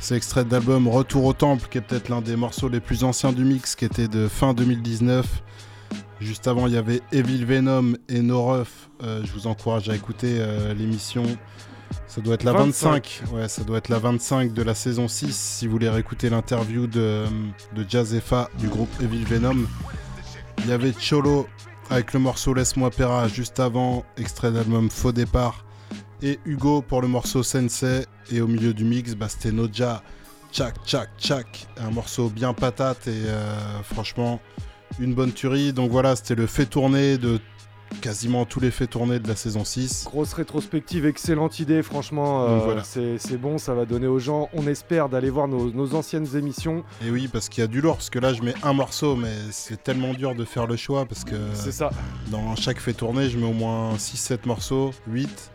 C'est 0.00 0.16
extrait 0.16 0.44
de 0.44 0.50
l'album 0.52 0.88
Retour 0.88 1.24
au 1.24 1.32
Temple, 1.32 1.68
qui 1.70 1.78
est 1.78 1.80
peut-être 1.80 2.08
l'un 2.08 2.20
des 2.20 2.36
morceaux 2.36 2.68
les 2.68 2.80
plus 2.80 3.04
anciens 3.04 3.32
du 3.32 3.44
mix, 3.44 3.74
qui 3.74 3.84
était 3.84 4.08
de 4.08 4.28
fin 4.28 4.54
2019. 4.54 5.42
Juste 6.20 6.48
avant, 6.48 6.66
il 6.66 6.74
y 6.74 6.76
avait 6.76 7.00
Evil 7.12 7.44
Venom 7.44 7.94
et 8.08 8.20
No 8.20 8.44
Ruff. 8.44 8.90
Euh, 9.02 9.22
je 9.24 9.32
vous 9.32 9.46
encourage 9.46 9.88
à 9.88 9.94
écouter 9.94 10.38
euh, 10.40 10.74
l'émission. 10.74 11.22
Ça 12.06 12.20
doit 12.20 12.34
être 12.34 12.44
la 12.44 12.52
25. 12.52 13.22
25. 13.22 13.34
Ouais, 13.34 13.48
ça 13.48 13.62
doit 13.62 13.78
être 13.78 13.88
la 13.88 13.98
25 13.98 14.52
de 14.52 14.62
la 14.62 14.74
saison 14.74 15.08
6. 15.08 15.34
Si 15.34 15.66
vous 15.66 15.72
voulez 15.72 15.88
réécouter 15.88 16.28
l'interview 16.28 16.86
de, 16.86 17.24
de 17.74 17.84
du 18.58 18.68
groupe 18.68 18.90
Evil 19.00 19.24
Venom. 19.24 19.66
Il 20.58 20.66
y 20.70 20.72
avait 20.72 20.92
Cholo 20.92 21.46
avec 21.90 22.12
le 22.12 22.20
morceau 22.20 22.54
Laisse-moi 22.54 22.90
Pera 22.90 23.28
juste 23.28 23.60
avant, 23.60 24.04
extrait 24.16 24.52
d'album 24.52 24.90
Faux 24.90 25.12
Départ. 25.12 25.64
Et 26.22 26.38
Hugo 26.44 26.82
pour 26.82 27.00
le 27.00 27.08
morceau 27.08 27.42
Sensei. 27.42 28.04
Et 28.30 28.40
au 28.40 28.46
milieu 28.46 28.74
du 28.74 28.84
mix, 28.84 29.14
bah, 29.14 29.28
c'était 29.28 29.52
Noja, 29.52 30.02
Tchak 30.52 30.74
Tchak 30.84 31.10
Tchak. 31.18 31.66
Un 31.80 31.90
morceau 31.90 32.28
bien 32.28 32.52
patate 32.52 33.06
et 33.06 33.24
euh, 33.26 33.82
franchement 33.82 34.40
une 34.98 35.14
bonne 35.14 35.32
tuerie. 35.32 35.72
Donc 35.72 35.90
voilà, 35.90 36.16
c'était 36.16 36.34
le 36.34 36.46
fait 36.46 36.66
tourner 36.66 37.18
de 37.18 37.40
quasiment 38.00 38.44
tous 38.44 38.60
les 38.60 38.70
faits 38.70 38.90
tournés 38.90 39.18
de 39.18 39.28
la 39.28 39.36
saison 39.36 39.64
6. 39.64 40.04
Grosse 40.04 40.32
rétrospective, 40.32 41.06
excellente 41.06 41.60
idée, 41.60 41.82
franchement, 41.82 42.44
euh, 42.44 42.58
voilà. 42.58 42.82
c'est 42.84 43.38
bon, 43.38 43.58
ça 43.58 43.74
va 43.74 43.84
donner 43.84 44.06
aux 44.06 44.18
gens, 44.18 44.48
on 44.52 44.66
espère, 44.66 45.08
d'aller 45.08 45.30
voir 45.30 45.48
nos, 45.48 45.70
nos 45.70 45.94
anciennes 45.94 46.28
émissions. 46.36 46.84
Et 47.04 47.10
oui, 47.10 47.28
parce 47.28 47.48
qu'il 47.48 47.62
y 47.62 47.64
a 47.64 47.68
du 47.68 47.80
lourd, 47.80 47.96
parce 47.96 48.10
que 48.10 48.18
là 48.18 48.32
je 48.32 48.42
mets 48.42 48.54
un 48.62 48.72
morceau, 48.72 49.16
mais 49.16 49.32
c'est 49.50 49.82
tellement 49.82 50.14
dur 50.14 50.34
de 50.34 50.44
faire 50.44 50.66
le 50.66 50.76
choix, 50.76 51.06
parce 51.06 51.24
que 51.24 51.36
ça. 51.54 51.90
dans 52.30 52.54
chaque 52.56 52.78
fait 52.78 52.92
tourner, 52.92 53.30
je 53.30 53.38
mets 53.38 53.46
au 53.46 53.52
moins 53.52 53.94
6-7 53.96 54.46
morceaux, 54.46 54.90
8. 55.08 55.50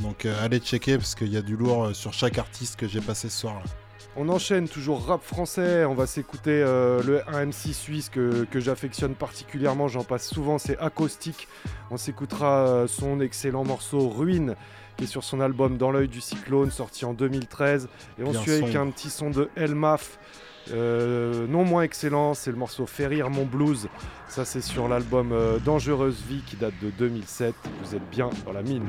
Donc 0.00 0.26
euh, 0.26 0.44
allez 0.44 0.58
checker, 0.58 0.96
parce 0.96 1.14
qu'il 1.14 1.32
y 1.32 1.36
a 1.36 1.42
du 1.42 1.56
lourd 1.56 1.84
euh, 1.84 1.92
sur 1.94 2.12
chaque 2.12 2.38
artiste 2.38 2.76
que 2.76 2.88
j'ai 2.88 3.00
passé 3.00 3.28
ce 3.28 3.40
soir. 3.40 3.54
Là. 3.54 3.81
On 4.14 4.28
enchaîne 4.28 4.68
toujours 4.68 5.06
rap 5.06 5.22
français, 5.22 5.86
on 5.86 5.94
va 5.94 6.06
s'écouter 6.06 6.62
euh, 6.62 7.02
le 7.02 7.22
un 7.28 7.46
MC 7.46 7.72
suisse 7.72 8.10
que, 8.10 8.44
que 8.44 8.60
j'affectionne 8.60 9.14
particulièrement, 9.14 9.88
j'en 9.88 10.04
passe 10.04 10.28
souvent, 10.28 10.58
c'est 10.58 10.78
Acoustique. 10.78 11.48
On 11.90 11.96
s'écoutera 11.96 12.66
euh, 12.66 12.86
son 12.86 13.20
excellent 13.20 13.64
morceau 13.64 14.10
Ruine 14.10 14.54
qui 14.98 15.04
est 15.04 15.06
sur 15.06 15.24
son 15.24 15.40
album 15.40 15.78
Dans 15.78 15.90
l'œil 15.90 16.08
du 16.08 16.20
cyclone 16.20 16.70
sorti 16.70 17.06
en 17.06 17.14
2013 17.14 17.88
et 18.18 18.22
on 18.24 18.32
Bien 18.32 18.40
suit 18.42 18.52
avec 18.52 18.74
un 18.74 18.90
petit 18.90 19.08
son 19.08 19.30
de 19.30 19.48
Elmaf. 19.56 20.18
euh, 20.72 21.46
non 21.46 21.64
moins 21.64 21.82
excellent, 21.82 22.34
c'est 22.34 22.50
le 22.50 22.58
morceau 22.58 22.84
Fait 22.84 23.06
rire 23.06 23.30
mon 23.30 23.46
blues. 23.46 23.88
Ça, 24.28 24.44
c'est 24.44 24.60
sur 24.60 24.88
l'album 24.88 25.32
euh, 25.32 25.58
Dangereuse 25.58 26.22
vie 26.28 26.42
qui 26.46 26.56
date 26.56 26.74
de 26.82 26.90
2007. 26.90 27.54
Vous 27.82 27.94
êtes 27.94 28.10
bien 28.10 28.28
dans 28.44 28.52
la 28.52 28.62
mine. 28.62 28.86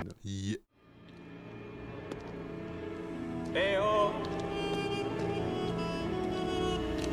Eh 3.55 3.77
oh 3.81 3.93
Oh 4.05 4.22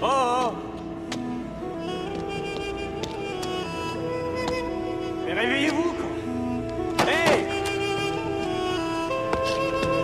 oh 0.03 0.53
Mais 5.27 5.33
réveillez-vous 5.35 5.93
quoi. 5.93 7.07
Hey. 7.07 7.47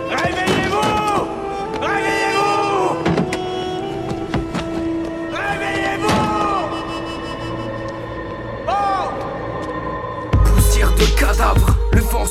Réveillez-vous. 0.09 1.27
Réveillez-vous. 1.81 2.87
Réveillez-vous. 5.33 6.19
Oh. 8.67 9.09
Poussière 10.45 10.91
de 10.93 11.19
cadavres, 11.19 11.75
le 11.91 12.01
vent 12.01 12.25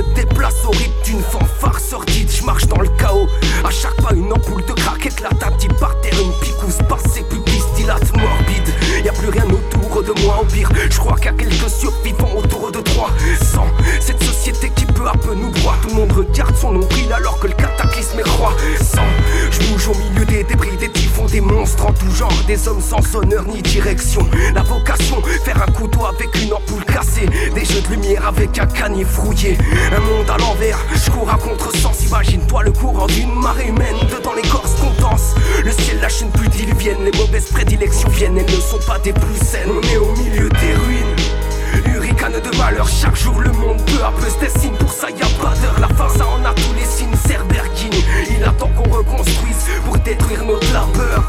se 0.00 0.14
déplace 0.14 0.64
au 0.64 0.70
rythme 0.70 1.02
d'une 1.04 1.22
fanfare 1.22 1.78
sordide. 1.78 2.30
Je 2.30 2.44
marche 2.44 2.66
dans 2.66 2.80
le 2.80 2.88
chaos, 2.98 3.28
à 3.64 3.70
chaque 3.70 3.96
pas 3.96 4.14
une 4.14 4.32
ampoule 4.32 4.64
de 4.64 4.72
éclate, 5.06 5.42
un 5.42 5.52
petit 5.52 5.68
par 5.68 5.98
terre, 6.00 6.18
une 6.20 6.32
picouse 6.40 6.78
passée, 6.88 7.24
pupille 7.28 7.62
dilate 7.76 8.16
morbide. 8.16 8.89
Y 9.02 9.08
a 9.08 9.12
plus 9.12 9.30
rien 9.30 9.44
autour 9.44 10.02
de 10.02 10.12
moi, 10.22 10.40
au 10.42 10.44
pire, 10.44 10.68
je 10.90 10.98
crois 10.98 11.16
qu'il 11.16 11.24
y 11.24 11.28
a 11.28 11.32
quelques 11.32 11.70
survivants 11.70 12.36
autour 12.36 12.70
de 12.70 12.80
toi. 12.80 13.08
Sans 13.40 13.66
cette 13.98 14.22
société 14.22 14.70
qui 14.76 14.84
peu 14.84 15.06
à 15.08 15.12
peu 15.12 15.34
nous 15.34 15.50
broie, 15.50 15.76
tout 15.82 15.88
le 15.88 15.94
monde 15.94 16.12
regarde 16.12 16.54
son 16.54 16.72
nombril 16.72 17.10
alors 17.12 17.38
que 17.38 17.46
le 17.46 17.54
cataclysme 17.54 18.18
est 18.18 18.28
roi. 18.28 18.54
Sans, 18.78 19.08
je 19.50 19.58
bouge 19.68 19.88
au 19.88 19.94
milieu 19.94 20.26
des 20.26 20.44
débris, 20.44 20.76
des 20.76 20.90
typhons, 20.90 21.24
des 21.26 21.40
monstres 21.40 21.86
en 21.86 21.92
tout 21.92 22.10
genre, 22.10 22.32
des 22.46 22.68
hommes 22.68 22.82
sans 22.82 23.16
honneur 23.16 23.44
ni 23.44 23.62
direction. 23.62 24.26
La 24.54 24.62
vocation, 24.62 25.22
faire 25.44 25.62
un 25.66 25.72
couteau 25.72 26.04
avec 26.04 26.28
une 26.42 26.52
ampoule 26.52 26.84
cassée, 26.84 27.26
des 27.54 27.64
jeux 27.64 27.80
de 27.80 27.88
lumière 27.94 28.26
avec 28.26 28.58
un 28.58 28.66
canier 28.66 29.04
frouillé. 29.04 29.56
Un 29.96 30.00
monde 30.00 30.28
à 30.28 30.36
l'envers, 30.36 30.78
je 30.94 31.10
cours 31.10 31.30
à 31.30 31.38
contre-sens, 31.38 32.04
imagine-toi 32.04 32.64
le 32.64 32.72
courant 32.72 33.06
d'une 33.06 33.34
marée 33.34 33.68
humaine, 33.68 33.96
dedans 34.10 34.34
les 34.36 34.46
corses 34.48 34.74
qu'on 34.74 34.92
danse. 35.00 35.34
Le 35.64 35.72
ciel 35.72 36.00
lâche 36.00 36.20
une 36.20 36.30
pluie 36.30 36.48
diluvienne, 36.48 36.98
les 37.04 37.18
mauvaises 37.18 37.46
prédilections 37.50 38.08
viennent, 38.10 38.36
elles 38.36 38.44
ne 38.44 38.60
sont 38.60 38.78
pas 38.86 38.89
des 38.98 39.12
plus 39.12 39.30
on 39.66 39.80
est 39.80 39.96
au 39.96 40.12
milieu 40.16 40.48
des 40.48 40.74
ruines. 40.74 41.94
Hurricane 41.94 42.40
de 42.40 42.56
malheur, 42.58 42.88
chaque 42.88 43.16
jour 43.16 43.40
le 43.40 43.50
monde 43.52 43.80
peu 43.86 44.04
à 44.04 44.10
peu 44.10 44.28
se 44.28 44.38
dessine. 44.38 44.74
Pour 44.74 44.92
ça, 44.92 45.08
y 45.10 45.22
a 45.22 45.26
pas 45.40 45.54
d'heure, 45.60 45.78
la 45.80 45.88
fin, 45.88 46.08
ça 46.08 46.26
en 46.26 46.44
a 46.44 46.52
tous 46.54 46.74
les 46.76 46.84
signes. 46.84 47.14
Serberkin, 47.26 47.90
il 48.28 48.44
attend 48.44 48.68
qu'on 48.68 48.90
reconstruise 48.90 49.66
pour 49.84 49.96
détruire 49.98 50.44
notre 50.44 50.70
labeur. 50.72 51.26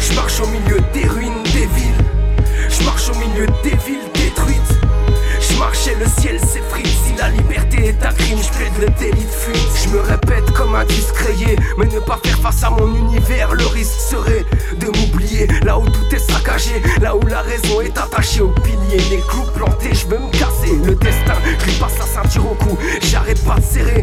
Je 0.00 0.14
marche 0.14 0.40
au 0.40 0.46
milieu 0.46 0.80
des 0.92 1.06
ruines 1.06 1.42
des 1.52 1.66
villes. 1.66 2.04
Je 2.68 2.84
marche 2.84 3.08
au 3.10 3.14
milieu 3.14 3.46
des 3.62 3.76
villes 3.86 4.10
détruites. 4.14 4.80
Je 5.40 5.56
marche 5.58 5.86
et 5.86 5.94
le 5.94 6.06
ciel 6.06 6.40
s'effrite 6.40 6.86
si 6.86 7.14
la 7.18 7.28
liberté 7.28 7.73
et 7.84 7.94
crime, 8.16 8.38
je 8.38 8.80
le 8.80 8.88
délit 8.98 9.24
de 9.24 9.30
fuite. 9.30 9.68
Je 9.84 9.88
me 9.90 10.00
répète 10.00 10.50
comme 10.52 10.74
un 10.74 10.84
discréé, 10.84 11.56
mais 11.76 11.86
ne 11.86 12.00
pas 12.00 12.18
faire 12.24 12.38
face 12.38 12.62
à 12.62 12.70
mon 12.70 12.94
univers, 12.94 13.52
le 13.54 13.66
risque 13.66 14.00
serait 14.10 14.44
de 14.78 14.86
m'oublier. 14.86 15.46
Là 15.64 15.78
où 15.78 15.84
tout 15.86 16.14
est 16.14 16.18
saccagé, 16.18 16.82
là 17.00 17.14
où 17.16 17.26
la 17.26 17.40
raison 17.42 17.80
est 17.80 17.96
attachée 17.96 18.40
aux 18.40 18.54
piliers, 18.62 19.04
les 19.10 19.22
clous 19.28 19.50
plantés, 19.54 19.94
je 19.94 20.06
veux 20.06 20.18
me 20.18 20.30
casser. 20.30 20.76
Le 20.84 20.94
destin, 20.94 21.34
je 21.60 21.64
lui 21.66 21.72
passe 21.78 21.98
la 21.98 22.06
ceinture 22.06 22.50
au 22.50 22.54
cou, 22.54 22.78
j'arrête 23.02 23.42
pas 23.44 23.56
de 23.56 23.64
serrer. 23.64 24.02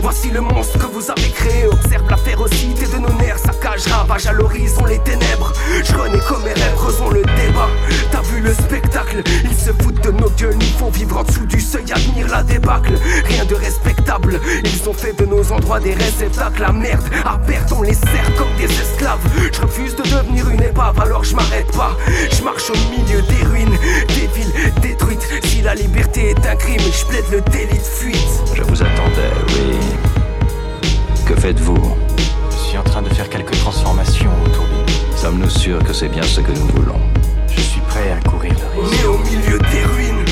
Voici 0.00 0.30
le 0.30 0.40
monstre 0.40 0.78
que 0.78 0.86
vous 0.86 1.10
avez 1.10 1.30
créé. 1.30 1.66
Observe 1.66 2.08
la 2.08 2.16
férocité 2.16 2.86
de 2.86 2.98
nos 2.98 3.12
nerfs, 3.14 3.38
saccage, 3.38 3.86
ravage 3.88 4.26
à 4.26 4.32
l'horizon 4.32 4.84
les 4.86 4.98
ténèbres. 5.00 5.52
Je 5.84 5.92
renais 5.94 6.20
comme 6.26 6.42
mes 6.44 6.52
rêves, 6.52 6.74
creusons 6.76 7.10
le 7.10 7.22
débat. 7.22 7.68
T'as 8.10 8.22
vu 8.22 8.40
le 8.40 8.54
spectacle, 8.54 9.22
ils 9.44 9.56
se 9.56 9.70
foutent 9.82 10.02
de 10.02 10.10
nos 10.12 10.30
gueules, 10.30 10.54
nous 10.54 10.78
font 10.78 10.90
vivre 10.90 11.18
en 11.18 11.24
dessous 11.24 11.46
du 11.46 11.60
seuil, 11.60 11.84
admire 11.92 12.28
la 12.28 12.42
débâcle. 12.42 12.94
Rien 13.24 13.44
de 13.44 13.54
respectable, 13.54 14.40
ils 14.64 14.88
ont 14.88 14.94
fait 14.94 15.12
de 15.18 15.26
nos 15.26 15.52
endroits 15.52 15.80
des 15.80 15.94
réceptacles. 15.94 16.62
La 16.62 16.72
merde, 16.72 17.04
à 17.26 17.36
perdre, 17.38 17.76
on 17.78 17.82
les 17.82 17.94
sert 17.94 18.34
comme 18.36 18.54
des 18.56 18.64
esclaves. 18.64 19.18
Je 19.52 19.60
refuse 19.60 19.96
de 19.96 20.02
devenir 20.02 20.48
une 20.48 20.62
épave, 20.62 20.98
alors 21.00 21.24
je 21.24 21.34
m'arrête 21.34 21.70
pas. 21.76 21.96
Je 22.30 22.42
marche 22.42 22.70
au 22.70 22.76
milieu 22.90 23.20
des 23.22 23.44
ruines, 23.44 23.78
des 24.08 24.26
villes 24.34 24.72
détruites. 24.80 25.26
Si 25.44 25.60
la 25.60 25.74
liberté 25.74 26.30
est 26.30 26.46
un 26.46 26.56
crime, 26.56 26.80
je 26.80 27.04
plaide 27.06 27.24
le 27.30 27.40
délit 27.50 27.78
de 27.78 27.84
fuite. 27.84 28.16
Je 28.54 28.62
vous 28.62 28.82
attendais, 28.82 29.30
oui. 29.48 29.87
Que 31.28 31.34
faites-vous 31.34 31.76
Je 32.50 32.56
suis 32.56 32.78
en 32.78 32.82
train 32.82 33.02
de 33.02 33.10
faire 33.10 33.28
quelques 33.28 33.56
transformations 33.58 34.30
autour 34.46 34.64
de 34.64 34.70
nous. 34.70 35.16
Sommes-nous 35.18 35.50
sûrs 35.50 35.84
que 35.84 35.92
c'est 35.92 36.08
bien 36.08 36.22
ce 36.22 36.40
que 36.40 36.52
nous 36.52 36.66
voulons 36.68 36.98
Je 37.54 37.60
suis 37.60 37.82
prêt 37.82 38.12
à 38.12 38.28
courir 38.28 38.54
le 38.54 38.80
On 38.80 38.86
risque. 38.86 39.02
est 39.02 39.06
au 39.06 39.18
milieu 39.18 39.58
des 39.58 39.84
ruines. 39.84 40.24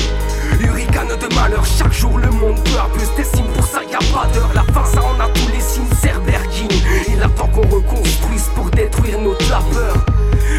Hurricane 0.59 1.09
de 1.09 1.35
malheur, 1.35 1.63
chaque 1.65 1.93
jour 1.93 2.17
le 2.17 2.31
monde 2.31 2.57
peu 2.63 2.79
à 2.79 2.89
peu 2.91 2.99
se 2.99 3.15
dessine. 3.15 3.45
Pour 3.55 3.67
ça 3.67 3.81
y 3.83 3.93
a 3.93 3.99
pas 4.11 4.25
d'heure, 4.33 4.49
la 4.55 4.63
fin 4.73 4.85
ça 4.85 5.03
en 5.03 5.19
a 5.23 5.27
tous 5.29 5.47
les 5.53 5.59
signes. 5.59 5.85
Cerbergine, 6.01 6.67
il 7.07 7.21
attend 7.21 7.47
qu'on 7.49 7.67
reconstruise 7.67 8.49
pour 8.55 8.65
détruire 8.71 9.21
notre 9.21 9.47
labeur. 9.51 10.03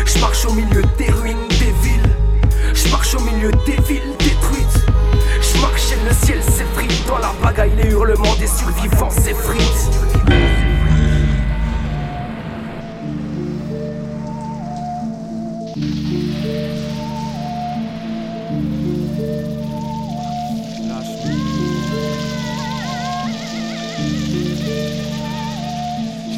Je 0.07 0.20
marche 0.20 0.44
au 0.44 0.52
milieu 0.52 0.83
des 0.99 1.10
ruines 1.10 1.49
des 1.49 1.75
villes. 1.83 2.17
Je 2.75 2.89
marche 2.91 3.12
au 3.17 3.20
milieu 3.20 3.50
des 3.67 3.83
villes 3.89 4.15
détruites. 4.20 4.86
Je 5.41 5.60
marche 5.60 5.91
et 5.92 6.08
le 6.08 6.15
ciel 6.15 6.41
s'effrite. 6.44 7.07
Dans 7.08 7.18
la 7.18 7.33
bagaille, 7.42 7.73
les 7.83 7.91
hurlements 7.91 8.36
des 8.39 8.47
survivants 8.47 9.10
s'effritent. 9.10 10.18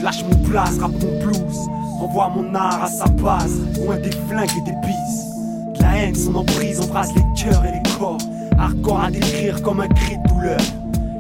Lâche 0.03 0.25
mon 0.25 0.49
place, 0.49 0.79
rap 0.79 0.93
mon 0.93 1.25
blues. 1.25 1.69
Renvoie 1.99 2.31
mon 2.35 2.55
art 2.55 2.85
à 2.85 2.87
sa 2.87 3.07
base, 3.07 3.61
loin 3.85 3.99
des 3.99 4.11
flingues 4.11 4.51
et 4.57 4.71
des 4.71 4.77
bises. 4.87 5.27
De 5.75 5.83
la 5.83 5.97
haine, 5.99 6.15
son 6.15 6.35
emprise 6.37 6.81
embrasse 6.81 7.11
les 7.15 7.23
cœurs 7.37 7.63
et 7.67 7.73
les 7.73 7.99
corps. 7.99 8.17
Hardcore 8.59 9.01
à 9.01 9.11
décrire 9.11 9.61
comme 9.63 9.81
un 9.81 9.89
cri 9.89 10.17
de 10.17 10.29
douleur. 10.29 10.61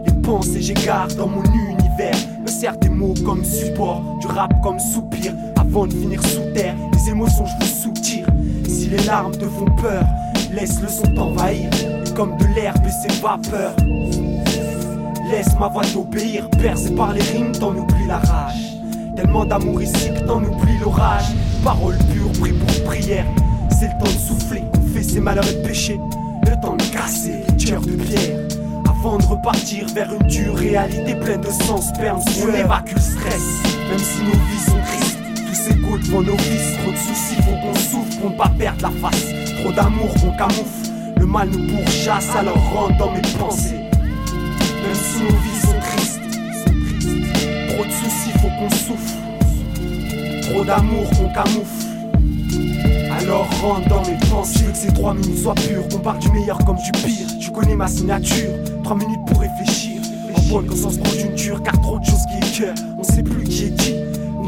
Les 0.06 0.12
pensées 0.22 0.62
j'égare 0.62 1.08
dans 1.08 1.26
mon 1.26 1.42
univers. 1.42 2.16
Me 2.42 2.46
sert 2.46 2.76
des 2.78 2.88
mots 2.88 3.14
comme 3.24 3.44
support, 3.44 4.02
du 4.20 4.26
rap 4.28 4.50
comme 4.62 4.78
soupir. 4.78 5.34
Avant 5.56 5.86
de 5.86 5.92
finir 5.92 6.22
sous 6.22 6.50
terre, 6.54 6.74
les 6.94 7.10
émotions 7.10 7.44
je 7.44 7.66
vous 7.66 7.72
soutire. 7.82 8.26
Si 8.64 8.88
les 8.88 9.04
larmes 9.04 9.32
te 9.32 9.44
font 9.44 9.70
peur, 9.76 10.04
laisse 10.52 10.80
le 10.80 10.88
son 10.88 11.14
t'envahir. 11.14 11.68
Comme 12.16 12.34
de 12.38 12.46
l'herbe 12.54 12.86
et 12.86 13.08
ses 13.08 13.20
vapeurs. 13.20 13.76
Laisse 15.30 15.56
ma 15.60 15.68
voix 15.68 15.84
t'obéir, 15.84 16.48
percée 16.50 16.90
par 16.90 17.12
les 17.12 17.22
rimes, 17.22 17.52
t'en 17.52 17.70
oublies 17.70 18.06
la 18.08 18.18
rage. 18.18 18.78
Tellement 19.14 19.44
d'amour 19.44 19.80
ici 19.80 20.10
que 20.12 20.26
t'en 20.26 20.42
oublies 20.42 20.78
l'orage. 20.82 21.26
Parole 21.62 21.96
pure, 22.12 22.32
pris 22.40 22.52
pour 22.52 22.84
prière. 22.84 23.24
C'est 23.70 23.86
le 23.86 24.04
temps 24.04 24.10
de 24.10 24.18
souffler, 24.18 24.64
confesser 24.74 25.20
malheur 25.20 25.44
et 25.48 25.62
péché. 25.62 26.00
Le 26.46 26.60
temps 26.60 26.74
de 26.74 26.82
casser 26.84 27.44
les 27.48 27.96
de 27.96 28.02
pierre. 28.02 28.38
Avant 28.88 29.18
de 29.18 29.24
repartir 29.24 29.86
vers 29.94 30.12
une 30.12 30.26
dure 30.26 30.56
réalité 30.56 31.14
pleine 31.14 31.40
de 31.40 31.50
sang, 31.50 31.80
sperme, 31.80 32.20
On 32.42 32.52
évacue 32.52 32.94
le 32.94 33.00
stress, 33.00 33.62
même 33.88 33.98
si 33.98 34.22
nos 34.24 34.32
vies 34.32 34.64
sont 34.66 34.80
tristes. 34.84 35.18
Tous 35.46 35.86
coups 35.86 36.06
devant 36.08 36.22
nos 36.22 36.36
vices, 36.36 36.76
trop 36.82 36.90
de 36.90 36.96
soucis, 36.96 37.36
faut 37.42 37.66
qu'on 37.66 37.74
souffre 37.74 38.20
pour 38.20 38.30
ne 38.30 38.36
pas 38.36 38.50
perdre 38.58 38.82
la 38.82 39.08
face. 39.08 39.26
Trop 39.62 39.72
d'amour 39.72 40.12
qu'on 40.14 40.36
camoufle, 40.36 40.90
le 41.18 41.26
mal 41.26 41.48
nous 41.50 41.76
pourchasse, 41.76 42.34
alors 42.36 42.58
rentre 42.72 42.96
dans 42.98 43.12
mes 43.12 43.22
pensées. 43.38 43.79
Même 44.82 44.94
si 44.94 45.22
nos 45.22 45.28
vies 45.28 45.60
sont 45.60 45.80
tristes, 45.80 46.20
trop 47.68 47.84
de 47.84 47.90
soucis, 47.90 48.32
faut 48.40 48.48
qu'on 48.58 48.70
souffle. 48.70 49.14
Trop 50.42 50.64
d'amour 50.64 51.08
qu'on 51.10 51.28
camoufle. 51.32 51.86
Alors 53.10 53.48
rentre 53.60 53.88
dans 53.88 54.02
mes 54.02 54.18
pensées. 54.30 54.64
Que 54.64 54.76
ces 54.76 54.92
trois 54.92 55.14
minutes 55.14 55.38
soient 55.38 55.54
pures, 55.54 55.86
qu'on 55.88 55.98
parle 55.98 56.18
du 56.18 56.30
meilleur 56.30 56.58
comme 56.64 56.76
du 56.76 56.92
pire. 56.92 57.26
Tu 57.40 57.50
connais 57.50 57.76
ma 57.76 57.88
signature, 57.88 58.50
trois 58.82 58.96
minutes 58.96 59.24
pour 59.26 59.40
réfléchir. 59.40 60.00
En 60.36 60.40
bonne 60.52 60.66
conscience 60.66 60.96
conjoncture, 60.98 61.62
car 61.62 61.80
trop 61.80 61.98
de 61.98 62.04
choses 62.04 62.24
qui 62.26 62.38
écœurent. 62.38 62.74
On 62.98 63.02
sait 63.02 63.22
plus 63.22 63.44
qui 63.44 63.64
est 63.66 63.76
qui, 63.76 63.94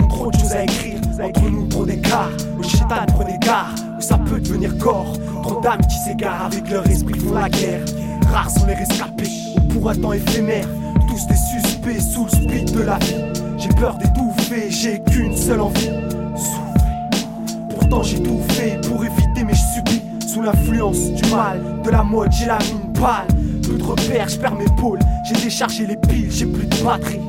trop 0.09 0.31
de 0.31 0.39
choses 0.39 0.53
à 0.53 0.65
écrire. 0.65 0.99
Entre 1.23 1.51
nous, 1.51 1.67
trop 1.69 1.85
d'écart. 1.85 2.31
Le 2.57 2.63
chétan 2.63 2.89
garde, 2.89 3.11
où 3.11 3.82
ça 4.03 4.19
peut 4.19 4.41
devenir 4.41 4.77
corps. 4.79 5.13
Trop 5.43 5.61
d'âmes 5.61 5.81
qui 5.89 5.97
s'égarent 5.99 6.47
avec 6.47 6.69
leur 6.71 6.87
esprit 6.87 7.19
font 7.19 7.35
la 7.35 7.49
guerre. 7.49 7.85
Rares 8.33 8.51
sont 8.51 8.67
les 8.67 8.75
rescapés, 8.75 9.31
ou 9.57 9.61
pour 9.73 9.91
un 9.91 9.95
temps 9.95 10.13
éphémère. 10.13 10.67
Tous 11.09 11.27
des 11.27 11.37
suspects 11.37 12.01
sous 12.01 12.25
le 12.25 12.31
speed 12.31 12.73
de 12.73 12.83
la 12.83 12.99
vie. 12.99 13.17
J'ai 13.59 13.69
peur 13.69 13.97
d'étouffer, 13.97 14.71
j'ai 14.71 15.01
qu'une 15.01 15.37
seule 15.37 15.61
envie. 15.61 15.91
Souffler. 16.37 17.27
Pourtant 17.71 18.03
j'ai 18.03 18.23
tout 18.23 18.41
fait 18.49 18.81
pour 18.89 19.05
éviter, 19.05 19.45
mais 19.45 19.55
je 19.55 19.63
subis 19.75 20.03
sous 20.27 20.43
l'influence 20.43 21.11
du 21.11 21.31
mal, 21.31 21.61
de 21.85 21.91
la 21.91 22.03
mode, 22.03 22.33
j'ai 22.33 22.47
la 22.47 22.59
mine 22.59 22.93
pâle. 22.95 23.27
Plus 23.63 23.77
de 23.77 23.83
repères, 23.83 24.29
je 24.29 24.39
perds 24.39 24.55
mes 24.55 24.65
pôles, 24.81 24.99
j'ai 25.25 25.35
déchargé 25.35 25.87
les 25.87 25.97
piles, 25.97 26.31
j'ai 26.31 26.47
plus 26.47 26.67
de 26.67 26.77
batterie. 26.83 27.21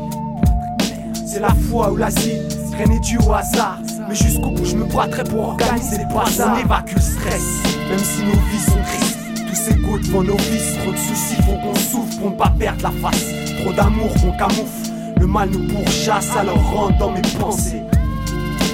C'est 1.26 1.42
la 1.42 1.54
foi 1.70 1.92
ou 1.92 1.98
l'asile, 1.98 2.48
rien 2.78 2.88
n'est 2.88 3.00
dû 3.00 3.18
au 3.18 3.34
hasard. 3.34 3.80
Jusqu'au 4.14 4.52
bout, 4.52 4.64
je 4.64 4.76
me 4.76 4.86
battrai 4.86 5.24
pour 5.24 5.50
organiser 5.50 5.98
les 5.98 6.06
bazars. 6.06 6.56
On 6.56 6.64
évacue 6.64 6.94
le 6.94 7.02
stress, 7.02 7.44
même 7.90 7.98
si 7.98 8.22
nos 8.24 8.32
vies 8.32 8.64
sont 8.64 8.78
tristes. 8.86 9.18
Tous 9.36 9.82
coups 9.82 10.08
devant 10.08 10.24
nos 10.24 10.38
vices, 10.38 10.78
trop 10.84 10.92
de 10.92 10.98
soucis, 10.98 11.36
faut 11.42 11.58
qu'on 11.58 11.74
souffre 11.74 12.20
pour 12.20 12.30
ne 12.30 12.36
pas 12.36 12.54
perdre 12.60 12.84
la 12.84 12.92
face. 12.92 13.26
Trop 13.60 13.74
d'amour 13.74 14.14
qu'on 14.22 14.32
camoufle, 14.38 14.92
le 15.20 15.26
mal 15.26 15.50
nous 15.50 15.68
pourchasse, 15.68 16.30
alors 16.38 16.62
rentre 16.74 16.98
dans 17.00 17.12
mes 17.12 17.22
pensées. 17.40 17.82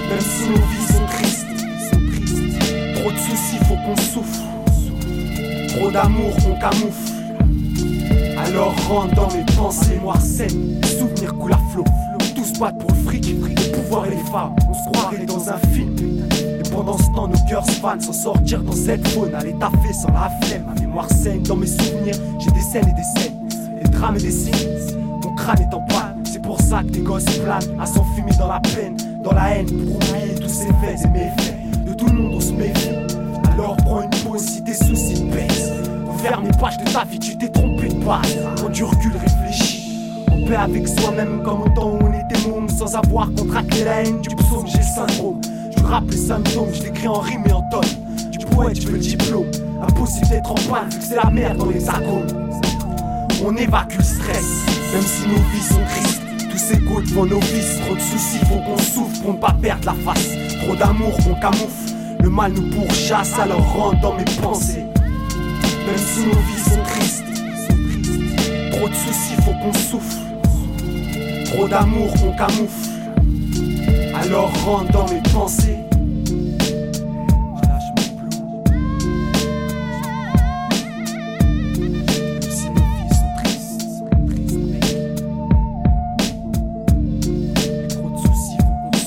Même 0.10 0.20
si 0.20 0.50
nos 0.50 0.56
vies 0.56 0.94
sont 0.94 1.06
tristes, 1.06 1.48
trop 2.96 3.12
de 3.12 3.18
soucis, 3.18 3.60
faut 3.66 3.76
qu'on 3.76 3.96
souffre. 3.96 4.44
Trop 5.70 5.90
d'amour 5.90 6.36
qu'on 6.36 6.60
camoufle. 6.60 7.14
Alors 8.46 8.76
rentre 8.90 9.16
dans 9.16 9.32
mes 9.34 9.46
pensées, 9.56 10.02
saine, 10.20 10.82
souvenirs 10.84 11.34
coulent 11.36 11.54
à 11.54 11.60
flot. 11.72 11.86
Tous 12.40 12.58
battent 12.58 12.78
pour 12.78 12.90
le 12.92 12.96
fric, 12.96 13.26
le 13.28 13.72
pouvoir 13.76 14.06
et 14.06 14.12
les 14.12 14.32
femmes. 14.32 14.56
On 14.70 14.74
se 14.74 14.90
croirait 14.94 15.26
dans 15.26 15.50
un 15.50 15.58
film. 15.74 15.94
Et 16.58 16.70
pendant 16.70 16.98
ce 16.98 17.04
temps, 17.14 17.28
nos 17.28 17.38
cœurs 17.50 17.66
se 17.66 17.72
fanent 17.72 18.00
sans 18.00 18.14
sortir 18.14 18.64
dans 18.64 18.72
cette 18.72 19.06
faune. 19.10 19.36
Aller 19.36 19.54
taffer 19.60 19.92
sans 19.92 20.08
la 20.14 20.30
flemme, 20.44 20.64
ma 20.66 20.80
mémoire 20.80 21.10
saigne 21.12 21.44
dans 21.44 21.58
mes 21.58 21.68
souvenirs. 21.68 22.16
J'ai 22.40 22.52
des 22.52 22.62
scènes 22.62 22.88
et 22.88 22.94
des 22.94 23.22
scènes, 23.22 23.50
des 23.84 23.90
drames 23.90 24.16
et 24.16 24.22
des 24.22 24.32
signes. 24.32 24.70
Mon 25.22 25.36
crâne 25.36 25.60
est 25.60 25.74
en 25.74 25.82
panne, 25.82 26.24
c'est 26.24 26.42
pour 26.42 26.62
ça 26.62 26.80
que 26.82 26.92
des 26.92 27.02
gosses 27.02 27.26
planent 27.26 27.78
à 27.78 27.86
s'enfumer 27.86 28.32
dans 28.40 28.48
la 28.48 28.62
peine, 28.62 28.96
dans 29.22 29.34
la 29.34 29.58
haine, 29.58 29.66
pour 29.66 29.98
oublier 29.98 30.36
tous 30.40 30.48
ces 30.48 30.68
faits 30.68 31.04
et 31.04 31.08
méfaits. 31.10 31.86
De 31.88 31.94
tout 31.94 32.06
le 32.06 32.14
monde, 32.14 32.36
on 32.36 32.40
se 32.40 32.54
méfie. 32.54 32.90
Alors 33.52 33.76
prends 33.84 34.04
une 34.04 34.10
pause 34.24 34.44
si 34.44 34.64
tes 34.64 34.76
soucis 34.76 35.26
baissent. 35.26 35.74
Ferme 36.24 36.46
les 36.46 36.58
pages 36.58 36.78
de 36.78 36.90
ta 36.90 37.04
vie, 37.04 37.20
tu 37.20 37.38
t'es 37.38 37.50
trompé 37.50 37.90
de 37.90 38.06
base. 38.06 38.38
Quand 38.62 38.72
tu 38.72 38.86
recules, 38.86 39.18
réfléchis. 39.18 39.78
En 40.32 40.48
paix 40.48 40.56
avec 40.56 40.88
soi-même, 40.88 41.42
comme 41.44 41.64
au 41.64 41.70
temps 41.70 41.99
sans 42.80 42.96
avoir 42.96 43.30
contracté 43.34 43.84
la 43.84 44.04
haine 44.04 44.22
du 44.22 44.36
psaume, 44.36 44.66
j'ai 44.68 44.78
le 44.78 44.84
syndrome. 44.84 45.42
Je 45.76 45.84
rappe 45.84 46.10
les 46.10 46.18
symptômes, 46.18 46.70
je 46.74 46.84
l'écris 46.84 47.08
en 47.08 47.20
rime 47.20 47.44
et 47.48 47.54
en 47.54 47.62
tonne. 47.70 47.90
Du 48.32 48.46
poète, 48.46 48.82
je 48.82 48.88
veux 48.88 48.94
le 48.94 49.00
diplôme. 49.00 49.52
Impossible 49.82 50.28
d'être 50.30 50.52
en 50.52 50.56
panne, 50.56 50.90
vu 50.90 51.00
que 51.00 51.04
c'est 51.04 51.16
la 51.16 51.30
merde 51.30 51.58
dans 51.58 51.66
les 51.66 51.76
hexagone. 51.76 52.28
On 53.44 53.56
évacue 53.56 53.98
le 53.98 54.04
stress, 54.04 54.66
même 54.94 55.04
si 55.04 55.28
nos 55.28 55.36
vies 55.36 55.62
sont 55.62 55.86
tristes. 55.90 56.22
Tous 56.50 56.58
ces 56.58 56.80
coups 56.80 57.10
devant 57.10 57.26
nos 57.26 57.40
vices, 57.40 57.80
trop 57.86 57.96
de 57.96 58.00
soucis, 58.00 58.40
faut 58.46 58.60
qu'on 58.60 58.78
souffre 58.78 59.22
pour 59.22 59.34
ne 59.34 59.40
pas 59.40 59.56
perdre 59.62 59.86
la 59.86 59.94
face. 59.94 60.30
Trop 60.64 60.76
d'amour 60.76 61.16
qu'on 61.18 61.36
camoufle, 61.36 61.94
le 62.22 62.30
mal 62.30 62.54
nous 62.54 62.70
pourchasse, 62.70 63.38
alors 63.40 63.74
rentre 63.74 64.02
dans 64.02 64.14
mes 64.16 64.26
pensées. 64.42 64.86
Même 65.86 65.98
si 65.98 66.22
nos 66.22 66.40
vies 66.40 66.70
sont 66.70 66.84
tristes, 66.84 67.24
trop 68.72 68.90
de 68.90 68.94
soucis, 68.94 69.36
faut 69.44 69.54
qu'on 69.64 69.74
souffle. 69.74 70.29
Trop 71.50 71.68
d'amour 71.68 72.14
qu'on 72.14 72.32
camoufle. 72.36 72.90
Alors 74.14 74.52
rentre 74.64 74.92
dans 74.92 75.08
mes 75.10 75.22
pensées. 75.34 75.80
Lâche 77.64 77.90
mon 77.98 78.08
plomb. 78.18 78.64
Si 82.42 82.70
mes 82.70 82.82
filles 82.86 83.16
sont 83.16 83.34
tristes, 83.44 83.82
sont 83.98 84.10
tristes. 84.28 84.60
Trop 87.90 88.10
de 88.10 88.18
soucis, 88.18 88.60
vous 88.64 88.90
me 88.92 89.00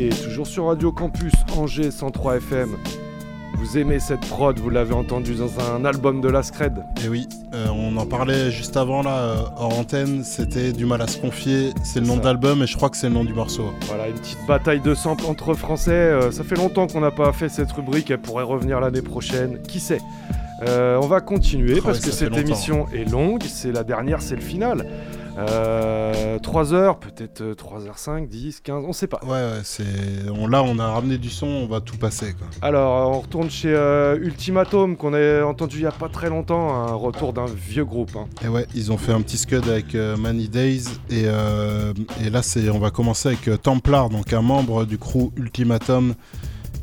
souffrez. 0.00 0.22
Toujours 0.24 0.46
sur 0.46 0.64
Radio 0.66 0.92
Campus, 0.92 1.34
Angers 1.56 1.90
103 1.90 2.36
FM. 2.38 2.76
Vous 3.68 3.78
aimez 3.78 3.98
cette 3.98 4.20
prod, 4.20 4.56
vous 4.60 4.70
l'avez 4.70 4.94
entendu 4.94 5.34
dans 5.34 5.50
un 5.72 5.84
album 5.84 6.20
de 6.20 6.28
la 6.28 6.44
Scred. 6.44 6.84
Et 7.04 7.08
oui, 7.08 7.28
euh, 7.52 7.66
on 7.74 7.96
en 7.96 8.06
parlait 8.06 8.50
juste 8.52 8.76
avant 8.76 9.02
là, 9.02 9.18
euh, 9.18 9.36
hors 9.56 9.76
antenne, 9.76 10.22
c'était 10.22 10.72
Du 10.72 10.86
mal 10.86 11.02
à 11.02 11.08
se 11.08 11.18
confier, 11.18 11.72
c'est 11.82 11.98
le 12.00 12.06
nom 12.06 12.16
de 12.16 12.24
l'album 12.24 12.62
et 12.62 12.66
je 12.68 12.76
crois 12.76 12.90
que 12.90 12.96
c'est 12.96 13.08
le 13.08 13.14
nom 13.14 13.24
du 13.24 13.34
morceau. 13.34 13.72
Voilà, 13.88 14.06
une 14.08 14.14
petite 14.14 14.38
bataille 14.46 14.80
de 14.80 14.94
samples 14.94 15.26
entre 15.26 15.54
français. 15.54 15.90
euh, 15.90 16.30
ça 16.30 16.44
fait 16.44 16.54
longtemps 16.54 16.86
qu'on 16.86 17.00
n'a 17.00 17.10
pas 17.10 17.32
fait 17.32 17.48
cette 17.48 17.72
rubrique, 17.72 18.08
elle 18.10 18.20
pourrait 18.20 18.44
revenir 18.44 18.78
l'année 18.78 19.02
prochaine, 19.02 19.60
qui 19.62 19.80
sait 19.80 20.00
Euh, 20.62 20.98
on 21.02 21.06
va 21.08 21.20
continuer 21.20 21.78
Ah 21.78 21.82
parce 21.84 21.98
ouais, 21.98 22.06
que 22.06 22.12
cette 22.12 22.36
émission 22.36 22.86
est 22.94 23.04
longue, 23.10 23.42
c'est 23.46 23.72
la 23.72 23.82
dernière, 23.84 24.22
c'est 24.22 24.36
le 24.36 24.42
final. 24.42 24.86
Euh, 25.38 26.38
3 26.38 26.72
heures, 26.74 26.98
peut-être 26.98 27.40
euh, 27.42 27.54
3h5, 27.54 28.26
10, 28.28 28.60
15, 28.60 28.84
on 28.86 28.92
sait 28.92 29.06
pas. 29.06 29.20
Ouais, 29.22 29.30
ouais, 29.30 29.60
c'est. 29.64 29.84
On, 30.34 30.46
là, 30.46 30.62
on 30.62 30.78
a 30.78 30.86
ramené 30.88 31.18
du 31.18 31.30
son, 31.30 31.46
on 31.46 31.66
va 31.66 31.80
tout 31.80 31.96
passer 31.96 32.34
quoi. 32.34 32.46
Alors, 32.62 33.10
on 33.10 33.20
retourne 33.20 33.50
chez 33.50 33.72
euh, 33.74 34.16
Ultimatum, 34.18 34.96
qu'on 34.96 35.14
a 35.14 35.44
entendu 35.44 35.78
il 35.78 35.82
y 35.82 35.86
a 35.86 35.92
pas 35.92 36.08
très 36.08 36.28
longtemps, 36.28 36.74
un 36.74 36.94
retour 36.94 37.32
d'un 37.32 37.46
vieux 37.46 37.84
groupe. 37.84 38.12
hein. 38.16 38.26
Et 38.44 38.48
ouais, 38.48 38.66
ils 38.74 38.92
ont 38.92 38.98
fait 38.98 39.12
un 39.12 39.20
petit 39.20 39.36
scud 39.38 39.68
avec 39.68 39.94
euh, 39.94 40.16
Many 40.16 40.48
Days 40.48 40.84
et, 41.10 41.24
euh, 41.26 41.92
et 42.24 42.30
là 42.30 42.42
c'est, 42.42 42.68
on 42.70 42.78
va 42.78 42.90
commencer 42.90 43.28
avec 43.28 43.48
euh, 43.48 43.56
Templar, 43.56 44.08
donc 44.08 44.32
un 44.32 44.42
membre 44.42 44.84
du 44.84 44.98
crew 44.98 45.30
Ultimatum 45.36 46.14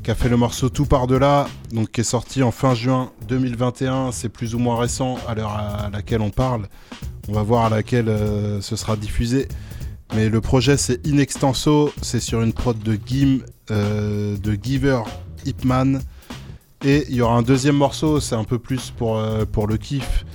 qui 0.03 0.11
a 0.11 0.15
fait 0.15 0.27
le 0.27 0.35
morceau 0.35 0.67
Tout 0.67 0.85
par 0.85 1.07
delà, 1.07 1.48
donc 1.72 1.91
qui 1.91 2.01
est 2.01 2.03
sorti 2.03 2.43
en 2.43 2.51
fin 2.51 2.75
juin 2.75 3.11
2021. 3.30 4.11
C'est 4.11 4.27
plus 4.27 4.53
ou 4.53 4.59
moins 4.59 4.77
récent 4.77 5.17
à 5.27 5.33
l'heure 5.33 5.51
à 5.51 5.90
laquelle 5.91 6.22
on 6.22 6.30
parle. 6.30 6.67
On 7.30 7.33
va 7.33 7.41
voir 7.41 7.65
à 7.65 7.69
laquelle 7.69 8.09
euh, 8.09 8.59
ce 8.59 8.75
sera 8.75 8.98
diffusé. 8.98 9.48
Mais 10.14 10.27
le 10.27 10.41
projet 10.41 10.75
c'est 10.75 11.07
In 11.07 11.17
Extenso, 11.19 11.93
c'est 12.01 12.19
sur 12.19 12.41
une 12.41 12.51
prod 12.51 12.77
de 12.77 12.99
Gim, 13.06 13.40
euh, 13.72 14.35
de 14.38 14.57
Giver 14.61 15.01
Hipman. 15.45 16.01
Et 16.83 17.06
il 17.07 17.15
y 17.15 17.22
aura 17.22 17.35
un 17.35 17.41
deuxième 17.41 17.77
morceau, 17.77 18.19
c'est 18.19 18.35
un 18.35 18.43
peu 18.43 18.59
plus 18.59 18.91
pour, 18.91 19.17
euh, 19.17 19.45
pour 19.45 19.67
le 19.67 19.77
kiff. 19.77 20.25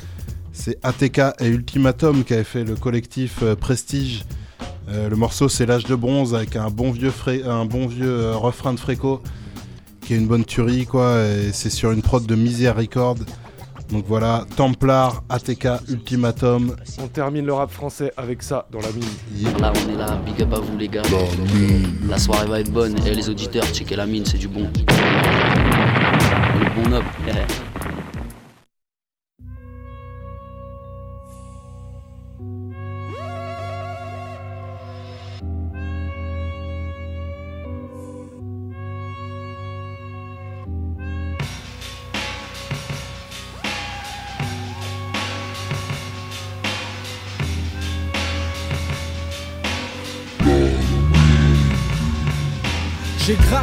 C'est 0.51 0.79
ATK 0.83 1.21
et 1.41 1.47
Ultimatum 1.47 2.25
qui 2.25 2.33
avaient 2.33 2.43
fait 2.43 2.65
le 2.65 2.75
collectif 2.75 3.45
Prestige. 3.61 4.25
Le 4.91 5.15
morceau 5.15 5.51
c'est 5.51 5.67
L'âge 5.67 5.85
de 5.85 5.95
bronze 5.95 6.35
avec 6.35 6.57
un 6.57 6.71
bon 6.71 6.91
vieux, 6.91 7.13
un 7.45 7.67
bon 7.67 7.87
vieux 7.87 8.33
refrain 8.35 8.73
de 8.73 8.81
Fréco 8.81 9.23
qui 10.09 10.15
est 10.15 10.17
une 10.17 10.27
bonne 10.27 10.47
tuerie 10.47 10.87
quoi. 10.87 11.23
Et 11.23 11.53
c'est 11.53 11.69
sur 11.69 11.93
une 11.93 12.01
prod 12.01 12.25
de 12.25 12.35
Misère 12.35 12.77
Record. 12.77 13.17
Donc 13.91 14.07
voilà, 14.07 14.47
Templar, 14.57 15.23
ATK, 15.29 15.69
Ultimatum. 15.91 16.75
On 17.03 17.09
termine 17.09 17.45
le 17.45 17.53
rap 17.53 17.71
français 17.71 18.11
avec 18.17 18.43
ça 18.43 18.67
dans 18.73 18.81
la 18.81 18.91
mine. 18.93 19.05
Là 19.61 19.71
on 19.75 19.93
est 19.93 19.97
là, 19.97 20.19
big 20.25 20.41
up 20.43 20.55
à 20.55 20.61
vous 20.61 20.79
les 20.79 20.89
gars. 20.89 21.03
La 22.09 22.17
soirée 22.17 22.47
va 22.47 22.61
être 22.61 22.73
bonne 22.73 22.97
et 23.07 23.15
les 23.15 23.29
auditeurs, 23.29 23.67
checker 23.67 23.97
la 23.97 24.07
mine, 24.07 24.25
c'est 24.25 24.39
du 24.39 24.49
bon. 24.49 24.71
Le 26.59 26.83
bon 26.83 26.93
up. 26.95 27.05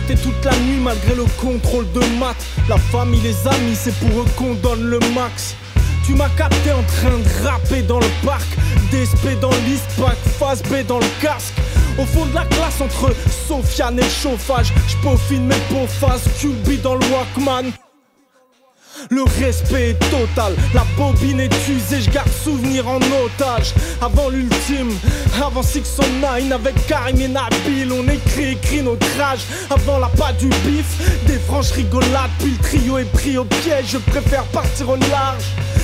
toute 0.03 0.43
la 0.43 0.55
nuit 0.59 0.79
malgré 0.81 1.15
le 1.15 1.25
contrôle 1.39 1.89
de 1.93 1.99
maths. 2.19 2.45
La 2.67 2.77
famille, 2.77 3.21
les 3.21 3.47
amis, 3.47 3.75
c'est 3.75 3.93
pour 3.95 4.21
eux 4.21 4.25
qu'on 4.35 4.53
donne 4.55 4.83
le 4.83 4.99
max. 5.13 5.55
Tu 6.05 6.13
m'as 6.13 6.29
capté 6.29 6.71
en 6.71 6.83
train 6.83 7.17
de 7.17 7.47
rapper 7.47 7.81
dans 7.81 7.99
le 7.99 8.07
parc. 8.25 8.45
DSP 8.91 9.39
dans 9.39 9.49
l'Eastpack, 9.65 10.17
phase 10.39 10.61
B 10.63 10.85
dans 10.87 10.99
le 10.99 11.21
casque. 11.21 11.53
Au 11.97 12.05
fond 12.05 12.25
de 12.25 12.35
la 12.35 12.45
classe 12.45 12.81
entre 12.81 13.13
Sofiane 13.47 13.99
et 13.99 14.09
chauffage. 14.09 14.73
J'peaufine 14.87 15.45
mes 15.45 15.55
beaux 15.71 15.87
phases, 15.87 16.23
QB 16.39 16.81
dans 16.81 16.95
le 16.95 17.05
Walkman. 17.07 17.71
Le 19.09 19.23
respect 19.39 19.91
est 19.91 19.99
total, 20.09 20.55
la 20.73 20.85
bobine 20.97 21.39
est 21.39 21.67
usée, 21.67 22.01
je 22.01 22.09
garde 22.09 22.29
souvenir 22.43 22.87
en 22.87 22.97
otage. 22.97 23.73
Avant 24.01 24.29
l'ultime, 24.29 24.91
avant 25.41 25.61
609 25.61 26.51
avec 26.51 26.87
Karim 26.87 27.19
et 27.21 27.27
Nabil, 27.27 27.91
on 27.91 28.07
écrit, 28.09 28.53
écrit 28.53 28.81
notre 28.81 29.05
rage. 29.17 29.41
Avant 29.69 29.99
la 29.99 30.07
pas 30.07 30.33
du 30.33 30.47
bif, 30.47 31.25
des 31.27 31.39
franches 31.39 31.71
rigolades, 31.71 32.31
puis 32.39 32.51
le 32.51 32.63
trio 32.63 32.97
est 32.97 33.11
pris 33.11 33.37
au 33.37 33.45
piège, 33.45 33.85
je 33.89 33.97
préfère 33.97 34.43
partir 34.45 34.89
au 34.89 34.95
large. 34.95 35.43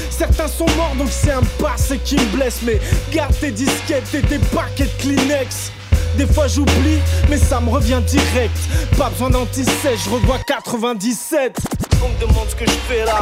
Certains 0.10 0.48
sont 0.48 0.68
morts 0.78 0.96
donc 0.98 1.10
c'est 1.10 1.32
un 1.32 1.44
passé 1.60 2.00
qui 2.04 2.16
me 2.16 2.26
blesse, 2.36 2.60
mais 2.64 2.80
garde 3.12 3.34
tes 3.40 3.52
disquettes 3.52 4.14
et 4.14 4.22
tes 4.22 4.40
paquets 4.40 4.86
de 4.86 5.02
Kleenex. 5.02 5.72
Des 6.18 6.28
fois 6.28 6.48
j'oublie, 6.48 7.00
mais 7.30 7.38
ça 7.38 7.60
me 7.60 7.70
revient 7.70 8.02
direct. 8.06 8.56
Pas 8.98 9.10
besoin 9.10 9.30
d'anti-sèche, 9.30 10.06
je 10.06 10.10
revois 10.10 10.40
97. 10.46 11.58
On 12.04 12.10
me 12.10 12.20
demande 12.20 12.50
ce 12.50 12.56
que 12.56 12.66
je 12.66 12.72
fais 12.88 13.06
là. 13.06 13.22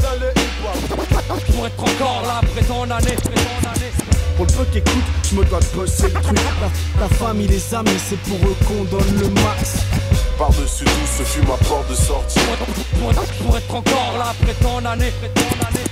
Dans 0.00 0.20
le 0.20 0.30
hip-hop. 0.30 1.40
Pour 1.54 1.66
être 1.66 1.82
encore 1.82 2.22
là 2.26 2.40
après 2.42 2.62
ton 2.62 2.82
année, 2.82 3.16
après 3.16 3.34
ton 3.34 3.68
année. 3.70 3.92
Pour 4.36 4.46
le 4.46 4.52
peu 4.52 4.64
qu'écoute, 4.72 5.04
je 5.28 5.34
me 5.36 5.44
dois 5.44 5.60
de 5.60 5.66
bosser 5.76 6.08
le 6.08 6.20
truc. 6.20 6.38
La, 6.38 7.02
la 7.02 7.08
famille, 7.08 7.48
les 7.48 7.74
amis, 7.74 7.98
c'est 8.08 8.18
pour 8.20 8.38
eux 8.48 8.56
qu'on 8.66 8.84
donne 8.84 9.18
le 9.20 9.28
max. 9.28 9.84
Par-dessus 10.40 10.84
tout, 10.84 10.90
ce 11.18 11.22
fut 11.22 11.42
ma 11.42 11.58
porte 11.68 11.90
de 11.90 11.94
sortie. 11.94 12.40
Pour, 12.98 13.58
être 13.58 13.74
encore 13.74 14.14
là 14.18 14.30
après 14.30 14.54
ton 14.54 14.78
année, 14.86 15.08
après 15.08 15.28
ton 15.34 15.66
année. 15.66 15.84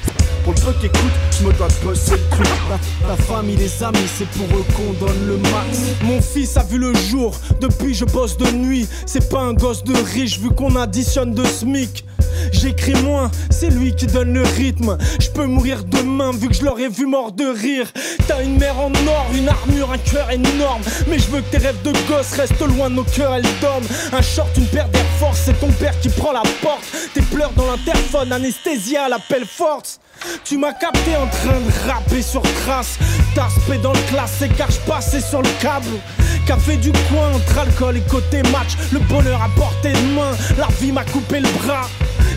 Pour 0.42 0.54
le 0.54 0.60
peu 0.60 0.72
qu'écoute, 0.80 1.12
je 1.38 1.46
me 1.46 1.52
dois 1.52 1.68
de 1.68 1.84
bosser 1.84 2.12
le 2.12 2.28
truc. 2.30 2.48
La, 2.70 3.08
la 3.08 3.16
famille, 3.16 3.56
les 3.56 3.82
amis, 3.82 4.08
c'est 4.16 4.26
pour 4.28 4.46
eux 4.58 4.64
qu'on 4.74 5.04
donne 5.04 5.26
le 5.26 5.36
max. 5.36 5.80
Mon 6.02 6.22
fils 6.22 6.56
a 6.56 6.62
vu 6.62 6.78
le 6.78 6.94
jour, 6.94 7.34
depuis 7.60 7.92
je 7.92 8.06
bosse 8.06 8.38
de 8.38 8.50
nuit. 8.50 8.88
C'est 9.04 9.28
pas 9.28 9.40
un 9.40 9.52
gosse 9.52 9.84
de 9.84 9.94
riche 10.14 10.38
vu 10.38 10.48
qu'on 10.48 10.76
additionne 10.76 11.34
de 11.34 11.44
SMIC. 11.44 12.06
J'écris 12.52 12.94
moins, 13.02 13.30
c'est 13.50 13.70
lui 13.70 13.94
qui 13.94 14.06
donne 14.06 14.32
le 14.32 14.42
rythme. 14.42 14.96
Je 15.20 15.28
peux 15.30 15.46
mourir 15.46 15.84
demain 15.84 16.30
vu 16.32 16.48
que 16.48 16.54
je 16.54 16.64
l'aurais 16.64 16.88
vu 16.88 17.06
mort 17.06 17.32
de 17.32 17.44
rire. 17.44 17.86
T'as 18.26 18.42
une 18.42 18.58
mère 18.58 18.78
en 18.78 18.92
or, 19.06 19.26
une 19.34 19.48
armure, 19.48 19.92
un 19.92 19.98
cœur 19.98 20.30
énorme. 20.30 20.82
Mais 21.08 21.18
je 21.18 21.28
veux 21.28 21.40
que 21.40 21.50
tes 21.50 21.58
rêves 21.58 21.82
de 21.82 21.92
gosse 22.08 22.32
restent 22.32 22.60
loin 22.60 22.90
de 22.90 22.96
nos 22.96 23.04
cœurs, 23.04 23.34
elles 23.34 23.44
dorment. 23.60 23.86
Un 24.12 24.22
short, 24.38 24.56
une 24.56 24.66
paire 24.66 24.88
d'Air 24.90 25.04
Force, 25.18 25.40
c'est 25.46 25.58
ton 25.58 25.70
père 25.72 25.98
qui 26.00 26.08
prend 26.08 26.30
la 26.30 26.42
porte. 26.62 26.84
Tes 27.12 27.22
pleurs 27.22 27.50
dans 27.56 27.66
l'interphone, 27.66 28.32
anesthésia 28.32 29.04
à 29.04 29.08
l'appel 29.08 29.44
force. 29.44 29.98
Tu 30.44 30.56
m'as 30.56 30.72
capté 30.72 31.16
en 31.16 31.26
train 31.26 31.58
de 31.58 31.90
rapper 31.90 32.22
sur 32.22 32.42
trace. 32.42 32.98
T'as 33.34 33.48
spé 33.48 33.78
dans 33.78 33.92
le 33.92 34.00
classé 34.10 34.48
car 34.56 34.70
je 34.70 34.78
passais 34.80 35.20
sur 35.20 35.42
le 35.42 35.48
câble. 35.60 35.98
Café 36.46 36.76
du 36.76 36.92
coin 36.92 37.32
entre 37.34 37.58
alcool 37.58 37.96
et 37.96 38.00
côté 38.02 38.42
match. 38.52 38.76
Le 38.92 39.00
bonheur 39.00 39.42
à 39.42 39.48
portée 39.56 39.92
de 39.92 40.14
main, 40.14 40.30
la 40.56 40.68
vie 40.80 40.92
m'a 40.92 41.04
coupé 41.04 41.40
le 41.40 41.48
bras. 41.58 41.88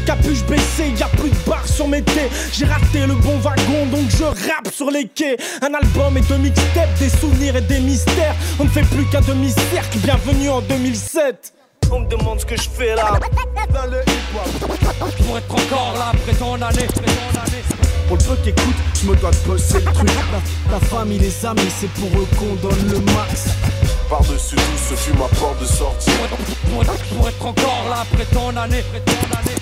Capuche 0.06 0.44
baissée, 0.46 0.94
y 0.98 1.04
a 1.04 1.08
plus 1.08 1.30
de 1.30 1.36
barres 1.48 1.68
sur 1.68 1.88
mes 1.88 2.02
thés. 2.02 2.30
J'ai 2.52 2.66
raté 2.66 3.06
le 3.06 3.14
bon 3.14 3.38
wagon, 3.38 3.86
donc 3.92 4.10
je 4.10 4.24
rappe 4.24 4.74
sur 4.74 4.90
les 4.90 5.06
quais. 5.06 5.38
Un 5.62 5.74
album 5.76 6.18
et 6.18 6.22
deux 6.22 6.38
mixtapes, 6.38 6.98
des 6.98 7.10
souvenirs 7.10 7.58
et 7.58 7.62
des 7.62 7.80
mystères. 7.80 8.36
On 8.60 8.64
ne 8.64 8.70
fait 8.70 8.86
plus 8.86 9.06
qu'un 9.06 9.22
demi-cercle, 9.22 10.00
bienvenue 10.00 10.50
en 10.50 10.62
2007. 10.62 11.54
On 11.90 12.00
me 12.02 12.08
demande 12.08 12.40
ce 12.40 12.46
que 12.46 12.56
je 12.56 12.70
fais 12.70 12.96
là. 12.96 13.20
Dans 13.74 13.90
le. 13.90 14.02
Pour 15.26 15.38
être 15.38 15.52
encore 15.54 15.94
là 15.98 16.12
après 16.14 16.34
ton 16.34 16.54
année. 16.56 16.88
Pour 18.08 18.18
le 18.18 18.24
peu 18.24 18.36
qu'écoute, 18.44 18.76
je 19.02 19.08
me 19.08 19.16
dois 19.16 19.32
de 19.32 19.38
bosser 19.48 19.80
le 19.80 19.92
truc. 19.94 20.10
La, 20.70 20.74
la 20.74 20.80
famille, 20.80 21.20
les 21.20 21.46
amis, 21.46 21.72
c'est 21.80 21.90
pour 21.92 22.10
eux 22.20 22.28
qu'on 22.38 22.56
donne 22.56 22.90
le 22.90 23.00
max. 23.14 23.50
Par-dessus 24.10 24.56
tout, 24.56 24.62
ce 24.90 24.96
fut 24.96 25.14
ma 25.14 25.28
porte 25.40 25.62
de 25.62 25.66
sortie. 25.66 26.12
Pour, 26.70 26.84
pour 26.84 27.30
être 27.30 27.46
encore 27.46 27.86
là 27.90 28.02
après 28.02 28.26
ton 28.26 28.50
année, 28.58 28.80
après 28.80 29.00
ton 29.06 29.38
année. 29.38 29.56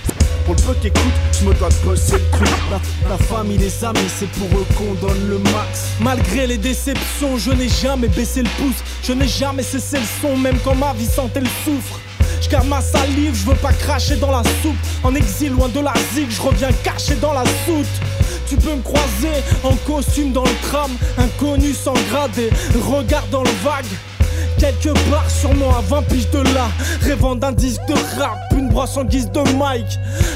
Pour 0.45 0.55
le 0.55 0.61
peu 0.61 0.73
qu'écoute, 0.81 1.13
je 1.39 1.45
me 1.45 1.53
dois 1.53 1.69
de 1.69 1.75
bosser 1.85 2.13
le 2.17 2.29
truc. 2.31 2.49
La, 2.71 3.09
la 3.09 3.17
famille, 3.17 3.57
les 3.59 3.85
amis, 3.85 4.09
c'est 4.17 4.29
pour 4.31 4.47
eux 4.59 4.65
qu'on 4.75 4.93
donne 5.07 5.29
le 5.29 5.37
max. 5.37 5.89
Malgré 5.99 6.47
les 6.47 6.57
déceptions, 6.57 7.37
je 7.37 7.51
n'ai 7.51 7.69
jamais 7.69 8.07
baissé 8.07 8.41
le 8.41 8.49
pouce. 8.57 8.77
Je 9.03 9.13
n'ai 9.13 9.27
jamais 9.27 9.61
cessé 9.63 9.97
le 9.99 10.05
son, 10.21 10.35
même 10.37 10.57
quand 10.63 10.75
ma 10.75 10.93
vie 10.93 11.05
sentait 11.05 11.41
le 11.41 11.49
souffre. 11.63 11.99
Je 12.41 12.49
garde 12.49 12.67
ma 12.67 12.81
salive, 12.81 13.35
je 13.35 13.49
veux 13.49 13.55
pas 13.55 13.73
cracher 13.73 14.15
dans 14.15 14.31
la 14.31 14.43
soupe. 14.61 14.75
En 15.03 15.13
exil, 15.15 15.51
loin 15.51 15.67
de 15.69 15.79
la 15.79 15.93
zig, 16.13 16.29
je 16.29 16.41
reviens 16.41 16.69
caché 16.83 17.15
dans 17.15 17.33
la 17.33 17.43
soute. 17.65 17.87
Tu 18.47 18.55
peux 18.55 18.75
me 18.75 18.81
croiser 18.81 19.43
en 19.63 19.75
costume 19.85 20.31
dans 20.31 20.43
le 20.43 20.55
tram, 20.63 20.91
inconnu 21.17 21.73
sans 21.73 21.93
gradé, 22.09 22.49
regard 22.81 23.27
dans 23.31 23.43
le 23.43 23.51
vague. 23.63 23.85
Quelque 24.57 24.89
part 25.09 25.29
sûrement 25.29 25.77
à 25.77 25.81
20 25.81 26.01
piges 26.03 26.29
de 26.31 26.39
là 26.39 26.67
Rêvant 27.01 27.35
d'un 27.35 27.51
disque 27.51 27.85
de 27.87 27.93
rap, 28.19 28.37
une 28.51 28.69
brosse 28.69 28.97
en 28.97 29.05
guise 29.05 29.31
de 29.31 29.39
mic 29.39 29.85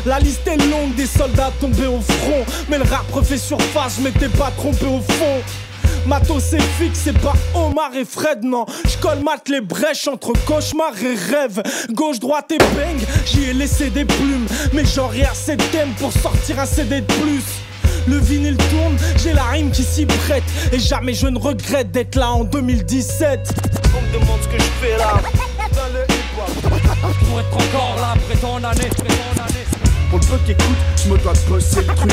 La 0.05 0.19
liste 0.19 0.47
est 0.47 0.57
longue 0.57 0.95
des 0.95 1.05
soldats 1.05 1.51
tombés 1.59 1.87
au 1.87 1.99
front 1.99 2.45
Mais 2.69 2.77
le 2.77 2.83
rap 2.83 3.05
refait 3.11 3.37
surface, 3.37 3.97
je 3.97 4.03
m'étais 4.03 4.29
pas 4.29 4.51
trompé 4.57 4.85
au 4.85 5.01
fond 5.01 5.41
Matos 6.05 6.43
c'est 6.43 6.61
fixe, 6.61 6.99
c'est 7.05 7.19
pas 7.19 7.33
Omar 7.55 7.95
et 7.95 8.03
Fred, 8.03 8.43
non. 8.43 8.65
J'colmate 8.85 9.47
les 9.47 9.61
brèches 9.61 10.07
entre 10.07 10.33
cauchemar 10.45 10.91
et 11.01 11.15
rêve. 11.15 11.63
Gauche, 11.91 12.19
droite 12.19 12.51
et 12.51 12.57
bang, 12.57 12.97
j'y 13.25 13.45
ai 13.45 13.53
laissé 13.53 13.89
des 13.89 14.03
plumes. 14.03 14.45
Mais 14.73 14.83
j'en 14.85 15.09
assez 15.09 15.55
de 15.55 15.63
thèmes 15.71 15.93
pour 15.99 16.11
sortir 16.11 16.59
un 16.59 16.65
CD 16.65 17.01
de 17.01 17.05
plus. 17.05 17.43
Le 18.07 18.17
vinyle 18.17 18.57
tourne, 18.57 18.97
j'ai 19.23 19.31
la 19.31 19.43
rime 19.43 19.71
qui 19.71 19.83
s'y 19.83 20.05
prête. 20.05 20.43
Et 20.73 20.79
jamais 20.79 21.13
je 21.13 21.27
ne 21.27 21.39
regrette 21.39 21.91
d'être 21.91 22.15
là 22.15 22.31
en 22.31 22.43
2017. 22.43 23.53
On 23.95 24.01
me 24.01 24.19
demande 24.19 24.41
ce 24.41 24.47
que 24.47 24.57
je 24.57 24.85
fais 24.85 24.97
là. 24.97 25.21
Dans 25.71 25.93
le 25.93 26.05
Pour 27.25 27.39
être 27.39 27.53
encore 27.53 27.95
là 28.01 28.13
après 28.15 28.35
ton 28.35 28.57
année, 28.57 28.89
après 28.91 29.07
ton 29.07 29.41
année. 29.41 29.65
Pour 30.09 30.19
le 30.19 30.25
peu 30.25 30.37
qui 30.45 30.51
écoute, 30.51 30.77
je 31.03 31.09
me 31.09 31.17
dois 31.17 31.33
de 31.33 31.49
bosser 31.49 31.81
le 31.81 31.95
truc. 31.95 32.11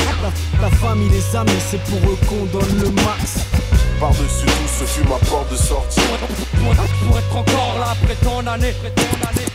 La, 0.61 0.69
la 0.69 0.75
famille, 0.77 1.09
les 1.09 1.35
amis, 1.35 1.51
c'est 1.69 1.81
pour 1.83 1.99
eux 2.09 2.17
qu'on 2.27 2.45
donne 2.45 2.79
le 2.79 2.89
max. 2.91 3.45
Par-dessus 4.01 4.47
tout, 4.47 4.67
ce 4.79 4.83
fut 4.83 5.07
ma 5.07 5.17
porte 5.29 5.51
de 5.51 5.55
sortie. 5.55 6.01
Pour, 7.05 7.19
être 7.19 7.35
encore 7.37 7.77
là 7.79 7.91
après 7.91 8.15
ton 8.15 8.39
année, 8.47 8.69
après 8.69 8.89
ton 8.95 9.27
année. 9.29 9.45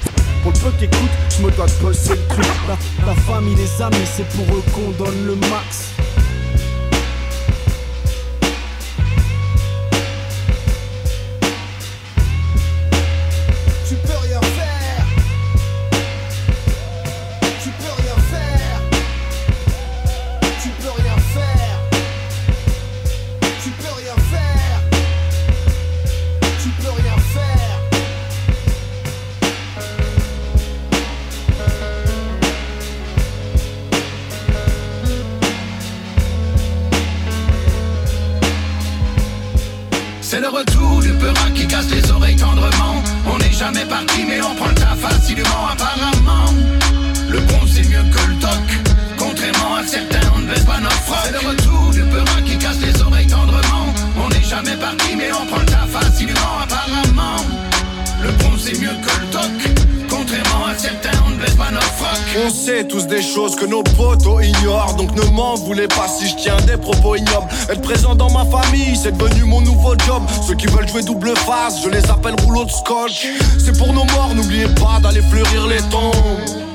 Pour 0.45 0.53
le 0.53 0.59
peu 0.61 0.71
qui 0.79 0.85
écoute, 0.85 1.11
je 1.37 1.43
me 1.43 1.51
dois 1.51 1.67
de 1.67 1.73
bosser 1.83 2.11
le 2.11 2.29
truc. 2.29 2.47
La, 2.69 3.07
la 3.07 3.15
famille, 3.23 3.57
les 3.57 3.83
amis, 3.83 4.07
c'est 4.17 4.29
pour 4.29 4.57
eux 4.57 4.63
qu'on 4.73 5.05
donne 5.05 5.27
le 5.27 5.35
max. 5.51 5.91
Être 67.69 67.83
présent 67.83 68.15
dans 68.15 68.31
ma 68.31 68.45
famille, 68.45 68.97
c'est 68.97 69.17
devenu 69.17 69.45
mon 69.45 69.61
nouveau 69.61 69.95
job. 70.07 70.23
Ceux 70.47 70.55
qui 70.55 70.67
veulent 70.67 70.89
jouer 70.89 71.03
double 71.03 71.37
face, 71.37 71.83
je 71.83 71.89
les 71.89 72.05
appelle 72.11 72.35
rouleau 72.45 72.65
de 72.65 72.71
scotch. 72.71 73.27
C'est 73.59 73.77
pour 73.77 73.93
nos 73.93 74.05
morts, 74.05 74.35
n'oubliez 74.35 74.69
pas 74.69 75.01
d'aller 75.01 75.23
fleurir 75.23 75.67
les 75.67 75.83
tombes 75.91 76.66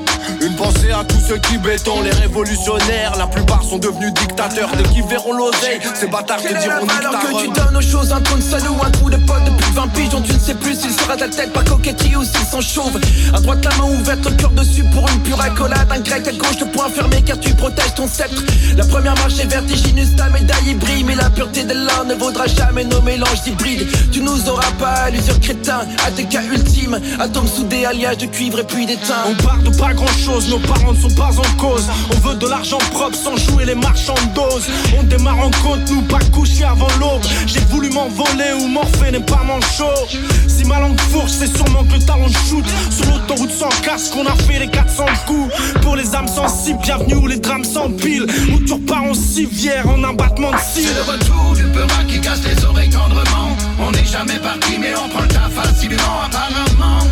une 0.44 0.56
pensée 0.56 0.90
à 0.90 1.04
tous 1.04 1.20
ceux 1.28 1.38
qui 1.38 1.56
béton, 1.58 2.02
les 2.02 2.10
révolutionnaires, 2.10 3.12
la 3.16 3.26
plupart 3.26 3.62
sont 3.62 3.78
devenus 3.78 4.12
dictateurs. 4.14 4.70
Dès 4.76 4.82
qu'ils 4.84 5.04
verront 5.04 5.32
l'oseille, 5.32 5.78
ces 5.94 6.08
bâtards 6.08 6.42
te 6.42 6.52
la 6.52 6.60
diront 6.60 6.82
dictateur. 6.82 7.20
que 7.20 7.42
tu 7.42 7.48
donnes 7.48 7.76
aux 7.76 7.80
choses? 7.80 8.12
Un 8.12 8.20
trou 8.20 8.36
de 8.36 8.42
salaud, 8.42 8.76
un 8.84 8.90
trou 8.90 9.08
de 9.08 9.16
pote 9.18 9.44
depuis 9.44 9.72
20 9.72 9.88
piges 9.88 10.08
dont 10.08 10.20
tu 10.20 10.32
ne 10.32 10.38
sais 10.38 10.54
plus 10.54 10.74
s'il 10.74 10.90
sera 10.90 11.16
ta 11.16 11.28
tête 11.28 11.52
par 11.52 11.64
coquetille 11.64 12.16
ou 12.16 12.24
s'ils 12.24 12.46
sont 12.46 12.60
chauves 12.60 12.98
À 13.32 13.40
droite 13.40 13.64
la 13.64 13.76
main 13.76 13.90
ouverte, 13.90 14.24
le 14.24 14.30
cœur 14.32 14.50
dessus 14.50 14.84
pour 14.92 15.08
une 15.08 15.20
pure 15.20 15.40
accolade. 15.40 15.86
Un 15.90 16.00
grec 16.00 16.26
à 16.26 16.32
gauche, 16.32 16.60
le 16.60 16.66
poing 16.66 16.88
fermé 16.88 17.22
car 17.22 17.38
tu 17.38 17.54
protèges 17.54 17.94
ton 17.94 18.08
sceptre. 18.08 18.42
La 18.76 18.84
première 18.84 19.14
marche 19.14 19.38
est 19.38 19.46
vertigineuse, 19.46 20.16
ta 20.16 20.28
médaille 20.30 20.70
est 20.70 20.74
brille 20.74 21.04
Mais 21.04 21.14
la 21.14 21.30
pureté 21.30 21.62
de 21.64 21.74
l'un 21.74 22.04
ne 22.08 22.14
vaudra 22.14 22.46
jamais 22.46 22.84
nos 22.84 23.02
mélanges 23.02 23.46
hybrides 23.46 23.86
Tu 24.10 24.20
nous 24.20 24.48
auras 24.48 24.70
pas 24.78 25.04
à 25.06 25.10
l'usure 25.10 25.38
crétin, 25.38 25.80
à 26.04 26.10
tes 26.10 26.24
cas 26.24 26.42
ultimes. 26.42 26.98
Atomes 27.20 27.46
soudés, 27.46 27.84
alliage 27.84 28.18
de 28.18 28.26
cuivre 28.26 28.58
et 28.60 28.64
puis 28.64 28.86
d'étain 28.86 29.22
On 29.28 29.42
part 29.42 29.58
de 29.58 29.70
pas 29.76 29.92
grand 29.94 30.06
chose, 30.06 30.31
nos 30.40 30.58
parents 30.58 30.92
ne 30.92 30.98
sont 30.98 31.14
pas 31.14 31.30
en 31.38 31.56
cause. 31.58 31.86
On 32.10 32.28
veut 32.28 32.36
de 32.36 32.46
l'argent 32.46 32.78
propre 32.90 33.16
sans 33.16 33.36
jouer 33.36 33.66
les 33.66 33.74
marchands 33.74 34.14
doses. 34.34 34.66
On 34.98 35.02
démarre 35.02 35.38
en 35.38 35.50
compte, 35.62 35.90
nous 35.90 36.02
pas 36.02 36.20
coucher 36.32 36.64
avant 36.64 36.88
l'aube. 36.98 37.22
J'ai 37.46 37.60
voulu 37.70 37.90
m'envoler 37.90 38.52
ou 38.58 38.66
morpher 38.66 39.12
n'est 39.12 39.20
pas 39.20 39.42
manchot. 39.44 40.08
Si 40.48 40.64
ma 40.64 40.80
langue 40.80 40.98
fourche, 41.00 41.32
c'est 41.32 41.54
sûrement 41.54 41.84
que 41.84 41.94
le 41.94 42.00
talent 42.00 42.28
shoot. 42.48 42.64
Sur 42.90 43.06
l'autoroute 43.06 43.50
sans 43.50 43.68
casque, 43.82 44.14
on 44.16 44.26
a 44.26 44.34
fait 44.44 44.58
les 44.58 44.68
400 44.68 45.04
coups. 45.26 45.54
Pour 45.82 45.96
les 45.96 46.14
âmes 46.14 46.28
sensibles, 46.28 46.80
bienvenue 46.82 47.16
où 47.16 47.26
les 47.26 47.38
drames 47.38 47.64
s'empilent. 47.64 48.26
Où 48.54 48.58
tu 48.64 48.72
repars 48.72 49.04
en 49.04 49.14
civière 49.14 49.86
en 49.88 50.02
un 50.02 50.14
battement 50.14 50.52
de 50.52 50.56
cils. 50.56 50.86
C'est 50.86 50.94
le 50.94 51.12
retour 51.12 51.54
du 51.54 51.64
peurat 51.64 52.04
qui 52.08 52.20
casse 52.20 52.40
les 52.44 52.64
oreilles 52.64 52.90
tendrement 52.90 53.56
On 53.78 53.90
n'est 53.90 54.04
jamais 54.04 54.38
parti 54.38 54.78
mais 54.80 54.92
on 54.96 55.08
prend 55.08 55.22
le 55.22 55.28
tas 55.28 55.50
facilement 55.50 56.22
apparemment 56.24 57.06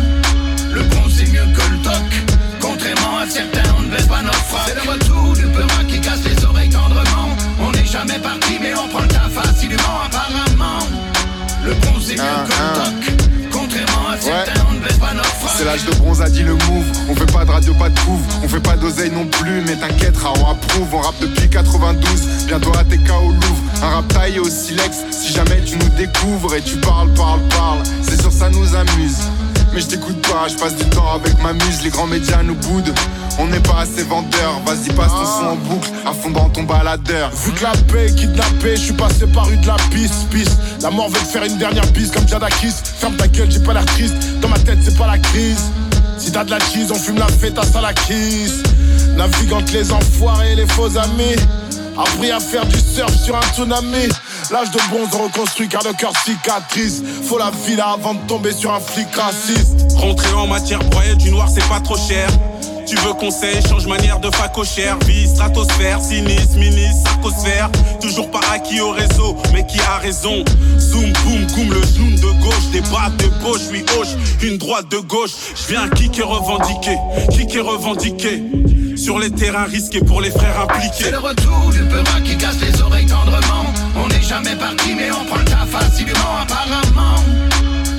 Le 0.71 0.81
bon 0.83 1.03
c'est 1.09 1.27
mieux 1.31 1.45
que 1.53 1.71
le 1.71 1.77
toc 1.83 2.30
Contrairement 2.71 3.17
à 3.17 3.27
certains 3.27 3.75
on 3.77 3.81
ne 3.81 3.87
baisse 3.89 4.07
pas 4.07 4.21
notre 4.21 4.45
froc 4.45 4.61
C'est 4.65 4.75
le 4.75 4.91
retour 4.91 5.33
du 5.33 5.45
peurat 5.47 5.83
qui 5.89 5.99
casse 5.99 6.23
les 6.23 6.45
oreilles 6.45 6.69
tendrement. 6.69 7.27
On 7.59 7.71
n'est 7.71 7.85
jamais 7.85 8.17
parti 8.17 8.59
mais 8.61 8.73
on 8.73 8.87
prend 8.87 9.01
le 9.01 9.07
tas 9.09 9.29
facilement 9.29 9.99
apparemment. 10.05 10.79
Le 11.65 11.73
bon 11.73 11.99
c'est 11.99 12.13
mieux 12.13 12.45
que 12.47 12.51
le 12.51 12.75
toc. 12.75 13.51
Contrairement 13.51 14.09
à 14.09 14.17
certains 14.17 14.65
on 14.69 14.73
ne 14.75 14.79
baisse 14.79 14.97
pas 14.97 15.13
notre 15.13 15.35
froc 15.35 15.51
C'est 15.57 15.65
l'âge 15.65 15.83
de 15.83 15.95
bronze 15.95 16.21
a 16.21 16.29
dit 16.29 16.43
le 16.43 16.53
move. 16.53 16.85
On 17.09 17.15
fait 17.15 17.31
pas 17.33 17.43
de 17.43 17.51
radio, 17.51 17.73
pas 17.73 17.89
de 17.89 17.99
couvre 17.99 18.25
On 18.41 18.47
fait 18.47 18.61
pas 18.61 18.77
d'oseille 18.77 19.11
non 19.11 19.25
plus 19.25 19.61
Mais 19.67 19.75
t'inquiète, 19.75 20.15
on 20.23 20.49
approuve. 20.49 20.93
On 20.93 20.99
rappe 20.99 21.19
depuis 21.19 21.49
92 21.49 22.45
Bientôt 22.47 22.71
ATK 22.79 23.11
au 23.21 23.31
Louvre. 23.31 23.63
Un 23.83 23.95
rap 23.95 24.07
taillé 24.07 24.39
au 24.39 24.49
silex. 24.49 24.99
Si 25.11 25.33
jamais 25.33 25.61
tu 25.65 25.75
nous 25.75 25.89
découvres 25.97 26.55
Et 26.55 26.61
tu 26.61 26.77
parles, 26.77 27.09
parles, 27.15 27.41
parles 27.49 27.83
C'est 28.01 28.21
sûr 28.21 28.31
ça 28.31 28.49
nous 28.49 28.75
amuse 28.75 29.17
mais 29.73 29.81
je 29.81 29.87
t'écoute 29.87 30.21
pas, 30.27 30.47
je 30.47 30.55
passe 30.55 30.75
du 30.75 30.85
temps 30.85 31.13
avec 31.15 31.41
ma 31.41 31.53
muse, 31.53 31.83
les 31.83 31.89
grands 31.89 32.07
médias 32.07 32.43
nous 32.43 32.55
boudent. 32.55 32.93
On 33.39 33.47
n'est 33.47 33.59
pas 33.59 33.81
assez 33.81 34.03
vendeurs, 34.03 34.59
vas-y 34.65 34.93
passe 34.93 35.11
ton 35.11 35.25
son 35.25 35.45
en 35.47 35.55
boucle, 35.55 35.89
à 36.05 36.13
fond 36.13 36.29
dans 36.29 36.49
ton 36.49 36.63
baladeur. 36.63 37.31
Vu 37.45 37.51
que 37.53 37.63
la 37.63 37.71
paix 37.91 38.07
est 38.07 38.15
kidnappée, 38.15 38.75
je 38.75 38.81
suis 38.81 38.93
passé 38.93 39.25
par 39.27 39.47
de 39.47 39.67
la 39.67 39.77
piste, 39.91 40.27
piste. 40.29 40.57
La 40.81 40.89
mort 40.89 41.09
veut 41.09 41.19
te 41.19 41.25
faire 41.25 41.43
une 41.43 41.57
dernière 41.57 41.87
bise 41.91 42.11
comme 42.11 42.27
Jadakis. 42.27 42.73
Ferme 42.99 43.15
ta 43.15 43.27
gueule, 43.27 43.49
j'ai 43.49 43.59
pas 43.59 43.73
l'air 43.73 43.85
triste. 43.85 44.15
Dans 44.41 44.49
ma 44.49 44.59
tête, 44.59 44.79
c'est 44.83 44.97
pas 44.97 45.07
la 45.07 45.17
crise. 45.17 45.71
Si 46.17 46.31
t'as 46.31 46.43
de 46.43 46.51
la 46.51 46.59
cheese, 46.59 46.91
on 46.91 46.95
fume 46.95 47.17
la 47.17 47.27
fête 47.27 47.57
à 47.57 47.63
ça 47.63 47.81
la 47.81 47.93
kiss. 47.93 48.61
Navigue 49.15 49.53
entre 49.53 49.73
les 49.73 49.91
enfoirés 49.91 50.53
et 50.53 50.55
les 50.55 50.67
faux 50.67 50.95
amis. 50.97 51.35
Appris 51.97 52.31
à 52.31 52.39
faire 52.39 52.65
du 52.65 52.79
surf 52.79 53.13
sur 53.23 53.35
un 53.35 53.41
tsunami. 53.53 54.07
L'âge 54.51 54.71
de 54.71 54.79
bronze 54.89 55.13
reconstruit 55.13 55.67
car 55.67 55.83
le 55.83 55.93
cœur 55.93 56.13
cicatrice. 56.25 57.01
Faut 57.27 57.37
la 57.37 57.51
villa 57.65 57.89
avant 57.89 58.13
de 58.13 58.27
tomber 58.27 58.53
sur 58.53 58.73
un 58.73 58.79
flic 58.79 59.07
raciste. 59.15 59.93
Rentrer 59.95 60.33
en 60.33 60.47
matière 60.47 60.79
broyée 60.85 61.15
du 61.15 61.31
noir, 61.31 61.49
c'est 61.49 61.67
pas 61.67 61.79
trop 61.79 61.97
cher. 61.97 62.29
Tu 62.87 62.95
veux 62.97 63.13
conseil, 63.13 63.61
change 63.69 63.87
manière 63.87 64.19
de 64.19 64.29
facochère 64.35 64.97
Vie, 65.05 65.25
stratosphère, 65.27 66.01
sinistre, 66.01 66.57
ministre, 66.57 67.03
sarcosphère 67.05 67.69
Toujours 68.01 68.29
pas 68.29 68.41
acquis 68.51 68.81
au 68.81 68.91
réseau, 68.91 69.37
mais 69.53 69.65
qui 69.65 69.79
a 69.79 69.97
raison 69.99 70.43
Zoom, 70.77 71.13
boom, 71.23 71.45
boom, 71.55 71.73
le 71.73 71.83
zoom 71.83 72.15
de 72.15 72.41
gauche 72.43 72.69
Des 72.73 72.81
bras 72.81 73.09
de 73.11 73.27
gauche, 73.41 73.69
lui 73.71 73.85
hoche, 73.97 74.09
une 74.43 74.57
droite 74.57 74.89
de 74.89 74.97
gauche 74.97 75.31
Je 75.55 75.67
viens 75.69 75.87
kicker 75.89 76.27
revendiquer, 76.27 76.97
kicker 77.31 77.65
revendiquer 77.65 78.43
sur 79.01 79.17
les 79.17 79.31
terrains 79.31 79.63
risqués 79.63 80.01
pour 80.01 80.21
les 80.21 80.29
frères 80.29 80.61
impliqués. 80.61 81.05
C'est 81.05 81.11
le 81.11 81.17
retour 81.17 81.71
du 81.71 81.83
peurat 81.85 82.21
qui 82.23 82.37
casse 82.37 82.61
les 82.61 82.81
oreilles 82.81 83.07
tendrement. 83.07 83.65
On 83.95 84.07
n'est 84.07 84.21
jamais 84.21 84.55
parti, 84.55 84.93
mais 84.95 85.09
on 85.11 85.25
prend 85.25 85.37
le 85.37 85.45
tas 85.45 85.65
facilement, 85.65 86.37
apparemment. 86.43 87.23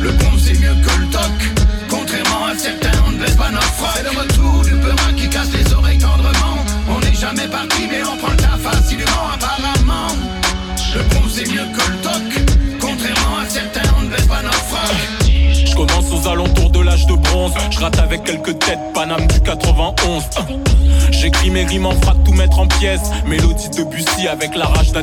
Le 0.00 0.12
bon, 0.12 0.30
c'est 0.38 0.58
mieux 0.60 0.76
que 0.84 1.00
le 1.00 1.06
toc. 1.10 1.66
Contrairement 1.90 2.46
à 2.46 2.56
certains, 2.56 2.96
on 3.06 3.10
ne 3.10 3.18
baisse 3.18 3.34
pas 3.34 3.50
notre 3.50 3.74
froc. 3.74 3.90
C'est 3.96 4.04
le 4.04 4.10
retour 4.10 4.62
du 4.62 4.76
peurat 4.76 5.12
qui 5.16 5.28
casse 5.28 5.52
les 5.52 5.74
oreilles 5.74 5.98
tendrement. 5.98 6.64
On 6.88 7.00
n'est 7.00 7.14
jamais 7.14 7.48
parti, 7.48 7.82
mais 7.90 8.02
on 8.04 8.16
prend 8.16 8.30
le 8.30 8.41
Je 17.70 17.80
rate 17.80 17.98
avec 17.98 18.24
quelques 18.24 18.58
têtes, 18.58 18.78
Paname 18.94 19.26
du 19.26 19.40
91 19.40 20.22
hein. 20.36 20.46
J'écris 21.10 21.50
mes 21.50 21.64
rimes 21.64 21.86
en 21.86 21.92
frappe, 21.92 22.22
tout 22.24 22.32
mettre 22.32 22.58
en 22.58 22.66
pièces. 22.66 23.10
Mélodie 23.26 23.70
de 23.70 23.84
Bussy 23.84 24.28
avec 24.28 24.56
la 24.56 24.66
rage 24.66 24.92
d'un 24.92 25.02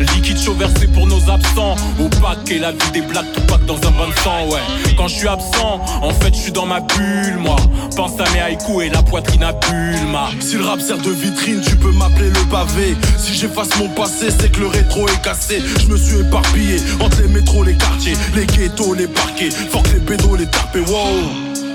Liquide 0.00 0.38
chaud 0.38 0.54
versé 0.54 0.86
pour 0.86 1.06
nos 1.06 1.20
absents. 1.30 1.74
Au 1.98 2.08
paquet, 2.20 2.58
la 2.58 2.72
vie 2.72 2.90
des 2.92 3.02
blagues, 3.02 3.30
tout 3.34 3.42
pack 3.42 3.64
dans 3.66 3.76
un 3.76 3.90
bain 3.90 4.08
de 4.08 4.18
sang, 4.22 4.48
ouais. 4.48 4.60
Quand 4.96 5.08
je 5.08 5.14
suis 5.16 5.28
absent, 5.28 5.80
en 6.02 6.10
fait, 6.10 6.34
je 6.34 6.40
suis 6.40 6.52
dans 6.52 6.66
ma 6.66 6.80
bulle, 6.80 7.36
moi. 7.38 7.56
Pense 7.96 8.18
à 8.18 8.24
mes 8.32 8.40
haïkus 8.40 8.84
et 8.84 8.88
la 8.88 9.02
poitrine 9.02 9.42
à 9.42 9.52
bulle, 9.52 10.06
ma. 10.10 10.30
Si 10.40 10.56
le 10.56 10.64
rap 10.64 10.80
sert 10.80 10.98
de 10.98 11.10
vitrine, 11.10 11.60
tu 11.60 11.76
peux 11.76 11.92
m'appeler 11.92 12.30
le 12.30 12.50
pavé. 12.50 12.96
Si 13.18 13.34
j'efface 13.34 13.68
mon 13.78 13.88
passé, 13.88 14.28
c'est 14.30 14.50
que 14.50 14.60
le 14.60 14.68
rétro 14.68 15.06
est 15.08 15.22
cassé. 15.22 15.62
Je 15.80 15.86
me 15.86 15.96
suis 15.96 16.20
éparpillé 16.20 16.76
entre 17.00 17.20
les 17.22 17.28
métros, 17.28 17.62
les 17.64 17.74
quartiers, 17.74 18.14
les 18.34 18.46
ghettos, 18.46 18.94
les 18.94 19.06
parquets. 19.06 19.50
Fort 19.50 19.82
les 19.92 20.00
pédos, 20.00 20.36
les 20.36 20.46
tapés, 20.46 20.80
wow. 20.80 21.69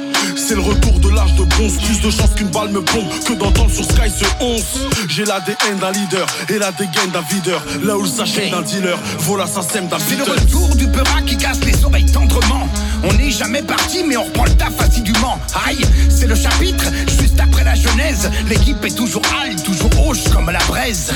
C'est 0.47 0.53
le 0.53 0.61
retour 0.61 0.99
de 0.99 1.09
l'âge 1.09 1.33
de 1.33 1.43
bronze. 1.43 1.75
Plus 1.77 2.01
de 2.01 2.11
chance 2.11 2.29
qu'une 2.35 2.49
balle 2.49 2.69
me 2.69 2.79
plombe 2.79 3.09
que 3.25 3.33
d'entendre 3.33 3.71
sur 3.71 3.83
Sky 3.83 4.11
ce 4.15 4.25
11. 4.39 4.63
J'ai 5.09 5.25
l'ADN 5.25 5.79
d'un 5.81 5.91
leader 5.91 6.27
et 6.49 6.59
la 6.59 6.71
dégaine 6.71 7.09
d'un 7.11 7.21
videur. 7.21 7.65
Là 7.81 7.97
où 7.97 8.03
le 8.03 8.07
sachet 8.07 8.51
d'un 8.51 8.61
dealer, 8.61 8.95
voilà 9.21 9.47
sa 9.47 9.63
sème 9.63 9.87
d'un 9.87 9.97
C'est 9.97 10.17
le 10.17 10.23
retour 10.23 10.75
du 10.75 10.87
peurat 10.87 11.23
qui 11.25 11.35
casse 11.35 11.61
les 11.65 11.83
oreilles 11.83 12.05
tendrement. 12.05 12.69
On 13.03 13.13
n'est 13.13 13.31
jamais 13.31 13.63
parti, 13.63 14.03
mais 14.07 14.17
on 14.17 14.25
reprend 14.25 14.45
le 14.45 14.51
taf 14.51 14.79
assidûment. 14.79 15.39
Aïe, 15.65 15.81
c'est 16.09 16.27
le 16.27 16.35
chapitre 16.35 16.85
juste 17.07 17.39
après 17.39 17.63
la 17.63 17.73
genèse. 17.73 18.29
L'équipe 18.47 18.85
est 18.85 18.95
toujours 18.95 19.23
halte, 19.41 19.63
toujours 19.63 20.07
hoche 20.07 20.25
comme 20.31 20.51
la 20.51 20.63
braise. 20.67 21.11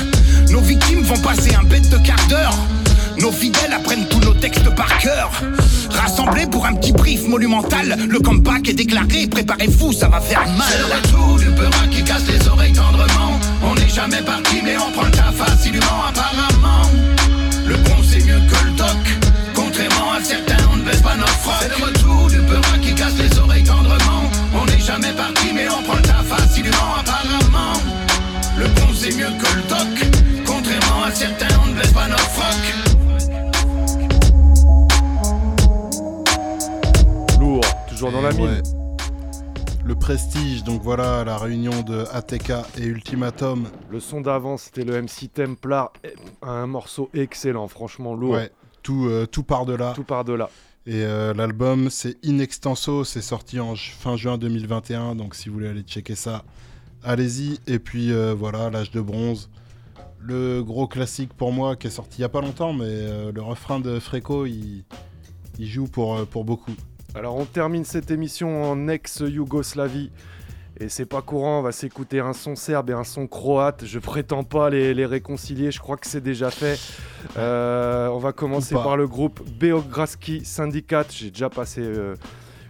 Nos 0.48 0.60
victimes 0.60 1.02
vont 1.02 1.18
passer 1.18 1.54
un 1.54 1.62
bête 1.62 1.88
de 1.88 1.98
quart 1.98 2.26
d'heure. 2.28 2.56
Nos 3.20 3.32
fidèles 3.32 3.72
apprennent 3.72 4.06
tous 4.08 4.20
nos 4.20 4.32
textes 4.32 4.74
par 4.74 4.96
cœur. 4.98 5.30
Rassemblés 5.90 6.46
pour 6.46 6.64
un 6.64 6.74
petit 6.74 6.92
brief 6.92 7.26
monumental, 7.28 7.98
le 8.08 8.18
comeback 8.18 8.68
est 8.68 8.74
déclaré. 8.74 9.26
Préparez-vous, 9.30 9.92
ça 9.92 10.08
va 10.08 10.20
faire 10.20 10.46
mal. 10.56 10.66
C'est 10.70 10.78
le 10.78 10.84
retour 10.86 11.38
du 11.38 11.50
peurat 11.50 11.86
qui 11.90 12.02
casse 12.02 12.26
les 12.28 12.48
oreilles 12.48 12.72
tendrement. 12.72 13.38
On 13.62 13.74
n'est 13.74 13.88
jamais 13.88 14.22
parti, 14.22 14.60
mais 14.64 14.76
on 14.78 14.90
prend 14.92 15.04
le 15.04 15.10
taf 15.10 15.38
assidûment, 15.52 16.04
apparemment. 16.08 16.88
Le 17.66 17.76
bon 17.76 17.96
c'est 18.02 18.24
mieux 18.24 18.40
que 18.40 18.64
le 18.64 18.70
doc 18.72 18.88
Contrairement 19.54 20.12
à 20.18 20.24
certains 20.24 20.64
on 20.72 20.76
ne 20.76 20.82
baisse 20.82 21.02
pas 21.02 21.14
notre 21.14 21.28
froc 21.28 21.54
C'est 21.60 21.68
le 21.68 21.84
retour 21.84 22.28
du 22.28 22.38
peurat 22.38 22.78
qui 22.82 22.94
casse 22.94 23.14
les 23.16 23.38
oreilles 23.38 23.62
tendrement 23.62 24.24
On 24.60 24.64
n'est 24.64 24.80
jamais 24.80 25.12
parti 25.12 25.52
mais 25.54 25.68
on 25.68 25.80
prend 25.84 25.94
le 25.94 26.02
taf 26.02 26.32
assidûment 26.32 26.96
apparemment 26.98 27.80
Le 28.56 28.66
bon 28.66 28.88
c'est 28.92 29.14
mieux 29.14 29.30
que 29.40 29.56
le 29.56 29.62
doc 29.68 29.69
toujours 38.00 38.12
dans 38.12 38.26
la 38.26 38.32
mine. 38.32 38.46
Ouais. 38.46 38.62
Le 39.84 39.94
prestige, 39.94 40.64
donc 40.64 40.80
voilà 40.82 41.22
la 41.24 41.36
réunion 41.36 41.82
de 41.82 42.04
ATK 42.12 42.52
et 42.78 42.84
Ultimatum. 42.86 43.66
Le 43.90 44.00
son 44.00 44.22
d'avant, 44.22 44.56
c'était 44.56 44.84
le 44.84 45.02
MC 45.02 45.28
Templar, 45.32 45.92
un 46.40 46.66
morceau 46.66 47.10
excellent, 47.12 47.68
franchement 47.68 48.14
lourd. 48.14 48.32
Ouais, 48.32 48.50
tout, 48.82 49.06
euh, 49.06 49.26
tout 49.26 49.42
par 49.42 49.66
de 49.66 49.74
là. 49.74 49.92
Tout 49.94 50.04
par 50.04 50.24
de 50.24 50.32
là. 50.32 50.48
Et 50.86 51.02
euh, 51.04 51.34
l'album, 51.34 51.90
c'est 51.90 52.16
In 52.24 52.38
Extenso, 52.38 53.04
c'est 53.04 53.20
sorti 53.20 53.60
en 53.60 53.74
ju- 53.74 53.92
fin 53.92 54.16
juin 54.16 54.38
2021, 54.38 55.14
donc 55.14 55.34
si 55.34 55.48
vous 55.50 55.56
voulez 55.56 55.68
aller 55.68 55.82
checker 55.82 56.14
ça, 56.14 56.44
allez-y. 57.02 57.58
Et 57.66 57.78
puis 57.78 58.12
euh, 58.12 58.34
voilà, 58.34 58.70
l'âge 58.70 58.90
de 58.92 59.00
bronze. 59.02 59.50
Le 60.20 60.62
gros 60.62 60.86
classique 60.86 61.34
pour 61.34 61.52
moi 61.52 61.76
qui 61.76 61.88
est 61.88 61.90
sorti 61.90 62.18
il 62.18 62.22
y 62.22 62.24
a 62.24 62.28
pas 62.30 62.40
longtemps, 62.40 62.72
mais 62.72 62.84
euh, 62.86 63.30
le 63.32 63.42
refrain 63.42 63.78
de 63.80 63.98
Freco, 63.98 64.46
il, 64.46 64.84
il 65.58 65.66
joue 65.66 65.86
pour, 65.86 66.16
euh, 66.16 66.24
pour 66.24 66.44
beaucoup. 66.44 66.72
Alors 67.14 67.36
on 67.36 67.44
termine 67.44 67.84
cette 67.84 68.10
émission 68.10 68.62
en 68.62 68.86
ex-Yougoslavie. 68.88 70.12
Et 70.78 70.88
c'est 70.88 71.06
pas 71.06 71.20
courant, 71.20 71.58
on 71.58 71.62
va 71.62 71.72
s'écouter 71.72 72.20
un 72.20 72.32
son 72.32 72.56
serbe 72.56 72.88
et 72.90 72.92
un 72.94 73.04
son 73.04 73.26
croate. 73.26 73.84
Je 73.84 73.98
prétends 73.98 74.44
pas 74.44 74.70
les, 74.70 74.94
les 74.94 75.04
réconcilier, 75.04 75.70
je 75.70 75.80
crois 75.80 75.96
que 75.96 76.06
c'est 76.06 76.22
déjà 76.22 76.50
fait. 76.50 76.78
Euh, 77.36 78.08
on 78.08 78.18
va 78.18 78.32
commencer 78.32 78.74
par 78.74 78.96
le 78.96 79.06
groupe 79.06 79.42
Beogradski 79.58 80.44
Syndicat. 80.44 81.04
J'ai 81.10 81.30
déjà 81.30 81.50
passé 81.50 81.82
euh, 81.82 82.14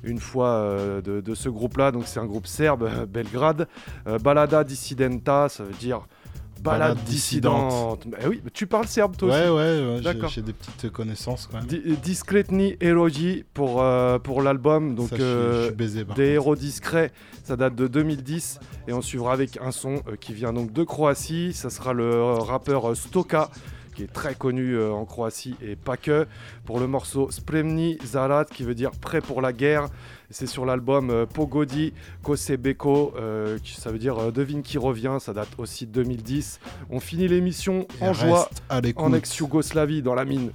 une 0.03 0.19
fois 0.19 0.49
euh, 0.49 1.01
de, 1.03 1.21
de 1.21 1.35
ce 1.35 1.49
groupe-là, 1.49 1.93
donc 1.93 2.05
c'est 2.07 2.19
un 2.19 2.27
groupe 2.27 2.49
serbe, 2.49 2.91
Belgrade. 3.07 3.69
Balada 4.25 4.65
Dissidenta, 4.65 5.49
ça 5.49 5.63
veut 5.63 5.75
dire 5.75 6.01
balade, 6.63 6.99
dissidente. 7.05 8.07
Bah 8.07 8.19
oui, 8.29 8.43
tu 8.53 8.67
parles 8.67 8.87
serbe 8.87 9.17
toi 9.17 9.29
Ouais, 9.29 9.49
aussi 9.49 9.51
ouais, 9.51 9.87
ouais, 9.87 9.97
j'ai- 9.99 10.03
D'accord. 10.03 10.29
j'ai 10.31 10.43
des 10.43 10.53
petites 10.53 10.91
connaissances 10.91 11.47
quand 11.51 11.59
même. 11.59 11.67
Di- 11.67 11.97
Discretni 12.03 12.77
Eroji 12.81 13.45
pour, 13.55 13.83
euh, 13.83 14.19
pour 14.19 14.43
l'album. 14.43 14.95
Donc, 14.95 15.09
Ça, 15.11 15.17
je 15.17 15.23
suis- 15.23 15.31
euh, 15.31 15.61
je 15.63 15.67
suis 15.69 15.75
baisé, 15.77 16.05
par 16.05 16.17
des 16.17 16.27
héros 16.29 16.57
discrets, 16.57 17.13
ça 17.45 17.57
date 17.57 17.75
de 17.75 17.87
2010. 17.87 18.59
Et 18.89 18.93
on 18.93 19.03
suivra 19.03 19.33
avec 19.33 19.59
un 19.63 19.71
son 19.73 19.97
euh, 20.09 20.17
qui 20.21 20.33
vient 20.33 20.53
donc 20.53 20.73
de 20.73 20.83
Croatie. 20.83 21.53
Ça 21.53 21.71
sera 21.71 21.93
le 21.93 22.05
euh, 22.05 22.35
rappeur 22.35 22.91
euh, 22.91 22.95
Stoka 22.95 23.49
qui 23.97 24.05
est 24.05 24.13
très 24.13 24.35
connu 24.37 24.75
euh, 24.77 24.93
en 24.93 25.05
Croatie 25.05 25.57
et 25.63 25.75
pas 25.77 25.97
que. 25.97 26.27
Pour 26.65 26.79
le 26.79 26.87
morceau 26.87 27.31
Spremni 27.31 27.99
Zarat 28.07 28.45
qui 28.45 28.63
veut 28.63 28.75
dire 28.75 28.93
prêt 28.93 29.21
pour 29.21 29.41
la 29.43 29.53
guerre. 29.53 29.89
C'est 30.33 30.47
sur 30.47 30.65
l'album 30.65 31.11
euh, 31.11 31.27
Pogodi 31.27 31.93
Kosebeko, 32.23 33.15
euh, 33.17 33.59
qui- 33.63 33.81
ça 33.81 33.91
veut 33.91 33.99
dire 33.99 34.17
euh, 34.19 34.31
devine 34.31 34.63
qui 34.63 34.79
revient, 34.79 35.17
ça 35.21 35.33
date 35.33 35.49
aussi 35.59 35.87
de 35.87 35.93
2010. 35.93 36.61
On 36.91 37.01
finit 37.01 37.27
l'émission 37.29 37.87
en 38.01 38.13
joie 38.13 38.49
en 38.97 39.13
ex-Yougoslavie 39.13 40.03
dans 40.03 40.15
la 40.15 40.25
mine. 40.25 40.51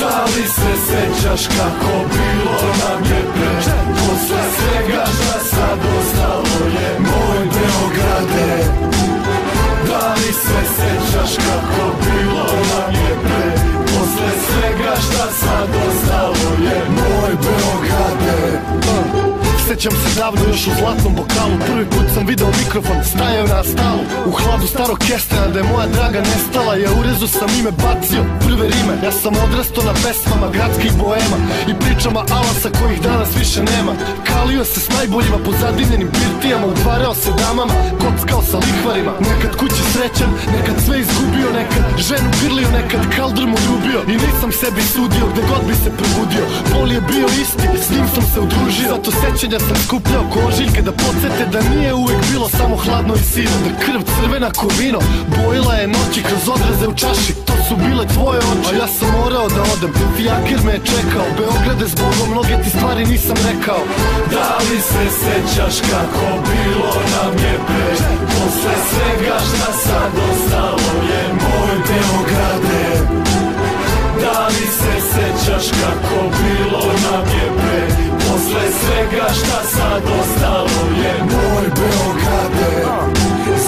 Da 0.00 0.24
li 0.36 0.44
se 0.48 0.72
sećaš 0.86 1.46
kako 1.46 2.04
bilo 2.12 2.58
nam 2.80 3.04
je 3.08 3.39
Aşka 11.30 11.42
kapı 11.42 11.99
Sjećam 19.70 19.92
se 19.92 20.20
davno 20.20 20.40
još 20.48 20.66
u 20.66 20.70
zlatnom 20.78 21.12
bokalu. 21.20 21.54
Prvi 21.66 21.84
put 21.94 22.06
sam 22.14 22.26
video 22.26 22.50
mikrofon, 22.62 22.98
stajao 23.12 23.46
na 23.46 23.60
stalu. 23.72 24.02
U 24.28 24.32
hladu 24.40 24.66
starog 24.66 24.98
kestena 25.08 25.46
da 25.52 25.58
je 25.58 25.70
moja 25.72 25.86
draga 25.96 26.20
nestala. 26.30 26.74
Ja 26.82 26.90
u 26.98 27.26
sam 27.36 27.50
ime 27.60 27.72
bacio, 27.84 28.22
prve 28.44 28.64
rime. 28.72 28.94
Ja 29.06 29.12
sam 29.12 29.34
odrastao 29.44 29.84
na 29.90 29.94
pesmama 30.02 30.48
gradskih 30.54 30.92
boema 31.02 31.38
I 31.70 31.72
pričama 31.82 32.20
alasa 32.36 32.68
kojih 32.78 33.00
danas 33.08 33.30
više 33.40 33.60
nema. 33.72 33.92
Kalio 34.28 34.64
se 34.64 34.80
s 34.80 34.88
najboljima 34.96 35.38
po 35.44 35.50
zadivljenim 35.60 36.10
birtijama. 36.16 36.66
Utvarao 36.66 37.14
se 37.22 37.30
damama, 37.42 37.74
kockao 38.02 38.42
sa 38.50 38.58
lihvarima. 38.66 39.12
Nekad 39.30 39.52
kući 39.60 39.82
srećan, 39.92 40.30
nekad 40.56 40.76
sve 40.84 40.94
izgubio. 41.04 41.48
Nekad 41.60 41.84
ženu 42.08 42.30
grlio, 42.40 42.68
nekad 42.78 43.02
kaldr 43.16 43.44
mu 43.52 43.58
ljubio. 43.66 44.00
I 44.12 44.14
nisam 44.24 44.50
sebi 44.60 44.82
sudio 44.94 45.24
gde 45.32 45.42
god 45.50 45.62
bi 45.68 45.74
se 45.82 45.90
probudio. 45.98 46.44
Bol 46.74 46.88
je 46.96 47.00
bio 47.10 47.26
isti, 47.42 47.66
s 47.84 47.86
njim 47.94 48.06
sam 48.14 48.24
se 48.32 48.38
udružio. 48.46 48.88
Zato 48.94 49.10
sećanja 49.22 49.59
sam 49.68 49.76
skupljao 49.86 50.24
ko 50.32 50.38
ožiljke 50.48 50.82
da 50.82 50.92
podsjete 50.92 51.42
Da 51.52 51.60
nije 51.70 51.94
uvek 51.94 52.20
bilo 52.32 52.48
samo 52.48 52.76
hladno 52.76 53.14
i 53.14 53.24
sino 53.32 53.56
Da 53.64 53.70
krv 53.84 54.00
crvena 54.14 54.50
ko 54.50 54.66
vino 54.78 55.00
Bojila 55.36 55.74
je 55.74 55.86
noći 55.86 56.20
kroz 56.28 56.44
odraze 56.54 56.86
u 56.88 56.94
čaši. 56.94 57.32
To 57.46 57.54
su 57.68 57.74
bile 57.76 58.04
tvoje 58.14 58.38
oči. 58.38 58.74
A 58.74 58.78
ja 58.80 58.88
sam 58.96 59.08
morao 59.20 59.48
da 59.48 59.62
odem. 59.72 59.92
Fijaker 60.16 60.60
me 60.66 60.72
je 60.72 60.86
čekao. 60.92 61.26
Beograde 61.38 61.86
zbogom 61.94 62.28
mnoge 62.32 62.54
ti 62.62 62.70
stvari 62.76 63.02
nisam 63.12 63.36
rekao. 63.50 63.82
Da 64.34 64.48
li 64.66 64.78
se 64.90 65.04
sećaš 65.22 65.74
kako 65.90 66.26
bilo 66.50 66.92
nam 67.14 67.32
je 67.44 67.54
pre 67.66 67.90
Posle 68.32 68.76
svega 68.90 69.36
šta 69.48 69.72
sad 69.84 70.12
ostalo 70.30 70.92
je 71.10 71.22
Moj 71.42 71.74
Beograde. 71.88 72.84
Da 74.22 74.46
li 74.46 74.66
se 74.78 74.94
sećaš 75.12 75.64
kako 75.80 76.16
bilo 76.42 76.84
nam 77.04 77.24
je 77.38 77.46
pre 77.60 78.09
Posle 78.40 78.70
svega 78.70 79.28
šta 79.28 79.62
sad 79.64 80.02
ostalo 80.20 81.00
je 81.02 81.14
Moj 81.22 81.62
Beograde 81.62 82.19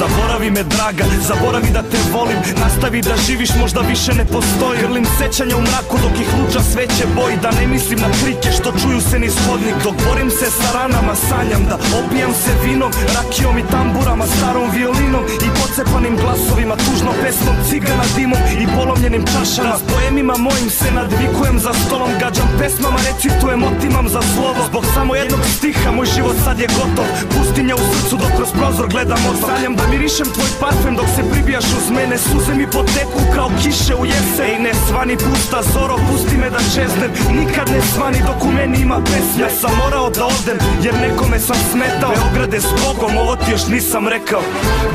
Zaboravi 0.03 0.51
me 0.51 0.63
draga, 0.63 1.05
zaboravi 1.29 1.71
da 1.77 1.83
te 1.83 1.99
volim. 2.13 2.39
Nastavi 2.63 3.01
da 3.09 3.15
živiš, 3.27 3.51
možda 3.61 3.81
više 3.81 4.13
ne 4.15 4.25
postoji. 4.25 4.79
Grlim 4.83 5.07
sećanja 5.19 5.57
u 5.57 5.63
mraku 5.69 5.97
dok 6.05 6.15
ih 6.23 6.31
luča 6.39 6.61
sveće 6.71 7.05
boji. 7.17 7.37
Da 7.45 7.51
ne 7.51 7.67
mislim 7.67 7.99
na 8.01 8.11
krike 8.19 8.49
što 8.57 8.69
čuju 8.81 9.01
se 9.01 9.19
niz 9.19 9.35
hodnik 9.45 9.77
Dok 9.85 9.97
borim 10.07 10.31
se 10.31 10.47
sa 10.59 10.69
ranama, 10.77 11.15
sanjam 11.29 11.63
da 11.71 11.77
opijam 12.01 12.33
se 12.43 12.53
vinom. 12.65 12.91
Rakijom 13.17 13.59
i 13.59 13.65
tamburama, 13.73 14.27
starom 14.35 14.69
violinom 14.77 15.25
I 15.47 15.49
pocepanim 15.61 16.15
glasovima, 16.23 16.75
tužnom 16.85 17.15
pesmom 17.23 17.57
Cigana 17.69 18.07
dimom 18.17 18.43
i 18.63 18.67
polomljenim 18.77 19.25
čašama. 19.33 19.77
S 19.81 19.83
poemima 19.93 20.35
mojim 20.47 20.71
se 20.79 20.89
nadvikujem 20.99 21.59
za 21.65 21.73
stolom 21.83 22.13
Gađam 22.21 22.49
pesmama, 22.59 22.99
recitujem, 23.09 23.61
otimam 23.71 24.07
za 24.15 24.23
slovo. 24.33 24.61
Zbog 24.71 24.85
samo 24.95 25.15
jednog 25.15 25.43
stiha, 25.57 25.91
moj 25.97 26.07
život 26.15 26.37
sad 26.45 26.57
je 26.61 26.69
gotov. 26.79 27.07
Pustinja 27.33 27.75
u 27.75 27.85
srcu 27.91 28.15
dok 28.23 28.33
kroz 28.37 28.51
prozor 28.59 28.87
gledam 28.95 29.23
otok 29.31 29.51
Sanjam 29.51 29.75
da 29.77 29.92
mirišem 29.93 30.29
tvoj 30.35 30.51
parfem 30.61 30.95
dok 30.97 31.09
se 31.17 31.23
pribijaš 31.33 31.65
uz 31.65 31.87
mene. 31.91 32.19
Suze 32.19 32.55
mi 32.55 32.67
poteku 32.67 33.21
kao 33.35 33.51
kiše 33.63 33.95
u 33.95 34.05
jesen. 34.07 34.47
Ej 34.51 34.59
ne 34.59 34.73
svani 34.87 35.17
pusta 35.17 35.59
zoro, 35.73 35.97
pusti 36.09 36.37
me 36.37 36.51
da 36.51 36.61
čeznem. 36.75 37.11
Nikad 37.41 37.67
ne 37.75 37.81
svani 37.93 38.21
dok 38.29 38.45
u 38.45 38.51
meni 38.53 38.79
ima 38.81 38.99
pesme. 39.05 39.51
Sam 39.61 39.73
morao 39.83 40.11
da 40.11 40.25
odem 40.27 40.59
jer 40.85 40.95
nekome 41.05 41.39
sam 41.39 41.57
smetao. 41.71 42.13
Beograde 42.15 42.61
s 42.61 42.71
Bogom, 42.83 43.17
ovo 43.17 43.37
ti 43.37 43.51
još 43.51 43.65
nisam 43.75 44.09
rekao. 44.09 44.43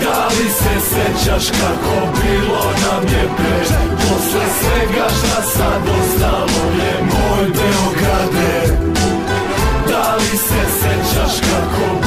Da 0.04 0.20
li 0.36 0.48
se 0.60 0.74
sećaš 0.92 1.46
kako 1.60 1.96
bilo 2.22 2.64
nam 2.84 3.04
je 3.14 3.24
pre? 3.38 3.58
Posle 4.02 4.46
svega 4.60 5.06
šta 5.18 5.42
sad 5.56 5.82
ostalo 6.00 6.64
je 6.82 6.94
moj 7.12 7.46
Beograde. 7.60 8.54
Da 9.90 10.16
li 10.16 10.38
se 10.48 10.62
sećaš 10.82 11.34
kako 11.50 12.07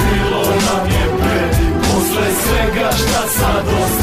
gastação 2.80 3.64
doce. 3.64 3.99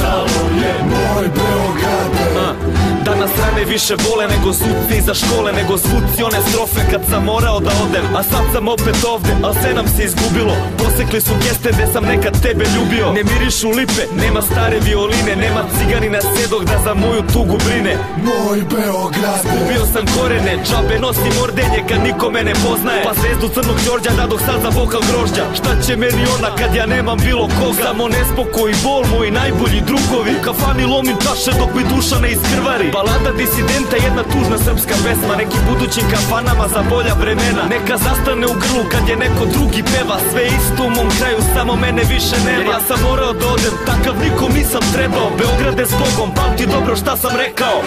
Danas 3.27 3.39
rane 3.49 3.65
više 3.65 3.95
vole 4.09 4.27
nego 4.27 4.53
suci 4.53 4.97
iza 4.97 5.13
škole 5.13 5.51
Nego 5.53 5.77
zvuci 5.77 6.23
one 6.23 6.39
strofe 6.49 6.81
kad 6.91 7.01
sam 7.09 7.23
morao 7.23 7.59
da 7.59 7.71
odem. 7.85 8.05
A 8.15 8.23
sad 8.23 8.43
sam 8.53 8.67
opet 8.67 8.97
ovde, 9.13 9.33
al 9.43 9.53
sve 9.61 9.73
nam 9.73 9.87
se 9.87 10.03
izgubilo. 10.03 10.53
Posekli 10.77 11.21
su 11.21 11.33
geste 11.43 11.69
gde 11.75 11.85
sam 11.93 12.03
nekad 12.03 12.41
tebe 12.41 12.65
ljubio. 12.75 13.05
Ne 13.17 13.23
mirišu 13.23 13.69
lipe, 13.69 14.03
nema 14.23 14.41
stare 14.41 14.79
violine 14.79 15.35
Nema 15.35 15.61
ciganina 15.77 16.19
sedog 16.21 16.65
da 16.65 16.77
za 16.85 16.93
moju 16.93 17.21
tugu 17.33 17.57
brine. 17.65 17.93
Moj 18.27 18.59
Beograd. 18.71 19.43
Ubio 19.61 19.85
sam 19.93 20.05
korene, 20.15 20.53
džabe 20.67 20.99
nosim 20.99 21.33
ordenje 21.43 21.81
kad 21.89 21.99
niko 22.07 22.31
me 22.31 22.43
ne 22.43 22.53
poznaje. 22.65 23.03
Pa 23.07 23.13
zvezdu 23.19 23.47
crnog 23.55 23.77
Đorđa 23.85 24.11
dadoh 24.21 24.41
sad 24.47 24.59
za 24.65 24.71
bokal 24.79 25.01
grožđa. 25.09 25.45
Šta 25.57 25.71
će 25.85 25.93
meni 26.03 26.23
ona 26.35 26.49
kad 26.59 26.75
ja 26.75 26.85
nemam 26.85 27.17
bilo 27.27 27.45
koga? 27.59 27.83
Samo 27.83 28.07
nespokoj 28.07 28.71
i 28.71 28.81
bol, 28.83 29.03
moji 29.13 29.31
najbolji 29.31 29.81
drugovi. 29.89 30.31
U 30.39 30.43
kafani 30.45 30.85
lomim 30.85 31.17
čaše 31.25 31.51
dok 31.59 31.71
mi 31.75 31.83
duša 31.93 32.17
ne 32.23 32.29
iskrvari 32.31 32.87
Balada 33.17 33.37
disidenta, 33.37 33.95
jedna 33.97 34.23
tužna 34.23 34.57
srpska 34.57 34.95
pesma. 35.03 35.35
Nekim 35.35 35.61
budućim 35.69 36.03
kafanama 36.11 36.65
za 36.73 36.81
bolja 36.89 37.13
vremena. 37.21 37.63
Neka 37.69 37.97
zastane 37.97 38.45
u 38.47 38.55
grlu 38.63 38.83
kad 38.91 39.09
je 39.09 39.15
neko 39.15 39.43
drugi 39.53 39.83
peva. 39.91 40.17
Sve 40.31 40.43
isto 40.57 40.83
u 40.83 40.89
mom 40.89 41.09
kraju, 41.17 41.37
samo 41.53 41.75
mene 41.75 42.03
više 42.13 42.37
nema. 42.45 42.71
Ja 42.73 42.79
sam 42.87 42.99
morao 43.07 43.33
da 43.33 43.45
odem, 43.55 43.75
takav 43.89 44.15
nikom 44.23 44.51
nisam 44.57 44.83
trebao. 44.93 45.29
Beograde 45.39 45.85
s 45.85 45.93
Bogom, 46.01 46.29
pamti 46.37 46.65
dobro 46.75 46.95
šta 47.01 47.17
sam 47.17 47.33
rekao. 47.45 47.77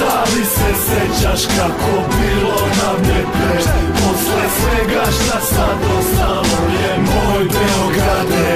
Da 0.00 0.14
li 0.32 0.44
se 0.54 0.70
sećaš 0.88 1.42
kako 1.56 1.92
bilo 2.20 2.58
nam 2.80 2.98
je 3.10 3.22
pre 3.34 3.56
Posle 4.00 4.44
svega 4.58 5.04
šta 5.16 5.38
sad 5.52 5.78
ostalo 5.98 6.58
je 6.82 6.92
moj 7.10 7.44
Beograde. 7.56 8.48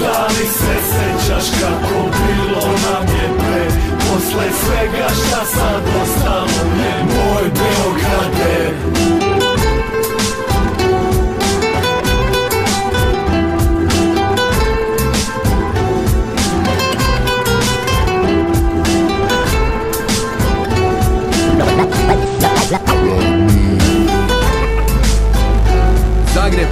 Da 0.00 0.26
li 0.34 0.46
se 0.58 0.74
sećaš 0.92 1.46
kako 1.60 1.96
bilo 2.18 2.64
nam 2.84 3.06
je 3.18 3.28
pre 3.38 3.73
Posle 4.14 4.44
svega 4.64 5.08
šta 5.08 5.44
sad 5.44 5.82
ostalo 6.02 6.46
je 6.78 7.04
moj 7.04 7.42
Beograde 7.42 8.74
Zagreb, 26.34 26.68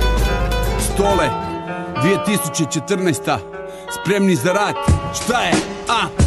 Stole, 0.95 1.31
2014. 1.97 3.39
Spremni 3.91 4.37
za 4.37 4.53
rat, 4.53 4.77
šta 5.15 5.41
je? 5.41 5.53
A? 5.89 6.22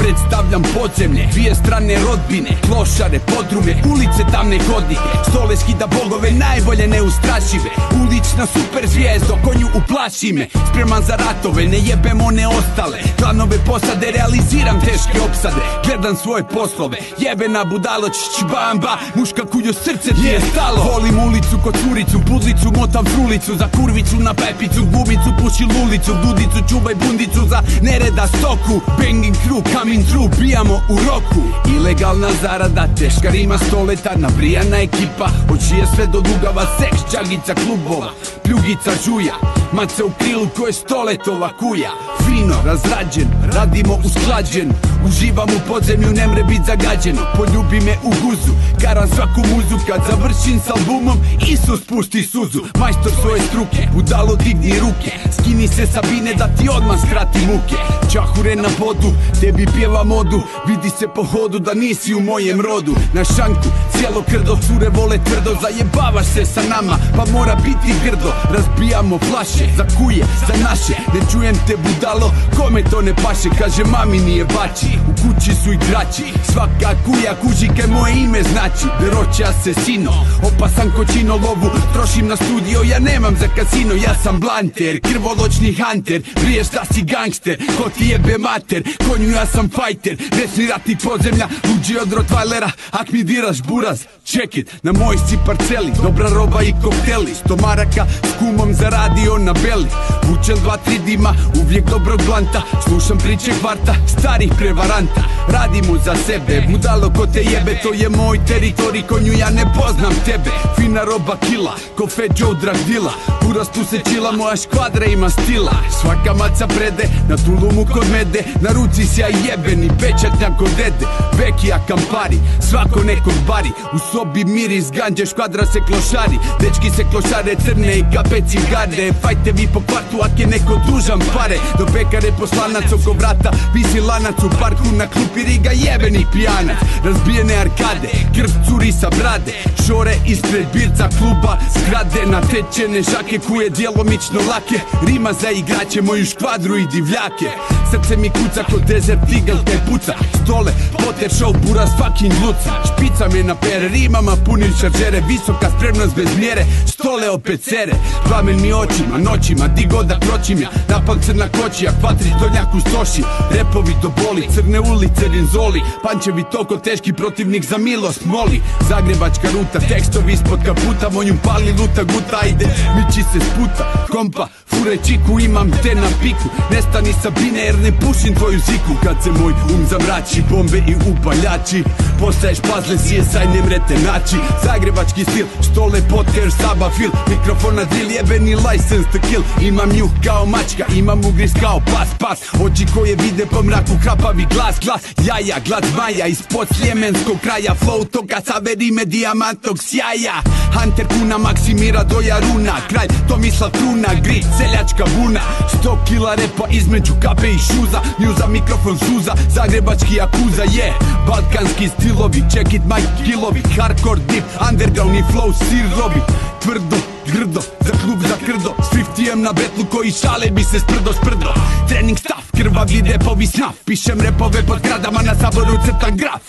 Predstavljam 0.00 0.62
podzemlje, 0.62 1.28
dvije 1.32 1.54
strane 1.54 1.94
rodbine 2.06 2.50
Klošare, 2.66 3.18
podrume, 3.18 3.72
ulice 3.92 4.22
tamne 4.32 4.58
hodnike. 4.68 5.10
Stole 5.30 5.56
skida 5.56 5.86
bogove, 5.86 6.30
najbolje 6.30 6.86
neustrašive. 6.86 7.70
Ulična 8.02 8.46
super 8.54 8.88
zvijezdo, 8.88 9.38
konju 9.44 9.66
uplaši 9.78 10.32
me 10.32 10.46
Spreman 10.70 11.02
za 11.02 11.16
ratove, 11.16 11.64
ne 11.66 11.78
jebem 11.78 12.20
one 12.20 12.48
ostale. 12.48 12.98
Planove 13.18 13.58
posade, 13.66 14.06
realiziram 14.16 14.80
teške 14.80 15.20
opsade. 15.28 15.62
Gledam 15.84 16.16
svoje 16.16 16.44
poslove, 16.44 16.98
jebena 17.18 17.64
budalo 17.64 18.08
bamba. 18.52 18.98
Muška 19.14 19.42
kujo 19.52 19.72
srce 19.72 20.10
ti 20.14 20.26
je 20.26 20.40
stalo. 20.52 20.82
Volim 20.92 21.18
ulicu 21.18 21.56
kod 21.64 21.74
curicu, 21.82 22.20
pudlicu, 22.28 22.68
motam 22.78 23.04
frulicu. 23.04 23.56
Za 23.56 23.68
kurvicu 23.76 24.16
na 24.16 24.34
pepicu, 24.34 24.82
gumicu, 24.92 25.30
puši 25.40 25.64
lulicu. 25.74 26.12
Dudicu, 26.22 26.68
čuvaj 26.68 26.94
bundicu 26.94 27.42
za 27.48 27.62
nereda 27.82 28.26
stoku. 28.26 28.80
Banging 28.98 29.36
crew, 29.42 29.62
through, 29.98 30.38
bijamo 30.38 30.74
u 30.74 30.96
roku. 31.08 31.42
Ilegalna 31.76 32.28
zarada, 32.42 32.88
teška 32.98 33.30
rima 33.30 33.58
stoleta 33.58 34.10
Nabrijana 34.16 34.76
ekipa, 34.76 35.28
od 35.52 35.68
čije 35.68 35.86
sve 35.94 36.06
do 36.06 36.20
dugava 36.20 36.66
Seks, 36.78 37.12
čagica 37.12 37.54
klubova, 37.54 38.10
pljugica 38.44 38.90
žuja 39.04 39.59
Maca 39.72 40.04
u 40.04 40.10
krilu 40.18 40.48
ko 40.56 40.66
je 40.66 40.72
stoletova 40.72 41.50
kuja. 41.58 41.90
Fino, 42.26 42.54
razrađen, 42.64 43.28
radimo 43.54 43.98
usklađen. 44.04 44.72
Uživam 45.06 45.48
u 45.48 45.68
podzemlju, 45.68 46.10
ne 46.10 46.26
mre 46.26 46.42
bit 46.44 46.60
zagađeno. 46.66 47.22
Poljubi 47.36 47.80
me 47.80 47.94
u 48.02 48.10
guzu, 48.22 48.52
karam 48.82 49.08
svaku 49.08 49.40
muzu. 49.54 49.76
Kad 49.86 50.00
završim 50.10 50.60
s 50.66 50.70
albumom, 50.70 51.18
Isus 51.48 51.80
pusti 51.88 52.22
suzu. 52.22 52.60
Majstor 52.78 53.12
svoje 53.20 53.40
struke, 53.40 53.88
budalo 53.94 54.36
digni 54.36 54.80
ruke. 54.80 55.12
Skini 55.38 55.68
se 55.68 55.86
Sabine 55.86 56.34
da 56.34 56.46
ti 56.46 56.68
odmah 56.76 56.98
skrati 57.06 57.38
muke. 57.38 57.76
Čahure 58.12 58.56
na 58.56 58.68
podu, 58.78 59.12
tebi 59.40 59.66
pjeva 59.76 60.04
modu. 60.04 60.42
Vidi 60.66 60.90
se 60.98 61.06
po 61.14 61.24
hodu 61.24 61.58
da 61.58 61.74
nisi 61.74 62.14
u 62.14 62.20
mojem 62.20 62.60
rodu. 62.60 62.94
Na 63.12 63.24
šanku, 63.24 63.68
cijelo 63.92 64.22
krdo, 64.30 64.58
cure 64.66 64.88
vole 64.88 65.18
tvrdo. 65.24 65.56
Zajebavaš 65.62 66.26
se 66.26 66.44
sa 66.44 66.62
nama, 66.62 66.98
pa 67.16 67.24
mora 67.32 67.54
biti 67.54 67.94
grdo. 68.04 68.32
Razbijamo 68.54 69.18
flaše, 69.18 69.59
za 69.76 69.84
kuje, 69.98 70.24
za 70.48 70.54
naše. 70.68 70.94
Ne 71.14 71.20
čujem 71.32 71.56
te 71.66 71.74
budalo, 71.76 72.34
kome 72.56 72.82
to 72.82 73.02
ne 73.02 73.14
paše? 73.14 73.48
Kaže 73.58 73.84
mami 73.84 74.18
nije 74.18 74.44
bači, 74.44 74.98
u 75.08 75.12
kući 75.22 75.50
su 75.64 75.72
igrači 75.72 76.24
Svaka 76.52 76.90
kuja 77.04 77.34
kuži 77.42 77.68
kaj 77.76 77.86
moje 77.86 78.14
ime 78.14 78.42
znači. 78.42 78.86
Veroće 79.00 79.44
asesino, 79.44 80.12
opasan 80.42 80.92
kočino 80.96 81.34
lovu 81.34 81.70
Trošim 81.92 82.26
na 82.28 82.36
studio, 82.36 82.80
ja 82.90 82.98
nemam 82.98 83.36
za 83.40 83.48
kasino. 83.56 83.94
Ja 83.94 84.14
sam 84.22 84.40
blanter, 84.40 85.00
krvoločni 85.00 85.76
hunter 85.80 86.22
Prije 86.34 86.64
šta 86.64 86.84
si 86.92 87.02
gangster, 87.02 87.58
ko 87.78 87.90
ti 87.98 88.06
jebe 88.06 88.38
mater? 88.38 88.82
Konju 89.08 89.30
ja 89.30 89.46
sam 89.46 89.70
fighter, 89.70 90.16
desni 90.36 90.66
ratnik 90.66 90.98
podzemlja 91.04 91.48
Luđi 91.68 91.98
od 91.98 92.12
Rottweilera, 92.12 92.70
ak 92.90 93.12
mi 93.12 93.24
diraš 93.24 93.62
buraz 93.62 94.00
Check 94.24 94.56
it, 94.56 94.70
na 94.82 94.92
moj 94.92 95.16
si 95.28 95.38
parceli. 95.46 95.92
Dobra 96.02 96.28
roba 96.28 96.62
i 96.62 96.72
kokteli 96.84 97.34
Sto 97.34 97.56
maraka 97.56 98.06
s 98.22 98.38
kumom 98.38 98.74
zaradio 98.74 99.38
na 99.38 99.49
beli. 99.52 99.86
Vučem 100.28 100.58
dva, 100.62 100.76
tri 100.76 100.98
dima, 100.98 101.34
uvijek 101.62 101.84
dobrog 101.84 102.22
blanta 102.26 102.62
Slušam 102.88 103.18
priče 103.18 103.52
kvarta, 103.60 103.94
starih 104.06 104.52
prevaranta. 104.58 105.22
Radimo 105.48 105.98
za 106.04 106.14
sebe, 106.26 106.62
budalo 106.70 107.10
ko 107.16 107.26
te 107.26 107.40
jebe. 107.40 107.80
To 107.82 107.92
je 107.92 108.08
moj 108.08 108.40
teritorij, 108.46 109.02
konju 109.02 109.32
ja 109.32 109.50
ne 109.50 109.64
poznam 109.76 110.14
tebe. 110.24 110.50
Fina 110.76 111.04
roba 111.04 111.36
kila, 111.36 111.74
ko 111.96 112.06
Fat 112.06 112.40
Joe 112.40 112.54
drag 112.60 112.76
dila 112.86 113.12
Buraz 113.42 113.68
tu 113.68 113.84
se 113.84 113.98
čila, 114.10 114.32
moja 114.32 114.56
škvadra 114.56 115.06
ima 115.06 115.30
stila. 115.30 115.72
Svaka 116.00 116.34
maca 116.34 116.66
prede, 116.66 117.04
na 117.28 117.36
tulumu 117.36 117.86
kod 117.92 118.06
mede. 118.12 118.44
Na 118.60 118.70
ruci 118.72 119.06
si 119.06 119.20
ja 119.20 119.28
jebeni, 119.28 119.90
pečatnjak 120.00 120.58
kod 120.58 120.70
dede. 120.76 121.06
Vekija 121.38 121.78
kampari, 121.88 122.38
svako 122.70 123.00
nekog 123.04 123.32
bari. 123.48 123.70
U 123.92 123.98
sobi 124.12 124.44
miris 124.44 124.90
ganđe, 124.92 125.26
škvadra 125.26 125.66
se 125.66 125.80
klošari. 125.86 126.38
Dečki 126.60 126.90
se 126.96 127.04
klošare 127.10 127.54
crne 127.64 127.98
i 127.98 128.04
kape 128.14 128.40
cigare 128.48 129.12
Fajte 129.40 129.60
vi 129.60 129.68
po 129.72 129.80
kvartu, 129.80 130.20
ak 130.22 130.38
je 130.38 130.46
neko 130.46 130.80
dužan 130.86 131.20
pare. 131.32 131.56
Do 131.78 131.86
pekare 131.86 132.32
poslanac 132.38 132.92
oko 132.92 133.12
vrata 133.12 133.50
Visi 133.74 134.00
lanac 134.00 134.42
u 134.44 134.50
parku. 134.60 134.92
Na 134.92 135.06
klupi 135.06 135.44
riga 135.44 135.70
jebeni 135.70 136.26
pijanac 136.32 136.76
Razbijene 137.04 137.54
arkade, 137.54 138.08
krv 138.36 138.50
curi 138.68 138.92
sa 138.92 139.08
brade. 139.10 139.52
Šore 139.86 140.14
ispred 140.26 140.66
birca 140.72 141.08
kluba 141.18 141.56
Zgrade 141.76 142.26
natečene 142.26 143.02
žake 143.02 143.38
kuje 143.38 143.70
djelomično 143.70 144.40
lake. 144.50 144.78
Rima 145.06 145.32
za 145.32 145.50
igrače, 145.50 146.02
moju 146.02 146.26
škvadru 146.26 146.76
i 146.76 146.86
divljake. 146.86 147.50
Srce 147.90 148.16
mi 148.16 148.30
kuca 148.30 148.62
kod 148.70 148.82
desert 148.86 149.20
eagle 149.32 149.64
kaj 149.64 149.80
puca. 149.88 150.14
Stole, 150.42 150.72
poter 150.92 151.30
show, 151.30 151.52
buraz 151.66 151.90
fucking 151.98 152.34
luca. 152.42 152.70
Špica 152.88 153.28
me 153.32 153.42
na 153.42 153.54
pere, 153.54 153.88
rimama 153.88 154.36
punim 154.46 154.72
šaržere. 154.80 155.22
Visoka 155.28 155.70
spremnost 155.76 156.14
bez 156.16 156.28
mjere, 156.38 156.64
stole 156.86 157.30
opet 157.30 157.64
sere 157.64 157.92
Plamen 158.26 158.60
mi 158.60 158.72
očima, 158.72 159.18
noćima, 159.30 159.68
di 159.68 159.86
god 159.86 160.06
da 160.06 160.18
kročim 160.18 160.60
ja. 160.60 160.68
Napal 160.88 161.16
crna 161.26 161.46
kočija 161.48 161.92
Patrić 162.02 162.32
Donjak 162.40 162.74
u 162.74 162.80
Soši 162.80 163.22
Repovi 163.50 163.94
do 164.02 164.10
boli, 164.20 164.48
crne 164.54 164.80
ulice 164.80 165.28
Rinzoli. 165.32 165.80
Pančevi 166.02 166.44
toko 166.52 166.76
teški 166.76 167.12
protivnik 167.12 167.64
za 167.64 167.78
milost 167.78 168.24
moli. 168.24 168.60
Zagrebačka 168.88 169.48
ruta, 169.54 169.78
tekstovi 169.88 170.32
ispod 170.32 170.58
kaputa 170.66 171.10
Monjum 171.12 171.38
pali 171.44 171.72
luta 171.72 172.02
guta, 172.02 172.36
ajde 172.42 172.66
miči 172.96 173.22
se 173.32 173.38
sputa 173.46 174.00
Kompa, 174.12 174.46
fure 174.66 174.96
čiku, 175.06 175.40
imam 175.40 175.70
te 175.82 175.94
na 175.94 176.08
piku. 176.22 176.48
Nestani 176.70 177.12
sa 177.22 177.30
bine 177.30 177.60
jer 177.60 177.78
ne 177.78 177.92
pušim 178.00 178.34
tvoju 178.34 178.58
ziku. 178.58 178.92
Kad 179.04 179.16
se 179.22 179.30
moj 179.30 179.52
um 179.52 179.86
zamrači, 179.90 180.42
bombe 180.50 180.78
i 180.78 180.94
upaljači. 181.10 181.84
Postaješ 182.20 182.58
pazle, 182.60 182.96
CSI 182.96 183.62
mrete 183.66 183.94
naći. 184.06 184.36
Zagrebački 184.64 185.24
stil, 185.24 185.46
štole, 185.66 186.00
podcast, 186.10 186.56
saba, 186.60 186.90
fil. 186.96 187.10
Mikrofon 187.28 187.74
na 187.74 187.84
drill, 187.84 188.10
jebeni 188.10 188.54
license 188.54 189.09
to 189.12 189.18
kill. 189.28 189.42
Imam 189.68 189.88
njuh 189.88 190.10
kao 190.24 190.46
mačka, 190.46 190.84
imam 190.94 191.24
ugris 191.24 191.52
kao 191.60 191.80
pas, 191.80 192.08
pas. 192.18 192.38
Oči 192.64 192.86
koje 192.94 193.16
vide 193.16 193.46
po 193.46 193.62
mraku, 193.62 193.92
hrapavi 194.02 194.46
glas, 194.54 194.76
glas. 194.84 195.02
Jaja, 195.26 195.56
glad 195.66 195.84
zmaja, 195.92 196.26
ispod 196.26 196.68
sljemenskog 196.76 197.36
kraja. 197.42 197.74
Flow 197.80 198.04
toka, 198.10 198.40
saveri 198.46 198.90
me 198.90 199.04
dijamantog 199.04 199.78
sjaja. 199.78 200.42
Hunter 200.74 201.06
kuna, 201.08 201.38
Maksimira 201.38 202.04
do 202.04 202.20
Jaruna 202.20 202.76
Kralj 202.88 203.08
Tomislav 203.28 203.70
Truna, 203.70 204.08
gri, 204.22 204.44
seljačka 204.58 205.04
buna. 205.16 205.40
Sto 205.68 205.98
kila 206.08 206.34
repa 206.34 206.64
između 206.70 207.12
kape 207.22 207.48
i 207.50 207.58
šuza. 207.58 208.00
Njuza, 208.18 208.46
mikrofon 208.46 208.98
suza, 208.98 209.34
zagrebački 209.54 210.20
akuza 210.20 210.62
Je, 210.62 210.94
balkanski 211.28 211.88
stilovi, 211.88 212.42
check 212.52 212.72
it 212.72 212.82
my 212.82 213.00
kilovi 213.24 213.62
Hardcore 213.76 214.20
deep, 214.28 214.44
underground 214.70 215.14
i 215.14 215.22
flow 215.32 215.52
sirovi 215.52 216.20
Tvrdo, 216.62 216.96
grdo, 217.30 217.60
za 217.80 217.92
klub 218.02 218.20
za 218.22 218.36
krdo. 218.46 218.74
S 218.82 218.96
50 219.18 219.34
na 219.34 219.52
betlu 219.52 219.84
koji 219.90 220.12
šale 220.12 220.50
bi 220.50 220.64
se 220.64 220.80
sprdo 220.80 221.12
sprdo. 221.12 221.54
Trening 221.88 222.18
stav, 222.18 222.42
krvavi 222.56 223.02
repovi 223.12 223.46
snaf 223.46 223.74
Pišem 223.84 224.20
repove 224.20 224.66
pod 224.66 224.80
gradama 224.82 225.22
na 225.22 225.34
saboru 225.34 225.78
crtan 225.84 226.16
graf. 226.16 226.42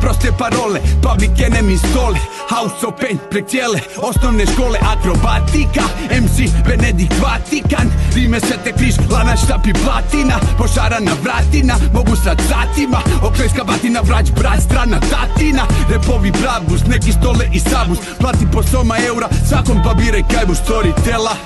Proste 0.00 0.32
parole, 0.38 0.80
public 1.02 1.40
enemy 1.40 1.78
stole. 1.78 2.18
House 2.48 2.86
of 2.86 2.94
pain, 3.00 3.18
prek 3.30 3.46
cijele 3.48 3.80
osnovne 3.96 4.46
škole. 4.46 4.78
Akrobatika, 4.92 5.84
MC, 6.22 6.36
Benedikt 6.66 7.14
Vatikan. 7.22 7.88
Rime 8.14 8.40
svete 8.40 8.72
križ, 8.72 8.94
lana 9.10 9.36
štapi 9.36 9.72
platina. 9.72 10.36
Pošarana 10.58 11.12
vratina, 11.22 11.74
mogu 11.94 12.16
sad 12.24 12.42
satima. 12.48 13.00
Okleska 13.22 13.64
batina, 13.64 14.00
vrać, 14.00 14.30
brat, 14.30 14.62
strana 14.62 15.00
tatina. 15.00 15.66
Repovi 15.90 16.30
bravus, 16.30 16.86
neki 16.86 17.12
stole 17.12 17.48
i 17.52 17.60
sabus 17.60 17.98
Plati 18.20 18.46
po 18.52 18.62
soma 18.62 18.96
eura, 19.08 19.28
svakom 19.48 19.82
pa 19.84 19.94
bire 19.94 20.22
käibu 20.28 20.54
Storytella 20.54 21.36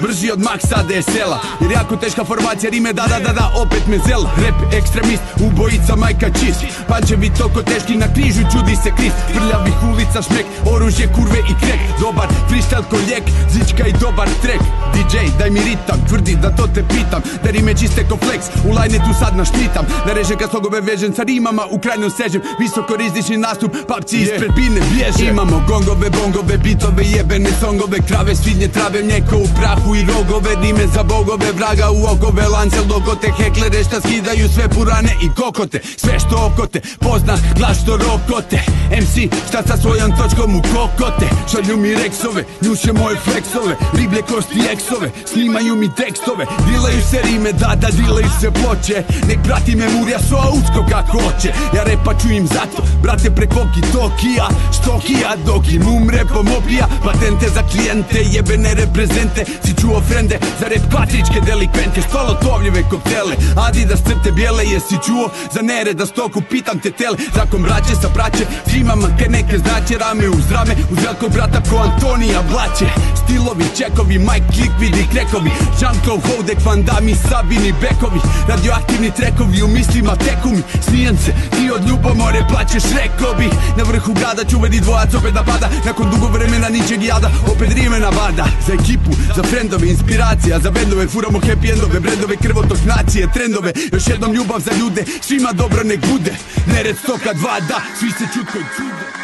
Brži 0.00 0.30
od 0.30 0.40
Maxa 0.40 0.82
DSL-a 0.88 1.38
Jer 1.60 1.70
jako 1.72 1.96
teška 1.96 2.24
formacija 2.24 2.70
rime 2.70 2.92
da 2.92 3.06
da 3.12 3.18
da 3.26 3.32
da 3.32 3.52
opet 3.62 3.86
me 3.86 3.98
zela. 4.08 4.30
Rap 4.44 4.74
ekstremist, 4.74 5.22
ubojica 5.46 5.96
majka 5.96 6.28
čist. 6.38 6.60
Pančevi 6.88 7.30
toko 7.38 7.62
teški 7.62 7.94
na 7.96 8.08
križu 8.14 8.42
čudi 8.52 8.76
se 8.82 8.90
krist 8.96 9.16
Prljavih 9.34 9.78
ulica 9.92 10.22
šmek, 10.22 10.46
oružje 10.72 11.06
kurve 11.16 11.38
i 11.38 11.54
krek. 11.62 11.80
Dobar 12.00 12.28
freestyle 12.48 12.88
ko 12.90 12.96
lijek, 12.96 13.24
zička 13.52 13.86
i 13.86 13.92
dobar 13.92 14.28
trek. 14.42 14.62
DJ 14.94 15.16
daj 15.38 15.50
mi 15.50 15.60
ritam, 15.60 15.98
tvrdi 16.08 16.34
da 16.42 16.50
to 16.56 16.66
te 16.74 16.82
pitam. 16.88 17.22
Da 17.44 17.50
rime 17.50 17.74
čiste 17.74 18.04
ko 18.08 18.16
flex, 18.16 18.40
u 18.68 18.70
tu 19.06 19.12
sad 19.20 19.36
našpitam. 19.36 19.84
Da 20.06 20.12
reže 20.12 20.34
kad 20.36 20.50
slogove 20.50 20.80
vežem 20.80 21.14
sa 21.14 21.22
rimama 21.22 21.64
u 21.70 21.78
krajnom 21.78 22.10
sežem. 22.10 22.42
Visoko 22.60 22.96
rizični 22.96 23.36
nastup, 23.36 23.72
papci 23.88 24.16
ispred 24.16 24.50
bine 24.56 24.80
bježe. 24.92 25.30
Imamo 25.30 25.62
gongove, 25.68 26.10
bongove, 26.10 26.58
bitove, 26.58 27.04
jebene 27.04 27.50
songove 27.60 27.98
Krave, 28.08 28.36
svinje, 28.36 28.68
trave, 28.68 29.02
mlijeko 29.02 29.36
u 29.36 29.48
prahu 29.60 29.87
i 29.94 30.04
rogove 30.04 30.56
Dime 30.56 30.86
za 30.94 31.02
bogove, 31.02 31.52
vraga 31.52 31.90
u 31.90 32.04
okove 32.12 32.48
Lancel 32.48 32.84
dokote, 32.84 33.32
heklere 33.38 33.84
šta 33.84 34.00
skidaju 34.00 34.48
sve 34.48 34.68
purane 34.68 35.12
i 35.22 35.28
kokote. 35.36 35.80
Sve 35.96 36.18
što 36.18 36.36
okote, 36.46 36.80
pozna 37.00 37.38
glas 37.56 37.82
što 37.82 37.96
rokote 37.96 38.58
MC 39.02 39.14
šta 39.48 39.62
sa 39.66 39.76
svojom 39.76 40.10
točkom 40.16 40.56
u 40.56 40.62
kokote? 40.62 41.26
Šalju 41.50 41.76
mi 41.76 41.94
reksove, 41.94 42.44
njuše 42.62 42.92
moje 42.92 43.16
fleksove 43.24 43.76
Riblje 43.92 44.22
kosti 44.22 44.60
eksove, 44.72 45.10
snimaju 45.32 45.76
mi 45.76 45.94
tekstove. 45.94 46.46
Dilaju 46.68 47.02
se 47.10 47.22
rime, 47.22 47.52
da 47.52 47.74
da 47.80 47.88
dilaju 47.90 48.30
se 48.40 48.50
ploče. 48.50 49.02
Nek 49.28 49.38
prati 49.44 49.76
me 49.76 49.88
murja 49.88 50.18
so 50.28 50.36
autsko 50.36 50.86
kako 50.90 51.18
hoće. 51.20 51.48
Ja 51.76 51.82
repa 51.82 52.14
čujem 52.22 52.46
zato, 52.46 52.82
brate 53.02 53.30
preko 53.30 53.58
Tokija 53.92 54.48
Štokija 54.72 55.36
dok 55.46 55.72
im 55.72 55.88
umre 55.88 56.24
pomopija 56.34 56.86
Patente 57.04 57.48
za 57.48 57.62
klijente, 57.62 58.18
jebene 58.32 58.74
reprezente 58.74 59.44
Si 59.78 59.82
čuo 59.82 60.00
frende, 60.00 60.38
za 60.60 60.66
rep 60.68 60.82
patričke 60.92 61.40
delikvente 61.46 62.02
Stolotovljive 62.02 62.82
koktele, 62.90 63.34
Adidas 63.56 64.00
crte 64.02 64.32
bijele 64.32 64.64
Jesi 64.64 64.96
čuo? 65.06 65.30
Za 65.54 65.62
nereda 65.62 66.06
stoku, 66.06 66.42
pitam 66.50 66.78
te 66.80 66.90
tele 66.90 67.16
Zakon 67.34 67.62
braće 67.62 67.94
sa 68.02 68.08
braće, 68.14 68.44
svima 68.70 68.94
ke 69.18 69.28
neke 69.28 69.58
znače 69.58 69.98
Rame 69.98 70.28
uz 70.28 70.50
rame, 70.50 70.74
uz 70.92 70.98
velikog 71.04 71.32
brata 71.32 71.60
ko 71.70 71.76
Antonija 71.76 72.42
Blaće. 72.50 72.88
Stilovi, 73.24 73.64
čekovi, 73.78 74.18
Mike 74.18 74.52
Likvidi, 74.58 75.06
krekovi 75.12 75.50
Jean-Claude 75.80 76.26
Houdek, 76.28 76.58
Van 76.66 76.82
Damme, 76.84 77.14
Sabini, 77.28 77.72
Bekovi 77.82 78.20
Radioaktivni 78.48 79.10
trekovi, 79.10 79.62
u 79.62 79.68
mislima 79.68 80.16
tekumi 80.16 80.62
Smijem 80.86 81.16
se, 81.16 81.32
ti 81.54 81.70
od 81.74 81.88
ljubomore 81.88 82.40
plaćeš 82.50 82.84
rekovi 82.98 83.48
Na 83.76 83.82
vrhu 83.88 84.12
grada 84.12 84.44
čuveni 84.50 84.80
dvojac 84.80 85.14
opet 85.14 85.34
napada. 85.34 85.68
Nakon 85.86 86.10
dugo 86.10 86.26
vremena 86.26 86.68
ničeg 86.68 87.02
jada, 87.02 87.30
opet 87.52 87.70
rime 87.72 87.98
navada 87.98 88.44
Za 88.66 88.72
ekipu, 88.72 89.12
za 89.36 89.42
frendove, 89.68 89.90
inspiracija 89.90 90.58
Za 90.58 90.70
bendove, 90.70 91.06
furamo 91.08 91.38
happy 91.40 91.72
endove, 91.72 92.00
brendove, 92.00 92.36
krvotok 92.36 92.78
nacije, 92.84 93.28
trendove 93.34 93.72
Još 93.92 94.06
jednom 94.06 94.32
ljubav 94.32 94.60
za 94.60 94.70
ljude, 94.80 95.04
svima 95.20 95.52
dobro 95.52 95.84
nek 95.84 96.00
bude 96.12 96.36
Nered 96.66 96.96
stoka 96.98 97.32
dva 97.32 97.60
da, 97.68 97.80
svi 97.98 98.10
se 98.10 98.24
čutko 98.34 98.58
čude 98.76 99.18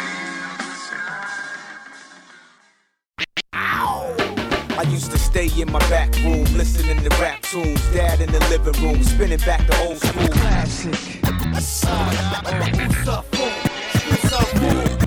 I 4.83 4.95
used 4.95 5.11
to 5.11 5.17
stay 5.17 5.61
in 5.61 5.67
my 5.67 5.79
back 5.89 6.15
room, 6.23 6.45
listening 6.57 7.01
to 7.03 7.09
rap 7.21 7.41
tunes. 7.51 7.81
Dad 7.93 8.19
in 8.21 8.27
the 8.27 8.39
living 8.49 8.83
room, 8.83 9.03
spinning 9.03 9.39
back 9.45 9.67
the 9.67 9.75
old 9.87 9.97
school. 9.97 10.27
Classic. 10.27 11.21
Classic, 14.51 15.04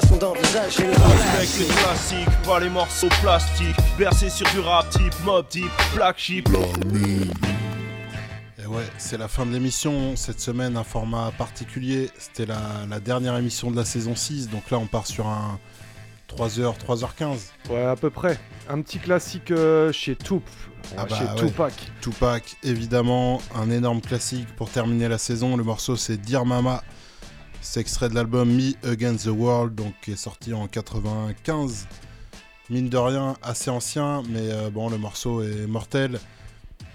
façon 0.00 0.16
d'envisager 0.16 0.86
le 0.86 0.92
Respecte 0.92 1.58
les 1.58 1.74
classiques, 1.74 2.42
pas 2.44 2.60
les 2.60 2.68
morceaux 2.68 3.08
plastiques. 3.22 3.76
Bercé 3.98 4.28
sur 4.28 4.48
du 4.50 4.60
rap 4.60 4.88
type, 4.90 5.14
mob 5.24 5.48
type, 5.48 5.70
black 5.94 6.18
sheep. 6.18 6.48
Et 8.62 8.66
ouais, 8.66 8.84
c'est 8.98 9.16
la 9.16 9.28
fin 9.28 9.46
de 9.46 9.52
l'émission. 9.52 10.14
Cette 10.16 10.40
semaine, 10.40 10.76
un 10.76 10.84
format 10.84 11.32
particulier. 11.38 12.10
C'était 12.18 12.46
la, 12.46 12.60
la 12.90 13.00
dernière 13.00 13.36
émission 13.36 13.70
de 13.70 13.76
la 13.76 13.84
saison 13.84 14.14
6. 14.14 14.50
Donc 14.50 14.70
là, 14.70 14.78
on 14.78 14.86
part 14.86 15.06
sur 15.06 15.26
un 15.26 15.58
3h, 16.28 16.74
3h15. 16.78 17.36
Ouais, 17.70 17.84
à 17.84 17.96
peu 17.96 18.10
près. 18.10 18.38
Un 18.68 18.82
petit 18.82 18.98
classique 18.98 19.50
euh, 19.50 19.92
chez 19.92 20.14
Toup. 20.14 20.42
Ah 20.96 21.06
bah 21.08 21.16
chez 21.16 21.24
ouais. 21.24 21.48
Tupac. 21.48 21.72
Tupac, 22.00 22.56
évidemment, 22.62 23.40
un 23.54 23.70
énorme 23.70 24.00
classique 24.00 24.46
pour 24.56 24.68
terminer 24.70 25.08
la 25.08 25.18
saison. 25.18 25.56
Le 25.56 25.64
morceau 25.64 25.96
c'est 25.96 26.16
Dear 26.16 26.44
Mama. 26.44 26.82
C'est 27.68 27.80
extrait 27.80 28.08
de 28.08 28.14
l'album 28.14 28.48
Me 28.48 28.72
Against 28.88 29.24
the 29.26 29.30
World, 29.30 29.74
donc 29.74 29.92
qui 30.00 30.12
est 30.12 30.16
sorti 30.16 30.54
en 30.54 30.66
95. 30.68 31.86
Mine 32.70 32.88
de 32.88 32.96
rien, 32.96 33.34
assez 33.42 33.70
ancien, 33.70 34.22
mais 34.30 34.40
euh, 34.50 34.70
bon, 34.70 34.88
le 34.88 34.98
morceau 34.98 35.42
est 35.42 35.66
mortel. 35.66 36.18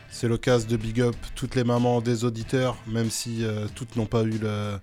C'est 0.10 0.28
l'occasion 0.28 0.68
de 0.70 0.78
big 0.78 1.02
up 1.02 1.16
toutes 1.36 1.56
les 1.56 1.64
mamans 1.64 2.02
des 2.02 2.24
auditeurs, 2.26 2.78
même 2.88 3.10
si 3.10 3.44
euh, 3.46 3.68
toutes 3.76 3.96
n'ont 3.96 4.06
pas 4.06 4.24
eu 4.24 4.40
le, 4.42 4.80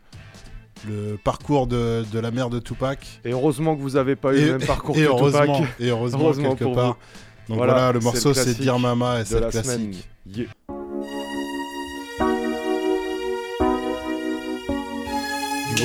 le 0.87 1.17
parcours 1.23 1.67
de, 1.67 2.05
de 2.13 2.19
la 2.19 2.31
mère 2.31 2.49
de 2.51 2.59
Tupac. 2.61 3.21
Et 3.25 3.33
heureusement 3.33 3.75
que 3.75 3.81
vous 3.83 3.97
avez 3.97 4.15
pas 4.15 4.35
eu 4.35 4.39
Et- 4.39 4.45
le 4.47 4.59
même 4.59 4.67
parcours 4.67 4.97
et 4.97 5.01
que 5.01 5.07
heureusement, 5.07 5.57
Tupac. 5.61 5.75
et 5.81 5.89
heureusement, 5.89 6.33
quelque 6.33 6.65
pour 6.65 6.75
part. 6.75 6.87
vous. 7.49 7.49
Donc 7.55 7.57
voilà, 7.59 7.93
le 7.93 8.01
morceau, 8.01 8.35
c'est 8.35 8.55
Dear 8.59 8.79
Mama 8.79 9.21
et 9.21 9.25
c'est 9.25 9.41
le 9.41 9.49
classique. 9.49 10.07
Yeah. 10.27 10.47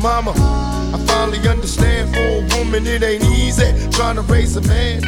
mama. 0.00 0.32
I 0.94 0.98
finally 1.06 1.46
understand 1.48 2.14
for 2.14 2.20
a 2.20 2.58
woman 2.58 2.86
it 2.86 3.02
ain't 3.02 3.24
easy 3.24 3.70
trying 3.90 4.16
to 4.16 4.22
raise 4.22 4.56
a 4.56 4.62
man. 4.62 5.02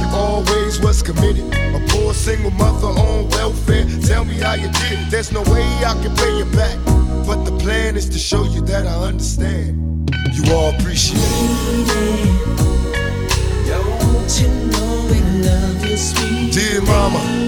You 0.00 0.06
always 0.12 0.80
was 0.80 1.02
committed, 1.02 1.44
a 1.54 1.84
poor 1.88 2.14
single 2.14 2.50
mother 2.52 2.88
on 2.88 3.28
welfare. 3.30 3.86
Tell 4.06 4.24
me 4.24 4.34
how 4.34 4.54
you 4.54 4.68
did 4.72 4.98
it. 5.00 5.10
There's 5.10 5.32
no 5.32 5.42
way 5.42 5.66
I 5.84 5.94
can 6.02 6.14
pay 6.16 6.38
you 6.38 6.46
back, 6.56 6.78
but 7.26 7.44
the 7.44 7.56
plan 7.58 7.96
is 7.96 8.08
to 8.10 8.18
show 8.18 8.44
you 8.44 8.62
that 8.62 8.86
I 8.86 8.94
understand. 9.06 10.10
You 10.32 10.52
all 10.54 10.74
appreciate 10.74 11.20
it. 11.20 12.58
Don't 13.66 14.40
you 14.40 14.48
know 14.72 15.06
we 15.10 15.20
love 15.46 15.84
you, 15.84 15.96
sweet 15.96 16.52
Dear 16.52 16.80
mama. 16.82 17.47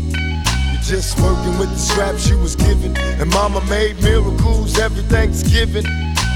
Just 0.91 1.17
working 1.21 1.57
with 1.57 1.69
the 1.69 1.77
scraps 1.77 2.27
you 2.27 2.37
was 2.37 2.57
given. 2.57 2.97
And 2.97 3.29
mama 3.29 3.63
made 3.69 4.03
miracles 4.03 4.77
every 4.77 5.03
Thanksgiving. 5.03 5.85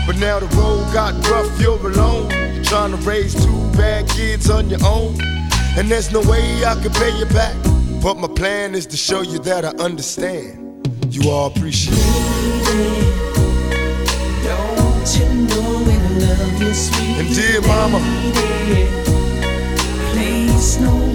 But 0.07 0.15
now 0.15 0.39
the 0.39 0.45
road 0.55 0.93
got 0.93 1.13
rough, 1.27 1.59
you're 1.59 1.75
alone. 1.75 2.31
You're 2.55 2.63
trying 2.63 2.91
to 2.91 2.97
raise 3.05 3.35
two 3.35 3.51
bad 3.73 4.07
kids 4.07 4.49
on 4.49 4.69
your 4.69 4.79
own. 4.85 5.17
And 5.75 5.91
there's 5.91 6.09
no 6.13 6.21
way 6.21 6.63
I 6.63 6.73
can 6.81 6.93
pay 6.93 7.11
you 7.19 7.25
back. 7.25 7.53
But 8.01 8.15
my 8.15 8.29
plan 8.29 8.75
is 8.75 8.85
to 8.85 8.95
show 8.95 9.23
you 9.23 9.39
that 9.39 9.65
I 9.65 9.71
understand. 9.83 10.87
You 11.13 11.29
all 11.29 11.47
appreciate 11.47 11.97
it. 11.97 13.25
Don't 14.41 15.19
you 15.19 15.27
know 15.49 15.83
we 15.83 15.97
love 16.23 16.61
you, 16.61 16.73
sweet 16.73 17.19
And 17.19 17.35
dear 17.35 17.59
mama. 17.59 17.99
Place 20.13 20.79
no 20.79 21.14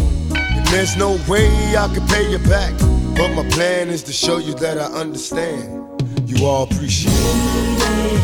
There's 0.71 0.95
no 0.97 1.19
way 1.27 1.47
I 1.77 1.87
can 1.93 2.07
pay 2.07 2.31
you 2.31 2.39
back. 2.39 2.73
But 3.17 3.29
my 3.35 3.47
plan 3.49 3.89
is 3.89 4.03
to 4.03 4.13
show 4.13 4.37
you 4.37 4.53
that 4.55 4.77
I 4.79 4.85
understand. 4.85 5.67
You 6.29 6.45
all 6.45 6.63
appreciate 6.63 7.11
it. 7.13 8.21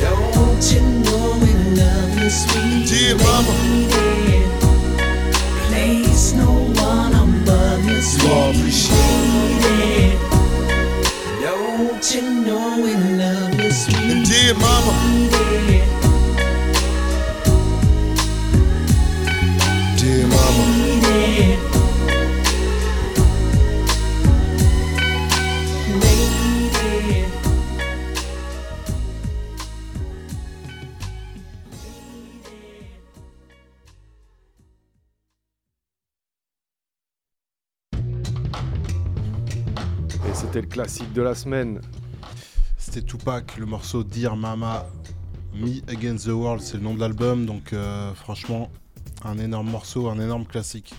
Don't 0.00 0.62
you 0.72 0.80
know 1.04 1.38
we 1.42 1.52
love 1.78 2.18
you, 2.18 2.30
sweet 2.30 2.86
Dear 2.88 3.16
mama. 3.18 3.52
lady? 3.92 4.42
Place 5.68 6.32
no 6.32 6.50
one 6.82 7.12
above 7.14 7.84
you, 7.84 8.00
sweet 8.00 8.24
You 8.24 8.32
all 8.32 8.50
appreciate 8.50 9.60
lady. 9.62 10.18
Don't 11.42 12.14
you 12.14 12.22
know 12.46 12.80
we 12.82 12.94
love 12.94 13.54
you, 13.60 13.70
sweet 13.70 13.96
And 13.96 14.24
dear 14.26 14.54
mama. 14.54 14.92
lady? 15.30 15.91
C'était 40.52 40.66
le 40.66 40.66
classique 40.66 41.12
de 41.14 41.22
la 41.22 41.34
semaine. 41.34 41.80
C'était 42.76 43.00
Tupac, 43.00 43.56
le 43.56 43.64
morceau 43.64 44.04
Dear 44.04 44.36
Mama, 44.36 44.84
Me 45.54 45.80
Against 45.90 46.26
the 46.26 46.32
World, 46.32 46.60
c'est 46.60 46.76
le 46.76 46.82
nom 46.82 46.94
de 46.94 47.00
l'album, 47.00 47.46
donc 47.46 47.72
euh, 47.72 48.12
franchement, 48.12 48.70
un 49.24 49.38
énorme 49.38 49.70
morceau, 49.70 50.10
un 50.10 50.20
énorme 50.20 50.44
classique. 50.44 50.94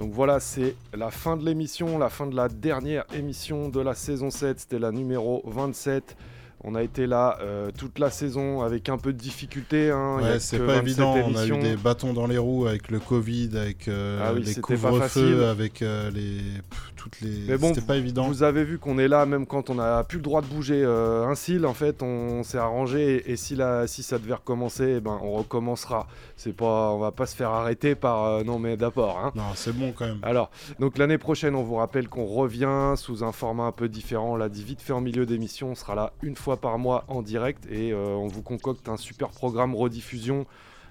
Donc 0.00 0.12
voilà, 0.14 0.40
c'est 0.40 0.76
la 0.94 1.10
fin 1.10 1.36
de 1.36 1.44
l'émission, 1.44 1.98
la 1.98 2.08
fin 2.08 2.26
de 2.26 2.34
la 2.34 2.48
dernière 2.48 3.04
émission 3.12 3.68
de 3.68 3.80
la 3.80 3.94
saison 3.94 4.30
7. 4.30 4.60
C'était 4.60 4.78
la 4.78 4.92
numéro 4.92 5.42
27. 5.44 6.16
On 6.62 6.74
a 6.74 6.82
été 6.82 7.06
là 7.06 7.38
euh, 7.40 7.70
toute 7.76 7.98
la 7.98 8.10
saison 8.10 8.60
avec 8.62 8.88
un 8.88 8.98
peu 8.98 9.12
de 9.12 9.18
difficulté. 9.18 9.90
hein. 9.90 10.18
Ouais, 10.20 10.38
c'est 10.40 10.58
pas 10.58 10.74
27 10.74 10.86
évident, 10.86 11.14
on 11.26 11.36
a 11.36 11.46
eu 11.46 11.58
des 11.58 11.76
bâtons 11.76 12.12
dans 12.12 12.26
les 12.26 12.36
roues 12.38 12.66
avec 12.66 12.90
le 12.90 12.98
Covid, 13.00 13.50
avec 13.56 13.88
euh, 13.88 14.20
Ah 14.22 14.32
oui, 14.34 14.42
les 14.42 14.54
couvre-feux, 14.60 15.46
avec 15.46 15.80
euh, 15.82 16.10
les 16.10 16.38
pff, 16.68 16.92
toutes 16.96 17.20
les. 17.22 17.46
Mais 17.48 17.56
bon, 17.56 17.72
pas 17.86 17.96
évident. 17.96 18.26
Vous 18.28 18.42
avez 18.42 18.64
vu 18.64 18.78
qu'on 18.78 18.98
est 18.98 19.08
là 19.08 19.24
même 19.24 19.46
quand 19.46 19.70
on 19.70 19.76
n'a 19.76 20.04
plus 20.04 20.18
le 20.18 20.22
droit 20.22 20.42
de 20.42 20.46
bouger 20.48 20.82
euh, 20.84 21.26
un 21.26 21.34
cil. 21.34 21.64
En 21.64 21.72
fait, 21.72 22.02
on 22.02 22.42
s'est 22.42 22.58
arrangé 22.58 23.16
et, 23.26 23.32
et 23.32 23.36
si, 23.36 23.56
la- 23.56 23.86
si 23.86 24.02
ça 24.02 24.18
devait 24.18 24.34
recommencer, 24.34 24.96
eh 24.98 25.00
ben, 25.00 25.18
on 25.22 25.32
recommencera. 25.32 26.06
C'est 26.36 26.52
pas, 26.54 26.90
on 26.90 26.98
va 26.98 27.10
pas 27.10 27.24
se 27.26 27.34
faire 27.36 27.50
arrêter 27.50 27.94
par 27.94 28.44
non 28.44 28.58
mais 28.58 28.76
d'abord. 28.76 29.18
Hein. 29.18 29.32
Non, 29.34 29.44
c'est 29.54 29.72
bon 29.74 29.92
quand 29.96 30.06
même. 30.06 30.18
Alors, 30.22 30.50
donc 30.78 30.98
l'année 30.98 31.18
prochaine, 31.18 31.54
on 31.54 31.62
vous 31.62 31.76
rappelle 31.76 32.08
qu'on 32.08 32.26
revient 32.26 32.94
sous 32.96 33.24
un 33.24 33.32
format 33.32 33.64
un 33.64 33.72
peu 33.72 33.88
différent. 33.88 34.32
On 34.32 34.36
l'a 34.36 34.48
dit 34.50 34.62
vite 34.62 34.82
fait 34.82 34.92
en 34.92 35.00
milieu 35.00 35.24
d'émission. 35.24 35.70
On 35.70 35.74
sera 35.74 35.94
là 35.94 36.12
une 36.22 36.36
fois 36.36 36.49
fois 36.50 36.60
par 36.60 36.78
mois 36.78 37.04
en 37.06 37.22
direct 37.22 37.64
et 37.70 37.92
euh, 37.92 38.06
on 38.16 38.26
vous 38.26 38.42
concocte 38.42 38.88
un 38.88 38.96
super 38.96 39.28
programme 39.28 39.72
rediffusion 39.76 40.46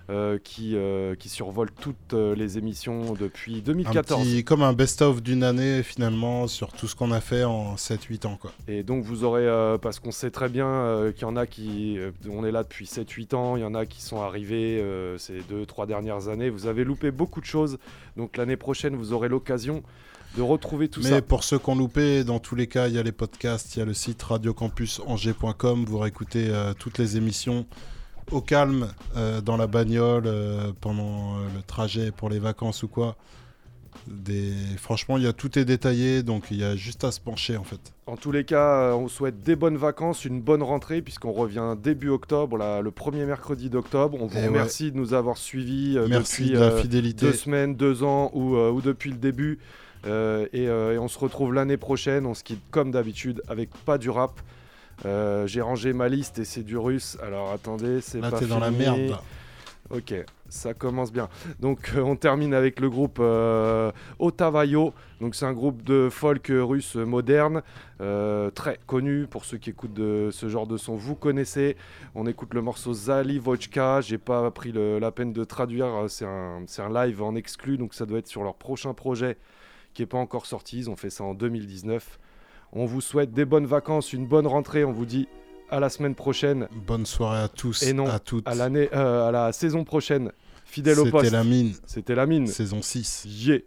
euh, 0.10 0.40
qui, 0.42 0.76
euh, 0.78 1.16
qui 1.16 1.28
survole 1.28 1.70
toutes 1.70 2.14
euh, 2.14 2.34
les 2.34 2.58
émissions 2.58 3.14
depuis 3.14 3.58
Un 3.58 3.74
2014. 3.74 4.24
petit- 4.24 4.44
comme 4.46 4.64
un 4.64 4.72
best-of 4.72 5.22
d'une 5.22 5.44
année 5.44 5.84
finalement 5.84 6.48
sur 6.48 6.72
tout 6.72 6.88
ce 6.88 6.96
qu'on 6.96 7.12
a 7.12 7.20
fait 7.20 7.44
en 7.44 7.76
7-8 7.76 8.26
ans. 8.26 8.38
Quoi. 8.42 8.52
Et 8.70 8.84
donc 8.84 9.04
vous 9.04 9.26
aurez, 9.26 9.46
parce 9.82 10.00
qu'on 10.00 10.12
sait 10.12 10.32
très 10.32 10.48
bien 10.48 11.12
qu'il 11.14 11.24
y 11.24 11.26
en 11.26 11.36
a 11.36 11.46
qui, 11.46 11.98
on 12.32 12.46
est 12.46 12.52
là 12.52 12.64
depuis 12.64 12.86
7-8 12.86 13.36
ans, 13.36 13.58
il 13.58 13.62
y 13.62 13.66
en 13.66 13.76
a 13.76 13.86
qui 13.86 14.02
sont 14.02 14.22
arrivés 14.22 14.82
ces 15.18 15.42
2-3 15.42 15.88
dernières 15.88 16.30
années, 16.30 16.50
vous 16.50 16.68
avez 16.68 16.86
loupé 16.86 17.12
beaucoup 17.12 17.42
de 17.42 17.46
choses, 17.46 17.78
donc 18.16 18.38
l'année 18.38 18.58
prochaine 18.58 18.96
vous 18.96 19.12
aurez 19.12 19.28
l'occasion 19.28 19.84
de 20.38 20.42
retrouver 20.42 20.90
tout 20.90 21.02
Mais 21.04 21.10
ça. 21.10 21.22
pour 21.22 21.44
ceux 21.44 21.58
qui 21.60 21.70
ont 21.70 21.76
loupé, 21.76 22.24
dans 22.24 22.40
tous 22.40 22.56
les 22.56 22.68
cas, 22.68 22.88
il 22.88 22.94
y 22.94 23.00
a 23.00 23.04
les 23.04 23.12
podcasts, 23.12 23.76
il 23.76 23.80
y 23.80 23.82
a 23.82 23.86
le 23.86 23.94
site 23.94 24.22
radiocampusangers.com. 24.24 25.86
Vous 25.86 25.98
réécoutez 25.98 26.50
euh, 26.50 26.74
toutes 26.78 26.98
les 26.98 27.18
émissions 27.18 27.66
au 28.32 28.42
calme, 28.42 28.90
euh, 29.18 29.42
dans 29.42 29.58
la 29.58 29.66
bagnole, 29.68 30.24
euh, 30.28 30.72
pendant 30.82 31.38
le 31.40 31.62
trajet 31.66 32.12
pour 32.12 32.30
les 32.30 32.40
vacances 32.40 32.84
ou 32.84 32.88
quoi. 32.88 33.16
Des... 34.08 34.54
Franchement, 34.78 35.18
il 35.18 35.24
y 35.24 35.28
a 35.28 35.34
tout 35.34 35.58
est 35.60 35.66
détaillé, 35.66 36.24
donc 36.24 36.46
il 36.52 36.58
y 36.58 36.64
a 36.64 36.76
juste 36.76 37.04
à 37.04 37.12
se 37.12 37.20
pencher 37.20 37.58
en 37.58 37.64
fait. 37.64 37.80
En 38.06 38.16
tous 38.18 38.32
les 38.32 38.44
cas, 38.46 38.94
on 38.96 39.08
souhaite 39.08 39.42
des 39.44 39.56
bonnes 39.56 39.78
vacances, 39.78 40.26
une 40.26 40.42
bonne 40.42 40.64
rentrée, 40.64 41.02
puisqu'on 41.02 41.32
revient 41.32 41.76
début 41.82 42.10
octobre, 42.10 42.58
là, 42.58 42.82
le 42.82 42.92
premier 42.92 43.26
mercredi 43.26 43.70
d'octobre. 43.70 44.18
On 44.22 44.28
vous 44.28 44.38
Et 44.38 44.42
ouais. 44.42 44.48
remercie 44.48 44.92
de 44.92 44.98
nous 44.98 45.14
avoir 45.14 45.38
suivis 45.38 45.98
euh, 45.98 46.08
Merci 46.08 46.44
depuis 46.44 46.54
de 46.56 46.60
la 46.60 46.72
fidélité. 46.78 47.26
deux 47.26 47.34
semaines, 47.34 47.76
deux 47.76 48.04
ans 48.04 48.32
ou, 48.34 48.56
ou 48.56 48.82
depuis 48.82 49.10
le 49.12 49.18
début. 49.18 49.60
Euh, 50.06 50.48
et, 50.54 50.68
euh, 50.70 50.94
et 50.94 50.98
on 50.98 51.08
se 51.08 51.20
retrouve 51.20 51.54
l'année 51.54 51.78
prochaine. 51.78 52.26
On 52.26 52.34
se 52.34 52.44
quitte 52.44 52.62
comme 52.72 52.92
d'habitude 52.92 53.42
avec 53.48 53.70
pas 53.86 53.98
du 53.98 54.10
rap. 54.10 54.40
Euh, 55.06 55.48
J'ai 55.48 55.62
rangé 55.62 55.94
ma 55.94 56.10
liste 56.10 56.40
et 56.40 56.46
c'est 56.46 56.64
du 56.64 56.78
russe. 56.78 57.18
Alors 57.22 57.52
attendez, 57.52 58.02
c'est 58.02 58.20
Là, 58.22 58.32
pas 58.32 58.40
t'es 58.40 58.46
dans 58.46 58.60
la 58.60 58.72
merde, 58.72 59.00
là. 59.10 59.22
Ok, 59.92 60.14
ça 60.50 60.76
commence 60.76 61.12
bien. 61.12 61.30
Donc 61.60 61.92
on 61.98 62.16
termine 62.16 62.54
avec 62.54 62.80
le 62.80 62.90
groupe 62.92 63.20
Otavayo. 64.20 64.94
Donc 65.20 65.36
c'est 65.36 65.46
un 65.46 65.54
groupe 65.54 65.84
de 65.84 66.10
folk 66.12 66.52
russe 66.52 66.96
moderne, 66.96 67.62
très 67.98 68.80
connu 68.86 69.26
pour 69.28 69.46
ceux 69.46 69.58
qui 69.58 69.72
écoutent 69.72 69.94
de 69.94 70.30
ce 70.32 70.48
genre 70.48 70.68
de 70.68 70.78
son. 70.78 70.96
Vous 70.96 71.16
connaissez. 71.16 71.76
On 72.16 72.28
écoute 72.28 72.54
le 72.54 72.62
morceau 72.62 72.94
Zali 72.94 73.40
Vochka. 73.40 74.02
J'ai 74.02 74.18
pas 74.18 74.50
pris 74.52 74.72
le- 74.72 75.00
la 75.00 75.12
peine 75.12 75.34
de 75.34 75.44
traduire. 75.44 76.06
C'est 76.08 76.26
un, 76.26 76.62
c'est 76.68 76.82
un 76.82 76.94
live 76.94 77.22
en 77.22 77.36
exclu, 77.36 77.78
donc 77.78 77.94
ça 77.94 78.06
doit 78.06 78.20
être 78.20 78.28
sur 78.28 78.44
leur 78.44 78.56
prochain 78.56 78.94
projet 78.94 79.38
qui 79.94 80.02
est 80.04 80.08
pas 80.08 80.18
encore 80.18 80.46
sorti. 80.46 80.78
Ils 80.78 80.90
ont 80.90 80.96
fait 80.96 81.10
ça 81.10 81.24
en 81.24 81.34
2019. 81.34 82.20
On 82.72 82.86
vous 82.86 83.02
souhaite 83.02 83.34
des 83.34 83.46
bonnes 83.46 83.66
vacances, 83.66 84.14
une 84.14 84.28
bonne 84.28 84.48
rentrée. 84.48 84.84
On 84.86 84.92
vous 84.92 85.06
dit 85.06 85.28
à 85.70 85.80
la 85.80 85.90
semaine 85.90 86.16
prochaine. 86.16 86.68
Bonne 86.88 87.06
soirée 87.06 87.42
à 87.42 87.48
tous, 87.48 87.84
Et 87.84 87.94
non, 87.94 88.08
à 88.08 88.20
toutes. 88.20 88.48
à 88.48 88.56
l'année, 88.56 88.90
euh, 88.94 89.28
à 89.28 89.32
la 89.32 89.52
saison 89.52 89.84
prochaine. 89.84 90.32
Fidèle 90.66 91.00
au 91.00 91.06
poste. 91.10 91.26
C'était 91.26 91.38
la 91.38 91.44
mine. 91.44 91.74
C'était 91.88 92.16
la 92.16 92.26
mine. 92.28 92.48
Saison 92.48 92.82
6. 92.82 93.26
Yeah. 93.28 93.60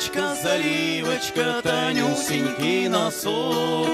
Заливочка, 0.00 0.34
заливочка, 0.42 1.60
тонюсенький 1.62 2.88
носок. 2.88 3.86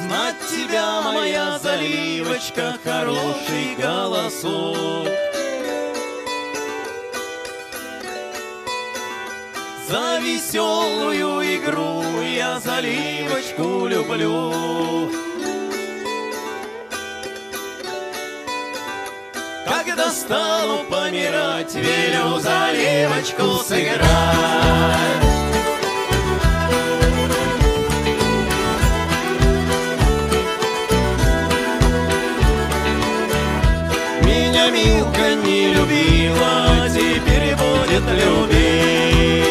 Знать 0.00 0.36
тебя, 0.50 1.00
моя 1.02 1.58
заливочка, 1.58 2.76
хороший 2.82 3.76
голосок. 3.80 5.08
За 9.88 10.18
веселую 10.18 11.56
игру 11.56 12.02
я 12.20 12.58
заливочку 12.60 13.86
люблю. 13.86 15.17
Когда 19.98 20.12
стану 20.12 20.84
помирать, 20.88 21.74
велю 21.74 22.38
заливочку 22.38 23.64
сыграть. 23.64 24.06
Меня 34.22 34.70
Милка 34.70 35.34
не 35.44 35.74
любила, 35.74 36.88
теперь 36.88 37.56
будет 37.56 38.04
любить. 38.22 39.48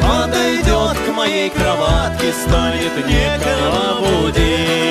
Подойдет 0.00 0.96
к 0.96 1.14
моей 1.14 1.50
кроватке, 1.50 2.32
станет 2.32 3.06
некого 3.06 3.98
будить. 4.00 4.89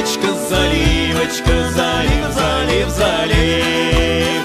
Заливочка, 0.00 0.28
заливочка, 0.48 1.70
залив, 1.76 2.32
залив, 2.32 2.90
залив. 2.90 4.42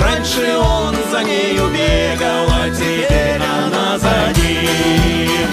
Раньше 0.00 0.56
он 0.56 0.96
за 1.10 1.22
нею 1.22 1.68
бегал, 1.68 2.48
а 2.50 2.70
теперь 2.70 3.42
она 3.42 3.98
за 3.98 4.32
ним. 4.40 5.48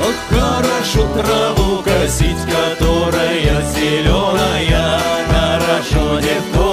Ох, 0.00 0.40
хорошо 0.40 1.08
траву 1.14 1.82
косить, 1.82 2.44
которая 2.46 3.62
зеленая, 3.74 4.77
tiempo. 6.28 6.67